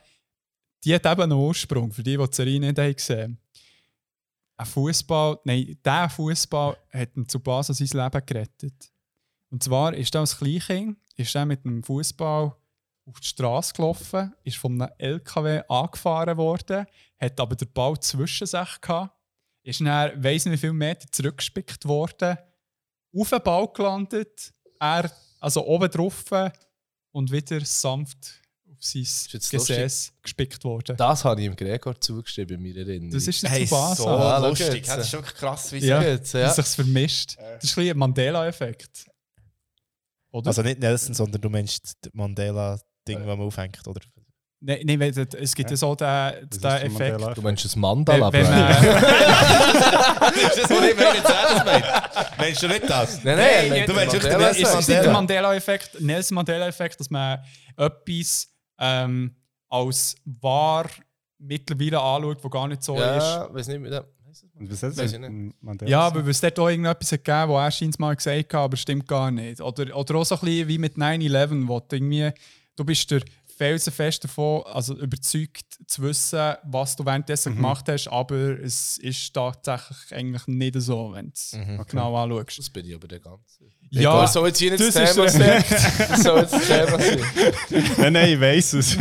die 0.84 0.94
hat 0.94 1.04
eben 1.04 1.22
einen 1.22 1.32
Ursprung, 1.32 1.90
für 1.90 2.02
die, 2.02 2.16
die 2.16 2.24
die 2.24 2.36
Serie 2.36 2.60
nicht 2.60 2.78
haben 2.78 2.94
gesehen 2.94 3.38
Ein 4.56 4.66
Fußball, 4.66 5.40
nein, 5.44 5.76
der 5.84 6.08
Fußball 6.08 6.76
hat 6.92 7.16
dem 7.16 7.26
Tsubasa 7.26 7.74
sein 7.74 7.88
Leben 7.88 8.26
gerettet. 8.26 8.92
Und 9.50 9.62
zwar 9.62 9.92
ist 9.94 10.14
er 10.14 10.20
als 10.20 10.38
Kleinkind 10.38 10.98
ist 11.16 11.34
er 11.34 11.46
mit 11.46 11.64
einem 11.64 11.82
Fußball 11.82 12.54
auf 13.06 13.20
die 13.20 13.26
Straße 13.26 13.72
gelaufen, 13.72 14.34
ist 14.44 14.58
von 14.58 14.80
einem 14.80 14.92
LKW 14.98 15.62
angefahren 15.68 16.36
worden, 16.36 16.86
hat 17.18 17.40
aber 17.40 17.56
den 17.56 17.72
Ball 17.72 17.98
zwischen 18.00 18.46
sich 18.46 18.80
gehabt, 18.80 19.15
ist 19.66 19.80
dann, 19.80 20.22
weiss 20.22 20.44
nicht 20.44 20.54
wie 20.54 20.58
viele 20.58 20.72
Meter 20.72 21.06
zurückgespickt 21.10 21.84
worden, 21.86 22.38
auf 23.14 23.30
den 23.30 23.42
Ball 23.42 23.68
gelandet, 23.72 24.52
er 24.78 25.10
also 25.40 25.66
oben 25.66 25.90
drauf 25.90 26.24
und 27.12 27.32
wieder 27.32 27.64
sanft 27.64 28.40
auf 28.70 28.78
sein 28.80 29.02
Gesäß 29.02 30.12
gespickt 30.22 30.62
worden. 30.64 30.96
Das 30.96 31.24
habe 31.24 31.40
ich 31.40 31.46
ihm 31.46 31.56
Gregor 31.56 32.00
zugeschrieben, 32.00 32.58
in 32.58 32.62
meiner 32.62 32.86
Erinnerung. 32.86 33.10
Das 33.10 33.26
ist 33.26 33.42
Hey, 33.48 33.66
so 33.66 33.76
Ah, 33.76 33.94
schau 33.96 34.48
lustig. 34.48 34.86
Das 34.86 35.06
ist 35.06 35.12
wirklich 35.12 35.34
krass, 35.34 35.72
wie 35.72 35.78
ja, 35.78 36.02
jetzt, 36.02 36.32
ja. 36.34 36.52
sich's 36.52 36.74
vermischt. 36.74 37.36
Das 37.38 37.64
ist 37.64 37.72
ein 37.72 37.82
bisschen 37.82 37.90
ein 37.90 37.98
Mandela-Effekt. 37.98 39.06
Also 40.32 40.62
nicht 40.62 40.78
Nelson, 40.78 41.14
sondern 41.14 41.40
du 41.40 41.48
meinst 41.48 41.96
das 42.02 42.12
Mandela-Ding, 42.12 43.18
das 43.18 43.26
man 43.26 43.40
aufhängt, 43.40 43.86
oder? 43.88 44.00
Nein, 44.66 44.98
nein, 44.98 45.12
das- 45.14 45.34
es 45.40 45.54
gibt 45.54 45.70
ja 45.70 45.76
so 45.76 45.94
den, 45.94 46.06
Das 46.50 46.58
den 46.58 46.70
Effekt. 46.92 47.36
Du 47.36 47.42
meinst 47.42 47.64
das 47.64 47.76
Mandala, 47.76 48.32
Wenn, 48.32 48.44
wenn 48.46 48.50
man, 48.52 48.68
das 48.70 50.56
ist 50.56 50.58
das, 50.58 50.70
was 50.70 50.88
ich 50.88 50.96
meine, 50.96 51.16
jetzt 51.16 51.30
ernst 51.30 51.64
meine. 51.64 51.84
Meinst 52.38 52.62
du 52.62 52.68
nicht 52.68 52.90
das? 52.90 53.24
Nein, 53.24 53.36
nein, 53.36 53.68
Nein, 53.70 53.86
du 53.86 53.92
meinst 53.94 54.12
wirklich 54.12 54.32
den 54.32 54.40
Mandela 54.40 54.52
Nelson 54.52 54.78
ist 54.80 54.88
nicht 54.88 54.88
der 54.88 55.12
Mandela. 55.12 55.12
Mandela-Effekt, 55.12 56.00
Nelson 56.00 56.34
Mandela-Effekt, 56.34 57.00
dass 57.00 57.10
man 57.10 57.38
etwas 57.76 58.48
ähm, 58.78 59.34
als 59.68 60.14
wahr 60.24 60.86
mittlerweile 61.38 62.00
anschaut, 62.00 62.38
was 62.42 62.50
gar 62.50 62.68
nicht 62.68 62.82
so 62.82 62.94
ist. 62.96 63.02
Ja, 63.02 63.48
weiß 63.52 63.68
nicht, 63.68 63.84
der. 63.92 64.04
Und 64.58 64.70
was 64.70 64.82
hat 64.82 64.92
Mandela? 65.60 65.90
Ja, 65.90 66.14
weil 66.14 66.28
es 66.28 66.40
dort 66.40 66.58
auch 66.58 66.68
irgendetwas 66.68 67.12
hat 67.12 67.24
gegeben 67.24 67.48
wo 67.48 67.58
er 67.58 67.70
scheinbar 67.70 68.08
mal 68.08 68.16
gesagt 68.16 68.52
hat, 68.52 68.54
aber 68.54 68.76
stimmt 68.76 69.06
gar 69.08 69.30
nicht. 69.30 69.60
Oder, 69.60 69.96
oder 69.96 70.14
auch 70.16 70.24
so 70.24 70.34
ein 70.34 70.40
bisschen 70.42 70.68
wie 70.68 70.78
mit 70.78 70.96
9-11, 70.96 71.66
wo 71.68 71.80
du 71.80 71.96
irgendwie, 71.96 72.30
du 72.76 72.84
bist 72.84 73.10
der 73.10 73.22
felsenfest 73.56 74.24
davon, 74.24 74.62
also 74.66 74.96
überzeugt 74.98 75.78
zu 75.86 76.02
wissen, 76.02 76.54
was 76.64 76.94
du 76.96 77.04
währenddessen 77.04 77.52
Mhm. 77.52 77.56
gemacht 77.56 77.88
hast, 77.88 78.08
aber 78.08 78.60
es 78.60 78.98
ist 78.98 79.32
tatsächlich 79.32 80.14
eigentlich 80.14 80.46
nicht 80.46 80.80
so, 80.80 81.12
wenn 81.12 81.26
du 81.26 81.32
es 81.34 81.52
Mhm. 81.54 81.82
genau 81.88 82.14
anschaust. 82.16 82.58
Das 82.58 82.70
bin 82.70 82.86
ich 82.86 82.94
aber 82.94 83.08
der 83.08 83.20
Ganze. 83.20 83.64
Ja, 83.90 84.00
Egal, 84.00 84.26
soll 84.28 84.48
jetzt 84.48 84.58
hier 84.58 84.72
nicht 84.72 84.82
das, 84.84 84.94
Thema 85.14 85.28
sein? 85.28 85.64
Soll 86.22 86.40
jetzt 86.40 86.52
das 86.54 86.66
Thema 86.66 86.98
sein. 86.98 87.20
nein, 87.98 88.12
nein, 88.14 88.28
ich 88.32 88.40
weiß 88.40 88.72
es. 88.74 88.96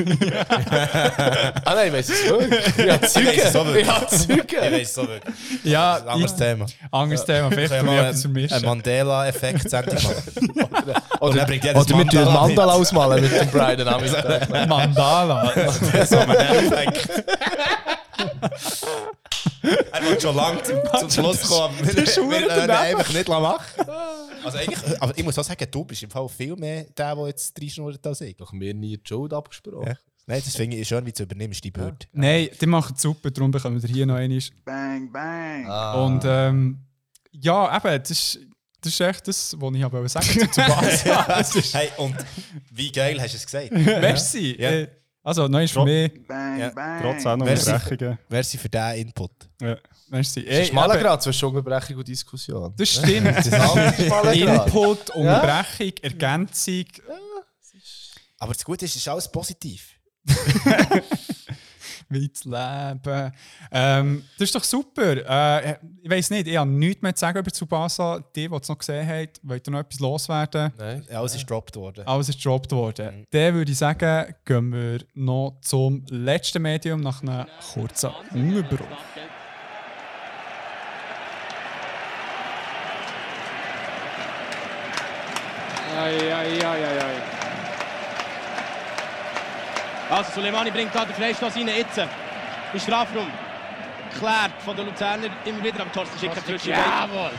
Ah 1.66 1.74
nein, 1.76 1.88
ich 1.88 1.94
weiß 1.94 2.10
es 2.10 2.30
wirklich. 2.30 2.78
Ja, 2.86 2.96
Ich 2.96 3.02
weiss 3.02 3.46
es 3.46 3.56
auch 3.56 3.66
Züge. 3.66 3.80
Ich 3.80 4.20
Züge. 4.20 4.62
weiß 4.62 4.82
es 4.92 4.98
auch 5.00 5.08
wirklich. 5.08 5.36
Ja, 5.64 5.96
ein 5.96 6.08
anderes 6.08 6.32
ich- 6.34 6.38
Thema. 6.38 6.66
Anderes 6.92 7.26
Thema, 7.26 7.50
vielleicht 7.52 7.74
Können 7.74 7.86
wir 7.88 7.94
ich 7.94 8.00
mal 8.02 8.06
etwas 8.10 8.22
vermischen. 8.22 8.56
einen 8.58 8.66
Mandela-Effekt-Sendung 8.66 9.96
machen? 10.04 10.94
Und 11.20 11.36
dann 11.36 11.48
bringt 11.48 11.64
Oder 11.66 11.80
jedes 11.80 11.96
mit 11.96 12.14
dem 12.14 12.24
Mandala 12.34 12.74
ausmalen 12.74 13.24
mit 13.24 13.32
dem 13.42 13.50
Brian 13.50 13.88
am. 13.88 14.70
Mandala. 14.70 15.52
so 16.06 16.18
einen 16.20 16.32
Effekt. 16.36 17.10
Er 19.92 20.02
wird 20.04 20.22
schon 20.22 20.36
lange 20.36 20.62
zum, 20.64 20.78
zum 21.00 21.10
Schluss 21.10 21.42
kommen. 21.44 21.78
aber 21.80 21.96
Wir 21.96 22.48
können 22.48 22.64
ihn 22.64 22.70
einfach 22.72 23.14
nicht 23.14 23.28
machen. 23.28 23.90
Also 24.44 24.58
eigentlich, 24.58 25.02
aber 25.02 25.18
ich 25.18 25.24
muss 25.24 25.40
auch 25.40 25.44
sagen, 25.44 25.68
du 25.70 25.84
bist 25.86 26.04
im 26.04 26.10
Fall 26.10 26.28
viel 26.30 26.56
mehr 26.56 26.86
der, 26.96 27.16
der 27.16 27.28
jetzt 27.28 27.60
reinschnurrt 27.60 28.06
als 28.06 28.22
ich. 28.22 28.36
Doch 28.36 28.52
mir 28.54 28.74
nie 28.74 28.98
die 28.98 29.08
Schuld 29.08 29.34
abgesprochen. 29.34 29.88
Ja. 29.88 29.96
Nein, 30.28 30.42
das 30.44 30.56
finde 30.56 30.78
ich 30.78 30.88
schön, 30.88 31.06
wie 31.06 31.12
du 31.12 31.24
übernimmst, 31.24 31.64
die 31.64 31.72
Bürde. 31.72 32.08
Nein, 32.12 32.50
die 32.60 32.66
machen 32.66 32.96
super, 32.98 33.30
darum 33.30 33.52
bekommen 33.52 33.82
wir 33.82 33.90
hier 33.90 34.06
noch 34.08 34.16
einmal. 34.16 34.40
Bang, 34.64 35.12
bang. 35.12 35.68
Ah. 35.68 36.04
Und 36.04 36.24
ähm, 36.26 36.80
ja, 37.32 37.78
eben, 37.78 38.02
das 38.02 38.10
ist, 38.12 38.40
das 38.82 38.94
ist 38.94 39.02
echt 39.02 39.28
das, 39.28 39.56
was 39.60 39.76
ich 39.76 39.84
habe 39.84 40.10
sagen 40.10 40.52
zu. 40.52 40.62
Das 40.62 41.56
ist, 41.56 41.74
Hey, 41.76 41.90
und 41.98 42.16
wie 42.72 42.92
geil 42.92 43.22
hast 43.22 43.34
du 43.34 43.38
es 43.38 43.46
gesagt? 43.46 43.72
merci. 43.72 44.56
Ja. 44.60 44.72
Äh, 44.72 44.88
also, 45.26 45.48
noch 45.48 45.68
für 45.68 45.84
mich. 45.84 46.28
Bang, 46.28 46.60
Ja, 46.60 46.70
bang. 46.70 47.02
Trotz 47.02 47.26
auch 47.26 47.36
noch. 47.36 47.48
Unterbrechungen. 47.48 48.20
Merci 48.30 48.58
für 48.58 48.70
diesen 48.70 48.94
Input. 48.94 49.32
Ja. 49.60 49.78
Merci. 50.10 50.44
Das 50.44 50.54
ist 50.54 50.60
Ey, 50.60 50.68
eben, 50.68 51.02
Grad 51.02 51.24
zwischen 51.24 51.46
Unterbrechung 51.46 51.98
und 51.98 52.08
Diskussion. 52.08 52.74
Das 52.78 52.90
stimmt. 52.90 53.36
Das 53.36 53.48
ist. 53.48 53.54
Input, 54.36 55.10
Unterbrechung, 55.10 55.94
Ergänzung. 56.02 56.86
Aber 58.38 58.54
das 58.54 58.64
Gute 58.64 58.86
ist, 58.86 58.92
es 58.92 59.02
ist 59.02 59.08
alles 59.08 59.32
positiv. 59.32 59.90
Wie 62.10 62.32
zu 62.32 62.50
leben. 62.50 63.32
Ähm, 63.72 64.24
das 64.38 64.50
ist 64.50 64.56
doch 64.56 64.64
super. 64.64 65.18
Äh, 65.18 65.78
ich 66.04 66.10
weiß 66.10 66.30
nicht, 66.30 66.48
ich 66.48 66.58
habe 66.58 66.70
nichts 66.70 67.02
mehr 67.02 67.16
zu 67.16 67.22
sagen 67.22 67.40
über 67.40 67.52
Tsubasa. 67.52 68.24
Die, 68.36 68.48
die 68.48 68.56
es 68.56 68.70
noch 68.70 68.78
gesehen 68.78 69.08
haben, 69.08 69.30
wollt 69.44 69.68
ihr 69.68 69.72
noch 69.72 69.80
etwas 69.80 70.00
loswerden? 70.00 70.72
Nein. 70.78 71.06
Ja, 71.10 71.20
alles 71.20 71.36
ist 71.36 71.42
gedroppt 71.42 71.76
worden. 71.76 72.06
Alles 72.06 72.30
ist 72.30 72.38
gedroppt 72.38 72.72
worden. 72.72 73.26
Dann 73.32 73.54
würde 73.56 73.72
ich 73.72 73.78
sagen, 73.78 74.36
gehen 74.46 74.72
wir 74.72 75.00
noch 75.16 75.58
zum 75.62 76.06
letzten 76.10 76.62
Medium 76.62 77.02
nach 77.02 77.22
einem 77.24 77.48
kurzen 77.74 78.12
Unterbruch. 78.34 78.86
Ei, 85.98 86.34
ei, 86.34 86.60
ei, 86.60 86.86
ei, 86.86 87.02
ei. 87.02 87.35
Also 90.16 90.32
Soleimani 90.32 90.72
bringt 90.72 90.96
da 90.96 91.04
den 91.04 91.14
Freistoß 91.14 91.58
rein, 91.58 91.68
jetzt. 91.68 91.98
Im 91.98 92.80
Strafraum. 92.80 93.30
Klärt 94.18 94.62
von 94.64 94.74
den 94.78 94.86
Luzerner 94.86 95.28
immer 95.44 95.62
wieder 95.62 95.82
am 95.82 95.92
Torsten 95.92 96.18
Schicker 96.18 96.44
zwischen 96.46 96.70
Jawohl. 96.70 97.32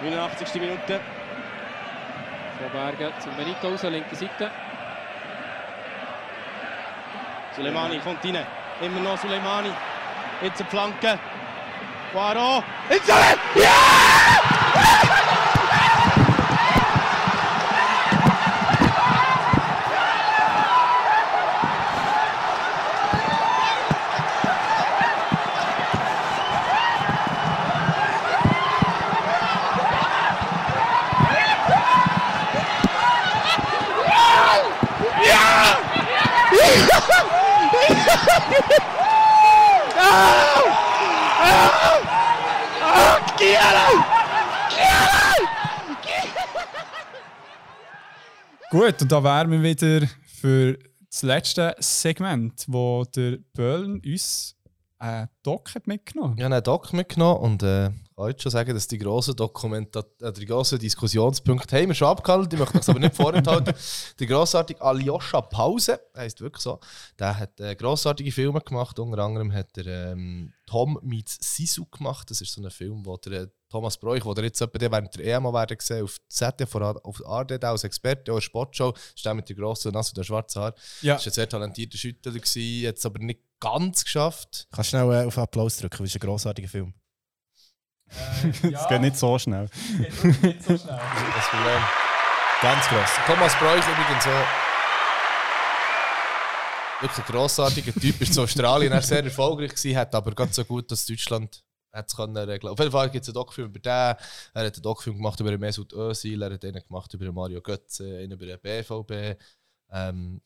89. 0.00 0.54
Minute. 0.54 1.00
Von 2.58 2.70
Bergen 2.72 3.12
zum 3.18 3.36
Benito 3.36 3.68
raus, 3.68 3.82
linke 3.82 4.16
Seite. 4.16 4.50
Soleimani 7.54 7.98
kommt 7.98 8.24
rein. 8.24 8.46
Immer 8.80 9.00
noch 9.00 9.18
Soleimani. 9.18 9.70
Jetzt 10.40 10.62
eine 10.62 10.70
Flanke. 10.70 11.18
Poirot. 12.10 12.64
Ins 12.88 13.06
Soleimani! 13.06 13.38
Ja! 13.54 13.95
Gut, 48.86 49.02
und 49.02 49.10
da 49.10 49.24
wären 49.24 49.50
wir 49.50 49.64
wieder 49.64 50.06
für 50.26 50.78
das 51.10 51.22
letzte 51.22 51.74
Segment, 51.80 52.66
wo 52.68 53.04
der 53.16 53.38
Böllen 53.52 54.00
uns 54.06 54.54
einen 55.00 55.28
Doc 55.42 55.74
hat 55.74 55.88
mitgenommen. 55.88 56.36
Ich 56.38 56.44
habe 56.44 56.54
einen 56.54 56.62
Doc 56.62 56.92
mitgenommen 56.92 57.40
und 57.40 57.64
äh, 57.64 57.90
kann 58.16 58.28
jetzt 58.28 58.42
schon 58.42 58.52
sagen, 58.52 58.74
dass 58.74 58.88
die 58.88 58.98
grossen, 58.98 59.36
Dokumenta 59.36 60.02
äh, 60.20 60.32
die 60.32 60.46
grossen 60.46 60.78
Diskussionspunkte 60.78 61.76
haben 61.76 61.88
wir 61.88 61.94
schon 61.94 62.08
abgehandelt. 62.08 62.52
Ich 62.54 62.58
möchte 62.58 62.78
das 62.78 62.88
aber 62.88 62.98
nicht 62.98 63.14
vorenthalten. 63.14 63.74
Der 64.18 64.26
grossartige 64.26 64.80
Aljoscha 64.80 65.42
Pause, 65.42 66.00
heisst 66.16 66.40
wirklich 66.40 66.62
so, 66.62 66.80
der 67.18 67.38
hat 67.38 67.60
äh, 67.60 67.76
grossartige 67.76 68.32
Filme 68.32 68.60
gemacht. 68.60 68.98
Unter 68.98 69.18
anderem 69.18 69.52
hat 69.52 69.76
er 69.76 70.12
ähm, 70.12 70.52
Tom 70.66 70.98
meets 71.02 71.38
Sisu 71.40 71.84
gemacht. 71.86 72.30
Das 72.30 72.40
ist 72.40 72.52
so 72.52 72.62
ein 72.62 72.70
Film, 72.70 73.04
wo 73.04 73.18
der 73.18 73.42
äh, 73.42 73.46
Thomas 73.68 73.98
Broich, 73.98 74.24
wo 74.24 74.32
der 74.32 74.44
jetzt 74.44 74.60
etwa 74.62 74.80
während 74.80 75.14
der 75.16 75.36
EMA 75.36 75.52
werden 75.52 75.76
gesehen 75.76 76.04
auf 76.04 76.16
ZDF 76.28 76.74
auf 76.74 77.26
ARD 77.26 77.62
als 77.64 77.84
Experte, 77.84 78.32
auch 78.32 78.40
Sportshow, 78.40 78.94
ist 79.14 79.24
der 79.24 79.34
mit 79.34 79.48
der 79.48 79.56
grossen 79.56 79.92
Nase 79.92 80.10
und 80.10 80.16
dem 80.18 80.24
schwarzen 80.24 80.62
Haar. 80.62 80.74
Ja. 81.02 81.16
Ist 81.16 81.26
ein 81.26 81.32
sehr 81.32 81.48
talentierter 81.48 81.98
Schüttler 81.98 82.32
gewesen, 82.32 82.82
jetzt 82.82 83.04
aber 83.04 83.18
nicht 83.18 83.40
ganz 83.60 84.04
geschafft. 84.04 84.68
Kannst 84.70 84.92
du 84.92 84.96
schnell 84.96 85.12
äh, 85.12 85.26
auf 85.26 85.36
Applaus 85.36 85.76
drücken, 85.76 85.98
das 85.98 86.14
ist 86.14 86.16
ein 86.16 86.26
grossartiger 86.26 86.68
Film. 86.68 86.94
Es 88.62 88.88
geht 88.88 89.00
nicht 89.00 89.16
so 89.16 89.38
schnell. 89.38 89.68
Das 89.98 90.82
Problem. 91.48 91.82
Ganz 92.62 92.88
gross. 92.88 93.10
Thomas 93.26 93.54
Broich 93.56 93.84
übrigens 93.86 94.24
so. 94.24 94.30
Wirklich 97.00 97.26
ein 97.26 97.32
grossartiger 97.32 97.92
Typ, 97.92 98.20
ist 98.22 98.36
in 98.36 98.42
Australien 98.42 98.92
er 98.92 99.02
sehr 99.02 99.22
erfolgreich 99.22 99.74
gewesen, 99.74 99.98
hat 99.98 100.14
aber 100.14 100.32
ganz 100.32 100.56
so 100.56 100.64
gut, 100.64 100.90
dass 100.90 101.04
Deutschland 101.04 101.62
hat 101.92 102.08
es 102.08 102.16
können 102.16 102.36
regeln. 102.36 102.72
Auf 102.72 102.78
jeden 102.78 102.90
Fall 102.92 103.10
gibt 103.10 103.22
es 103.22 103.28
einen 103.28 103.34
Doc-Film 103.34 103.68
über 103.68 103.78
den. 103.78 103.90
Er 103.90 104.16
hat 104.54 104.74
einen 104.74 104.82
Doc-Film 104.82 105.16
gemacht 105.16 105.40
über 105.40 105.50
den 105.50 105.60
Mesut 105.60 105.92
Özil, 105.92 106.42
er 106.42 106.52
hat 106.52 106.64
einen 106.64 106.82
gemacht 106.86 107.12
über 107.12 107.24
den 107.24 107.34
Mario 107.34 107.60
Götze, 107.60 108.18
einen 108.18 108.32
über 108.32 108.46
den 108.46 108.58
BVB. 108.60 109.38
Ähm, 109.90 110.40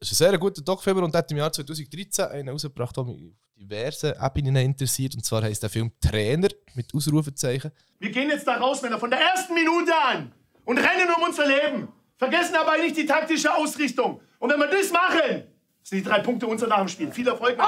es 0.00 0.12
ist 0.12 0.20
ein 0.20 0.30
sehr 0.30 0.38
guter 0.38 0.62
Doc-Film 0.62 1.04
und 1.04 1.14
hat 1.14 1.30
im 1.30 1.38
Jahr 1.38 1.52
2013 1.52 2.26
einen 2.26 2.48
rausgebracht, 2.50 2.96
der 2.96 3.04
mich 3.04 3.32
auf 3.32 3.43
diversen 3.56 4.12
Ebenen 4.20 4.56
interessiert. 4.56 5.14
Und 5.14 5.24
zwar 5.24 5.42
heißt 5.42 5.62
der 5.62 5.70
Film 5.70 5.92
Trainer 6.00 6.48
mit 6.74 6.92
Ausrufezeichen. 6.94 7.70
Wir 7.98 8.10
gehen 8.10 8.28
jetzt 8.28 8.46
da 8.46 8.56
raus, 8.56 8.82
Männer, 8.82 8.98
von 8.98 9.10
der 9.10 9.20
ersten 9.20 9.54
Minute 9.54 9.92
an 9.94 10.32
und 10.64 10.78
rennen 10.78 11.08
um 11.16 11.22
unser 11.22 11.46
Leben. 11.46 11.88
Vergessen 12.16 12.52
dabei 12.54 12.78
nicht 12.78 12.96
die 12.96 13.06
taktische 13.06 13.54
Ausrichtung. 13.54 14.20
Und 14.38 14.50
wenn 14.50 14.58
wir 14.58 14.68
das 14.68 14.92
machen, 14.92 15.44
sind 15.82 15.98
die 15.98 16.08
drei 16.08 16.20
Punkte 16.20 16.46
unser 16.46 16.66
nach 16.66 16.78
dem 16.78 16.88
Spiel. 16.88 17.10
Viel 17.12 17.28
Erfolg. 17.28 17.58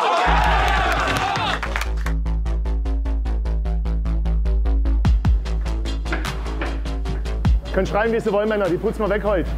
Können 7.73 7.87
schreien, 7.87 8.13
wie 8.13 8.21
sie 8.21 8.33
wollen, 8.33 8.49
Männer. 8.49 8.71
Die 8.71 8.79
putzen 8.79 9.01
wir 9.01 9.11
weg 9.11 9.23
heute. 9.23 9.51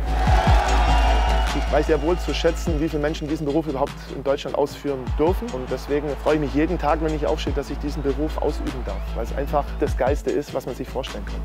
Ich 1.69 1.75
weiß 1.75 1.87
sehr 1.87 2.01
wohl 2.01 2.19
zu 2.19 2.33
schätzen, 2.33 2.81
wie 2.81 2.89
viele 2.89 3.03
Menschen 3.03 3.29
diesen 3.29 3.45
Beruf 3.45 3.67
überhaupt 3.67 3.93
in 4.17 4.25
Deutschland 4.25 4.57
ausführen 4.57 5.05
dürfen. 5.19 5.47
Und 5.51 5.71
deswegen 5.71 6.09
freue 6.23 6.37
ich 6.37 6.41
mich 6.41 6.55
jeden 6.55 6.79
Tag, 6.79 7.03
wenn 7.03 7.15
ich 7.15 7.27
aufstehe, 7.27 7.53
dass 7.53 7.69
ich 7.69 7.77
diesen 7.77 8.03
Beruf 8.03 8.39
ausüben 8.39 8.83
darf. 8.87 9.03
Weil 9.15 9.25
es 9.25 9.33
einfach 9.35 9.67
das 9.79 9.95
Geiste 9.95 10.31
ist, 10.31 10.55
was 10.55 10.65
man 10.65 10.75
sich 10.75 10.89
vorstellen 10.89 11.27
kann. 11.27 11.43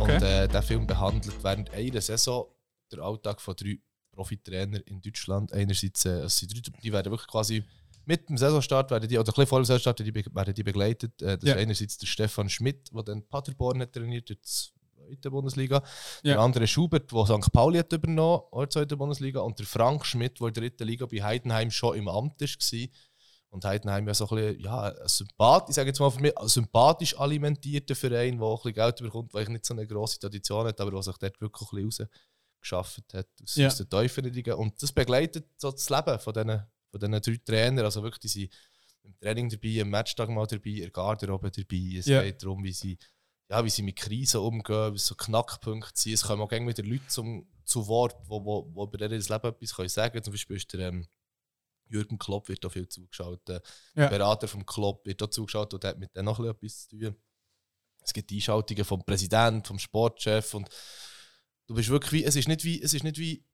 Okay. 0.00 0.14
Und 0.14 0.22
äh, 0.22 0.46
der 0.46 0.62
Film 0.62 0.86
behandelt 0.86 1.34
während 1.42 1.72
einer 1.72 2.00
Saison 2.00 2.46
den 2.92 3.00
Alltag 3.00 3.40
von 3.40 3.56
drei 3.56 3.80
Profitrainern 4.12 4.82
in 4.86 5.02
Deutschland. 5.02 5.52
Einerseits, 5.52 6.04
äh, 6.04 6.20
drei, 6.28 6.60
die 6.84 6.92
werden 6.92 7.10
wirklich 7.10 7.26
quasi 7.28 7.64
mit 8.04 8.28
dem 8.28 8.38
Saisonstart, 8.38 8.92
werden 8.92 9.08
die, 9.08 9.18
oder 9.18 9.32
ein 9.32 9.34
bisschen 9.34 9.46
vor 9.48 9.58
dem 9.58 9.64
Saisonstart, 9.64 9.98
werden 9.98 10.14
die, 10.14 10.24
werden 10.32 10.54
die 10.54 10.62
begleitet. 10.62 11.20
Äh, 11.22 11.36
das 11.38 11.48
Ja. 11.48 11.54
ist 11.56 11.60
einerseits 11.60 11.98
der 11.98 12.06
Stefan 12.06 12.48
Schmidt, 12.48 12.88
der 12.94 13.02
dann 13.02 13.26
Paderborn 13.26 13.80
hat 13.80 13.92
trainiert, 13.92 14.30
in 15.10 15.20
der 15.20 15.30
Bundesliga. 15.30 15.76
Ja. 16.22 16.34
Der 16.34 16.40
andere 16.40 16.66
Schubert, 16.66 17.10
der 17.12 17.26
St. 17.26 17.52
Pauli 17.52 17.78
hat 17.78 17.92
übernommen, 17.92 18.42
auch 18.50 18.52
in 18.54 18.60
der 18.60 18.70
zweiten 18.70 18.98
Bundesliga. 18.98 19.40
Und 19.40 19.58
der 19.58 19.66
Frank 19.66 20.06
Schmidt, 20.06 20.40
der 20.40 20.48
in 20.48 20.54
der 20.54 20.62
dritten 20.62 20.84
Liga 20.84 21.06
bei 21.06 21.22
Heidenheim 21.22 21.70
schon 21.70 21.96
im 21.96 22.08
Amt 22.08 22.40
war. 22.40 22.88
Und 23.52 23.64
Heidenheim 23.64 24.06
ja 24.06 24.14
so 24.14 24.28
ein 24.28 24.36
bisschen, 24.36 24.60
ja, 24.60 25.08
sympathisch, 25.08 25.70
ich 25.70 25.74
sage 25.74 25.88
jetzt 25.88 25.98
mal 25.98 26.10
für 26.10 26.20
mich, 26.20 26.32
sympathisch 26.44 27.18
alimentierter 27.18 27.96
Verein, 27.96 28.38
der 28.38 28.46
auch 28.46 28.64
ein 28.64 28.72
bisschen 28.72 28.74
Geld 28.84 28.96
bekommt, 29.02 29.34
weil 29.34 29.42
ich 29.42 29.48
nicht 29.48 29.64
so 29.66 29.74
eine 29.74 29.86
grosse 29.88 30.20
Tradition 30.20 30.66
hat, 30.68 30.80
aber 30.80 30.92
der 30.92 31.02
sich 31.02 31.16
dort 31.18 31.40
wirklich 31.40 31.72
ein 31.72 31.84
bisschen 31.86 32.08
rausgeschafft 32.60 33.14
hat 33.14 33.26
aus, 33.42 33.56
Ja. 33.56 33.66
aus 33.66 33.76
den 33.76 33.88
Teufel. 33.88 34.52
Und 34.54 34.80
das 34.80 34.92
begleitet 34.92 35.46
so 35.56 35.72
das 35.72 35.88
Leben 35.90 36.18
von 36.20 36.32
diesen, 36.32 36.62
von 36.90 37.00
diesen 37.00 37.12
drei 37.20 37.36
Trainern. 37.44 37.84
Also 37.84 38.02
wirklich, 38.04 38.20
die 38.20 38.28
sind 38.28 38.52
im 39.02 39.18
Training 39.18 39.48
dabei, 39.48 39.68
im 39.68 39.90
Matchtag 39.90 40.28
mal 40.28 40.46
dabei, 40.46 40.70
in 40.70 40.80
der 40.82 40.90
Garderobe 40.90 41.50
dabei. 41.50 41.96
Es 41.98 42.06
Ja. 42.06 42.22
geht 42.22 42.42
darum, 42.44 42.62
wie 42.62 42.72
sie, 42.72 42.96
ja, 43.50 43.64
wie 43.64 43.70
sie 43.70 43.82
mit 43.82 43.96
Krisen 43.96 44.40
umgehen, 44.40 44.94
wie 44.94 44.98
so 44.98 45.16
Knackpunkte 45.16 46.00
sind. 46.00 46.12
Es 46.12 46.22
kommen 46.22 46.40
auch 46.40 46.48
gerne 46.48 46.68
wieder 46.68 46.84
Leute 46.84 47.08
zum, 47.08 47.48
zu 47.64 47.88
Wort, 47.88 48.16
die 48.24 48.28
wo, 48.28 48.44
wo, 48.44 48.70
wo 48.72 48.84
über 48.84 49.00
ihr 49.00 49.08
Leben 49.08 49.20
etwas 49.20 49.74
können 49.74 49.88
sagen 49.88 50.12
können. 50.12 50.24
Zum 50.24 50.32
Beispiel 50.32 50.56
ist 50.56 50.72
der 50.72 50.80
ähm, 50.88 51.08
Jürgen 51.88 52.16
Klopp 52.16 52.48
wird 52.48 52.64
auch 52.64 52.70
viel 52.70 52.88
zugeschaut. 52.88 53.40
Der 53.48 53.60
Ja. 53.96 54.06
Berater 54.06 54.46
vom 54.46 54.64
Klopp 54.64 55.04
wird 55.04 55.20
auch 55.24 55.30
zugeschaut 55.30 55.74
und 55.74 55.84
hat 55.84 55.98
mit 55.98 56.14
denen 56.14 56.26
noch 56.26 56.38
etwas 56.38 56.88
zu 56.88 56.96
tun. 56.96 57.16
Es 58.02 58.12
gibt 58.12 58.30
Einschaltungen 58.30 58.84
vom 58.84 59.04
Präsidenten, 59.04 59.64
vom 59.64 59.80
Sportchef 59.80 60.54
und 60.54 60.68
du 61.66 61.74
bist 61.74 61.88
wirklich 61.88 62.12
wie, 62.12 62.24
es 62.24 62.36
ist 62.36 62.46
nicht 62.46 62.62
wie, 62.62 62.80
es 62.80 62.94
ist 62.94 63.02
nicht 63.02 63.18
wie, 63.18 63.44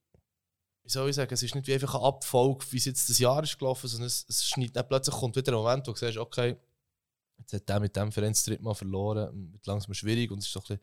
wie 0.82 0.90
soll 0.90 1.08
ich 1.08 1.16
sagen, 1.16 1.32
es 1.32 1.42
ist 1.42 1.54
nicht 1.54 1.66
wie 1.66 1.74
einfach 1.74 1.94
ein 1.94 2.02
Abfolge, 2.02 2.64
wie 2.70 2.76
es 2.76 2.84
jetzt 2.84 3.08
das 3.08 3.18
Jahr 3.18 3.42
ist 3.42 3.58
gelaufen, 3.58 3.88
sondern 3.88 4.06
es, 4.08 4.26
es 4.28 4.46
schneidet 4.46 4.76
dann 4.76 4.86
plötzlich 4.86 5.16
kommt 5.16 5.36
wieder 5.36 5.52
ein 5.52 5.58
Moment, 5.58 5.88
wo 5.88 5.92
du 5.92 5.98
siehst, 5.98 6.18
okay, 6.18 6.56
jetzt 7.38 7.52
hat 7.52 7.68
der 7.68 7.80
mit 7.80 7.94
dem 7.96 8.12
Verein 8.12 8.32
das 8.32 8.44
dritte 8.44 8.62
Mal 8.62 8.74
verloren, 8.74 9.52
wird 9.52 9.66
langsam 9.66 9.94
schwierig 9.94 10.30
und 10.30 10.38
es 10.38 10.46
ist 10.46 10.52
so 10.52 10.60
ein 10.60 10.62
bisschen, 10.62 10.80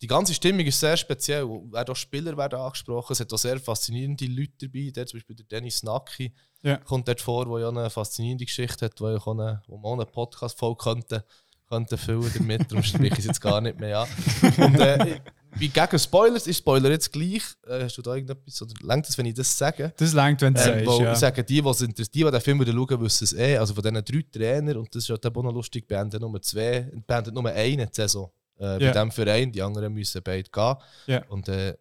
die 0.00 0.08
ganze 0.08 0.34
Stimmung 0.34 0.66
ist 0.66 0.80
sehr 0.80 0.96
speziell. 0.96 1.44
Auch 1.44 1.62
auch 1.72 1.94
Spieler 1.94 2.36
werden 2.36 2.58
angesprochen. 2.58 3.12
Es 3.12 3.20
hat 3.20 3.32
auch 3.32 3.38
sehr 3.38 3.60
faszinierende 3.60 4.26
Leute 4.26 4.66
dabei. 4.66 4.90
Der, 4.90 5.06
zum 5.06 5.18
Beispiel 5.18 5.36
der 5.36 5.46
Dennis 5.46 5.84
Nacki 5.84 6.34
Ja. 6.64 6.78
kommt 6.78 7.06
dort 7.06 7.20
vor, 7.20 7.46
der 7.46 7.60
ja 7.60 7.68
eine 7.68 7.88
faszinierende 7.88 8.44
Geschichte 8.44 8.86
hat, 8.86 9.00
wo, 9.00 9.06
auch 9.06 9.28
eine, 9.28 9.62
wo 9.68 9.76
man 9.76 9.84
auch 9.84 9.92
eine 9.94 10.06
Podcast-Folge 10.06 10.82
könnte, 10.82 11.24
könnte 11.68 11.96
füllen 11.96 12.32
damit. 12.36 12.68
Darum 12.68 12.82
spreche 12.82 13.12
ich 13.12 13.18
es 13.20 13.24
jetzt 13.26 13.40
gar 13.40 13.60
nicht 13.60 13.78
mehr 13.78 14.00
an. 14.00 14.08
Und 14.56 14.80
äh, 14.80 15.20
ich- 15.60 15.72
gegen 15.72 15.98
Spoilers, 15.98 16.46
ist 16.46 16.58
Spoiler 16.58 16.90
jetzt 16.90 17.12
gleich. 17.12 17.42
Äh, 17.66 17.84
hast 17.84 17.96
du 17.98 18.02
da 18.02 18.14
irgendetwas? 18.14 18.62
Oder 18.62 18.74
längt 18.82 19.08
es, 19.08 19.16
wenn 19.18 19.26
ich 19.26 19.34
das 19.34 19.56
sage? 19.56 19.92
Das 19.96 20.12
längt, 20.12 20.40
wenn 20.42 20.54
du 20.54 20.60
Ähm, 20.60 20.66
sagst, 20.66 20.86
weil 20.86 21.04
ja. 21.04 21.12
Ich 21.12 21.18
sage, 21.18 21.44
die, 21.44 21.64
interessiert, 21.80 22.14
die, 22.14 22.24
die 22.24 22.30
den 22.30 22.40
Film 22.40 22.60
wieder 22.60 22.72
schauen, 22.72 23.00
wissen 23.00 23.24
es 23.24 23.32
eh. 23.34 23.56
Also 23.56 23.74
von 23.74 23.82
diesen 23.82 24.04
drei 24.04 24.24
Trainern, 24.30 24.76
und 24.78 24.94
das 24.94 25.02
ist 25.04 25.08
ja 25.08 25.16
dann 25.16 25.34
auch 25.36 25.42
noch 25.42 25.52
lustig, 25.52 25.86
beenden 25.86 26.20
nur 26.20 26.40
zwei, 26.42 26.90
beenden 27.06 27.34
nur 27.34 27.46
eine 27.48 27.86
die 27.86 27.94
Saison 27.94 28.30
äh, 28.58 28.78
bei 28.78 28.90
diesem 28.92 29.10
Verein. 29.10 29.52
Die 29.52 29.62
anderen 29.62 29.92
müssen 29.92 30.20
beide 30.22 30.48
gehen. 30.50 30.74
Ja. 31.06 31.24
Und 31.28 31.48
äh, 31.48 31.74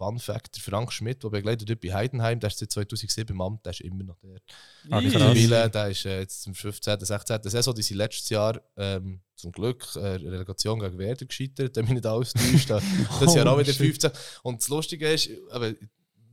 Fun 0.00 0.18
Fact, 0.18 0.56
der 0.56 0.62
Frank 0.62 0.92
Schmidt, 0.92 1.22
der 1.22 1.28
begleitet 1.28 1.68
dort 1.68 1.80
bei 1.80 1.92
Heidenheim, 1.92 2.40
der 2.40 2.48
ist 2.48 2.58
seit 2.58 2.72
2007 2.72 3.34
im 3.34 3.40
Amt, 3.42 3.66
der 3.66 3.72
ist 3.72 3.82
immer 3.82 4.02
noch 4.04 4.16
dort. 4.22 4.42
Ah. 4.90 5.00
Spiele, 5.02 5.68
der 5.68 5.88
ist 5.90 6.06
äh, 6.06 6.20
jetzt 6.20 6.40
zum 6.42 6.54
15., 6.54 6.98
16. 7.00 7.38
Saison, 7.44 7.74
die 7.74 7.82
sind 7.82 7.98
letztes 7.98 8.30
Jahr 8.30 8.60
ähm, 8.78 9.20
zum 9.36 9.52
Glück 9.52 9.86
äh, 9.96 9.98
Relegation 9.98 10.80
gegen 10.80 10.96
Werder 10.98 11.26
gescheitert, 11.26 11.76
wenn 11.76 11.84
mich 11.84 11.94
nicht 11.94 12.06
alles 12.06 12.32
täuscht. 12.32 12.70
Da- 12.70 12.80
Das 13.20 13.34
Jahr 13.34 13.46
auch 13.46 13.58
wieder 13.58 13.70
Oh, 13.70 13.74
shit. 13.74 13.76
15. 14.00 14.10
Und 14.42 14.62
das 14.62 14.68
Lustige 14.68 15.06
ist, 15.12 15.28
aber 15.50 15.74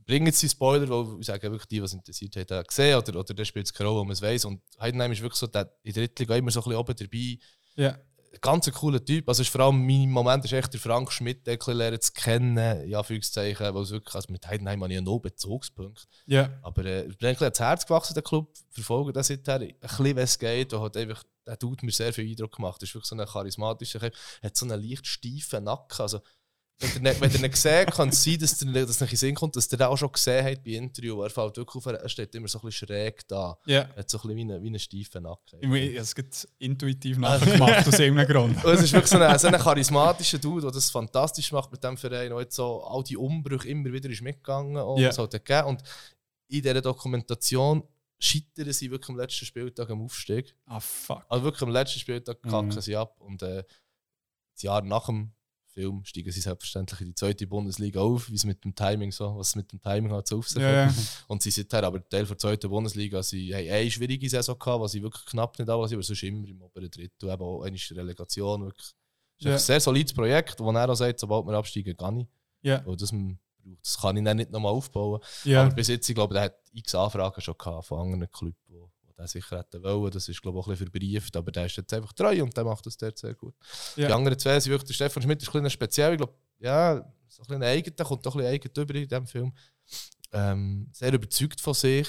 bringen 0.06 0.32
die 0.40 0.48
Spoiler, 0.48 0.88
weil 0.88 1.20
ich 1.20 1.26
sage 1.26 1.42
wirklich, 1.50 1.68
die, 1.68 1.82
was 1.82 1.92
interessiert 1.92 2.34
hat, 2.36 2.50
haben 2.50 2.66
gesehen 2.66 2.96
oder, 2.96 3.20
oder 3.20 3.34
der 3.34 3.44
spielt 3.44 3.66
es 3.66 3.72
keine 3.74 3.90
Rolle, 3.90 4.00
wo 4.00 4.04
man 4.04 4.14
es 4.14 4.22
weiss. 4.22 4.46
Und 4.46 4.62
Heidenheim 4.80 5.12
ist 5.12 5.20
wirklich 5.20 5.38
so, 5.38 5.46
der, 5.46 5.70
in 5.82 5.92
der 5.92 6.04
dritten 6.06 6.22
Liga 6.22 6.36
immer 6.36 6.50
so 6.50 6.60
ein 6.60 6.64
bisschen 6.64 6.78
oben 6.78 6.96
dabei. 6.96 7.38
Ja. 7.76 7.98
Ganz 8.40 8.66
ein 8.66 8.74
cooler 8.74 9.04
Typ. 9.04 9.28
Also 9.28 9.42
ist 9.42 9.50
vor 9.50 9.62
allem 9.62 9.86
mein 9.86 10.10
Moment 10.10 10.44
ist 10.44 10.52
echt 10.52 10.72
der 10.72 10.80
Frank 10.80 11.10
Schmidt, 11.12 11.46
lernen 11.46 12.00
zu 12.00 12.12
kennen, 12.12 12.88
ja, 12.88 13.02
Führungszeichen, 13.02 13.74
weil 13.74 13.82
es 13.82 13.90
wirklich, 13.90 14.14
also 14.14 14.32
mit 14.32 14.46
Heidenheim 14.46 14.82
habe 14.82 14.92
ich 14.92 14.96
ja 14.96 15.02
noch 15.02 15.18
Bezugspunkt. 15.18 16.06
Ja. 16.26 16.50
Aber 16.62 16.84
äh, 16.84 17.06
ich 17.06 17.18
bin 17.18 17.28
ein 17.28 17.36
ans 17.36 17.60
Herz 17.60 17.86
gewachsen, 17.86 18.14
der 18.14 18.22
Club, 18.22 18.52
verfolge 18.70 19.12
das 19.12 19.28
seither, 19.28 19.60
ein 19.60 19.74
bisschen, 19.80 20.04
wenn 20.04 20.18
es 20.18 20.38
geht, 20.38 20.72
und 20.72 20.82
hat 20.82 20.96
einfach, 20.96 21.24
der 21.46 21.58
tut 21.58 21.82
mir 21.82 21.92
sehr 21.92 22.12
viel 22.12 22.28
Eindruck 22.28 22.56
gemacht. 22.56 22.82
Ist 22.82 22.94
wirklich 22.94 23.08
so 23.08 23.16
ein 23.16 23.26
charismatischer 23.26 24.00
hat 24.00 24.56
so 24.56 24.66
einen 24.66 24.82
leicht 24.82 25.06
steifen 25.06 25.64
Nacken, 25.64 26.02
also 26.02 26.20
wenn 26.80 26.90
ihr, 26.94 27.00
nicht- 27.00 27.20
wenn 27.20 27.30
ihr 27.32 27.44
ihn 27.44 27.86
kann 27.86 28.08
es 28.10 28.22
sein, 28.22 28.38
dass, 28.38 28.52
es 28.52 29.00
nicht 29.00 29.10
in 29.12 29.16
Sinn 29.16 29.34
kommt, 29.34 29.56
dass 29.56 29.70
ihr 29.72 29.78
den 29.78 29.86
auch 29.88 29.96
schon 29.96 30.12
gesehen 30.12 30.44
habt 30.46 30.62
bei 30.62 30.70
Interview. 30.72 31.20
Er 31.22 31.30
fällt 31.30 31.56
wirklich 31.56 31.74
auf, 31.76 31.86
er 31.86 32.08
steht 32.08 32.34
immer 32.36 32.46
so 32.46 32.58
ein 32.60 32.66
bisschen 32.66 32.86
schräg 32.88 33.26
da. 33.26 33.58
Ja. 33.66 33.80
Er 33.80 33.96
hat 33.96 34.08
so 34.10 34.18
ein 34.18 34.22
bisschen 34.22 34.36
wie 34.36 34.40
einen, 34.42 34.62
wie 34.62 34.66
einen 34.68 34.78
steifen 34.78 35.22
Nacken. 35.24 35.60
Ich 35.74 35.96
es 35.96 36.14
gerade 36.14 36.28
intuitiv 36.58 37.18
nachgemacht, 37.18 37.88
aus 37.88 37.98
irgendeinem 37.98 38.28
Grund. 38.28 38.64
Und 38.64 38.72
es 38.74 38.82
ist 38.82 38.92
wirklich 38.92 39.10
so 39.10 39.18
ein, 39.18 39.38
so 39.38 39.48
ein 39.48 39.54
charismatischer 39.58 40.38
Dude, 40.38 40.62
der 40.62 40.70
das 40.70 40.90
fantastisch 40.90 41.50
macht 41.50 41.72
mit 41.72 41.82
dem 41.82 41.96
Verein. 41.96 42.32
Und 42.32 42.40
jetzt 42.42 42.54
so 42.54 42.82
all 42.84 43.02
die 43.02 43.16
Umbrüche 43.16 43.68
immer 43.68 43.92
wieder 43.92 44.08
ist 44.08 44.22
mitgegangen 44.22 44.76
und 44.76 45.00
Ja. 45.00 45.08
es 45.08 45.18
hat 45.18 45.32
gegeben. 45.32 45.66
Und 45.68 45.82
in 46.48 46.62
dieser 46.62 46.80
Dokumentation 46.80 47.82
scheitern 48.20 48.72
sie 48.72 48.90
wirklich 48.90 49.08
am 49.10 49.16
letzten 49.16 49.44
Spieltag 49.46 49.90
am 49.90 50.02
Aufstieg. 50.02 50.54
Ah, 50.66 50.80
fuck. 50.80 51.24
Also 51.28 51.44
wirklich 51.44 51.62
am 51.62 51.70
letzten 51.70 51.98
Spieltag 51.98 52.40
kacken 52.42 52.68
Mhm. 52.68 52.80
sie 52.80 52.96
ab. 52.96 53.16
Und 53.20 53.42
äh, 53.42 53.64
das 54.54 54.62
Jahr 54.62 54.82
nach 54.82 55.06
dem 55.06 55.32
Film 55.78 56.04
steigen 56.04 56.32
sie 56.32 56.40
selbstverständlich 56.40 57.00
in 57.02 57.06
die 57.08 57.14
zweite 57.14 57.46
Bundesliga 57.46 58.00
auf, 58.00 58.28
wie 58.30 58.34
es 58.34 58.44
mit 58.44 58.64
dem 58.64 58.74
Timing 58.74 59.12
so, 59.12 59.36
was 59.36 59.48
es 59.48 59.54
mit 59.56 59.70
dem 59.70 59.80
Timing 59.80 60.12
hat 60.12 60.26
so 60.26 60.38
auf 60.38 60.48
sich 60.48 60.60
ja. 60.60 60.92
Und 61.28 61.40
sie 61.42 61.50
sind 61.50 61.72
aber 61.72 62.06
Teil 62.08 62.26
der 62.26 62.36
zweiten 62.38 62.68
Bundesliga. 62.68 63.22
Sie 63.22 63.54
haben 63.54 63.68
eine 63.70 63.90
schwierige 63.90 64.28
Saison 64.28 64.58
gehabt, 64.58 64.80
was 64.82 64.92
sie 64.92 65.02
wirklich 65.02 65.24
knapp 65.26 65.56
nicht 65.58 65.68
da 65.68 65.78
waren, 65.78 65.92
aber 65.92 66.02
sonst 66.02 66.22
immer 66.24 66.48
im 66.48 66.60
oberen 66.62 66.90
Drittel. 66.90 67.30
Eben 67.30 67.42
auch 67.42 67.62
eine 67.62 67.76
Relegation. 67.92 68.64
Wirklich. 68.64 68.86
Das 69.40 69.44
ist 69.44 69.44
Ja. 69.44 69.52
ein 69.52 69.58
sehr 69.58 69.80
solides 69.80 70.12
Projekt, 70.12 70.58
wo 70.58 70.70
er 70.72 70.88
auch 70.90 70.94
sagt, 70.96 71.20
sobald 71.20 71.46
wir 71.46 71.54
absteigen, 71.54 71.96
kann 71.96 72.18
ich. 72.18 72.26
Ja. 72.62 72.84
Weil 72.84 72.96
das, 72.96 73.12
das 73.82 73.98
kann 74.00 74.16
ich 74.16 74.24
dann 74.24 74.36
nicht 74.36 74.50
nochmal 74.50 74.72
aufbauen. 74.72 75.20
Ja. 75.44 75.62
Aber 75.62 75.74
bis 75.74 75.86
jetzt, 75.88 76.08
ich 76.08 76.14
glaube, 76.16 76.34
der 76.34 76.42
hat 76.44 76.56
x 76.72 76.94
Anfragen 76.94 77.40
schon 77.40 77.54
gehabt 77.56 77.86
von 77.86 78.00
anderen 78.00 78.28
Clubs, 78.32 78.58
der 79.18 79.26
sicher 79.26 79.58
hätte 79.58 79.82
wollen. 79.82 80.10
Das 80.12 80.28
ist, 80.28 80.40
glaube 80.40 80.58
ich, 80.58 80.62
auch 80.64 80.68
ein 80.68 80.72
bisschen 80.72 80.86
verbrieft, 80.90 81.36
aber 81.36 81.50
der 81.50 81.66
ist 81.66 81.76
jetzt 81.76 81.92
einfach 81.92 82.12
treu 82.12 82.42
und 82.42 82.56
der 82.56 82.64
macht 82.64 82.86
das 82.86 82.96
dort 82.96 83.18
sehr 83.18 83.34
gut. 83.34 83.54
Ja. 83.96 84.06
Die 84.06 84.12
anderen 84.12 84.38
zwei 84.38 84.58
sind 84.60 84.70
wirklich, 84.70 84.86
der 84.88 84.94
Stefan 84.94 85.22
Schmidt 85.22 85.42
ist 85.42 85.48
ein 85.48 85.52
bisschen 85.52 85.70
speziell. 85.70 86.12
Ich 86.12 86.18
glaube, 86.18 86.34
ja, 86.60 86.96
so 87.28 87.42
ein 87.42 87.46
bisschen 87.46 87.62
eigen, 87.64 87.96
der 87.96 88.06
kommt 88.06 88.24
doch 88.24 88.34
ein 88.34 88.38
bisschen 88.38 88.52
eigen 88.54 88.70
über 88.82 88.94
in 88.94 89.08
diesem 89.08 89.26
Film. 89.26 89.52
Ähm, 90.32 90.88
sehr 90.92 91.12
überzeugt 91.12 91.60
von 91.60 91.74
sich. 91.74 92.08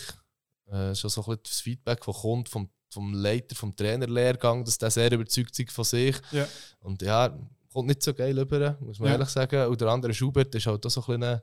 Äh, 0.68 0.94
schon 0.94 1.10
so 1.10 1.22
ein 1.22 1.26
bisschen 1.26 1.44
das 1.44 1.62
Feedback, 1.62 2.06
das 2.06 2.16
kommt 2.18 2.48
vom, 2.50 2.70
vom 2.92 3.14
Leiter, 3.14 3.56
vom 3.56 3.76
Trainerlehrgang, 3.76 4.64
dass 4.64 4.78
der 4.78 4.92
sehr 4.92 5.12
überzeugt 5.12 5.58
ist 5.60 5.72
von 5.72 5.84
sich. 5.86 6.16
Ja. 6.32 6.48
Und 6.82 7.02
ja, 7.02 7.36
kommt 7.74 7.88
nicht 7.88 8.04
so 8.04 8.14
geil 8.14 8.38
rüber, 8.38 8.78
muss 8.82 9.00
man 9.00 9.08
Ja. 9.08 9.14
ehrlich 9.16 9.30
sagen. 9.30 9.68
Und 9.68 9.82
der 9.82 9.88
andere 9.90 10.14
Schubert 10.14 10.54
ist 10.54 10.68
halt 10.68 10.86
auch 10.86 10.90
so 10.90 11.02
ein 11.08 11.20
bisschen 11.20 11.42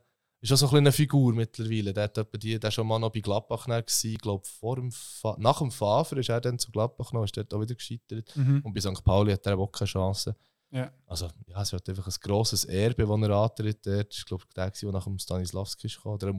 ist 0.50 0.62
auch 0.62 0.68
so 0.68 0.76
ein 0.76 0.78
eine 0.78 0.92
Figur 0.92 1.32
mittlerweile. 1.34 1.92
Der 1.92 2.04
hat 2.04 2.42
die, 2.42 2.58
der 2.58 2.70
schon 2.70 2.86
mal 2.86 2.98
noch 2.98 3.10
bei 3.10 3.20
Gladbach 3.20 3.66
gewesen, 3.66 4.12
ich 4.12 4.18
glaube 4.18 4.44
vor 4.46 4.76
dem 4.76 4.90
Fa 4.90 5.34
nach 5.38 5.58
dem 5.58 5.70
Favre 5.70 6.20
ist 6.20 6.28
er 6.28 6.40
dann 6.40 6.58
zu 6.58 6.70
Gladbach 6.70 7.12
noch, 7.12 7.24
ist 7.24 7.36
dort 7.36 7.52
auch 7.54 7.60
wieder 7.60 7.74
gescheitert. 7.74 8.34
Mhm. 8.36 8.60
Und 8.62 8.74
bei 8.74 8.80
St. 8.80 9.02
Pauli 9.04 9.32
hat 9.32 9.46
er 9.46 9.58
auch 9.58 9.70
keine 9.72 9.88
Chance. 9.88 10.36
Ja. 10.70 10.92
Also 11.06 11.28
ja, 11.46 11.62
es 11.62 11.72
hat 11.72 11.88
einfach 11.88 12.06
ein 12.06 12.14
grosses 12.20 12.64
Erbe, 12.64 13.06
das 13.06 13.20
er 13.28 13.30
antritt. 13.36 13.86
dort. 13.86 14.10
Das 14.10 14.18
ist 14.18 14.26
glaube 14.26 14.44
ich 14.48 14.54
der, 14.54 14.70
der 14.70 14.92
nach 14.92 15.04
dem 15.04 15.18
Stanislavski 15.18 15.88
kam. 15.88 16.12
Oder 16.12 16.34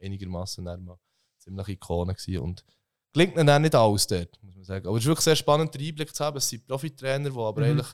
einigermaßen 0.00 0.64
mal 0.64 0.98
ziemlich 1.38 1.68
Ikone 1.68 2.14
gewesen. 2.14 2.38
Und 2.42 2.64
gelingt 3.12 3.36
ihnen 3.36 3.48
auch 3.50 3.58
nicht 3.58 3.74
alles 3.74 4.06
dort, 4.06 4.38
muss 4.42 4.54
man 4.56 4.64
sagen. 4.64 4.86
Aber 4.86 4.96
es 4.96 5.04
ist 5.04 5.08
wirklich 5.08 5.24
sehr 5.24 5.36
spannend, 5.36 5.74
den 5.74 5.86
Einblick 5.86 6.14
zu 6.14 6.24
haben. 6.24 6.36
Es 6.36 6.48
sind 6.48 6.66
Profitrainer, 6.66 7.30
die 7.30 7.38
aber 7.38 7.60
Mhm. 7.62 7.66
eigentlich 7.70 7.88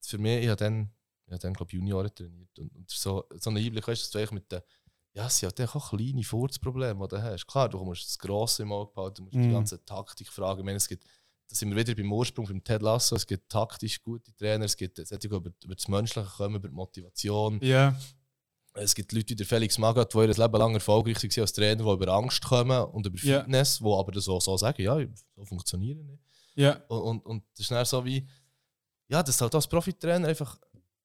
für 0.00 0.18
mich, 0.18 0.42
ich 0.42 0.48
habe 0.48 0.56
dann, 0.56 0.90
ich 1.26 1.32
habe 1.32 1.40
dann 1.40 1.54
glaube 1.54 1.72
Junioren 1.72 2.14
trainiert. 2.14 2.58
Und, 2.58 2.74
und 2.74 2.90
so, 2.90 3.24
so 3.38 3.50
einen 3.50 3.64
Einblick 3.64 3.86
weißt 3.86 4.02
du, 4.02 4.04
dass 4.04 4.10
du 4.10 4.18
eigentlich 4.18 4.32
mit 4.32 4.52
den 4.52 4.60
ja, 5.14 5.26
es 5.26 5.38
sind 5.38 5.58
halt 5.58 5.74
auch 5.76 5.90
kleine 5.90 6.22
Furzprobleme, 6.24 7.06
die 7.06 7.16
du 7.16 7.22
hast. 7.22 7.46
Klar, 7.46 7.68
du 7.68 7.82
musst 7.84 8.06
das 8.06 8.18
Grosse 8.18 8.62
im 8.62 8.72
Auge 8.72 8.92
behalten, 8.94 9.16
du 9.16 9.22
musst 9.24 9.34
die 9.34 9.38
Mhm. 9.40 9.52
ganze 9.52 9.84
Taktik 9.84 10.28
fragen. 10.28 10.60
Ich 10.60 10.64
meine, 10.64 10.76
es 10.78 10.88
gibt, 10.88 11.04
da 11.04 11.54
sind 11.54 11.68
wir 11.70 11.76
wieder 11.76 11.94
beim 11.94 12.12
Ursprung, 12.12 12.46
beim 12.46 12.64
Ted 12.64 12.80
Lasso, 12.82 13.16
es 13.16 13.26
gibt 13.26 13.50
taktisch 13.50 14.02
gute 14.02 14.34
Trainer, 14.34 14.64
es 14.64 14.76
gibt 14.76 14.96
solche, 14.96 15.18
die 15.18 15.26
über, 15.26 15.50
über 15.64 15.74
das 15.74 15.86
Menschliche 15.88 16.26
kommen, 16.36 16.56
über 16.56 16.68
die 16.68 16.74
Motivation. 16.74 17.60
Ja. 17.62 17.94
Es 18.74 18.94
gibt 18.94 19.12
Leute 19.12 19.30
wie 19.30 19.36
der 19.36 19.44
Felix 19.44 19.76
Magath, 19.76 20.14
die 20.14 20.18
ihr 20.18 20.28
Leben 20.28 20.56
lang 20.56 20.72
erfolgreich 20.72 21.22
waren 21.22 21.40
als 21.42 21.52
Trainer, 21.52 21.84
die 21.84 21.90
über 21.90 22.08
Angst 22.08 22.42
kommen 22.42 22.82
und 22.86 23.04
über 23.06 23.18
Ja. 23.18 23.40
Fitness, 23.40 23.78
die 23.80 23.84
aber 23.84 24.12
das 24.12 24.26
auch 24.28 24.40
so 24.40 24.56
sagen, 24.56 24.80
ja, 24.82 24.98
so 25.36 25.44
funktionieren 25.44 26.06
nicht. 26.06 26.22
Ja. 26.54 26.76
Und, 26.88 27.00
und, 27.02 27.26
und 27.26 27.44
das 27.52 27.60
ist 27.60 27.70
dann 27.70 27.84
so 27.84 28.02
wie, 28.02 28.26
ja, 29.08 29.22
dass 29.22 29.36
du 29.36 29.42
halt 29.42 29.54
als 29.54 29.66
Profitrainer 29.68 30.26
einfach, 30.28 30.58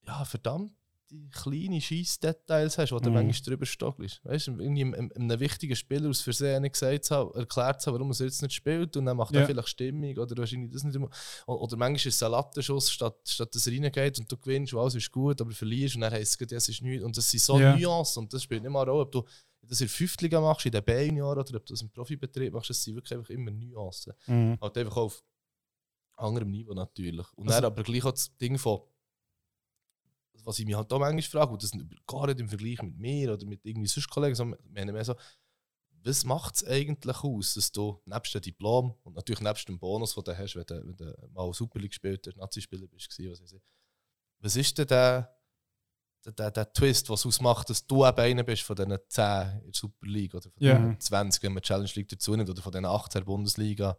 ja, 0.06 0.24
verdammt, 0.24 0.72
die 1.10 1.28
kleinen 1.30 1.80
Scheiß-Details 1.80 2.76
hast, 2.78 2.92
wo 2.92 2.98
du 2.98 3.08
Mhm. 3.08 3.14
manchmal 3.14 3.42
drüber 3.46 3.66
stockelst. 3.66 4.20
Weißt 4.24 4.48
du, 4.48 4.58
irgendwie 4.60 4.82
einem, 4.84 5.40
wichtigen 5.40 5.74
Spieler 5.74 6.10
aus 6.10 6.20
Versehen 6.20 6.70
gesagt 6.70 7.04
zu 7.04 7.14
erklärt 7.34 7.80
zu 7.80 7.86
haben, 7.90 7.94
warum 7.98 8.10
er 8.10 8.24
jetzt 8.26 8.42
nicht 8.42 8.52
spielt 8.54 8.96
und 8.96 9.06
dann 9.06 9.16
macht 9.16 9.34
Ja. 9.34 9.40
er 9.40 9.46
vielleicht 9.46 9.68
Stimmung 9.68 10.16
oder 10.18 10.36
wahrscheinlich 10.36 10.70
das 10.70 10.84
nicht 10.84 10.94
immer. 10.96 11.08
Oder, 11.46 11.76
manchmal 11.76 11.96
ist 11.96 12.06
es 12.06 12.22
ein 12.22 12.30
Lattenschuss, 12.30 12.90
statt, 12.90 13.16
statt 13.26 13.54
dass 13.54 13.66
er 13.66 13.72
reingeht 13.72 14.18
und 14.18 14.30
du 14.30 14.36
gewinnst 14.36 14.74
und 14.74 14.80
alles 14.80 14.94
ist 14.96 15.10
gut, 15.10 15.40
aber 15.40 15.50
verlierst 15.52 15.94
und 15.94 16.02
dann 16.02 16.12
heisst 16.12 16.40
es, 16.40 16.52
es 16.52 16.68
ist 16.68 16.82
nichts. 16.82 17.04
Und 17.04 17.16
das 17.16 17.30
sind 17.30 17.40
so 17.40 17.58
Ja. 17.58 17.76
Nuancen 17.76 18.24
und 18.24 18.32
das 18.34 18.42
spielt 18.42 18.62
nicht 18.62 18.70
mal 18.70 18.82
eine 18.82 18.90
Rolle, 18.90 19.02
ob 19.04 19.12
du 19.12 19.24
das 19.62 19.80
in 19.80 19.86
der 19.86 19.94
Fünftliga 19.94 20.40
machst, 20.40 20.66
in 20.66 20.72
den 20.72 20.84
B-Junioren 20.84 21.38
oder 21.38 21.56
ob 21.56 21.66
du 21.66 21.72
das 21.72 21.82
im 21.82 21.90
Profibetrieb 21.90 22.52
machst, 22.52 22.70
das 22.70 22.82
sind 22.82 22.94
wirklich 22.96 23.18
einfach 23.18 23.30
immer 23.30 23.50
Nuancen. 23.50 24.12
Mhm. 24.26 24.58
Halt 24.60 24.76
einfach 24.78 24.96
auf 24.96 25.22
anderem 26.16 26.50
Niveau 26.50 26.72
natürlich. 26.74 27.26
Und 27.36 27.48
Also- 27.48 27.60
dann 27.62 27.72
aber 27.72 27.82
gleich 27.82 28.04
auch 28.04 28.10
das 28.12 28.34
Ding 28.38 28.58
von, 28.58 28.80
was 30.44 30.58
ich 30.58 30.66
mich 30.66 30.74
halt 30.74 30.92
auch 30.92 30.98
manchmal 30.98 31.22
frage, 31.22 31.52
und 31.52 31.62
das 31.62 31.72
gar 32.06 32.26
nicht 32.26 32.40
im 32.40 32.48
Vergleich 32.48 32.80
mit 32.82 32.98
mir 32.98 33.32
oder 33.32 33.46
mit 33.46 33.64
irgendwie 33.64 33.88
sonst 33.88 34.08
Kollegen, 34.08 34.34
sondern 34.34 34.58
wir 34.70 34.82
haben 34.82 34.92
mehr 34.92 35.04
so, 35.04 35.14
was 36.04 36.24
macht 36.24 36.54
es 36.56 36.64
eigentlich 36.64 37.16
aus, 37.24 37.54
dass 37.54 37.72
du 37.72 38.00
nebst 38.06 38.34
dem 38.34 38.40
Diplom 38.42 38.94
und 39.02 39.16
natürlich 39.16 39.40
nebst 39.40 39.68
dem 39.68 39.78
Bonus, 39.78 40.14
den 40.14 40.24
du 40.24 40.38
hast, 40.38 40.54
wenn 40.54 40.64
du, 40.64 40.86
wenn 40.86 40.96
du 40.96 41.28
mal 41.32 41.52
Super 41.52 41.78
League 41.80 41.90
gespielt 41.90 42.26
hast, 42.26 42.36
Nazi-Spieler 42.36 42.86
bist, 42.86 43.08
was, 43.18 43.40
weiß 43.42 43.52
ich. 43.52 43.62
was 44.38 44.56
ist 44.56 44.78
denn 44.78 44.86
der, 44.86 45.34
der, 46.24 46.32
der, 46.32 46.50
der 46.50 46.72
Twist, 46.72 47.08
was 47.10 47.26
ausmacht, 47.26 47.68
dass 47.70 47.86
du 47.86 48.06
eben 48.06 48.18
einer 48.18 48.42
bist 48.44 48.62
von 48.62 48.76
diesen 48.76 48.96
10 49.08 49.58
in 49.58 49.64
der 49.64 49.74
Super 49.74 50.06
League 50.06 50.34
oder 50.34 50.50
von 50.50 50.62
Ja. 50.62 50.78
den 50.78 51.00
20, 51.00 51.42
wenn 51.42 51.52
man 51.54 51.62
Challenge 51.62 51.90
League 51.94 52.08
dazu 52.08 52.34
nimmt, 52.36 52.50
oder 52.50 52.62
von 52.62 52.72
den 52.72 52.84
18 52.84 53.24
Bundesliga? 53.24 53.96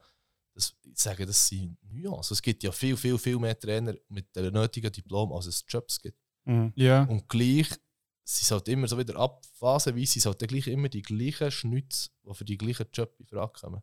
Das, 0.53 0.75
ich 0.83 0.97
sage, 0.97 1.25
das 1.25 1.47
sind 1.47 1.77
Nuancen. 1.83 2.33
Es 2.33 2.41
gibt 2.41 2.63
ja 2.63 2.71
viel, 2.71 2.97
viel, 2.97 3.17
viel 3.17 3.37
mehr 3.37 3.57
Trainer 3.57 3.93
mit 4.09 4.35
der 4.35 4.51
nötigen 4.51 4.91
Diplom, 4.91 5.31
als 5.31 5.45
es 5.45 5.63
Jobs 5.67 5.99
gibt. 6.01 6.19
Mhm. 6.49 6.73
Ja. 6.75 7.03
Und 7.03 7.29
gleich, 7.29 7.69
sie 8.23 8.43
sind 8.45 8.51
halt 8.51 8.67
immer 8.69 8.87
so 8.87 8.97
wieder 8.97 9.15
ab, 9.17 9.45
phasenweise, 9.53 10.13
sie 10.13 10.19
sind 10.19 10.31
halt 10.31 10.49
gleich 10.49 10.67
immer 10.67 10.89
die 10.89 11.01
gleichen 11.03 11.51
Schnitz, 11.51 12.09
die 12.27 12.33
für 12.33 12.45
die 12.45 12.57
gleichen 12.57 12.87
Job 12.91 13.13
in 13.19 13.27
Frage 13.27 13.53
kommen. 13.59 13.81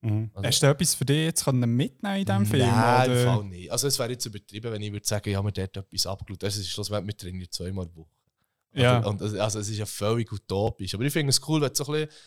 Mhm. 0.00 0.30
Also- 0.34 0.48
Hast 0.48 0.62
du 0.62 0.66
etwas 0.66 0.94
für 0.94 1.04
dich 1.04 1.24
jetzt 1.26 1.44
können 1.44 1.76
mitnehmen 1.76 2.16
in 2.16 2.24
diesem 2.24 2.46
Film? 2.46 2.66
Nein, 2.68 3.10
im? 3.10 3.24
Fall 3.24 3.44
nicht. 3.44 3.70
Also 3.70 3.86
es 3.86 3.98
wäre 3.98 4.10
jetzt 4.10 4.26
übertrieben, 4.26 4.72
wenn 4.72 4.82
ich 4.82 4.92
würde 4.92 5.06
sagen, 5.06 5.28
ich 5.28 5.36
habe 5.36 5.46
mir 5.46 5.52
dort 5.52 5.76
etwas 5.76 6.06
abgeschaut. 6.06 6.42
Das 6.42 6.56
ist 6.56 6.68
schlussendlich, 6.68 7.06
wir 7.06 7.16
trainieren 7.16 7.50
zweimal 7.52 7.86
die 7.86 7.94
Woche. 7.96 8.10
Ja. 8.74 9.00
Also, 9.00 9.38
also 9.40 9.58
es 9.60 9.68
ist 9.68 9.78
ja 9.78 9.86
völlig 9.86 10.32
utopisch. 10.32 10.94
Aber 10.94 11.04
ich 11.04 11.12
finde 11.12 11.30
es 11.30 11.40
cool, 11.46 11.60
wenn 11.60 11.68
du 11.68 11.74
so 11.76 11.92
ein 11.92 11.92
bisschen, 12.08 12.18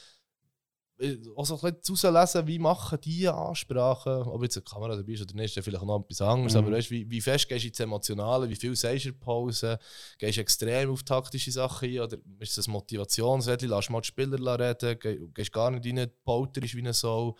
äh, 0.97 1.17
auch 1.35 1.45
so 1.45 1.59
ein 1.61 1.73
bisschen 1.81 2.09
rauslesen, 2.11 2.47
wie 2.47 2.59
machen 2.59 2.97
die 3.03 3.27
Ansprachen, 3.27 4.23
ob 4.23 4.43
jetzt 4.43 4.57
eine 4.57 4.63
Kamera 4.63 4.95
dabei 4.95 5.11
ist 5.13 5.21
oder 5.21 5.33
nicht, 5.35 5.45
ist 5.45 5.55
ja 5.55 5.61
vielleicht 5.61 5.83
noch 5.83 5.99
etwas 6.01 6.21
anderes, 6.21 6.53
Mhm. 6.53 6.59
aber 6.59 6.71
weißt, 6.71 6.91
wie, 6.91 7.09
wie 7.09 7.21
fest 7.21 7.47
gehst 7.49 7.63
du 7.65 7.67
ins 7.69 7.79
Emotionale, 7.79 8.49
wie 8.49 8.55
viel 8.55 8.75
sagst 8.75 9.05
du 9.05 9.13
Pause, 9.13 9.77
gehst 10.17 10.37
du 10.37 10.41
extrem 10.41 10.89
auf 10.91 11.03
taktische 11.03 11.51
Sachen 11.51 11.89
ein? 11.89 11.99
Oder 11.99 12.17
ist 12.39 12.57
das 12.57 12.67
Motivationsrädchen, 12.67 13.69
lass 13.69 13.89
mal 13.89 14.01
die 14.01 14.07
Spieler 14.07 14.59
reden, 14.59 14.97
geh- 14.99 15.27
gehst 15.33 15.51
gar 15.51 15.71
nicht 15.71 15.85
rein, 15.85 16.09
polterst 16.23 16.73
wie 16.75 16.79
eine 16.79 16.93
Sau. 16.93 17.35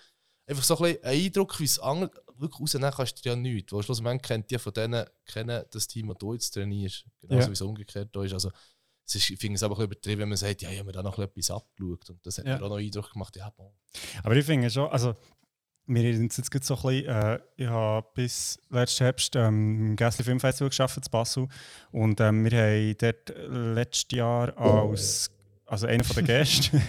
Einfach 0.47 0.63
so 0.63 0.77
ein, 0.77 0.83
bisschen 0.83 1.03
ein 1.03 1.25
Eindruck, 1.25 1.59
wie 1.59 1.63
es 1.63 1.79
andere, 1.79 2.11
wirklich 2.37 2.59
rausnehmen 2.59 2.91
kannst 2.91 3.25
du 3.25 3.29
ja 3.29 3.35
nichts, 3.35 3.71
weil 3.73 3.81
schlussendlich 3.81 4.21
kennt 4.21 4.51
die 4.51 4.59
von 4.59 4.73
denen 4.73 5.05
kennen 5.25 5.63
das 5.71 5.87
Team, 5.87 6.09
das 6.09 6.17
du 6.19 6.33
jetzt 6.33 6.51
trainierst, 6.51 7.05
genauso 7.21 7.41
Ja. 7.41 7.47
wie 7.47 7.53
es 7.53 7.61
umgekehrt 7.61 8.09
da 8.15 8.23
ist. 8.23 8.33
Also, 8.33 8.51
es 9.07 9.15
ist, 9.15 9.29
ich 9.29 9.39
finde 9.39 9.55
es 9.55 9.63
aber 9.63 9.75
ein 9.75 9.77
bisschen 9.77 9.91
übertrieben, 9.91 10.21
wenn 10.21 10.29
man 10.29 10.37
sagt, 10.37 10.61
ja, 10.61 10.69
ich 10.71 10.77
habe 10.79 10.87
mir 10.87 10.91
da 10.93 11.03
noch 11.03 11.17
etwas 11.19 11.51
abgeschaut. 11.51 12.09
Und 12.09 12.25
das 12.25 12.37
hat 12.39 12.45
Ja. 12.45 12.57
mir 12.57 12.63
auch 12.65 12.69
noch 12.69 12.77
Eindruck 12.77 13.11
gemacht, 13.13 13.35
ja, 13.35 13.49
bon. 13.51 13.71
Aber 14.23 14.35
ich 14.35 14.45
finde 14.45 14.69
schon, 14.69 14.89
also 14.89 15.15
wir 15.87 16.15
sind 16.15 16.35
jetzt 16.35 16.49
gerade 16.49 16.65
so 16.65 16.75
ein 16.75 16.81
bisschen, 16.81 17.05
äh, 17.07 17.39
ich 17.57 17.67
habe 17.67 18.07
bis 18.15 18.59
letzten 18.71 19.03
Herbst 19.03 19.35
ähm, 19.35 19.89
im 19.89 19.95
Gässli 19.95 20.23
Film 20.23 20.39
Festival 20.39 20.69
gearbeitet, 20.71 21.05
in 21.05 21.11
Basel. 21.11 21.47
Und 21.91 22.19
ähm, 22.21 22.43
wir 22.43 22.57
haben 22.57 22.95
dort 22.97 23.33
letztes 23.47 24.17
Jahr 24.17 24.57
als 24.57 25.29
also 25.67 25.87
einer 25.87 26.03
von 26.03 26.15
den 26.15 26.25
Gästen, 26.27 26.81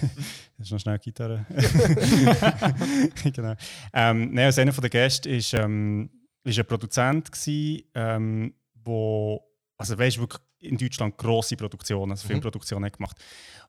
das 0.58 0.66
ist 0.66 0.72
noch 0.72 0.80
schnell 0.80 0.98
Gitarre. 0.98 1.46
genau. 3.24 3.54
Ähm, 3.92 4.32
nein, 4.32 4.46
also 4.46 4.60
einer 4.60 4.72
den 4.72 4.90
Gästen 4.90 5.28
ist, 5.30 5.52
ähm, 5.54 6.10
ist 6.44 6.58
ein 6.58 6.66
Produzent 6.66 7.30
gsi, 7.32 7.88
ähm, 7.94 8.54
wo, 8.84 9.42
also 9.76 9.98
weißt 9.98 10.18
wirklich 10.18 10.40
in 10.60 10.76
Deutschland 10.78 11.16
grosse 11.18 11.56
Produktionen, 11.56 12.12
also 12.12 12.24
Mhm. 12.26 12.32
Filmproduktionen 12.32 12.84
hat 12.86 12.96
gemacht. 12.96 13.16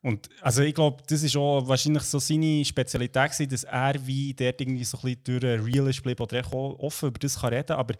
Und 0.02 0.30
also 0.42 0.62
ich 0.62 0.74
glaube, 0.74 1.04
das 1.08 1.24
ist 1.24 1.36
auch 1.36 1.68
wahrscheinlich 1.68 2.04
so 2.04 2.20
seine 2.20 2.64
Spezialität 2.64 3.32
gewesen, 3.32 3.50
dass 3.50 3.64
er 3.66 3.94
wie 4.08 4.34
dort 4.34 4.62
irgendwie 4.62 4.84
so 4.84 4.98
ein 4.98 5.02
bisschen 5.16 5.40
durch 5.42 5.44
ein 5.44 5.60
Real 5.66 5.88
ist 5.90 5.98
geblieben 5.98 6.22
oder 6.24 6.54
offen 6.54 7.10
über 7.10 7.20
das 7.20 7.40
kann 7.40 7.54
reden, 7.54 7.74
aber 7.76 7.96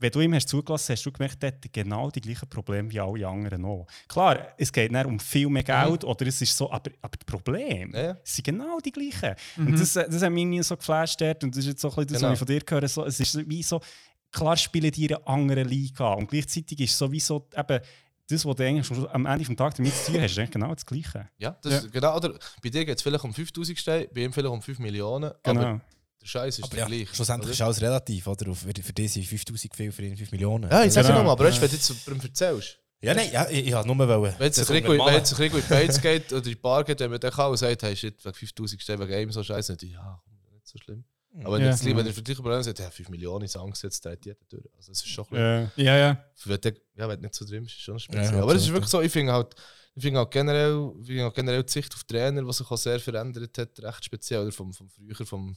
wenn 0.00 0.10
du 0.10 0.20
ihm 0.20 0.34
hast 0.34 0.48
zugelassen 0.48 0.92
hast, 0.92 0.98
hast 0.98 1.06
du 1.06 1.12
gemerkt, 1.12 1.42
er 1.44 1.46
hat 1.52 1.72
genau 1.72 2.10
die 2.10 2.20
gleichen 2.20 2.48
Probleme 2.50 2.90
wie 2.90 2.98
alle 3.00 3.26
anderen 3.28 3.64
auch. 3.64 3.86
Klar, 4.08 4.48
es 4.58 4.72
geht 4.72 4.90
nicht 4.90 5.06
um 5.06 5.18
viel 5.20 5.48
mehr 5.48 5.62
Geld 5.62 6.02
oder 6.04 6.26
es 6.26 6.42
ist 6.42 6.54
so, 6.56 6.70
aber, 6.70 6.90
aber 7.00 7.16
die 7.16 7.24
Probleme 7.24 8.18
sind 8.24 8.44
genau 8.44 8.78
die 8.84 8.90
gleichen. 8.90 9.34
Mhm. 9.56 9.68
Und 9.68 9.80
das, 9.80 9.92
das 9.94 10.20
hat 10.22 10.32
mich 10.32 10.44
nie 10.44 10.62
so 10.62 10.76
geflasht 10.76 11.20
dort 11.20 11.44
und 11.44 11.52
das 11.54 11.60
ist 11.60 11.66
jetzt 11.70 11.80
so 11.80 11.88
ein 11.90 11.94
bisschen 11.94 12.08
das, 12.12 12.20
Genau. 12.20 12.32
was 12.32 12.34
ich 12.34 12.38
von 12.40 12.46
dir 12.48 12.62
höre. 12.80 12.88
So, 12.88 13.04
es 13.06 13.20
ist 13.20 13.48
wie 13.48 13.62
so, 13.62 13.80
klar 14.34 14.56
spielen 14.56 14.90
die 14.90 15.06
in 15.06 15.14
einer 15.14 15.28
anderen 15.28 15.68
Liga 15.68 16.12
und 16.14 16.28
gleichzeitig 16.28 16.80
ist 16.80 16.98
sowieso 16.98 17.48
eben 17.56 17.80
das, 18.26 18.44
was 18.44 18.56
du 18.56 18.64
eigentlich 18.64 18.86
schon 18.86 19.06
am 19.10 19.26
Ende 19.26 19.44
des 19.44 19.56
Tages 19.56 19.76
damit 19.76 19.94
zu 19.94 20.12
tun 20.12 20.20
hast, 20.22 20.32
ist 20.32 20.38
eigentlich 20.38 20.50
genau 20.50 20.74
das 20.74 20.86
Gleiche. 20.86 21.28
Ja, 21.38 21.58
das 21.62 21.90
genau. 21.90 22.16
Oder 22.16 22.38
bei 22.62 22.70
dir 22.70 22.84
geht 22.84 22.96
es 22.96 23.02
vielleicht 23.02 23.24
um 23.24 23.34
5000 23.34 23.78
Steine, 23.78 24.08
bei 24.14 24.22
ihm 24.22 24.32
vielleicht 24.32 24.52
um 24.52 24.62
5 24.62 24.78
Millionen. 24.78 25.30
Genau. 25.42 25.60
Aber 25.60 25.80
der 26.20 26.26
Scheiß 26.26 26.58
ist 26.58 26.64
Aber 26.64 26.74
der 26.74 26.84
ja, 26.84 26.86
gleich. 26.86 27.14
schlussendlich 27.14 27.52
ist 27.52 27.58
oder? 27.60 27.66
alles 27.66 27.82
relativ, 27.82 28.26
oder? 28.26 28.54
Für, 28.54 28.72
für 28.82 28.92
die 28.92 29.08
sind 29.08 29.26
5000 29.26 29.76
viel, 29.76 29.92
für 29.92 30.02
ihn 30.02 30.16
5 30.16 30.32
Millionen. 30.32 30.70
Ja, 30.70 30.84
ich 30.84 30.92
sage 30.92 31.06
Genau. 31.08 31.18
nochmal, 31.18 31.32
aber 31.32 31.44
weißt 31.44 31.58
du, 31.58 31.62
wenn 31.62 31.68
du 31.68 31.76
jetzt 31.76 32.06
darüber 32.06 32.24
erzählst. 32.24 32.78
Ja, 33.02 33.12
nein, 33.12 33.28
ja, 33.30 33.46
ich, 33.50 33.66
ich 33.66 33.72
habe 33.74 33.86
nur 33.86 33.98
wollen. 34.08 34.34
Wenn 34.38 34.48
es 34.50 34.56
sich 34.56 34.70
irgendwo 34.70 34.92
in 34.94 35.00
die 35.00 35.60
Beiz 35.68 36.00
geht 36.00 36.32
oder 36.32 36.38
in 36.38 36.48
die 36.48 36.54
Bar 36.54 36.84
geht, 36.84 37.00
wenn 37.00 37.10
man 37.10 37.20
dann 37.20 37.30
kann 37.30 37.50
und 37.50 37.58
sagt, 37.58 37.82
hey, 37.82 37.94
shit, 37.94 38.24
wegen 38.24 38.34
5000 38.34 38.80
Steine 38.80 39.00
wegen 39.00 39.12
einem 39.12 39.30
so 39.32 39.42
scheiße, 39.42 39.76
dann 39.76 39.90
ja, 39.90 40.22
nicht 40.54 40.66
so 40.66 40.78
schlimm. 40.78 41.04
Aber 41.42 41.54
wenn 41.56 41.62
Ja. 41.62 41.70
jetzt 41.70 41.84
wenn 41.84 41.96
ihr 42.06 42.14
für 42.14 42.22
dich 42.22 42.36
Problem 42.36 42.62
sagt, 42.62 42.78
ja, 42.78 42.90
5 42.90 43.08
Millionen 43.08 43.44
ist 43.44 43.56
angesetzt, 43.56 44.04
dreht 44.04 44.24
jeder 44.24 44.38
durch. 44.48 44.64
Also, 44.76 44.92
das 44.92 44.98
ist 45.02 45.08
schon 45.08 45.24
ein 45.32 45.68
bisschen- 45.70 45.84
Ja, 45.86 45.96
ja. 45.96 46.24
Wenn 46.44 46.60
du, 46.60 46.68
ja, 46.96 47.08
wenn 47.08 47.16
du 47.16 47.22
nicht 47.22 47.34
so 47.34 47.44
drin 47.44 47.64
bist, 47.64 47.74
ist 47.76 47.82
schon 47.82 47.98
speziell. 47.98 48.34
Ja, 48.34 48.42
aber 48.42 48.54
es 48.54 48.62
ist 48.62 48.68
wirklich 48.72 48.90
so, 48.90 49.00
ich 49.00 49.10
finde 49.10 49.32
halt, 49.32 49.54
ich 49.96 50.02
finde 50.02 50.18
halt 50.20 50.30
generell, 50.30 50.92
ich 51.00 51.06
finde 51.06 51.22
halt 51.24 51.34
generell 51.34 51.62
die 51.64 51.72
Sicht 51.72 51.92
auf 51.94 52.04
Trainer, 52.04 52.46
was 52.46 52.58
sich 52.58 52.70
auch 52.70 52.76
sehr 52.78 53.00
verändert 53.00 53.56
hat, 53.58 53.80
recht 53.80 54.04
speziell. 54.04 54.42
Oder 54.42 54.52
vom, 54.52 54.72
vom 54.72 54.88
früher, 54.88 55.26
vom, 55.26 55.56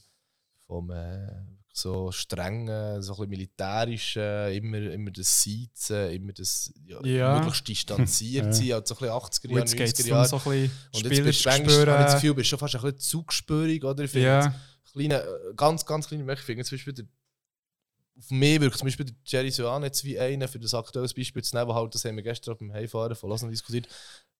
vom 0.66 0.90
äh, 0.90 1.28
so 1.72 2.10
strengen, 2.10 3.00
so 3.02 3.12
ein 3.12 3.16
bisschen 3.16 3.30
militärischen, 3.30 4.52
immer, 4.52 4.78
immer 4.78 5.10
das 5.12 5.42
Sitzen, 5.42 6.10
immer 6.10 6.32
das 6.32 6.72
ja, 6.86 7.00
Ja. 7.04 7.38
möglichst 7.38 7.68
distanziert 7.68 8.46
Ja. 8.46 8.52
sein, 8.52 8.72
halt 8.72 8.88
so 8.88 8.94
ein 8.94 8.98
bisschen 8.98 9.14
80er 9.14 9.44
Und 9.44 9.50
Jahre, 9.50 9.60
jetzt 9.60 9.76
geht's 9.76 10.00
90er 10.00 10.08
darum, 10.08 10.10
Jahre. 10.10 10.28
so 10.28 10.36
ein 10.36 10.42
bisschen 10.42 10.70
Und 10.94 11.12
jetzt 11.12 11.24
bist 11.24 11.46
du 11.46 11.50
spüren. 11.52 12.04
Gefühl, 12.14 12.34
bist 12.34 12.46
du 12.46 12.48
schon 12.50 12.58
fast 12.58 12.74
ein 12.74 12.80
bisschen 12.82 12.98
zu 12.98 13.24
gespürig, 13.24 13.84
oder? 13.84 14.04
Ich 14.04 14.10
finde 14.10 14.26
Ja. 14.26 14.44
jetzt 14.46 14.56
kleine, 14.92 15.22
äh, 15.22 15.54
ganz, 15.56 15.84
ganz 15.86 16.08
kleine 16.08 16.24
Möchte, 16.24 16.40
ich 16.42 16.46
finde 16.46 16.64
zum 16.64 16.76
Beispiel 16.76 16.92
der 16.94 17.04
auf 18.18 18.30
mich 18.32 18.60
wirkt 18.60 18.76
zum 18.78 18.86
Beispiel 18.86 19.06
der 19.06 19.14
Jerry 19.24 19.50
Soane 19.52 19.86
jetzt 19.86 20.02
wie 20.04 20.18
einer, 20.18 20.48
für 20.48 20.58
das 20.58 20.74
aktuelles 20.74 21.14
Beispiel 21.14 21.42
zu 21.44 21.56
nehmen, 21.56 21.72
halt, 21.72 21.94
das 21.94 22.04
haben 22.04 22.16
wir 22.16 22.24
gestern 22.24 22.56
beim 22.56 22.72
Heimfahren 22.72 23.14
von 23.14 23.30
Lausanne 23.30 23.52
diskutiert, 23.52 23.86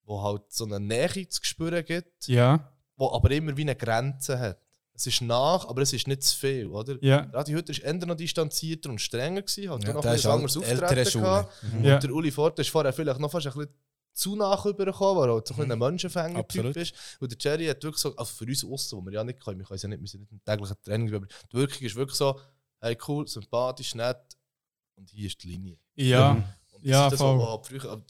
wo 0.03 0.21
halt 0.21 0.43
so 0.49 0.65
eine 0.65 0.81
Nähe 0.81 1.29
zu 1.29 1.41
spüren 1.45 1.85
gibt, 1.85 2.27
Ja. 2.27 2.73
wo 2.97 3.13
aber 3.13 3.31
immer 3.31 3.57
wie 3.57 3.63
eine 3.63 3.77
Grenze 3.77 4.39
hat. 4.39 4.61
Es 4.95 5.07
ist 5.07 5.21
nach, 5.21 5.69
aber 5.69 5.83
es 5.83 5.93
ist 5.93 6.09
nicht 6.09 6.25
zu 6.25 6.37
viel, 6.37 6.67
oder? 6.67 6.97
Ja. 7.03 7.29
Radi 7.33 7.53
Hütter 7.53 7.73
war 7.73 7.85
eher 7.85 7.95
noch 8.05 8.17
distanzierter 8.17 8.91
und 8.91 9.01
strenger, 9.01 9.43
gewesen, 9.43 9.71
hat 9.71 9.85
Ja, 9.85 9.91
auch 9.91 9.95
noch 9.95 10.01
der 10.03 10.11
ein 10.11 10.17
halt 10.17 10.27
anderes 10.27 10.57
ältere 10.57 10.85
Auftreten 10.87 11.11
Schule. 11.13 11.23
gehabt. 11.25 11.63
Mhm. 11.63 11.79
Und 11.79 11.85
Ja. 11.85 11.99
der 11.99 12.11
Uli 12.11 12.31
Fort 12.33 12.59
ist 12.59 12.71
vorher 12.71 12.93
vielleicht 12.93 13.21
noch 13.21 13.31
fast 13.31 13.47
ein 13.47 13.53
bisschen 13.53 13.73
zu 14.19 14.37
nach 14.37 14.65
rübergekommen, 14.65 15.23
weil 15.23 15.29
er 15.31 15.35
halt 15.35 15.47
so 15.49 15.55
ein 15.61 15.79
Menschenfänger-Typ 15.79 16.77
ist. 16.77 16.95
Und 17.21 17.31
der 17.33 17.39
Jerry 17.41 17.67
hat 17.67 17.83
wirklich 17.83 18.01
so, 18.03 18.15
also 18.17 18.33
für 18.33 18.45
uns 18.45 18.65
aussen, 18.65 18.99
wo 18.99 19.05
wir 19.05 19.13
ja 19.13 19.25
nicht 19.25 19.41
können, 19.41 19.59
wir 19.61 19.67
können 19.67 19.81
ja 19.81 19.89
nicht, 19.89 20.01
wir 20.01 20.09
sind 20.09 20.21
nicht 20.21 20.33
im 20.33 20.43
täglichen 20.45 20.77
Training, 20.83 21.15
aber 21.15 21.27
die 21.27 21.57
Wirkung 21.57 21.87
ist 21.87 21.95
wirklich 21.97 22.17
so, 22.17 22.39
hey 22.81 22.97
cool, 23.07 23.27
sympathisch, 23.29 23.95
nett 23.95 24.19
und 24.97 25.09
hier 25.11 25.27
ist 25.29 25.43
die 25.43 25.49
Linie. 25.49 25.79
Ja. 25.95 26.33
Und 26.33 26.45
das 26.85 26.91
Ja, 26.91 27.07
ist 27.07 27.13
das, 27.13 27.21
voll. 27.21 27.61
früher, 27.65 28.03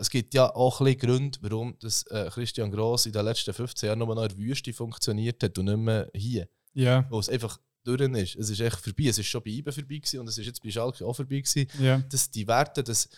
es 0.00 0.10
gibt 0.10 0.34
ja 0.34 0.54
auch 0.54 0.80
ein 0.80 0.84
bisschen 0.84 1.00
Gründe, 1.00 1.38
warum 1.42 1.76
das, 1.80 2.02
äh, 2.04 2.28
Christian 2.32 2.70
Gross 2.70 3.06
in 3.06 3.12
den 3.12 3.24
letzten 3.24 3.52
15 3.52 3.86
Jahren 3.86 3.98
nur 3.98 4.14
noch 4.14 4.22
in 4.22 4.28
der 4.28 4.38
Wüste 4.38 4.72
funktioniert 4.72 5.42
hat 5.42 5.58
und 5.58 5.66
nicht 5.66 5.76
mehr 5.76 6.10
hier. 6.14 6.48
Ja. 6.72 7.06
Wo 7.10 7.18
es 7.18 7.28
einfach 7.28 7.58
durch 7.84 8.00
ist. 8.00 8.36
Es 8.36 8.50
ist 8.50 8.60
echt 8.60 8.78
vorbei. 8.78 9.04
Es 9.06 9.18
ist 9.18 9.26
schon 9.26 9.42
bei 9.42 9.50
IBE 9.50 9.72
vorbei 9.72 9.96
gewesen 9.96 10.20
und 10.20 10.28
es 10.28 10.38
ist 10.38 10.46
jetzt 10.46 10.62
bei 10.62 10.70
Schalke 10.70 11.04
auch 11.04 11.14
vorbei 11.14 11.40
gewesen. 11.40 11.66
Ja. 11.80 11.98
Dass 11.98 12.30
die 12.30 12.46
Werte, 12.46 12.82
dass 12.84 13.08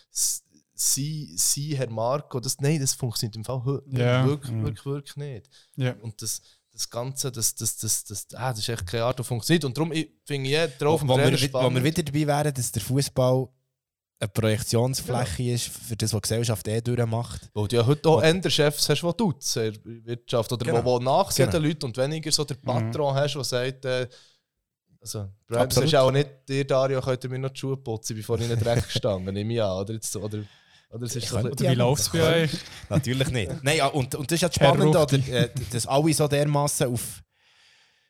sie, 0.83 1.33
sie, 1.37 1.77
Herr 1.77 1.91
Marco, 1.91 2.41
das, 2.41 2.59
nein, 2.61 2.81
das 2.81 2.95
funktioniert 2.95 3.37
im 3.37 3.45
Fall 3.45 3.83
Ja. 3.87 4.27
wirklich, 4.27 4.53
Mhm. 4.53 4.65
wirklich, 4.65 4.85
wirklich 4.87 5.17
nicht. 5.17 5.49
Ja. 5.77 5.95
Und 6.01 6.21
das, 6.23 6.41
das 6.73 6.89
Ganze, 6.89 7.31
das, 7.31 7.55
das, 7.55 7.77
das, 7.77 8.05
das, 8.05 8.27
ah, 8.35 8.51
das 8.51 8.61
ist 8.61 8.69
echt 8.69 8.87
keine 8.87 9.05
Art, 9.05 9.19
die 9.19 9.25
funktioniert. 9.25 9.65
Und 9.65 9.77
darum 9.77 9.91
finde 9.93 10.09
ich 10.49 10.49
jeder 10.49 10.69
drauf 10.69 11.01
wo, 11.01 11.05
im 11.05 11.09
wo, 11.11 11.17
wir, 11.19 11.53
wo 11.53 11.71
wir 11.75 11.85
wieder 11.85 12.03
dabei 12.03 12.27
wären, 12.27 12.55
dass 12.55 12.73
der 12.73 12.83
Fußball 12.83 13.49
eine 14.19 14.29
Projektionsfläche 14.29 15.43
ist 15.55 15.69
für 15.69 15.97
das, 15.97 16.13
was 16.13 16.19
die 16.19 16.23
Gesellschaft 16.23 16.67
eh 16.69 16.81
durchmacht. 16.81 17.51
Weil 17.55 17.69
du 17.69 17.77
ja 17.77 17.85
heute 17.85 18.09
auch 18.09 18.23
eher 18.23 18.51
Chefs 18.51 18.89
hast, 18.89 19.03
die 19.03 19.17
duzen 19.17 19.65
in 19.65 19.83
der 19.85 20.05
Wirtschaft. 20.07 20.53
Oder 20.53 20.65
Genau. 20.65 20.85
wo, 20.85 20.93
wo 20.93 20.99
nachsehen 21.01 21.51
Genau. 21.51 21.61
den 21.61 21.69
Leuten 21.69 21.85
und 21.87 21.97
weniger 21.97 22.31
so 22.33 22.45
der 22.45 22.55
Patron 22.55 23.15
hast, 23.15 23.35
der 23.35 23.45
sagt, 23.45 23.85
äh, 23.85 24.09
also, 25.01 25.29
Brand 25.49 25.77
ist 25.77 25.95
auch 25.97 26.13
nicht, 26.13 26.29
dir 26.49 26.65
Dario, 26.65 27.01
könnt 27.01 27.25
ihr 27.25 27.31
mir 27.31 27.39
noch 27.41 27.51
die 27.51 27.59
Schuhe 27.59 27.77
putzen, 27.77 28.15
bevor 28.17 28.39
ich 28.39 28.49
nicht 28.49 28.65
recht 28.65 28.85
gestanden, 28.87 29.35
nehme 29.35 29.53
ich 29.55 29.61
an. 29.63 29.73
Oder, 29.79 29.95
jetzt, 29.95 30.15
oder, 30.17 30.39
oder 30.93 31.07
es 31.07 31.17
ist 31.17 31.29
so 31.29 31.39
Oder 31.39 31.71
wie 31.71 31.75
läuft 31.75 32.03
es 32.03 32.09
bei 32.11 32.43
euch? 32.45 32.51
Natürlich 32.89 33.31
nicht. 33.31 33.63
Nein, 33.63 33.79
ja, 33.79 33.87
und, 33.87 34.15
und 34.15 34.31
das 34.31 34.37
ist 34.37 34.43
ja 34.43 34.49
das 34.49 34.79
oder, 34.79 35.01
Ruchti. 35.01 35.17
äh, 35.31 35.49
dass 35.71 35.87
alle 35.87 36.13
so 36.13 36.29
dermaßen 36.29 36.87
auf 36.89 37.23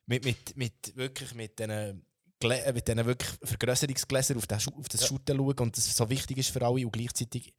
mit, 0.06 0.24
mit, 0.24 0.56
mit 0.56 0.96
wirklich 0.96 1.34
mit 1.34 1.58
diesen 1.58 1.70
äh, 1.70 2.72
mit 2.72 2.88
diesen 2.88 3.06
wirklich 3.06 3.30
Vergrößerungsgläsern 3.44 4.36
auf, 4.36 4.44
Schu- 4.60 4.76
auf 4.76 4.88
das 4.88 5.06
Shooten 5.06 5.36
schauen 5.36 5.58
und 5.60 5.76
das 5.76 5.96
so 5.96 6.10
wichtig 6.10 6.38
ist 6.38 6.50
für 6.50 6.62
alle 6.66 6.84
und 6.84 6.92
gleichzeitig 6.92 7.54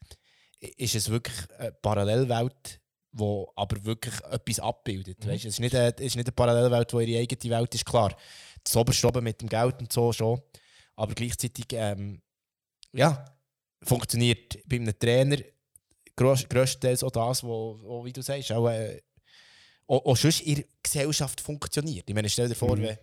ist 0.59 0.95
es 0.95 1.09
wirklich 1.09 1.35
eine 1.57 1.71
Parallelwelt, 1.71 2.81
die 3.13 3.45
aber 3.55 3.85
wirklich 3.85 4.15
etwas 4.29 4.59
abbildet. 4.59 5.23
Mhm. 5.23 5.29
Weißt? 5.29 5.45
Es, 5.45 5.53
ist 5.53 5.59
nicht 5.59 5.75
eine, 5.75 5.95
es 5.95 6.01
ist 6.07 6.15
nicht 6.15 6.27
eine 6.27 6.33
Parallelwelt, 6.33 6.91
die 6.91 7.11
ihre 7.11 7.21
eigene 7.21 7.57
Welt 7.57 7.75
ist, 7.75 7.85
klar. 7.85 8.15
Das 8.63 8.75
oberste 8.75 9.07
oben 9.07 9.23
mit 9.23 9.39
dem 9.41 9.47
Geld 9.49 9.79
und 9.79 9.91
so 9.91 10.11
schon, 10.11 10.41
aber 10.95 11.13
gleichzeitig 11.13 11.65
ähm, 11.71 12.21
ja, 12.93 13.25
funktioniert 13.85 14.57
bei 14.67 14.77
einem 14.77 14.97
Trainer 14.97 15.37
grösstenteils 16.15 17.03
auch 17.03 17.11
das, 17.11 17.43
wo, 17.43 18.03
wie 18.05 18.13
du 18.13 18.21
sagst, 18.21 18.51
auch, 18.51 18.69
äh, 18.69 19.01
auch, 19.87 20.05
auch 20.05 20.17
sonst 20.17 20.41
in 20.41 20.55
der 20.55 20.65
Gesellschaft 20.81 21.41
funktioniert. 21.41 22.07
Ich 22.07 22.15
meine, 22.15 22.29
stell 22.29 22.47
dir 22.49 22.55
vor, 22.55 22.75
Mhm. 22.77 22.81
wenn, 22.83 22.97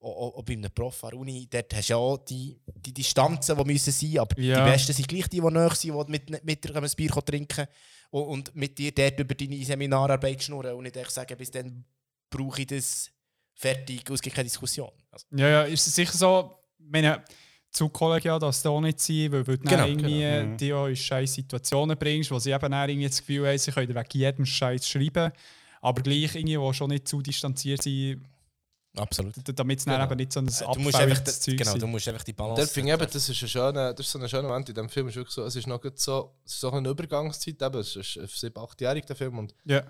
auch, 0.00 0.36
auch, 0.38 0.42
bei 0.42 0.54
einem 0.54 0.70
Prof 0.72 1.04
an 1.04 1.10
der 1.10 1.18
Uni, 1.20 1.48
dort 1.48 1.72
hast 1.74 1.90
du 1.90 1.94
auch 1.96 2.18
die, 2.18 2.60
die 2.66 2.92
Distanzen, 2.92 3.56
die 3.56 3.64
müssen 3.64 3.92
sein 3.92 4.18
aber 4.18 4.38
Ja. 4.40 4.64
die 4.64 4.70
Besten 4.70 4.92
sind 4.92 5.08
gleich 5.08 5.28
die, 5.28 5.40
die 5.40 5.46
näher 5.50 5.74
sind, 5.74 5.94
die 5.94 6.10
mit, 6.10 6.44
mit 6.44 6.64
dir 6.64 6.76
ein 6.76 6.90
Bier 6.96 7.10
trinken 7.10 7.66
und, 8.10 8.22
und 8.24 8.56
mit 8.56 8.76
dir 8.78 8.92
dort 8.92 9.18
über 9.20 9.34
deine 9.34 9.64
Seminararbeit 9.64 10.42
schnurren 10.42 10.74
und 10.74 10.82
nicht 10.82 10.96
echt 10.96 11.10
sagen, 11.12 11.36
bis 11.38 11.50
dann 11.50 11.84
brauche 12.28 12.60
ich 12.62 12.66
das 12.66 13.10
fertig, 13.54 14.08
es 14.10 14.20
gibt 14.20 14.34
keine 14.34 14.48
Diskussion. 14.48 14.90
Also, 15.10 15.26
Ja, 15.36 15.48
ja, 15.48 15.62
ist 15.62 15.86
es 15.86 15.94
sicher 15.94 16.16
so, 16.16 16.58
ich 16.78 16.90
meine, 16.90 17.22
zu 17.72 17.88
kollegial 17.88 18.38
darf 18.38 18.54
es 18.54 18.62
da 18.62 18.68
auch 18.70 18.80
nicht 18.80 19.00
sein, 19.00 19.32
weil, 19.32 19.46
weil 19.46 19.56
du 19.56 19.64
Genau, 19.64 19.76
dann 19.78 19.88
irgendwie 19.88 20.20
genau. 20.20 20.46
Mhm. 20.46 20.56
die 20.58 20.72
auch 20.74 20.86
in 20.86 20.96
scheiß 20.96 21.34
Situationen 21.34 21.96
bringst, 21.98 22.30
wo 22.30 22.38
sie 22.38 22.50
eben 22.52 22.72
irgendwie 22.72 23.06
das 23.08 23.18
Gefühl 23.18 23.48
haben, 23.48 23.58
sie 23.58 23.72
können 23.72 23.88
wegen 23.94 24.08
jedem 24.12 24.44
Scheiß 24.46 24.86
schreiben, 24.88 25.32
aber 25.80 26.02
gleich 26.02 26.34
irgendwie 26.34 26.58
auch 26.58 26.72
schon 26.72 26.90
nicht 26.90 27.08
zu 27.08 27.22
distanziert 27.22 27.82
sein, 27.82 28.24
Absolut. 28.94 29.34
damit 29.58 29.78
es 29.78 29.84
dann 29.86 29.94
Genau. 29.94 30.04
eben 30.04 30.16
nicht 30.18 30.32
so 30.32 30.40
ein 30.40 30.48
Äh, 30.48 30.50
du 30.74 30.80
musst 30.80 30.96
einfach 30.96 31.16
abfälliges 31.16 31.40
Zeug 31.40 31.56
genau, 31.56 31.70
sein. 31.70 31.80
du 31.80 31.86
musst 31.86 32.08
einfach 32.08 32.24
die 32.24 32.32
Balance 32.34 32.66
finde 32.66 32.90
ich 32.92 32.94
eben, 33.00 33.10
das 33.10 33.28
ist, 33.28 33.42
ein 33.42 33.48
schöner, 33.48 33.94
das 33.94 34.04
ist 34.06 34.12
so 34.12 34.18
ein 34.18 34.28
schöner 34.28 34.48
Moment 34.48 34.68
in 34.68 34.74
diesem 34.74 34.88
Film. 34.90 35.08
Ist 35.08 35.16
wirklich 35.16 35.34
so, 35.34 35.44
es 35.44 35.56
ist 35.56 35.66
noch 35.66 35.80
so, 35.94 36.34
es 36.44 36.52
ist 36.52 36.60
so 36.60 36.70
eine 36.70 36.88
Übergangszeit, 36.90 37.62
eben, 37.62 37.78
es 37.80 37.96
ist 37.96 38.18
ein 38.18 38.26
7-, 38.26 38.52
8-jähriger 38.52 39.06
der 39.06 39.16
Film 39.16 39.38
und 39.38 39.54
Ja. 39.64 39.82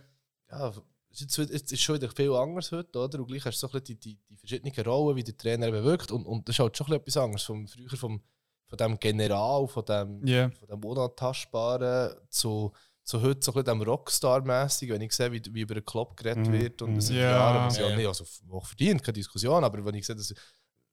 ja, 0.53 0.73
es 1.13 1.21
ist, 1.39 1.39
jetzt 1.71 1.79
schon 1.83 1.97
wieder 1.97 2.11
viel 2.11 2.33
anders 2.33 2.73
heute, 2.73 2.99
oder? 2.99 3.19
Und 3.21 3.27
gleich 3.27 3.45
hast 3.45 3.63
du 3.63 3.67
so 3.69 3.73
ein 3.77 3.85
die, 3.85 3.95
die, 3.97 4.19
die 4.29 4.37
verschiedenen 4.37 4.75
Rollen, 4.87 5.17
wie 5.17 5.25
der 5.25 5.37
Trainer 5.37 5.69
eben 5.69 5.85
wirkt 5.85 6.11
und, 6.13 6.25
und 6.27 6.49
das 6.49 6.55
ist 6.57 6.61
halt 6.61 6.77
schon 6.77 6.87
ein 6.87 7.03
bisschen 7.03 7.03
etwas 7.03 7.17
anderes, 7.19 7.43
vom, 7.45 7.67
früher 7.69 7.97
vom, 7.99 8.23
von 8.67 8.77
dem 8.79 8.99
General, 8.99 9.69
von 9.69 9.85
dem, 9.85 10.27
Ja. 10.27 10.51
von 10.51 10.69
dem 10.69 10.85
Unantastbaren 10.85 12.17
zu, 12.31 12.73
zu 13.05 13.21
heute 13.21 13.41
so 13.45 13.53
ein 13.53 13.63
bisschen 13.65 13.79
dem 13.81 13.83
Rockstar-mäßig, 13.83 14.91
wenn 14.91 15.01
ich 15.03 15.13
sehe, 15.13 15.33
wie, 15.33 15.43
wie 15.53 15.61
über 15.63 15.75
den 15.75 15.85
Club 15.85 16.17
geredet 16.17 16.47
Mhm. 16.49 16.53
wird 16.53 16.83
und 16.83 16.97
das 16.97 17.07
sind 17.07 17.17
Ja. 17.17 17.31
Jahre, 17.31 17.67
was 17.67 17.79
ja, 17.79 17.95
nicht, 17.97 18.07
also 18.07 18.25
auch 18.51 18.67
verdient, 18.67 19.03
keine 19.03 19.15
Diskussion, 19.15 19.65
aber 19.65 19.85
wenn 19.85 19.95
ich 19.95 20.07
sehe, 20.07 20.17
das 20.17 20.33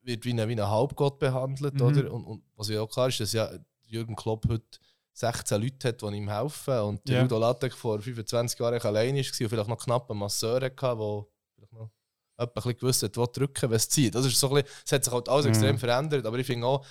wird 0.01 0.25
wie 0.25 0.31
ein, 0.33 0.47
wie 0.49 0.53
ein 0.53 0.67
Halbgott 0.67 1.19
behandelt, 1.19 1.75
Mhm. 1.75 1.81
oder? 1.81 2.11
Und, 2.13 2.25
und 2.25 2.43
was 2.55 2.69
ja 2.69 2.81
auch 2.81 2.89
klar 2.89 3.07
ist, 3.09 3.19
dass 3.19 3.31
ja 3.33 3.49
Jürgen 3.85 4.15
Klopp 4.15 4.47
heute 4.49 4.79
16 5.19 5.61
Leute 5.61 5.87
hat, 5.89 6.01
die 6.01 6.05
ihm 6.15 6.29
helfen. 6.29 6.79
Und 6.79 7.07
der 7.07 7.19
Ja. 7.19 7.25
Udo 7.25 7.37
Lattek 7.39 7.73
vor 7.73 7.99
25 8.01 8.59
Jahren 8.59 8.79
alleine 8.81 9.19
war 9.19 9.25
und 9.41 9.49
vielleicht 9.49 9.67
noch 9.69 9.77
knapp 9.83 10.09
einen 10.09 10.19
Masseur 10.19 10.55
hatte, 10.61 10.69
der 10.69 10.95
vielleicht 11.55 11.73
noch 11.73 11.89
ein 12.37 12.47
bisschen 12.53 12.77
gewusst 12.77 13.03
hat, 13.03 13.17
wo 13.17 13.25
drücken, 13.25 13.71
es 13.73 13.89
zieht. 13.89 14.15
Das 14.15 14.25
ist 14.25 14.39
so 14.39 14.47
ein 14.47 14.63
bisschen, 14.63 14.69
es 14.85 14.91
hat 14.93 15.03
sich 15.03 15.13
halt 15.13 15.27
alles 15.27 15.45
Mhm. 15.45 15.51
extrem 15.51 15.77
verändert, 15.77 16.25
aber 16.25 16.37
ich 16.39 16.47
finde 16.47 16.65
auch, 16.67 16.85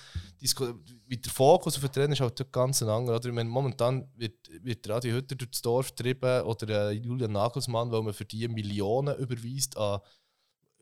wie 1.07 1.17
der 1.17 1.31
Fokus 1.31 1.75
auf 1.75 1.81
den 1.81 1.91
Trainer 1.91 2.13
ist 2.13 2.21
halt 2.21 2.51
ganz 2.51 2.83
ein 2.83 2.89
anderer. 2.89 3.15
Oder? 3.15 3.29
Ich 3.29 3.33
meine, 3.33 3.49
momentan 3.49 4.07
wird, 4.15 4.35
wird 4.63 4.87
Adi 4.89 5.09
Hütter 5.09 5.33
durch 5.35 5.49
das 5.49 5.61
Dorf 5.63 5.89
getrieben 5.95 6.43
oder 6.43 6.89
äh, 6.89 6.91
Julian 6.91 7.31
Nagelsmann, 7.31 7.91
weil 7.91 8.03
man 8.03 8.13
für 8.13 8.25
die 8.25 8.47
Millionen 8.47 9.17
überweist 9.17 9.75
an, 9.75 10.01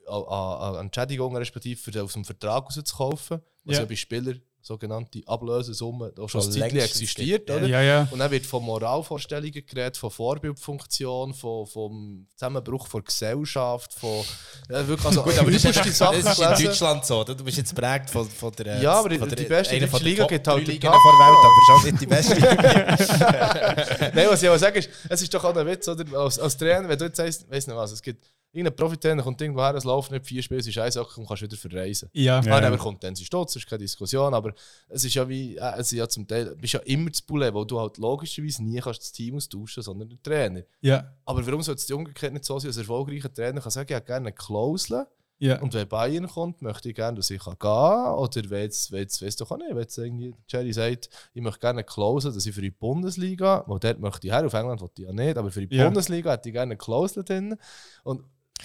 an, 0.06 0.24
an, 0.24 0.76
an 0.76 0.86
Entschädigungen, 0.88 1.38
respektive 1.38 1.80
für, 1.80 2.04
aus 2.04 2.12
dem 2.14 2.26
Vertrag 2.26 2.66
rauszukaufen, 2.66 3.40
was 3.64 3.76
Ja. 3.76 3.82
ja 3.84 3.86
bei 3.88 3.96
Spielern 3.96 4.42
sogenannte 4.68 5.22
Ablösesumme 5.26 6.12
auch 6.20 6.28
schon 6.30 6.42
Schon 6.42 6.62
ein 6.62 6.76
existiert. 6.78 7.50
Oder? 7.50 7.66
ja. 7.66 7.82
Ja. 7.82 8.08
Und 8.12 8.20
dann 8.20 8.30
wird 8.30 8.46
von 8.46 8.64
Moralvorstellungen 8.64 9.66
geredet, 9.66 9.96
von 9.98 10.12
Vorbildfunktion, 10.12 11.34
von, 11.34 11.66
vom 11.66 12.28
Zusammenbruch 12.36 12.88
von 12.88 13.04
Gesellschaft, 13.04 13.94
von 13.94 14.24
ja, 14.70 14.86
wirklich 14.88 15.06
also 15.06 15.24
Gut, 15.24 15.38
aber 15.40 15.50
das 15.52 15.64
ist, 15.64 15.76
das 15.78 15.88
ist 15.88 16.02
in 16.02 16.36
gelesen. 16.36 16.66
Deutschland 16.66 17.06
so. 17.06 17.22
oder? 17.22 17.34
Du 17.34 17.44
bist 17.44 17.58
jetzt 17.58 17.74
prägt 17.74 18.10
von, 18.10 18.30
von 18.30 18.52
der. 18.54 18.82
Ja, 18.82 18.94
aber 18.94 19.10
die- 19.10 19.18
von 19.18 19.30
der, 19.30 19.38
die 19.38 19.46
beste 19.46 19.74
deutsche 19.74 19.88
von 19.88 20.00
der 20.00 20.10
Liga 20.10 20.26
geht 20.28 20.48
halt 20.48 20.82
Tag 20.82 20.96
vor 20.96 21.12
der 21.14 21.28
Welt, 21.28 21.38
aber 21.38 21.80
auch 21.80 21.84
nicht 21.84 22.02
die 22.02 22.06
beste 22.06 22.34
Liga. 22.36 24.12
Nein, 24.14 24.28
was 24.30 24.44
ich 24.44 24.50
aber 24.50 24.60
sagen 24.60 24.78
ist, 24.78 24.90
es 25.10 25.22
ist 25.22 25.34
doch 25.34 25.44
auch 25.44 25.56
ein 25.56 25.66
Witz, 25.66 25.88
oder? 25.88 26.06
Als, 26.20 26.40
als 26.40 26.58
Trainer, 26.58 26.90
wenn 26.90 26.98
du 27.00 27.06
jetzt 27.06 27.18
sagst, 27.18 27.50
weiss 27.50 27.68
nicht 27.68 27.76
was, 27.76 27.92
es 27.92 28.02
gibt 28.02 28.26
irgendein 28.58 28.76
Profitrainer 28.76 29.24
kommt 29.24 29.42
irgendwo 29.42 29.62
her, 29.62 29.76
es 29.76 29.84
läuft 29.84 30.12
nicht 30.12 30.26
vier 30.26 30.42
Spiele, 30.42 30.60
es 30.60 30.68
ist 30.68 30.74
scheiße, 30.74 31.04
und 31.04 31.28
kannst 31.28 31.44
wieder 31.44 31.56
verreisen. 31.58 32.10
Ja. 32.14 32.42
Klar, 32.42 32.62
Ja. 32.62 32.70
dann 32.70 32.80
kommt 32.80 33.04
dann 33.04 33.16
sie 33.16 33.26
Stutz, 33.26 33.54
das 33.54 33.64
ist 33.64 33.70
keine 33.70 33.80
Diskussion, 33.84 34.34
aber 34.34 34.54
es 34.90 35.04
ist 35.06 35.14
ja 35.14 35.28
wie, 35.30 35.56
äh, 35.58 35.74
es 35.78 35.92
ist 35.92 35.98
ja 35.98 36.08
zum 36.10 36.28
Teil, 36.28 36.46
du 36.46 36.56
bist 36.56 36.74
ja 36.74 36.80
immer 36.82 37.10
das 37.10 37.22
Bullet, 37.22 37.54
weil 37.54 37.66
du 37.66 37.80
halt 37.80 37.98
logischerweise 37.98 38.64
nie 38.64 38.80
kannst 38.80 39.02
das 39.02 39.12
Team 39.12 39.36
austauschen, 39.36 39.84
sondern 39.84 40.10
der 40.10 40.22
Trainer. 40.22 40.64
Ja. 40.82 41.14
Aber 41.26 41.46
warum 41.46 41.62
sollte 41.62 41.80
es 41.80 41.86
die 41.86 41.94
umgekehrt 41.94 42.34
nicht 42.34 42.46
so 42.46 42.58
sein, 42.60 42.70
als 42.70 42.78
erfolgreicher 42.78 43.34
Trainer 43.34 43.62
kann 43.62 43.72
sagen, 43.72 43.88
ich 43.90 43.96
hätte 43.96 44.06
gerne 44.08 44.28
eine 44.28 44.34
Klausel, 44.34 45.06
Ja. 45.40 45.62
und 45.62 45.72
wenn 45.76 45.88
Bayern 45.88 46.28
kommt, 46.28 46.64
möchte 46.64 46.90
ich 46.90 46.96
gerne, 46.96 47.16
dass 47.18 47.30
ich 47.30 47.40
kann 47.40 47.54
gehen 47.54 47.60
kann. 47.60 48.16
Oder 48.16 48.50
wenn 48.50 48.62
jetzt, 48.64 48.92
weiss 48.92 49.36
doch 49.36 49.52
auch 49.52 49.58
nicht, 49.58 49.70
wenn 49.70 49.78
jetzt 49.78 49.96
irgendwie 49.96 50.34
Jerry 50.48 50.74
sagt, 50.74 51.10
ich 51.36 51.42
möchte 51.44 51.60
gerne 51.60 51.78
eine 51.80 51.84
Klausel, 51.84 52.34
dass 52.34 52.44
ich 52.48 52.56
für 52.56 52.62
die 52.62 52.72
Bundesliga, 52.72 53.64
weil 53.68 53.78
dort 53.78 54.00
möchte 54.00 54.26
ich 54.26 54.34
her, 54.34 54.44
auf 54.46 54.54
England 54.56 54.82
wollte 54.82 55.04
ich 55.04 55.08
ja 55.08 55.14
nicht, 55.14 55.38
aber 55.38 55.52
für 55.52 55.66
die 55.68 55.76
Ja. 55.76 55.86
Bundesliga 55.86 56.32
hätte 56.32 56.50
ich 56.50 56.54
gerne 56.54 56.72
eine 56.72 56.78
Klausel 56.78 57.24
drin. 57.24 57.56
Und 58.04 58.24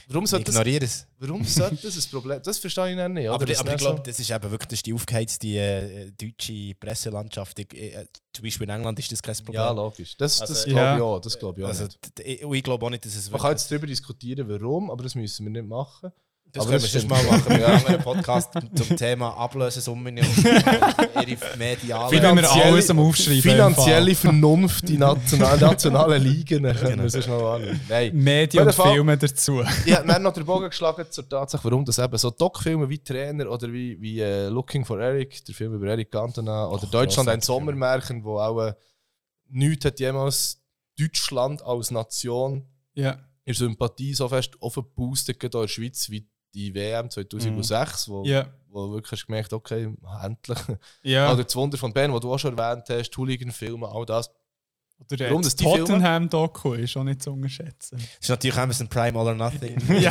warum 0.08 0.26
sollte 0.26 0.46
das, 0.46 0.54
Ignoriere 0.56 0.84
es. 0.84 1.06
warum 1.18 1.44
sollte 1.44 1.76
das 1.76 1.96
ein 1.96 2.10
Problem 2.10 2.40
Das 2.42 2.58
verstehe 2.58 2.90
ich 2.90 2.96
nicht. 2.96 3.24
oder? 3.26 3.34
Aber, 3.34 3.46
Das 3.46 3.58
aber 3.60 3.72
ich 3.72 3.78
glaube, 3.78 3.96
so- 3.98 4.02
das 4.04 4.18
ist 4.20 4.30
eben 4.30 4.50
wirklich 4.50 4.82
die 4.82 4.92
aufgeheizte 4.92 5.46
äh, 5.48 6.10
deutsche 6.12 6.74
Presselandschaft. 6.78 7.58
Ich, 7.58 7.74
äh, 7.74 8.06
zum 8.32 8.42
Beispiel 8.44 8.64
in 8.64 8.70
England 8.74 8.98
ist 8.98 9.12
das 9.12 9.22
kein 9.22 9.34
Problem. 9.36 9.54
ja, 9.54 9.70
logisch. 9.70 10.16
Das, 10.16 10.38
das 10.38 10.50
Also, 10.50 10.64
glaube 10.66 10.80
ja. 10.80 10.96
ich 10.96 11.02
auch. 11.02 11.20
Das 11.20 11.38
glaube 11.38 11.60
ich 11.60 11.64
auch 11.64 11.68
Also, 11.68 11.84
nicht. 11.84 11.98
ich, 12.24 12.42
ich 12.42 12.62
glaube 12.62 12.86
auch 12.86 12.90
nicht, 12.90 13.04
dass 13.04 13.14
es 13.14 13.30
Man 13.30 13.40
kann 13.40 13.50
jetzt 13.52 13.70
darüber 13.70 13.86
diskutieren, 13.86 14.48
warum, 14.48 14.90
aber 14.90 15.02
das 15.02 15.14
müssen 15.14 15.44
wir 15.46 15.50
nicht 15.62 15.68
machen. 15.68 16.10
Das 16.54 16.66
aber 16.66 16.72
können 16.72 16.82
wir 16.82 16.90
das 16.90 16.92
sonst 16.92 17.08
mal 17.08 17.22
machen. 17.24 17.56
Wir 17.56 17.66
haben 17.66 17.86
einen 17.86 18.02
Podcast 18.02 18.50
zum 18.74 18.96
Thema 18.96 19.30
Ablösesummen 19.38 20.18
und 20.18 20.44
ihre 20.44 21.38
medialen... 21.56 22.12
Wie 22.12 22.20
wir 22.22 22.64
alles 22.66 22.90
am 22.90 22.98
Aufschreiben. 22.98 23.40
Finanzielle 23.40 24.14
Vernunft 24.14 24.90
in 24.90 24.98
national, 24.98 25.58
nationalen 25.58 26.22
Ligen. 26.22 26.64
Können 26.74 27.02
wir 27.02 27.08
sonst 27.08 27.28
mal 27.28 27.54
anschauen. 27.54 27.80
Nein. 27.88 28.14
Medien 28.14 28.66
und 28.66 28.74
Fall- 28.74 28.92
Filme 28.92 29.16
dazu. 29.16 29.62
Ich 29.86 29.96
habe 29.96 30.20
noch 30.20 30.34
den 30.34 30.44
Bogen 30.44 30.68
geschlagen 30.68 31.06
zur 31.08 31.26
Tatsache, 31.26 31.64
warum 31.64 31.86
das 31.86 31.98
eben 31.98 32.18
so 32.18 32.28
Doc-Filme 32.30 32.86
wie 32.86 32.98
Trainer 32.98 33.50
oder 33.50 33.72
wie, 33.72 33.98
wie 33.98 34.20
äh, 34.20 34.48
Looking 34.48 34.84
for 34.84 35.00
Eric, 35.00 35.42
der 35.46 35.54
Film 35.54 35.72
über 35.72 35.86
Eric 35.86 36.10
Cantona, 36.10 36.66
oder 36.68 36.86
Deutschland 36.86 37.30
ein 37.30 37.40
Sommermärchen, 37.40 38.22
wo 38.24 38.38
auch 38.38 38.60
äh, 38.60 38.74
nichts 39.48 39.86
hat 39.86 39.98
jemals 39.98 40.60
Deutschland 40.98 41.62
als 41.62 41.90
Nation 41.90 42.66
Ja. 42.92 43.18
in 43.46 43.54
Sympathie 43.54 44.12
so 44.12 44.28
fest 44.28 44.52
gerade 44.60 45.56
auch 45.56 45.62
in 45.62 45.62
der 45.62 45.68
Schweiz, 45.68 46.10
wie 46.10 46.28
die 46.54 46.74
WM 46.74 47.10
2006, 47.10 48.08
wo, 48.08 48.24
Ja. 48.24 48.46
wo 48.68 48.86
du 48.86 48.92
wirklich 48.94 49.12
hast 49.12 49.26
gemerkt 49.26 49.52
okay, 49.52 49.92
endlich. 50.22 50.58
Ja. 51.02 51.32
Oder 51.32 51.44
das 51.44 51.56
Wunder 51.56 51.78
von 51.78 51.92
Ben, 51.92 52.12
wo 52.12 52.18
du 52.18 52.32
auch 52.32 52.38
schon 52.38 52.56
erwähnt 52.56 52.84
hast, 52.88 53.16
Hooligan-Filme, 53.16 53.88
all 53.88 54.04
das. 54.06 54.30
Oder 55.08 55.16
der 55.16 55.30
Warum 55.30 55.42
das 55.42 55.56
Tottenham-Doku 55.56 56.74
ist 56.74 56.96
auch 56.96 57.02
nicht 57.02 57.22
zu 57.22 57.32
unterschätzen. 57.32 57.96
Das 57.98 58.06
ist 58.20 58.28
natürlich 58.28 58.56
Amazon 58.56 58.86
Prime 58.86 59.18
All 59.18 59.26
or 59.26 59.34
Nothing. 59.34 59.76
Ja. 60.00 60.10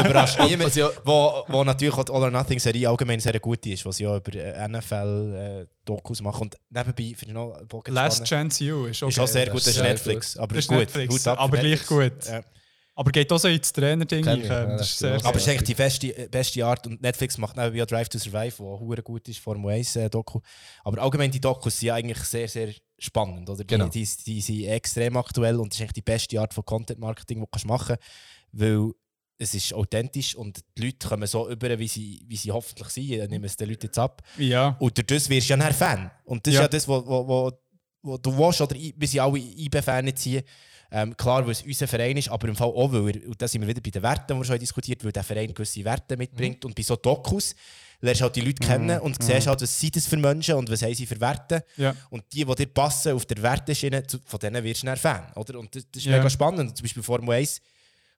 Überrascht, 0.00 0.38
niemand. 0.48 0.76
Wo, 1.04 1.42
wo 1.48 1.64
natürlich 1.64 1.94
auch 1.96 2.04
die 2.04 2.12
All 2.12 2.22
or 2.22 2.30
Nothing 2.30 2.60
Serie 2.60 2.88
allgemein 2.88 3.18
sehr 3.18 3.40
gut 3.40 3.66
ist, 3.66 3.84
was 3.84 3.98
ja 3.98 4.16
über 4.16 4.32
äh, 4.34 4.68
NFL 4.68 5.64
äh, 5.64 5.66
Dokus 5.84 6.22
machen. 6.22 6.42
Und 6.42 6.56
nebenbei 6.70 7.14
finde 7.16 7.26
ich 7.26 7.32
noch 7.32 7.60
Last. 7.88 8.24
Chance 8.24 8.62
You 8.64 8.84
ist 8.86 9.02
auch, 9.02 9.08
Ist 9.08 9.18
auch 9.18 9.26
sehr 9.26 9.46
das 9.46 9.52
gut, 9.54 9.58
ist 9.60 9.66
das 9.66 9.74
ist 9.74 9.80
sehr 9.80 9.90
Netflix. 9.90 10.36
Aber 10.36 10.54
Das 10.54 10.64
ist 10.64 10.68
gut, 10.68 10.78
Netflix, 10.78 11.14
Hut 11.14 11.26
ab 11.26 11.36
für 11.38 11.42
aber 11.42 11.56
gleich 11.56 11.80
Netflix. 11.80 11.88
gut. 11.88 12.32
Ja. 12.32 12.42
Aber 12.94 13.10
geht 13.10 13.32
auch 13.32 13.38
so 13.38 13.48
ins 13.48 13.72
Trainer-Ding 13.72 14.22
rein. 14.26 14.44
ja, 14.44 14.66
Das 14.76 14.90
ist 14.90 15.02
ist 15.02 15.24
Aber 15.24 15.36
es 15.36 15.42
ist 15.42 15.48
eigentlich 15.48 15.62
die 15.64 15.74
beste, 15.74 16.08
äh, 16.16 16.28
beste 16.28 16.64
Art 16.66 16.86
und 16.86 17.00
Netflix 17.00 17.38
macht 17.38 17.58
auch 17.58 17.72
ja 17.72 17.86
Drive 17.86 18.08
to 18.10 18.18
Survive, 18.18 18.58
wo 18.58 18.78
hure 18.78 19.02
gut 19.02 19.26
ist, 19.28 19.38
Formel 19.38 19.72
1 19.72 19.96
äh, 19.96 20.10
Doku. 20.10 20.40
Aber 20.84 21.00
allgemein 21.00 21.30
die 21.30 21.40
Dokus 21.40 21.78
sind 21.80 21.86
ja 21.88 21.94
eigentlich 21.94 22.18
sehr, 22.18 22.48
sehr 22.48 22.72
spannend. 22.98 23.48
Oder? 23.48 23.64
Die, 23.64 23.66
Genau. 23.66 23.88
die, 23.88 24.06
die 24.26 24.40
sind 24.42 24.64
extrem 24.64 25.16
aktuell 25.16 25.58
und 25.58 25.72
das 25.72 25.78
ist 25.78 25.82
eigentlich 25.82 25.92
die 25.94 26.02
beste 26.02 26.40
Art 26.40 26.52
von 26.52 26.64
Content 26.66 26.98
Marketing, 27.00 27.38
die 27.38 27.44
du 27.44 27.46
kannst 27.50 27.66
machen 27.66 27.96
kannst, 27.96 28.02
weil 28.52 28.92
es 29.38 29.54
ist 29.54 29.72
authentisch 29.74 30.34
und 30.36 30.60
die 30.76 30.84
Leute 30.84 31.08
kommen 31.08 31.26
so 31.26 31.48
über, 31.50 31.76
wie 31.78 31.88
sie, 31.88 32.22
wie 32.28 32.36
sie 32.36 32.52
hoffentlich 32.52 32.88
sind. 32.88 33.10
Ich 33.10 33.28
nehme 33.28 33.46
es 33.46 33.56
den 33.56 33.70
Leuten 33.70 33.86
jetzt 33.86 33.98
ab. 33.98 34.22
Ja. 34.36 34.76
Und 34.78 34.96
durch 34.98 35.06
das 35.06 35.28
wirst 35.30 35.48
du 35.48 35.52
ja 35.54 35.56
nachher 35.56 35.72
Fan. 35.74 36.10
Und 36.24 36.46
das 36.46 36.54
Ja. 36.54 36.60
ist 36.60 36.64
ja 36.64 36.68
das, 36.68 36.86
wo, 36.86 37.04
wo, 37.06 37.26
wo, 37.26 37.52
wo 38.02 38.18
du 38.18 38.36
willst, 38.36 38.60
oder 38.60 38.76
wir 38.76 39.08
sind 39.08 39.20
alle 39.20 39.38
IB-Fans 39.38 40.22
hier. 40.22 40.42
Ähm, 40.94 41.16
klar, 41.16 41.44
weil 41.46 41.52
es 41.52 41.62
unser 41.62 41.88
Verein 41.88 42.16
ist, 42.18 42.28
aber 42.28 42.48
im 42.48 42.54
Fall 42.54 42.68
auch, 42.68 42.92
weil 42.92 43.16
er, 43.16 43.26
und 43.28 43.40
da 43.40 43.48
sind 43.48 43.62
wir 43.62 43.68
wieder 43.68 43.80
bei 43.80 43.88
den 43.90 44.02
Werten, 44.02 44.34
die 44.34 44.38
wir 44.40 44.44
schon 44.44 44.58
diskutiert 44.58 45.02
weil 45.02 45.10
der 45.12 45.24
Verein 45.24 45.54
gewisse 45.54 45.82
Werte 45.84 46.16
mitbringt. 46.18 46.64
Und 46.66 46.74
bei 46.74 46.82
so 46.82 46.96
Dokus 46.96 47.54
lernst 48.02 48.20
du 48.20 48.24
halt 48.24 48.36
die 48.36 48.42
Leute 48.42 48.66
kennen 48.66 49.00
und 49.00 49.22
siehst 49.22 49.46
halt, 49.46 49.62
was 49.62 49.80
sind 49.80 49.96
das 49.96 50.06
für 50.06 50.18
Menschen 50.18 50.54
und 50.56 50.70
was 50.70 50.82
haben 50.82 50.94
sie 50.94 51.06
für 51.06 51.18
Werte. 51.18 51.64
Ja. 51.78 51.94
Und 52.10 52.24
die, 52.32 52.44
die 52.44 52.54
dir 52.54 52.66
passen 52.66 53.12
auf 53.12 53.24
der 53.24 53.40
Werteschiene, 53.42 54.02
von 54.26 54.38
denen 54.40 54.62
wirst 54.62 54.82
du 54.82 54.86
dann 54.86 54.96
Fan. 54.98 55.32
Oder? 55.34 55.58
Und 55.58 55.74
das, 55.74 55.84
das 55.90 56.02
ist 56.02 56.06
Ja. 56.06 56.18
mega 56.18 56.28
spannend. 56.28 56.76
Zum 56.76 56.84
Beispiel 56.84 57.02
Formel 57.02 57.36
1 57.36 57.60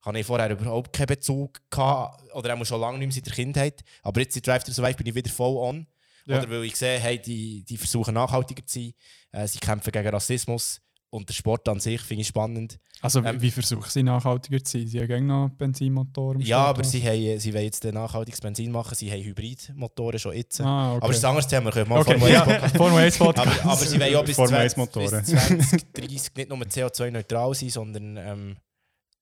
habe 0.03 0.19
ich 0.19 0.27
vorher 0.27 0.51
überhaupt 0.51 0.93
keinen 0.93 1.07
Bezug 1.07 1.61
gehabt, 1.71 2.23
oder 2.35 2.55
auch 2.55 2.65
schon 2.65 2.81
lange 2.81 2.99
nicht 2.99 3.07
mehr 3.07 3.15
seit 3.15 3.27
der 3.27 3.35
Kindheit. 3.35 3.85
Aber 4.03 4.21
jetzt 4.21 4.35
in 4.37 4.43
Drive 4.43 4.65
to 4.65 4.73
Survive 4.73 4.97
bin 4.97 5.07
ich 5.07 5.15
wieder 5.15 5.31
voll 5.31 5.57
on. 5.57 5.87
Ja. 6.27 6.39
Oder 6.39 6.51
weil 6.51 6.65
ich 6.65 6.77
sehe, 6.77 6.99
hey, 6.99 7.21
die, 7.21 7.63
die 7.65 7.77
versuchen 7.77 8.15
nachhaltiger 8.15 8.67
zu 8.67 8.81
sein, 8.81 8.95
äh, 9.33 9.47
sie 9.47 9.59
kämpfen 9.59 9.93
gegen 9.93 10.09
Rassismus 10.09 10.81
und 11.15 11.28
der 11.28 11.35
Sport 11.35 11.69
an 11.69 11.81
sich 11.81 12.01
finde 12.01 12.23
ich 12.23 12.28
spannend. 12.28 12.78
Also, 13.01 13.23
wie- 13.23 13.28
Ähm, 13.28 13.41
wie 13.43 13.51
versuchen 13.51 13.89
sie 13.89 14.03
nachhaltiger 14.03 14.62
zu 14.62 14.78
sein? 14.78 14.86
Sie 14.86 14.99
haben 14.99 15.07
gerne 15.07 15.27
noch 15.27 15.49
Benzinmotoren. 15.57 16.41
Ja, 16.41 16.57
Sport, 16.59 16.69
aber 16.70 16.78
oder? 16.81 16.89
sie, 16.89 17.03
haben, 17.03 17.39
sie 17.41 17.55
wollen 17.55 17.65
jetzt 17.65 17.85
ein 17.86 17.95
nachhaltiges 17.95 18.41
Benzin 18.41 18.70
machen, 18.73 18.95
sie 18.95 19.11
haben 19.11 19.23
Hybridmotoren 19.23 20.19
schon 20.19 20.35
jetzt. 20.35 20.61
Ah, 20.61 20.93
okay. 20.93 20.99
Aber 20.99 21.09
das 21.09 21.16
ist 21.19 21.24
ein 21.24 21.28
anderes 21.31 21.47
Thema, 21.49 21.65
wir 21.66 21.73
können 21.73 21.89
mal 21.91 22.01
Okay, 22.01 22.19
Formel 22.19 22.28
1 22.28 22.32
ja, 22.35 22.45
Podcast- 22.45 22.77
Formel 22.77 22.99
1 23.05 23.19
Podcast. 23.19 23.61
aber, 23.61 23.70
aber 23.73 23.85
sie 23.85 24.01
wollen 24.01 24.12
ja 24.12 24.23
bis, 24.23 24.36
Formel 24.36 24.55
1 24.57 24.73
20, 24.74 24.95
bis 25.03 25.12
Motoren. 25.12 25.24
2030 25.24 26.35
nicht 26.36 26.49
nur 26.49 26.59
CO2-neutral 26.59 27.55
sein, 27.55 27.70
sondern 27.70 28.16
ähm, 28.16 28.57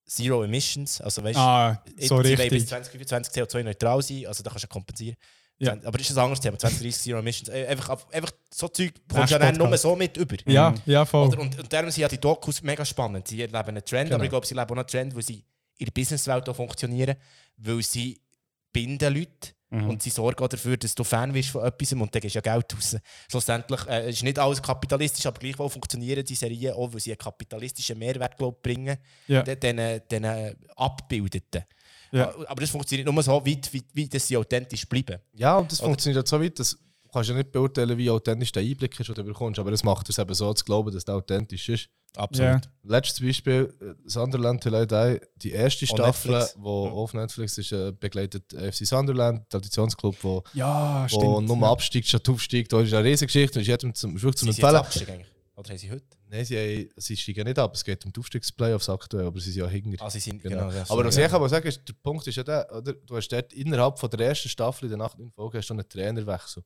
Zero 0.07 0.43
Emissions. 0.45 1.01
Also, 1.01 1.23
weißt, 1.23 1.39
Ah, 1.39 1.83
jetzt- 1.97 2.09
so 2.09 2.17
sie 2.23 2.25
wollen 2.25 2.27
richtig. 2.41 2.51
bis 2.51 2.67
2025 2.67 3.35
CO2-neutral 3.43 4.03
sein, 4.03 4.27
also 4.27 4.43
da 4.43 4.51
kannst 4.51 4.65
du 4.65 4.69
kompensieren. 4.69 5.17
Ja. 5.63 5.75
Aber 5.85 5.97
das 5.99 6.11
ist 6.11 6.17
ein 6.17 6.23
anderes 6.23 6.41
Thema, 6.41 6.59
2030 6.59 7.03
Zero 7.03 7.19
Emissions. 7.21 7.49
Äh, 7.49 7.67
Einfach, 7.67 8.11
einfach 8.11 8.33
so 8.53 8.69
Zeug 8.69 8.93
kommst 9.09 9.31
du 9.31 9.35
ja 9.35 9.39
dann 9.39 9.57
nur 9.57 9.77
so 9.79 9.95
mit 9.95 10.17
über. 10.17 10.37
Ja, 10.47 10.75
ja, 10.87 11.05
voll. 11.05 11.29
Oder, 11.29 11.39
und, 11.41 11.59
und 11.59 11.73
darum 11.73 11.91
sind 11.91 12.03
ja 12.03 12.09
die 12.09 12.19
Dokus 12.19 12.63
mega 12.63 12.85
spannend. 12.85 13.29
Sie 13.29 13.41
erleben 13.41 13.69
einen 13.69 13.85
Trend, 13.85 14.07
Genau. 14.07 14.17
aber 14.17 14.25
ich 14.25 14.31
glaube, 14.31 14.47
sie 14.47 14.55
leben 14.55 14.71
auch 14.71 14.77
einen 14.77 14.87
Trend, 14.87 15.15
weil 15.15 15.23
sie 15.23 15.45
in 15.79 15.87
der 15.87 15.93
Businesswelt 15.93 16.49
auch 16.49 16.57
funktionieren, 16.57 17.15
weil 17.59 17.83
sie 17.83 18.21
binden 18.73 19.15
Leute 19.15 19.51
Mhm. 19.71 19.89
und 19.89 20.03
sie 20.03 20.11
sorgen 20.11 20.45
auch 20.45 20.49
dafür, 20.49 20.77
dass 20.77 20.95
du 20.95 21.03
Fan 21.03 21.33
wirst 21.33 21.49
von 21.49 21.65
etwas 21.65 21.93
und 21.95 22.15
dann 22.15 22.21
gehst 22.21 22.35
du 22.35 22.41
ja 22.41 22.43
Geld 22.43 22.75
raus. 22.75 22.97
Schlussendlich 23.31 23.87
äh, 23.87 24.11
ist 24.11 24.23
nicht 24.23 24.39
alles 24.39 24.61
kapitalistisch, 24.61 25.25
aber 25.25 25.39
gleichwohl 25.39 25.71
funktionieren 25.71 26.23
die 26.27 26.35
Serien 26.35 26.75
auch, 26.75 26.93
weil 26.93 27.01
sie 27.01 27.13
einen 27.13 27.17
kapitalistischen 27.19 27.99
Mehrwert 27.99 28.37
glaub, 28.37 28.63
bringen, 28.63 28.99
Ja. 29.29 29.43
den, 29.43 29.59
den, 29.61 30.01
den 30.11 30.57
Abbildeten. 30.77 31.63
Ja. 32.13 32.33
Aber 32.47 32.61
das 32.61 32.71
funktioniert 32.71 33.11
nur 33.11 33.23
so 33.23 33.33
weit, 33.45 33.73
wie, 33.73 33.83
wie 33.95 34.09
dass 34.09 34.27
sie 34.29 34.37
authentisch 34.37 34.87
bleiben. 34.89 35.19
Ja, 35.35 35.57
und 35.59 35.71
das 35.73 35.81
Oder- 35.81 35.89
funktioniert 35.89 36.29
so 36.29 36.41
weit, 36.41 36.59
dass 36.59 36.73
du 37.03 37.09
kannst 37.11 37.31
ja 37.31 37.35
nicht 37.37 37.53
beurteilen, 37.53 37.97
wie 37.99 38.09
authentisch 38.11 38.53
der 38.53 38.63
Einblick 38.63 38.99
ist, 39.01 39.07
den 39.09 39.15
du 39.15 39.25
bekommst, 39.25 39.59
aber 39.59 39.71
das 39.71 39.83
macht 39.83 40.09
es 40.09 40.19
eben 40.19 40.35
so, 40.35 40.53
zu 40.55 40.65
glauben, 40.65 40.93
dass 40.93 41.05
der 41.05 41.15
authentisch 41.17 41.69
ist. 41.69 41.89
Absolut. 42.15 42.51
Ja. 42.67 42.71
Letztes 42.85 43.21
Beispiel, 43.25 43.73
äh, 43.81 43.95
Sunderland 44.07 44.63
Till 44.63 44.75
I 44.75 44.87
Die, 44.87 45.21
die 45.37 45.53
erste 45.53 45.87
Staffel, 45.87 46.33
Netflix. 46.33 46.57
wo 46.59 46.89
auf 46.89 47.15
Netflix 47.15 47.57
ist, 47.57 47.73
äh, 47.73 47.93
begleitet 47.99 48.53
FC 48.53 48.85
Sunderland, 48.87 49.49
Traditionsclub, 49.49 50.17
wo, 50.23 50.43
Ja, 50.53 51.05
wo 51.05 51.09
stimmt. 51.09 51.49
nur 51.49 51.59
ja. 51.59 51.71
absteigt 51.73 52.09
statt 52.09 52.29
aufsteigt. 52.29 52.71
Da 52.71 52.83
ist 52.83 52.93
eine 52.93 53.05
Riesengeschichte 53.09 53.59
und 53.59 53.63
ist 53.63 53.69
jedem 53.69 53.95
zum, 53.95 54.19
sind 54.19 54.29
jetzt 54.29 54.43
Empfehlen. 54.43 55.25
Oder 55.57 55.71
haben 55.71 55.79
sie 55.79 55.91
heute? 55.91 56.05
Nein, 56.33 56.47
sie, 56.47 56.57
haben- 56.57 56.89
sie 56.97 57.15
steigen 57.15 57.45
nicht 57.47 57.59
ab, 57.59 57.75
es 57.75 57.85
geht 57.85 58.03
um 58.07 58.13
die 58.13 58.19
Aufstiegsplayoffs 58.19 58.89
aktuell, 58.89 59.27
aber 59.27 59.39
sie 59.39 59.51
sind 59.53 59.63
ja 59.65 59.69
hinter. 59.69 60.03
Ah, 60.03 60.09
sie 60.09 60.19
sind, 60.19 60.43
Genau. 60.43 60.69
genau. 60.69 60.73
ja, 60.73 60.85
aber 60.89 61.05
was 61.05 61.15
sorry, 61.15 61.27
ich 61.27 61.33
aber 61.33 61.49
sagen 61.51 61.67
ist, 61.69 61.87
der 61.87 61.93
Punkt 62.03 62.27
ist 62.27 62.37
ja 62.37 62.43
der, 62.43 62.75
oder? 62.75 62.95
du 62.95 63.17
hast 63.17 63.29
dort 63.29 63.53
innerhalb 63.53 63.99
von 63.99 64.09
der 64.09 64.21
ersten 64.29 64.49
Staffel 64.49 64.87
in 64.87 64.91
der 64.93 64.99
Nacht 64.99 65.19
in 65.19 65.31
Folge 65.31 65.59
hast 65.59 65.69
du 65.69 65.75
einen 65.75 65.87
Trainerwechsel. 65.87 66.63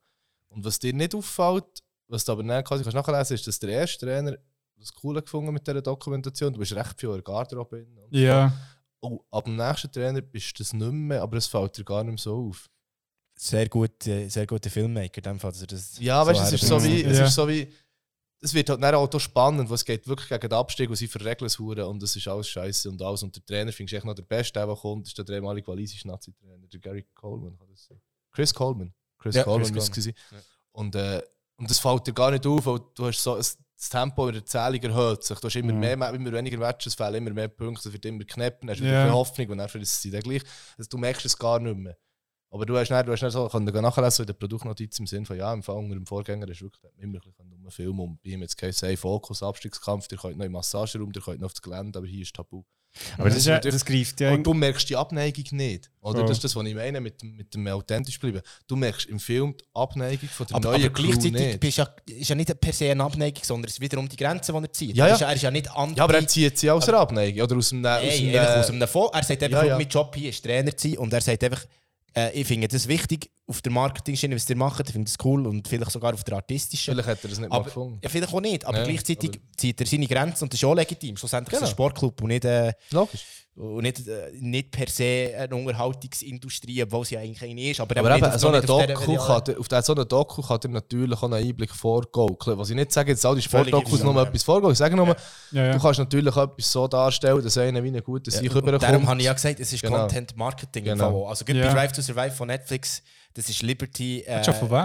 Und 0.50 0.64
was 0.64 0.78
dir 0.78 0.92
nicht 0.92 1.16
auffällt, 1.16 1.82
was 2.06 2.24
du 2.24 2.30
aber 2.30 2.44
dann 2.44 2.62
quasi 2.62 2.84
kannst 2.84 2.94
nachlesen 2.94 3.34
ist, 3.34 3.46
dass 3.48 3.58
der 3.58 3.70
erste 3.70 4.06
Trainer 4.06 4.36
das 4.78 4.92
Coole 4.92 5.20
gefunden 5.20 5.52
mit 5.52 5.66
dieser 5.66 5.82
Dokumentation, 5.82 6.52
du 6.52 6.60
bist 6.60 6.72
recht 6.72 7.00
viel 7.00 7.08
in 7.08 7.14
der 7.16 7.22
Garderobe. 7.24 7.78
drin 7.78 7.98
und 7.98 8.14
Ja. 8.16 8.52
oh, 9.00 9.18
ab 9.32 9.46
dem 9.46 9.56
nächsten 9.56 9.90
Trainer 9.90 10.20
bist 10.20 10.56
du 10.56 10.62
das 10.62 10.72
nicht 10.74 10.92
mehr, 10.92 11.22
aber 11.22 11.38
es 11.38 11.46
fällt 11.48 11.76
dir 11.76 11.82
gar 11.84 12.04
nicht 12.04 12.12
mehr 12.12 12.18
so 12.18 12.50
auf. 12.50 12.68
Sehr, 13.38 13.68
gut, 13.68 14.06
äh, 14.06 14.28
sehr 14.28 14.46
guter 14.46 14.70
Filmmaker, 14.70 15.18
in 15.18 15.22
dem 15.24 15.40
Fall, 15.40 15.50
dass 15.50 15.60
er 15.62 15.66
das 15.66 15.98
Ja, 15.98 16.24
weißt 16.24 16.40
du, 16.40 16.44
es 16.44 16.52
ist 16.62 16.68
so 16.68 16.82
wie, 16.84 17.02
es 17.02 17.18
Ja. 17.18 17.24
ist 17.26 17.34
so 17.34 17.48
wie, 17.48 17.68
es 18.40 18.52
wird 18.54 18.68
halt 18.70 18.82
dann 18.82 18.94
auch 18.94 19.20
spannend, 19.20 19.70
was 19.70 19.84
geht 19.84 20.06
wirklich 20.06 20.28
gegen 20.28 20.40
den 20.40 20.52
Abstieg 20.52 20.90
und 20.90 20.96
sie 20.96 21.08
verregeln 21.08 21.46
es 21.46 21.58
hure 21.58 21.86
und 21.86 22.02
das 22.02 22.14
ist 22.16 22.28
alles 22.28 22.48
scheiße 22.48 22.88
und 22.90 23.00
alles. 23.02 23.22
Und 23.22 23.34
der 23.34 23.44
Trainer 23.44 23.72
findest 23.72 23.92
du 23.92 23.96
echt 23.96 24.06
noch 24.06 24.14
der 24.14 24.22
Beste, 24.22 24.52
der, 24.64 24.74
kommt, 24.74 25.06
ist 25.06 25.16
der 25.18 25.28
ehemalige 25.28 25.66
walisische 25.68 26.06
Nazi-Trainer, 26.08 26.66
der 26.66 26.80
Gary 26.80 27.06
Coleman. 27.14 27.56
Kann 27.58 27.68
das 27.70 27.86
sein? 27.86 28.00
Chris 28.32 28.52
Coleman. 28.54 28.92
Chris 29.18 29.34
Ja, 29.36 29.44
Coleman 29.44 29.72
müsste 29.72 29.98
es 30.00 30.04
gewesen. 30.06 30.42
Und, 30.72 30.94
äh, 30.94 31.22
und 31.56 31.70
das 31.70 31.78
fällt 31.78 32.06
dir 32.06 32.12
gar 32.12 32.30
nicht 32.30 32.46
auf, 32.46 32.66
weil 32.66 32.80
du 32.94 33.06
hast 33.06 33.22
so, 33.22 33.36
das 33.36 33.56
Tempo 33.90 34.26
in 34.28 34.32
der 34.34 34.42
Erzählung 34.42 34.82
erhöht 34.82 35.24
sich. 35.24 35.38
Du 35.38 35.46
hast 35.48 35.56
immer, 35.56 35.72
Mhm. 35.72 35.80
mehr, 35.80 36.10
immer 36.14 36.32
weniger 36.32 36.58
Matches, 36.58 36.92
es 36.92 36.94
fehlen 36.94 37.14
immer 37.14 37.30
mehr 37.30 37.48
Punkte, 37.48 37.88
es 37.88 37.92
wird 37.92 38.04
immer 38.04 38.24
knapper, 38.24 38.68
hast 38.68 38.80
wieder 38.80 38.92
Ja. 38.92 39.02
bisschen 39.04 39.14
Hoffnung 39.14 39.48
und 39.50 39.58
dann 39.58 39.66
ist 39.82 40.04
es 40.04 40.10
dann 40.12 40.20
gleich. 40.20 40.42
Also, 40.76 40.88
du 40.90 40.98
merkst 40.98 41.24
es 41.24 41.38
gar 41.38 41.58
nicht 41.58 41.76
mehr. 41.76 41.96
Aber 42.50 42.64
du 42.64 42.76
hast 42.76 42.90
nicht, 42.90 43.06
du 43.08 43.12
hast 43.12 43.22
nicht 43.22 43.32
so, 43.32 43.48
können 43.48 43.66
nachlesen 43.82 44.22
in 44.22 44.26
der 44.28 44.34
Produktnotiz 44.34 44.98
im 44.98 45.06
Sinne 45.06 45.26
von, 45.26 45.36
ja, 45.36 45.52
im 45.52 45.62
Fall 45.62 45.76
unter 45.76 45.94
dem 45.94 46.06
Vorgänger 46.06 46.48
ist 46.48 46.62
wirklich 46.62 46.82
immer 46.98 47.18
ein 47.18 47.20
bisschen 47.20 47.64
um 47.64 47.70
Film 47.70 48.00
und 48.00 48.22
bei 48.22 48.30
ihm 48.30 48.42
jetzt 48.42 48.56
kein 48.56 48.72
Say 48.72 48.96
Fokus, 48.96 49.42
Abstiegskampf, 49.42 50.06
ihr 50.10 50.18
könnt 50.18 50.38
noch 50.38 50.46
im 50.46 50.52
Massageraum, 50.52 51.10
ihr 51.14 51.20
könnt 51.20 51.40
noch 51.40 51.46
aufs 51.46 51.60
Gelände, 51.60 51.98
aber 51.98 52.06
hier 52.06 52.22
ist 52.22 52.34
Tabu. 52.34 52.62
Aber 53.18 53.28
das, 53.28 53.38
ist 53.38 53.46
ja, 53.46 53.58
das 53.58 53.84
greift 53.84 54.20
ja. 54.22 54.32
und 54.32 54.42
du 54.42 54.54
merkst 54.54 54.88
die 54.88 54.96
Abneigung 54.96 55.44
nicht. 55.50 55.90
Oder? 56.00 56.20
Ja. 56.20 56.26
Das 56.28 56.38
ist 56.38 56.44
das, 56.44 56.56
was 56.56 56.64
ich 56.64 56.74
meine 56.74 56.98
mit, 57.02 57.20
dem- 57.20 57.36
mit 57.36 57.52
dem 57.52 57.66
authentisch 57.68 58.18
bleiben. 58.18 58.40
Du 58.66 58.74
merkst 58.74 59.06
im 59.10 59.18
Film 59.20 59.54
die 59.54 59.64
Abneigung 59.74 60.28
von 60.30 60.46
der 60.46 60.56
Aber, 60.56 60.70
neuen 60.70 60.84
aber 60.84 60.94
Crew 60.94 61.02
gleichzeitig 61.02 61.32
nicht. 61.32 61.60
bist 61.60 61.76
ja, 61.76 61.88
ist 62.06 62.28
ja 62.30 62.34
nicht 62.34 62.58
per 62.58 62.72
se 62.72 62.90
eine 62.90 63.04
Abneigung, 63.04 63.44
sondern 63.44 63.68
es 63.68 63.74
ist 63.74 63.80
wiederum 63.82 64.08
die 64.08 64.16
Grenze, 64.16 64.50
die 64.50 64.58
er 64.58 64.72
zieht. 64.72 64.96
Ja, 64.96 65.04
Er 65.04 65.08
ja. 65.10 65.14
ist 65.16 65.20
Er 65.22 65.34
ist 65.34 65.42
ja 65.42 65.50
nicht 65.50 65.70
anti... 65.72 65.98
Ja, 65.98 66.04
aber 66.04 66.14
er 66.14 66.26
zieht 66.26 66.56
sie 66.58 66.70
aus 66.70 66.86
der 66.86 66.94
Abneigung. 66.94 67.42
Oder 67.42 67.56
aus 67.56 67.70
einem... 67.70 67.84
Aus 67.84 68.00
Nein, 68.02 68.10
einem, 68.12 68.36
einfach 68.40 68.56
aus 68.60 68.70
einem 68.70 68.88
Fonds. 68.88 69.10
Er 69.14 69.22
sagt 69.24 69.42
einfach, 69.42 69.62
Ja, 69.62 69.68
ja. 69.68 69.76
mein 69.76 69.88
Job 69.88 70.14
hier 70.16 70.30
ist 70.30 70.42
Trainer 70.42 70.74
zu 70.74 70.88
sein 70.88 70.96
und 70.98 71.12
er 71.12 71.20
sagt 71.20 71.44
einfach, 71.44 71.66
äh, 72.16 72.32
ich 72.32 72.46
finde 72.46 72.68
das 72.68 72.88
wichtig 72.88 73.30
auf 73.48 73.62
der 73.62 73.70
Marketing-Schiene, 73.70 74.34
was 74.34 74.50
ihr 74.50 74.56
macht, 74.56 74.80
ich 74.88 74.92
finde 74.92 75.10
das 75.10 75.24
cool 75.24 75.46
und 75.46 75.68
vielleicht 75.68 75.92
sogar 75.92 76.12
auf 76.12 76.24
der 76.24 76.34
artistischen. 76.34 76.94
Vielleicht 76.94 77.08
hat 77.08 77.22
er 77.22 77.30
das 77.30 77.38
nicht 77.38 77.48
mal 77.48 77.56
aber, 77.56 77.64
gefunden. 77.66 77.98
Ja, 78.02 78.08
vielleicht 78.08 78.32
auch 78.34 78.40
nicht, 78.40 78.64
aber 78.64 78.78
Ja, 78.78 78.84
gleichzeitig 78.84 79.30
aber- 79.30 79.38
zieht 79.56 79.80
er 79.80 79.86
seine 79.86 80.06
Grenzen 80.08 80.44
und 80.44 80.52
das 80.52 80.58
ist 80.60 80.64
auch 80.64 80.74
legitim. 80.74 81.16
Schlussendlich 81.16 81.52
ist 81.52 81.58
es 81.58 81.60
Genau. 81.60 81.70
ein 81.70 81.74
Sportclub 81.92 82.20
und 82.22 82.28
nicht, 82.28 82.44
äh, 82.44 82.72
Logisch. 82.90 83.24
und 83.54 83.82
nicht, 83.82 84.06
äh, 84.08 84.32
nicht 84.40 84.70
per 84.72 84.88
se 84.88 85.32
eine 85.38 85.54
Unterhaltungsindustrie, 85.54 86.82
obwohl 86.82 87.04
sie 87.04 87.14
ja 87.14 87.20
eigentlich 87.20 87.42
eine 87.48 87.70
ist. 87.70 87.80
Aber, 87.80 87.96
Aber 87.96 88.08
nicht 88.10 88.18
eben, 88.24 88.32
auf- 88.32 88.40
so 88.40 88.48
eine 88.48 88.60
nicht 88.60 88.70
auf 88.70 88.84
Doku 88.86 89.16
kann, 89.16 89.56
auf 89.58 89.68
der- 89.68 89.82
so 89.82 89.94
eine 89.94 90.06
Doku 90.06 90.42
kann 90.42 90.60
dir 90.60 90.68
natürlich 90.68 91.16
auch 91.16 91.22
einen 91.22 91.34
Einblick 91.34 91.70
vorgaukeln. 91.70 92.58
Was 92.58 92.70
ich 92.70 92.76
nicht 92.76 92.92
sage, 92.92 93.12
jetzt 93.12 93.24
all 93.24 93.34
die 93.36 93.42
Sportdokus 93.42 94.02
nur 94.02 94.20
etwas 94.20 94.42
vorgaukeln. 94.42 94.72
Ich 94.72 94.78
sage 94.78 94.96
nur, 94.96 95.06
Ja, 95.52 95.66
ja. 95.66 95.72
du 95.72 95.78
kannst 95.78 95.98
natürlich 96.00 96.36
etwas 96.36 96.72
so 96.72 96.88
darstellen, 96.88 97.42
dass 97.42 97.56
einer 97.58 97.82
wie 97.82 97.88
ein 97.88 98.02
guter 98.02 98.30
Ja, 98.32 98.38
Sieg 98.40 98.50
überkommt. 98.50 98.82
Darum 98.82 99.06
habe 99.06 99.20
ich 99.20 99.26
ja 99.26 99.32
gesagt, 99.32 99.60
es 99.60 99.72
ist 99.72 99.82
Genau. 99.82 99.98
Content 99.98 100.36
Marketing. 100.36 100.84
im 100.86 100.98
Genau. 100.98 101.20
Fall. 101.22 101.30
Also 101.30 101.44
gut, 101.44 101.54
Ja. 101.56 101.68
bei 101.68 101.72
Drive 101.74 101.92
to 101.92 102.02
Survive 102.02 102.32
von 102.32 102.48
Netflix, 102.48 103.02
das 103.36 103.50
ist 103.50 103.60
Liberty, 103.62 104.22
äh? 104.22 104.40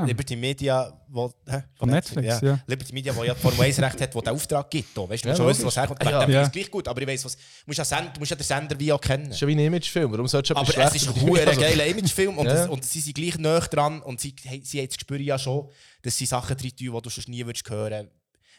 Liberty 0.05 0.35
Media, 0.35 0.91
wo, 1.07 1.33
hä? 1.47 1.63
Von 1.75 1.89
Netflix, 1.89 2.41
ja. 2.41 2.59
Liberty 2.67 2.91
Media, 2.91 3.15
wo 3.15 3.23
ja 3.23 3.33
die 3.33 3.39
Formel 3.39 3.61
1 3.61 3.79
Recht 3.79 4.01
hat, 4.01 4.13
wo 4.13 4.19
der 4.19 4.33
Auftrag 4.33 4.69
gibt. 4.69 4.97
Da. 4.97 5.07
Weißt 5.07 5.23
du, 5.23 5.29
Ja, 5.29 5.35
schon 5.37 5.47
wissen, 5.47 5.65
was 5.65 5.77
herkommt. 5.77 6.03
Ja. 6.03 6.11
Ja. 6.11 6.27
Ja. 6.29 6.41
ist 6.41 6.51
gleich 6.51 6.69
gut, 6.69 6.85
aber 6.85 7.01
ich 7.01 7.07
weiss, 7.07 7.23
was, 7.23 7.37
du, 7.37 7.41
musst 7.67 7.77
ja 7.79 7.85
Send, 7.85 8.19
musst 8.19 8.29
ja 8.31 8.35
den 8.35 8.43
Sender 8.43 8.77
wie 8.77 8.91
auch 8.91 8.99
kennen. 8.99 9.27
Das 9.27 9.35
ist 9.35 9.41
ja 9.41 9.47
wie 9.47 9.55
ein 9.55 9.59
Imagefilm. 9.59 10.11
Warum 10.11 10.27
sollst 10.27 10.49
du 10.49 10.55
Aber 10.57 10.77
es 10.77 10.95
ist 10.95 11.07
ein 11.07 11.21
hoher 11.21 11.45
geiler 11.55 11.85
Imagefilm 11.85 12.37
und, 12.37 12.45
Ja. 12.45 12.53
das, 12.53 12.67
und 12.69 12.83
sie 12.83 12.99
sind 12.99 13.15
gleich 13.15 13.37
näher 13.37 13.61
dran 13.61 14.01
und 14.01 14.19
sie, 14.19 14.35
sie 14.63 14.79
haben 14.79 14.87
das 14.87 14.97
Gespür 14.97 15.19
ja 15.21 15.39
schon, 15.39 15.69
dass 16.01 16.17
sie 16.17 16.25
Sachen 16.25 16.57
drin 16.57 16.71
tun, 16.71 16.93
die 16.93 17.01
du 17.01 17.09
sonst 17.09 17.29
nie 17.29 17.45
würdest 17.45 17.69
hören 17.69 18.09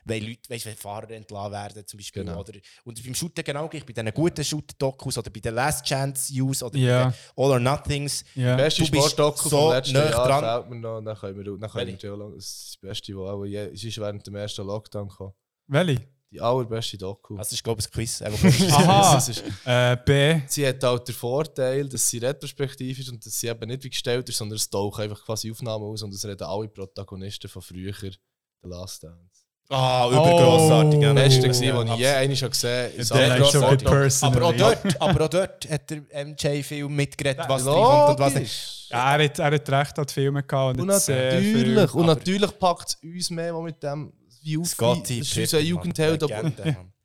weil 0.04 0.22
Leute, 0.26 0.48
weißt, 0.50 0.66
wenn 0.66 0.76
Fahrer 0.76 1.10
entlassen 1.10 1.52
werden 1.52 1.86
zum 1.86 1.98
Beispiel. 1.98 2.24
Genau. 2.24 2.40
Oder, 2.40 2.52
und 2.84 3.02
beim 3.04 3.14
Shooten 3.14 3.44
genau 3.44 3.68
gleich, 3.68 3.84
bei 3.86 3.92
diesen 3.92 4.12
guten 4.12 4.44
Shooter-Dokus 4.44 5.18
oder 5.18 5.30
bei 5.30 5.40
den 5.40 5.54
Last 5.54 5.84
Chance 5.86 6.32
Use 6.32 6.64
oder 6.64 6.76
Ja. 6.78 7.04
bei 7.04 7.10
den 7.10 7.16
All 7.44 7.50
or 7.52 7.60
Nothings. 7.60 8.24
Beste 8.34 8.84
Du 8.84 8.90
bist 8.90 9.10
Sportdoku 9.10 9.48
so 9.48 9.58
vom 9.62 9.72
letzten 9.72 9.94
Jahr 9.94 10.10
dran. 10.10 10.40
fällt 10.44 10.70
mir 10.70 10.76
noch. 10.80 11.00
Dann 11.00 11.16
können 11.16 11.36
wir, 11.44 11.58
dann 11.58 11.70
können 11.70 11.98
wir 12.02 12.12
auch 12.12 12.16
lang- 12.18 12.34
das 12.34 12.44
ist 12.44 12.68
das 12.68 12.76
Beste, 12.80 13.16
was 13.16 13.30
auch 13.30 13.44
je, 13.44 13.56
es 13.72 13.84
ist 13.84 13.98
während 13.98 14.26
dem 14.26 14.34
ersten 14.36 14.66
Lockdown 14.66 15.08
kam. 15.08 15.32
Welche? 15.68 16.02
Die 16.30 16.40
allerbeste 16.40 16.96
Doku. 16.96 17.36
Das 17.36 17.52
ist, 17.52 17.62
glaube 17.62 17.80
ich, 17.82 17.86
ein 17.88 17.92
Quiz. 17.92 18.22
Aha. 18.72 19.12
Das 19.14 19.28
ist- 19.28 19.44
Äh, 19.66 19.96
B. 20.04 20.40
Sie 20.48 20.66
hat 20.66 20.82
halt 20.82 21.06
den 21.06 21.14
Vorteil, 21.14 21.86
dass 21.88 22.08
sie 22.08 22.16
retrospektiv 22.18 22.98
ist 23.00 23.10
und 23.10 23.24
dass 23.24 23.38
sie 23.38 23.48
eben 23.48 23.68
nicht 23.68 23.84
wie 23.84 23.90
gestellt 23.90 24.26
ist, 24.30 24.38
sondern 24.38 24.56
es 24.56 24.68
tauchen 24.70 25.02
einfach 25.02 25.22
quasi 25.24 25.50
Aufnahmen 25.50 25.84
aus 25.84 26.02
und 26.02 26.14
es 26.14 26.24
reden 26.24 26.42
alle 26.44 26.68
Protagonisten 26.68 27.48
von 27.50 27.60
früher, 27.60 27.92
The 27.92 28.16
Last 28.62 29.04
Dance. 29.04 29.41
Ah, 29.68 30.08
übergrossartig. 30.10 31.00
Oh. 31.06 31.14
Beste, 31.14 31.40
gewesen, 31.42 31.64
ja. 31.64 31.76
was 31.76 31.90
ich 31.90 31.96
je 31.96 32.06
einmal 32.08 32.36
schon 32.36 32.50
gesehen 32.50 32.92
habe. 33.10 34.08
Aber, 34.22 34.42
auch 34.42 34.52
dort, 34.56 35.00
aber 35.02 35.24
auch 35.24 35.28
dort 35.28 35.70
hat 35.70 35.90
der 35.90 36.02
MJ-Film 36.26 36.94
mitgeredet, 36.94 37.44
was 37.48 37.66
reinkommt 37.66 38.10
und 38.10 38.18
was 38.18 38.34
nicht. 38.34 38.88
Ja, 38.90 39.16
er, 39.16 39.24
hat, 39.24 39.38
er 39.38 39.52
hat 39.52 39.70
recht 39.70 39.98
an 39.98 40.06
die 40.06 40.12
Filme 40.12 40.42
gehabt. 40.42 40.78
Und 40.78 40.92
sehr 40.92 41.40
viel- 41.40 41.74
natürlich, 41.74 41.94
und 41.94 42.06
natürlich 42.06 42.58
packt 42.58 42.88
es 42.88 42.98
uns 43.02 43.30
mehr, 43.30 43.54
was 43.54 43.62
mit 43.62 43.82
dem 43.82 44.12
auf. 44.58 44.66
Scotty 44.66 45.20
Das 45.20 45.28
ist 45.28 45.38
unser 45.38 45.60
Jugendheld. 45.60 46.22
Aber, 46.22 46.52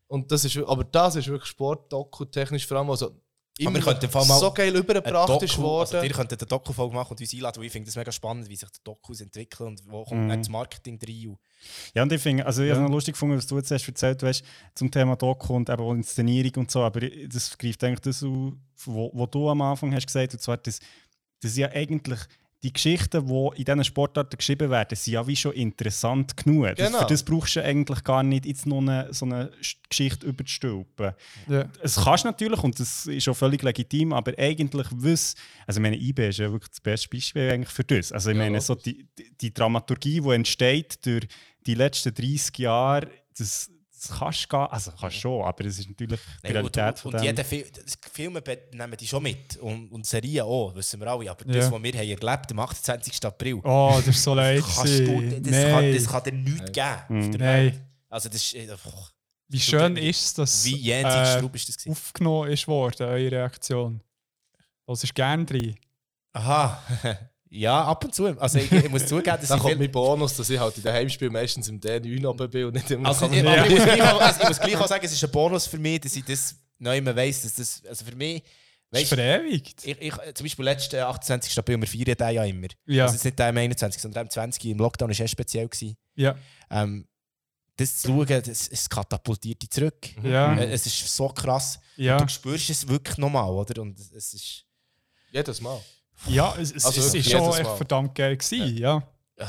und 0.08 0.32
das 0.32 0.44
ist, 0.44 0.58
aber 0.58 0.84
das 0.84 1.16
ist 1.16 1.28
wirklich 1.28 1.50
Sportdoku 1.50 2.26
technisch 2.26 2.66
vor 2.68 2.78
allem. 2.78 2.90
Also, 2.90 3.12
immer 3.60 3.74
wir 3.74 3.82
könnten 3.82 4.10
Fall 4.10 4.26
mal 4.26 4.40
so 4.40 4.52
geil 4.52 4.76
übergebracht 4.76 5.42
ist 5.42 5.56
Doku, 5.56 5.64
worden. 5.64 5.96
Also, 5.96 6.08
ihr 6.08 6.14
könntet 6.14 6.42
eine 6.42 6.48
Doku-Folge 6.48 6.96
machen 6.96 7.12
und 7.12 7.22
uns 7.22 7.34
einladen, 7.34 7.58
weil 7.60 7.66
ich 7.66 7.72
finde 7.72 7.88
das 7.88 7.96
mega 7.96 8.12
spannend, 8.12 8.50
wie 8.50 8.56
sich 8.56 8.70
die 8.70 8.80
Dokus 8.84 9.22
entwickeln 9.22 9.70
und 9.70 9.82
wo 9.88 10.04
kommt 10.04 10.30
dann 10.30 10.40
das 10.40 10.50
Marketing 10.50 11.00
rein. 11.02 11.38
Ja, 11.94 12.04
und 12.04 12.12
ich 12.12 12.22
finde, 12.22 12.46
also 12.46 12.64
ich 12.64 12.72
habe 12.72 12.82
noch 12.82 12.90
lustig 12.90 13.14
gefunden, 13.14 13.38
was 13.38 13.48
du 13.48 13.58
jetzt 13.58 13.72
hast 13.72 13.88
erzählt 13.88 14.24
hast 14.24 14.44
zum 14.76 14.92
Thema 14.92 15.16
Doku 15.16 15.56
und 15.56 15.70
eben 15.70 15.98
Inszenierung 15.98 16.64
und 16.64 16.72
so, 16.72 16.82
aber 16.82 17.02
das 17.02 17.58
greift 17.58 17.84
eigentlich 17.84 18.02
das 18.02 18.24
auf, 18.24 18.54
wo, 18.86 19.12
wo 19.14 19.26
du 19.26 19.50
am 19.50 19.62
Anfang 19.62 19.94
hast 19.94 20.06
gesagt, 20.06 20.34
und 20.34 20.40
zwar, 20.40 20.58
dass, 20.58 20.80
dass 21.42 21.58
ja 21.58 21.70
eigentlich 21.70 22.20
die 22.64 22.74
Geschichten, 22.74 23.28
die 23.28 23.50
in 23.60 23.66
diesen 23.66 23.84
Sportarten 23.84 24.36
geschrieben 24.36 24.72
werden, 24.72 24.96
sind 24.96 25.14
ja 25.14 25.26
wie 25.28 25.36
schon 25.36 25.52
interessant 25.54 26.36
genug. 26.36 26.76
Das, 26.76 26.88
Genau. 26.88 27.00
für 27.02 27.06
das 27.06 27.24
brauchst 27.24 27.56
du 27.56 27.64
eigentlich 27.64 28.04
gar 28.04 28.24
nicht 28.24 28.46
jetzt 28.48 28.66
noch 28.66 28.80
eine, 28.80 29.14
so 29.14 29.26
eine 29.26 29.52
Sch- 29.62 29.76
Geschichte 29.88 30.26
überzustülpen. 30.26 31.12
Ja. 31.48 31.70
Es 31.84 31.96
kannst 32.04 32.24
du 32.24 32.30
natürlich 32.30 32.64
und 32.64 32.80
das 32.80 33.06
ist 33.06 33.28
auch 33.30 33.36
völlig 33.36 33.62
legitim, 33.62 34.12
aber 34.12 34.34
eigentlich 34.40 34.88
wiss, 34.92 35.36
also 35.68 35.80
ich 35.80 35.84
meine, 35.84 35.98
IB 35.98 36.30
ist 36.30 36.40
ja 36.40 36.52
wirklich 36.52 36.72
das 36.72 36.82
beste 36.82 37.10
Beispiel 37.10 37.52
eigentlich 37.52 37.70
für 37.70 37.84
das. 37.84 38.12
Also 38.12 38.32
ich 38.32 38.38
Ja, 38.38 38.44
meine, 38.44 38.60
so 38.60 38.74
die, 38.74 39.08
die, 39.18 39.32
die 39.40 39.54
Dramaturgie, 39.54 40.20
die 40.22 40.30
entsteht 40.32 41.06
durch 41.06 41.28
die 41.68 41.76
letzten 41.76 42.14
30 42.14 42.58
Jahre, 42.58 43.08
das, 43.38 43.70
das 44.00 44.20
kannst 44.20 44.52
du 44.52 44.58
also 44.58 44.92
kannst 45.00 45.18
schon, 45.18 45.44
aber 45.44 45.66
es 45.66 45.80
ist 45.80 45.90
natürlich 45.90 46.20
die 46.20 46.48
Nein, 46.54 46.64
und, 46.66 46.78
Realität 46.78 46.86
und, 46.88 47.00
von 47.00 47.14
und 47.14 47.20
dem. 47.22 47.26
jeder 47.26 47.44
Film, 47.46 47.66
das 47.86 47.98
Filme 48.12 48.44
nehmen 48.74 48.98
die 48.98 49.08
schon 49.08 49.24
mit 49.24 49.58
und, 49.58 49.92
und 49.92 50.06
Serien 50.06 50.46
auch, 50.46 50.74
wissen 50.76 51.00
wir 51.00 51.08
alle. 51.08 51.30
Aber 51.32 51.46
Ja. 51.48 51.54
das, 51.54 51.72
was 51.72 51.82
wir 51.84 51.94
haben 51.94 52.08
erlebt 52.10 52.52
am 52.52 52.60
28. 52.60 53.26
April, 53.26 53.60
Oh, 53.64 53.94
das 53.98 54.08
ist 54.08 54.24
so 54.24 54.34
leid. 54.34 54.62
kannst 54.64 55.00
du, 55.00 55.06
das, 55.40 55.52
kann, 55.52 55.72
Nein. 55.72 55.94
das 55.96 56.08
kann 56.08 56.24
dir 56.24 56.32
nichts 56.34 56.72
geben. 56.72 56.96
Mhm. 57.10 57.20
auf 57.24 57.30
der 57.32 57.40
Nein. 57.40 57.66
Welt. 57.66 57.82
Also 58.10 58.30
das 58.30 58.38
ist... 58.44 58.54
äh, 58.54 58.68
boah. 58.68 59.10
Wie 59.50 59.60
schön 59.62 59.96
ist 59.98 60.26
es, 60.26 60.34
dass 60.34 60.66
Wie 60.66 60.92
äh, 60.92 61.02
ist 61.54 61.70
das 61.70 61.88
aufgenommen 61.88 62.52
ist 62.52 62.68
worden, 62.68 63.08
eure 63.08 63.32
Reaktion. 63.32 64.02
Das 64.86 65.04
ist 65.04 65.16
gern 65.16 65.46
drin. 65.46 65.76
Aha. 66.34 66.84
ja, 67.50 67.84
ab 67.84 68.04
und 68.04 68.14
zu. 68.14 68.26
Also 68.40 68.60
ich, 68.60 68.72
ich 68.72 68.90
muss 68.90 69.06
zugeben, 69.06 69.38
dass 69.40 69.48
Dann 69.50 69.58
ich 69.58 69.64
kommt 69.64 69.80
mein 69.80 69.92
Bonus, 69.92 70.36
dass 70.36 70.50
ich 70.50 70.60
halt 70.60 70.78
in 70.78 70.84
den 70.84 70.94
Heimspielen 70.94 71.32
meistens 71.34 71.68
im 71.68 71.80
D9 71.80 72.26
oben 72.28 72.50
bin 72.50 72.66
und 72.66 72.74
nicht 72.74 72.90
immer 72.92 73.10
Also, 73.10 73.30
ich, 73.32 73.46
aber 73.46 73.66
ich, 73.66 73.72
muss 73.72 73.84
gleich 73.84 74.02
auch, 74.02 74.22
also 74.22 74.42
ich 74.42 74.48
muss 74.48 74.60
gleich 74.60 74.78
auch 74.78 74.88
sagen, 74.88 75.06
es 75.06 75.12
ist 75.14 75.24
ein 75.24 75.32
Bonus 75.32 75.68
für 75.68 75.78
mich, 75.78 76.02
dass 76.02 76.16
ich 76.16 76.26
das 76.26 76.56
neu 76.80 77.02
mehr 77.02 77.16
weiss, 77.16 77.42
dass 77.44 77.56
das, 77.56 77.84
also 77.88 78.06
für 78.06 78.16
mich, 78.16 78.44
Das 78.92 79.02
ist 79.02 79.12
weißt, 79.12 79.22
verewigt. 79.22 79.86
ich, 79.86 80.02
ich, 80.02 80.14
zum 80.34 80.44
Beispiel 80.46 80.66
letzten 80.66 81.00
28. 81.00 81.58
April, 81.58 81.80
wir 81.80 81.88
feiern 81.88 82.16
den 82.18 82.36
ja 82.36 82.44
immer. 82.44 82.68
Ja. 82.86 83.06
Also 83.06 83.24
nicht 83.24 83.40
der 83.40 83.48
am 83.48 83.58
21, 83.58 84.02
sondern 84.02 84.14
der 84.16 84.22
am 84.24 84.30
20. 84.30 84.66
Im 84.66 84.78
Lockdown 84.80 85.10
war 85.10 85.26
es 85.26 85.32
speziell. 85.32 85.68
Gewesen. 85.68 85.98
Ja. 86.16 86.36
Ähm, 86.70 87.08
das 87.78 88.02
zu 88.02 88.08
schauen, 88.08 88.28
das, 88.28 88.68
es 88.68 88.90
katapultiert 88.90 89.62
dich 89.62 89.70
zurück. 89.70 90.08
Ja. 90.24 90.56
Äh, 90.58 90.72
Es 90.72 90.86
ist 90.88 91.16
so 91.16 91.30
krass. 91.30 91.80
Ja. 91.96 92.18
Und 92.18 92.24
du 92.30 92.34
spürst 92.34 92.70
es 92.72 92.88
wirklich 92.88 93.18
nochmal, 93.18 93.50
oder? 93.52 93.82
Und 93.82 94.00
es 94.00 94.34
ist... 94.34 94.66
Jedes 95.32 95.62
Mal. 95.62 95.80
Ja, 96.26 96.56
es, 96.58 96.74
Also 96.86 97.02
es 97.02 97.14
ist 97.14 97.30
schon 97.30 97.54
echt 97.54 97.78
verdammt 97.78 98.16
geil 98.16 98.36
gewesen, 98.38 98.78
ja. 98.78 99.04
Ja, 99.40 99.46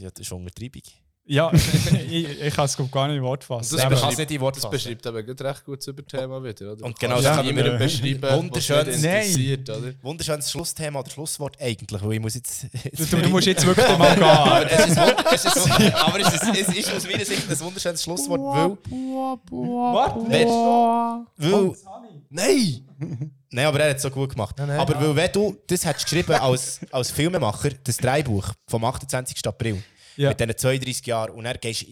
ja, 0.00 0.10
das 0.10 0.20
ist 0.20 0.32
Untertreibung. 0.32 0.82
Ja, 1.24 1.52
ich, 2.10 2.40
ich 2.42 2.54
kann 2.54 2.64
es 2.64 2.76
gar 2.90 3.06
nicht 3.06 3.18
in 3.18 3.22
Wort 3.22 3.44
fassen. 3.44 3.76
Das 3.76 4.02
es 4.10 4.18
nicht 4.18 4.30
in 4.32 4.40
Wort 4.40 4.56
Das 4.56 4.68
beschreibt 4.68 5.06
aber 5.06 5.18
recht 5.20 5.64
gut 5.64 5.78
das 5.78 5.86
Überthema 5.86 6.42
wieder, 6.42 6.72
oder? 6.72 6.84
Und 6.84 6.98
genau 6.98 7.14
kannst 7.14 7.26
das 7.26 7.30
es 7.30 7.36
kann 7.36 7.46
niemandem 7.46 7.74
ich- 7.74 8.00
beschreiben, 8.18 8.38
Wunderschön. 8.38 8.76
was 8.78 8.86
nicht 8.86 9.02
Nein. 9.02 9.14
interessiert, 9.22 9.70
oder? 9.70 9.92
Wunderschönes 10.02 10.50
Schlussthema 10.50 10.98
oder 10.98 11.10
Schlusswort 11.10 11.60
eigentlich, 11.60 12.02
weil 12.02 12.12
ich 12.14 12.20
muss 12.20 12.34
jetzt... 12.34 12.66
Du, 12.96 13.04
du 13.16 13.28
musst 13.28 13.46
jetzt 13.46 13.64
wirklich 13.64 13.98
mal 13.98 14.14
gehen. 14.16 14.24
aber 14.24 14.70
es 14.72 14.86
ist, 14.86 14.98
es 15.32 15.44
ist, 15.44 15.94
aber 15.94 16.20
es 16.20 16.34
ist, 16.34 16.42
es 16.68 16.76
ist 16.76 16.92
aus 16.96 17.06
meiner 17.06 17.24
Sicht 17.24 17.48
ein 17.48 17.60
wunderschönes 17.60 18.02
Schlusswort, 18.02 18.40
weil... 18.40 18.76
Wer, 20.28 20.46
weil 21.36 21.72
Nein! 22.30 22.88
Nein, 23.50 23.66
aber 23.66 23.80
er 23.80 23.90
hat 23.90 23.96
es 23.96 24.02
so 24.02 24.10
gut 24.10 24.30
gemacht. 24.30 24.56
nein. 24.58 24.70
aber 24.70 24.98
weil 25.00 25.14
wenn 25.14 25.32
du 25.32 25.56
das 25.66 25.84
hättest 25.84 26.06
geschrieben 26.06 26.32
als, 26.32 26.80
als 26.90 27.10
Filmemacher, 27.10 27.70
das 27.84 27.96
Drehbuch 27.98 28.48
vom 28.66 28.84
28. 28.84 29.46
April, 29.46 29.82
Ja. 30.16 30.30
mit 30.30 30.40
diesen 30.40 30.56
32 30.58 31.06
Jahren, 31.06 31.30
und 31.32 31.44
dann 31.44 31.56
gehst 31.60 31.86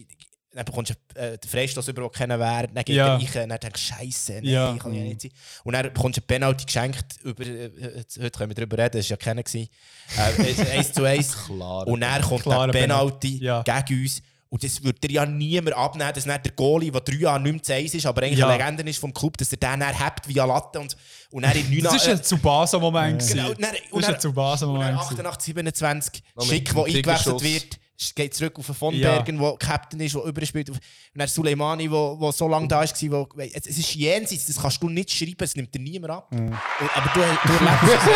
dann 0.53 0.65
bekommst 0.65 0.91
du 1.15 1.19
äh, 1.19 1.37
den 1.37 1.49
Freistoß 1.49 1.87
über, 1.87 2.01
den 2.01 2.11
kennen 2.11 2.37
wäre, 2.37 2.67
dann 2.67 2.83
geht 2.83 2.95
Ja. 2.97 3.17
er 3.17 3.35
rein, 3.35 3.47
dann 3.47 3.57
denkst 3.57 3.87
du, 3.87 3.95
Scheiße, 3.95 4.33
nein, 4.33 4.43
Ja. 4.43 4.75
kann 4.77 4.93
ja 4.93 5.01
nicht 5.01 5.21
sein. 5.21 5.31
Und 5.63 5.73
dann 5.73 5.93
bekommst 5.93 6.17
du 6.17 6.21
eine 6.21 6.27
Penalty 6.27 6.65
geschenkt, 6.65 7.05
über, 7.23 7.45
äh, 7.45 8.03
heute 8.19 8.31
können 8.31 8.49
wir 8.49 8.55
darüber 8.55 8.77
reden, 8.77 8.97
das 8.97 9.09
war 9.09 9.11
ja 9.11 9.15
keiner. 9.17 9.43
gewesen. 9.43 9.69
Äh, 10.17 10.71
1 10.77 10.91
zu 10.91 11.05
1. 11.05 11.37
Klar. 11.45 11.87
Und 11.87 12.01
dann 12.01 12.21
kommt 12.21 12.45
der 12.45 12.67
Penalty. 12.67 13.37
Ja. 13.41 13.63
gegen 13.63 14.01
uns. 14.03 14.21
Und 14.49 14.61
das 14.65 14.83
würde 14.83 14.99
dir 14.99 15.11
ja 15.11 15.25
niemand 15.25 15.77
abnehmen, 15.77 16.11
dass 16.13 16.25
nicht 16.25 16.43
der 16.45 16.51
Goalie, 16.51 16.91
der 16.91 16.99
drei 16.99 17.13
Jahre 17.15 17.39
nicht 17.39 17.53
mehr 17.53 17.63
zu 17.63 17.73
eins 17.73 17.93
ist, 17.93 18.05
aber 18.05 18.21
eigentlich 18.23 18.39
Ja. 18.39 18.49
eine 18.49 18.57
Legende 18.61 18.83
ist 18.89 18.99
vom 18.99 19.13
Club, 19.13 19.37
dass 19.37 19.53
er 19.53 19.57
den 19.57 19.79
dann 19.79 19.97
hebt 19.97 20.27
via 20.27 20.43
Latte 20.43 20.81
und, 20.81 20.97
und 21.31 21.43
dann 21.43 21.53
in 21.55 21.69
9 21.69 21.83
Das 21.83 22.05
war 22.05 22.13
ein 22.15 22.21
Tsubasa-Moment. 22.21 23.25
Genau, 23.25 23.51
und 23.51 23.61
dann- 23.61 23.71
Das 24.15 24.35
war 24.35 24.53
ein 24.55 24.59
gewesen. 24.59 24.97
88, 24.97 25.45
27, 25.45 26.23
Noch 26.35 26.43
mit 26.45 26.53
Schick, 26.53 26.73
der 26.73 26.83
eingewechselt 26.83 27.41
wird, 27.41 27.79
geht 28.15 28.33
zurück 28.33 28.57
auf 28.57 28.65
von 28.65 28.99
Bergen, 28.99 29.37
der 29.39 29.55
Captain 29.57 29.99
ist, 29.99 30.15
der 30.15 30.23
überspielt. 30.23 30.69
Und 30.69 30.79
dann 31.13 31.27
Suleimani, 31.27 31.87
der, 31.87 32.31
so 32.31 32.47
lange 32.47 32.67
da 32.67 32.81
war. 32.81 32.87
Wo, 33.11 33.27
es, 33.37 33.67
es 33.67 33.77
ist 33.77 33.95
jenseits, 33.95 34.47
das 34.47 34.61
kannst 34.61 34.81
du 34.81 34.89
nicht 34.89 35.11
schreiben, 35.11 35.35
es 35.39 35.55
nimmt 35.55 35.73
dir 35.73 35.79
niemand 35.79 36.13
ab. 36.13 36.27
Und, 36.31 36.97
aber 36.97 37.11
du, 37.13 37.19
du 37.19 37.53
erlebst 37.53 37.83
es. 37.83 38.13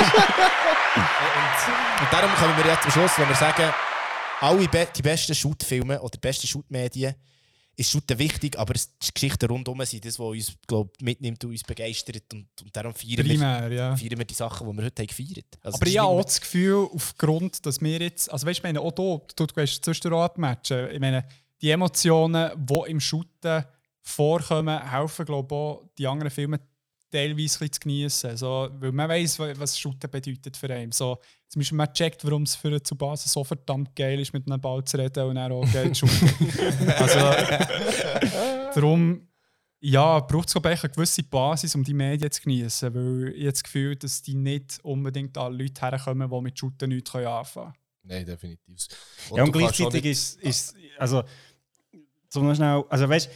und, 0.95 2.01
und 2.01 2.13
darum 2.13 2.31
kommen 2.35 2.57
wir 2.57 2.65
jetzt 2.71 2.83
zum 2.83 2.91
Schluss, 2.91 3.11
wenn 3.17 3.29
wir 3.29 3.35
sagen, 3.35 3.73
alle 4.41 4.67
be 4.67 4.87
die 4.95 5.01
besten 5.01 5.35
Shootfilme 5.35 6.01
oder 6.01 6.11
die 6.11 6.19
besten 6.19 6.47
Shootmedien 6.47 7.15
ist 7.77 7.91
Shooten 7.91 8.17
wichtig, 8.17 8.57
aber 8.57 8.75
es 8.75 8.97
die 8.97 9.13
Geschichten 9.13 9.45
rundherum 9.47 9.83
sind 9.85 10.05
das, 10.05 10.17
was 10.17 10.27
uns 10.27 10.53
glaub, 10.65 10.99
mitnimmt 11.01 11.43
und 11.43 11.51
uns 11.51 11.63
begeistert. 11.63 12.33
Und, 12.33 12.47
und 12.61 12.75
darum 12.75 12.93
feiern 12.93 13.27
Primär, 13.27 13.69
wir, 13.69 13.77
ja. 13.77 13.95
feiern 13.95 14.17
wir 14.17 14.25
die 14.25 14.33
Sachen, 14.33 14.69
die 14.69 14.77
wir 14.77 14.85
heute 14.85 15.01
haben 15.01 15.07
gefeiert 15.07 15.45
also 15.61 15.77
Aber 15.77 15.87
ich 15.87 15.97
habe 15.97 16.09
auch 16.09 16.23
das 16.23 16.39
Gefühl, 16.39 16.87
aufgrund, 16.93 17.65
dass 17.65 17.81
wir 17.81 17.99
jetzt, 17.99 18.31
also 18.31 18.47
weißt 18.47 18.59
du, 18.59 18.63
meine, 18.63 18.81
auch 18.81 18.91
du, 18.91 19.21
du, 19.35 19.45
du 19.45 19.53
gehst 19.53 19.83
zwischendurch 19.83 20.37
Matches. 20.37 20.91
Ich 20.93 20.99
meine, 20.99 21.25
die 21.61 21.69
Emotionen, 21.69 22.51
die 22.55 22.91
im 22.91 22.99
Shooten 22.99 23.65
vorkommen, 24.01 24.89
helfen, 24.89 25.25
glaube 25.25 25.47
ich, 25.47 25.59
auch, 25.59 25.89
die 25.97 26.07
anderen 26.07 26.31
Filme 26.31 26.59
teilweise 27.11 27.69
zu 27.69 27.79
genießen. 27.79 28.37
So, 28.37 28.69
weil 28.79 28.91
man 28.91 29.09
weiß, 29.09 29.39
was 29.39 29.77
Shooten 29.77 30.09
bedeutet 30.09 30.55
für 30.55 30.69
einen. 30.69 30.91
So, 30.91 31.17
zum 31.47 31.59
Beispiel, 31.59 31.77
man 31.77 31.93
checkt, 31.93 32.25
warum 32.25 32.43
es 32.43 32.55
für 32.55 32.81
zu 32.81 32.95
Basis 32.95 33.31
so 33.31 33.43
verdammt 33.43 33.95
geil 33.95 34.19
ist, 34.19 34.33
mit 34.33 34.47
einem 34.47 34.59
Ball 34.59 34.83
zu 34.83 34.97
reden 34.97 35.25
und 35.25 35.35
dann 35.35 35.51
auch 35.51 35.71
geil 35.71 35.91
zu 35.93 36.07
shooten. 36.07 36.89
also, 36.97 37.19
darum 38.73 39.27
ja, 39.79 40.19
braucht 40.21 40.47
es 40.47 40.53
glaube 40.53 40.73
ich 40.73 40.83
eine 40.83 40.91
gewisse 40.91 41.23
Basis, 41.23 41.75
um 41.75 41.83
die 41.83 41.93
Medien 41.93 42.31
zu 42.31 42.41
genießen, 42.41 42.93
weil 42.93 43.33
ich 43.35 43.41
habe 43.41 43.51
das 43.51 43.63
Gefühl, 43.63 43.95
dass 43.95 44.21
die 44.21 44.33
nicht 44.33 44.79
unbedingt 44.83 45.37
an 45.37 45.53
Leute 45.53 45.81
herkommen, 45.81 46.29
die 46.29 46.41
mit 46.41 46.57
Shooten 46.57 46.89
nichts 46.89 47.13
anfangen 47.13 47.43
können. 47.43 47.73
Nein, 48.03 48.25
definitiv. 48.25 48.87
ja, 49.31 49.43
und 49.43 49.51
kannst 49.51 49.81
auch 49.81 49.89
gleichzeitig 49.89 50.05
ist, 50.05 50.39
ist 50.41 50.75
also 50.97 51.23
so 52.29 52.41
noch 52.41 52.55
schnell, 52.55 52.83
also 52.89 53.09
weißt 53.09 53.29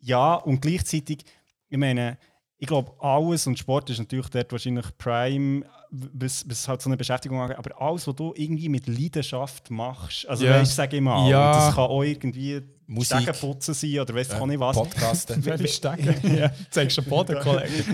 ja, 0.00 0.34
und 0.34 0.60
gleichzeitig, 0.60 1.24
ich 1.68 1.78
meine, 1.78 2.18
ich 2.58 2.66
glaube, 2.66 2.92
alles 3.00 3.46
und 3.46 3.58
Sport 3.58 3.90
ist 3.90 3.98
natürlich 3.98 4.28
dort 4.28 4.50
wahrscheinlich 4.52 4.86
Prime, 4.98 5.64
bis, 5.94 6.42
bis 6.48 6.66
halt 6.66 6.80
so 6.80 6.88
eine 6.88 6.96
Beschäftigung 6.96 7.38
angeht, 7.40 7.58
aber 7.58 7.80
alles, 7.80 8.06
was 8.06 8.14
du 8.16 8.32
irgendwie 8.34 8.68
mit 8.70 8.86
Leidenschaft 8.86 9.70
machst, 9.70 10.26
also 10.26 10.44
Ja. 10.46 10.52
weißt, 10.58 10.74
sag 10.74 10.92
ich 10.92 11.00
mal, 11.02 11.28
Ja. 11.28 11.52
das 11.52 11.74
kann 11.74 11.84
auch 11.84 12.02
irgendwie 12.02 12.62
Musik. 12.86 13.18
Stegenputzen 13.22 13.74
sein 13.74 13.98
oder 14.00 14.14
weißt 14.14 14.32
Ja, 14.32 14.40
auch 14.40 14.46
nicht 14.46 14.58
was. 14.60 14.76
Podcasten. 14.76 15.44
Welche 15.44 15.68
Stegen? 15.68 16.36
ja, 16.38 16.50
zeigst 16.70 16.96
du 16.98 17.02
Boden, 17.02 17.38
Kollege. 17.42 17.84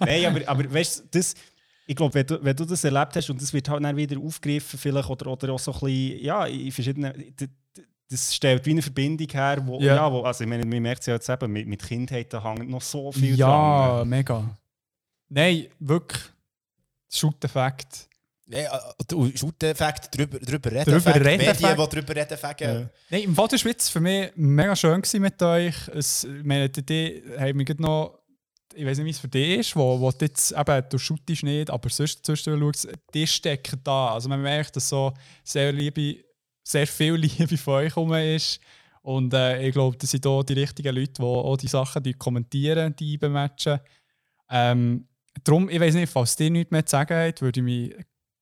Nein, 0.00 0.26
aber, 0.26 0.40
aber 0.48 0.72
weißt 0.72 1.00
du, 1.00 1.02
das, 1.18 1.34
ich 1.86 1.94
glaube, 1.96 2.14
wenn 2.14 2.26
du, 2.26 2.42
wenn 2.42 2.56
du 2.56 2.64
das 2.64 2.82
erlebt 2.84 3.16
hast 3.16 3.28
und 3.30 3.42
das 3.42 3.52
wird 3.52 3.68
halt 3.68 3.82
dann 3.84 3.96
wieder 3.96 4.18
aufgegriffen, 4.18 4.78
vielleicht 4.78 5.10
oder, 5.10 5.26
oder 5.26 5.52
auch 5.52 5.58
so 5.58 5.72
ein 5.72 5.80
bisschen, 5.80 6.24
ja, 6.24 6.46
in 6.46 6.70
verschiedenen. 6.72 7.34
Das 8.10 8.34
stellt 8.34 8.64
wie 8.66 8.70
eine 8.70 8.82
Verbindung 8.82 9.28
her, 9.30 9.60
wo, 9.66 9.80
Ja. 9.80 9.96
ja. 9.96 10.12
wo, 10.12 10.20
also 10.22 10.44
ich 10.44 10.48
meine, 10.50 10.64
man 10.64 10.80
merkt 10.82 11.00
es 11.00 11.06
ja 11.06 11.14
jetzt 11.14 11.28
eben, 11.28 11.50
mit, 11.52 11.66
mit 11.66 11.82
Kindheit 11.82 12.32
da 12.32 12.42
hängt 12.44 12.68
noch 12.70 12.82
so 12.82 13.10
viel 13.12 13.34
Ja, 13.34 13.96
dran. 13.98 14.08
mega. 14.08 14.56
Nein, 15.28 15.66
wirklich. 15.80 16.22
Shoot-Effekt. 17.16 18.08
Ja, 18.46 18.78
und 19.14 19.38
Shoot-Effekt, 19.38 20.14
drüber, 20.14 20.38
drüber 20.38 20.70
reden. 20.70 20.92
Drüber 20.92 21.14
reden, 21.14 21.46
Medien, 21.46 21.76
die 21.76 21.88
drüber 21.88 22.14
reden, 22.14 22.32
Effekt. 22.32 22.60
Nein, 22.60 23.22
im 23.22 23.34
Fall 23.34 23.48
der 23.48 23.58
Schweiz 23.58 23.88
für 23.88 24.00
mich 24.00 24.32
mega 24.36 24.76
schön 24.76 25.02
mit 25.14 25.42
euch. 25.42 25.74
Es, 25.88 26.24
ich 26.24 26.44
meine, 26.44 26.68
die, 26.68 26.84
die 26.84 27.22
haben 27.38 27.64
gerade 27.64 27.82
noch, 27.82 28.18
ich 28.74 28.84
weiß 28.84 28.98
nicht, 28.98 29.06
wie 29.06 29.10
es 29.10 29.18
für 29.18 29.28
dich 29.28 29.58
ist, 29.60 29.76
wo, 29.76 29.98
wo 29.98 30.10
du 30.10 30.26
jetzt 30.26 30.52
eben, 30.52 30.84
du 30.90 30.98
shootest 30.98 31.42
nicht, 31.42 31.70
aber 31.70 31.88
sonst 31.88 32.26
zwischendurch 32.26 32.76
schaust, 32.82 32.98
die 33.14 33.26
stecken 33.26 33.80
da. 33.82 34.12
Also 34.12 34.28
man 34.28 34.42
merkt, 34.42 34.76
dass 34.76 34.90
so 34.90 35.14
sehr 35.42 35.72
Liebe, 35.72 36.22
sehr 36.62 36.86
viel 36.86 37.14
Liebe 37.14 37.56
von 37.56 37.74
euch 37.74 37.96
herum 37.96 38.12
ist. 38.12 38.60
Und 39.00 39.32
äh, 39.32 39.66
ich 39.66 39.72
glaube, 39.72 39.96
das 39.96 40.10
sind 40.10 40.26
auch 40.26 40.42
die 40.42 40.54
richtigen 40.54 40.94
Leute, 40.94 41.12
die 41.12 41.22
auch 41.22 41.56
die 41.56 41.68
Sachen 41.68 42.02
die 42.02 42.14
kommentieren, 42.14 42.94
die 42.96 43.16
bematchen. 43.16 43.80
Ähm, 44.50 45.06
darum, 45.42 45.68
ich 45.68 45.80
weiß 45.80 45.94
nicht, 45.94 46.12
falls 46.12 46.38
ihr 46.38 46.50
nichts 46.50 46.70
mehr 46.70 46.86
zu 46.86 46.92
sagen 46.92 47.14
habt, 47.14 47.42
würde 47.42 47.60
ich 47.60 47.64
mich 47.64 47.94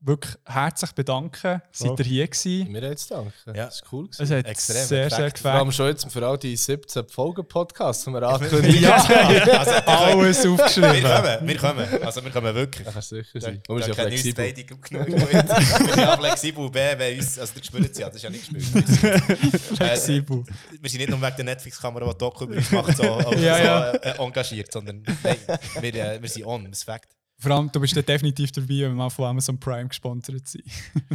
wirklich 0.04 0.34
herzlich 0.44 0.92
bedanken. 0.92 1.62
Seid 1.70 1.98
ihr 2.00 2.04
hier 2.04 2.26
gewesen? 2.26 2.70
Mir 2.72 2.82
jetzt 2.82 3.10
danken. 3.10 3.32
Ja. 3.54 3.66
Das 3.66 3.76
ist 3.76 3.84
cool. 3.92 4.08
Es 4.10 4.30
hat 4.30 4.46
Extrem, 4.46 4.76
sehr, 4.76 4.86
sehr 4.86 5.08
perfekt. 5.08 5.38
Vor 5.38 5.50
allem 5.52 5.68
gefällt. 5.68 5.76
schon 5.76 5.86
jetzt 6.08 6.12
für 6.12 6.26
all 6.26 6.38
die 6.38 6.56
17 6.56 7.08
Folgen 7.08 7.46
Podcasts, 7.46 8.04
die 8.04 8.10
wir 8.10 8.22
angekündigt 8.22 8.80
Ja, 8.80 8.94
Also, 8.96 9.70
alles 9.86 10.42
Wir 10.44 10.50
aufgeschrieben. 10.52 11.02
kommen, 11.02 11.48
wir 11.48 11.56
kommen. 11.56 12.04
Also, 12.04 12.24
wir 12.24 12.30
kommen 12.32 12.54
wirklich. 12.54 12.84
Das 12.84 12.94
kann 12.94 13.02
sicher 13.02 13.40
sein. 13.40 13.62
da 13.66 13.72
Man 13.72 13.82
ist 13.82 13.88
ja 13.88 13.94
kennen 13.94 14.12
uns 14.12 14.20
flexibel. 14.22 14.44
beide 14.44 14.64
gut 14.64 14.82
genug. 14.82 15.06
Wir 15.08 15.28
sind 15.28 15.96
ja 15.96 16.16
flexibel. 16.16 16.70
B, 16.70 16.78
wenn 16.98 17.18
uns, 17.18 17.38
also, 17.38 17.52
der 17.54 17.62
spürt 17.64 17.90
es 17.92 17.98
ja, 17.98 18.06
das 18.08 18.16
ist 18.16 18.22
ja 18.24 18.30
nicht 18.30 18.52
gespielt. 18.52 18.88
Flexibel. 19.76 20.38
Äh, 20.40 20.42
wir 20.80 20.90
sind 20.90 20.98
nicht 21.00 21.10
nur 21.10 21.20
wegen 21.22 21.36
der 21.36 21.44
Netflix-Kamera, 21.44 22.12
die 22.12 22.18
Doku 22.18 22.44
über 22.44 22.56
uns 22.56 22.70
macht, 22.72 22.96
so, 22.96 23.20
so, 23.22 23.32
Ja, 23.34 23.58
ja. 23.58 23.90
Äh, 23.92 24.18
engagiert, 24.18 24.72
sondern 24.72 25.02
nein, 25.22 25.36
wir, 25.80 25.94
äh, 25.94 26.20
wir 26.22 26.28
sind 26.28 26.44
on, 26.46 26.64
das 26.70 26.78
ist 26.78 26.84
Fakt. 26.84 27.08
Vor 27.42 27.50
allem, 27.50 27.72
du 27.72 27.80
bist 27.80 27.96
dann 27.96 28.04
definitiv 28.04 28.52
dabei, 28.52 28.82
wenn 28.82 28.94
wir 28.94 29.10
von 29.10 29.24
Amazon 29.24 29.58
Prime 29.58 29.88
gesponsert 29.88 30.46
sind. 30.46 30.62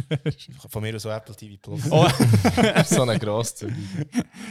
Von 0.68 0.82
mir 0.82 0.94
aus 0.94 1.02
so 1.02 1.08
Apple 1.08 1.34
TV 1.34 1.56
Plus. 1.60 1.80
Oh, 1.90 2.06
so 2.86 3.02
eine 3.02 3.18
Grosszügig. 3.18 3.74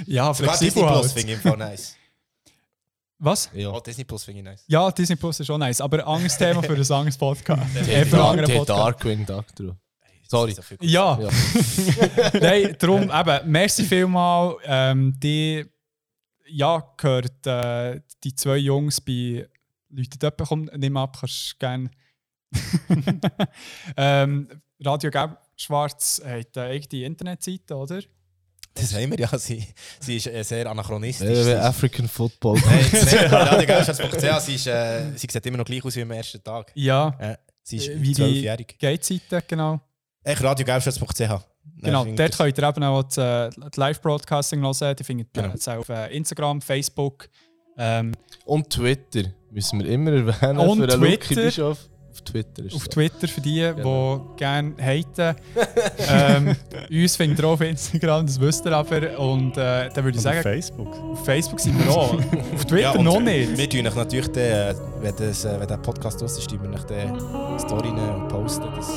ja, 0.07 0.33
Sogar 0.33 0.57
Disney 0.57 0.81
Plus 0.81 0.91
halt. 0.91 1.11
finde 1.11 1.33
ich 1.33 1.45
im 1.45 1.59
nice. 1.59 1.95
Was? 3.19 3.49
Ja. 3.53 3.69
Oh, 3.69 3.80
Disney 3.80 4.03
Plus 4.06 4.23
finde 4.23 4.39
ich 4.39 4.45
nice. 4.45 4.64
Ja, 4.67 4.89
Disney 4.89 5.15
Plus 5.15 5.39
ist 5.39 5.51
auch 5.51 5.57
nice, 5.59 5.80
aber 5.80 6.06
anderes 6.07 6.35
Thema 6.38 6.64
für 6.64 6.73
ein 6.73 6.91
anderes 6.91 7.17
Podcast. 7.17 7.61
Eh, 7.75 8.06
für 8.06 8.15
einen 8.17 8.39
anderen 8.39 8.57
Podcast. 8.57 8.69
Darkwing 8.80 9.25
Doctor. 9.25 9.77
Sorry. 10.27 10.53
So 10.53 10.61
Ja, 10.81 11.19
Ja. 11.22 11.30
nein, 12.41 12.75
darum 12.80 13.03
eben, 13.11 13.51
merci 13.51 13.83
vielmal. 13.83 14.56
Ähm, 14.65 15.14
die, 15.19 15.64
ja, 16.47 16.83
gehört 16.97 17.45
äh, 17.45 18.01
die 18.23 18.35
zwei 18.35 18.57
Jungs 18.57 18.99
bei 18.99 19.47
Leute 19.90 20.17
dort 20.19 20.38
bekommen. 20.38 20.69
Nimm 20.75 20.98
ab, 20.98 21.17
kannst 21.19 21.59
gerne. 21.59 21.90
ähm, 23.98 24.48
Radio 24.83 25.09
Gelb 25.11 25.38
Schwarz 25.56 26.22
hat 26.24 26.57
eine 26.57 26.67
eigene 26.69 27.06
Internetseite, 27.06 27.75
oder? 27.75 28.01
Das 28.74 28.93
haben 28.93 29.09
wir 29.11 29.19
ja. 29.19 29.38
Sie, 29.40 29.66
sie 29.99 30.17
ist 30.17 30.27
äh, 30.27 30.43
sehr 30.43 30.69
anachronistisch. 30.69 31.48
Äh, 31.48 31.56
African 31.56 32.07
Football. 32.07 32.57
Radiogelbschatz.ch, 32.59 34.40
sie, 34.45 34.56
ist, 34.56 34.67
äh, 34.67 35.11
sie 35.16 35.27
sieht 35.30 35.45
immer 35.48 35.57
noch 35.57 35.66
gleich 35.66 35.83
aus 35.83 35.95
wie 35.95 36.03
am 36.03 36.11
ersten 36.11 36.43
Tag. 36.43 36.72
Ja, 36.75 37.16
Äh, 37.19 37.38
sie 37.64 37.77
ist 37.77 37.90
wie 37.90 38.09
die 38.09 38.14
zwölfjährig. 38.14 38.77
Gate-Seite, 38.77 39.43
genau. 39.48 39.82
Echt 40.24 40.43
radiogelbschatz.ch. 40.43 41.43
Genau, 41.80 42.06
dort 42.06 42.38
könnt 42.38 42.57
ihr 42.57 42.64
eben 42.69 42.83
auch 42.83 43.03
das, 43.03 43.17
äh, 43.17 43.49
das 43.59 43.75
Live-Broadcasting 43.77 44.61
hören. 44.61 44.95
Die 44.95 45.03
findet 45.03 45.35
ihr 45.35 45.80
auf 45.80 45.90
äh, 45.90 46.16
Instagram, 46.16 46.61
Facebook. 46.61 47.30
Ähm, 47.77 48.14
Und 48.45 48.69
Twitter 48.69 49.32
müssen 49.51 49.80
wir 49.84 49.90
immer 49.90 50.11
erwähnen. 50.11 50.58
Und 50.59 50.80
für 50.82 50.88
Twitter. 50.88 51.42
Bischof. 51.43 51.77
Auf 52.11 52.22
Twitter 52.22 52.64
ist 52.66 52.74
auf 52.74 52.82
so. 52.82 52.88
Twitter 52.90 53.27
für 53.27 53.42
die, 53.42 53.59
Genau. 53.76 54.32
die 54.34 54.38
gerne 54.40 54.74
haten. 54.82 55.35
ähm, 56.09 56.56
uns 56.90 57.16
findet 57.16 57.38
ihr 57.40 57.45
auch 57.45 57.51
auf 57.53 57.61
Instagram, 57.61 58.26
das 58.26 58.40
wisst 58.42 58.66
ihr 58.66 58.72
aber. 58.74 59.19
Und 59.19 59.56
äh, 59.56 59.90
dann 59.93 60.03
würde 60.03 60.17
ich 60.17 60.22
sagen, 60.22 60.38
auf 60.40 60.43
Facebook. 60.43 60.88
auf 60.88 61.26
Facebook 61.26 61.59
sind 61.59 61.77
wir 61.77 61.92
auch. 61.92 62.14
auf 62.16 62.66
Twitter 62.66 62.95
Ja, 62.95 63.01
noch 63.03 63.19
nicht. 63.19 63.56
Wir 63.56 63.69
tun 63.69 63.85
euch 63.85 63.95
natürlich, 63.95 64.30
den, 64.30 64.43
äh, 64.51 64.74
wenn, 65.01 65.16
das, 65.16 65.45
äh, 65.45 65.59
wenn 65.59 65.67
der 65.67 65.77
Podcast 65.77 66.19
raus 66.24 66.40
ist, 66.40 66.50
tun 66.50 66.59
wir 66.64 66.72
euch 66.74 66.84
den 66.85 67.19
Story 67.59 67.90
und 67.90 68.27
posten. 68.30 68.66
Das, 68.76 68.90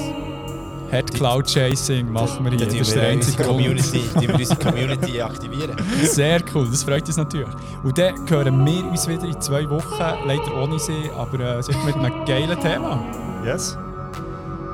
Head 0.91 1.15
Cloud 1.15 1.47
Chasing 1.47 2.10
machen 2.10 2.44
wir 2.44 2.51
hier. 2.51 2.67
Das 2.67 2.75
ist 2.75 2.94
der 2.94 3.02
wir 3.02 3.09
einzige. 3.10 3.44
Community, 3.44 4.01
tun 4.12 4.23
wir 4.23 4.35
unsere 4.35 4.59
Community 4.65 5.23
aktivieren. 5.23 5.77
Sehr 6.02 6.43
cool, 6.52 6.69
das 6.69 6.83
freut 6.83 7.07
uns 7.07 7.17
natürlich. 7.17 7.49
Und 7.85 7.97
dann 7.97 8.28
hören 8.28 8.67
wir 8.67 8.85
uns 8.91 9.07
wieder 9.07 9.25
in 9.25 9.41
zwei 9.41 9.70
Wochen, 9.70 10.27
leider 10.27 10.62
ohne 10.62 10.81
sie, 10.81 11.09
aber 11.17 11.59
äh, 11.59 11.62
sicher 11.62 11.85
mit 11.85 11.94
einem 11.94 12.25
geilen 12.25 12.60
Thema. 12.60 13.05
Yes. 13.44 13.77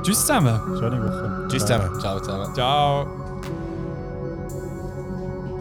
Tschüss 0.02 0.20
zusammen. 0.20 0.58
Schöne 0.78 1.02
Woche. 1.02 1.48
Tschüss 1.48 1.66
zusammen. 1.66 2.00
Ciao 2.00 2.18
zusammen. 2.18 2.54
Ciao. 2.54 3.06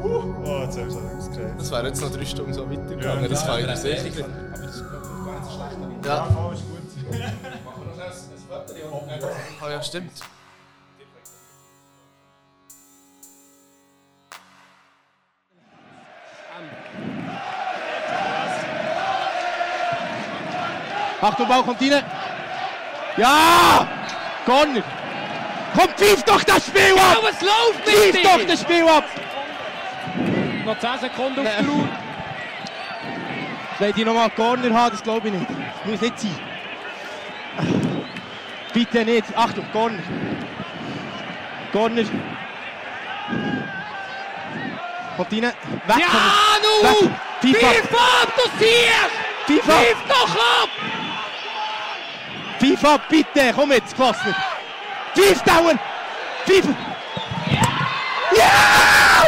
Oh, 0.04 0.62
jetzt 0.62 0.78
haben 0.78 0.88
wir 0.90 1.20
es 1.20 1.30
gekriegt. 1.32 1.60
Das 1.60 1.72
wäre 1.72 1.88
jetzt 1.88 2.02
noch 2.02 2.12
drei 2.12 2.26
Stunden 2.26 2.54
so 2.54 2.70
weitergegangen. 2.70 3.24
Ja, 3.24 3.28
das 3.28 3.42
ja, 3.46 3.48
kann 3.48 3.60
ich 3.60 3.82
dir 3.82 4.00
sicher. 4.00 4.26
aber 4.26 4.66
das 4.66 4.76
ist 4.76 4.84
gar 4.90 5.00
nicht 5.02 5.46
so 5.46 5.52
schlecht. 5.52 6.06
Ja. 6.06 6.24
voll 6.26 6.54
ist 6.54 6.64
gut. 6.64 6.76
Ah 9.62 9.70
ja, 9.72 9.82
stimmt. 9.82 10.12
Achtung, 21.22 21.48
Bau 21.48 21.64
kommt 21.64 21.80
hinein. 21.80 22.04
Ja! 23.18 23.88
Conner! 24.46 24.84
Komm, 25.74 25.90
pfiff 25.98 26.24
doch 26.24 26.44
das 26.44 26.68
Spiel 26.68 26.94
ab! 26.98 27.18
Genau, 27.18 27.28
es 27.28 27.42
läuft 27.42 27.88
nicht! 27.88 27.98
Pfiff 27.98 28.24
doch 28.24 28.48
das 28.48 28.62
Spiel 28.62 28.88
ab! 28.88 29.04
Noch 30.66 30.80
10 30.80 31.00
Sekunden 31.00 31.40
auf 31.40 31.56
der 31.58 31.70
Uhr. 31.70 31.90
Wenn 33.78 33.94
die 33.94 34.06
nochmal 34.06 34.30
Corner 34.30 34.74
haben, 34.74 34.92
das 34.92 35.04
glaube 35.04 35.28
ich 35.28 35.34
nicht. 35.34 35.50
Das 35.50 35.92
muss 35.92 36.02
nicht 36.02 36.20
sein. 36.20 36.40
Bitte 38.74 39.06
nicht. 39.06 39.26
Achtung, 39.36 39.66
Corner. 39.72 40.00
Corner. 41.72 42.04
Kommt 45.16 45.32
rein. 45.32 45.44
Weg 45.44 45.54
Ja, 45.88 46.58
nu! 46.62 47.10
Pfiff 47.42 47.94
ab, 47.94 48.28
du 48.36 48.50
siehst! 48.60 49.12
FIFA. 49.46 49.74
Pfiff 49.74 49.98
doch 50.08 50.36
ab! 50.36 50.70
FIFA, 52.60 52.98
bitte, 53.10 53.54
komm 53.54 53.72
jetzt, 53.72 53.96
Klassner. 53.96 54.36
Pfiff 55.14 55.42
dauern! 55.44 55.80
Pfiff! 56.46 56.66
Ja! 57.52 57.62
Ja! 58.36 59.26